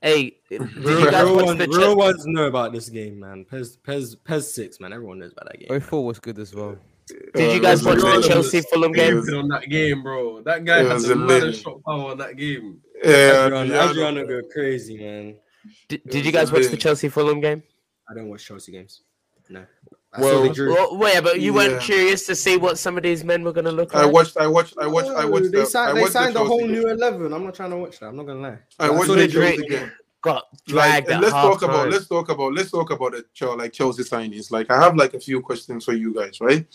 Hey, 0.02 0.38
did 0.50 0.62
you 0.62 0.68
Real, 0.82 1.12
guys 1.12 1.26
real, 1.26 1.36
watch 1.38 1.46
ones, 1.46 1.60
the 1.60 1.68
real 1.70 1.96
ones 1.96 2.26
know 2.28 2.46
about 2.46 2.74
this 2.74 2.90
game, 2.90 3.20
man. 3.20 3.46
Pez, 3.50 3.78
Pez, 3.80 4.16
Pez 4.18 4.44
six, 4.44 4.80
man. 4.80 4.92
Everyone 4.94 5.20
knows 5.20 5.32
about 5.32 5.48
that 5.52 5.60
game. 5.60 5.80
04 5.80 6.06
was 6.06 6.20
good 6.20 6.38
as 6.40 6.54
well. 6.54 6.78
Did 7.08 7.54
you 7.54 7.60
Uh, 7.60 7.60
guys 7.60 7.82
it 7.82 7.88
watch 7.88 8.00
the. 8.00 8.28
Chelsea 8.28 8.62
Fulham 8.62 8.92
game? 8.92 9.16
was- 9.16 9.34
on 9.34 9.48
that 9.50 9.70
game, 9.70 10.04
bro. 10.04 10.42
That 10.42 10.66
guy 10.66 10.82
It 10.82 10.88
had 10.88 11.04
a 11.12 11.16
maddest 11.16 11.46
lit. 11.46 11.56
shot 11.58 11.84
power 11.84 12.12
on 12.12 12.18
that 12.18 12.36
game. 12.36 12.82
Yeah, 13.04 13.46
Adriano, 13.46 13.62
Adriano. 13.64 13.90
Adriano 13.90 14.28
go 14.28 14.42
crazy, 14.52 14.98
man. 14.98 15.36
Did, 15.88 16.04
did 16.04 16.26
you 16.26 16.32
guys 16.32 16.52
watch 16.52 16.68
the 16.68 16.78
Chelsea 16.78 17.10
Fulham 17.10 17.40
game? 17.40 17.64
I 18.10 18.14
don't 18.14 18.30
watch 18.30 18.46
Chelsea 18.46 18.72
games. 18.72 19.02
No. 19.50 19.66
I 20.18 20.22
saw 20.22 20.42
Well, 20.42 20.54
drew. 20.54 20.74
well, 20.74 20.98
well, 20.98 21.14
yeah, 21.14 21.22
but 21.22 21.42
you 21.42 21.54
weren't 21.54 21.82
curious 21.82 22.26
to 22.28 22.36
see 22.36 22.58
what 22.58 22.78
some 22.78 22.96
of 22.98 23.04
these 23.04 23.24
men 23.24 23.44
were 23.44 23.52
going 23.54 23.66
to 23.66 23.72
look 23.72 23.94
I 23.96 24.04
like. 24.04 24.14
watched. 24.14 24.38
I 24.38 24.48
watched. 24.48 24.76
I 24.80 24.88
watched. 24.88 25.10
I 25.10 25.26
watched. 25.26 25.52
they 25.52 25.60
the, 25.60 25.66
signed, 25.66 25.98
I 25.98 26.02
they 26.04 26.10
signed 26.10 26.36
the 26.36 26.42
a 26.42 26.46
whole 26.46 26.60
Chelsea 26.60 26.74
new 26.74 26.84
game. 26.84 26.92
eleven. 26.92 27.34
I'm 27.34 27.44
not 27.44 27.56
trying 27.56 27.72
to 27.72 27.78
watch 27.78 28.00
that. 28.00 28.08
I'm 28.08 28.16
not 28.16 28.26
gonna 28.28 28.40
lie. 28.40 28.58
I 28.80 28.88
I 28.88 28.90
watched 28.92 29.08
saw 29.08 29.14
the 29.16 29.20
they 29.22 29.28
Chelsea 29.28 29.58
drew- 29.58 29.68
game. 29.68 29.92
Got 30.22 30.44
Like, 30.70 31.06
dragged 31.06 31.10
and 31.10 31.22
let's 31.22 31.34
talk 31.34 31.62
half 31.62 31.70
about. 31.70 31.82
time. 31.84 31.90
Let's 31.92 32.08
talk 32.08 32.30
about. 32.30 32.54
Let's 32.54 32.72
talk 32.72 32.90
about 32.92 33.12
the 33.12 33.26
Chel- 33.34 33.58
like 33.58 33.74
Chelsea 33.74 34.04
signings. 34.04 34.50
Like 34.52 34.72
I 34.72 34.82
have 34.82 34.96
like 34.96 35.14
a 35.14 35.20
few 35.20 35.40
questions 35.42 35.86
for 35.86 35.94
you 35.94 36.14
guys, 36.16 36.40
right? 36.42 36.66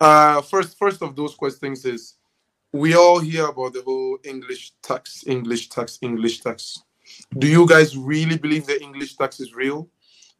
Uh, 0.00 0.40
first, 0.42 0.78
first 0.78 1.02
of 1.02 1.16
those 1.16 1.34
questions 1.34 1.84
is, 1.84 2.14
we 2.72 2.94
all 2.94 3.18
hear 3.18 3.46
about 3.46 3.72
the 3.72 3.82
whole 3.82 4.18
English 4.22 4.72
tax, 4.82 5.24
English 5.26 5.70
tax, 5.70 5.98
English 6.02 6.40
tax. 6.40 6.82
Do 7.36 7.48
you 7.48 7.66
guys 7.66 7.96
really 7.96 8.36
believe 8.38 8.66
the 8.66 8.80
English 8.80 9.16
tax 9.16 9.40
is 9.40 9.54
real? 9.54 9.88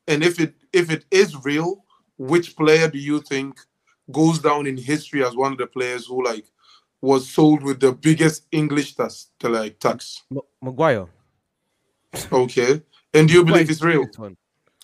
And 0.06 0.22
if 0.22 0.38
it 0.38 0.54
if 0.72 0.90
it 0.92 1.06
is 1.10 1.34
real, 1.44 1.84
which 2.18 2.56
player 2.56 2.88
do 2.88 2.98
you 2.98 3.20
think 3.20 3.58
goes 4.12 4.38
down 4.38 4.66
in 4.66 4.76
history 4.76 5.24
as 5.24 5.34
one 5.34 5.52
of 5.52 5.58
the 5.58 5.66
players 5.66 6.06
who 6.06 6.24
like 6.24 6.46
was 7.00 7.28
sold 7.30 7.62
with 7.62 7.78
the 7.80 7.92
biggest 7.92 8.46
English 8.52 8.94
tax 8.96 9.30
to 9.38 9.48
like 9.48 9.78
tax? 9.78 10.22
M- 10.30 10.40
Maguire. 10.60 11.06
Okay. 12.32 12.82
And 13.14 13.28
do 13.28 13.34
you 13.34 13.44
believe 13.44 13.70
it's 13.70 13.82
real? 13.82 14.06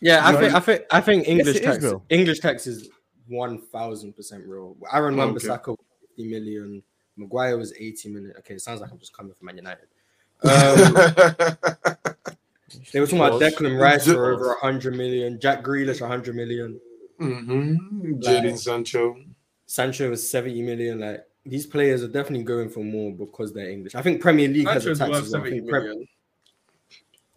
Yeah, 0.01 0.27
I 0.27 0.33
No, 0.33 0.39
think 0.41 0.55
I 0.55 0.61
think 0.61 0.83
I 0.91 1.01
think 1.01 1.29
English 1.29 1.57
it 1.57 1.61
is 1.61 1.67
tax 1.67 1.85
real. 1.85 2.05
English 2.09 2.41
tax 2.41 2.67
is 2.67 2.89
one 3.27 3.59
thousand 3.73 4.15
percent 4.15 4.45
real. 4.47 4.77
Aaron 4.93 5.15
Okay. 5.15 5.25
Wan-Bissaka 5.27 5.69
was 5.69 5.79
fifty 6.01 6.29
million. 6.29 6.83
Maguire 7.17 7.57
was 7.57 7.73
eighty 7.79 8.09
million. 8.11 8.35
Okay, 8.39 8.55
it 8.55 8.61
sounds 8.61 8.81
like 8.81 8.91
I'm 8.91 8.99
just 8.99 9.17
coming 9.17 9.33
from 9.35 9.47
Man 9.47 9.57
United. 9.57 9.87
Um, 10.43 10.95
they 12.93 13.01
were 13.01 13.07
talking 13.07 13.19
about 13.21 13.41
Declan 13.41 13.81
Rice 13.81 14.05
for 14.07 14.33
over 14.33 14.57
hundred 14.61 14.97
million. 14.97 15.41
Jack 15.41 15.63
Grealish 15.63 16.07
hundred 16.07 16.35
million. 16.37 16.79
Mm-hmm. 17.21 18.15
Jadon 18.15 18.51
Like- 18.53 18.59
Sancho. 18.59 19.17
Sancho 19.67 20.11
was 20.11 20.29
seventy 20.29 20.63
million. 20.63 21.01
Like 21.01 21.25
these 21.47 21.67
players 21.67 22.03
are 22.03 22.09
definitely 22.09 22.45
going 22.45 22.69
for 22.69 22.81
more 22.85 23.13
because 23.13 23.53
they're 23.53 23.71
English. 23.71 23.95
I 23.95 24.03
think 24.03 24.21
Premier 24.21 24.49
League 24.49 24.69
has 24.69 24.85
a 24.87 24.95
Sancho's 24.95 24.99
tax 24.99 25.11
worth 25.11 25.25
as 25.25 25.33
well. 25.33 25.43
I 25.43 25.51
think 25.51 25.69
Prem- 25.69 26.09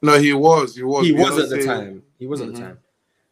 No, 0.01 0.19
he 0.19 0.33
was. 0.33 0.75
He 0.75 0.83
was. 0.83 1.05
he 1.05 1.13
We 1.13 1.21
was 1.21 1.37
at 1.39 1.49
the 1.49 1.61
say- 1.61 1.65
time. 1.67 2.03
He 2.19 2.27
was 2.27 2.41
at 2.41 2.53
the 2.53 2.59
time. 2.59 2.79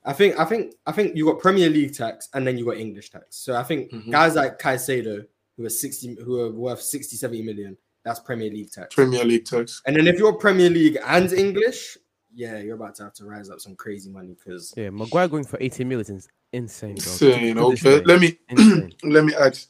I 0.04 0.14
think 0.14 0.40
I 0.40 0.46
think 0.46 0.76
I 0.86 0.92
think 0.92 1.16
you 1.16 1.26
got 1.26 1.40
Premier 1.40 1.70
League 1.70 1.94
tax 1.96 2.30
and 2.34 2.46
then 2.46 2.58
you 2.58 2.66
got 2.66 2.78
English 2.78 3.10
tax. 3.10 3.36
So 3.38 3.56
I 3.56 3.64
think 3.64 3.92
Mhm. 3.92 4.12
guys 4.12 4.36
like 4.36 4.60
Caicedo 4.60 5.26
who 5.58 5.66
are 5.66 5.70
60 5.70 6.16
who 6.24 6.40
are 6.42 6.52
worth 6.52 6.82
60 6.82 7.16
70 7.18 7.42
million, 7.44 7.78
that's 8.04 8.20
Premier 8.20 8.50
League 8.52 8.70
tax. 8.72 8.94
Premier 8.94 9.24
League 9.24 9.46
tax. 9.46 9.82
And 9.88 9.96
then 9.96 10.06
if 10.08 10.20
you're 10.20 10.34
Premier 10.34 10.70
League 10.70 11.00
and 11.06 11.32
English, 11.34 11.98
yeah, 12.36 12.60
you're 12.60 12.76
about 12.76 12.94
to 12.96 13.04
have 13.04 13.14
to 13.14 13.26
rise 13.26 13.50
up 13.50 13.60
some 13.60 13.76
crazy 13.76 14.10
money 14.12 14.36
because 14.38 14.74
Yeah, 14.78 14.90
Maguire 14.92 15.28
going 15.28 15.44
for 15.46 15.58
80 15.60 15.86
million 15.86 16.18
is 16.18 16.28
insane, 16.54 16.96
bro. 16.96 17.12
Insane. 17.12 17.58
Okay. 17.58 18.00
day. 18.00 18.04
Let 18.06 18.22
me 18.22 18.38
Insane. 18.50 18.94
let 19.04 19.26
me 19.26 19.34
ask. 19.36 19.70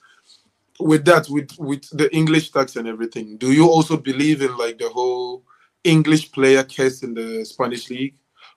With 0.80 1.06
that, 1.06 1.28
with 1.30 1.52
with 1.58 1.90
the 1.98 2.14
English 2.14 2.52
tax 2.52 2.76
and 2.76 2.88
everything, 2.88 3.38
do 3.38 3.54
you 3.54 3.70
also 3.70 3.96
believe 3.96 4.42
in 4.42 4.58
like 4.58 4.78
the 4.78 4.90
whole 4.90 5.44
English 5.86 6.32
player 6.34 6.64
case 6.64 7.02
in 7.02 7.14
the 7.14 7.46
Spanish 7.46 7.90
league, 7.90 8.16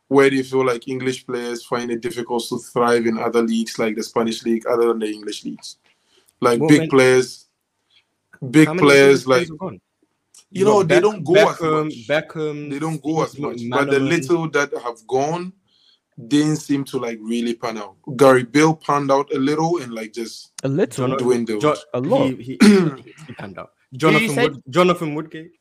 where 0.08 0.28
do 0.28 0.36
you 0.36 0.42
feel 0.42 0.66
like 0.66 0.88
English 0.88 1.26
players 1.26 1.64
find 1.64 1.90
it 1.92 2.00
difficult 2.00 2.44
to 2.48 2.58
thrive 2.58 3.06
in 3.06 3.18
other 3.18 3.42
leagues 3.42 3.78
like 3.78 3.94
the 3.94 4.02
Spanish 4.02 4.42
league, 4.42 4.66
other 4.66 4.88
than 4.88 4.98
the 4.98 5.06
English 5.06 5.44
leagues? 5.44 5.76
Like 6.40 6.58
Well, 6.58 6.68
big 6.68 6.80
man- 6.80 6.88
players, 6.90 7.46
big 8.50 8.66
players 8.78 9.26
like 9.28 9.46
players 9.46 9.60
have 9.60 9.80
you 10.50 10.64
know 10.64 10.82
they 10.82 10.96
Beck- 10.96 11.02
don't 11.02 11.24
go 11.24 11.34
as 11.34 11.56
Beckham, 11.58 11.84
much. 11.84 12.08
Beckham, 12.08 12.70
they 12.70 12.78
don't 12.78 13.02
go 13.02 13.22
as 13.22 13.32
Steve 13.32 13.42
much. 13.42 13.60
But 13.70 13.90
the 13.90 14.00
little 14.00 14.48
that 14.50 14.72
have 14.82 15.06
gone 15.06 15.52
didn't 16.26 16.56
seem 16.56 16.84
to 16.84 16.98
like 16.98 17.18
really 17.22 17.54
pan 17.54 17.78
out. 17.78 17.94
Gary 18.16 18.42
Bill 18.44 18.74
panned 18.74 19.10
out 19.12 19.32
a 19.32 19.38
little 19.38 19.78
and 19.82 19.92
like 19.94 20.12
just 20.12 20.52
A 20.64 20.68
little. 20.68 21.06
Jonathan- 21.06 21.24
dwindled. 21.26 21.60
Jo- 21.62 21.76
A 21.94 22.00
lot. 22.00 22.26
He, 22.30 22.34
he, 22.42 22.58
he 23.26 23.32
panned 23.34 23.58
out. 23.58 23.70
Jonathan, 23.92 24.28
say- 24.30 24.48
Wood, 24.48 24.62
Jonathan 24.68 25.14
Woodgate. 25.14 25.52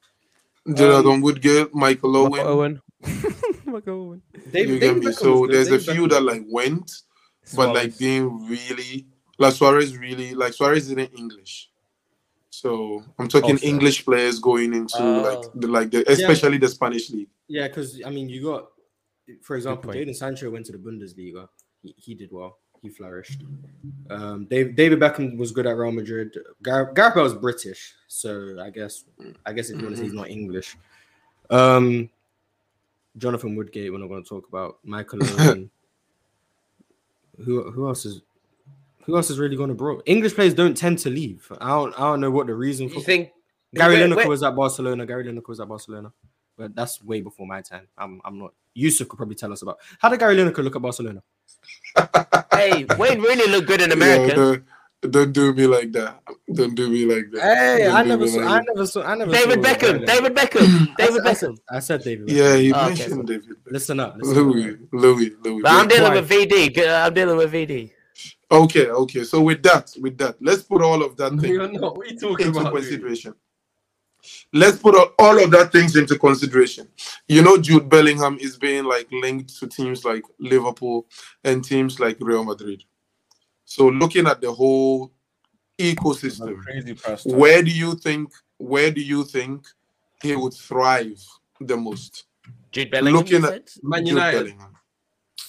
Jonathan 0.73 1.21
Woodgate, 1.21 1.73
Michael 1.73 2.29
Michael 2.29 2.47
Owen. 2.47 2.81
Owen. 3.03 3.23
Michael 3.65 3.93
Owen. 4.07 4.21
David, 4.51 4.69
you 4.73 4.79
David 4.79 5.01
get 5.01 5.07
me? 5.09 5.11
So 5.13 5.39
was 5.41 5.47
good. 5.49 5.55
there's 5.55 5.71
a 5.88 5.93
few 5.93 6.07
Beckham 6.07 6.09
that 6.09 6.23
like 6.23 6.43
went, 6.49 6.91
but 7.55 7.69
like 7.73 7.93
Suarez. 7.93 7.97
didn't 7.97 8.47
really 8.49 9.07
like 9.38 9.53
Suarez 9.53 9.95
really 9.97 10.34
like 10.34 10.53
Suarez 10.53 10.85
isn't 10.89 10.99
English. 11.17 11.69
So 12.49 13.03
I'm 13.19 13.27
talking 13.27 13.51
Also. 13.51 13.67
English 13.67 14.03
players 14.03 14.39
going 14.39 14.73
into 14.73 14.97
oh. 14.99 15.21
like 15.21 15.38
Oh. 15.38 15.51
the 15.55 15.67
like 15.67 15.91
the 15.91 16.11
especially 16.11 16.57
the 16.57 16.67
Spanish 16.67 17.09
league. 17.11 17.29
Yeah, 17.47 17.67
because 17.67 18.01
I 18.05 18.09
mean, 18.09 18.27
you 18.27 18.43
got, 18.43 18.67
for 19.41 19.56
example, 19.56 19.91
point. 19.91 20.08
Jadon 20.08 20.16
Sancho 20.16 20.49
went 20.49 20.66
to 20.68 20.72
the 20.72 20.78
Bundesliga. 20.78 21.48
He, 21.82 21.94
he 21.98 22.16
did 22.16 22.32
well. 22.32 22.58
He 22.82 22.90
flourished. 22.90 23.41
Um, 24.10 24.45
David, 24.45 24.76
David 24.76 24.99
Beckham 24.99 25.38
was 25.38 25.52
good 25.52 25.66
at 25.66 25.76
Real 25.76 25.91
Madrid. 25.91 26.38
Gar- 26.62 26.94
Gareth 26.94 27.16
Bale's 27.16 27.34
British, 27.34 27.95
so 28.08 28.58
I 28.62 28.70
guess 28.70 29.06
I 29.45 29.54
guess 29.54 29.70
if 29.70 29.78
you 29.78 29.84
want 29.84 29.95
to 29.95 29.98
say 29.98 30.04
he's 30.06 30.14
not 30.14 30.30
English. 30.30 30.78
Um, 31.49 32.10
Jonathan 33.18 33.56
Woodgate. 33.56 33.91
We're 33.91 33.98
not 33.98 34.10
going 34.10 34.24
to 34.24 34.30
talk 34.30 34.48
about 34.48 34.78
Michael 34.84 35.20
Owen. 35.40 35.70
who 37.44 37.72
who 37.72 37.88
else 37.88 38.06
is 38.06 38.22
who 39.06 39.16
else 39.16 39.30
is 39.30 39.40
really 39.40 39.56
going 39.56 39.70
to 39.70 39.76
bro? 39.76 40.02
English 40.06 40.36
players 40.36 40.54
don't 40.54 40.78
tend 40.78 40.99
to 40.99 41.10
leave. 41.10 41.52
I 41.60 41.70
don't 41.70 41.94
I 41.95 42.04
don't 42.04 42.22
know 42.22 42.32
what 42.32 42.48
the 42.48 42.54
reason 42.54 42.90
for. 42.90 42.95
You 42.95 43.02
think 43.02 43.32
Gary 43.74 43.95
Wait, 43.95 44.10
Lineker 44.12 44.28
was 44.28 44.44
at 44.44 44.56
Barcelona. 44.56 45.06
Gary 45.06 45.26
Lineker 45.26 45.48
was 45.48 45.60
at 45.60 45.68
Barcelona, 45.68 46.12
but 46.57 46.75
that's 46.75 47.03
way 47.03 47.21
before 47.21 47.47
my 47.47 47.61
time. 47.61 47.88
I'm, 47.97 48.21
I'm 48.25 48.39
not. 48.39 48.53
Yusuf 48.73 49.07
could 49.07 49.17
probably 49.17 49.35
tell 49.35 49.51
us 49.51 49.61
about 49.61 49.77
how 49.99 50.09
did 50.09 50.19
Gary 50.19 50.35
Lineker 50.35 50.63
look 50.63 50.75
at 50.75 50.81
Barcelona? 50.81 51.23
hey, 52.53 52.85
Wayne 52.97 53.21
really 53.21 53.49
looked 53.51 53.67
good 53.67 53.81
in 53.81 53.89
Yeah, 53.89 53.95
America. 53.95 54.35
don't, 54.35 55.11
don't 55.13 55.31
do 55.34 55.53
me 55.53 55.67
like 55.67 55.91
that. 55.93 56.21
Don't 56.53 56.75
do 56.75 56.89
me 56.89 57.05
like 57.05 57.31
that. 57.31 57.41
Hey, 57.41 57.84
Don't 57.85 57.95
I 57.95 58.03
never 58.03 58.27
saw. 58.27 58.38
like 58.39 58.47
I 58.47 58.61
never 58.67 58.85
saw. 58.88 59.01
I 59.03 59.15
never. 59.15 59.31
David 59.31 59.63
saw 59.63 59.69
Beckham, 59.73 60.05
David 60.05 60.35
Beckham, 60.39 60.95
David 60.97 61.23
said- 61.23 61.27
I 61.27 61.34
said, 61.34 61.49
Beckham. 61.49 61.57
I 61.71 61.79
said 61.79 62.03
David. 62.03 62.29
Yeah, 62.29 62.55
you 62.55 62.73
Oh, 62.75 62.79
okay. 62.79 62.88
mentioned 62.89 63.27
David. 63.27 63.55
Listen 63.67 63.99
up. 63.99 64.15
Listen 64.17 64.38
up. 64.38 64.43
Louis, 64.45 64.77
Louis, 64.91 65.31
Louis. 65.43 65.61
But 65.61 65.71
I'm 65.71 65.88
dealing 65.88 66.13
with 66.13 66.29
VD. 66.29 66.77
Uh, 66.79 67.05
I'm 67.05 67.13
dealing 67.13 67.38
with 67.38 67.51
VD. 67.53 67.91
Okay, 68.51 68.88
okay. 68.89 69.23
So 69.23 69.41
with 69.41 69.61
that, 69.63 69.93
with 70.01 70.17
that, 70.19 70.35
let's 70.41 70.63
put 70.63 70.81
all 70.81 71.03
of 71.03 71.17
that 71.17 71.31
thing 71.39 71.51
You're 71.53 71.67
not. 71.71 71.97
What 71.97 72.07
are 72.07 72.13
you 72.13 72.19
talking 72.19 72.47
into 72.47 72.59
about? 72.59 72.73
dude? 72.81 73.35
Consideration. 74.28 74.48
Let's 74.54 74.78
put 74.80 74.95
all- 74.95 75.14
all 75.20 75.44
of 75.44 75.52
that 75.52 75.72
things 75.72 75.95
into 75.95 76.18
consideration. 76.18 76.88
You 77.28 77.41
know, 77.41 77.58
Jude 77.58 77.90
Bellingham 77.90 78.38
is 78.40 78.58
being 78.58 78.86
like 78.86 79.08
linked 79.12 79.58
to 79.60 79.68
teams 79.68 80.04
like 80.06 80.24
Liverpool 80.40 81.08
and 81.44 81.64
teams 81.64 81.99
like 81.99 82.18
Real 82.20 82.44
Madrid. 82.44 82.84
So 83.66 83.88
looking 83.90 84.28
at 84.28 84.41
the 84.41 84.52
whole 84.52 85.12
ecosystem, 85.78 86.62
Crazy 86.64 86.95
where 87.26 87.62
do 87.62 87.72
you 87.72 87.95
think 87.95 88.32
where 88.58 88.90
do 88.91 89.02
you 89.02 89.24
think 89.24 89.68
he 90.24 90.36
would 90.36 90.54
thrive 90.54 91.22
the 91.62 91.78
most? 91.78 92.26
Jude 92.72 92.90
Bellingham. 92.91 93.22
Looking 93.22 93.44
at- 93.44 93.49
said? 93.49 93.70
Man 93.84 93.99
Jude 94.06 94.10
United. 94.16 94.38
Bellingham. 94.40 94.74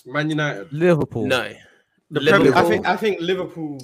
Man 0.06 0.30
United. 0.30 0.72
Liverpool. 0.72 1.26
No. 1.26 1.52
The 2.10 2.20
Liverpool. 2.20 2.52
Premier- 2.52 2.64
I 2.66 2.68
think. 2.68 2.86
I 2.86 2.96
think 2.96 3.20
Liverpool. 3.20 3.78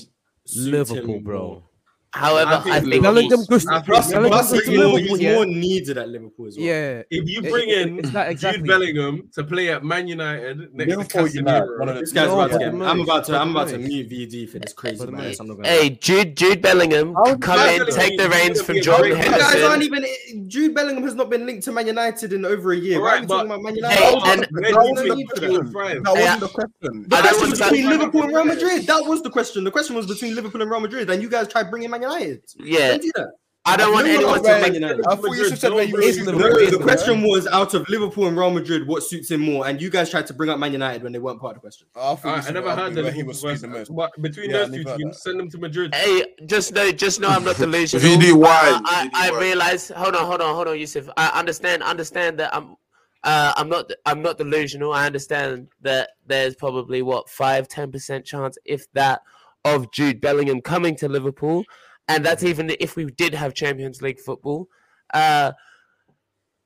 Liverpool, 0.57 1.15
him 1.17 1.23
bro. 1.25 1.69
More. 2.17 2.29
However, 2.29 2.51
I 2.51 2.55
I 2.77 2.81
think 2.81 2.93
think, 2.93 3.03
Bellingham 3.03 3.39
he's- 3.39 3.47
goes. 3.49 3.67
I 3.67 3.75
think 3.75 3.87
Plus, 3.87 4.11
Bellingham 4.13 4.31
goes 4.39 4.51
he's, 4.53 4.65
to 4.65 4.71
more, 4.77 4.85
Liverpool, 4.87 5.17
he's 5.17 5.21
yeah. 5.21 5.35
more 5.35 5.47
needed 5.47 5.99
at 5.99 6.09
Liverpool 6.09 6.47
as 6.47 6.57
well. 6.57 6.67
Yeah. 6.67 7.03
If 7.11 7.29
you 7.29 7.43
bring 7.43 7.69
it- 7.71 7.79
in 7.79 7.99
it's 7.99 8.09
exactly. 8.09 8.59
Jude 8.59 8.67
Bellingham 8.69 9.29
to 9.35 9.45
play 9.45 9.71
at 9.71 9.85
Man 9.85 10.07
United 10.09 10.75
next 10.75 10.89
Liverpool 10.91 11.29
to 11.29 11.35
United, 11.35 11.79
one 11.79 11.89
of 11.89 11.97
Casemiro, 11.97 12.01
This 12.01 12.13
guy's 12.13 12.27
No, 12.29 12.41
about 12.41 12.51
to 12.53 12.59
get. 12.59 12.69
I'm 12.69 13.01
about 13.01 13.25
to. 13.27 13.33
for 13.33 13.39
I'm 13.39 13.51
about 13.51 13.69
to 13.69 13.79
money. 13.79 13.89
mute 13.89 14.11
VD 14.11 14.47
for 14.51 14.59
this 14.59 14.73
crazy 14.73 14.97
For 14.99 15.07
the 15.07 15.13
bias. 15.13 15.39
money. 15.39 15.51
I'm 15.51 15.57
not 15.59 15.65
gonna. 15.65 15.69
hey, 15.69 15.91
Jude 15.91 16.37
Jude 16.37 16.63
Bellingham 16.63 17.15
How- 17.15 17.37
come 17.37 17.59
in, 17.61 17.79
Bellingham 17.79 17.87
take 17.97 18.19
the 18.19 18.29
reins 18.31 18.63
from 18.63 18.81
Jordan 18.81 19.13
great- 19.13 19.25
You 19.25 19.31
guys 19.31 19.63
aren't 19.63 19.83
even. 19.83 20.05
Jude 20.49 20.75
Bellingham 20.75 21.03
has 21.05 21.15
not 21.15 21.31
been 21.31 21.47
linked 21.47 21.65
to 21.65 21.73
Man 21.73 21.87
United 21.87 22.33
in 22.33 22.45
over 22.45 22.73
a 22.73 22.77
year. 22.77 23.01
Why 23.01 23.07
are 23.07 23.09
Alright, 23.09 23.21
we 23.23 23.27
but- 23.27 23.35
talking 23.35 23.51
about 23.51 23.63
Man 23.63 23.77
United? 23.77 23.99
Hey, 23.99 24.33
and- 24.33 24.47
there's 24.53 24.75
Where 24.77 24.95
no 24.95 24.95
do 25.03 25.07
you 25.07 25.15
need 25.17 25.27
think 25.29 25.35
for 25.37 25.41
he 25.41 25.47
that. 25.47 25.53
would 25.65 25.73
thrive? 25.73 26.05
That 26.05 26.15
Yeah. 26.17 26.21
wasn't 26.35 26.41
the 26.41 26.49
question. 26.49 27.07
The 27.09 27.17
question 27.23 27.51
was 27.51 27.59
between 27.61 27.89
Liverpool 27.89 28.23
and 28.23 28.35
Real 28.35 28.45
Madrid. 28.45 28.87
That 28.87 29.05
was 29.07 29.23
the 29.23 29.31
question. 29.31 29.65
The 29.65 29.71
question 29.71 29.97
was 29.97 30.07
between 30.07 30.35
Liverpool 30.35 30.63
and 30.63 30.71
Real 30.71 30.81
Madrid, 30.81 31.11
and 31.11 31.23
you 31.23 31.29
guys 31.29 31.49
tried 31.49 31.71
bringing 31.71 31.91
Man 31.91 32.04
United. 32.13 32.43
Yeah, 32.59 32.89
Don't 32.89 33.03
do 33.03 33.13
that. 33.17 33.29
I 33.67 33.79
don't 33.79 33.95
want 33.95 34.07
anyone 34.07 34.43
to 34.43 34.43
Man 34.43 34.61
make. 34.61 34.75
United. 34.75 35.07
I 35.07 35.17
thought 35.17 35.31
you 35.37 35.49
should 35.49 35.59
said 35.59 35.73
where 35.73 35.85
you 35.85 35.97
It's 35.97 36.19
is 36.19 36.27
Liverpool. 36.27 36.51
No, 36.51 36.57
It 36.59 36.63
is 36.65 36.71
the 36.73 36.77
the 36.79 36.85
question 36.85 37.23
was 37.23 37.47
out 37.47 37.73
of 37.73 37.89
Liverpool 37.89 38.27
and 38.27 38.37
Real 38.37 38.51
Madrid, 38.51 38.87
what 38.87 39.03
suits 39.03 39.31
him 39.31 39.41
more? 39.41 39.67
And 39.67 39.81
you 39.81 39.89
guys 39.89 40.11
tried 40.11 40.27
to 40.27 40.35
bring 40.35 40.51
up 40.51 40.59
Man 40.59 40.73
United 40.73 41.03
when 41.03 41.13
they 41.13 41.19
weren't 41.19 41.41
part 41.41 41.57
of 41.57 41.63
the 41.63 41.67
question. 41.69 41.87
I, 41.97 42.01
I, 42.01 42.35
I 42.41 42.51
never 42.51 42.67
where 42.67 42.77
heard 42.77 42.91
he 42.91 43.01
that 43.01 43.05
was 43.27 43.43
Liverpool 43.43 43.57
speaking 43.57 43.73
the 43.73 43.79
most. 43.79 43.97
but 43.97 44.11
between 44.21 44.51
Yeah, 44.51 44.67
those 44.67 44.77
two 44.77 44.85
teams, 44.85 45.23
send 45.23 45.41
them 45.41 45.49
to 45.49 45.57
Madrid. 45.59 45.95
Hey, 45.95 46.27
just 46.45 46.75
know, 46.75 46.93
just 46.93 47.21
know, 47.21 47.29
I'm 47.29 47.43
not 47.43 47.57
delusional. 47.57 48.07
VD 48.07 48.29
I, 48.29 48.33
why? 48.33 48.81
I, 48.85 49.11
I 49.15 49.31
VD 49.31 49.33
why? 49.33 49.41
realize. 49.41 49.89
Hold 49.89 50.15
on, 50.15 50.27
hold 50.27 50.43
on, 50.43 50.55
hold 50.55 50.69
on, 50.69 50.79
Yusuf. 50.79 51.09
I 51.17 51.29
understand, 51.29 51.83
understand 51.83 52.39
that 52.41 52.55
I'm, 52.55 52.77
uh, 53.23 53.55
I'm 53.57 53.71
not, 53.71 53.91
I'm 54.05 54.21
not 54.21 54.37
delusional. 54.37 54.93
I 54.93 55.07
understand 55.07 55.69
that 55.81 56.11
there's 56.27 56.55
probably 56.55 57.01
what 57.01 57.31
five, 57.31 57.67
ten 57.69 57.91
percent 57.91 58.27
chance, 58.27 58.59
if 58.67 58.93
that, 58.93 59.23
of 59.65 59.91
Jude 59.91 60.21
Bellingham 60.21 60.61
coming 60.61 60.95
to 60.97 61.09
Liverpool, 61.09 61.65
and 62.09 62.25
that's 62.25 62.43
even 62.43 62.75
if 62.81 62.97
we 62.97 63.07
did 63.07 63.35
have 63.35 63.55
Champions 63.55 64.03
League 64.03 64.21
football. 64.21 64.69
Uh, 65.13 65.53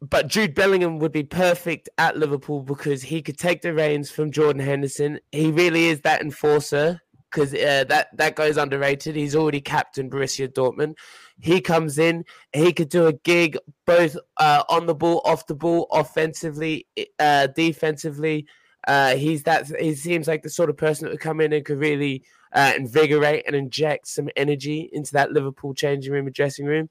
but 0.01 0.29
Jude 0.29 0.55
Bellingham 0.55 0.99
would 1.01 1.13
be 1.13 1.25
perfect 1.25 1.89
at 1.99 2.17
Liverpool 2.17 2.63
because 2.63 3.03
he 3.03 3.21
could 3.21 3.39
take 3.39 3.63
the 3.63 3.75
reins 3.75 4.11
from 4.11 4.31
Jordan 4.31 4.63
Henderson. 4.63 5.19
He 5.33 5.51
really 5.51 5.87
is 5.87 6.01
that 6.03 6.21
enforcer 6.21 7.01
because 7.31 7.53
uh, 7.53 7.85
that 7.89 8.09
that 8.17 8.37
goes 8.37 8.57
underrated. 8.57 9.17
He's 9.17 9.35
already 9.35 9.61
captain 9.61 10.09
Borussia 10.09 10.49
Dortmund. 10.49 10.95
He 11.41 11.61
comes 11.61 11.99
in, 11.99 12.25
he 12.53 12.73
could 12.73 12.89
do 12.89 13.07
a 13.07 13.13
gig 13.13 13.59
both 13.87 14.17
uh, 14.39 14.65
on 14.69 14.87
the 14.87 14.95
ball, 14.95 15.21
off 15.25 15.47
the 15.47 15.55
ball, 15.55 15.87
offensively, 15.93 16.87
uh, 17.19 17.49
defensively. 17.49 18.47
Uh, 18.87 19.17
he's 19.17 19.43
that. 19.45 19.67
He 19.81 19.95
seems 19.95 20.29
like 20.29 20.43
the 20.43 20.51
sort 20.51 20.71
of 20.71 20.77
person 20.77 21.05
that 21.05 21.11
would 21.11 21.21
come 21.21 21.41
in 21.41 21.53
and 21.53 21.65
could 21.65 21.79
really 21.79 22.25
uh, 22.53 22.73
invigorate 22.77 23.45
and 23.47 23.55
inject 23.55 24.09
some 24.09 24.29
energy 24.37 24.89
into 24.93 25.13
that 25.13 25.33
Liverpool 25.33 25.75
changing 25.75 26.13
room 26.13 26.27
and 26.27 26.35
dressing 26.35 26.67
room. 26.67 26.89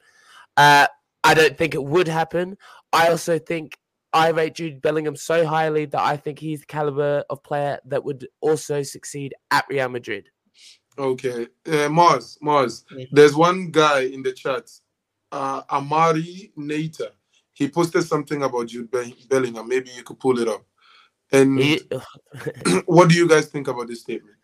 Uh, 0.56 0.88
I 1.24 1.34
don't 1.34 1.58
think 1.58 1.74
it 1.74 1.84
would 1.84 2.08
happen. 2.08 2.58
I 2.94 3.10
also 3.10 3.38
think 3.38 3.78
I 4.14 4.30
rate 4.30 4.56
Jude 4.56 4.82
Bellingham 4.82 5.16
so 5.16 5.46
highly 5.46 5.86
that 5.86 6.02
I 6.02 6.18
think 6.18 6.40
he's 6.40 6.62
the 6.62 6.66
caliber 6.66 7.24
of 7.30 7.44
player 7.44 7.80
that 7.86 8.04
would 8.04 8.28
also 8.42 8.82
succeed 8.84 9.34
at 9.52 9.66
Real 9.70 9.90
Madrid. 9.90 10.30
Okay, 10.98 11.48
uh, 11.72 11.90
Mars, 11.90 12.38
Mars. 12.42 12.84
There's 13.12 13.36
one 13.36 13.70
guy 13.70 14.02
in 14.02 14.24
the 14.24 14.32
chat, 14.32 14.72
uh, 15.32 15.62
Amari 15.70 16.52
Nater. 16.56 17.10
He 17.54 17.70
posted 17.70 18.04
something 18.04 18.42
about 18.44 18.68
Jude 18.68 18.90
Be- 18.90 19.16
Bellingham. 19.30 19.68
Maybe 19.68 19.92
you 19.92 20.04
could 20.04 20.20
pull 20.20 20.40
it 20.40 20.48
up. 20.48 20.64
And 21.32 21.60
He, 21.60 21.82
what 22.86 23.10
do 23.10 23.16
you 23.16 23.28
guys 23.28 23.48
think 23.48 23.68
about 23.68 23.88
this 23.88 24.02
statement? 24.02 24.38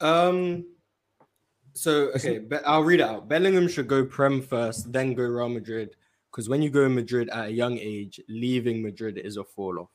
Um. 0.00 0.66
So 1.74 2.10
okay, 2.16 2.38
Be- 2.38 2.56
I'll 2.66 2.82
read 2.82 3.00
it 3.00 3.04
out. 3.04 3.28
Bellingham 3.28 3.68
should 3.68 3.88
go 3.88 4.04
Prem 4.04 4.42
first, 4.42 4.92
then 4.92 5.14
go 5.14 5.22
Real 5.22 5.48
Madrid. 5.48 5.96
Because 6.30 6.48
when 6.48 6.60
you 6.60 6.70
go 6.70 6.84
to 6.84 6.88
Madrid 6.88 7.28
at 7.30 7.46
a 7.46 7.50
young 7.50 7.78
age, 7.78 8.20
leaving 8.28 8.82
Madrid 8.82 9.18
is 9.18 9.36
a 9.36 9.44
fall 9.44 9.78
off. 9.78 9.90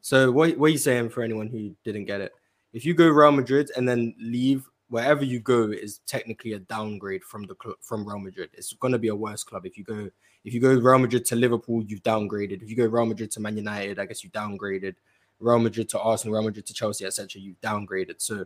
So 0.00 0.30
what 0.30 0.56
what 0.56 0.66
are 0.66 0.70
you 0.70 0.78
saying 0.78 1.10
for 1.10 1.22
anyone 1.22 1.48
who 1.48 1.74
didn't 1.84 2.06
get 2.06 2.20
it? 2.20 2.32
If 2.72 2.84
you 2.84 2.94
go 2.94 3.08
Real 3.08 3.32
Madrid 3.32 3.70
and 3.76 3.88
then 3.88 4.14
leave, 4.18 4.68
wherever 4.88 5.24
you 5.24 5.40
go 5.40 5.70
is 5.70 5.98
technically 6.06 6.54
a 6.54 6.58
downgrade 6.58 7.24
from 7.24 7.44
the 7.44 7.56
cl- 7.62 7.76
from 7.80 8.06
Real 8.06 8.18
Madrid. 8.18 8.50
It's 8.54 8.72
going 8.74 8.92
to 8.92 8.98
be 8.98 9.08
a 9.08 9.14
worse 9.14 9.44
club 9.44 9.66
if 9.66 9.76
you 9.76 9.84
go 9.84 10.10
if 10.44 10.54
you 10.54 10.60
go 10.60 10.72
Real 10.72 10.98
Madrid 10.98 11.24
to 11.26 11.36
Liverpool, 11.36 11.82
you've 11.84 12.02
downgraded. 12.02 12.62
If 12.62 12.70
you 12.70 12.76
go 12.76 12.86
Real 12.86 13.06
Madrid 13.06 13.30
to 13.32 13.40
Man 13.40 13.56
United, 13.56 13.98
I 13.98 14.06
guess 14.06 14.24
you 14.24 14.30
downgraded. 14.30 14.94
Real 15.38 15.58
Madrid 15.58 15.88
to 15.90 16.00
Arsenal, 16.00 16.34
Real 16.34 16.44
Madrid 16.44 16.66
to 16.66 16.74
Chelsea, 16.74 17.04
etc. 17.04 17.40
You've 17.40 17.60
downgraded. 17.60 18.16
So 18.18 18.44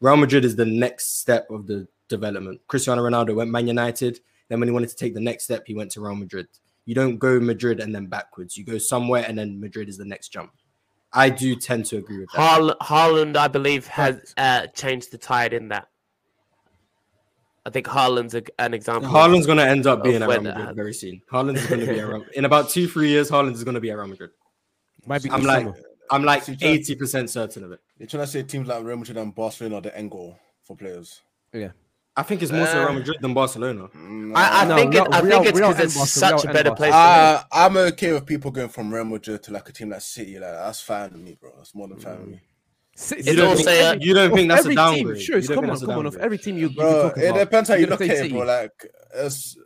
Real 0.00 0.16
Madrid 0.16 0.44
is 0.44 0.56
the 0.56 0.64
next 0.66 1.20
step 1.20 1.50
of 1.50 1.66
the 1.66 1.86
development. 2.08 2.60
Cristiano 2.68 3.02
Ronaldo 3.02 3.34
went 3.34 3.50
Man 3.50 3.66
United. 3.66 4.20
Then 4.48 4.58
when 4.60 4.68
he 4.68 4.72
wanted 4.72 4.88
to 4.90 4.96
take 4.96 5.14
the 5.14 5.20
next 5.20 5.44
step, 5.44 5.64
he 5.66 5.74
went 5.74 5.90
to 5.92 6.00
Real 6.00 6.14
Madrid. 6.14 6.48
You 6.86 6.94
don't 6.94 7.18
go 7.18 7.38
Madrid 7.38 7.78
and 7.80 7.94
then 7.94 8.06
backwards. 8.06 8.56
You 8.56 8.64
go 8.64 8.78
somewhere 8.78 9.24
and 9.28 9.38
then 9.38 9.60
Madrid 9.60 9.88
is 9.88 9.96
the 9.98 10.04
next 10.04 10.30
jump. 10.30 10.52
I 11.12 11.28
do 11.28 11.54
tend 11.56 11.86
to 11.86 11.98
agree 11.98 12.18
with 12.18 12.30
that. 12.32 12.40
Har- 12.40 12.76
Haaland, 12.80 13.36
I 13.36 13.48
believe, 13.48 13.86
has 13.88 14.32
uh, 14.36 14.66
changed 14.68 15.10
the 15.12 15.18
tide 15.18 15.52
in 15.52 15.68
that. 15.68 15.88
I 17.66 17.70
think 17.70 17.86
Haaland's 17.86 18.34
a, 18.34 18.42
an 18.58 18.74
example. 18.74 19.06
of- 19.06 19.12
Haaland's 19.14 19.46
going 19.46 19.58
to 19.58 19.66
end 19.66 19.86
up 19.86 20.02
being 20.02 20.22
at 20.22 20.28
Real 20.28 20.40
Madrid 20.40 20.56
happens. 20.56 20.76
very 20.76 20.94
soon. 20.94 21.20
Haaland 21.30 21.56
is 21.56 21.66
going 21.66 21.80
to 21.80 21.86
be 21.86 22.00
at 22.00 22.08
Real 22.08 22.24
in 22.34 22.44
about 22.44 22.70
two, 22.70 22.88
three 22.88 23.08
years. 23.08 23.30
Haaland 23.30 23.52
is 23.52 23.62
going 23.64 23.74
to 23.74 23.80
be 23.80 23.90
at 23.90 23.98
Real 23.98 24.06
Madrid. 24.06 24.30
Might 25.06 25.22
be 25.22 25.30
I'm 25.30 25.40
this 25.40 25.48
like, 25.48 25.64
summer. 25.66 25.76
I'm 26.10 26.24
like 26.24 26.42
eighty 26.62 26.94
percent 26.96 27.30
certain 27.30 27.64
of 27.64 27.72
it. 27.72 27.80
You're 27.98 28.08
trying 28.08 28.24
to 28.24 28.26
say 28.26 28.42
teams 28.42 28.66
like 28.68 28.82
Real 28.84 28.96
Madrid 28.96 29.16
and 29.16 29.34
Barcelona 29.34 29.76
are 29.76 29.80
the 29.82 29.96
end 29.96 30.10
goal 30.10 30.38
for 30.64 30.76
players. 30.76 31.20
Yeah. 31.52 31.70
I 32.16 32.22
think 32.24 32.42
it's 32.42 32.50
more 32.52 32.66
so 32.66 32.82
Uh, 32.82 32.84
Real 32.86 32.94
Madrid 32.98 33.16
than 33.20 33.32
Barcelona. 33.34 33.88
Mm, 33.96 34.32
I, 34.36 34.62
I 34.62 34.64
No, 34.66 34.76
think 34.76 34.92
Real- 34.92 35.04
it, 35.04 35.14
I 35.14 35.20
Real- 35.20 35.30
think 35.42 35.46
it's 35.46 35.58
because 35.60 35.78
it's 35.80 35.94
Barca, 35.96 36.10
such 36.10 36.44
a 36.44 36.52
better 36.52 36.74
place. 36.74 36.92
Uh, 36.92 37.42
I'm 37.52 37.76
okay 37.76 38.12
with 38.12 38.26
people 38.26 38.50
going 38.50 38.68
from 38.68 38.92
Real 38.92 39.04
Madrid 39.04 39.42
to 39.44 39.52
like 39.52 39.68
a 39.68 39.72
team 39.72 39.90
like 39.90 40.00
City. 40.00 40.34
Like 40.38 40.52
that's 40.52 40.80
fine 40.80 41.12
with 41.12 41.20
me, 41.22 41.38
bro. 41.40 41.52
That's 41.56 41.74
more 41.74 41.86
than 41.88 41.98
fine 41.98 42.18
with 42.20 42.28
me. 42.28 42.40
It's 42.92 43.26
You 43.28 43.36
don't, 43.36 43.48
also 43.50 43.62
think, 43.62 44.02
a- 44.02 44.04
you 44.04 44.12
don't 44.12 44.34
think 44.34 44.48
that's 44.48 44.60
a 44.62 44.64
every 44.64 44.74
downgrade? 44.74 45.16
Team, 45.16 45.24
sure, 45.24 45.38
You 45.38 45.48
come 45.48 45.58
on, 45.60 45.66
that's 45.68 45.80
come 45.86 45.90
on. 45.98 46.06
Of 46.06 46.16
every 46.16 46.36
team 46.38 46.56
you, 46.58 46.68
you 46.68 46.74
Bro, 46.74 47.02
talk 47.10 47.16
it 47.18 47.28
about, 47.28 47.38
depends 47.38 47.68
how 47.68 47.74
you 47.76 47.80
you're 47.82 47.90
look 47.90 48.00
gonna 48.00 48.12
at 48.12 48.26
it, 48.26 48.32
bro. 48.32 48.40
Like, 48.42 48.86
it's 49.14 49.56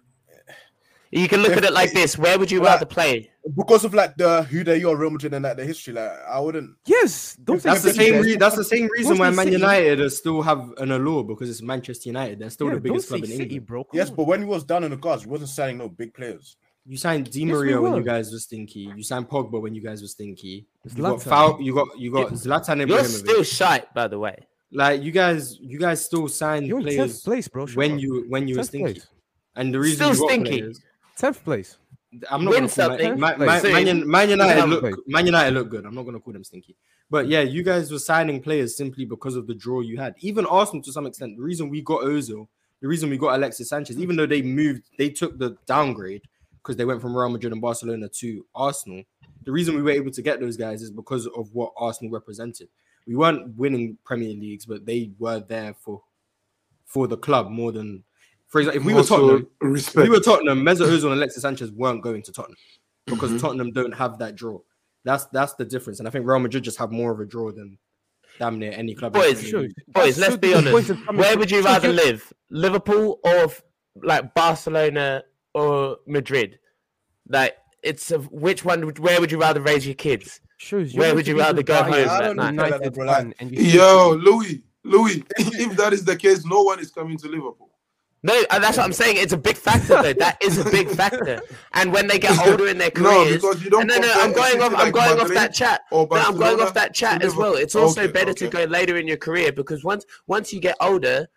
You 1.17 1.29
can 1.29 1.41
look 1.43 1.53
If- 1.53 1.59
at 1.59 1.65
it 1.65 1.73
like 1.73 1.93
this: 1.93 2.19
Where 2.19 2.39
would 2.39 2.51
you 2.51 2.59
Right. 2.61 2.71
rather 2.75 2.87
play? 2.87 3.31
because 3.57 3.85
of 3.85 3.93
like 3.95 4.17
the 4.17 4.43
who 4.45 4.65
they 4.65 4.83
are, 4.85 4.97
Real 4.97 5.11
Madrid, 5.11 5.33
and 5.35 5.43
like 5.45 5.57
the 5.57 5.65
history. 5.65 5.93
Like, 5.95 6.11
I 6.29 6.41
wouldn't. 6.41 6.77
Yes, 6.87 7.37
don't 7.45 7.63
That's 7.63 7.83
the 7.83 7.93
same. 7.93 8.21
Re- 8.23 8.37
that's 8.37 8.57
the 8.57 8.65
same 8.65 8.89
reason 8.97 9.19
why 9.19 9.29
Man 9.31 9.45
City. 9.47 9.53
United 9.59 10.11
still 10.11 10.43
have 10.43 10.73
an 10.79 10.91
allure 10.91 11.23
because 11.25 11.49
it's 11.51 11.63
Manchester 11.63 12.09
United. 12.09 12.39
They're 12.41 12.51
still 12.51 12.69
Yeah, 12.69 12.75
the 12.75 12.81
biggest 12.81 13.09
club 13.09 13.21
in 13.21 13.27
City, 13.31 13.43
England. 13.43 13.67
bro. 13.67 13.87
Yes, 13.93 14.11
on. 14.11 14.17
but 14.17 14.27
when 14.27 14.41
he 14.41 14.47
was 14.47 14.65
down 14.65 14.83
in 14.83 14.91
the 14.91 14.97
guards, 14.97 15.23
he 15.25 15.29
wasn't 15.29 15.51
signing 15.51 15.79
no 15.79 15.89
big 15.89 16.15
players. 16.15 16.57
You 16.87 16.97
signed 16.97 17.31
Di 17.31 17.41
Yes, 17.41 17.49
Maria 17.49 17.81
when 17.81 17.95
you 17.95 18.03
guys 18.03 18.33
were 18.33 18.39
stinky. 18.39 18.91
You 18.97 19.03
signed 19.03 19.29
Pogba 19.29 19.61
when 19.61 19.75
you 19.75 19.83
guys 19.83 20.03
were 20.03 20.09
stinky. 20.09 20.67
You 20.95 21.03
got 21.03 21.19
Zlatan. 21.19 21.23
Fal- 21.23 21.59
You 21.61 21.75
got 21.75 21.99
you 21.99 22.13
got 22.13 22.33
Zlatan 22.33 22.89
You're 22.89 23.05
still 23.05 23.43
shite, 23.43 23.93
by 23.95 24.09
the 24.09 24.19
way. 24.19 24.37
like 24.73 25.03
you 25.03 25.13
guys, 25.13 25.59
you 25.61 25.79
guys 25.79 26.05
still 26.05 26.27
signed 26.29 26.67
You're 26.67 26.81
players 26.81 27.21
place, 27.23 27.47
bro. 27.47 27.67
shut 27.67 27.77
when 27.77 27.93
up. 27.93 28.01
you 28.01 28.25
when 28.29 28.49
you 28.49 28.57
were 28.57 28.65
stinky. 28.65 28.95
place. 28.95 29.07
And 29.57 29.73
the 29.73 29.79
reason 29.79 29.97
Still 29.97 30.15
you 30.15 30.21
got 30.21 30.29
stinky. 30.31 30.51
players, 30.61 30.81
Tenth 31.17 31.45
place. 31.45 31.77
I'm 32.31 32.45
not 32.45 32.51
Win 32.51 32.67
gonna 32.67 32.69
call 32.69 32.69
something 32.69 33.21
Man, 33.21 33.39
Man, 33.39 33.47
Man, 33.47 33.61
soon. 33.61 33.73
Man, 33.73 34.09
Man 34.09 34.31
United 34.31 34.67
look 34.67 34.81
place. 34.81 34.95
Man 35.07 35.27
United 35.27 35.55
look 35.55 35.69
good. 35.69 35.85
I'm 35.85 35.95
not 35.95 36.05
gonna 36.05 36.21
call 36.21 36.33
them 36.33 36.45
stinky. 36.45 36.77
But 37.11 37.29
yeah, 37.29 37.41
you 37.41 37.63
guys 37.63 37.91
were 37.91 37.99
signing 37.99 38.41
players 38.41 38.77
simply 38.77 39.05
because 39.05 39.37
of 39.37 39.47
the 39.47 39.55
draw 39.55 39.81
you 39.81 39.99
had. 39.99 40.15
Even 40.21 40.47
Arsenal 40.47 40.83
to 40.83 40.93
some 40.93 41.07
extent. 41.07 41.37
The 41.37 41.43
reason 41.43 41.69
we 41.69 41.83
got 41.83 42.03
Ozil, 42.03 42.47
the 42.81 42.89
reason 42.89 43.11
we 43.11 43.19
got 43.19 43.35
Alexis 43.35 43.69
Sanchez, 43.69 43.99
even 43.99 44.17
though 44.17 44.27
they 44.27 44.43
moved, 44.43 44.83
they 44.99 45.11
took 45.11 45.39
the 45.39 45.57
downgrade 45.67 46.23
because 46.63 46.77
they 46.77 46.85
went 46.85 47.01
from 47.01 47.17
Real 47.17 47.29
Madrid 47.29 47.53
and 47.53 47.61
Barcelona 47.61 48.09
to 48.09 48.47
Arsenal. 48.55 49.03
The 49.45 49.53
reason 49.53 49.77
we 49.77 49.83
were 49.83 49.91
able 49.91 50.11
to 50.13 50.23
get 50.23 50.41
those 50.41 50.57
guys 50.57 50.83
is 50.83 50.91
because 50.91 51.27
of 51.27 51.53
what 51.53 51.73
Arsenal 51.77 52.13
represented. 52.13 52.69
We 53.07 53.17
weren't 53.17 53.55
winning 53.57 53.99
Premier 54.05 54.31
Leagues, 54.31 54.65
but 54.65 54.87
they 54.87 55.11
were 55.19 55.41
there 55.41 55.75
for 55.75 56.03
for 56.87 57.07
the 57.07 57.17
club 57.17 57.51
more 57.51 57.73
than, 57.73 58.05
for 58.55 58.61
example, 58.61 58.81
if 58.81 58.87
we 58.87 58.93
were 58.95 59.01
Also, 59.01 59.17
Tottenham, 59.19 59.47
if 59.63 59.69
respect. 59.73 60.09
we 60.09 60.11
were 60.15 60.21
Tottenham, 60.21 60.63
Mesut 60.63 60.87
Ozil 60.87 61.05
and 61.07 61.15
Alexis 61.15 61.43
Sanchez 61.43 61.73
weren't 61.73 62.03
going 62.05 62.23
to 62.23 62.31
Tottenham 62.31 62.57
because 63.05 63.33
Mhm. 63.33 63.41
Tottenham 63.41 63.73
don't 63.73 63.91
have 63.93 64.19
that 64.21 64.37
draw. 64.37 64.61
That's 65.05 65.25
that's 65.27 65.55
the 65.55 65.65
difference, 65.65 65.99
and 65.99 66.07
I 66.07 66.13
think 66.13 66.25
Real 66.25 66.39
Madrid 66.39 66.63
just 66.63 66.79
have 66.79 66.93
more 66.93 67.11
of 67.11 67.19
a 67.19 67.25
draw 67.27 67.51
than 67.51 67.79
damn 68.39 68.61
near 68.61 68.71
any 68.71 68.95
club. 68.95 69.13
Boys, 69.13 69.25
the 69.25 69.35
Premier 69.35 69.51
Sure. 69.51 69.61
League. 69.63 69.73
Boys, 69.89 70.15
That 70.15 70.21
let's 70.21 70.33
should 70.35 70.41
be 70.41 70.55
honest. 70.55 70.71
point 70.73 70.91
of 70.91 71.05
coming 71.05 71.21
Where 71.21 71.37
would 71.37 71.51
you 71.51 71.63
rather 71.63 71.93
live, 71.93 72.33
Liverpool 72.51 73.19
or 73.25 73.51
like 74.05 74.35
Barcelona 74.35 75.25
or 75.53 75.99
Madrid? 76.07 76.61
Like, 77.29 77.57
it's 77.83 78.11
a, 78.13 78.19
which 78.19 78.65
one? 78.65 78.83
Where 78.83 79.21
would 79.21 79.33
you 79.33 79.41
rather 79.41 79.61
raise 79.61 79.85
your 79.85 79.97
kids? 79.97 80.41
Shows 80.59 80.95
Where 80.95 81.13
would 81.15 81.27
you 81.27 81.37
rather 81.39 81.63
go 81.65 81.83
home 81.83 81.93
who's 81.95 82.07
I 82.09 82.21
don't 82.23 82.37
night? 82.37 82.55
know. 82.55 82.65
United 82.67 82.95
bro, 82.95 83.05
like- 83.07 83.17
fan 83.17 83.35
and 83.41 83.51
you 83.51 83.59
say 83.71 83.77
Yo, 83.79 84.13
Louis, 84.13 84.63
Louis, 84.85 85.25
if 85.39 85.77
that 85.77 85.93
is 85.93 86.05
the 86.05 86.15
case, 86.17 86.45
no 86.47 86.63
one 86.63 86.79
is 86.79 86.91
coming 86.93 87.19
to 87.19 87.29
Liverpool. 87.29 87.71
No, 88.25 88.43
that's 88.51 88.79
what 88.79 88.85
I'm 88.87 88.95
saying. 88.95 89.19
It's 89.19 89.35
a 89.35 89.37
big 89.37 89.55
factor, 89.57 90.01
though. 90.03 90.15
That 90.15 90.39
is 90.43 90.57
a 90.57 90.65
big 90.65 90.89
factor. 91.03 91.43
And 91.75 91.93
when 91.93 92.07
they 92.07 92.19
get 92.19 92.39
older 92.47 92.67
in 92.69 92.79
their 92.79 92.91
No, 92.97 93.27
because 93.31 93.63
you 93.63 93.69
don't. 93.69 93.87
no, 93.87 93.99
no, 93.99 94.11
I'm 94.15 94.33
going 94.33 94.63
off. 94.63 94.73
I'm 94.75 94.91
going 94.91 95.21
off 95.21 95.29
that 95.29 95.53
chat. 95.53 95.83
No, 95.93 96.09
I'm 96.11 96.37
going 96.39 96.59
off 96.59 96.73
that 96.73 96.95
chat 96.95 97.23
as 97.23 97.37
well. 97.37 97.55
It's 97.55 97.75
also 97.77 98.05
Okay, 98.05 98.13
better 98.13 98.31
okay. 98.31 98.47
to 98.47 98.51
go 98.51 98.65
later 98.65 98.97
in 98.97 99.07
your 99.07 99.19
career 99.19 99.53
because 99.53 99.85
once 99.85 100.07
once 100.27 100.55
you 100.55 100.61
get 100.61 100.75
older, 100.81 101.29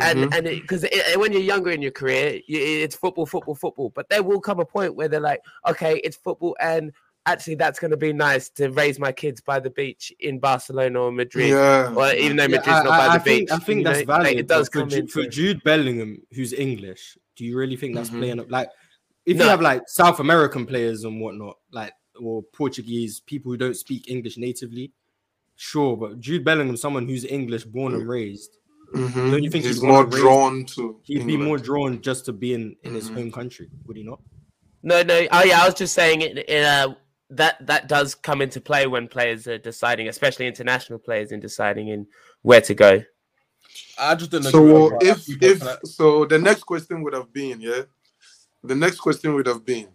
and 0.00 0.30
Mhm. 0.30 0.34
and 0.36 0.44
because 0.46 0.86
when 1.16 1.32
you're 1.32 1.42
younger 1.42 1.70
in 1.70 1.82
your 1.82 1.90
career, 1.90 2.40
you, 2.46 2.60
it's 2.84 2.94
football, 2.94 3.26
football, 3.26 3.56
football. 3.56 3.90
But 3.92 4.08
there 4.08 4.22
will 4.22 4.40
come 4.40 4.60
a 4.60 4.64
point 4.64 4.94
where 4.94 5.08
they're 5.08 5.18
like, 5.20 5.40
okay, 5.68 5.96
it's 6.04 6.16
football, 6.16 6.56
and 6.60 6.92
actually 7.32 7.54
that's 7.56 7.78
going 7.78 7.90
to 7.90 7.96
be 7.96 8.12
nice 8.12 8.48
to 8.50 8.68
raise 8.70 8.98
my 8.98 9.12
kids 9.12 9.40
by 9.40 9.60
the 9.60 9.70
beach 9.70 10.12
in 10.20 10.38
Barcelona 10.38 11.00
or 11.00 11.12
Madrid. 11.12 11.48
Yeah. 11.50 11.92
Or 11.94 12.12
even 12.12 12.36
though 12.36 12.44
Yeah, 12.44 12.48
Madrid's 12.48 12.68
I, 12.68 12.82
not 12.82 12.86
by 12.86 12.98
I- 12.98 13.06
the 13.06 13.12
I 13.14 13.18
think, 13.18 13.40
beach, 13.40 13.50
I 13.50 13.58
think 13.58 13.84
that's 13.84 13.98
know, 14.00 14.04
valid. 14.06 14.38
It 14.38 14.46
does 14.48 14.68
but 14.68 14.72
for, 14.72 14.80
come 14.80 14.88
Ju- 14.90 14.96
in. 14.98 15.06
for 15.08 15.26
Jude 15.26 15.62
Bellingham, 15.64 16.22
who's 16.32 16.52
English. 16.52 17.16
Do 17.36 17.44
you 17.44 17.56
really 17.56 17.76
think 17.76 17.94
that's 17.94 18.10
Mhm. 18.10 18.18
playing 18.18 18.40
up? 18.40 18.50
Like, 18.50 18.68
if 19.26 19.36
No. 19.36 19.44
you 19.44 19.50
have 19.50 19.60
like 19.60 19.82
South 19.88 20.20
American 20.20 20.66
players 20.66 21.04
and 21.04 21.20
whatnot, 21.20 21.56
like 21.72 21.92
or 22.20 22.42
Portuguese 22.52 23.20
people 23.20 23.52
who 23.52 23.56
don't 23.56 23.76
speak 23.76 24.10
English 24.10 24.36
natively, 24.38 24.90
sure. 25.56 25.96
But 25.96 26.18
Jude 26.20 26.44
Bellingham, 26.44 26.76
someone 26.76 27.06
who's 27.06 27.24
English 27.24 27.64
born 27.64 27.94
and 27.94 28.08
raised, 28.08 28.56
Mhm. 28.94 29.30
Don't 29.30 29.42
you 29.42 29.50
think 29.50 29.64
he's 29.64 29.74
he's 29.76 29.82
more 29.82 30.04
drawn 30.04 30.64
to? 30.64 30.98
he'd 31.04 31.26
be 31.26 31.36
more 31.36 31.58
drawn 31.58 32.00
just 32.00 32.24
to 32.24 32.32
be 32.32 32.54
in, 32.54 32.74
in 32.84 32.94
his 32.94 33.10
Mhm. 33.10 33.14
home 33.14 33.32
country, 33.32 33.68
would 33.84 33.96
he 33.98 34.02
not? 34.02 34.18
No, 34.82 35.02
no. 35.02 35.26
Oh, 35.30 35.44
yeah. 35.44 35.60
I 35.62 35.66
was 35.66 35.74
just 35.74 35.92
saying 35.94 36.22
it. 36.22 36.38
in, 36.48 36.64
Uh, 36.64 36.94
that 37.30 37.66
that 37.66 37.88
does 37.88 38.14
come 38.14 38.40
into 38.40 38.60
play 38.60 38.86
when 38.86 39.08
players 39.08 39.46
are 39.46 39.58
deciding, 39.58 40.08
especially 40.08 40.46
international 40.46 40.98
players, 40.98 41.32
in 41.32 41.40
deciding 41.40 41.88
in 41.88 42.06
where 42.42 42.60
to 42.62 42.74
go. 42.74 43.02
I 43.98 44.14
just 44.14 44.30
didn't. 44.30 44.46
agree 44.46 44.70
So 44.70 44.98
with 44.98 45.02
if 45.02 45.42
if 45.42 45.78
so, 45.84 46.24
the 46.24 46.38
next 46.38 46.62
question 46.64 47.02
would 47.02 47.12
have 47.12 47.32
been 47.32 47.60
yeah, 47.60 47.82
the 48.62 48.74
next 48.74 48.98
question 48.98 49.34
would 49.34 49.46
have 49.46 49.64
been, 49.64 49.88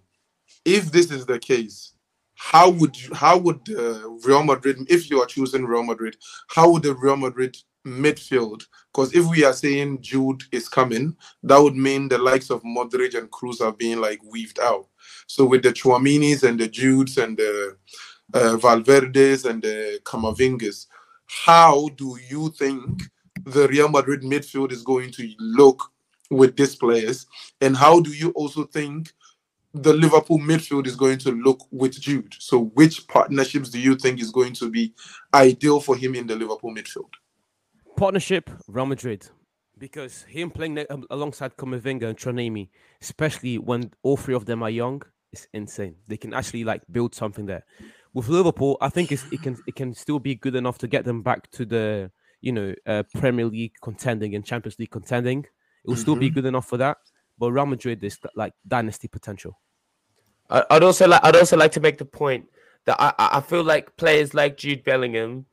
if 0.65 0.91
this 0.91 1.11
is 1.11 1.25
the 1.25 1.39
case, 1.39 1.93
how 2.35 2.69
would 2.69 2.99
you, 3.01 3.13
how 3.13 3.37
would 3.37 3.61
uh, 3.69 4.09
Real 4.25 4.43
Madrid, 4.43 4.77
if 4.89 5.09
you 5.09 5.21
are 5.21 5.25
choosing 5.25 5.65
Real 5.65 5.83
Madrid, 5.83 6.17
how 6.49 6.71
would 6.71 6.83
the 6.83 6.93
Real 6.95 7.17
Madrid 7.17 7.57
midfield? 7.85 8.63
Because 8.91 9.13
if 9.13 9.25
we 9.25 9.43
are 9.43 9.53
saying 9.53 10.01
Jude 10.01 10.43
is 10.51 10.69
coming, 10.69 11.15
that 11.43 11.57
would 11.57 11.75
mean 11.75 12.07
the 12.07 12.17
likes 12.17 12.49
of 12.49 12.61
Modric 12.63 13.17
and 13.17 13.29
Kroos 13.31 13.61
are 13.61 13.73
being 13.73 13.99
like 13.99 14.19
weaved 14.23 14.59
out. 14.59 14.87
So 15.27 15.45
with 15.45 15.63
the 15.63 15.73
Tchouamenis 15.73 16.43
and 16.43 16.59
the 16.59 16.67
Judes 16.67 17.17
and 17.17 17.37
the 17.37 17.77
uh, 18.33 18.57
Valverdes 18.57 19.45
and 19.49 19.61
the 19.61 19.99
Camavingas, 20.03 20.87
how 21.27 21.89
do 21.95 22.17
you 22.29 22.49
think 22.51 23.03
the 23.45 23.67
Real 23.67 23.89
Madrid 23.89 24.21
midfield 24.21 24.71
is 24.71 24.83
going 24.83 25.11
to 25.11 25.29
look 25.39 25.91
with 26.29 26.55
these 26.55 26.75
players? 26.75 27.25
And 27.61 27.75
how 27.75 27.99
do 27.99 28.11
you 28.11 28.31
also 28.31 28.65
think 28.65 29.11
the 29.73 29.93
Liverpool 29.93 30.37
midfield 30.37 30.85
is 30.85 30.95
going 30.95 31.17
to 31.19 31.31
look 31.31 31.65
with 31.71 31.99
Jude? 31.99 32.35
So, 32.39 32.65
which 32.75 33.07
partnerships 33.07 33.69
do 33.69 33.79
you 33.79 33.95
think 33.95 34.21
is 34.21 34.31
going 34.31 34.53
to 34.53 34.69
be 34.69 34.93
ideal 35.33 35.79
for 35.79 35.95
him 35.95 36.15
in 36.15 36.27
the 36.27 36.35
Liverpool 36.35 36.73
midfield? 36.73 37.09
Partnership 37.97 38.49
Real 38.67 38.85
Madrid. 38.85 39.27
Because 39.83 40.21
him 40.29 40.49
playing 40.49 40.79
um, 40.89 41.05
alongside 41.09 41.57
Camavinga 41.57 42.03
and 42.03 42.17
Tchouameni, 42.17 42.69
especially 43.01 43.57
when 43.57 43.91
all 44.01 44.15
three 44.15 44.33
of 44.33 44.45
them 44.45 44.63
are 44.63 44.69
young, 44.69 45.01
is 45.33 45.45
insane. 45.51 45.95
They 46.07 46.15
can 46.15 46.33
actually 46.33 46.63
like 46.63 46.83
build 46.89 47.13
something 47.13 47.45
there. 47.45 47.65
With 48.13 48.29
Liverpool, 48.29 48.77
I 48.79 48.87
think 48.87 49.11
it's, 49.11 49.25
it 49.29 49.41
can 49.41 49.57
it 49.67 49.75
can 49.75 49.93
still 49.93 50.19
be 50.19 50.35
good 50.35 50.55
enough 50.55 50.77
to 50.77 50.87
get 50.87 51.03
them 51.03 51.21
back 51.21 51.51
to 51.51 51.65
the 51.65 52.09
you 52.39 52.53
know 52.53 52.73
uh, 52.87 53.03
Premier 53.13 53.45
League 53.45 53.73
contending 53.83 54.35
and 54.35 54.45
Champions 54.45 54.79
League 54.79 54.91
contending. 54.91 55.39
It 55.83 55.89
will 55.89 55.97
still 55.97 56.15
be 56.15 56.29
Mhm. 56.29 56.35
good 56.35 56.45
enough 56.45 56.69
for 56.69 56.77
that. 56.77 56.99
But 57.37 57.51
Real 57.51 57.65
Madrid 57.65 58.01
is 58.05 58.17
like 58.37 58.53
dynasty 58.65 59.09
potential. 59.09 59.59
I- 60.49 60.63
I'd 60.69 60.83
also 60.83 61.09
like 61.09 61.25
I'd 61.25 61.35
also 61.35 61.57
like 61.57 61.73
to 61.73 61.81
make 61.81 61.97
the 61.97 62.05
point 62.05 62.45
that 62.85 62.95
I 63.01 63.13
I 63.17 63.41
feel 63.41 63.65
like 63.65 63.97
players 63.97 64.33
like 64.33 64.55
Jude 64.55 64.85
Bellingham 64.85 65.45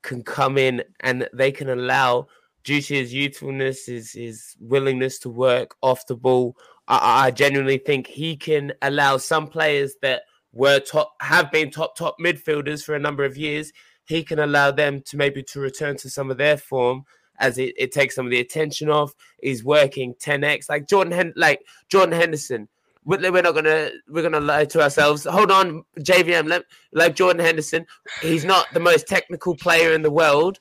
can 0.00 0.22
come 0.22 0.56
in 0.56 0.82
and 1.00 1.28
they 1.34 1.52
can 1.52 1.68
allow 1.68 2.28
due 2.64 2.80
to 2.80 2.94
his 2.94 3.12
youthfulness, 3.14 3.86
his 3.86 4.12
his 4.12 4.56
willingness 4.58 5.18
to 5.20 5.28
work 5.28 5.76
off 5.82 6.06
the 6.06 6.16
ball. 6.16 6.56
I, 6.88 7.26
I 7.26 7.30
genuinely 7.30 7.78
think 7.78 8.06
he 8.06 8.36
can 8.36 8.72
allow 8.82 9.18
some 9.18 9.46
players 9.46 9.94
that 10.02 10.22
were 10.52 10.80
top 10.80 11.14
have 11.20 11.52
been 11.52 11.70
top 11.70 11.96
top 11.96 12.16
midfielders 12.20 12.82
for 12.82 12.94
a 12.94 12.98
number 13.00 13.24
of 13.24 13.36
years. 13.36 13.72
He 14.06 14.22
can 14.22 14.38
allow 14.38 14.70
them 14.70 15.02
to 15.06 15.16
maybe 15.16 15.42
to 15.44 15.60
return 15.60 15.96
to 15.98 16.10
some 16.10 16.30
of 16.30 16.36
their 16.36 16.56
form 16.56 17.04
as 17.38 17.58
it, 17.58 17.74
it 17.76 17.92
takes 17.92 18.14
some 18.14 18.26
of 18.26 18.30
the 18.30 18.40
attention 18.40 18.88
off. 18.88 19.12
He's 19.42 19.64
working 19.64 20.14
10x 20.14 20.68
like 20.68 20.88
Jordan 20.88 21.12
Hen- 21.12 21.34
like 21.36 21.64
Jordan 21.88 22.18
Henderson 22.18 22.68
we're 23.04 23.30
we're 23.30 23.42
not 23.42 23.54
gonna 23.54 23.90
we're 24.08 24.22
gonna 24.22 24.40
lie 24.40 24.64
to 24.64 24.82
ourselves. 24.82 25.24
Hold 25.24 25.50
on, 25.50 25.84
JVM. 26.00 26.48
Let, 26.48 26.64
like 26.92 27.14
Jordan 27.14 27.44
Henderson, 27.44 27.86
he's 28.22 28.44
not 28.44 28.66
the 28.72 28.80
most 28.80 29.06
technical 29.06 29.54
player 29.56 29.92
in 29.92 30.02
the 30.02 30.10
world 30.10 30.58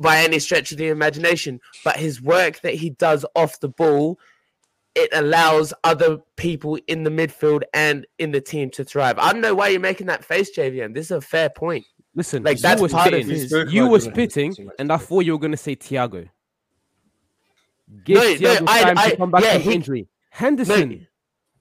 by 0.00 0.18
any 0.18 0.38
stretch 0.38 0.70
of 0.72 0.78
the 0.78 0.88
imagination, 0.88 1.60
but 1.84 1.96
his 1.96 2.20
work 2.22 2.60
that 2.60 2.74
he 2.74 2.90
does 2.90 3.24
off 3.34 3.60
the 3.60 3.68
ball, 3.68 4.18
it 4.94 5.10
allows 5.12 5.72
other 5.84 6.18
people 6.36 6.78
in 6.86 7.04
the 7.04 7.10
midfield 7.10 7.62
and 7.74 8.06
in 8.18 8.30
the 8.32 8.40
team 8.40 8.70
to 8.70 8.84
thrive. 8.84 9.18
I 9.18 9.32
don't 9.32 9.40
know 9.42 9.54
why 9.54 9.68
you're 9.68 9.80
making 9.80 10.06
that 10.08 10.24
face, 10.24 10.50
JVM. 10.56 10.94
This 10.94 11.06
is 11.06 11.10
a 11.12 11.20
fair 11.20 11.50
point. 11.50 11.84
Listen, 12.14 12.42
Like, 12.42 12.56
you 12.58 12.62
that's 12.62 12.80
was 12.82 12.92
part 12.92 13.12
of 13.12 13.22
spitting, 13.24 13.28
his- 13.28 13.72
you 13.72 13.88
were 13.88 14.00
spitting, 14.00 14.46
Henderson 14.46 14.64
too 14.64 14.66
much. 14.66 14.74
and 14.78 14.92
I 14.92 14.96
thought 14.96 15.20
you 15.20 15.32
were 15.32 15.38
gonna 15.38 15.56
say 15.56 15.76
Thiago. 15.76 16.28
Give 18.04 18.16
No, 18.16 18.22
no, 18.22 18.34
Thiago 18.34 18.64
I- 18.68 18.82
time 18.82 18.98
I- 18.98 19.10
to 19.10 19.16
come 19.16 19.30
back 19.30 19.44
yeah, 19.44 19.52
from 19.54 19.62
he- 19.62 19.74
injury. 19.74 20.08
Henderson, 20.30 20.88
No, 20.90 20.96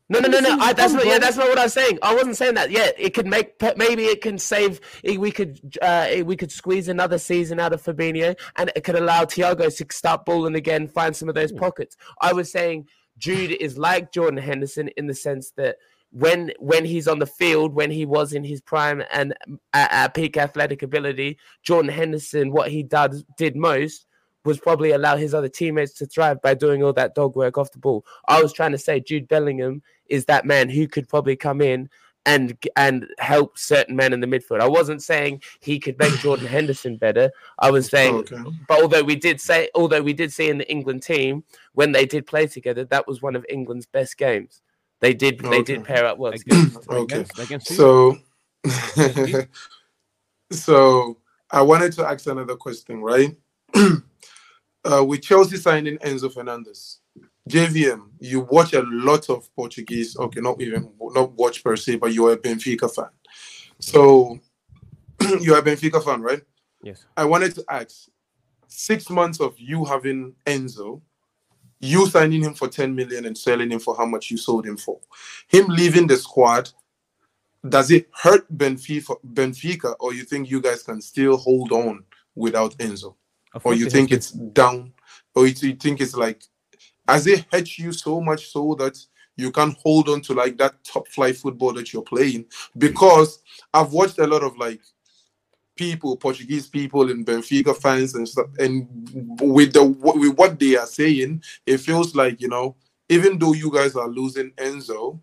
no, 0.09 0.19
no, 0.19 0.29
no. 0.29 0.39
no. 0.39 0.57
I, 0.59 0.73
that's 0.73 0.93
not. 0.93 1.05
Yeah, 1.05 1.19
that's 1.19 1.35
not 1.37 1.49
what 1.49 1.57
I 1.57 1.63
was 1.63 1.73
saying. 1.73 1.99
I 2.01 2.13
wasn't 2.15 2.37
saying 2.37 2.53
that. 2.55 2.71
Yeah, 2.71 2.89
it 2.97 3.13
could 3.13 3.27
make. 3.27 3.61
Maybe 3.75 4.05
it 4.05 4.21
can 4.21 4.37
save. 4.37 4.79
eh, 5.03 5.17
We 5.17 5.31
could. 5.31 5.59
Uh, 5.81 6.05
eh, 6.09 6.21
we 6.21 6.35
could 6.37 6.51
squeeze 6.51 6.87
another 6.87 7.17
season 7.17 7.59
out 7.59 7.73
of 7.73 7.83
Fabinho, 7.83 8.37
and 8.55 8.71
it 8.75 8.83
could 8.83 8.95
allow 8.95 9.25
Thiago 9.25 9.75
to 9.75 9.85
start 9.95 10.25
balling 10.25 10.55
again, 10.55 10.87
find 10.87 11.15
some 11.15 11.29
of 11.29 11.35
those 11.35 11.51
pockets. 11.51 11.97
I 12.21 12.33
was 12.33 12.51
saying 12.51 12.87
Jude 13.17 13.51
is 13.51 13.77
like 13.77 14.11
Jordan 14.11 14.37
Henderson 14.39 14.89
in 14.97 15.07
the 15.07 15.15
sense 15.15 15.51
that 15.57 15.77
when 16.11 16.51
when 16.59 16.85
he's 16.85 17.07
on 17.07 17.19
the 17.19 17.25
field, 17.25 17.73
when 17.73 17.91
he 17.91 18.05
was 18.05 18.31
in 18.31 18.43
his 18.43 18.61
prime 18.61 19.03
and 19.11 19.33
at, 19.73 19.91
at 19.91 20.13
peak 20.13 20.37
athletic 20.37 20.81
ability, 20.83 21.37
Jordan 21.63 21.91
Henderson, 21.91 22.51
what 22.51 22.71
he 22.71 22.81
did 22.83 23.11
did 23.37 23.55
most 23.57 24.05
was 24.45 24.57
probably 24.59 24.91
allow 24.91 25.17
his 25.17 25.33
other 25.33 25.49
teammates 25.49 25.91
to 25.95 26.05
thrive 26.05 26.41
by 26.41 26.53
doing 26.53 26.81
all 26.81 26.93
that 26.93 27.13
dog 27.13 27.35
work 27.35 27.57
off 27.57 27.71
the 27.73 27.77
ball. 27.77 28.05
I 28.29 28.41
was 28.41 28.53
trying 28.53 28.71
to 28.71 28.77
say 28.77 29.01
Jude 29.01 29.27
Bellingham 29.27 29.81
is 30.09 30.25
that 30.25 30.45
man 30.45 30.69
who 30.69 30.87
could 30.87 31.07
probably 31.07 31.35
come 31.35 31.61
in 31.61 31.89
and 32.27 32.57
and 32.75 33.07
help 33.19 33.57
certain 33.57 33.95
men 33.95 34.13
in 34.13 34.19
the 34.19 34.27
midfield. 34.27 34.59
I 34.59 34.67
wasn't 34.67 35.01
saying 35.01 35.41
he 35.61 35.79
could 35.79 35.97
make 35.97 36.17
Jordan 36.21 36.45
Henderson 36.45 36.97
better. 36.97 37.31
I 37.57 37.71
was 37.71 37.87
saying, 37.89 38.15
Okay. 38.15 38.43
but 38.67 38.81
although 38.81 39.03
we 39.03 39.15
did 39.15 39.39
say, 39.39 39.69
although 39.73 40.01
we 40.01 40.13
did 40.13 40.31
see 40.33 40.49
in 40.49 40.57
the 40.57 40.69
England 40.69 41.03
team 41.03 41.43
when 41.73 41.93
they 41.93 42.05
did 42.05 42.27
play 42.27 42.45
together, 42.45 42.83
that 42.85 43.07
was 43.07 43.21
one 43.21 43.35
of 43.35 43.45
England's 43.49 43.85
best 43.85 44.17
games. 44.17 44.61
They 44.99 45.13
did 45.13 45.39
they 45.39 45.61
did 45.61 45.83
pair 45.85 46.05
up 46.05 46.17
well. 46.17 46.33
against, 46.33 46.87
Okay. 46.89 47.21
against, 47.21 47.39
against? 47.39 47.67
So, 47.67 48.17
so 50.51 51.17
I 51.51 51.61
wanted 51.61 51.93
to 51.93 52.05
ask 52.05 52.27
another 52.27 52.55
question, 52.55 53.01
right? 53.01 53.37
uh, 53.75 55.05
with 55.05 55.21
Chelsea 55.21 55.57
signing 55.57 55.97
Enzo 55.99 56.33
Fernandez, 56.33 56.99
JVM, 57.47 58.09
you 58.19 58.41
watch 58.41 58.73
a 58.73 58.83
lot 58.87 59.29
of 59.29 59.53
Portuguese. 59.55 60.17
Okay, 60.17 60.41
not 60.41 60.61
even 60.61 60.91
not 60.99 61.31
watch 61.33 61.63
per 61.63 61.75
se, 61.75 61.97
but 61.97 62.13
you're 62.13 62.33
a 62.33 62.37
Benfica 62.37 62.93
fan. 62.93 63.09
So 63.79 64.39
you're 65.41 65.59
a 65.59 65.63
Benfica 65.63 66.03
fan, 66.03 66.21
right? 66.21 66.41
yes, 66.81 67.05
I 67.15 67.25
wanted 67.25 67.55
to 67.55 67.63
ask: 67.69 68.07
six 68.67 69.09
months 69.09 69.39
of 69.39 69.59
you 69.59 69.85
having 69.85 70.35
Enzo, 70.45 71.01
you 71.79 72.07
signing 72.07 72.43
him 72.43 72.53
for 72.53 72.67
10 72.67 72.95
million 72.95 73.25
and 73.25 73.37
selling 73.37 73.71
him 73.71 73.79
for 73.79 73.95
how 73.95 74.05
much 74.05 74.31
you 74.31 74.37
sold 74.37 74.65
him 74.65 74.77
for, 74.77 74.99
him 75.47 75.67
leaving 75.67 76.07
the 76.07 76.17
squad, 76.17 76.69
does 77.67 77.91
it 77.91 78.09
hurt 78.13 78.51
Benfica, 78.55 79.15
Benfica 79.33 79.95
or 79.99 80.13
you 80.13 80.23
think 80.23 80.49
you 80.49 80.61
guys 80.61 80.83
can 80.83 81.01
still 81.01 81.37
hold 81.37 81.71
on 81.71 82.03
without 82.35 82.77
Enzo? 82.77 83.15
Or 83.63 83.73
you 83.73 83.89
think 83.89 84.11
it's 84.11 84.31
down? 84.31 84.93
Or 85.35 85.47
you 85.47 85.55
you 85.61 85.75
think 85.75 86.01
it's 86.01 86.15
like, 86.15 86.43
has 87.07 87.27
it 87.27 87.45
hurt 87.51 87.77
you 87.77 87.91
so 87.91 88.21
much 88.21 88.47
so 88.47 88.75
that 88.75 88.97
you 89.35 89.51
can't 89.51 89.77
hold 89.77 90.09
on 90.09 90.21
to 90.21 90.33
like 90.33 90.57
that 90.57 90.83
top 90.83 91.07
flight 91.07 91.37
football 91.37 91.73
that 91.73 91.93
you're 91.93 92.01
playing? 92.01 92.45
Because 92.77 93.39
I've 93.73 93.93
watched 93.93 94.19
a 94.19 94.27
lot 94.27 94.43
of 94.43 94.57
like 94.57 94.81
people, 95.75 96.17
Portuguese 96.17 96.67
people, 96.67 97.09
and 97.11 97.25
Benfica 97.25 97.75
fans 97.77 98.15
and 98.15 98.27
stuff. 98.27 98.47
And 98.59 98.87
with 99.39 99.73
the 99.73 99.83
with 99.83 100.35
what 100.35 100.59
they 100.59 100.75
are 100.75 100.87
saying, 100.87 101.43
it 101.65 101.77
feels 101.77 102.15
like 102.15 102.41
you 102.41 102.49
know, 102.49 102.75
even 103.09 103.37
though 103.37 103.53
you 103.53 103.71
guys 103.71 103.95
are 103.95 104.07
losing 104.07 104.51
Enzo, 104.51 105.19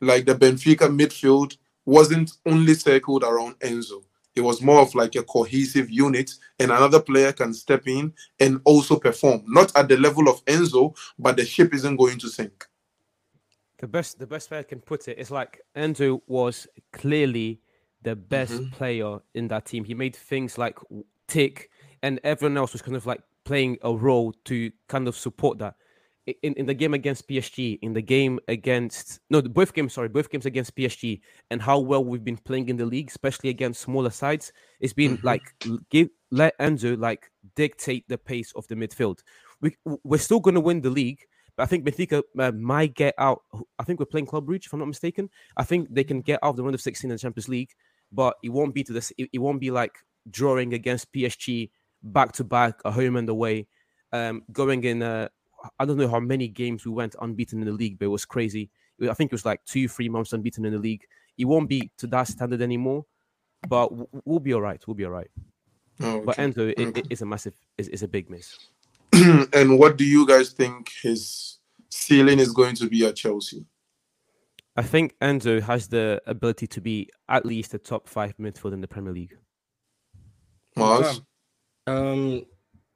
like 0.00 0.26
the 0.26 0.34
Benfica 0.34 0.88
midfield 0.88 1.56
wasn't 1.86 2.32
only 2.44 2.74
circled 2.74 3.24
around 3.24 3.58
Enzo. 3.60 4.02
It 4.38 4.42
was 4.44 4.62
more 4.62 4.80
of 4.80 4.94
like 4.94 5.16
a 5.16 5.24
cohesive 5.24 5.90
unit, 5.90 6.30
and 6.60 6.70
another 6.70 7.00
player 7.00 7.32
can 7.32 7.52
step 7.52 7.88
in 7.88 8.14
and 8.38 8.60
also 8.64 8.96
perform. 8.96 9.42
Not 9.48 9.76
at 9.76 9.88
the 9.88 9.96
level 9.96 10.28
of 10.28 10.44
Enzo, 10.44 10.96
but 11.18 11.36
the 11.36 11.44
ship 11.44 11.74
isn't 11.74 11.96
going 11.96 12.18
to 12.20 12.28
sink. 12.28 12.66
the 13.80 13.86
best 13.86 14.18
the 14.18 14.26
best 14.26 14.50
way 14.50 14.58
I 14.58 14.64
can 14.64 14.80
put 14.80 15.06
it 15.06 15.18
is 15.18 15.30
like 15.30 15.60
Enzo 15.76 16.20
was 16.26 16.66
clearly 16.92 17.60
the 18.02 18.16
best 18.16 18.52
Mhm. 18.52 18.72
player 18.72 19.18
in 19.34 19.46
that 19.48 19.66
team. 19.66 19.84
He 19.84 19.94
made 19.94 20.16
things 20.16 20.58
like 20.58 20.78
tick, 21.28 21.70
and 22.02 22.18
everyone 22.24 22.56
else 22.56 22.72
was 22.72 22.82
kind 22.82 22.96
of 22.96 23.06
like 23.06 23.22
playing 23.44 23.78
a 23.82 23.92
role 23.94 24.32
to 24.44 24.70
kind 24.88 25.06
of 25.08 25.16
support 25.16 25.58
that. 25.58 25.74
In, 26.42 26.52
in 26.54 26.66
the 26.66 26.74
game 26.74 26.92
against 26.94 27.26
PSG, 27.28 27.78
in 27.80 27.92
the 27.94 28.02
game 28.02 28.38
against 28.48 29.20
no, 29.30 29.40
the- 29.40 29.48
both 29.48 29.72
games, 29.72 29.94
sorry, 29.94 30.08
both 30.08 30.28
games 30.30 30.46
against 30.46 30.74
PSG, 30.76 31.20
and 31.50 31.62
how 31.62 31.78
well 31.78 32.04
we've 32.04 32.24
been 32.24 32.36
playing 32.36 32.68
in 32.68 32.76
the 32.76 32.84
league, 32.84 33.08
especially 33.08 33.48
against 33.50 33.80
smaller 33.80 34.10
sides, 34.10 34.52
it's 34.80 34.92
been 34.92 35.16
Mhm. 35.16 35.24
like 35.24 35.42
give 35.90 36.08
let 36.30 36.58
Enzo 36.58 36.98
like 36.98 37.30
dictate 37.56 38.04
the 38.08 38.18
pace 38.18 38.52
of 38.56 38.66
the 38.68 38.74
midfield. 38.74 39.20
We 39.62 39.76
we're 40.04 40.18
still 40.18 40.40
going 40.40 40.56
to 40.56 40.60
win 40.60 40.82
the 40.82 40.90
league, 40.90 41.20
but 41.56 41.62
I 41.62 41.66
think 41.66 41.86
Benfica 41.86 42.22
uh, 42.38 42.52
might 42.52 42.94
get 42.94 43.14
out. 43.16 43.40
I 43.78 43.84
think 43.84 43.98
we're 43.98 44.06
playing 44.06 44.26
Club 44.26 44.46
Brugge, 44.46 44.66
if 44.66 44.72
I'm 44.74 44.80
not 44.80 44.88
mistaken. 44.88 45.30
I 45.56 45.64
think 45.64 45.88
they 45.90 46.04
can 46.04 46.20
get 46.20 46.40
out 46.42 46.50
of 46.50 46.56
the 46.56 46.62
round 46.62 46.74
of 46.74 46.82
16 46.82 47.10
in 47.10 47.14
the 47.14 47.18
Champions 47.18 47.48
League, 47.48 47.70
but 48.12 48.34
it 48.42 48.50
won't 48.50 48.74
be 48.74 48.84
to 48.84 48.92
this. 48.92 49.12
It, 49.16 49.30
it 49.32 49.38
won't 49.38 49.60
be 49.60 49.70
like 49.70 49.96
drawing 50.30 50.74
against 50.74 51.10
PSG 51.12 51.70
back 52.02 52.32
to 52.32 52.44
back, 52.44 52.74
a 52.84 52.90
home 52.90 53.16
and 53.16 53.28
away. 53.30 53.66
Um, 54.12 54.42
going 54.52 54.84
in, 54.84 55.02
uh, 55.02 55.28
I 55.78 55.84
don't 55.84 55.96
know 55.96 56.08
how 56.08 56.20
many 56.20 56.48
games 56.48 56.84
we 56.86 56.92
went 56.92 57.16
unbeaten 57.20 57.60
in 57.60 57.66
the 57.66 57.72
league, 57.72 57.98
but 57.98 58.06
it 58.06 58.08
was 58.08 58.24
crazy. 58.24 58.70
I 59.02 59.14
think 59.14 59.30
it 59.30 59.34
was 59.34 59.44
like 59.44 59.64
two, 59.64 59.88
three 59.88 60.08
months 60.08 60.32
unbeaten 60.32 60.64
in 60.64 60.72
the 60.72 60.78
league. 60.78 61.04
It 61.36 61.44
won't 61.46 61.68
be 61.68 61.90
to 61.98 62.06
that 62.08 62.28
standard 62.28 62.62
anymore, 62.62 63.04
but 63.68 63.90
we'll 64.24 64.40
be 64.40 64.54
all 64.54 64.60
right. 64.60 64.82
We'll 64.86 64.94
be 64.94 65.04
all 65.04 65.10
right. 65.12 65.30
Oh, 66.00 66.20
But 66.24 66.38
okay. 66.38 66.44
Enzo 66.48 66.68
i- 66.78 66.82
Okay. 66.88 67.00
i- 67.02 67.06
is 67.10 67.22
a 67.22 67.26
massive, 67.26 67.54
is, 67.76 67.88
is 67.88 68.02
a 68.02 68.08
big 68.08 68.30
miss. 68.30 68.56
and 69.12 69.78
what 69.78 69.96
do 69.96 70.04
you 70.04 70.26
guys 70.26 70.50
think 70.50 70.90
his 71.02 71.58
ceiling 71.88 72.38
is 72.38 72.52
going 72.52 72.74
to 72.76 72.88
be 72.88 73.04
at 73.06 73.16
Chelsea? 73.16 73.64
I 74.76 74.82
think 74.82 75.16
Enzo 75.20 75.60
has 75.62 75.88
the 75.88 76.20
ability 76.26 76.68
to 76.68 76.80
be 76.80 77.10
at 77.28 77.44
least 77.44 77.74
a 77.74 77.78
top 77.78 78.08
five 78.08 78.36
midfield 78.36 78.72
in 78.74 78.80
the 78.80 78.86
Premier 78.86 79.12
League. 79.12 79.36
Mars. 80.76 81.20
Um, 81.88 82.44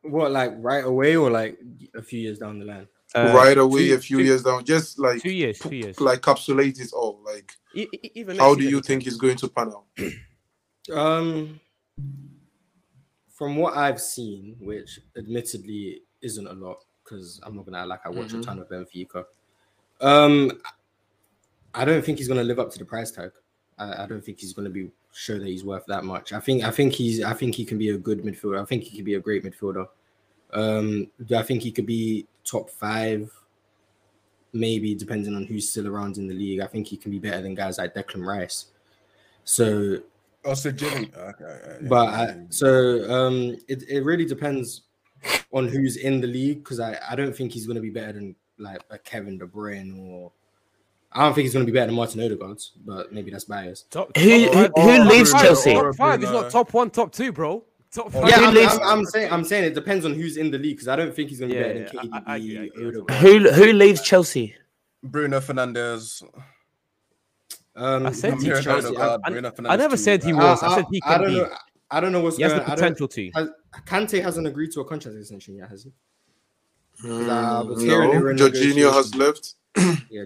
what 0.03 0.31
like 0.33 0.53
right 0.57 0.85
away 0.85 1.16
or 1.16 1.31
like 1.31 1.59
a 1.95 2.03
few 2.03 2.20
years 2.20 2.39
down 2.39 2.59
the 2.59 2.65
line? 2.65 2.89
Uh, 3.15 3.33
right 3.35 3.59
away, 3.59 3.89
two- 3.89 3.95
a 3.95 3.99
few 3.99 4.19
two- 4.19 4.24
years 4.24 4.43
down, 4.43 4.65
just 4.65 4.99
like 4.99 5.20
Two 5.23 5.31
years, 5.33 5.59
two 5.59 5.74
years. 5.74 6.01
like 6.01 6.23
capsulate 6.23 6.81
it 6.81 6.93
all. 6.93 7.20
Like, 7.24 7.53
E- 7.74 7.87
even 8.15 8.39
how 8.39 8.55
do 8.55 8.65
you 8.65 8.81
think 8.81 9.03
can. 9.03 9.09
it's 9.09 9.16
going 9.19 9.37
to 9.37 9.49
pan 9.49 9.69
out? 9.73 9.85
Um, 10.93 11.61
from 13.29 13.57
what 13.57 13.77
I've 13.77 14.01
seen, 14.01 14.57
which 14.61 14.99
admittedly 15.16 16.03
isn't 16.23 16.47
a 16.47 16.53
lot, 16.53 16.79
because 17.05 17.41
I'm 17.45 17.55
not 17.57 17.66
gonna 17.66 17.87
like 17.87 18.01
I 18.05 18.09
watch 18.11 18.29
Mhm. 18.33 18.41
a 18.41 18.43
ton 18.43 18.59
of 18.59 18.69
Benfica. 18.69 19.24
Um, 20.01 20.61
I 21.74 21.85
don't 21.85 22.05
think 22.05 22.19
he's 22.19 22.29
gonna 22.29 22.43
live 22.45 22.59
up 22.59 22.70
to 22.73 22.79
the 22.79 22.85
price 22.85 23.11
tag. 23.12 23.31
I, 23.79 24.03
I 24.03 24.07
don't 24.07 24.24
think 24.24 24.41
he's 24.41 24.53
gonna 24.53 24.70
be 24.70 24.91
show 25.12 25.39
that 25.39 25.47
he's 25.47 25.64
worth 25.64 25.84
that 25.86 26.05
much. 26.05 26.32
I 26.32 26.40
think 26.40 26.64
I 26.64 26.70
think 26.70 26.93
he's 26.93 27.22
I 27.22 27.34
think 27.34 27.55
he 27.55 27.64
can 27.64 27.78
be 27.78 27.90
a 27.90 27.98
good 27.98 28.22
midfielder. 28.22 28.60
I 28.60 28.64
think 28.64 28.84
he 28.84 28.97
could 28.97 29.05
be 29.05 29.14
a 29.14 29.20
great 29.20 29.44
midfielder. 29.44 29.89
Um, 30.52 31.09
do 31.24 31.36
I 31.36 31.43
think 31.43 31.62
he 31.62 31.72
could 31.72 31.86
be 31.86 32.26
top 32.44 32.70
five? 32.70 33.30
Maybe 34.52 34.94
depending 34.94 35.34
on 35.34 35.47
who's 35.47 35.70
still 35.70 35.89
around 35.89 36.18
in 36.18 36.26
the 36.26 36.34
league. 36.34 36.60
I 36.60 36.66
think 36.66 36.86
he 36.86 36.97
can 36.97 37.10
be 37.10 37.18
better 37.18 37.40
than 37.40 37.55
guys 37.55 37.78
like 37.78 37.94
Declan 37.94 38.26
Rice. 38.26 38.66
So 39.44 40.02
Oh, 40.44 40.55
so 40.55 40.70
Jimmy. 40.72 41.10
Okay, 41.16 41.78
but 41.82 42.09
I, 42.09 42.36
so 42.51 43.10
um, 43.10 43.56
it, 43.68 43.84
it 43.89 44.05
really 44.05 44.24
depends 44.24 44.82
on 45.52 45.68
who's 45.68 45.97
in 45.97 46.20
the 46.20 46.26
league 46.26 46.64
because 46.64 46.80
I, 46.80 46.98
I 47.09 47.14
don't 47.14 47.34
think 47.34 47.52
he's 47.52 47.66
going 47.66 47.76
to 47.76 47.82
be 47.82 47.90
better 47.90 48.12
than 48.12 48.34
like 48.59 48.82
a 48.90 48.98
Kevin 48.98 49.39
De 49.39 49.47
Bruyne 49.47 49.97
or 49.98 50.32
I 51.14 51.24
don't 51.24 51.34
think 51.34 51.44
he's 51.44 51.52
going 51.52 51.66
to 51.66 51.70
be 51.70 51.74
better 51.74 51.86
than 51.86 51.94
Martin 51.97 52.20
Odegaard, 52.22 52.60
but 52.84 53.12
maybe 53.12 53.30
that's 53.30 53.44
biased. 53.44 53.90
Top, 53.90 54.16
Who- 54.16 54.22
top 54.47 54.55
who- 54.55 54.60
five- 54.60 54.70
who 54.76 54.98
top 54.98 55.10
leaves 55.10 55.32
Chelsea? 55.32 55.72
Top 55.74 55.94
five. 55.97 56.20
He's 56.20 56.30
not 56.30 56.51
top 56.51 56.72
one, 56.72 56.90
top 56.90 57.12
two, 57.12 57.32
bro. 57.32 57.64
Top 57.94 58.10
five. 58.10 58.28
Yeah, 58.28 58.39
Who 58.39 58.44
I'm, 58.47 58.55
leaves- 58.55 58.74
I'm, 58.74 58.82
I'm 59.01 59.05
saying 59.05 59.32
I'm 59.32 59.44
saying 59.44 59.64
it 59.64 59.74
depends 59.74 60.05
on 60.06 60.14
who's 60.14 60.36
in 60.39 60.51
the 60.51 60.59
league 60.59 60.76
because 60.76 60.89
I 60.89 60.97
don't 60.97 61.14
think 61.14 61.28
he's 61.28 61.40
going 61.40 61.51
to 61.51 61.55
be 61.56 61.60
Yeah, 61.60 61.66
better 61.68 61.90
yeah, 61.94 62.02
than 62.02 62.14
I- 62.14 62.22
I 62.26 62.36
agree, 62.36 62.59
I 62.59 62.68
KDB. 62.78 63.14
Who 63.20 63.51
who 63.51 63.72
leaves 63.74 64.01
Chelsea? 64.02 64.55
Bruno 65.02 65.40
Fernandes. 65.40 66.22
Um, 67.74 68.06
I 68.06 68.12
said 68.12 68.39
leaves 68.40 68.62
Chelsea. 68.64 68.86
I, 68.86 68.90
Odegaard, 68.90 69.20
I- 69.24 69.30
Bruno 69.30 69.48
I 69.48 69.51
Fernandes 69.51 69.78
never 69.78 69.97
too, 69.97 70.02
said 70.02 70.24
he 70.24 70.32
was. 70.32 70.62
I 70.62 70.74
said 70.76 70.84
he 70.90 71.02
I 71.05 71.09
can 71.12 71.20
don't 71.22 71.30
be. 71.30 71.39
know. 71.40 71.48
I 71.90 72.01
don't 72.01 72.12
know 72.12 72.20
what's 72.20 72.36
He 72.39 72.43
has 72.44 72.52
going. 72.52 72.64
the 72.64 72.70
potential 72.70 73.09
to. 73.09 73.30
Has, 73.34 73.48
Kante 73.86 74.22
hasn't 74.22 74.47
agreed 74.47 74.72
to 74.72 74.80
a 74.80 74.84
contract 74.86 75.18
extension 75.18 75.56
yet, 75.56 75.68
has 75.68 75.84
he? 75.84 75.90
Mm, 77.06 77.80
hearing 77.80 78.12
no, 78.12 78.20
were 78.20 78.34
Jorginho 78.34 78.93
has 78.93 79.14
left. 79.14 79.55
Yeah, 80.10 80.24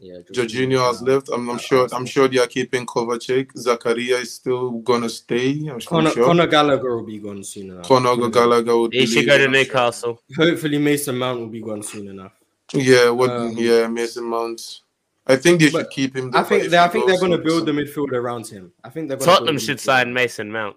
yeah. 0.00 0.18
Jorginho 0.32 0.78
has 0.88 1.02
left. 1.02 1.28
I'm, 1.32 1.48
I'm 1.50 1.58
sure. 1.58 1.86
I'm 1.92 2.06
sure 2.06 2.26
they 2.26 2.38
are 2.38 2.46
keeping 2.46 2.86
Kovacic. 2.86 3.52
Zakaria 3.52 4.20
is 4.20 4.32
still 4.32 4.70
gonna 4.80 5.08
stay. 5.08 5.50
I'm, 5.68 5.72
I'm 5.74 5.80
Conor, 5.80 6.10
sure. 6.10 6.24
Conor 6.24 6.46
Gallagher 6.46 6.96
will 6.96 7.04
be 7.04 7.18
gone 7.18 7.44
soon 7.44 7.70
enough. 7.70 7.86
Conor 7.86 8.30
Gallagher 8.30 8.76
would 8.78 8.92
He 8.94 9.00
be 9.00 9.06
should 9.06 9.26
go 9.26 9.36
to 9.38 9.44
leaving, 9.44 9.54
I'm 9.60 9.64
sure. 9.66 9.74
Newcastle. 9.74 10.22
Hopefully, 10.36 10.78
Mason 10.78 11.18
Mount 11.18 11.40
will 11.40 11.48
be 11.48 11.60
gone 11.60 11.82
soon 11.82 12.08
enough. 12.08 12.32
Yeah, 12.72 13.10
what? 13.10 13.30
Um, 13.30 13.52
yeah, 13.56 13.86
Mason 13.88 14.24
Mount. 14.24 14.80
I 15.26 15.36
think 15.36 15.60
they 15.60 15.68
should 15.70 15.90
keep 15.90 16.16
him. 16.16 16.30
I 16.34 16.42
think 16.42 16.70
They, 16.70 16.78
I 16.78 16.88
think 16.88 17.06
they're 17.06 17.18
going 17.18 17.30
to 17.32 17.38
build 17.38 17.66
the 17.66 17.72
midfield 17.72 18.10
around 18.12 18.46
him. 18.48 18.72
I 18.82 18.88
think 18.88 19.08
they're 19.08 19.18
Tottenham 19.18 19.58
should 19.58 19.78
sign 19.78 20.12
Mason 20.14 20.50
Mount. 20.50 20.76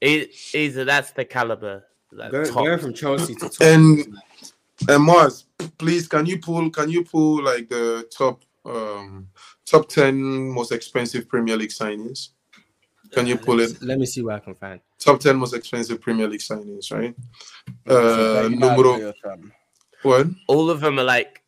He, 0.00 0.24
he's 0.24 0.74
that's 0.74 1.12
the 1.12 1.24
caliber. 1.24 1.86
Like, 2.10 2.32
Go, 2.32 2.44
top. 2.44 2.64
going 2.64 2.78
from 2.80 2.92
Chelsea 2.92 3.34
to 3.36 3.50
And- 3.60 4.18
And 4.88 5.04
Mars, 5.04 5.46
please, 5.78 6.08
can 6.08 6.26
you 6.26 6.38
pull? 6.38 6.70
Can 6.70 6.90
you 6.90 7.04
pull 7.04 7.42
like 7.42 7.68
the 7.68 8.08
top, 8.16 8.42
um, 8.64 9.28
top 9.66 9.88
ten 9.88 10.22
most 10.22 10.72
expensive 10.72 11.28
Premier 11.28 11.56
League 11.56 11.70
signings? 11.70 12.30
Can 13.12 13.26
you 13.26 13.36
pull 13.36 13.60
it? 13.60 13.82
Let 13.82 13.98
me 13.98 14.06
see 14.06 14.22
what 14.22 14.36
I 14.36 14.38
can 14.40 14.54
find. 14.54 14.80
Top 14.98 15.20
ten 15.20 15.36
most 15.36 15.54
expensive 15.54 16.00
Premier 16.00 16.28
League 16.28 16.40
signings, 16.40 16.92
right? 16.92 17.14
Uh, 17.86 17.92
that 17.94 18.50
United 18.50 18.60
numero 18.60 18.94
player, 18.94 19.12
what? 20.02 20.26
All 20.46 20.70
of 20.70 20.80
them 20.80 20.98
are 20.98 21.04
like 21.04 21.42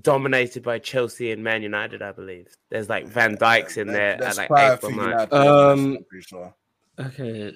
dominated 0.00 0.62
by 0.62 0.78
Chelsea 0.78 1.32
and 1.32 1.42
Man 1.42 1.62
United, 1.62 2.00
I 2.00 2.12
believe. 2.12 2.48
There's 2.70 2.88
like 2.88 3.06
Van 3.06 3.36
Dijk's 3.36 3.76
in 3.76 3.88
there 3.88 4.16
There's 4.18 4.38
at 4.38 4.48
like 4.48 4.48
five 4.48 4.84
April, 4.84 5.26
for 5.28 5.36
Um, 5.36 5.98
sure. 6.20 6.54
Okay, 6.98 7.54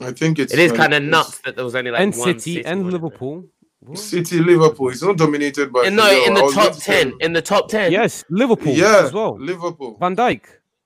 I 0.00 0.12
think 0.12 0.38
it's. 0.38 0.52
It 0.52 0.58
is 0.58 0.70
like- 0.72 0.80
kind 0.80 0.94
of 0.94 1.02
nuts 1.02 1.38
that 1.44 1.56
there 1.56 1.64
was 1.64 1.74
only 1.74 1.90
like 1.90 2.00
and 2.00 2.14
one 2.16 2.38
City 2.38 2.56
one 2.62 2.66
and 2.66 2.80
of 2.80 2.86
them. 2.86 3.02
Liverpool. 3.02 3.44
What? 3.80 3.98
City, 3.98 4.40
Liverpool. 4.40 4.88
It's 4.90 5.02
not 5.02 5.16
dominated 5.16 5.72
by. 5.72 5.84
And 5.86 5.96
no, 5.96 6.02
Villarreal. 6.04 6.26
in 6.26 6.34
the 6.34 6.50
top 6.52 6.76
ten. 6.76 7.12
In 7.20 7.32
the 7.32 7.42
top 7.42 7.68
ten. 7.68 7.92
Yes, 7.92 8.24
Liverpool 8.30 8.72
Yeah, 8.72 9.02
as 9.04 9.12
well. 9.12 9.38
Liverpool. 9.38 9.96
Van 10.00 10.16
Dijk. 10.16 10.42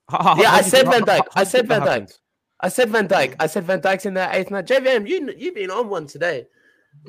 How- 0.08 0.22
how- 0.34 0.40
Yeah, 0.42 0.52
I 0.52 0.60
said 0.62 0.84
Van 0.86 1.00
how- 1.00 1.06
Dijk. 1.06 1.08
how- 1.18 1.24
how 1.34 1.40
I 1.40 1.44
said 1.44 1.66
Van 1.68 1.80
Dijk. 1.80 1.86
happened? 1.88 2.12
I 2.60 2.68
said 2.68 2.90
Van 2.90 3.08
Dijk. 3.08 3.36
I 3.40 3.46
said 3.46 3.64
Van 3.64 3.80
Dijk's 3.80 4.04
in 4.06 4.14
that 4.14 4.34
eighth 4.34 4.50
night. 4.50 4.66
JVM, 4.66 5.08
you 5.08 5.32
you've 5.36 5.54
been 5.54 5.70
on 5.70 5.88
one 5.88 6.06
today. 6.06 6.46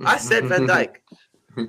I 0.05 0.17
said 0.17 0.45
Van 0.45 0.65
Dyke. 0.73 1.01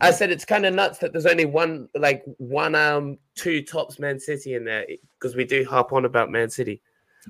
I 0.01 0.13
said 0.13 0.31
it's 0.31 0.45
kind 0.45 0.65
of 0.67 0.73
nuts 0.75 0.99
that 0.99 1.13
there's 1.13 1.27
only 1.27 1.45
one, 1.47 1.89
like 1.97 2.23
one, 2.39 2.77
um, 2.77 3.19
two 3.35 3.63
tops 3.63 3.99
Man 3.99 4.21
City 4.21 4.55
in 4.55 4.65
there 4.65 4.87
because 5.19 5.35
we 5.35 5.45
do 5.45 5.65
harp 5.69 5.93
on 5.93 6.05
about 6.05 6.31
Man 6.31 6.49
City, 6.49 6.81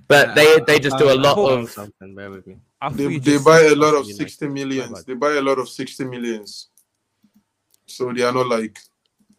but 0.09 0.35
they 0.35 0.61
they 0.67 0.79
just 0.79 0.99
do 0.99 1.11
a 1.11 1.15
lot 1.15 1.37
Found 1.37 1.63
of. 1.65 1.71
something. 1.71 2.15
Bear 2.15 2.31
with 2.31 2.47
me. 2.47 2.57
I 2.83 2.89
They, 2.91 3.19
they 3.19 3.39
buy 3.39 3.61
a 3.61 3.75
lot 3.77 3.95
of 3.95 4.07
United. 4.07 4.17
60 4.17 4.47
My 4.49 4.53
millions. 4.55 5.05
They 5.05 5.15
buy 5.15 5.33
a 5.35 5.41
lot 5.43 5.59
of 5.59 5.69
60 5.69 6.05
millions. 6.05 6.69
So 7.87 8.13
they 8.13 8.23
are 8.23 8.33
not 8.33 8.49
like 8.49 8.79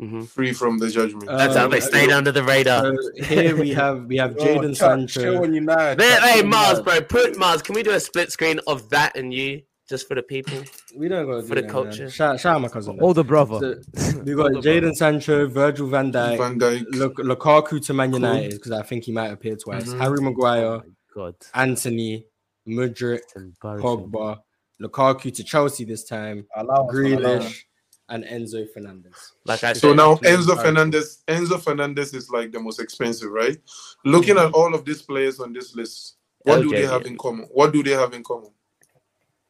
Mhm. 0.02 0.28
free 0.28 0.54
from 0.54 0.78
the 0.80 0.90
judgment. 0.90 1.26
That's 1.28 1.56
how 1.56 1.68
they 1.68 1.80
stayed 1.80 2.10
under 2.12 2.32
the 2.32 2.44
radar. 2.44 2.82
So 2.96 3.24
here 3.26 3.56
we 3.56 3.70
have 3.74 4.06
we 4.06 4.18
have 4.18 4.36
Oh, 4.40 4.44
Jadon 4.44 4.76
Chuck, 4.76 5.10
Sancho. 5.10 5.44
on 5.44 5.54
United. 5.54 6.00
There, 6.00 6.18
Chuck, 6.20 6.30
hey 6.30 6.42
Mars, 6.44 6.80
bro, 6.82 7.02
put 7.02 7.38
Mars. 7.38 7.62
Can 7.62 7.76
we 7.76 7.84
do 7.84 7.92
a 7.92 8.00
split 8.00 8.32
screen 8.32 8.60
of 8.68 8.90
that 8.90 9.16
and 9.18 9.34
you 9.34 9.62
just 9.90 10.08
for 10.08 10.16
the 10.16 10.24
people? 10.24 10.58
We 10.98 11.08
don't 11.08 11.26
go 11.26 11.42
For 11.42 11.56
the 11.56 11.64
culture. 11.64 12.10
Shout, 12.10 12.40
shout 12.40 12.56
out 12.56 12.62
my 12.62 12.68
cousin. 12.70 12.98
Older 13.02 13.24
brother. 13.24 13.82
So, 13.96 14.20
we 14.26 14.36
got 14.36 14.54
Older 14.56 14.62
Jadon. 14.62 14.94
Sancho, 14.94 15.48
Virgil 15.48 15.88
van 15.88 16.12
Dijk, 16.12 16.38
Van 16.38 16.58
Dijk. 16.60 16.86
Luk- 17.02 17.18
Lukaku 17.30 17.84
to 17.86 17.94
Man 17.94 18.14
United 18.14 18.52
because 18.52 18.72
I 18.72 18.84
think 18.84 19.04
he 19.06 19.12
might 19.12 19.32
appear 19.32 19.56
twice. 19.56 19.86
Mhm. 19.90 20.00
Harry 20.00 20.18
Oh 20.20 20.24
Maguire, 20.24 20.78
my 20.78 20.84
God. 21.16 21.36
Antony, 21.54 22.26
Mudryk, 22.68 23.20
It's 23.20 23.36
embarrassing. 23.36 23.86
Pogba, 23.88 24.40
Lukaku 24.82 25.34
to 25.34 25.44
Chelsea 25.44 25.86
this 25.86 26.04
time, 26.04 26.46
Allow 26.56 26.74
us, 26.74 26.80
allow. 26.80 26.88
Grealish, 26.94 27.64
and 28.10 28.24
Enzo 28.26 28.66
Fernandez. 28.74 29.34
Like 29.46 29.64
I 29.64 29.74
So 29.74 29.90
said, 29.90 29.98
now 29.98 30.16
Enzo. 30.18 30.62
Fernandez, 30.62 31.24
Enzo 31.28 31.60
Fernandez 31.62 32.14
is 32.14 32.30
like 32.30 32.52
the 32.52 32.60
most 32.60 32.80
expensive, 32.80 33.32
right? 33.32 33.58
Looking 34.06 34.38
at 34.38 34.52
all 34.54 34.74
of 34.76 34.86
these 34.86 35.02
players 35.02 35.40
on 35.40 35.54
this 35.54 35.76
list, 35.76 36.18
what 36.42 36.62
do 36.62 36.70
they 36.70 36.86
have 36.86 37.04
yeah. 37.04 37.10
in 37.10 37.18
common? 37.18 37.48
What 37.52 37.72
do 37.74 37.82
they 37.84 37.92
have 37.92 38.14
in 38.14 38.24
common? 38.24 38.52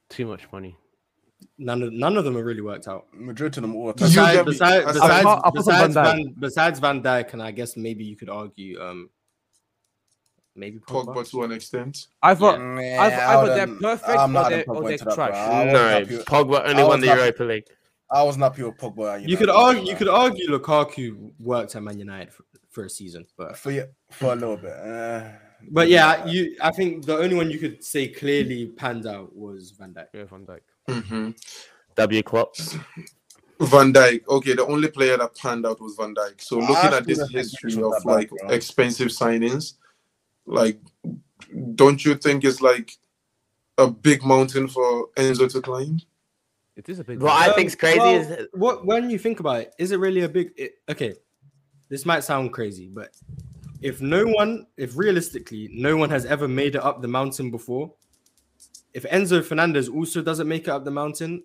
Too 0.10 0.28
much 0.28 0.44
money. 0.52 0.78
None 1.58 1.82
of 1.84 1.94
none 1.94 2.18
of 2.18 2.24
them 2.26 2.36
have 2.36 2.46
really 2.46 2.62
worked 2.62 2.88
out. 2.88 3.06
Majority 3.14 3.58
of 3.60 3.64
them 3.64 3.76
all. 3.76 3.88
You 3.88 3.94
Besides, 3.94 4.44
besides, 4.44 4.86
besides, 4.86 5.26
I- 5.26 5.36
I 5.38 5.42
put 5.46 5.54
besides, 5.56 5.94
Van 5.94 6.06
Van, 6.06 6.36
besides 6.40 6.80
Van 6.80 7.02
Dijk, 7.04 7.34
and 7.34 7.42
I 7.42 7.52
guess 7.52 7.76
maybe 7.76 8.04
you 8.04 8.16
could 8.16 8.30
argue, 8.30 8.80
um, 8.82 9.10
maybe 10.56 10.80
Pogba. 10.80 11.16
Pogba 11.16 11.30
to 11.32 11.44
an 11.44 11.52
extent. 11.52 12.08
I 12.22 12.36
thought 12.36 12.60
Nah, 12.60 12.80
either, 12.80 13.16
I 13.16 13.36
either 13.42 13.56
they're 13.56 13.76
perfect 13.80 14.10
I'm 14.20 14.36
or 14.36 14.50
they're, 14.50 14.64
or 14.68 14.84
they're 14.84 14.92
into 14.94 15.06
that, 15.06 15.16
bro. 15.16 15.28
trash. 15.28 15.36
I 15.36 15.64
was 15.66 15.74
no, 15.74 15.88
happy- 15.90 16.18
Pogba 16.18 16.68
only 16.70 16.82
I 16.82 16.86
won 16.86 16.90
was 16.90 17.02
the 17.02 17.08
happy- 17.08 17.20
Europa 17.22 17.44
League. 17.44 17.66
I 18.12 18.24
was 18.24 18.38
not 18.38 18.56
pure 18.56 18.72
Pogba. 18.74 19.16
at 19.16 19.22
You 19.22 19.28
United, 19.30 19.38
could 19.38 19.46
bro. 19.48 19.56
argue, 19.64 19.84
you 19.90 19.96
could 19.96 20.08
argue 20.10 20.48
Lukaku 20.50 21.32
worked 21.40 21.76
at 21.76 21.82
Man 21.84 21.98
United 21.98 22.32
for, 22.34 22.44
for 22.70 22.86
a 22.86 22.90
season, 22.90 23.26
but 23.38 23.58
for 23.58 23.72
y- 23.72 23.88
for 24.12 24.34
a 24.34 24.36
little 24.36 24.58
bit. 24.58 24.72
Uh, 24.74 25.30
but 25.72 25.88
yeah, 25.90 26.26
you. 26.26 26.56
I 26.62 26.72
think 26.72 27.06
the 27.06 27.18
only 27.18 27.36
one 27.36 27.50
you 27.50 27.58
could 27.58 27.84
say 27.84 28.08
clearly 28.10 28.68
panned 28.68 29.08
out 29.08 29.36
was 29.36 29.72
Van 29.72 29.94
Dijk. 29.94 30.08
Yeah, 30.14 30.26
Van 30.26 30.46
Dijk. 30.46 30.62
hmm 30.88 31.30
W 31.96 32.22
Klopp. 32.24 32.56
Van 33.60 33.94
Dijk. 33.94 34.28
Okay, 34.28 34.54
the 34.54 34.66
only 34.66 34.90
player 34.90 35.18
that 35.18 35.36
panned 35.38 35.66
out 35.66 35.80
was 35.82 35.96
Van 35.96 36.14
Dijk. 36.14 36.40
So 36.42 36.58
looking 36.60 36.94
at 36.94 37.06
this 37.08 37.28
history 37.32 37.82
of 37.82 37.94
like 38.06 38.30
expensive 38.50 39.08
signings, 39.08 39.76
like, 40.46 40.80
don't 41.76 42.04
you 42.04 42.16
think 42.16 42.44
it's 42.44 42.62
like 42.62 42.98
a 43.78 43.90
big 43.90 44.24
mountain 44.24 44.68
for 44.68 45.10
Enzo 45.16 45.52
to 45.52 45.62
climb? 45.62 46.00
It 46.76 46.90
is 46.90 47.00
a 47.00 47.04
big. 47.04 47.22
What 47.22 47.34
I 47.34 47.50
Um, 47.50 47.56
think's 47.56 47.76
crazy 47.76 48.00
well, 48.00 48.16
is 48.16 48.48
what 48.54 48.86
when 48.86 49.10
you 49.10 49.20
think 49.20 49.40
about 49.40 49.62
it, 49.62 49.74
is 49.78 49.92
it 49.92 50.00
really 50.00 50.22
a 50.22 50.30
big? 50.30 50.52
It, 50.58 50.76
okay, 50.90 51.16
this 51.90 52.06
might 52.06 52.24
sound 52.24 52.52
crazy, 52.52 52.90
but 52.92 53.12
if 53.82 54.02
no 54.02 54.26
one, 54.26 54.66
if 54.78 54.98
realistically 54.98 55.70
no 55.72 55.98
one 55.98 56.10
has 56.10 56.26
ever 56.26 56.48
made 56.48 56.76
it 56.76 56.84
up 56.84 57.02
the 57.02 57.08
mountain 57.08 57.52
before, 57.52 57.94
if 58.94 59.04
Enzo 59.04 59.44
Fernandez 59.44 59.88
also 59.88 60.22
doesn't 60.22 60.48
make 60.48 60.64
it 60.64 60.70
up 60.70 60.84
the 60.84 60.92
mountain, 60.92 61.44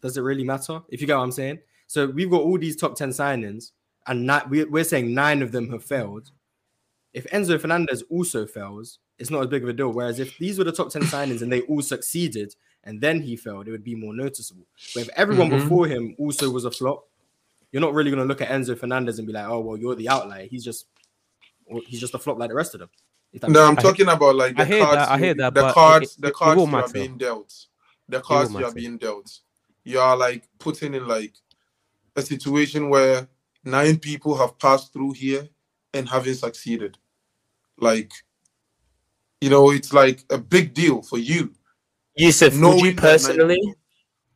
does 0.00 0.16
it 0.16 0.22
really 0.22 0.44
matter? 0.44 0.80
If 0.88 1.00
you 1.00 1.06
get 1.06 1.16
what 1.16 1.24
I'm 1.24 1.32
saying. 1.32 1.58
So 1.86 2.06
we've 2.06 2.30
got 2.30 2.42
all 2.42 2.56
these 2.56 2.76
top 2.76 2.94
ten 2.94 3.10
signings, 3.10 3.72
and 4.06 4.24
not, 4.24 4.48
we, 4.48 4.64
we're 4.64 4.84
saying 4.84 5.12
nine 5.12 5.42
of 5.42 5.52
them 5.52 5.68
have 5.70 5.84
failed. 5.84 6.30
If 7.12 7.26
Enzo 7.28 7.60
Fernandez 7.60 8.02
also 8.10 8.46
fails, 8.46 8.98
it's 9.18 9.30
not 9.30 9.40
as 9.42 9.46
big 9.48 9.62
of 9.62 9.68
a 9.68 9.72
deal. 9.72 9.90
Whereas 9.92 10.20
if 10.20 10.38
these 10.38 10.58
were 10.58 10.64
the 10.64 10.72
top 10.72 10.90
10 10.90 11.02
signings 11.02 11.42
and 11.42 11.52
they 11.52 11.62
all 11.62 11.82
succeeded 11.82 12.54
and 12.84 13.00
then 13.00 13.20
he 13.20 13.36
failed, 13.36 13.68
it 13.68 13.72
would 13.72 13.84
be 13.84 13.94
more 13.94 14.14
noticeable. 14.14 14.66
But 14.94 15.02
if 15.02 15.08
everyone 15.16 15.50
Mhm. 15.50 15.62
before 15.62 15.86
him 15.86 16.14
also 16.18 16.48
was 16.50 16.64
a 16.64 16.70
flop, 16.70 17.06
you're 17.72 17.80
not 17.82 17.94
really 17.94 18.10
going 18.10 18.22
to 18.22 18.26
look 18.28 18.40
at 18.40 18.48
Enzo 18.48 18.78
Fernandez 18.78 19.18
and 19.18 19.26
be 19.26 19.32
like, 19.32 19.46
oh 19.46 19.60
well, 19.60 19.76
you're 19.76 19.94
the 19.94 20.08
outlier. 20.08 20.46
He's 20.46 20.64
just 20.64 20.86
he's 21.86 22.00
just 22.00 22.14
a 22.14 22.18
flop 22.18 22.38
like 22.38 22.48
the 22.48 22.54
rest 22.54 22.74
of 22.74 22.80
them. 22.80 22.90
No, 23.48 23.62
I'm 23.64 23.74
makes 23.74 23.84
talking 23.84 24.08
about 24.08 24.34
like 24.34 24.56
the 24.56 24.62
I 24.62 24.64
hear 24.64 24.80
cards. 24.84 24.96
that, 24.96 25.08
I 25.08 25.18
hear 25.18 25.34
that, 25.34 25.54
the 25.54 25.60
but 25.60 25.68
it- 25.70 25.74
cards, 25.74 26.14
it- 26.16 26.20
the 26.22 26.30
cards 26.32 26.60
you 26.60 26.76
are 26.76 26.88
being 26.88 27.16
dealt. 27.16 27.66
The 28.08 28.20
cards 28.20 28.52
you 28.52 28.64
are 28.64 28.72
being 28.72 28.98
dealt. 28.98 29.38
You 29.84 30.00
are 30.00 30.16
like 30.16 30.48
putting 30.58 30.94
in 30.94 31.06
like 31.06 31.34
a 32.16 32.22
situation 32.22 32.88
where 32.88 33.28
nine 33.64 33.98
people 34.00 34.36
have 34.36 34.58
passed 34.58 34.92
through 34.92 35.12
here 35.12 35.48
and 35.94 36.08
haven't 36.08 36.36
succeeded. 36.36 36.98
Like, 37.78 38.12
you 39.40 39.50
know, 39.50 39.70
it's 39.70 39.92
like 39.92 40.24
a 40.30 40.38
big 40.38 40.74
deal 40.74 41.02
for 41.02 41.18
you. 41.18 41.52
Yusuf, 42.16 42.52
would 42.54 42.60
you 42.60 42.60
that 42.60 42.84
nine 42.84 42.96
personally 42.96 43.56
people- 43.56 43.74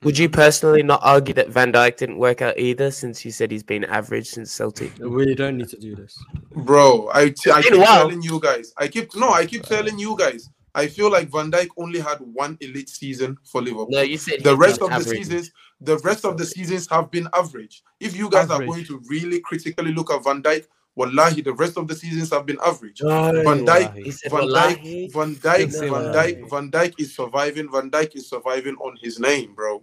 would 0.03 0.19
you 0.19 0.29
personally 0.29 0.83
not 0.83 1.01
argue 1.03 1.33
that 1.33 1.49
Van 1.49 1.73
Dijk 1.73 1.97
didn't 1.97 2.19
work 2.19 2.43
out 2.43 2.59
either 2.59 2.91
since 2.91 3.25
you 3.25 3.31
said 3.31 3.51
he's 3.51 3.63
been 3.63 3.85
average 3.85 4.29
since 4.29 4.53
Celtic? 4.53 4.93
We 4.99 5.35
don't 5.35 5.57
need 5.57 5.71
to 5.71 5.79
do 5.79 5.97
this. 5.97 6.23
Bro, 6.51 7.11
I, 7.15 7.31
t- 7.31 7.51
I 7.51 7.63
keep 7.63 7.73
been 7.73 7.81
while. 7.81 8.01
telling 8.01 8.23
you 8.23 8.39
guys. 8.39 8.75
I 8.77 8.89
keep 8.89 9.15
no, 9.17 9.31
I 9.31 9.47
keep 9.47 9.63
telling 9.63 9.99
you 9.99 10.15
guys. 10.19 10.51
I 10.75 10.89
feel 10.89 11.11
like 11.11 11.31
Van 11.31 11.51
Dijk 11.51 11.69
only 11.79 12.01
had 12.01 12.19
one 12.21 12.59
elite 12.61 12.91
season 12.91 13.39
for 13.45 13.63
Liverpool. 13.63 13.89
No, 13.91 14.03
you 14.03 14.19
said 14.19 14.43
the 14.43 14.57
rest 14.57 14.81
been 14.81 14.93
of 14.93 15.05
the 15.05 15.11
seasons, 15.11 15.51
the 15.81 15.99
rest 15.99 16.27
of 16.27 16.37
the 16.37 16.45
seasons 16.45 16.87
have 16.91 17.11
been 17.11 17.29
average. 17.33 17.83
If 17.99 18.15
you 18.15 18.29
guys 18.29 18.51
are 18.51 18.63
going 18.63 18.85
to 18.85 19.01
really 19.09 19.41
critically 19.41 19.93
look 19.93 20.11
at 20.13 20.23
Van 20.25 20.43
Dijk, 20.43 20.67
wallahi, 20.97 21.41
the 21.43 21.53
rest 21.55 21.77
of 21.77 21.87
the 21.89 21.95
seasons 21.95 22.31
have 22.31 22.47
been 22.47 22.59
average. 22.65 23.03
No. 23.03 23.43
Van 23.43 23.65
Dijk, 23.67 23.95
He 24.05 24.11
said 24.11 24.31
Van 24.31 24.41
wallahi. 24.41 25.09
Dijk, 25.09 25.13
Van 25.13 25.35
Dijk, 25.35 25.73
Van 25.73 25.89
wallahi. 25.91 26.35
Dijk, 26.35 26.49
Van 26.49 26.71
Dijk 26.71 26.93
is 26.99 27.15
surviving. 27.15 27.69
Van 27.71 27.91
Dijk 27.91 28.15
is 28.15 28.29
surviving 28.29 28.77
on 28.77 28.97
his 29.01 29.19
name, 29.19 29.55
bro. 29.55 29.83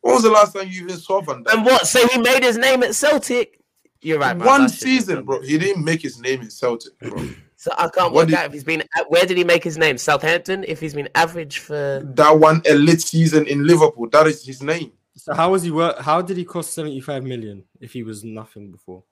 When 0.00 0.14
was 0.14 0.22
the 0.22 0.30
last 0.30 0.54
time 0.54 0.68
you 0.70 0.84
even 0.84 0.96
saw 0.96 1.20
Van 1.20 1.42
Dijk? 1.44 1.52
And 1.54 1.66
what? 1.66 1.86
So 1.86 2.06
he 2.08 2.18
made 2.18 2.42
his 2.44 2.56
name 2.56 2.82
at 2.82 2.94
Celtic? 2.94 3.60
You're 4.00 4.18
right. 4.20 4.36
man, 4.36 4.46
One 4.46 4.60
I 4.62 4.66
shouldn't 4.68 4.70
have 4.70 5.02
season, 5.04 5.24
bro. 5.24 5.40
He 5.42 5.58
didn't 5.58 5.84
make 5.84 6.00
his 6.02 6.20
name 6.20 6.40
in 6.42 6.50
Celtic, 6.50 6.98
bro. 7.00 7.28
So 7.60 7.72
I 7.76 7.88
can't 7.88 8.12
What 8.12 8.14
work 8.14 8.28
did- 8.28 8.36
out 8.36 8.46
if 8.46 8.52
he's 8.52 8.62
been. 8.62 8.84
Where 9.08 9.26
did 9.26 9.36
he 9.36 9.42
make 9.42 9.64
his 9.64 9.76
name? 9.76 9.98
Southampton. 9.98 10.62
If 10.68 10.78
he's 10.78 10.94
been 10.94 11.08
average 11.16 11.58
for. 11.58 12.00
that 12.14 12.30
one 12.38 12.62
elite 12.66 13.02
season 13.02 13.48
in 13.48 13.66
Liverpool, 13.66 14.08
that 14.10 14.28
is 14.28 14.46
his 14.46 14.62
name, 14.62 14.92
So 15.16 15.34
how 15.34 15.50
was 15.50 15.64
he 15.64 15.72
work? 15.72 15.98
How 15.98 16.22
did 16.22 16.36
he 16.36 16.44
cost 16.44 16.72
75 16.72 17.24
million 17.24 17.64
if 17.80 17.92
he 17.94 18.04
was 18.04 18.22
nothing 18.22 18.70
before? 18.70 19.02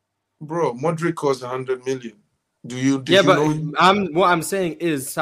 Bro. 0.41 0.75
Modric 0.75 1.15
costs 1.15 1.43
100 1.43 1.85
million. 1.85 2.15
Do 2.67 2.77
you? 2.77 2.99
Did 3.03 3.09
yeah, 3.13 3.21
you 3.21 3.27
but 3.27 3.35
know? 3.37 3.73
I'm 3.79 4.13
what 4.15 4.29
I'm 4.31 4.43
saying 4.43 4.75
is 4.81 5.17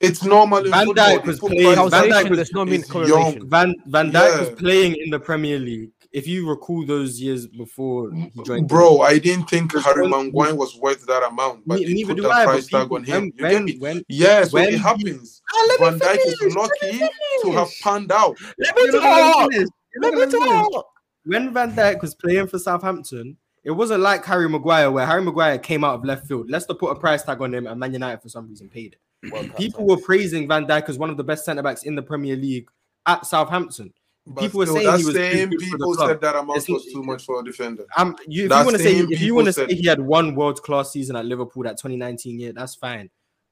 It's 0.00 0.22
normal 0.22 0.62
Van 0.64 0.86
football. 0.86 0.94
Dijk 0.94 1.24
was 1.26 1.38
playing- 1.40 1.74
Van 1.74 1.90
Dijk 1.90 2.30
was- 2.30 2.52
not 2.52 2.68
mean 2.68 2.82
correlation. 2.82 3.48
Van 3.48 3.74
Van 3.86 4.10
Dijk 4.12 4.38
was 4.40 4.50
playing 4.60 4.96
in 4.96 5.10
the 5.10 5.18
Premier 5.18 5.58
League. 5.58 5.90
If 6.12 6.28
you 6.28 6.48
recall 6.48 6.86
those 6.86 7.20
years 7.20 7.48
before 7.48 8.12
he 8.12 8.30
mm, 8.30 8.46
joined, 8.46 8.68
Bro, 8.68 9.00
I 9.00 9.18
didn't 9.18 9.50
think 9.50 9.74
Harry 9.76 10.02
when- 10.08 10.26
Maguire 10.26 10.54
was 10.54 10.76
worth 10.76 11.04
that 11.06 11.24
amount, 11.24 11.66
but 11.66 11.80
Ne- 11.80 11.86
they 11.86 11.92
neither 11.94 12.08
put 12.14 12.16
do 12.18 12.22
that 12.22 12.30
I. 12.32 12.44
Price 12.44 12.66
tag 12.68 12.92
on 12.92 13.02
him. 13.02 13.32
when, 13.40 13.50
You 13.50 13.50
get 13.50 13.64
me? 13.64 13.78
when, 13.78 14.02
Yes, 14.08 14.52
when 14.52 14.66
when 14.66 14.74
it 14.74 14.78
happens. 14.80 15.42
Ah, 15.52 15.66
let 15.70 15.80
me 15.80 15.86
Van 15.86 15.98
Dijk 15.98 16.26
is 16.26 16.38
finish, 16.38 16.54
let 16.54 16.62
lucky 16.62 16.98
to 17.42 17.50
have 17.52 17.70
panned 17.82 18.12
out. 18.12 18.36
Let 18.58 18.76
me 18.76 18.82
You're 18.84 18.92
not 18.92 19.02
gonna 19.02 19.32
talk. 19.32 19.52
finish. 19.52 19.68
You're 19.94 20.02
not 20.12 20.14
Let 20.18 20.28
me 20.32 20.38
talk. 20.70 20.86
when 21.24 21.52
Van 21.52 21.72
Dijk 21.74 22.00
was 22.02 22.14
playing 22.14 22.46
for 22.46 22.58
Southampton, 22.60 23.36
it 23.64 23.70
wasn't 23.72 24.00
like 24.02 24.24
Harry 24.24 24.48
Maguire, 24.48 24.90
where 24.90 25.06
Harry 25.06 25.22
Maguire 25.22 25.58
came 25.58 25.84
out 25.84 25.94
of 25.94 26.04
left 26.04 26.26
field. 26.26 26.50
Leicester 26.50 26.74
put 26.74 26.90
a 26.90 26.94
price 26.94 27.22
tag 27.22 27.40
on 27.40 27.54
him, 27.54 27.66
and 27.66 27.78
Man 27.80 27.92
United 27.92 28.20
for 28.22 28.28
some 28.28 28.48
reason 28.48 28.68
paid 28.68 28.96
it. 29.22 29.56
People 29.56 29.86
were 29.86 29.96
praising 29.96 30.46
Van 30.46 30.66
Dijk 30.66 30.88
as 30.90 30.98
one 30.98 31.08
of 31.10 31.16
the 31.16 31.24
best 31.24 31.44
centre 31.46 31.62
backs 31.62 31.84
in 31.84 31.94
the 31.94 32.02
Premier 32.02 32.36
League 32.36 32.68
at 33.06 33.24
Southampton. 33.26 33.92
But 34.26 34.40
People 34.42 34.58
were 34.58 34.66
saying 34.66 34.84
that 34.86 34.98
he 35.00 35.04
was 35.04 35.14
same 35.14 35.50
good 35.50 35.60
for 35.60 35.64
the 35.66 35.70
people 35.76 35.94
club. 35.94 36.08
said 36.08 36.20
that 36.22 36.34
amount 36.36 36.56
It's 36.58 36.68
was 36.68 36.84
too 36.86 37.02
much 37.02 37.24
for 37.24 37.40
a 37.40 37.44
defender. 37.44 37.84
Um, 37.96 38.16
you, 38.26 38.44
if 38.44 38.48
That 38.50 38.60
you 38.60 38.64
want 38.64 38.76
to 38.78 38.82
say 38.82 38.94
same 38.94 39.04
if 39.04 39.10
you 39.10 39.16
people 39.18 39.34
want 39.36 39.46
to 39.46 39.52
said- 39.52 39.68
say 39.70 39.76
he 39.76 39.86
had 39.86 40.00
one 40.00 40.34
world 40.34 40.62
class 40.62 40.92
season 40.92 41.14
at 41.16 41.26
Liverpool 41.26 41.62
that 41.64 41.76
2019 41.78 42.38
year, 42.40 42.52
that's 42.54 42.74
fine. 42.74 43.10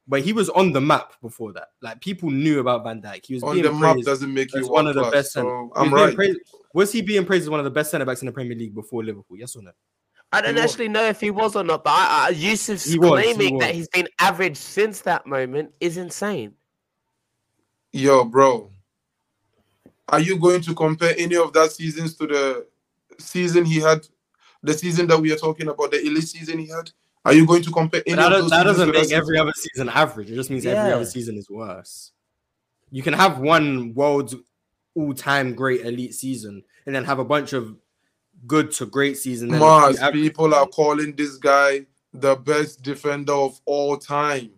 But 0.09 0.23
he 0.23 0.33
was 0.33 0.49
on 0.51 0.73
the 0.73 0.81
map 0.81 1.13
before 1.23 1.53
that. 1.53 1.69
Like 1.83 2.01
people 2.01 2.31
knew 2.31 2.61
about 2.61 2.85
Van 2.85 3.01
Dijk. 3.03 3.25
He 3.27 3.35
was 3.35 3.43
On 3.43 3.53
being 3.53 3.65
the 3.65 3.73
map 3.73 3.93
praised 3.95 4.07
doesn't 4.07 4.33
make 4.33 4.53
you 4.55 4.61
as 4.63 4.69
one 4.69 4.87
of 4.87 4.95
the 4.95 5.03
world 5.03 5.13
best. 5.13 5.33
Center. 5.33 5.49
so 5.49 5.71
I'm 5.77 5.93
right. 5.93 6.15
praised- 6.15 6.41
was 6.75 6.91
he 6.91 7.03
being 7.03 7.25
praised 7.27 7.43
as 7.45 7.51
one 7.51 7.61
of 7.61 7.65
the 7.65 7.71
best 7.71 7.91
centre 7.91 8.07
backs 8.07 8.23
in 8.23 8.27
the 8.27 8.33
Premier 8.33 8.57
League 8.57 8.75
before 8.75 9.05
Liverpool? 9.05 9.37
Yes 9.37 9.55
or 9.57 9.63
no? 9.63 9.73
I 10.33 10.41
don't 10.41 10.55
He 10.55 10.63
was. 10.63 10.71
actually 10.71 10.89
know 10.89 11.05
if 11.05 11.21
he 11.21 11.31
was 11.31 11.57
or 11.57 11.63
not, 11.63 11.85
but 11.85 11.91
I, 11.91 12.29
I, 12.29 12.31
Yusuf's 12.31 12.85
He 12.85 12.99
was, 12.99 13.23
he 13.23 13.35
claiming 13.35 13.59
that 13.59 13.75
he's 13.75 13.89
been 13.89 14.09
average 14.19 14.57
since 14.57 15.03
that 15.03 15.27
moment 15.27 15.75
is 15.81 15.99
insane. 15.99 16.55
Yo, 17.93 18.25
bro. 18.25 18.71
Are 20.09 20.21
you 20.21 20.39
going 20.39 20.63
to 20.63 20.75
compare 20.75 21.15
any 21.19 21.37
of 21.37 21.53
that 21.53 21.73
seasons 21.73 22.15
to 22.17 22.27
the 22.27 22.67
season 23.19 23.65
he 23.65 23.81
had? 23.81 24.07
The 24.63 24.73
season 24.75 25.07
that 25.09 25.19
we 25.19 25.33
are 25.33 25.37
talking 25.37 25.69
about, 25.69 25.91
the 25.91 26.01
elite 26.01 26.29
season 26.29 26.59
he 26.59 26.69
had? 26.69 26.91
Are 27.25 27.33
you 27.33 27.47
going 27.47 27.63
to 27.63 27.71
compare 27.71 28.03
any 28.07 28.17
That, 28.17 28.33
of 28.33 28.33
does, 28.33 28.43
those 28.43 28.51
that 28.51 28.57
seasons 28.59 28.79
doesn't 28.79 28.93
make 28.93 29.09
that 29.09 29.15
every 29.15 29.39
other 29.39 29.53
season 29.55 29.89
average. 29.89 30.31
It 30.31 30.35
just 30.35 30.51
means 30.51 30.65
every 30.65 30.93
other 30.93 31.05
season 31.05 31.37
is 31.37 31.51
worse. 31.51 32.13
You 32.91 33.03
can 33.03 33.15
have 33.15 33.39
one 33.39 33.93
world's 33.95 34.35
all-time 34.95 35.55
great 35.55 35.83
elite 35.83 36.15
season 36.15 36.63
and 36.87 36.95
then 36.95 37.05
have 37.05 37.19
a 37.19 37.25
bunch 37.25 37.53
of 37.53 37.77
good 38.47 38.71
to 38.73 38.87
great 38.87 39.17
season. 39.17 39.49
then 39.49 39.57
a 39.57 39.65
few 39.65 39.69
Mars, 39.69 39.99
average 39.99 40.23
people 40.23 40.55
are 40.55 40.67
calling 40.67 41.15
this 41.15 41.37
guy 41.37 41.87
the 42.13 42.37
best 42.37 42.83
defender 42.83 43.33
of 43.33 43.61
all 43.65 43.97
time 43.97 44.51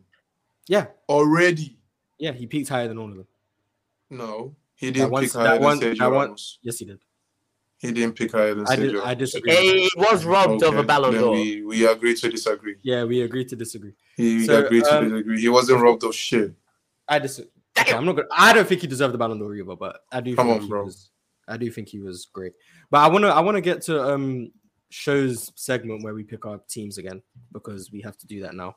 Yeah, 0.69 0.87
already. 1.09 1.79
yeah, 2.19 2.33
he 2.33 2.47
peaked 2.47 2.69
higher 2.69 2.89
than 2.89 2.99
all 2.99 3.11
of 3.11 3.17
them. 3.17 3.27
No, 4.11 4.55
he 4.75 4.91
didn't 4.91 5.11
one- 5.11 5.23
pick 5.25 5.33
that 5.33 5.47
higher 5.47 5.61
one- 5.61 5.79
than 5.81 5.95
Sergio 5.95 5.99
that 5.99 6.11
one- 6.11 6.25
Ramos. 6.27 6.59
Yes, 6.63 6.79
he 6.79 6.85
did. 6.85 6.99
He 7.79 7.93
didn't 7.93 8.17
pick 8.17 8.33
higher 8.33 8.55
than 8.55 8.67
I 8.67 8.77
Sergio 8.77 8.93
did. 8.93 8.97
I 9.01 9.15
disagree. 9.15 9.53
He 9.55 9.91
was 9.97 10.25
robbed 10.25 10.63
of 10.63 10.75
a 10.75 10.79
Okay, 10.79 10.87
Ballon 10.87 11.15
d'Or. 11.15 11.33
We, 11.33 11.63
we 11.65 11.87
agree 11.87 12.15
to 12.15 12.29
disagree. 12.31 12.77
Yeah, 12.83 13.05
we 13.05 13.21
agree 13.23 13.45
to 13.45 13.57
disagree. 13.57 13.93
He 14.17 14.47
So, 14.47 14.65
agreed 14.65 14.85
to 14.85 14.99
um, 14.99 15.11
disagree. 15.11 15.41
He 15.41 15.49
wasn't 15.49 15.83
robbed 15.83 16.03
of 16.05 16.15
shit. 16.15 16.55
I 17.07 17.19
disagree. 17.19 17.51
Okay, 17.79 17.93
I'm 17.93 18.05
not 18.07 18.15
gonna. 18.17 18.29
I 18.31 18.53
don't 18.55 18.67
think 18.67 18.81
he 18.81 18.87
deserved 18.87 19.13
the 19.13 19.19
Ballon 19.19 19.39
d'Or 19.39 19.55
either, 19.55 19.77
but 19.77 20.01
I 20.11 20.21
do. 20.21 20.35
Come 20.37 20.47
think 20.47 20.57
on, 20.57 20.63
he 20.63 20.69
bro. 20.69 20.85
Was, 20.85 21.11
I 21.49 21.57
do 21.57 21.71
think 21.71 21.89
he 21.89 22.01
was 22.01 22.27
great. 22.33 22.53
But 22.91 22.99
I 22.99 23.09
want 23.09 23.25
to. 23.25 23.29
I 23.29 23.41
want 23.41 23.57
to 23.57 23.61
get 23.61 23.83
to 23.83 24.03
um 24.03 24.51
shows 24.91 25.51
segment 25.57 26.05
where 26.05 26.15
we 26.15 26.23
pick 26.23 26.47
our 26.47 26.61
teams 26.69 26.99
again 26.99 27.21
because 27.53 27.91
we 27.91 28.01
have 28.03 28.17
to 28.19 28.27
do 28.27 28.41
that 28.43 28.55
now. 28.55 28.77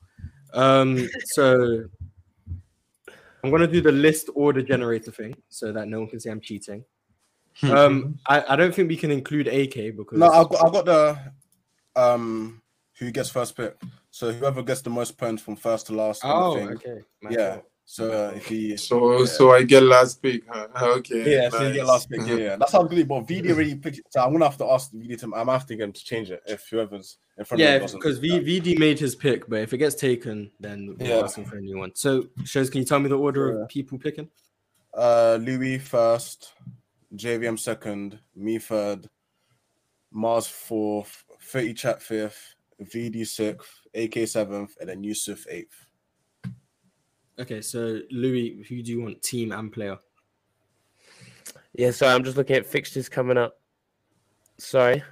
Um, 0.54 1.08
so 1.26 1.84
I'm 3.44 3.52
gonna 3.52 3.68
do 3.68 3.82
the 3.82 3.92
list 3.92 4.30
order 4.36 4.62
generator 4.62 5.12
thing 5.12 5.36
so 5.50 5.72
that 5.72 5.88
no 5.88 6.00
one 6.00 6.10
can 6.10 6.20
say 6.20 6.32
I'm 6.32 6.42
cheating. 6.42 6.84
Um, 7.64 8.20
I, 8.28 8.54
I 8.54 8.56
don't 8.56 8.74
think 8.74 8.88
we 8.90 8.98
can 8.98 9.10
include 9.12 9.48
AK 9.48 9.96
because 9.96 10.20
No, 10.20 10.28
I've 10.28 10.50
got, 10.50 10.66
I've 10.66 10.74
got 10.74 10.86
the 10.86 11.20
um 11.96 12.62
who 13.00 13.12
gets 13.12 13.30
first 13.30 13.56
pick. 13.56 13.76
So 14.10 14.32
whoever 14.32 14.64
gets 14.64 14.82
the 14.82 14.90
most 14.90 15.18
points 15.18 15.42
from 15.42 15.56
first 15.56 15.88
to 15.88 15.94
last. 15.94 16.22
oh 16.26 16.54
thing. 16.56 16.70
okay 16.70 17.02
My 17.22 17.32
Yeah. 17.32 17.54
fault. 17.54 17.66
So 17.90 18.12
uh, 18.12 18.34
if 18.36 18.48
he 18.48 18.76
So 18.76 19.20
Yeah. 19.20 19.26
so 19.26 19.52
I 19.54 19.64
get 19.64 19.82
last 19.82 20.22
pick. 20.22 20.44
Huh? 20.48 20.68
Okay. 20.98 21.36
yeah, 21.36 21.50
so 21.50 21.62
you 21.68 21.74
get 21.74 21.86
last 21.86 22.10
pick. 22.10 22.20
Yeah, 22.28 22.36
yeah. 22.36 22.56
That's 22.58 22.74
how 22.74 22.84
good. 22.84 23.08
But 23.08 23.22
VD 23.28 23.50
already 23.52 23.76
picked. 23.76 24.00
it. 24.00 24.06
So 24.10 24.22
I'm 24.22 24.34
gonna 24.34 24.44
have 24.46 24.58
to 24.58 24.66
ask 24.66 24.92
VD 24.92 25.18
to. 25.20 25.26
I'm 25.28 25.32
gonna 25.32 25.54
have 25.54 25.66
to 25.68 25.76
get 25.78 25.84
him 25.86 25.94
to 25.94 26.04
change 26.04 26.30
it 26.30 26.44
if 26.46 26.68
whoever's 26.70 27.18
in 27.38 27.46
front 27.46 27.62
of 27.62 27.66
Yeah, 27.66 27.76
him 27.76 27.82
doesn't. 27.84 28.00
because 28.00 28.18
v, 28.20 28.42
VD 28.42 28.78
made 28.78 29.00
his 29.00 29.16
pick, 29.16 29.48
but 29.48 29.60
if 29.62 29.72
it 29.72 29.78
gets 29.78 29.96
taken, 29.96 30.52
then 30.60 30.98
we're 31.00 31.08
Yeah. 31.08 31.24
asking 31.24 31.46
for 31.46 31.56
a 31.56 31.62
new 31.62 31.78
one. 31.78 31.96
So, 31.96 32.28
shows, 32.44 32.70
can 32.70 32.80
you 32.80 32.86
tell 32.86 33.00
me 33.00 33.08
the 33.08 33.18
order 33.18 33.56
Yeah. 33.56 33.64
of 33.64 33.70
people 33.70 33.98
picking? 33.98 34.30
Uh, 34.94 35.38
Louis 35.42 35.78
first, 35.78 36.52
JVM 37.16 37.56
second, 37.58 38.20
me 38.36 38.60
third, 38.60 39.08
Mars 40.12 40.48
fourth, 40.48 41.24
30 41.42 41.74
chat 41.74 42.02
fifth, 42.02 42.56
VD 42.82 43.24
sixth, 43.26 43.70
AK 43.96 44.26
seventh, 44.28 44.76
and 44.82 44.90
then 44.90 45.06
Yusuf 45.06 45.46
eighth. 45.50 45.86
Okay, 47.40 47.62
so 47.62 48.00
Louis, 48.12 48.66
who 48.68 48.82
do 48.82 48.92
you 48.92 49.02
want, 49.02 49.22
team 49.22 49.52
and 49.52 49.72
player? 49.72 49.98
Yeah, 51.74 51.92
sorry, 51.92 52.14
I'm 52.14 52.24
just 52.24 52.38
looking 52.38 52.56
at 52.56 52.66
fixtures 52.66 53.08
coming 53.08 53.38
up. 53.38 53.60
Sorry. 54.58 55.04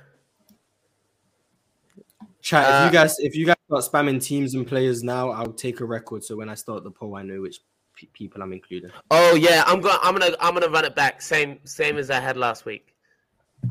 Chat. 2.41 2.63
if 2.63 2.73
Uh, 2.73 2.85
you 2.85 2.91
guys, 2.91 3.19
if 3.19 3.35
you 3.35 3.45
guys 3.45 3.55
start 3.67 3.83
spamming 3.83 4.23
teams 4.23 4.55
and 4.55 4.65
players 4.65 5.03
now, 5.03 5.29
I'll 5.29 5.53
take 5.53 5.79
a 5.79 5.85
record. 5.85 6.23
So 6.23 6.35
when 6.35 6.49
I 6.49 6.55
start 6.55 6.83
the 6.83 6.91
poll, 6.91 7.15
I 7.15 7.21
know 7.21 7.41
which 7.41 7.59
pe- 7.95 8.07
people 8.13 8.41
I'm 8.41 8.53
including. 8.53 8.91
Oh 9.11 9.35
yeah, 9.35 9.63
I'm 9.67 9.81
going. 9.81 9.97
I'm 10.01 10.15
gonna. 10.15 10.35
I'm 10.39 10.53
gonna 10.53 10.69
run 10.69 10.85
it 10.85 10.95
back. 10.95 11.21
Same. 11.21 11.59
Same 11.65 11.97
as 11.97 12.09
I 12.09 12.19
had 12.19 12.37
last 12.37 12.65
week. 12.65 12.95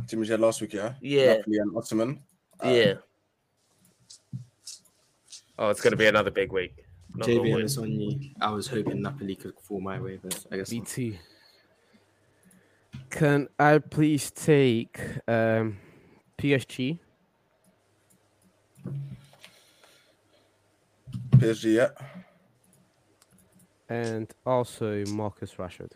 Team 0.09 0.21
we 0.21 0.27
had 0.27 0.41
last 0.41 0.61
week, 0.61 0.73
yeah? 0.73 0.95
Yeah. 1.01 1.37
Napoli 1.37 1.59
and 1.59 1.73
Osimhen. 1.73 2.19
Uh, 2.65 2.69
Yeah. 2.69 2.95
Oh, 5.59 5.71
it's 5.71 5.81
gonna 5.81 5.97
be 5.97 6.07
another 6.07 6.33
big 6.33 6.53
week. 6.53 6.84
Knock 7.15 7.29
on 7.29 7.35
JVM 7.35 7.55
wood. 7.55 7.65
is 7.65 7.79
on 7.79 7.93
you. 7.93 8.31
I 8.41 8.51
was 8.51 8.67
hoping 8.67 9.03
Napoli 9.03 9.37
could 9.37 9.59
fall 9.61 9.81
my 9.81 10.01
way, 10.01 10.19
but 10.23 10.45
I 10.51 10.57
guess 10.57 10.73
not. 10.73 10.85
BT. 10.85 11.19
Can 13.11 13.49
I 13.59 13.79
please 13.79 14.31
take 14.31 15.01
um, 15.29 15.79
PSG? 16.39 16.99
PSG, 21.37 21.75
yeah. 21.75 21.89
and 23.89 24.33
also 24.47 25.05
Marcus 25.07 25.55
Rashford. 25.55 25.93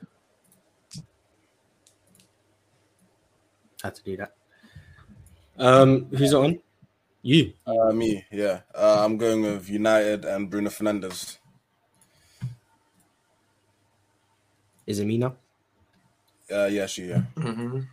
had 3.82 3.94
to 3.94 4.02
do 4.02 4.16
that. 4.16 4.32
Um, 5.58 6.06
who's 6.16 6.34
on? 6.34 6.58
You. 7.22 7.52
Uh, 7.66 7.92
me, 7.92 8.24
yeah. 8.30 8.60
Uh, 8.74 9.02
I'm 9.04 9.16
going 9.18 9.42
with 9.42 9.68
United 9.68 10.24
and 10.24 10.48
Bruno 10.48 10.70
Fernandes. 10.70 11.38
Is 14.86 15.00
it 15.00 15.04
me 15.04 15.18
now? 15.18 15.34
Uh, 16.50 16.66
yeah, 16.66 16.86
she, 16.86 17.06
yeah. 17.06 17.22
Mhm. 17.36 17.86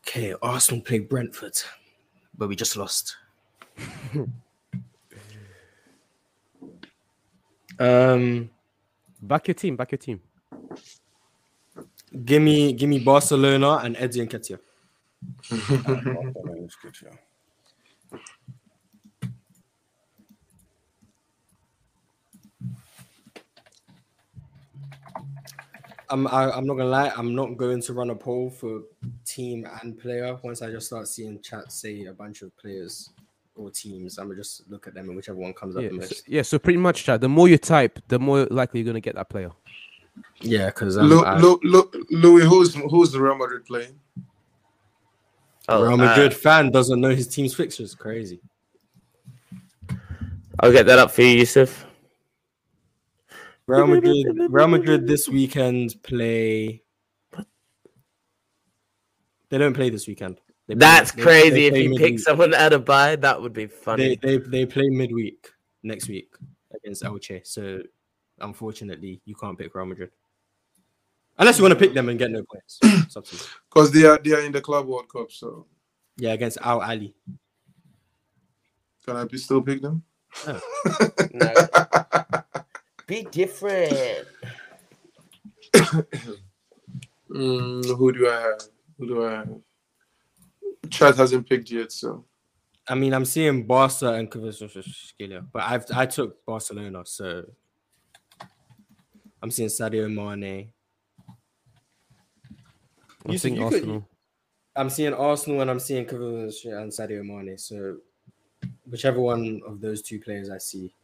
Okay, 0.00 0.34
Arsenal 0.40 0.80
play 0.80 1.00
Brentford, 1.00 1.60
but 2.36 2.48
we 2.48 2.56
just 2.56 2.76
lost. 2.76 3.16
um, 7.78 8.48
Back 9.20 9.48
your 9.48 9.54
team. 9.54 9.76
Back 9.76 9.92
your 9.92 9.98
team. 9.98 10.20
give 12.24 12.40
me, 12.40 12.72
give 12.72 12.88
me 12.88 12.98
Barcelona 13.00 13.80
and 13.84 13.96
Eddie 13.96 14.26
Nketiah. 14.26 14.58
Barcelona 26.08 26.28
is. 26.28 26.32
I'm, 26.32 26.50
I, 26.50 26.56
I'm 26.56 26.66
not 26.66 26.74
gonna 26.74 26.88
lie. 26.88 27.12
I'm 27.16 27.34
not 27.34 27.56
going 27.56 27.82
to 27.82 27.92
run 27.92 28.10
a 28.10 28.14
poll 28.14 28.50
for 28.50 28.82
team 29.24 29.66
and 29.82 29.98
player. 29.98 30.38
Once 30.42 30.62
I 30.62 30.70
just 30.70 30.86
start 30.86 31.08
seeing 31.08 31.40
chat 31.40 31.70
say 31.72 32.04
a 32.06 32.12
bunch 32.12 32.42
of 32.42 32.56
players 32.56 33.10
or 33.56 33.70
teams, 33.70 34.18
I'm 34.18 34.26
gonna 34.28 34.36
just 34.40 34.68
look 34.70 34.86
at 34.86 34.94
them 34.94 35.08
and 35.08 35.16
whichever 35.16 35.38
one 35.38 35.52
comes 35.52 35.76
up 35.76 35.82
Yeah, 35.82 35.88
the 35.88 35.94
so, 35.94 36.00
most. 36.00 36.28
yeah. 36.28 36.42
So 36.42 36.58
pretty 36.58 36.78
much, 36.78 37.04
chat. 37.04 37.20
The 37.20 37.28
more 37.28 37.48
you 37.48 37.58
type, 37.58 37.98
the 38.08 38.18
more 38.18 38.46
likely 38.50 38.80
you're 38.80 38.86
gonna 38.86 39.00
get 39.00 39.14
that 39.16 39.28
player. 39.28 39.50
Yeah, 40.40 40.66
because 40.66 40.96
um, 40.98 41.06
Lu- 41.08 41.24
I- 41.24 41.38
Lu- 41.38 41.60
Lu- 41.62 41.90
Louis, 42.10 42.44
who's 42.44 42.74
who's 42.74 43.12
the 43.12 43.20
Real 43.20 43.36
Madrid 43.36 43.64
playing? 43.64 43.98
Oh, 45.68 45.82
Real 45.82 45.92
uh, 45.94 45.96
Madrid 45.96 46.34
fan 46.34 46.70
doesn't 46.70 47.00
know 47.00 47.10
his 47.10 47.28
team's 47.28 47.54
fixtures. 47.54 47.94
Crazy. 47.94 48.40
I'll 50.60 50.72
get 50.72 50.86
that 50.86 50.98
up 50.98 51.10
for 51.10 51.22
you, 51.22 51.38
Yusuf. 51.38 51.84
Real 53.68 53.86
Madrid. 53.86 54.26
Real 54.50 54.68
Madrid 54.68 55.06
this 55.06 55.28
weekend 55.28 56.02
play. 56.02 56.82
They 59.50 59.58
don't 59.58 59.74
play 59.74 59.90
this 59.90 60.06
weekend. 60.06 60.40
They 60.66 60.74
play- 60.74 60.78
That's 60.80 61.12
they- 61.12 61.22
crazy. 61.22 61.50
they 61.50 61.66
if 61.66 61.72
play 61.72 61.82
you 61.84 61.94
pick 61.96 62.18
someone 62.18 62.54
out 62.54 62.72
of 62.72 62.84
buy, 62.84 63.16
that 63.16 63.40
would 63.40 63.52
be 63.52 63.66
they, 63.66 63.74
funny. 63.74 64.16
they 64.22 64.38
they 64.38 64.66
play 64.66 64.88
midweek 64.88 65.50
next 65.82 66.08
week 66.08 66.34
against 66.74 67.02
Elche. 67.02 67.46
So 67.46 67.80
unfortunately, 68.40 69.20
you 69.24 69.34
can't 69.34 69.58
pick 69.58 69.74
Real 69.74 69.86
Madrid 69.86 70.10
unless 71.38 71.58
you 71.58 71.62
want 71.64 71.72
to 71.72 71.78
pick 71.78 71.94
them 71.94 72.08
and 72.08 72.18
get 72.18 72.30
no 72.30 72.42
points. 72.42 72.78
It's 72.82 73.16
up 73.16 73.24
to 73.26 73.36
you. 73.36 73.42
Because 73.70 73.90
they 73.92 74.04
are 74.04 74.18
they 74.18 74.32
are 74.32 74.40
in 74.40 74.52
the 74.52 74.60
Club 74.60 74.86
World 74.86 75.08
Cup. 75.10 75.30
So 75.32 75.66
yeah, 76.18 76.32
against 76.32 76.58
Al 76.62 76.80
Ahly. 76.80 77.14
can 79.06 79.16
I 79.16 79.24
be 79.24 79.38
still 79.38 79.62
pick 79.62 79.80
them? 79.82 80.02
No. 80.46 80.60
Be 83.08 83.24
different. 83.30 84.26
Mm, 87.30 87.84
who 87.96 88.12
do 88.12 88.28
I 88.28 88.40
have? 88.40 88.60
Who 88.98 89.06
do 89.06 89.24
I 89.26 89.32
have? 89.32 89.48
Chat 90.90 91.16
hasn't 91.16 91.48
picked 91.48 91.70
yet, 91.70 91.92
so 91.92 92.24
I 92.88 92.94
mean, 92.94 93.12
I'm 93.12 93.24
seeing 93.26 93.66
Barca 93.66 94.14
and 94.14 94.30
Kvaratskhelia, 94.30 95.46
but 95.52 95.62
I've 95.62 95.84
I 95.94 96.06
took 96.06 96.44
Barcelona, 96.46 97.02
so 97.04 97.44
I'm 99.42 99.50
seeing 99.50 99.68
Sadio 99.68 100.08
Mane. 100.12 100.72
I'm 103.24 103.32
You 103.32 103.38
see- 103.38 103.48
seeing 103.48 103.56
you 103.56 103.68
could- 103.68 103.74
Arsenal. 103.74 104.08
I'm 104.76 104.90
seeing 104.90 105.12
Arsenal 105.14 105.60
and 105.62 105.70
I'm 105.70 105.80
seeing 105.80 106.06
Kvaratskhelia 106.06 106.82
and 106.82 106.92
Sadio 106.92 107.22
Mane. 107.24 107.58
So 107.58 107.98
whichever 108.86 109.20
one 109.20 109.60
of 109.66 109.80
those 109.80 110.02
two 110.02 110.20
players 110.20 110.50
I 110.50 110.58
see, 110.58 110.94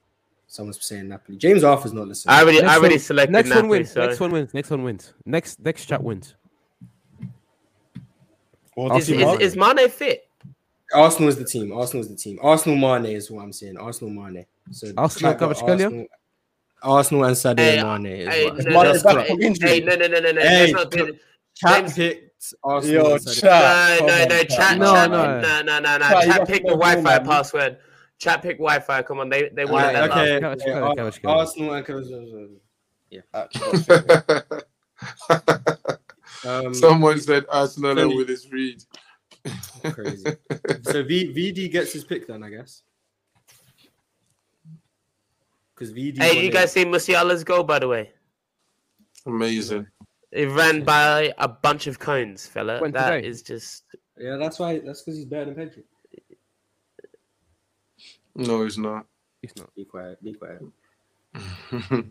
someone's 0.55 0.83
saying 0.85 1.09
Napoli. 1.09 1.37
James 1.37 1.65
Arthur's 1.65 1.93
not 1.93 2.07
listening. 2.09 2.35
I 2.35 2.43
already, 2.43 2.61
Next 2.61 2.71
I 2.73 2.77
already 2.77 2.95
one- 2.95 3.01
selected 3.01 3.33
Next 3.33 3.49
Napoli, 3.49 3.63
one 3.63 3.69
wins. 3.71 3.91
so- 3.93 4.07
Next 4.07 4.21
one 4.21 4.33
wins. 4.33 4.55
Next 4.55 4.71
one 4.71 4.83
wins. 4.85 5.13
Next 5.27 5.61
next 5.61 5.87
chat 5.87 6.03
wins. 6.03 6.35
Well, 8.77 8.97
Is, 8.97 9.09
is, 9.09 9.41
is 9.41 9.57
Mane 9.57 9.89
fit? 9.89 10.29
Arsenal 10.93 11.29
is 11.29 11.37
the 11.37 11.45
team. 11.45 11.73
Arsenal 11.73 12.03
is 12.03 12.09
the 12.09 12.17
team. 12.17 12.39
Arsenal 12.43 12.77
Mane 12.77 13.15
is 13.15 13.31
what 13.31 13.43
I'm 13.43 13.53
saying. 13.53 13.77
Arsenal 13.77 14.11
Mane. 14.13 14.47
So 14.71 14.93
Arsenal 14.97 15.33
Chat 15.33 15.41
Kvaratskhelia? 15.41 15.85
Arsenal, 15.85 16.07
Arsenal 16.83 17.25
and 17.25 17.37
Sadio 17.37 17.59
Hey, 17.59 17.83
Mane 17.83 18.31
Hey, 18.31 18.45
what. 18.47 18.57
no, 18.59 18.65
Mane 18.65 18.73
no, 18.85 18.91
is 18.91 19.05
no, 19.05 19.15
back 19.15 19.27
from 19.27 19.41
hey, 19.41 19.47
injury. 19.47 19.69
hey, 19.69 19.81
no, 19.81 19.95
no, 19.95 20.07
no, 20.07 20.21
no, 20.21 20.31
no. 20.33 20.41
Hey, 20.41 20.73
not 20.73 20.91
do 20.91 21.19
Chat 21.55 21.79
James- 21.81 21.95
picked 21.95 22.55
Arsenal. 22.65 22.95
Yo, 23.07 23.13
and 23.15 23.21
Sadio- 23.25 23.41
chat. 23.41 24.01
No, 24.01 24.07
no, 24.07 24.09
come 24.09 24.09
no, 24.09 24.25
on, 24.25 24.49
chat, 24.49 24.79
No, 24.79 24.93
chat, 24.95 25.09
no. 25.11 25.41
no, 25.41 25.63
no, 25.63 25.79
no, 25.79 25.99
no. 25.99 26.09
Chat, 26.09 26.27
you 26.27 26.33
Chat 26.33 26.39
got 26.39 26.49
pick 26.49 26.57
to 26.57 26.63
the 26.63 26.69
go 26.75 26.79
Wi-Fi 26.81 27.03
man. 27.03 27.25
password. 27.27 27.77
Chat 28.19 28.43
pick 28.43 28.59
Wi-Fi. 28.59 29.03
Come 29.03 29.21
on, 29.21 29.29
they 29.29 29.49
they 29.51 29.65
wanted 29.65 29.97
Alright, 29.97 30.11
that. 30.11 30.45
okay, 30.45 30.47
last. 30.47 30.61
okay. 30.63 30.71
Kvaratskhelia, 30.71 30.83
Ar- 30.83 30.95
Kvaratskhelia. 30.95 31.37
Arsenal 31.37 31.75
and 31.75 31.87
Kvaratskhelia. 31.87 32.61
Uh, 34.53 34.61
Um, 36.47 36.75
someone 36.75 37.19
said 37.21 37.47
Arsenal 37.51 37.91
and 37.93 38.01
Tony. 38.01 38.17
Willis 38.17 38.47
Reed. 38.53 38.83
crazy. 39.93 40.27
So 40.83 41.03
v, 41.03 41.33
VD 41.35 41.71
gets 41.73 41.93
his 41.95 42.05
pick 42.05 42.27
then, 42.27 42.43
I 42.43 42.51
guess. 42.51 42.83
Because 45.75 45.93
VD. 45.93 46.19
Hey, 46.23 46.31
you 46.33 46.37
wanted- 46.37 46.53
guys 46.53 46.73
see 46.73 46.85
Musiala's 46.85 47.45
goal, 47.45 47.63
by 47.65 47.79
the 47.79 47.89
way? 47.89 48.13
Amazing. 49.27 49.87
It 50.33 50.51
ran 50.51 50.83
by 50.85 51.33
a 51.39 51.49
bunch 51.49 51.87
of 51.87 51.99
cones, 51.99 52.47
fella. 52.47 52.79
When 52.81 52.93
That 52.93 53.11
today? 53.11 53.27
is 53.27 53.43
just. 53.43 53.85
Yeah, 54.19 54.37
that's 54.37 54.59
why. 54.59 54.81
That's 54.81 55.01
because 55.03 55.17
he's 55.17 55.27
better 55.27 55.47
than 55.47 55.55
Pedri. 55.55 55.85
No, 58.35 58.65
he's 58.65 58.79
not. 58.79 59.07
He's 59.41 59.55
not. 59.57 59.75
Be 59.75 59.85
quiet. 59.85 60.23
Be 60.23 60.35
quiet. 60.35 60.63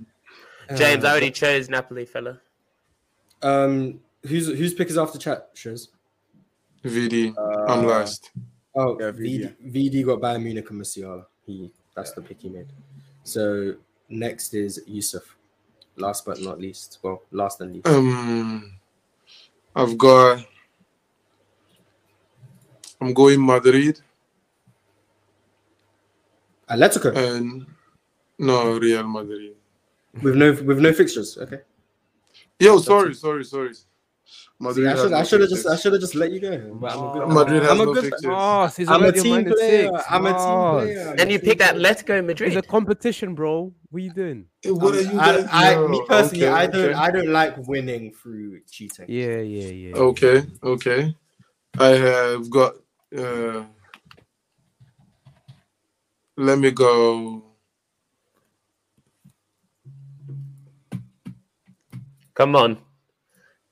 James, 0.75 1.03
I 1.03 1.11
already 1.11 1.31
chose 1.31 1.69
Napoli, 1.69 2.05
fella. 2.05 2.39
Um, 3.41 3.99
who's 4.25 4.47
whose 4.47 4.73
pick 4.73 4.89
is 4.89 4.97
after 4.97 5.17
chat? 5.17 5.49
Shows. 5.53 5.89
VD. 6.85 7.35
Uh, 7.37 7.71
I'm 7.71 7.85
last. 7.85 8.31
Oh, 8.75 8.97
Yeah, 8.99 9.11
VD, 9.11 9.53
VD 9.71 10.05
got 10.05 10.19
Bayern 10.19 10.43
Munich 10.43 10.69
and 10.69 10.81
Musiala. 10.81 11.25
He 11.45 11.71
that's 11.95 12.11
the 12.13 12.21
pick 12.21 12.41
he 12.41 12.49
made. 12.49 12.67
So 13.23 13.75
next 14.09 14.53
is 14.53 14.81
Yusuf. 14.87 15.35
Last 15.95 16.25
but 16.25 16.41
not 16.41 16.59
least. 16.59 16.99
Well, 17.03 17.21
last 17.31 17.61
and 17.61 17.73
least. 17.73 17.87
Um, 17.87 18.73
I've 19.75 19.97
got. 19.97 20.45
I'm 22.99 23.13
going 23.13 23.45
Madrid 23.45 23.99
Atletico 26.69 27.15
and 27.15 27.65
no 28.39 28.77
Real 28.77 29.07
Madrid. 29.07 29.53
with 30.21 30.35
no 30.35 30.51
with 30.53 30.79
no 30.79 30.93
fixtures. 30.93 31.37
Okay. 31.37 31.61
Yo, 32.59 32.77
sorry, 32.79 33.13
sorry, 33.13 33.43
sorry. 33.43 33.73
See, 33.73 33.83
Madrid 34.59 34.87
I 34.87 34.95
should 34.95 35.11
no 35.11 35.17
I 35.17 35.23
should 35.23 35.41
have 35.41 35.49
just. 35.49 35.67
I 35.67 35.75
should 35.75 35.91
have 35.93 36.01
just 36.01 36.15
let 36.15 36.31
you 36.31 36.39
go. 36.39 36.73
But 36.75 36.93
I'm 36.93 37.03
a 37.03 37.11
good. 37.13 37.27
Madrid 37.27 37.63
has 37.63 37.71
I'm 37.71 37.81
a 37.81 37.85
no 37.85 37.93
good. 37.93 38.03
fixtures. 38.05 38.31
Oh, 38.33 38.67
he's 38.77 38.89
I'm 38.89 39.03
a 39.03 39.11
team 39.11 39.45
player. 39.45 39.89
six. 39.91 40.03
I'm 40.09 40.25
a 40.25 40.29
team 40.29 40.87
player. 40.95 41.15
Then 41.17 41.29
you 41.29 41.39
pick 41.39 41.57
that 41.59 41.75
Atletico 41.75 42.17
It's 42.19 42.27
Madrid. 42.27 42.57
a 42.57 42.61
competition, 42.61 43.35
bro. 43.35 43.73
What 43.89 43.99
are 43.99 44.03
you 44.03 44.13
doing? 44.13 44.45
Hey, 44.61 44.71
What 44.71 44.95
are 44.95 45.01
you 45.01 45.19
I. 45.19 45.73
I, 45.75 45.87
me 45.87 46.01
personally, 46.07 46.45
okay, 46.45 46.53
I 46.53 46.67
don't, 46.67 46.85
okay. 46.85 46.93
I 46.93 47.11
don't 47.11 47.27
like 47.29 47.57
winning 47.67 48.13
through 48.13 48.61
cheating. 48.71 49.05
Yeah, 49.09 49.39
yeah, 49.39 49.67
yeah. 49.67 49.95
Okay, 49.95 50.43
okay. 50.63 51.15
I 51.77 51.87
have 51.89 52.49
got. 52.49 52.75
Uh, 53.15 53.63
let 56.37 56.59
me 56.59 56.71
go. 56.71 57.43
Come 62.33 62.55
on. 62.55 62.77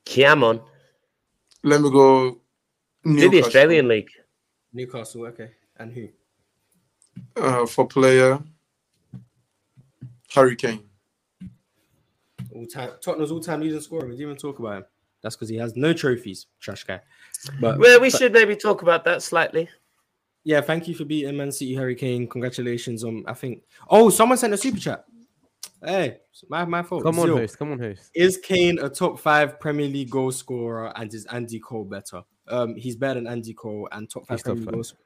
Come 0.06 0.44
on. 0.44 0.60
Let 1.64 1.80
me 1.80 1.90
go. 1.90 2.40
Do 3.04 3.28
the 3.30 3.42
Australian 3.42 3.88
League. 3.88 4.10
Newcastle, 4.72 5.26
okay, 5.26 5.50
and 5.76 5.92
who? 5.92 6.08
uh, 7.36 7.66
for 7.66 7.86
player. 7.86 8.38
Hurricane. 10.32 10.82
All 12.54 12.66
time, 12.66 12.90
Tottenham's 13.02 13.30
all-time 13.32 13.60
leading 13.60 13.80
scorer. 13.80 14.04
We 14.06 14.12
didn't 14.12 14.22
even 14.22 14.36
talk 14.36 14.58
about 14.60 14.76
him. 14.78 14.84
That's 15.22 15.36
because 15.36 15.48
he 15.50 15.56
has 15.56 15.76
no 15.76 15.92
trophies, 15.92 16.46
trash 16.58 16.84
guy. 16.84 17.00
But 17.60 17.78
Well, 17.78 18.00
we 18.00 18.10
but- 18.10 18.18
should 18.18 18.32
maybe 18.32 18.56
talk 18.56 18.82
about 18.82 19.04
that 19.04 19.22
slightly. 19.22 19.68
Yeah, 20.44 20.60
thank 20.60 20.88
you 20.88 20.94
for 20.94 21.04
beating 21.04 21.36
Man 21.36 21.52
City 21.52 21.74
Hurricane. 21.74 22.26
Congratulations 22.28 23.04
on. 23.04 23.24
I 23.26 23.34
think. 23.34 23.62
Oh, 23.88 24.10
someone 24.10 24.38
sent 24.38 24.52
a 24.54 24.56
super 24.56 24.78
chat. 24.78 25.04
Hey, 25.84 26.18
my 26.48 26.64
my 26.64 26.82
fault. 26.82 27.02
Come 27.02 27.18
on, 27.18 27.26
Zil. 27.26 27.36
host. 27.38 27.58
Come 27.58 27.72
on, 27.72 27.78
host. 27.78 28.10
Is 28.14 28.36
Kane 28.38 28.78
a 28.78 28.88
top 28.88 29.18
five 29.18 29.58
Premier 29.58 29.88
League 29.88 30.10
goal 30.10 30.30
scorer 30.30 30.92
and 30.96 31.12
is 31.12 31.26
Andy 31.26 31.58
Cole 31.58 31.84
better? 31.84 32.22
Um, 32.48 32.74
he's 32.76 32.96
better 32.96 33.14
than 33.20 33.26
Andy 33.26 33.52
Cole 33.54 33.88
and 33.92 34.08
top 34.08 34.26
five 34.26 34.38
He's 34.38 34.42
Premier 34.44 34.58
League 34.60 34.66
five. 34.66 34.74
goal 34.74 34.84
scorer. 34.84 35.04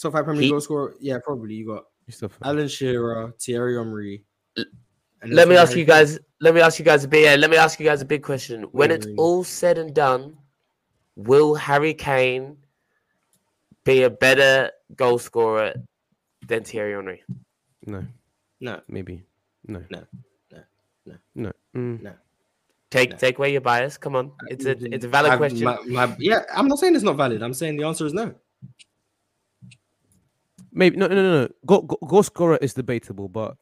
Top 0.00 0.12
five 0.12 0.24
Premier 0.24 0.40
He- 0.40 0.46
League 0.46 0.52
goal 0.52 0.60
scorer. 0.60 0.94
Yeah, 1.00 1.18
probably. 1.22 1.54
You 1.54 1.66
got 1.66 1.84
You're 2.06 2.12
so 2.14 2.28
fun. 2.28 2.38
Alan 2.48 2.68
Shearer, 2.68 3.34
Thierry 3.38 3.76
Henry. 3.76 4.24
and 4.56 5.32
Let 5.34 5.48
me 5.48 5.54
then 5.54 5.62
ask 5.62 5.72
you 5.76 5.84
Harry 5.84 5.86
Kane. 5.86 6.14
guys. 6.14 6.18
Let 6.40 6.54
me 6.54 6.60
ask 6.62 6.78
you 6.78 6.84
guys 6.86 7.04
a 7.04 7.08
big. 7.08 7.24
yeah, 7.24 7.34
Let 7.36 7.50
me 7.50 7.56
ask 7.58 7.78
you 7.78 7.84
guys 7.84 8.00
a 8.00 8.06
big 8.06 8.22
question. 8.22 8.62
When 8.72 8.90
it's 8.90 9.04
Wolverine. 9.06 9.18
all 9.18 9.44
said 9.44 9.76
and 9.76 9.94
done, 9.94 10.36
will 11.16 11.54
Harry 11.54 11.92
Kane 11.92 12.56
be 13.84 14.02
a 14.02 14.10
better 14.10 14.70
goal 14.96 15.18
scorer 15.18 15.74
than 16.46 16.64
Thierry 16.64 16.92
Henry? 16.94 17.22
No, 17.86 18.04
No, 18.60 18.80
maybe. 18.88 19.24
No. 19.66 19.82
No. 19.90 20.02
No. 20.52 20.58
No. 21.06 21.14
No. 21.34 21.52
Mm. 21.76 22.02
No. 22.02 22.12
Take 22.90 23.10
No. 23.12 23.16
take 23.16 23.38
away 23.38 23.52
your 23.52 23.60
bias. 23.60 23.96
Come 23.96 24.16
on, 24.16 24.32
it's 24.48 24.64
a 24.66 24.72
it's 24.94 25.04
a 25.04 25.08
valid 25.08 25.30
I've- 25.32 25.38
question. 25.38 25.64
my- 25.64 25.78
my- 25.86 26.16
yeah, 26.18 26.42
I'm 26.54 26.66
not 26.68 26.78
saying 26.78 26.94
it's 26.94 27.04
not 27.04 27.16
valid. 27.16 27.42
I'm 27.42 27.54
saying 27.54 27.76
the 27.76 27.84
answer 27.84 28.04
is 28.04 28.12
no. 28.12 28.34
Maybe 30.72 30.96
no, 30.96 31.06
no, 31.08 31.14
no, 31.14 31.42
no. 31.42 31.48
Goal, 31.66 31.82
goal, 31.82 31.98
goal 32.06 32.22
scorer 32.22 32.56
is 32.58 32.74
debatable, 32.74 33.28
but 33.28 33.56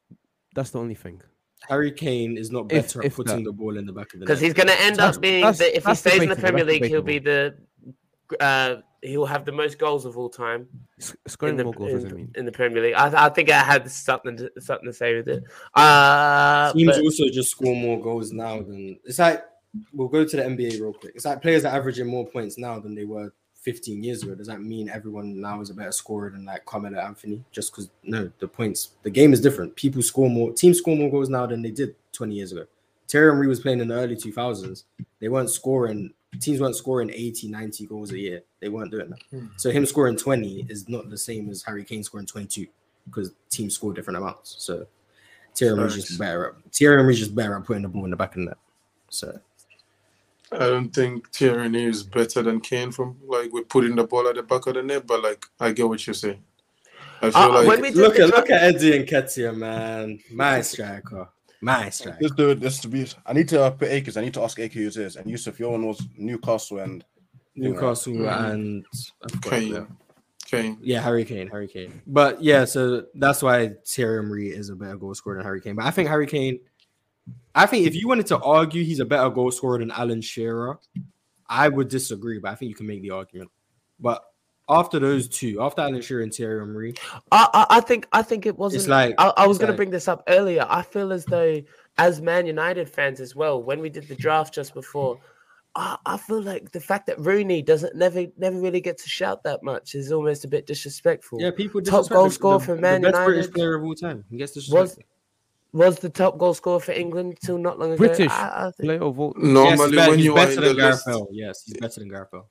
that's 0.54 0.70
the 0.70 0.78
only 0.78 0.94
thing. 0.94 1.22
Harry 1.68 1.90
Kane 1.92 2.36
is 2.38 2.50
not 2.50 2.68
better 2.68 3.00
if 3.02 3.12
at 3.12 3.16
putting 3.16 3.36
that. 3.38 3.44
the 3.44 3.52
ball 3.52 3.76
in 3.76 3.84
the 3.86 3.92
back 3.92 4.06
of 4.06 4.12
the 4.12 4.18
net. 4.20 4.26
because 4.26 4.40
he's 4.40 4.54
going 4.54 4.68
to 4.68 4.80
end 4.80 4.96
That's- 4.96 5.16
up 5.16 5.22
being 5.22 5.40
that's- 5.42 5.58
the, 5.58 5.76
if 5.76 5.84
he 5.86 5.94
stays 5.94 6.22
in 6.22 6.28
the 6.28 6.36
Premier 6.36 6.64
that's 6.64 6.80
League, 6.80 6.90
he'll 6.90 7.02
be 7.02 7.18
the 7.18 7.54
uh, 8.40 8.76
he'll 9.02 9.26
have 9.26 9.44
the 9.44 9.52
most 9.52 9.78
goals 9.78 10.04
of 10.04 10.16
all 10.18 10.28
time 10.28 10.66
in 10.98 11.04
Scoring 11.26 11.56
the, 11.56 11.64
more 11.64 11.72
goals 11.72 11.90
in, 11.90 11.96
doesn't 11.96 12.16
mean. 12.16 12.32
in 12.34 12.44
the 12.44 12.52
Premier 12.52 12.82
League. 12.82 12.94
I, 12.94 13.26
I 13.26 13.28
think 13.28 13.50
I 13.50 13.60
had 13.60 13.90
something 13.90 14.36
to, 14.36 14.50
something 14.58 14.86
to 14.86 14.92
say 14.92 15.16
with 15.16 15.28
it. 15.28 15.44
Uh, 15.74 16.72
Teams 16.72 16.96
but- 16.96 17.04
also 17.04 17.28
just 17.28 17.50
score 17.50 17.76
more 17.76 18.00
goals 18.00 18.32
now 18.32 18.60
than 18.60 18.98
it's 19.04 19.18
like 19.18 19.44
we'll 19.92 20.08
go 20.08 20.24
to 20.24 20.36
the 20.36 20.42
NBA 20.42 20.80
real 20.80 20.92
quick. 20.92 21.12
It's 21.14 21.24
like 21.24 21.42
players 21.42 21.64
are 21.64 21.74
averaging 21.74 22.06
more 22.06 22.26
points 22.26 22.58
now 22.58 22.78
than 22.78 22.94
they 22.94 23.04
were 23.04 23.32
15 23.60 24.02
years 24.02 24.22
ago. 24.22 24.34
Does 24.34 24.46
that 24.46 24.62
mean 24.62 24.88
everyone 24.88 25.40
now 25.40 25.60
is 25.60 25.70
a 25.70 25.74
better 25.74 25.92
scorer 25.92 26.30
than 26.30 26.44
like 26.44 26.64
Carmelo 26.64 26.98
Anthony? 26.98 27.44
Just 27.52 27.72
because 27.72 27.90
no, 28.02 28.30
the 28.38 28.48
points, 28.48 28.90
the 29.02 29.10
game 29.10 29.32
is 29.32 29.40
different. 29.40 29.76
People 29.76 30.02
score 30.02 30.30
more, 30.30 30.52
teams 30.52 30.78
score 30.78 30.96
more 30.96 31.10
goals 31.10 31.28
now 31.28 31.46
than 31.46 31.62
they 31.62 31.70
did 31.70 31.94
20 32.12 32.34
years 32.34 32.52
ago. 32.52 32.66
Thierry 33.08 33.32
Henry 33.32 33.46
was 33.46 33.60
playing 33.60 33.80
in 33.80 33.88
the 33.88 33.94
early 33.94 34.16
2000s. 34.16 34.84
They 35.18 35.28
weren't 35.28 35.50
scoring, 35.50 36.12
teams 36.40 36.60
weren't 36.60 36.76
scoring 36.76 37.10
80, 37.10 37.48
90 37.48 37.86
goals 37.86 38.12
a 38.12 38.18
year. 38.18 38.42
They 38.60 38.68
weren't 38.68 38.90
doing 38.90 39.10
that. 39.10 39.48
So 39.56 39.70
him 39.70 39.86
scoring 39.86 40.16
20 40.16 40.66
is 40.68 40.88
not 40.88 41.08
the 41.10 41.16
same 41.18 41.48
as 41.50 41.62
Harry 41.62 41.84
Kane 41.84 42.02
scoring 42.04 42.26
22 42.26 42.66
because 43.06 43.32
teams 43.50 43.74
score 43.74 43.92
different 43.94 44.18
amounts. 44.18 44.56
So 44.58 44.86
Thierry 45.54 45.76
Henry's 45.76 45.94
just 46.06 46.18
better 46.18 46.46
at 46.48 46.72
Thierry 46.72 46.98
Henry's 46.98 47.18
just 47.18 47.34
better 47.34 47.56
at 47.56 47.64
putting 47.64 47.82
the 47.82 47.88
ball 47.88 48.04
in 48.04 48.10
the 48.10 48.16
back 48.16 48.32
of 48.36 48.40
the 48.40 48.44
net. 48.46 48.58
So 49.08 49.40
I 50.52 50.58
don't 50.58 50.90
think 50.90 51.30
Tierney 51.32 51.84
is 51.84 52.02
better 52.02 52.42
than 52.42 52.60
Kane 52.60 52.92
from 52.92 53.16
like 53.26 53.52
we're 53.52 53.62
putting 53.64 53.96
the 53.96 54.04
ball 54.04 54.28
at 54.28 54.34
the 54.36 54.42
back 54.42 54.66
of 54.66 54.74
the 54.74 54.82
net, 54.82 55.06
but 55.06 55.22
like 55.22 55.46
I 55.58 55.72
get 55.72 55.88
what 55.88 56.06
you're 56.06 56.14
saying. 56.14 56.42
I 57.20 57.30
feel 57.30 57.40
Uh, 57.40 57.48
like 57.48 57.66
when 57.68 57.80
we 57.80 57.90
look 57.90 58.18
at 58.18 58.28
look 58.28 58.50
at 58.50 58.62
Eddie 58.62 59.02
Nketiah, 59.04 59.56
man. 59.56 60.20
My 60.30 60.60
striker. 60.60 61.28
My 61.60 61.90
striker. 61.90 62.18
Let's 62.20 62.34
do 62.34 62.50
it. 62.50 62.60
Let's 62.60 62.84
be. 62.84 63.06
I 63.26 63.32
need 63.32 63.48
to 63.48 63.64
uh, 63.64 63.70
put 63.70 63.88
Akers. 63.88 64.16
I 64.16 64.20
need 64.20 64.34
to 64.34 64.42
ask 64.42 64.58
Akers 64.58 64.94
who 64.94 65.02
it 65.02 65.06
is. 65.06 65.16
And 65.16 65.28
Yusuf, 65.30 65.58
your 65.58 65.72
one 65.72 65.86
was 65.86 66.00
Newcastle 66.16 66.78
and 66.78 67.04
Newcastle 67.56 68.12
Mhm. 68.14 68.52
and 68.52 68.86
Kane. 69.42 69.72
yeah. 69.72 69.84
Kane. 70.46 70.78
Yeah, 70.80 71.00
Harry 71.02 71.24
Kane, 71.24 71.48
Harry 71.48 71.68
Kane. 71.68 72.00
But 72.06 72.42
yeah, 72.42 72.64
so 72.64 73.04
that's 73.14 73.42
why 73.42 73.72
Thierry 73.86 74.22
Henry 74.22 74.48
is 74.48 74.70
a 74.70 74.76
better 74.76 74.96
goal 74.96 75.14
scorer 75.14 75.36
than 75.36 75.44
Harry 75.44 75.60
Kane. 75.60 75.74
But 75.74 75.84
I 75.84 75.90
think 75.90 76.08
Harry 76.08 76.26
Kane, 76.26 76.60
I 77.54 77.66
think 77.66 77.86
if 77.86 77.94
you 77.94 78.08
wanted 78.08 78.26
to 78.28 78.38
argue 78.38 78.82
he's 78.84 79.00
a 79.00 79.04
better 79.04 79.28
goal 79.28 79.50
scorer 79.50 79.78
than 79.78 79.90
Alan 79.90 80.22
Shearer, 80.22 80.78
I 81.48 81.68
would 81.68 81.88
disagree. 81.88 82.38
But 82.38 82.52
I 82.52 82.54
think 82.54 82.70
you 82.70 82.74
can 82.74 82.86
make 82.86 83.02
the 83.02 83.10
argument. 83.10 83.50
But 84.00 84.24
after 84.68 84.98
those 84.98 85.28
two, 85.28 85.60
after 85.62 85.80
Alan 85.82 86.00
Shearer 86.02 86.22
and 86.22 86.32
Thierry 86.32 86.60
Henry, 86.60 86.94
I, 87.32 87.48
I, 87.52 87.66
I 87.78 87.80
think 87.80 88.06
I 88.12 88.22
think 88.22 88.46
it 88.46 88.56
wasn't. 88.58 88.80
It's 88.82 88.88
like- 88.88 89.14
I, 89.18 89.32
I 89.36 89.46
was 89.46 89.56
it's 89.56 89.64
going 89.64 89.72
to 89.72 89.76
bring 89.76 89.90
this 89.90 90.08
up 90.08 90.22
earlier. 90.28 90.66
I 90.68 90.82
feel 90.82 91.12
as 91.12 91.24
though, 91.24 91.60
as 91.96 92.20
Man 92.20 92.46
United 92.46 92.88
fans 92.88 93.20
as 93.20 93.34
well, 93.34 93.62
when 93.62 93.80
we 93.80 93.88
did 93.88 94.08
the 94.08 94.14
draft 94.16 94.52
just 94.54 94.74
before, 94.74 95.18
I, 95.74 95.96
I 96.06 96.16
feel 96.16 96.42
like 96.42 96.70
the 96.72 96.80
fact 96.80 97.06
that 97.06 97.18
Rooney 97.20 97.62
doesn't 97.62 97.94
never 97.96 98.26
never 98.36 98.58
really 98.60 98.80
get 98.80 98.98
to 98.98 99.08
shout 99.08 99.42
that 99.44 99.62
much 99.62 99.94
is 99.94 100.12
almost 100.12 100.44
a 100.44 100.48
bit 100.48 100.66
disrespectful. 100.66 101.40
yeah, 101.40 101.50
people 101.50 101.80
Top 101.82 102.08
goal 102.08 102.30
scorer 102.30 102.58
the- 102.58 102.64
for 102.64 102.74
the 102.74 102.80
Man 102.82 103.02
best 103.02 103.14
British 103.14 103.34
United 103.46 103.54
player 103.54 103.74
of 103.76 103.84
all 103.84 103.94
time. 103.94 104.24
He 104.30 104.36
gets 104.36 104.54
was 104.56 104.68
disrespected. 104.68 105.04
was 105.72 105.98
the 105.98 106.08
top 106.10 106.38
goal 106.38 106.54
scorer 106.54 106.80
for 106.80 106.92
England 106.92 107.38
till 107.44 107.58
not 107.58 107.78
long 107.78 107.92
ago. 107.92 107.98
British 107.98 108.30
I, 108.32 108.66
I 108.68 108.70
think, 108.76 108.86
player 108.88 109.02
of 109.02 109.20
all. 109.20 109.34
He's 109.36 109.44
Normally 109.44 109.96
better, 109.96 110.10
when 110.10 110.18
he's 110.18 110.24
you 110.24 110.32
are 110.32 110.36
better 110.36 110.52
in 110.52 110.60
than 110.62 110.76
the 110.76 110.82
Gareth 110.82 111.06
list, 111.06 111.22
Yes, 111.30 111.62
he's 111.66 111.74
better 111.76 112.00
than 112.00 112.08
Gareth 112.08 112.30
Bale. 112.32 112.48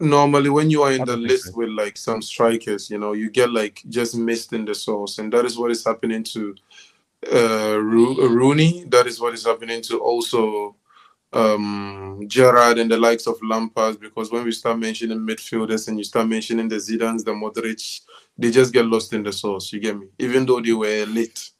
Normally 0.00 0.50
when 0.50 0.70
you 0.70 0.82
are 0.84 0.92
in 0.92 1.04
the 1.04 1.16
list 1.16 1.56
with 1.56 1.70
like 1.70 1.98
some 1.98 2.22
strikers, 2.22 2.90
you 2.90 2.98
know, 2.98 3.12
you 3.14 3.30
get 3.30 3.52
like 3.52 3.82
just 3.88 4.16
missed 4.16 4.52
in 4.54 4.64
the 4.66 4.74
sauce, 4.74 5.18
and 5.18 5.32
that 5.32 5.46
is 5.46 5.58
what 5.58 5.72
is 5.72 5.84
happening 5.84 6.24
to 6.24 6.56
uh 7.32 7.78
Ro- 7.80 8.28
Rooney. 8.28 8.84
That 8.88 9.06
is 9.06 9.20
what 9.20 9.34
is 9.34 9.46
happening 9.46 9.82
to 9.82 9.98
also 10.00 10.76
um 11.32 12.22
Gerrard 12.28 12.78
and 12.78 12.90
the 12.90 12.98
likes 12.98 13.26
of 13.26 13.38
Lampard. 13.42 14.00
Because 14.00 14.32
when 14.32 14.44
we 14.44 14.52
start 14.52 14.78
mentioning 14.78 15.18
midfielders 15.20 15.88
and 15.88 15.98
you 15.98 16.04
start 16.04 16.28
mentioning 16.28 16.68
the 16.68 16.76
Zidanes, 16.76 17.24
the 17.24 17.32
Modric, 17.32 18.00
they 18.38 18.50
just 18.50 18.72
get 18.72 18.86
lost 18.86 19.12
in 19.14 19.22
the 19.24 19.32
sauce. 19.32 19.72
You 19.72 19.80
get 19.80 19.98
me? 19.98 20.08
Even 20.18 20.46
though 20.46 20.60
they 20.60 20.72
were 20.72 21.02
elite, 21.04 21.50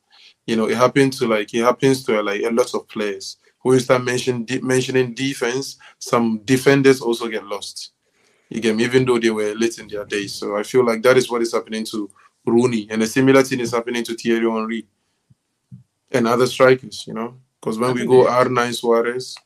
you 0.46 0.56
know, 0.56 0.68
it 0.68 0.76
happened 0.76 1.14
to 1.14 1.28
like 1.28 1.54
it 1.54 1.64
happens 1.64 2.04
to 2.06 2.22
like 2.22 2.42
a 2.42 2.50
lot 2.50 2.74
of 2.74 2.88
players. 2.88 3.38
When 3.62 3.74
you 3.74 3.80
start 3.80 4.04
mentioning 4.04 4.44
de- 4.46 4.62
mentioning 4.62 5.14
defense, 5.14 5.78
some 5.98 6.40
defenders 6.44 7.00
also 7.00 7.28
get 7.28 7.44
lost. 7.46 7.92
You 8.50 8.60
get 8.60 8.74
me? 8.76 8.84
Even 8.84 9.04
though 9.04 9.18
they 9.18 9.30
were 9.30 9.54
late 9.54 9.78
in 9.78 9.88
their 9.88 10.04
days. 10.04 10.34
So 10.34 10.56
I 10.56 10.62
feel 10.64 10.84
like 10.84 11.02
that 11.02 11.16
is 11.16 11.30
what 11.30 11.40
is 11.40 11.52
happening 11.52 11.84
to 11.86 12.10
Rooney. 12.44 12.88
And 12.90 13.02
a 13.02 13.06
similar 13.06 13.42
thing 13.42 13.60
is 13.60 13.70
happening 13.72 14.02
to 14.04 14.14
Thierry 14.14 14.50
Henry 14.50 14.86
and 16.10 16.26
other 16.26 16.46
strikers, 16.46 17.04
you 17.06 17.14
know? 17.14 17.36
Because 17.60 17.78
when 17.78 17.90
I 17.90 17.92
we 17.92 18.06
go 18.06 18.24
they- 18.24 18.30
R9 18.30 18.74
Suarez, 18.74 19.36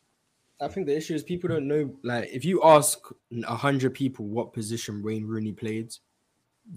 I 0.60 0.68
think 0.68 0.86
the 0.86 0.96
issue 0.96 1.14
is 1.14 1.22
people 1.22 1.48
don't 1.50 1.66
know. 1.68 1.94
Like, 2.02 2.30
if 2.32 2.44
you 2.44 2.62
ask 2.62 2.98
a 3.46 3.54
hundred 3.56 3.92
people 3.92 4.24
what 4.26 4.52
position 4.52 5.02
Wayne 5.02 5.26
Rooney 5.26 5.52
played, 5.52 5.92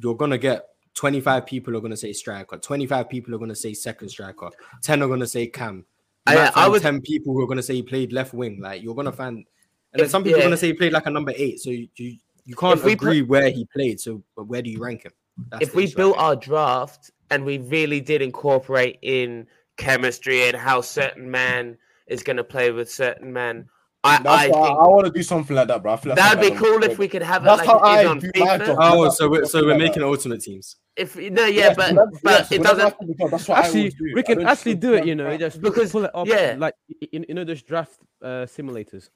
you're 0.01 0.15
gonna 0.15 0.37
get 0.39 0.65
twenty-five 0.95 1.45
people 1.45 1.77
are 1.77 1.79
gonna 1.79 1.95
say 1.95 2.11
striker, 2.11 2.57
twenty-five 2.57 3.07
people 3.07 3.33
are 3.35 3.37
gonna 3.37 3.55
say 3.55 3.73
second 3.73 4.09
striker, 4.09 4.49
ten 4.81 5.01
are 5.03 5.07
gonna 5.07 5.27
say 5.27 5.47
cam. 5.47 5.85
You 6.27 6.37
I- 6.37 6.51
I 6.55 6.67
would- 6.67 6.81
ten 6.81 6.99
people 7.01 7.33
who 7.33 7.41
are 7.41 7.47
gonna 7.47 7.63
say 7.63 7.75
he 7.75 7.83
played 7.83 8.11
left 8.11 8.33
wing. 8.33 8.59
Like, 8.59 8.81
you're 8.83 8.95
gonna 8.95 9.11
find, 9.13 9.45
and 9.93 10.01
then 10.01 10.09
some 10.09 10.23
people 10.23 10.39
are 10.39 10.43
gonna 10.43 10.57
say 10.57 10.67
he 10.67 10.73
played 10.73 10.93
like 10.93 11.05
a 11.05 11.09
number 11.11 11.33
eight. 11.35 11.59
So 11.59 11.69
you 11.69 11.87
you, 11.95 12.17
you 12.45 12.55
can't 12.55 12.77
If 12.77 12.83
we 12.85 12.95
put- 12.95 13.07
agree 13.07 13.21
where 13.21 13.49
he 13.49 13.65
played. 13.73 13.99
So, 13.99 14.23
but 14.35 14.45
where 14.47 14.61
do 14.61 14.69
you 14.69 14.79
rank 14.79 15.03
him? 15.03 15.11
That's 15.51 15.63
if 15.63 15.75
we 15.75 15.83
issue, 15.85 15.95
built 15.97 16.15
think. 16.15 16.23
our 16.23 16.35
draft 16.35 17.11
and 17.29 17.43
we 17.45 17.57
really 17.59 18.01
did 18.01 18.21
incorporate 18.21 18.97
in 19.01 19.45
chemistry 19.77 20.47
and 20.47 20.55
how 20.57 20.81
certain 20.81 21.29
man 21.29 21.77
is 22.07 22.23
going 22.23 22.37
to 22.37 22.43
play 22.43 22.71
with 22.71 22.89
certain 22.91 23.31
man, 23.33 23.67
I, 24.03 24.21
That's 24.23 24.27
I 24.27 24.47
why 24.49 24.67
I, 24.69 24.87
want 24.87 25.05
to 25.05 25.11
do 25.11 25.21
something 25.21 25.55
like 25.55 25.67
that, 25.67 25.83
bro. 25.83 25.93
I 25.93 25.97
feel 25.97 26.11
like 26.11 26.17
that'd 26.17 26.39
be 26.39 26.49
like 26.51 26.57
cool 26.57 26.81
if 26.83 26.97
we 26.97 27.07
could 27.07 27.21
have 27.21 27.41
it 27.43 27.45
That's 27.45 27.59
like 27.59 27.67
how 27.67 27.77
it 27.83 27.99
is 27.99 28.05
I 28.05 28.09
on 28.09 28.19
do 28.19 28.31
my 28.37 28.57
FIFA. 28.57 28.75
Oh, 28.79 29.09
so 29.09 29.29
we're, 29.29 29.45
so 29.45 29.61
we're 29.63 29.71
like 29.71 29.79
making 29.79 30.01
that. 30.01 30.07
ultimate 30.07 30.41
teams. 30.41 30.77
If 30.95 31.15
no, 31.17 31.45
yeah, 31.45 31.47
Yes, 31.47 31.75
but 31.75 31.89
whenever- 31.89 32.11
but 32.23 32.31
yes, 32.31 32.51
it 32.51 32.59
whenever 32.59 32.79
doesn't. 32.79 33.17
That's 33.31 33.47
what 33.49 33.57
Actually, 33.59 33.79
always 33.81 33.93
do. 33.95 34.11
we 34.15 34.23
can 34.23 34.37
don't 34.39 34.47
actually 34.47 34.75
do 34.75 34.93
it. 34.93 35.05
You 35.05 35.15
know, 35.15 35.37
just 35.37 35.61
Because- 35.61 35.91
pull 35.91 36.05
it 36.05 36.11
up. 36.15 36.25
yeah. 36.27 36.55
like 36.57 36.73
y- 36.89 37.07
y- 37.13 37.25
you 37.27 37.35
know 37.35 37.43
those 37.43 37.61
draft 37.61 37.99
uh, 38.23 38.45
simulators 38.47 39.09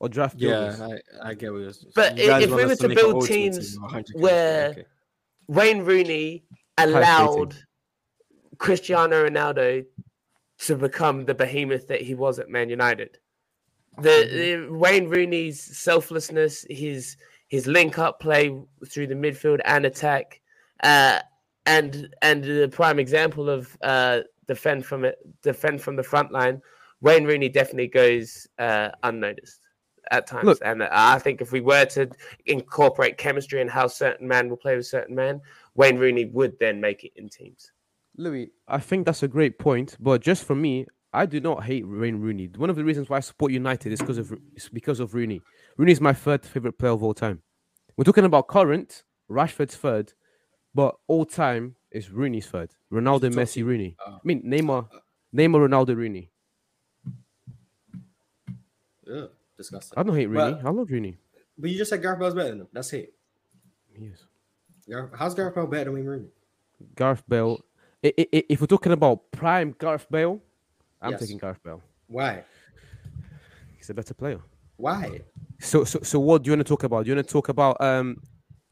or 0.00 0.08
draft 0.08 0.34
Yeah. 0.38 0.76
I, 1.22 1.30
I 1.30 1.34
get 1.34 1.52
what 1.52 1.58
you're 1.60 1.72
saying. 1.72 1.92
But 1.94 2.18
You 2.18 2.26
guys 2.26 2.42
if 2.44 2.50
we 2.50 2.64
were 2.64 2.72
us 2.72 2.78
to 2.78 2.88
build 2.88 3.26
teams 3.26 3.74
team, 3.76 3.82
where- 4.14 4.70
okay. 4.70 4.84
Wayne 5.46 5.80
Rooney 5.84 6.44
allowed 6.78 7.56
Cristiano 8.58 9.28
Ronaldo 9.28 9.84
to 10.58 10.76
become 10.76 11.24
the 11.24 11.34
behemoth 11.34 11.88
that 11.88 12.00
he 12.00 12.14
was 12.14 12.38
at 12.38 12.48
Man 12.48 12.68
United. 12.70 13.18
The, 13.98 14.66
the 14.68 14.72
Wayne 14.72 15.08
Rooney's 15.08 15.60
selflessness, 15.60 16.64
his 16.70 17.16
his 17.48 17.66
link 17.66 17.98
up 17.98 18.20
play 18.20 18.56
through 18.88 19.08
the 19.08 19.14
midfield 19.14 19.58
and 19.64 19.84
attack, 19.84 20.40
uh, 20.84 21.18
and 21.66 22.14
and 22.22 22.44
the 22.44 22.68
prime 22.68 23.00
example 23.00 23.50
of 23.50 23.76
uh, 23.82 24.20
defend 24.46 24.86
from 24.86 25.04
it, 25.04 25.18
defend 25.42 25.82
from 25.82 25.96
the 25.96 26.02
front 26.04 26.30
line. 26.30 26.62
Wayne 27.00 27.24
Rooney 27.24 27.48
definitely 27.48 27.88
goes 27.88 28.46
uh, 28.58 28.90
unnoticed 29.02 29.59
at 30.10 30.26
times, 30.26 30.44
Look- 30.44 30.58
and 30.62 30.82
I 30.82 31.18
think 31.18 31.40
if 31.40 31.52
we 31.52 31.60
were 31.60 31.84
to 31.86 32.10
incorporate 32.46 33.16
chemistry 33.16 33.60
and 33.60 33.70
how 33.70 33.86
certain 33.86 34.26
men 34.26 34.48
will 34.48 34.56
play 34.56 34.76
with 34.76 34.86
certain 34.86 35.14
men, 35.14 35.40
Wayne 35.74 35.98
Rooney 35.98 36.24
would 36.26 36.58
then 36.58 36.80
make 36.80 37.04
it 37.04 37.12
in 37.16 37.28
teams. 37.28 37.72
Louis, 38.16 38.50
I 38.66 38.78
think 38.78 39.06
that's 39.06 39.22
a 39.22 39.28
great 39.28 39.58
point, 39.58 39.96
but 40.00 40.20
just 40.20 40.44
for 40.44 40.54
me, 40.54 40.86
I 41.12 41.26
do 41.26 41.40
not 41.40 41.64
hate 41.64 41.86
Wayne 41.88 42.20
Rooney. 42.20 42.48
One 42.56 42.70
of 42.70 42.76
the 42.76 42.84
reasons 42.84 43.08
why 43.08 43.16
I 43.18 43.20
support 43.20 43.52
United 43.52 43.92
is 43.92 44.00
because 44.00 44.18
of 44.18 44.32
is 44.54 44.68
because 44.68 45.00
of 45.00 45.14
Rooney. 45.14 45.40
Rooney 45.76 45.92
is 45.92 46.00
my 46.00 46.12
third 46.12 46.44
favorite 46.44 46.78
player 46.78 46.92
of 46.92 47.02
all 47.02 47.14
time. 47.14 47.42
We're 47.96 48.04
talking 48.04 48.24
about 48.24 48.46
current, 48.48 49.04
Rashford's 49.30 49.76
third, 49.76 50.12
but 50.74 50.96
all 51.06 51.24
time 51.24 51.76
is 51.90 52.10
Rooney's 52.10 52.46
third. 52.46 52.70
Ronaldo, 52.92 53.22
top 53.22 53.32
Messi. 53.32 53.64
Rooney. 53.64 53.96
I 54.04 54.18
mean 54.24 54.42
Neymar, 54.42 54.88
Neymar, 55.34 55.68
Ronaldo, 55.68 55.96
Rooney. 55.96 56.30
Ugh, 59.12 59.30
disgusting. 59.60 59.98
I 59.98 60.02
don't 60.02 60.16
hate 60.16 60.26
Rooney. 60.26 60.54
But- 60.54 60.66
I 60.66 60.70
love 60.70 60.90
Rooney. 60.90 61.16
But 61.58 61.70
you 61.70 61.76
just 61.78 61.90
said 61.90 62.00
Gareth 62.02 62.18
Bale's 62.18 62.34
better 62.34 62.50
than 62.50 62.60
him. 62.62 62.68
That's 62.72 62.92
it. 62.94 63.12
Yes. 63.98 64.24
Gareth- 64.88 65.10
How's 65.14 65.34
Gareth 65.34 65.54
Bale 65.54 65.66
better 65.66 65.84
than 65.84 65.94
Wayne 65.94 66.04
Rooney? 66.06 66.28
Gareth 66.96 67.22
Bale. 67.28 67.60
I- 68.02 68.14
I- 68.18 68.26
I- 68.34 68.44
if 68.48 68.60
we're 68.62 68.66
talking 68.66 68.92
about 68.92 69.30
prime 69.30 69.74
Gareth 69.78 70.06
Bale, 70.10 70.40
I'm 71.02 71.10
Yes. 71.12 71.20
taking 71.20 71.36
Gareth 71.38 71.62
Bell. 71.62 71.82
Why? 72.06 72.44
He's 73.76 73.90
a 73.90 73.94
better 73.94 74.14
player. 74.14 74.40
Why? 74.76 75.20
So, 75.60 75.84
so, 75.84 76.00
so, 76.02 76.18
what 76.18 76.42
do 76.42 76.48
you 76.48 76.52
want 76.56 76.66
to 76.66 76.70
talk 76.72 76.84
about? 76.84 77.04
Do 77.04 77.10
you 77.10 77.16
want 77.16 77.26
to 77.26 77.32
talk 77.32 77.48
about 77.50 77.76
um 77.80 78.22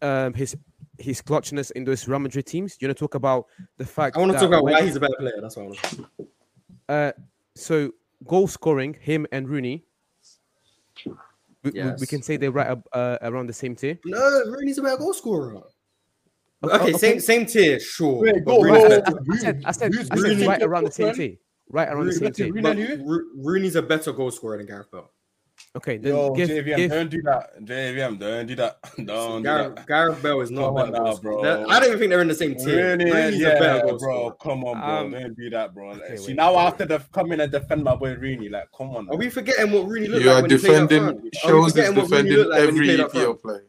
um, 0.01 0.33
his 0.33 0.57
his 0.99 1.21
clutchness 1.21 1.71
in 1.73 1.85
those 1.85 2.09
Real 2.09 2.19
Madrid 2.21 2.47
teams. 2.47 2.77
You 2.81 2.89
want 2.89 2.97
to 2.97 3.01
talk 3.05 3.15
about 3.15 3.47
the 3.77 3.85
fact 3.85 4.17
I 4.17 4.21
want 4.21 4.33
to 4.33 4.39
talk 4.39 4.49
about 4.49 4.65
when- 4.65 4.73
why 4.75 4.83
he's 4.83 4.97
a 4.97 5.01
better 5.01 5.15
player. 5.19 5.39
That's 5.43 5.57
what 5.57 5.63
I 5.63 5.67
want 5.67 5.79
to. 5.83 6.09
Uh, 6.89 7.13
so 7.55 7.93
goal 8.27 8.49
scoring, 8.49 8.95
him 9.01 9.27
and 9.31 9.49
Rooney. 9.49 9.85
We, 11.65 11.71
we- 11.73 11.93
we 12.01 12.07
can 12.07 12.23
say 12.23 12.37
they're 12.37 12.51
right 12.53 12.77
uh, 12.93 13.19
around 13.23 13.49
the 13.49 13.53
same 13.53 13.75
tier. 13.75 13.99
No, 14.05 14.19
Rooney's 14.47 14.79
a 14.79 14.83
better 14.83 14.97
goal 14.99 15.13
scorer. 15.15 15.57
Okay, 16.65 16.75
okay. 16.75 16.93
same 16.95 17.21
same 17.21 17.47
tier, 17.47 17.79
sure. 17.81 18.21
Wait, 18.23 18.45
but 18.45 18.57
go, 18.57 18.63
Rooney's 18.63 18.83
go. 18.83 18.89
better. 19.01 19.17
I 19.31 19.37
said, 19.39 19.63
I 19.67 19.71
said, 19.73 19.93
I 20.11 20.17
said 20.17 20.47
right 20.47 20.63
around 20.63 20.85
the 20.85 20.91
same 20.93 21.07
Rooney? 21.07 21.17
tier. 21.19 21.37
Right 21.71 21.89
around 21.89 22.07
the 22.07 22.13
same 22.13 22.21
Rooney- 22.23 22.33
tier. 22.35 22.47
Rooney- 22.53 22.63
But, 22.63 22.77
Rooney? 22.77 23.03
Ro- 23.05 23.25
Rooney's 23.37 23.77
a 23.77 23.83
better 23.83 24.13
goal 24.13 24.31
scorer 24.31 24.57
than 24.59 24.67
Gareth 24.67 24.91
Bale. 24.91 25.11
Okay, 25.79 25.97
then 25.97 26.15
Yo, 26.15 26.31
give, 26.35 26.49
JVM, 26.51 26.77
give, 26.77 26.91
don't 26.91 27.11
do 27.11 27.23
that. 27.23 27.65
JVM, 27.65 28.19
don't 28.19 28.47
do 28.47 28.55
that. 28.57 28.79
Don't 29.07 29.39
do 29.39 29.49
Gareth, 29.49 29.75
that. 29.77 29.87
Gareth 29.87 30.23
Bale 30.23 30.41
is 30.43 30.51
not 30.51 30.67
Come 30.69 30.77
a 30.77 30.81
on 30.83 30.93
now, 30.93 31.17
bro. 31.17 31.43
That- 31.43 31.71
I 31.71 31.81
don't 31.81 31.89
even 31.89 31.99
think 31.99 32.11
they're 32.11 32.21
in 32.21 32.29
the 32.29 32.35
same 32.35 32.55
tier. 32.55 32.97
Really? 32.99 33.11
Rooney's 33.11 33.41
yeah, 33.41 33.49
a 33.77 33.81
bro. 33.87 33.99
scorer. 33.99 34.35
Come 34.43 34.65
on, 34.65 34.79
bro. 34.79 34.89
Um, 34.97 35.11
don't 35.13 35.37
do 35.37 35.51
that, 35.51 35.75
bro. 35.75 35.91
okay, 35.93 36.17
See, 36.17 36.27
wait, 36.29 36.37
now 36.37 36.53
wait. 36.53 36.59
I 36.61 36.65
have 36.65 36.77
to 36.79 36.87
def- 36.87 37.11
come 37.13 37.33
in 37.33 37.41
and 37.41 37.51
defend 37.51 37.83
my 37.85 37.95
boy 37.97 38.15
Rooney. 38.15 38.49
Like, 38.49 38.69
come 38.77 38.91
on. 38.97 39.09
Are 39.09 39.17
we 39.17 39.31
forgetting 39.31 39.73
what 39.73 39.87
Rooney 39.89 40.09
looked 40.09 40.23
You 40.25 40.31
like 40.31 40.39
are 40.39 40.43
when 40.43 40.51
he 40.51 40.59
played 40.59 40.75
up 40.83 40.89
defending. 40.89 41.03
front? 41.05 41.19
Are 41.19 41.23
we 41.23 41.31
Shows 41.35 41.67
is 41.67 41.73
forgetting 41.73 41.97
what 41.97 42.11
Rooney 42.11 42.29
defending 42.31 42.51
like 42.51 42.61
every 42.61 42.89
EPL 42.89 43.11
front? 43.13 43.43
player. 43.43 43.65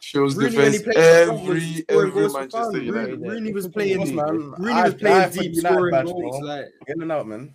Shows 0.00 0.36
Rooney, 0.36 0.50
defense 0.50 0.82
played 0.82 0.96
up 0.96 1.26
front, 1.26 1.40
was 1.48 1.48
every 1.48 1.84
every 1.88 2.10
goals 2.12 2.32
for 2.32 2.38
Manchester 2.38 2.72
fun. 2.72 2.84
United. 2.84 3.10
Rooney, 3.20 3.28
Rooney 3.28 3.52
was 3.52 3.68
playing. 3.68 3.96
course, 3.98 4.10
man. 4.10 4.26
Rooney 4.58 4.82
was 4.82 4.94
playing 4.94 5.16
I 5.16 5.28
for 5.28 5.42
deep, 5.42 5.54
United 5.54 5.74
scoring 5.74 6.04
goals. 6.04 6.38
bro. 6.38 6.48
Like, 6.48 6.64
In 6.88 7.02
and 7.02 7.12
out, 7.12 7.26
man. 7.26 7.54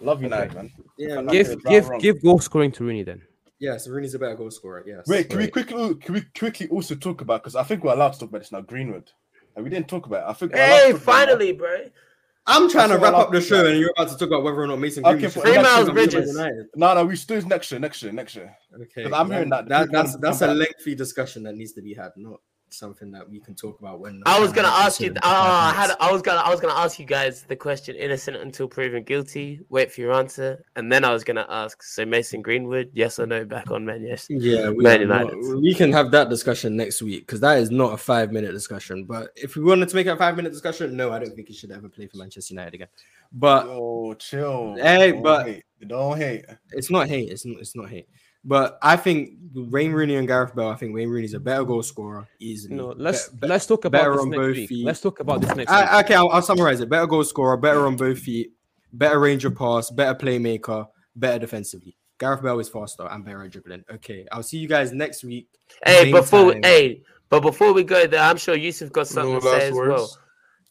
Love 0.00 0.22
United, 0.22 0.54
man. 0.54 0.70
yeah, 0.98 1.06
Give- 1.08 1.24
man. 1.24 1.26
give, 1.28 1.64
give, 1.64 1.88
wrong. 1.88 2.00
give 2.00 2.22
goal 2.22 2.38
scoring 2.38 2.72
to 2.72 2.84
Rooney 2.84 3.02
then. 3.02 3.22
yes, 3.58 3.86
Rooney's 3.88 4.14
a 4.14 4.18
better 4.18 4.34
goal 4.34 4.50
scorer. 4.50 4.82
Yes. 4.86 5.06
Wait, 5.06 5.28
can 5.28 5.38
we 5.38 5.48
quickly 5.48 5.94
can 5.96 6.14
we 6.14 6.22
quickly 6.38 6.68
also 6.68 6.94
talk 6.94 7.20
about 7.20 7.42
because 7.42 7.56
I 7.56 7.62
think 7.62 7.84
we're 7.84 7.92
allowed 7.92 8.14
to 8.14 8.18
talk 8.20 8.28
about 8.30 8.40
this 8.40 8.52
now. 8.52 8.60
Greenwood, 8.62 9.10
and 9.54 9.64
we 9.64 9.70
didn't 9.70 9.88
talk 9.88 10.06
about. 10.06 10.26
It. 10.26 10.30
I 10.30 10.32
think. 10.32 10.52
we're 10.52 10.58
allowed 10.58 10.66
to 10.68 10.74
Hey, 10.86 10.92
talk 10.92 11.02
about 11.02 11.12
it 11.12 11.26
now. 11.26 11.26
finally, 11.26 11.52
bro. 11.52 11.76
I'm 12.46 12.70
trying 12.70 12.88
to 12.88 12.96
wrap 12.96 13.12
up 13.14 13.30
the 13.30 13.40
show, 13.40 13.60
about 13.60 13.70
and 13.72 13.78
you're 13.78 13.92
about 13.96 14.08
to 14.08 14.16
talk 14.16 14.28
about 14.28 14.42
whether 14.42 14.62
or 14.62 14.66
not 14.66 14.78
Mason 14.78 15.04
Okay, 15.04 15.12
Greenwood 15.12 15.32
for- 15.34 15.40
Three 15.42 15.58
miles 15.62 15.86
to 15.86 15.92
bridges. 15.92 16.34
No, 16.74 16.94
no, 16.94 17.04
we 17.04 17.14
still 17.14 17.40
next 17.42 17.70
year, 17.70 17.78
next 17.78 18.02
year, 18.02 18.12
next 18.12 18.34
year. 18.34 18.56
Okay, 18.82 19.04
I'm 19.04 19.10
that- 19.28 19.34
hearing 19.34 19.50
that 19.50 19.68
that, 19.68 19.88
people 19.88 19.92
that's 20.02 20.16
that's 20.16 20.40
a 20.40 20.54
lengthy 20.54 20.94
discussion 20.94 21.42
that 21.42 21.54
needs 21.54 21.72
to 21.74 21.82
be 21.82 21.92
had, 21.92 22.12
not 22.16 22.40
something 22.72 23.10
that 23.12 23.28
we 23.28 23.40
can 23.40 23.54
talk 23.54 23.78
about 23.80 24.00
when. 24.00 24.22
I 24.26 24.38
was 24.40 24.52
gonna 24.52 24.68
uh, 24.68 24.82
ask 24.84 25.00
you. 25.00 25.08
considered 25.08 25.22
Oh, 25.24 25.30
I 25.30 25.72
had. 25.74 25.90
I 26.00 26.12
was 26.12 26.22
gonna. 26.22 26.40
I 26.40 26.50
was 26.50 26.60
gonna 26.60 26.74
ask 26.78 26.98
you 26.98 27.04
guys 27.06 27.42
the 27.42 27.56
question: 27.56 27.96
innocent 27.96 28.36
until 28.36 28.68
proven 28.68 29.02
guilty. 29.02 29.60
Wait 29.68 29.92
for 29.92 30.00
your 30.00 30.12
answer, 30.12 30.64
and 30.76 30.90
then 30.90 31.04
I 31.04 31.12
was 31.12 31.24
gonna 31.24 31.46
ask. 31.48 31.82
So 31.82 32.04
Mason 32.06 32.42
Greenwood, 32.42 32.90
yes 32.92 33.18
or 33.18 33.26
no, 33.26 33.44
back 33.44 33.70
on 33.70 33.84
man? 33.84 34.02
Yes. 34.02 34.26
Yeah, 34.30 34.70
we, 34.70 34.82
Man 34.84 35.02
are 35.02 35.24
not- 35.24 35.34
we 35.60 35.74
can 35.74 35.92
have 35.92 36.10
that 36.12 36.28
discussion 36.30 36.76
next 36.76 37.02
week 37.02 37.26
because 37.26 37.40
that 37.40 37.58
is 37.58 37.70
not 37.70 37.92
a 37.92 37.96
five 37.96 38.32
minute 38.32 38.52
discussion. 38.52 39.04
But 39.04 39.30
if 39.36 39.56
we 39.56 39.62
wanted 39.62 39.88
to 39.88 39.96
make 39.96 40.06
it 40.06 40.10
a 40.10 40.16
five 40.16 40.36
minute 40.36 40.52
discussion, 40.52 40.96
no, 40.96 41.12
I 41.12 41.18
don't 41.18 41.34
think 41.34 41.48
he 41.48 41.54
should 41.54 41.70
ever 41.72 41.88
play 41.88 42.06
for 42.06 42.18
Manchester 42.18 42.54
United 42.54 42.74
again. 42.74 42.88
But 43.32 43.66
oh, 43.68 44.14
chill. 44.14 44.76
Hey, 44.76 45.12
Don't 45.12 45.22
but- 45.22 45.46
hate. 45.46 45.64
don't 45.86 46.16
hate. 46.18 46.44
it's 46.72 46.90
not 46.90 47.08
hate. 47.08 47.30
It's 47.30 47.44
not, 47.46 47.60
it's 47.60 47.76
not 47.76 47.88
hate. 47.88 48.08
But 48.44 48.78
I 48.82 48.96
think 48.96 49.32
Wayne 49.54 49.92
Rooney 49.92 50.16
and 50.16 50.26
Gareth 50.26 50.54
Bale. 50.54 50.68
I 50.68 50.74
think 50.76 50.94
Wayne 50.94 51.08
Rooney's 51.10 51.34
a 51.34 51.40
better 51.40 51.64
goal 51.64 51.82
scorer 51.82 52.26
easily. 52.38 52.74
No, 52.76 52.94
let's 52.96 53.28
Be- 53.28 53.38
be- 53.42 53.46
let's 53.48 53.66
talk 53.66 53.84
about 53.84 53.98
better 54.00 54.12
this 54.12 54.22
on 54.22 54.30
next 54.30 54.38
both 54.40 54.56
week. 54.56 54.68
feet. 54.68 54.86
Let's 54.86 55.00
talk 55.00 55.20
about 55.20 55.40
this 55.42 55.54
next 55.54 55.70
week. 55.70 55.92
Okay, 56.04 56.14
I'll, 56.14 56.28
I'll 56.30 56.40
summarize 56.42 56.80
it. 56.80 56.88
Better 56.88 57.06
goal 57.06 57.24
scorer, 57.24 57.56
better 57.58 57.86
on 57.86 57.96
both 57.96 58.18
feet, 58.18 58.52
better 58.92 59.18
range 59.20 59.44
of 59.44 59.54
pass, 59.56 59.90
better 59.90 60.14
playmaker, 60.18 60.86
better 61.14 61.38
defensively. 61.38 61.96
Gareth 62.18 62.42
Bale 62.42 62.58
is 62.60 62.68
faster 62.68 63.06
and 63.10 63.24
better 63.24 63.42
at 63.44 63.50
dribbling. 63.50 63.84
Okay, 63.94 64.26
I'll 64.32 64.42
see 64.42 64.58
you 64.58 64.68
guys 64.68 64.92
next 64.92 65.24
week. 65.24 65.48
Hey, 65.84 66.10
before 66.12 66.46
we, 66.46 66.52
time. 66.54 66.62
hey, 66.64 67.02
but 67.28 67.40
before 67.40 67.72
we 67.72 67.82
go 67.82 68.06
there, 68.06 68.20
I'm 68.22 68.36
sure 68.36 68.54
Yusuf 68.56 68.90
got 68.92 69.06
something 69.08 69.34
No 69.34 69.40
to 69.40 69.46
say 69.46 69.68
as 69.68 69.74
words. 69.74 69.88
well. 69.90 70.18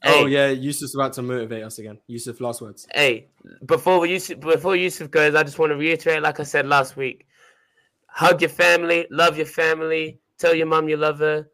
Oh, 0.06 0.12
hey, 0.14 0.24
Oh 0.24 0.26
yeah, 0.28 0.50
Yusuf's 0.50 0.96
about 0.96 1.14
to 1.14 1.22
motivate 1.22 1.64
us 1.64 1.78
again. 1.80 2.00
Yusuf, 2.08 2.40
last 2.40 2.62
words. 2.62 2.88
hey, 2.96 3.28
before 3.66 4.00
we 4.00 4.12
Yusuf, 4.12 4.40
before 4.40 4.76
Yusuf 4.76 5.10
goes, 5.12 5.36
I 5.36 5.44
just 5.44 5.60
want 5.60 5.72
to 5.72 5.76
reiterate, 5.76 6.22
like 6.24 6.40
I 6.40 6.44
said 6.44 6.68
last 6.68 6.96
week, 6.96 7.26
hug 8.12 8.42
your 8.42 8.50
family, 8.50 9.08
love 9.10 9.38
your 9.38 9.46
family, 9.46 10.20
tell 10.38 10.54
your 10.54 10.68
mum 10.68 10.90
you 10.90 10.98
love 10.98 11.20
her, 11.20 11.48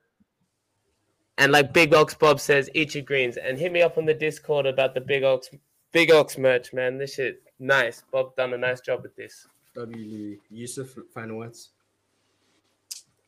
and 1.38 1.52
like 1.52 1.74
Big 1.74 1.94
Ox 1.94 2.14
Bob 2.14 2.40
says, 2.40 2.70
eat 2.74 2.96
your 2.96 3.04
greens, 3.04 3.38
and 3.38 3.58
hit 3.58 3.72
me 3.72 3.82
up 3.82 3.98
on 3.98 4.06
the 4.06 4.14
Discord 4.14 4.66
about 4.66 4.94
the 4.94 5.02
Big 5.02 5.24
Ox 5.24 5.50
Big 5.92 6.12
Ox 6.12 6.38
merch, 6.38 6.74
man. 6.74 6.98
This 6.98 7.16
shit 7.16 7.42
nice. 7.60 8.04
Bob 8.12 8.36
done 8.36 8.54
a 8.54 8.58
nice 8.58 8.82
job 8.82 9.02
with 9.04 9.16
this. 9.16 9.48
W 9.76 10.38
Yusuf, 10.50 10.94
final 11.14 11.38
words. 11.38 11.70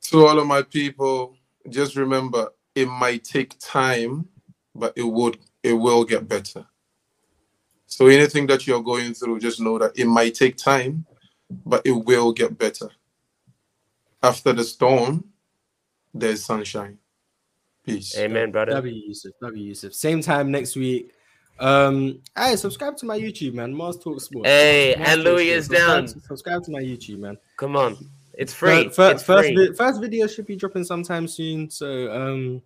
To 0.09 0.25
all 0.25 0.39
of 0.39 0.47
my 0.47 0.61
people, 0.61 1.35
just 1.69 1.95
remember 1.95 2.49
it 2.75 2.87
might 2.87 3.23
take 3.23 3.57
time, 3.59 4.27
but 4.75 4.93
it 4.95 5.03
would 5.03 5.37
it 5.63 5.73
will 5.73 6.03
get 6.03 6.27
better. 6.27 6.65
So 7.85 8.07
anything 8.07 8.47
that 8.47 8.67
you're 8.67 8.83
going 8.83 9.13
through, 9.13 9.39
just 9.39 9.59
know 9.59 9.77
that 9.79 9.97
it 9.97 10.05
might 10.05 10.35
take 10.35 10.57
time, 10.57 11.05
but 11.49 11.81
it 11.85 11.91
will 11.91 12.33
get 12.33 12.57
better. 12.57 12.89
After 14.23 14.53
the 14.53 14.63
storm, 14.63 15.25
there's 16.13 16.43
sunshine. 16.43 16.97
Peace. 17.85 18.17
Amen, 18.17 18.51
brother. 18.51 18.71
W 18.73 18.93
Yusuf, 19.07 19.31
W 19.41 19.63
Yusuf. 19.63 19.93
Same 19.93 20.21
time 20.21 20.51
next 20.51 20.75
week. 20.75 21.11
Um, 21.59 22.21
hey, 22.35 22.55
subscribe 22.55 22.97
to 22.97 23.05
my 23.05 23.17
YouTube, 23.19 23.53
man. 23.53 23.73
Mars 23.73 23.97
Talk 23.97 24.19
Sports. 24.21 24.47
Hey, 24.47 24.95
Mars 24.97 25.09
and 25.09 25.23
Louis 25.23 25.49
is 25.49 25.65
Subscribe 25.65 25.87
down. 25.87 26.05
to- 26.07 26.19
Subscribe 26.21 26.63
to 26.65 26.71
my 26.71 26.81
YouTube, 26.81 27.19
man. 27.19 27.37
Come 27.57 27.75
on, 27.75 27.97
it's 28.33 28.53
free. 28.53 28.89
Fir- 28.89 29.11
it's 29.11 29.23
first, 29.23 29.49
free. 29.49 29.67
vi- 29.69 29.73
first 29.73 30.01
video 30.01 30.27
should 30.27 30.45
be 30.45 30.55
dropping 30.55 30.83
sometime 30.83 31.27
soon. 31.27 31.69
So, 31.69 32.11
um, 32.11 32.61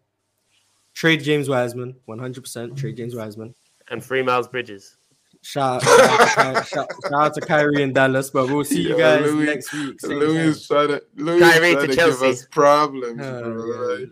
trade 0.94 1.22
James 1.24 1.48
Wiseman, 1.48 1.96
one 2.06 2.20
hundred 2.20 2.42
percent. 2.42 2.78
Trade 2.78 2.98
James 2.98 3.16
Wiseman. 3.16 3.54
and 3.90 4.04
free 4.04 4.22
Miles 4.24 4.48
Bridges. 4.48 4.96
Shout, 5.44 5.82
shout, 5.84 6.00
out 6.00 6.20
to 6.20 6.62
Ky- 6.62 6.68
shout, 6.68 6.88
shout 7.04 7.14
out 7.14 7.34
to 7.34 7.42
Kyrie 7.42 7.82
and 7.82 7.96
Dallas, 7.96 8.30
but 8.30 8.48
we'll 8.48 8.64
see 8.64 8.82
you 8.88 8.96
guys 8.98 9.26
Louis- 9.26 9.46
next 9.46 9.74
week. 9.74 10.02
Louis 10.04 10.68
time. 10.68 10.88
trying 10.88 11.00
to 11.00 11.04
Louis 11.16 11.40
Kyrie 11.40 11.70
is 11.70 11.74
to 11.74 11.76
trying 11.76 11.82
to 11.82 11.88
give 11.88 11.96
Chelsea. 11.96 12.30
us 12.30 12.46
problems, 12.52 13.20
Oh, 13.24 13.42
bro. 13.42 13.66
yeah. 13.66 14.00
Like, 14.02 14.10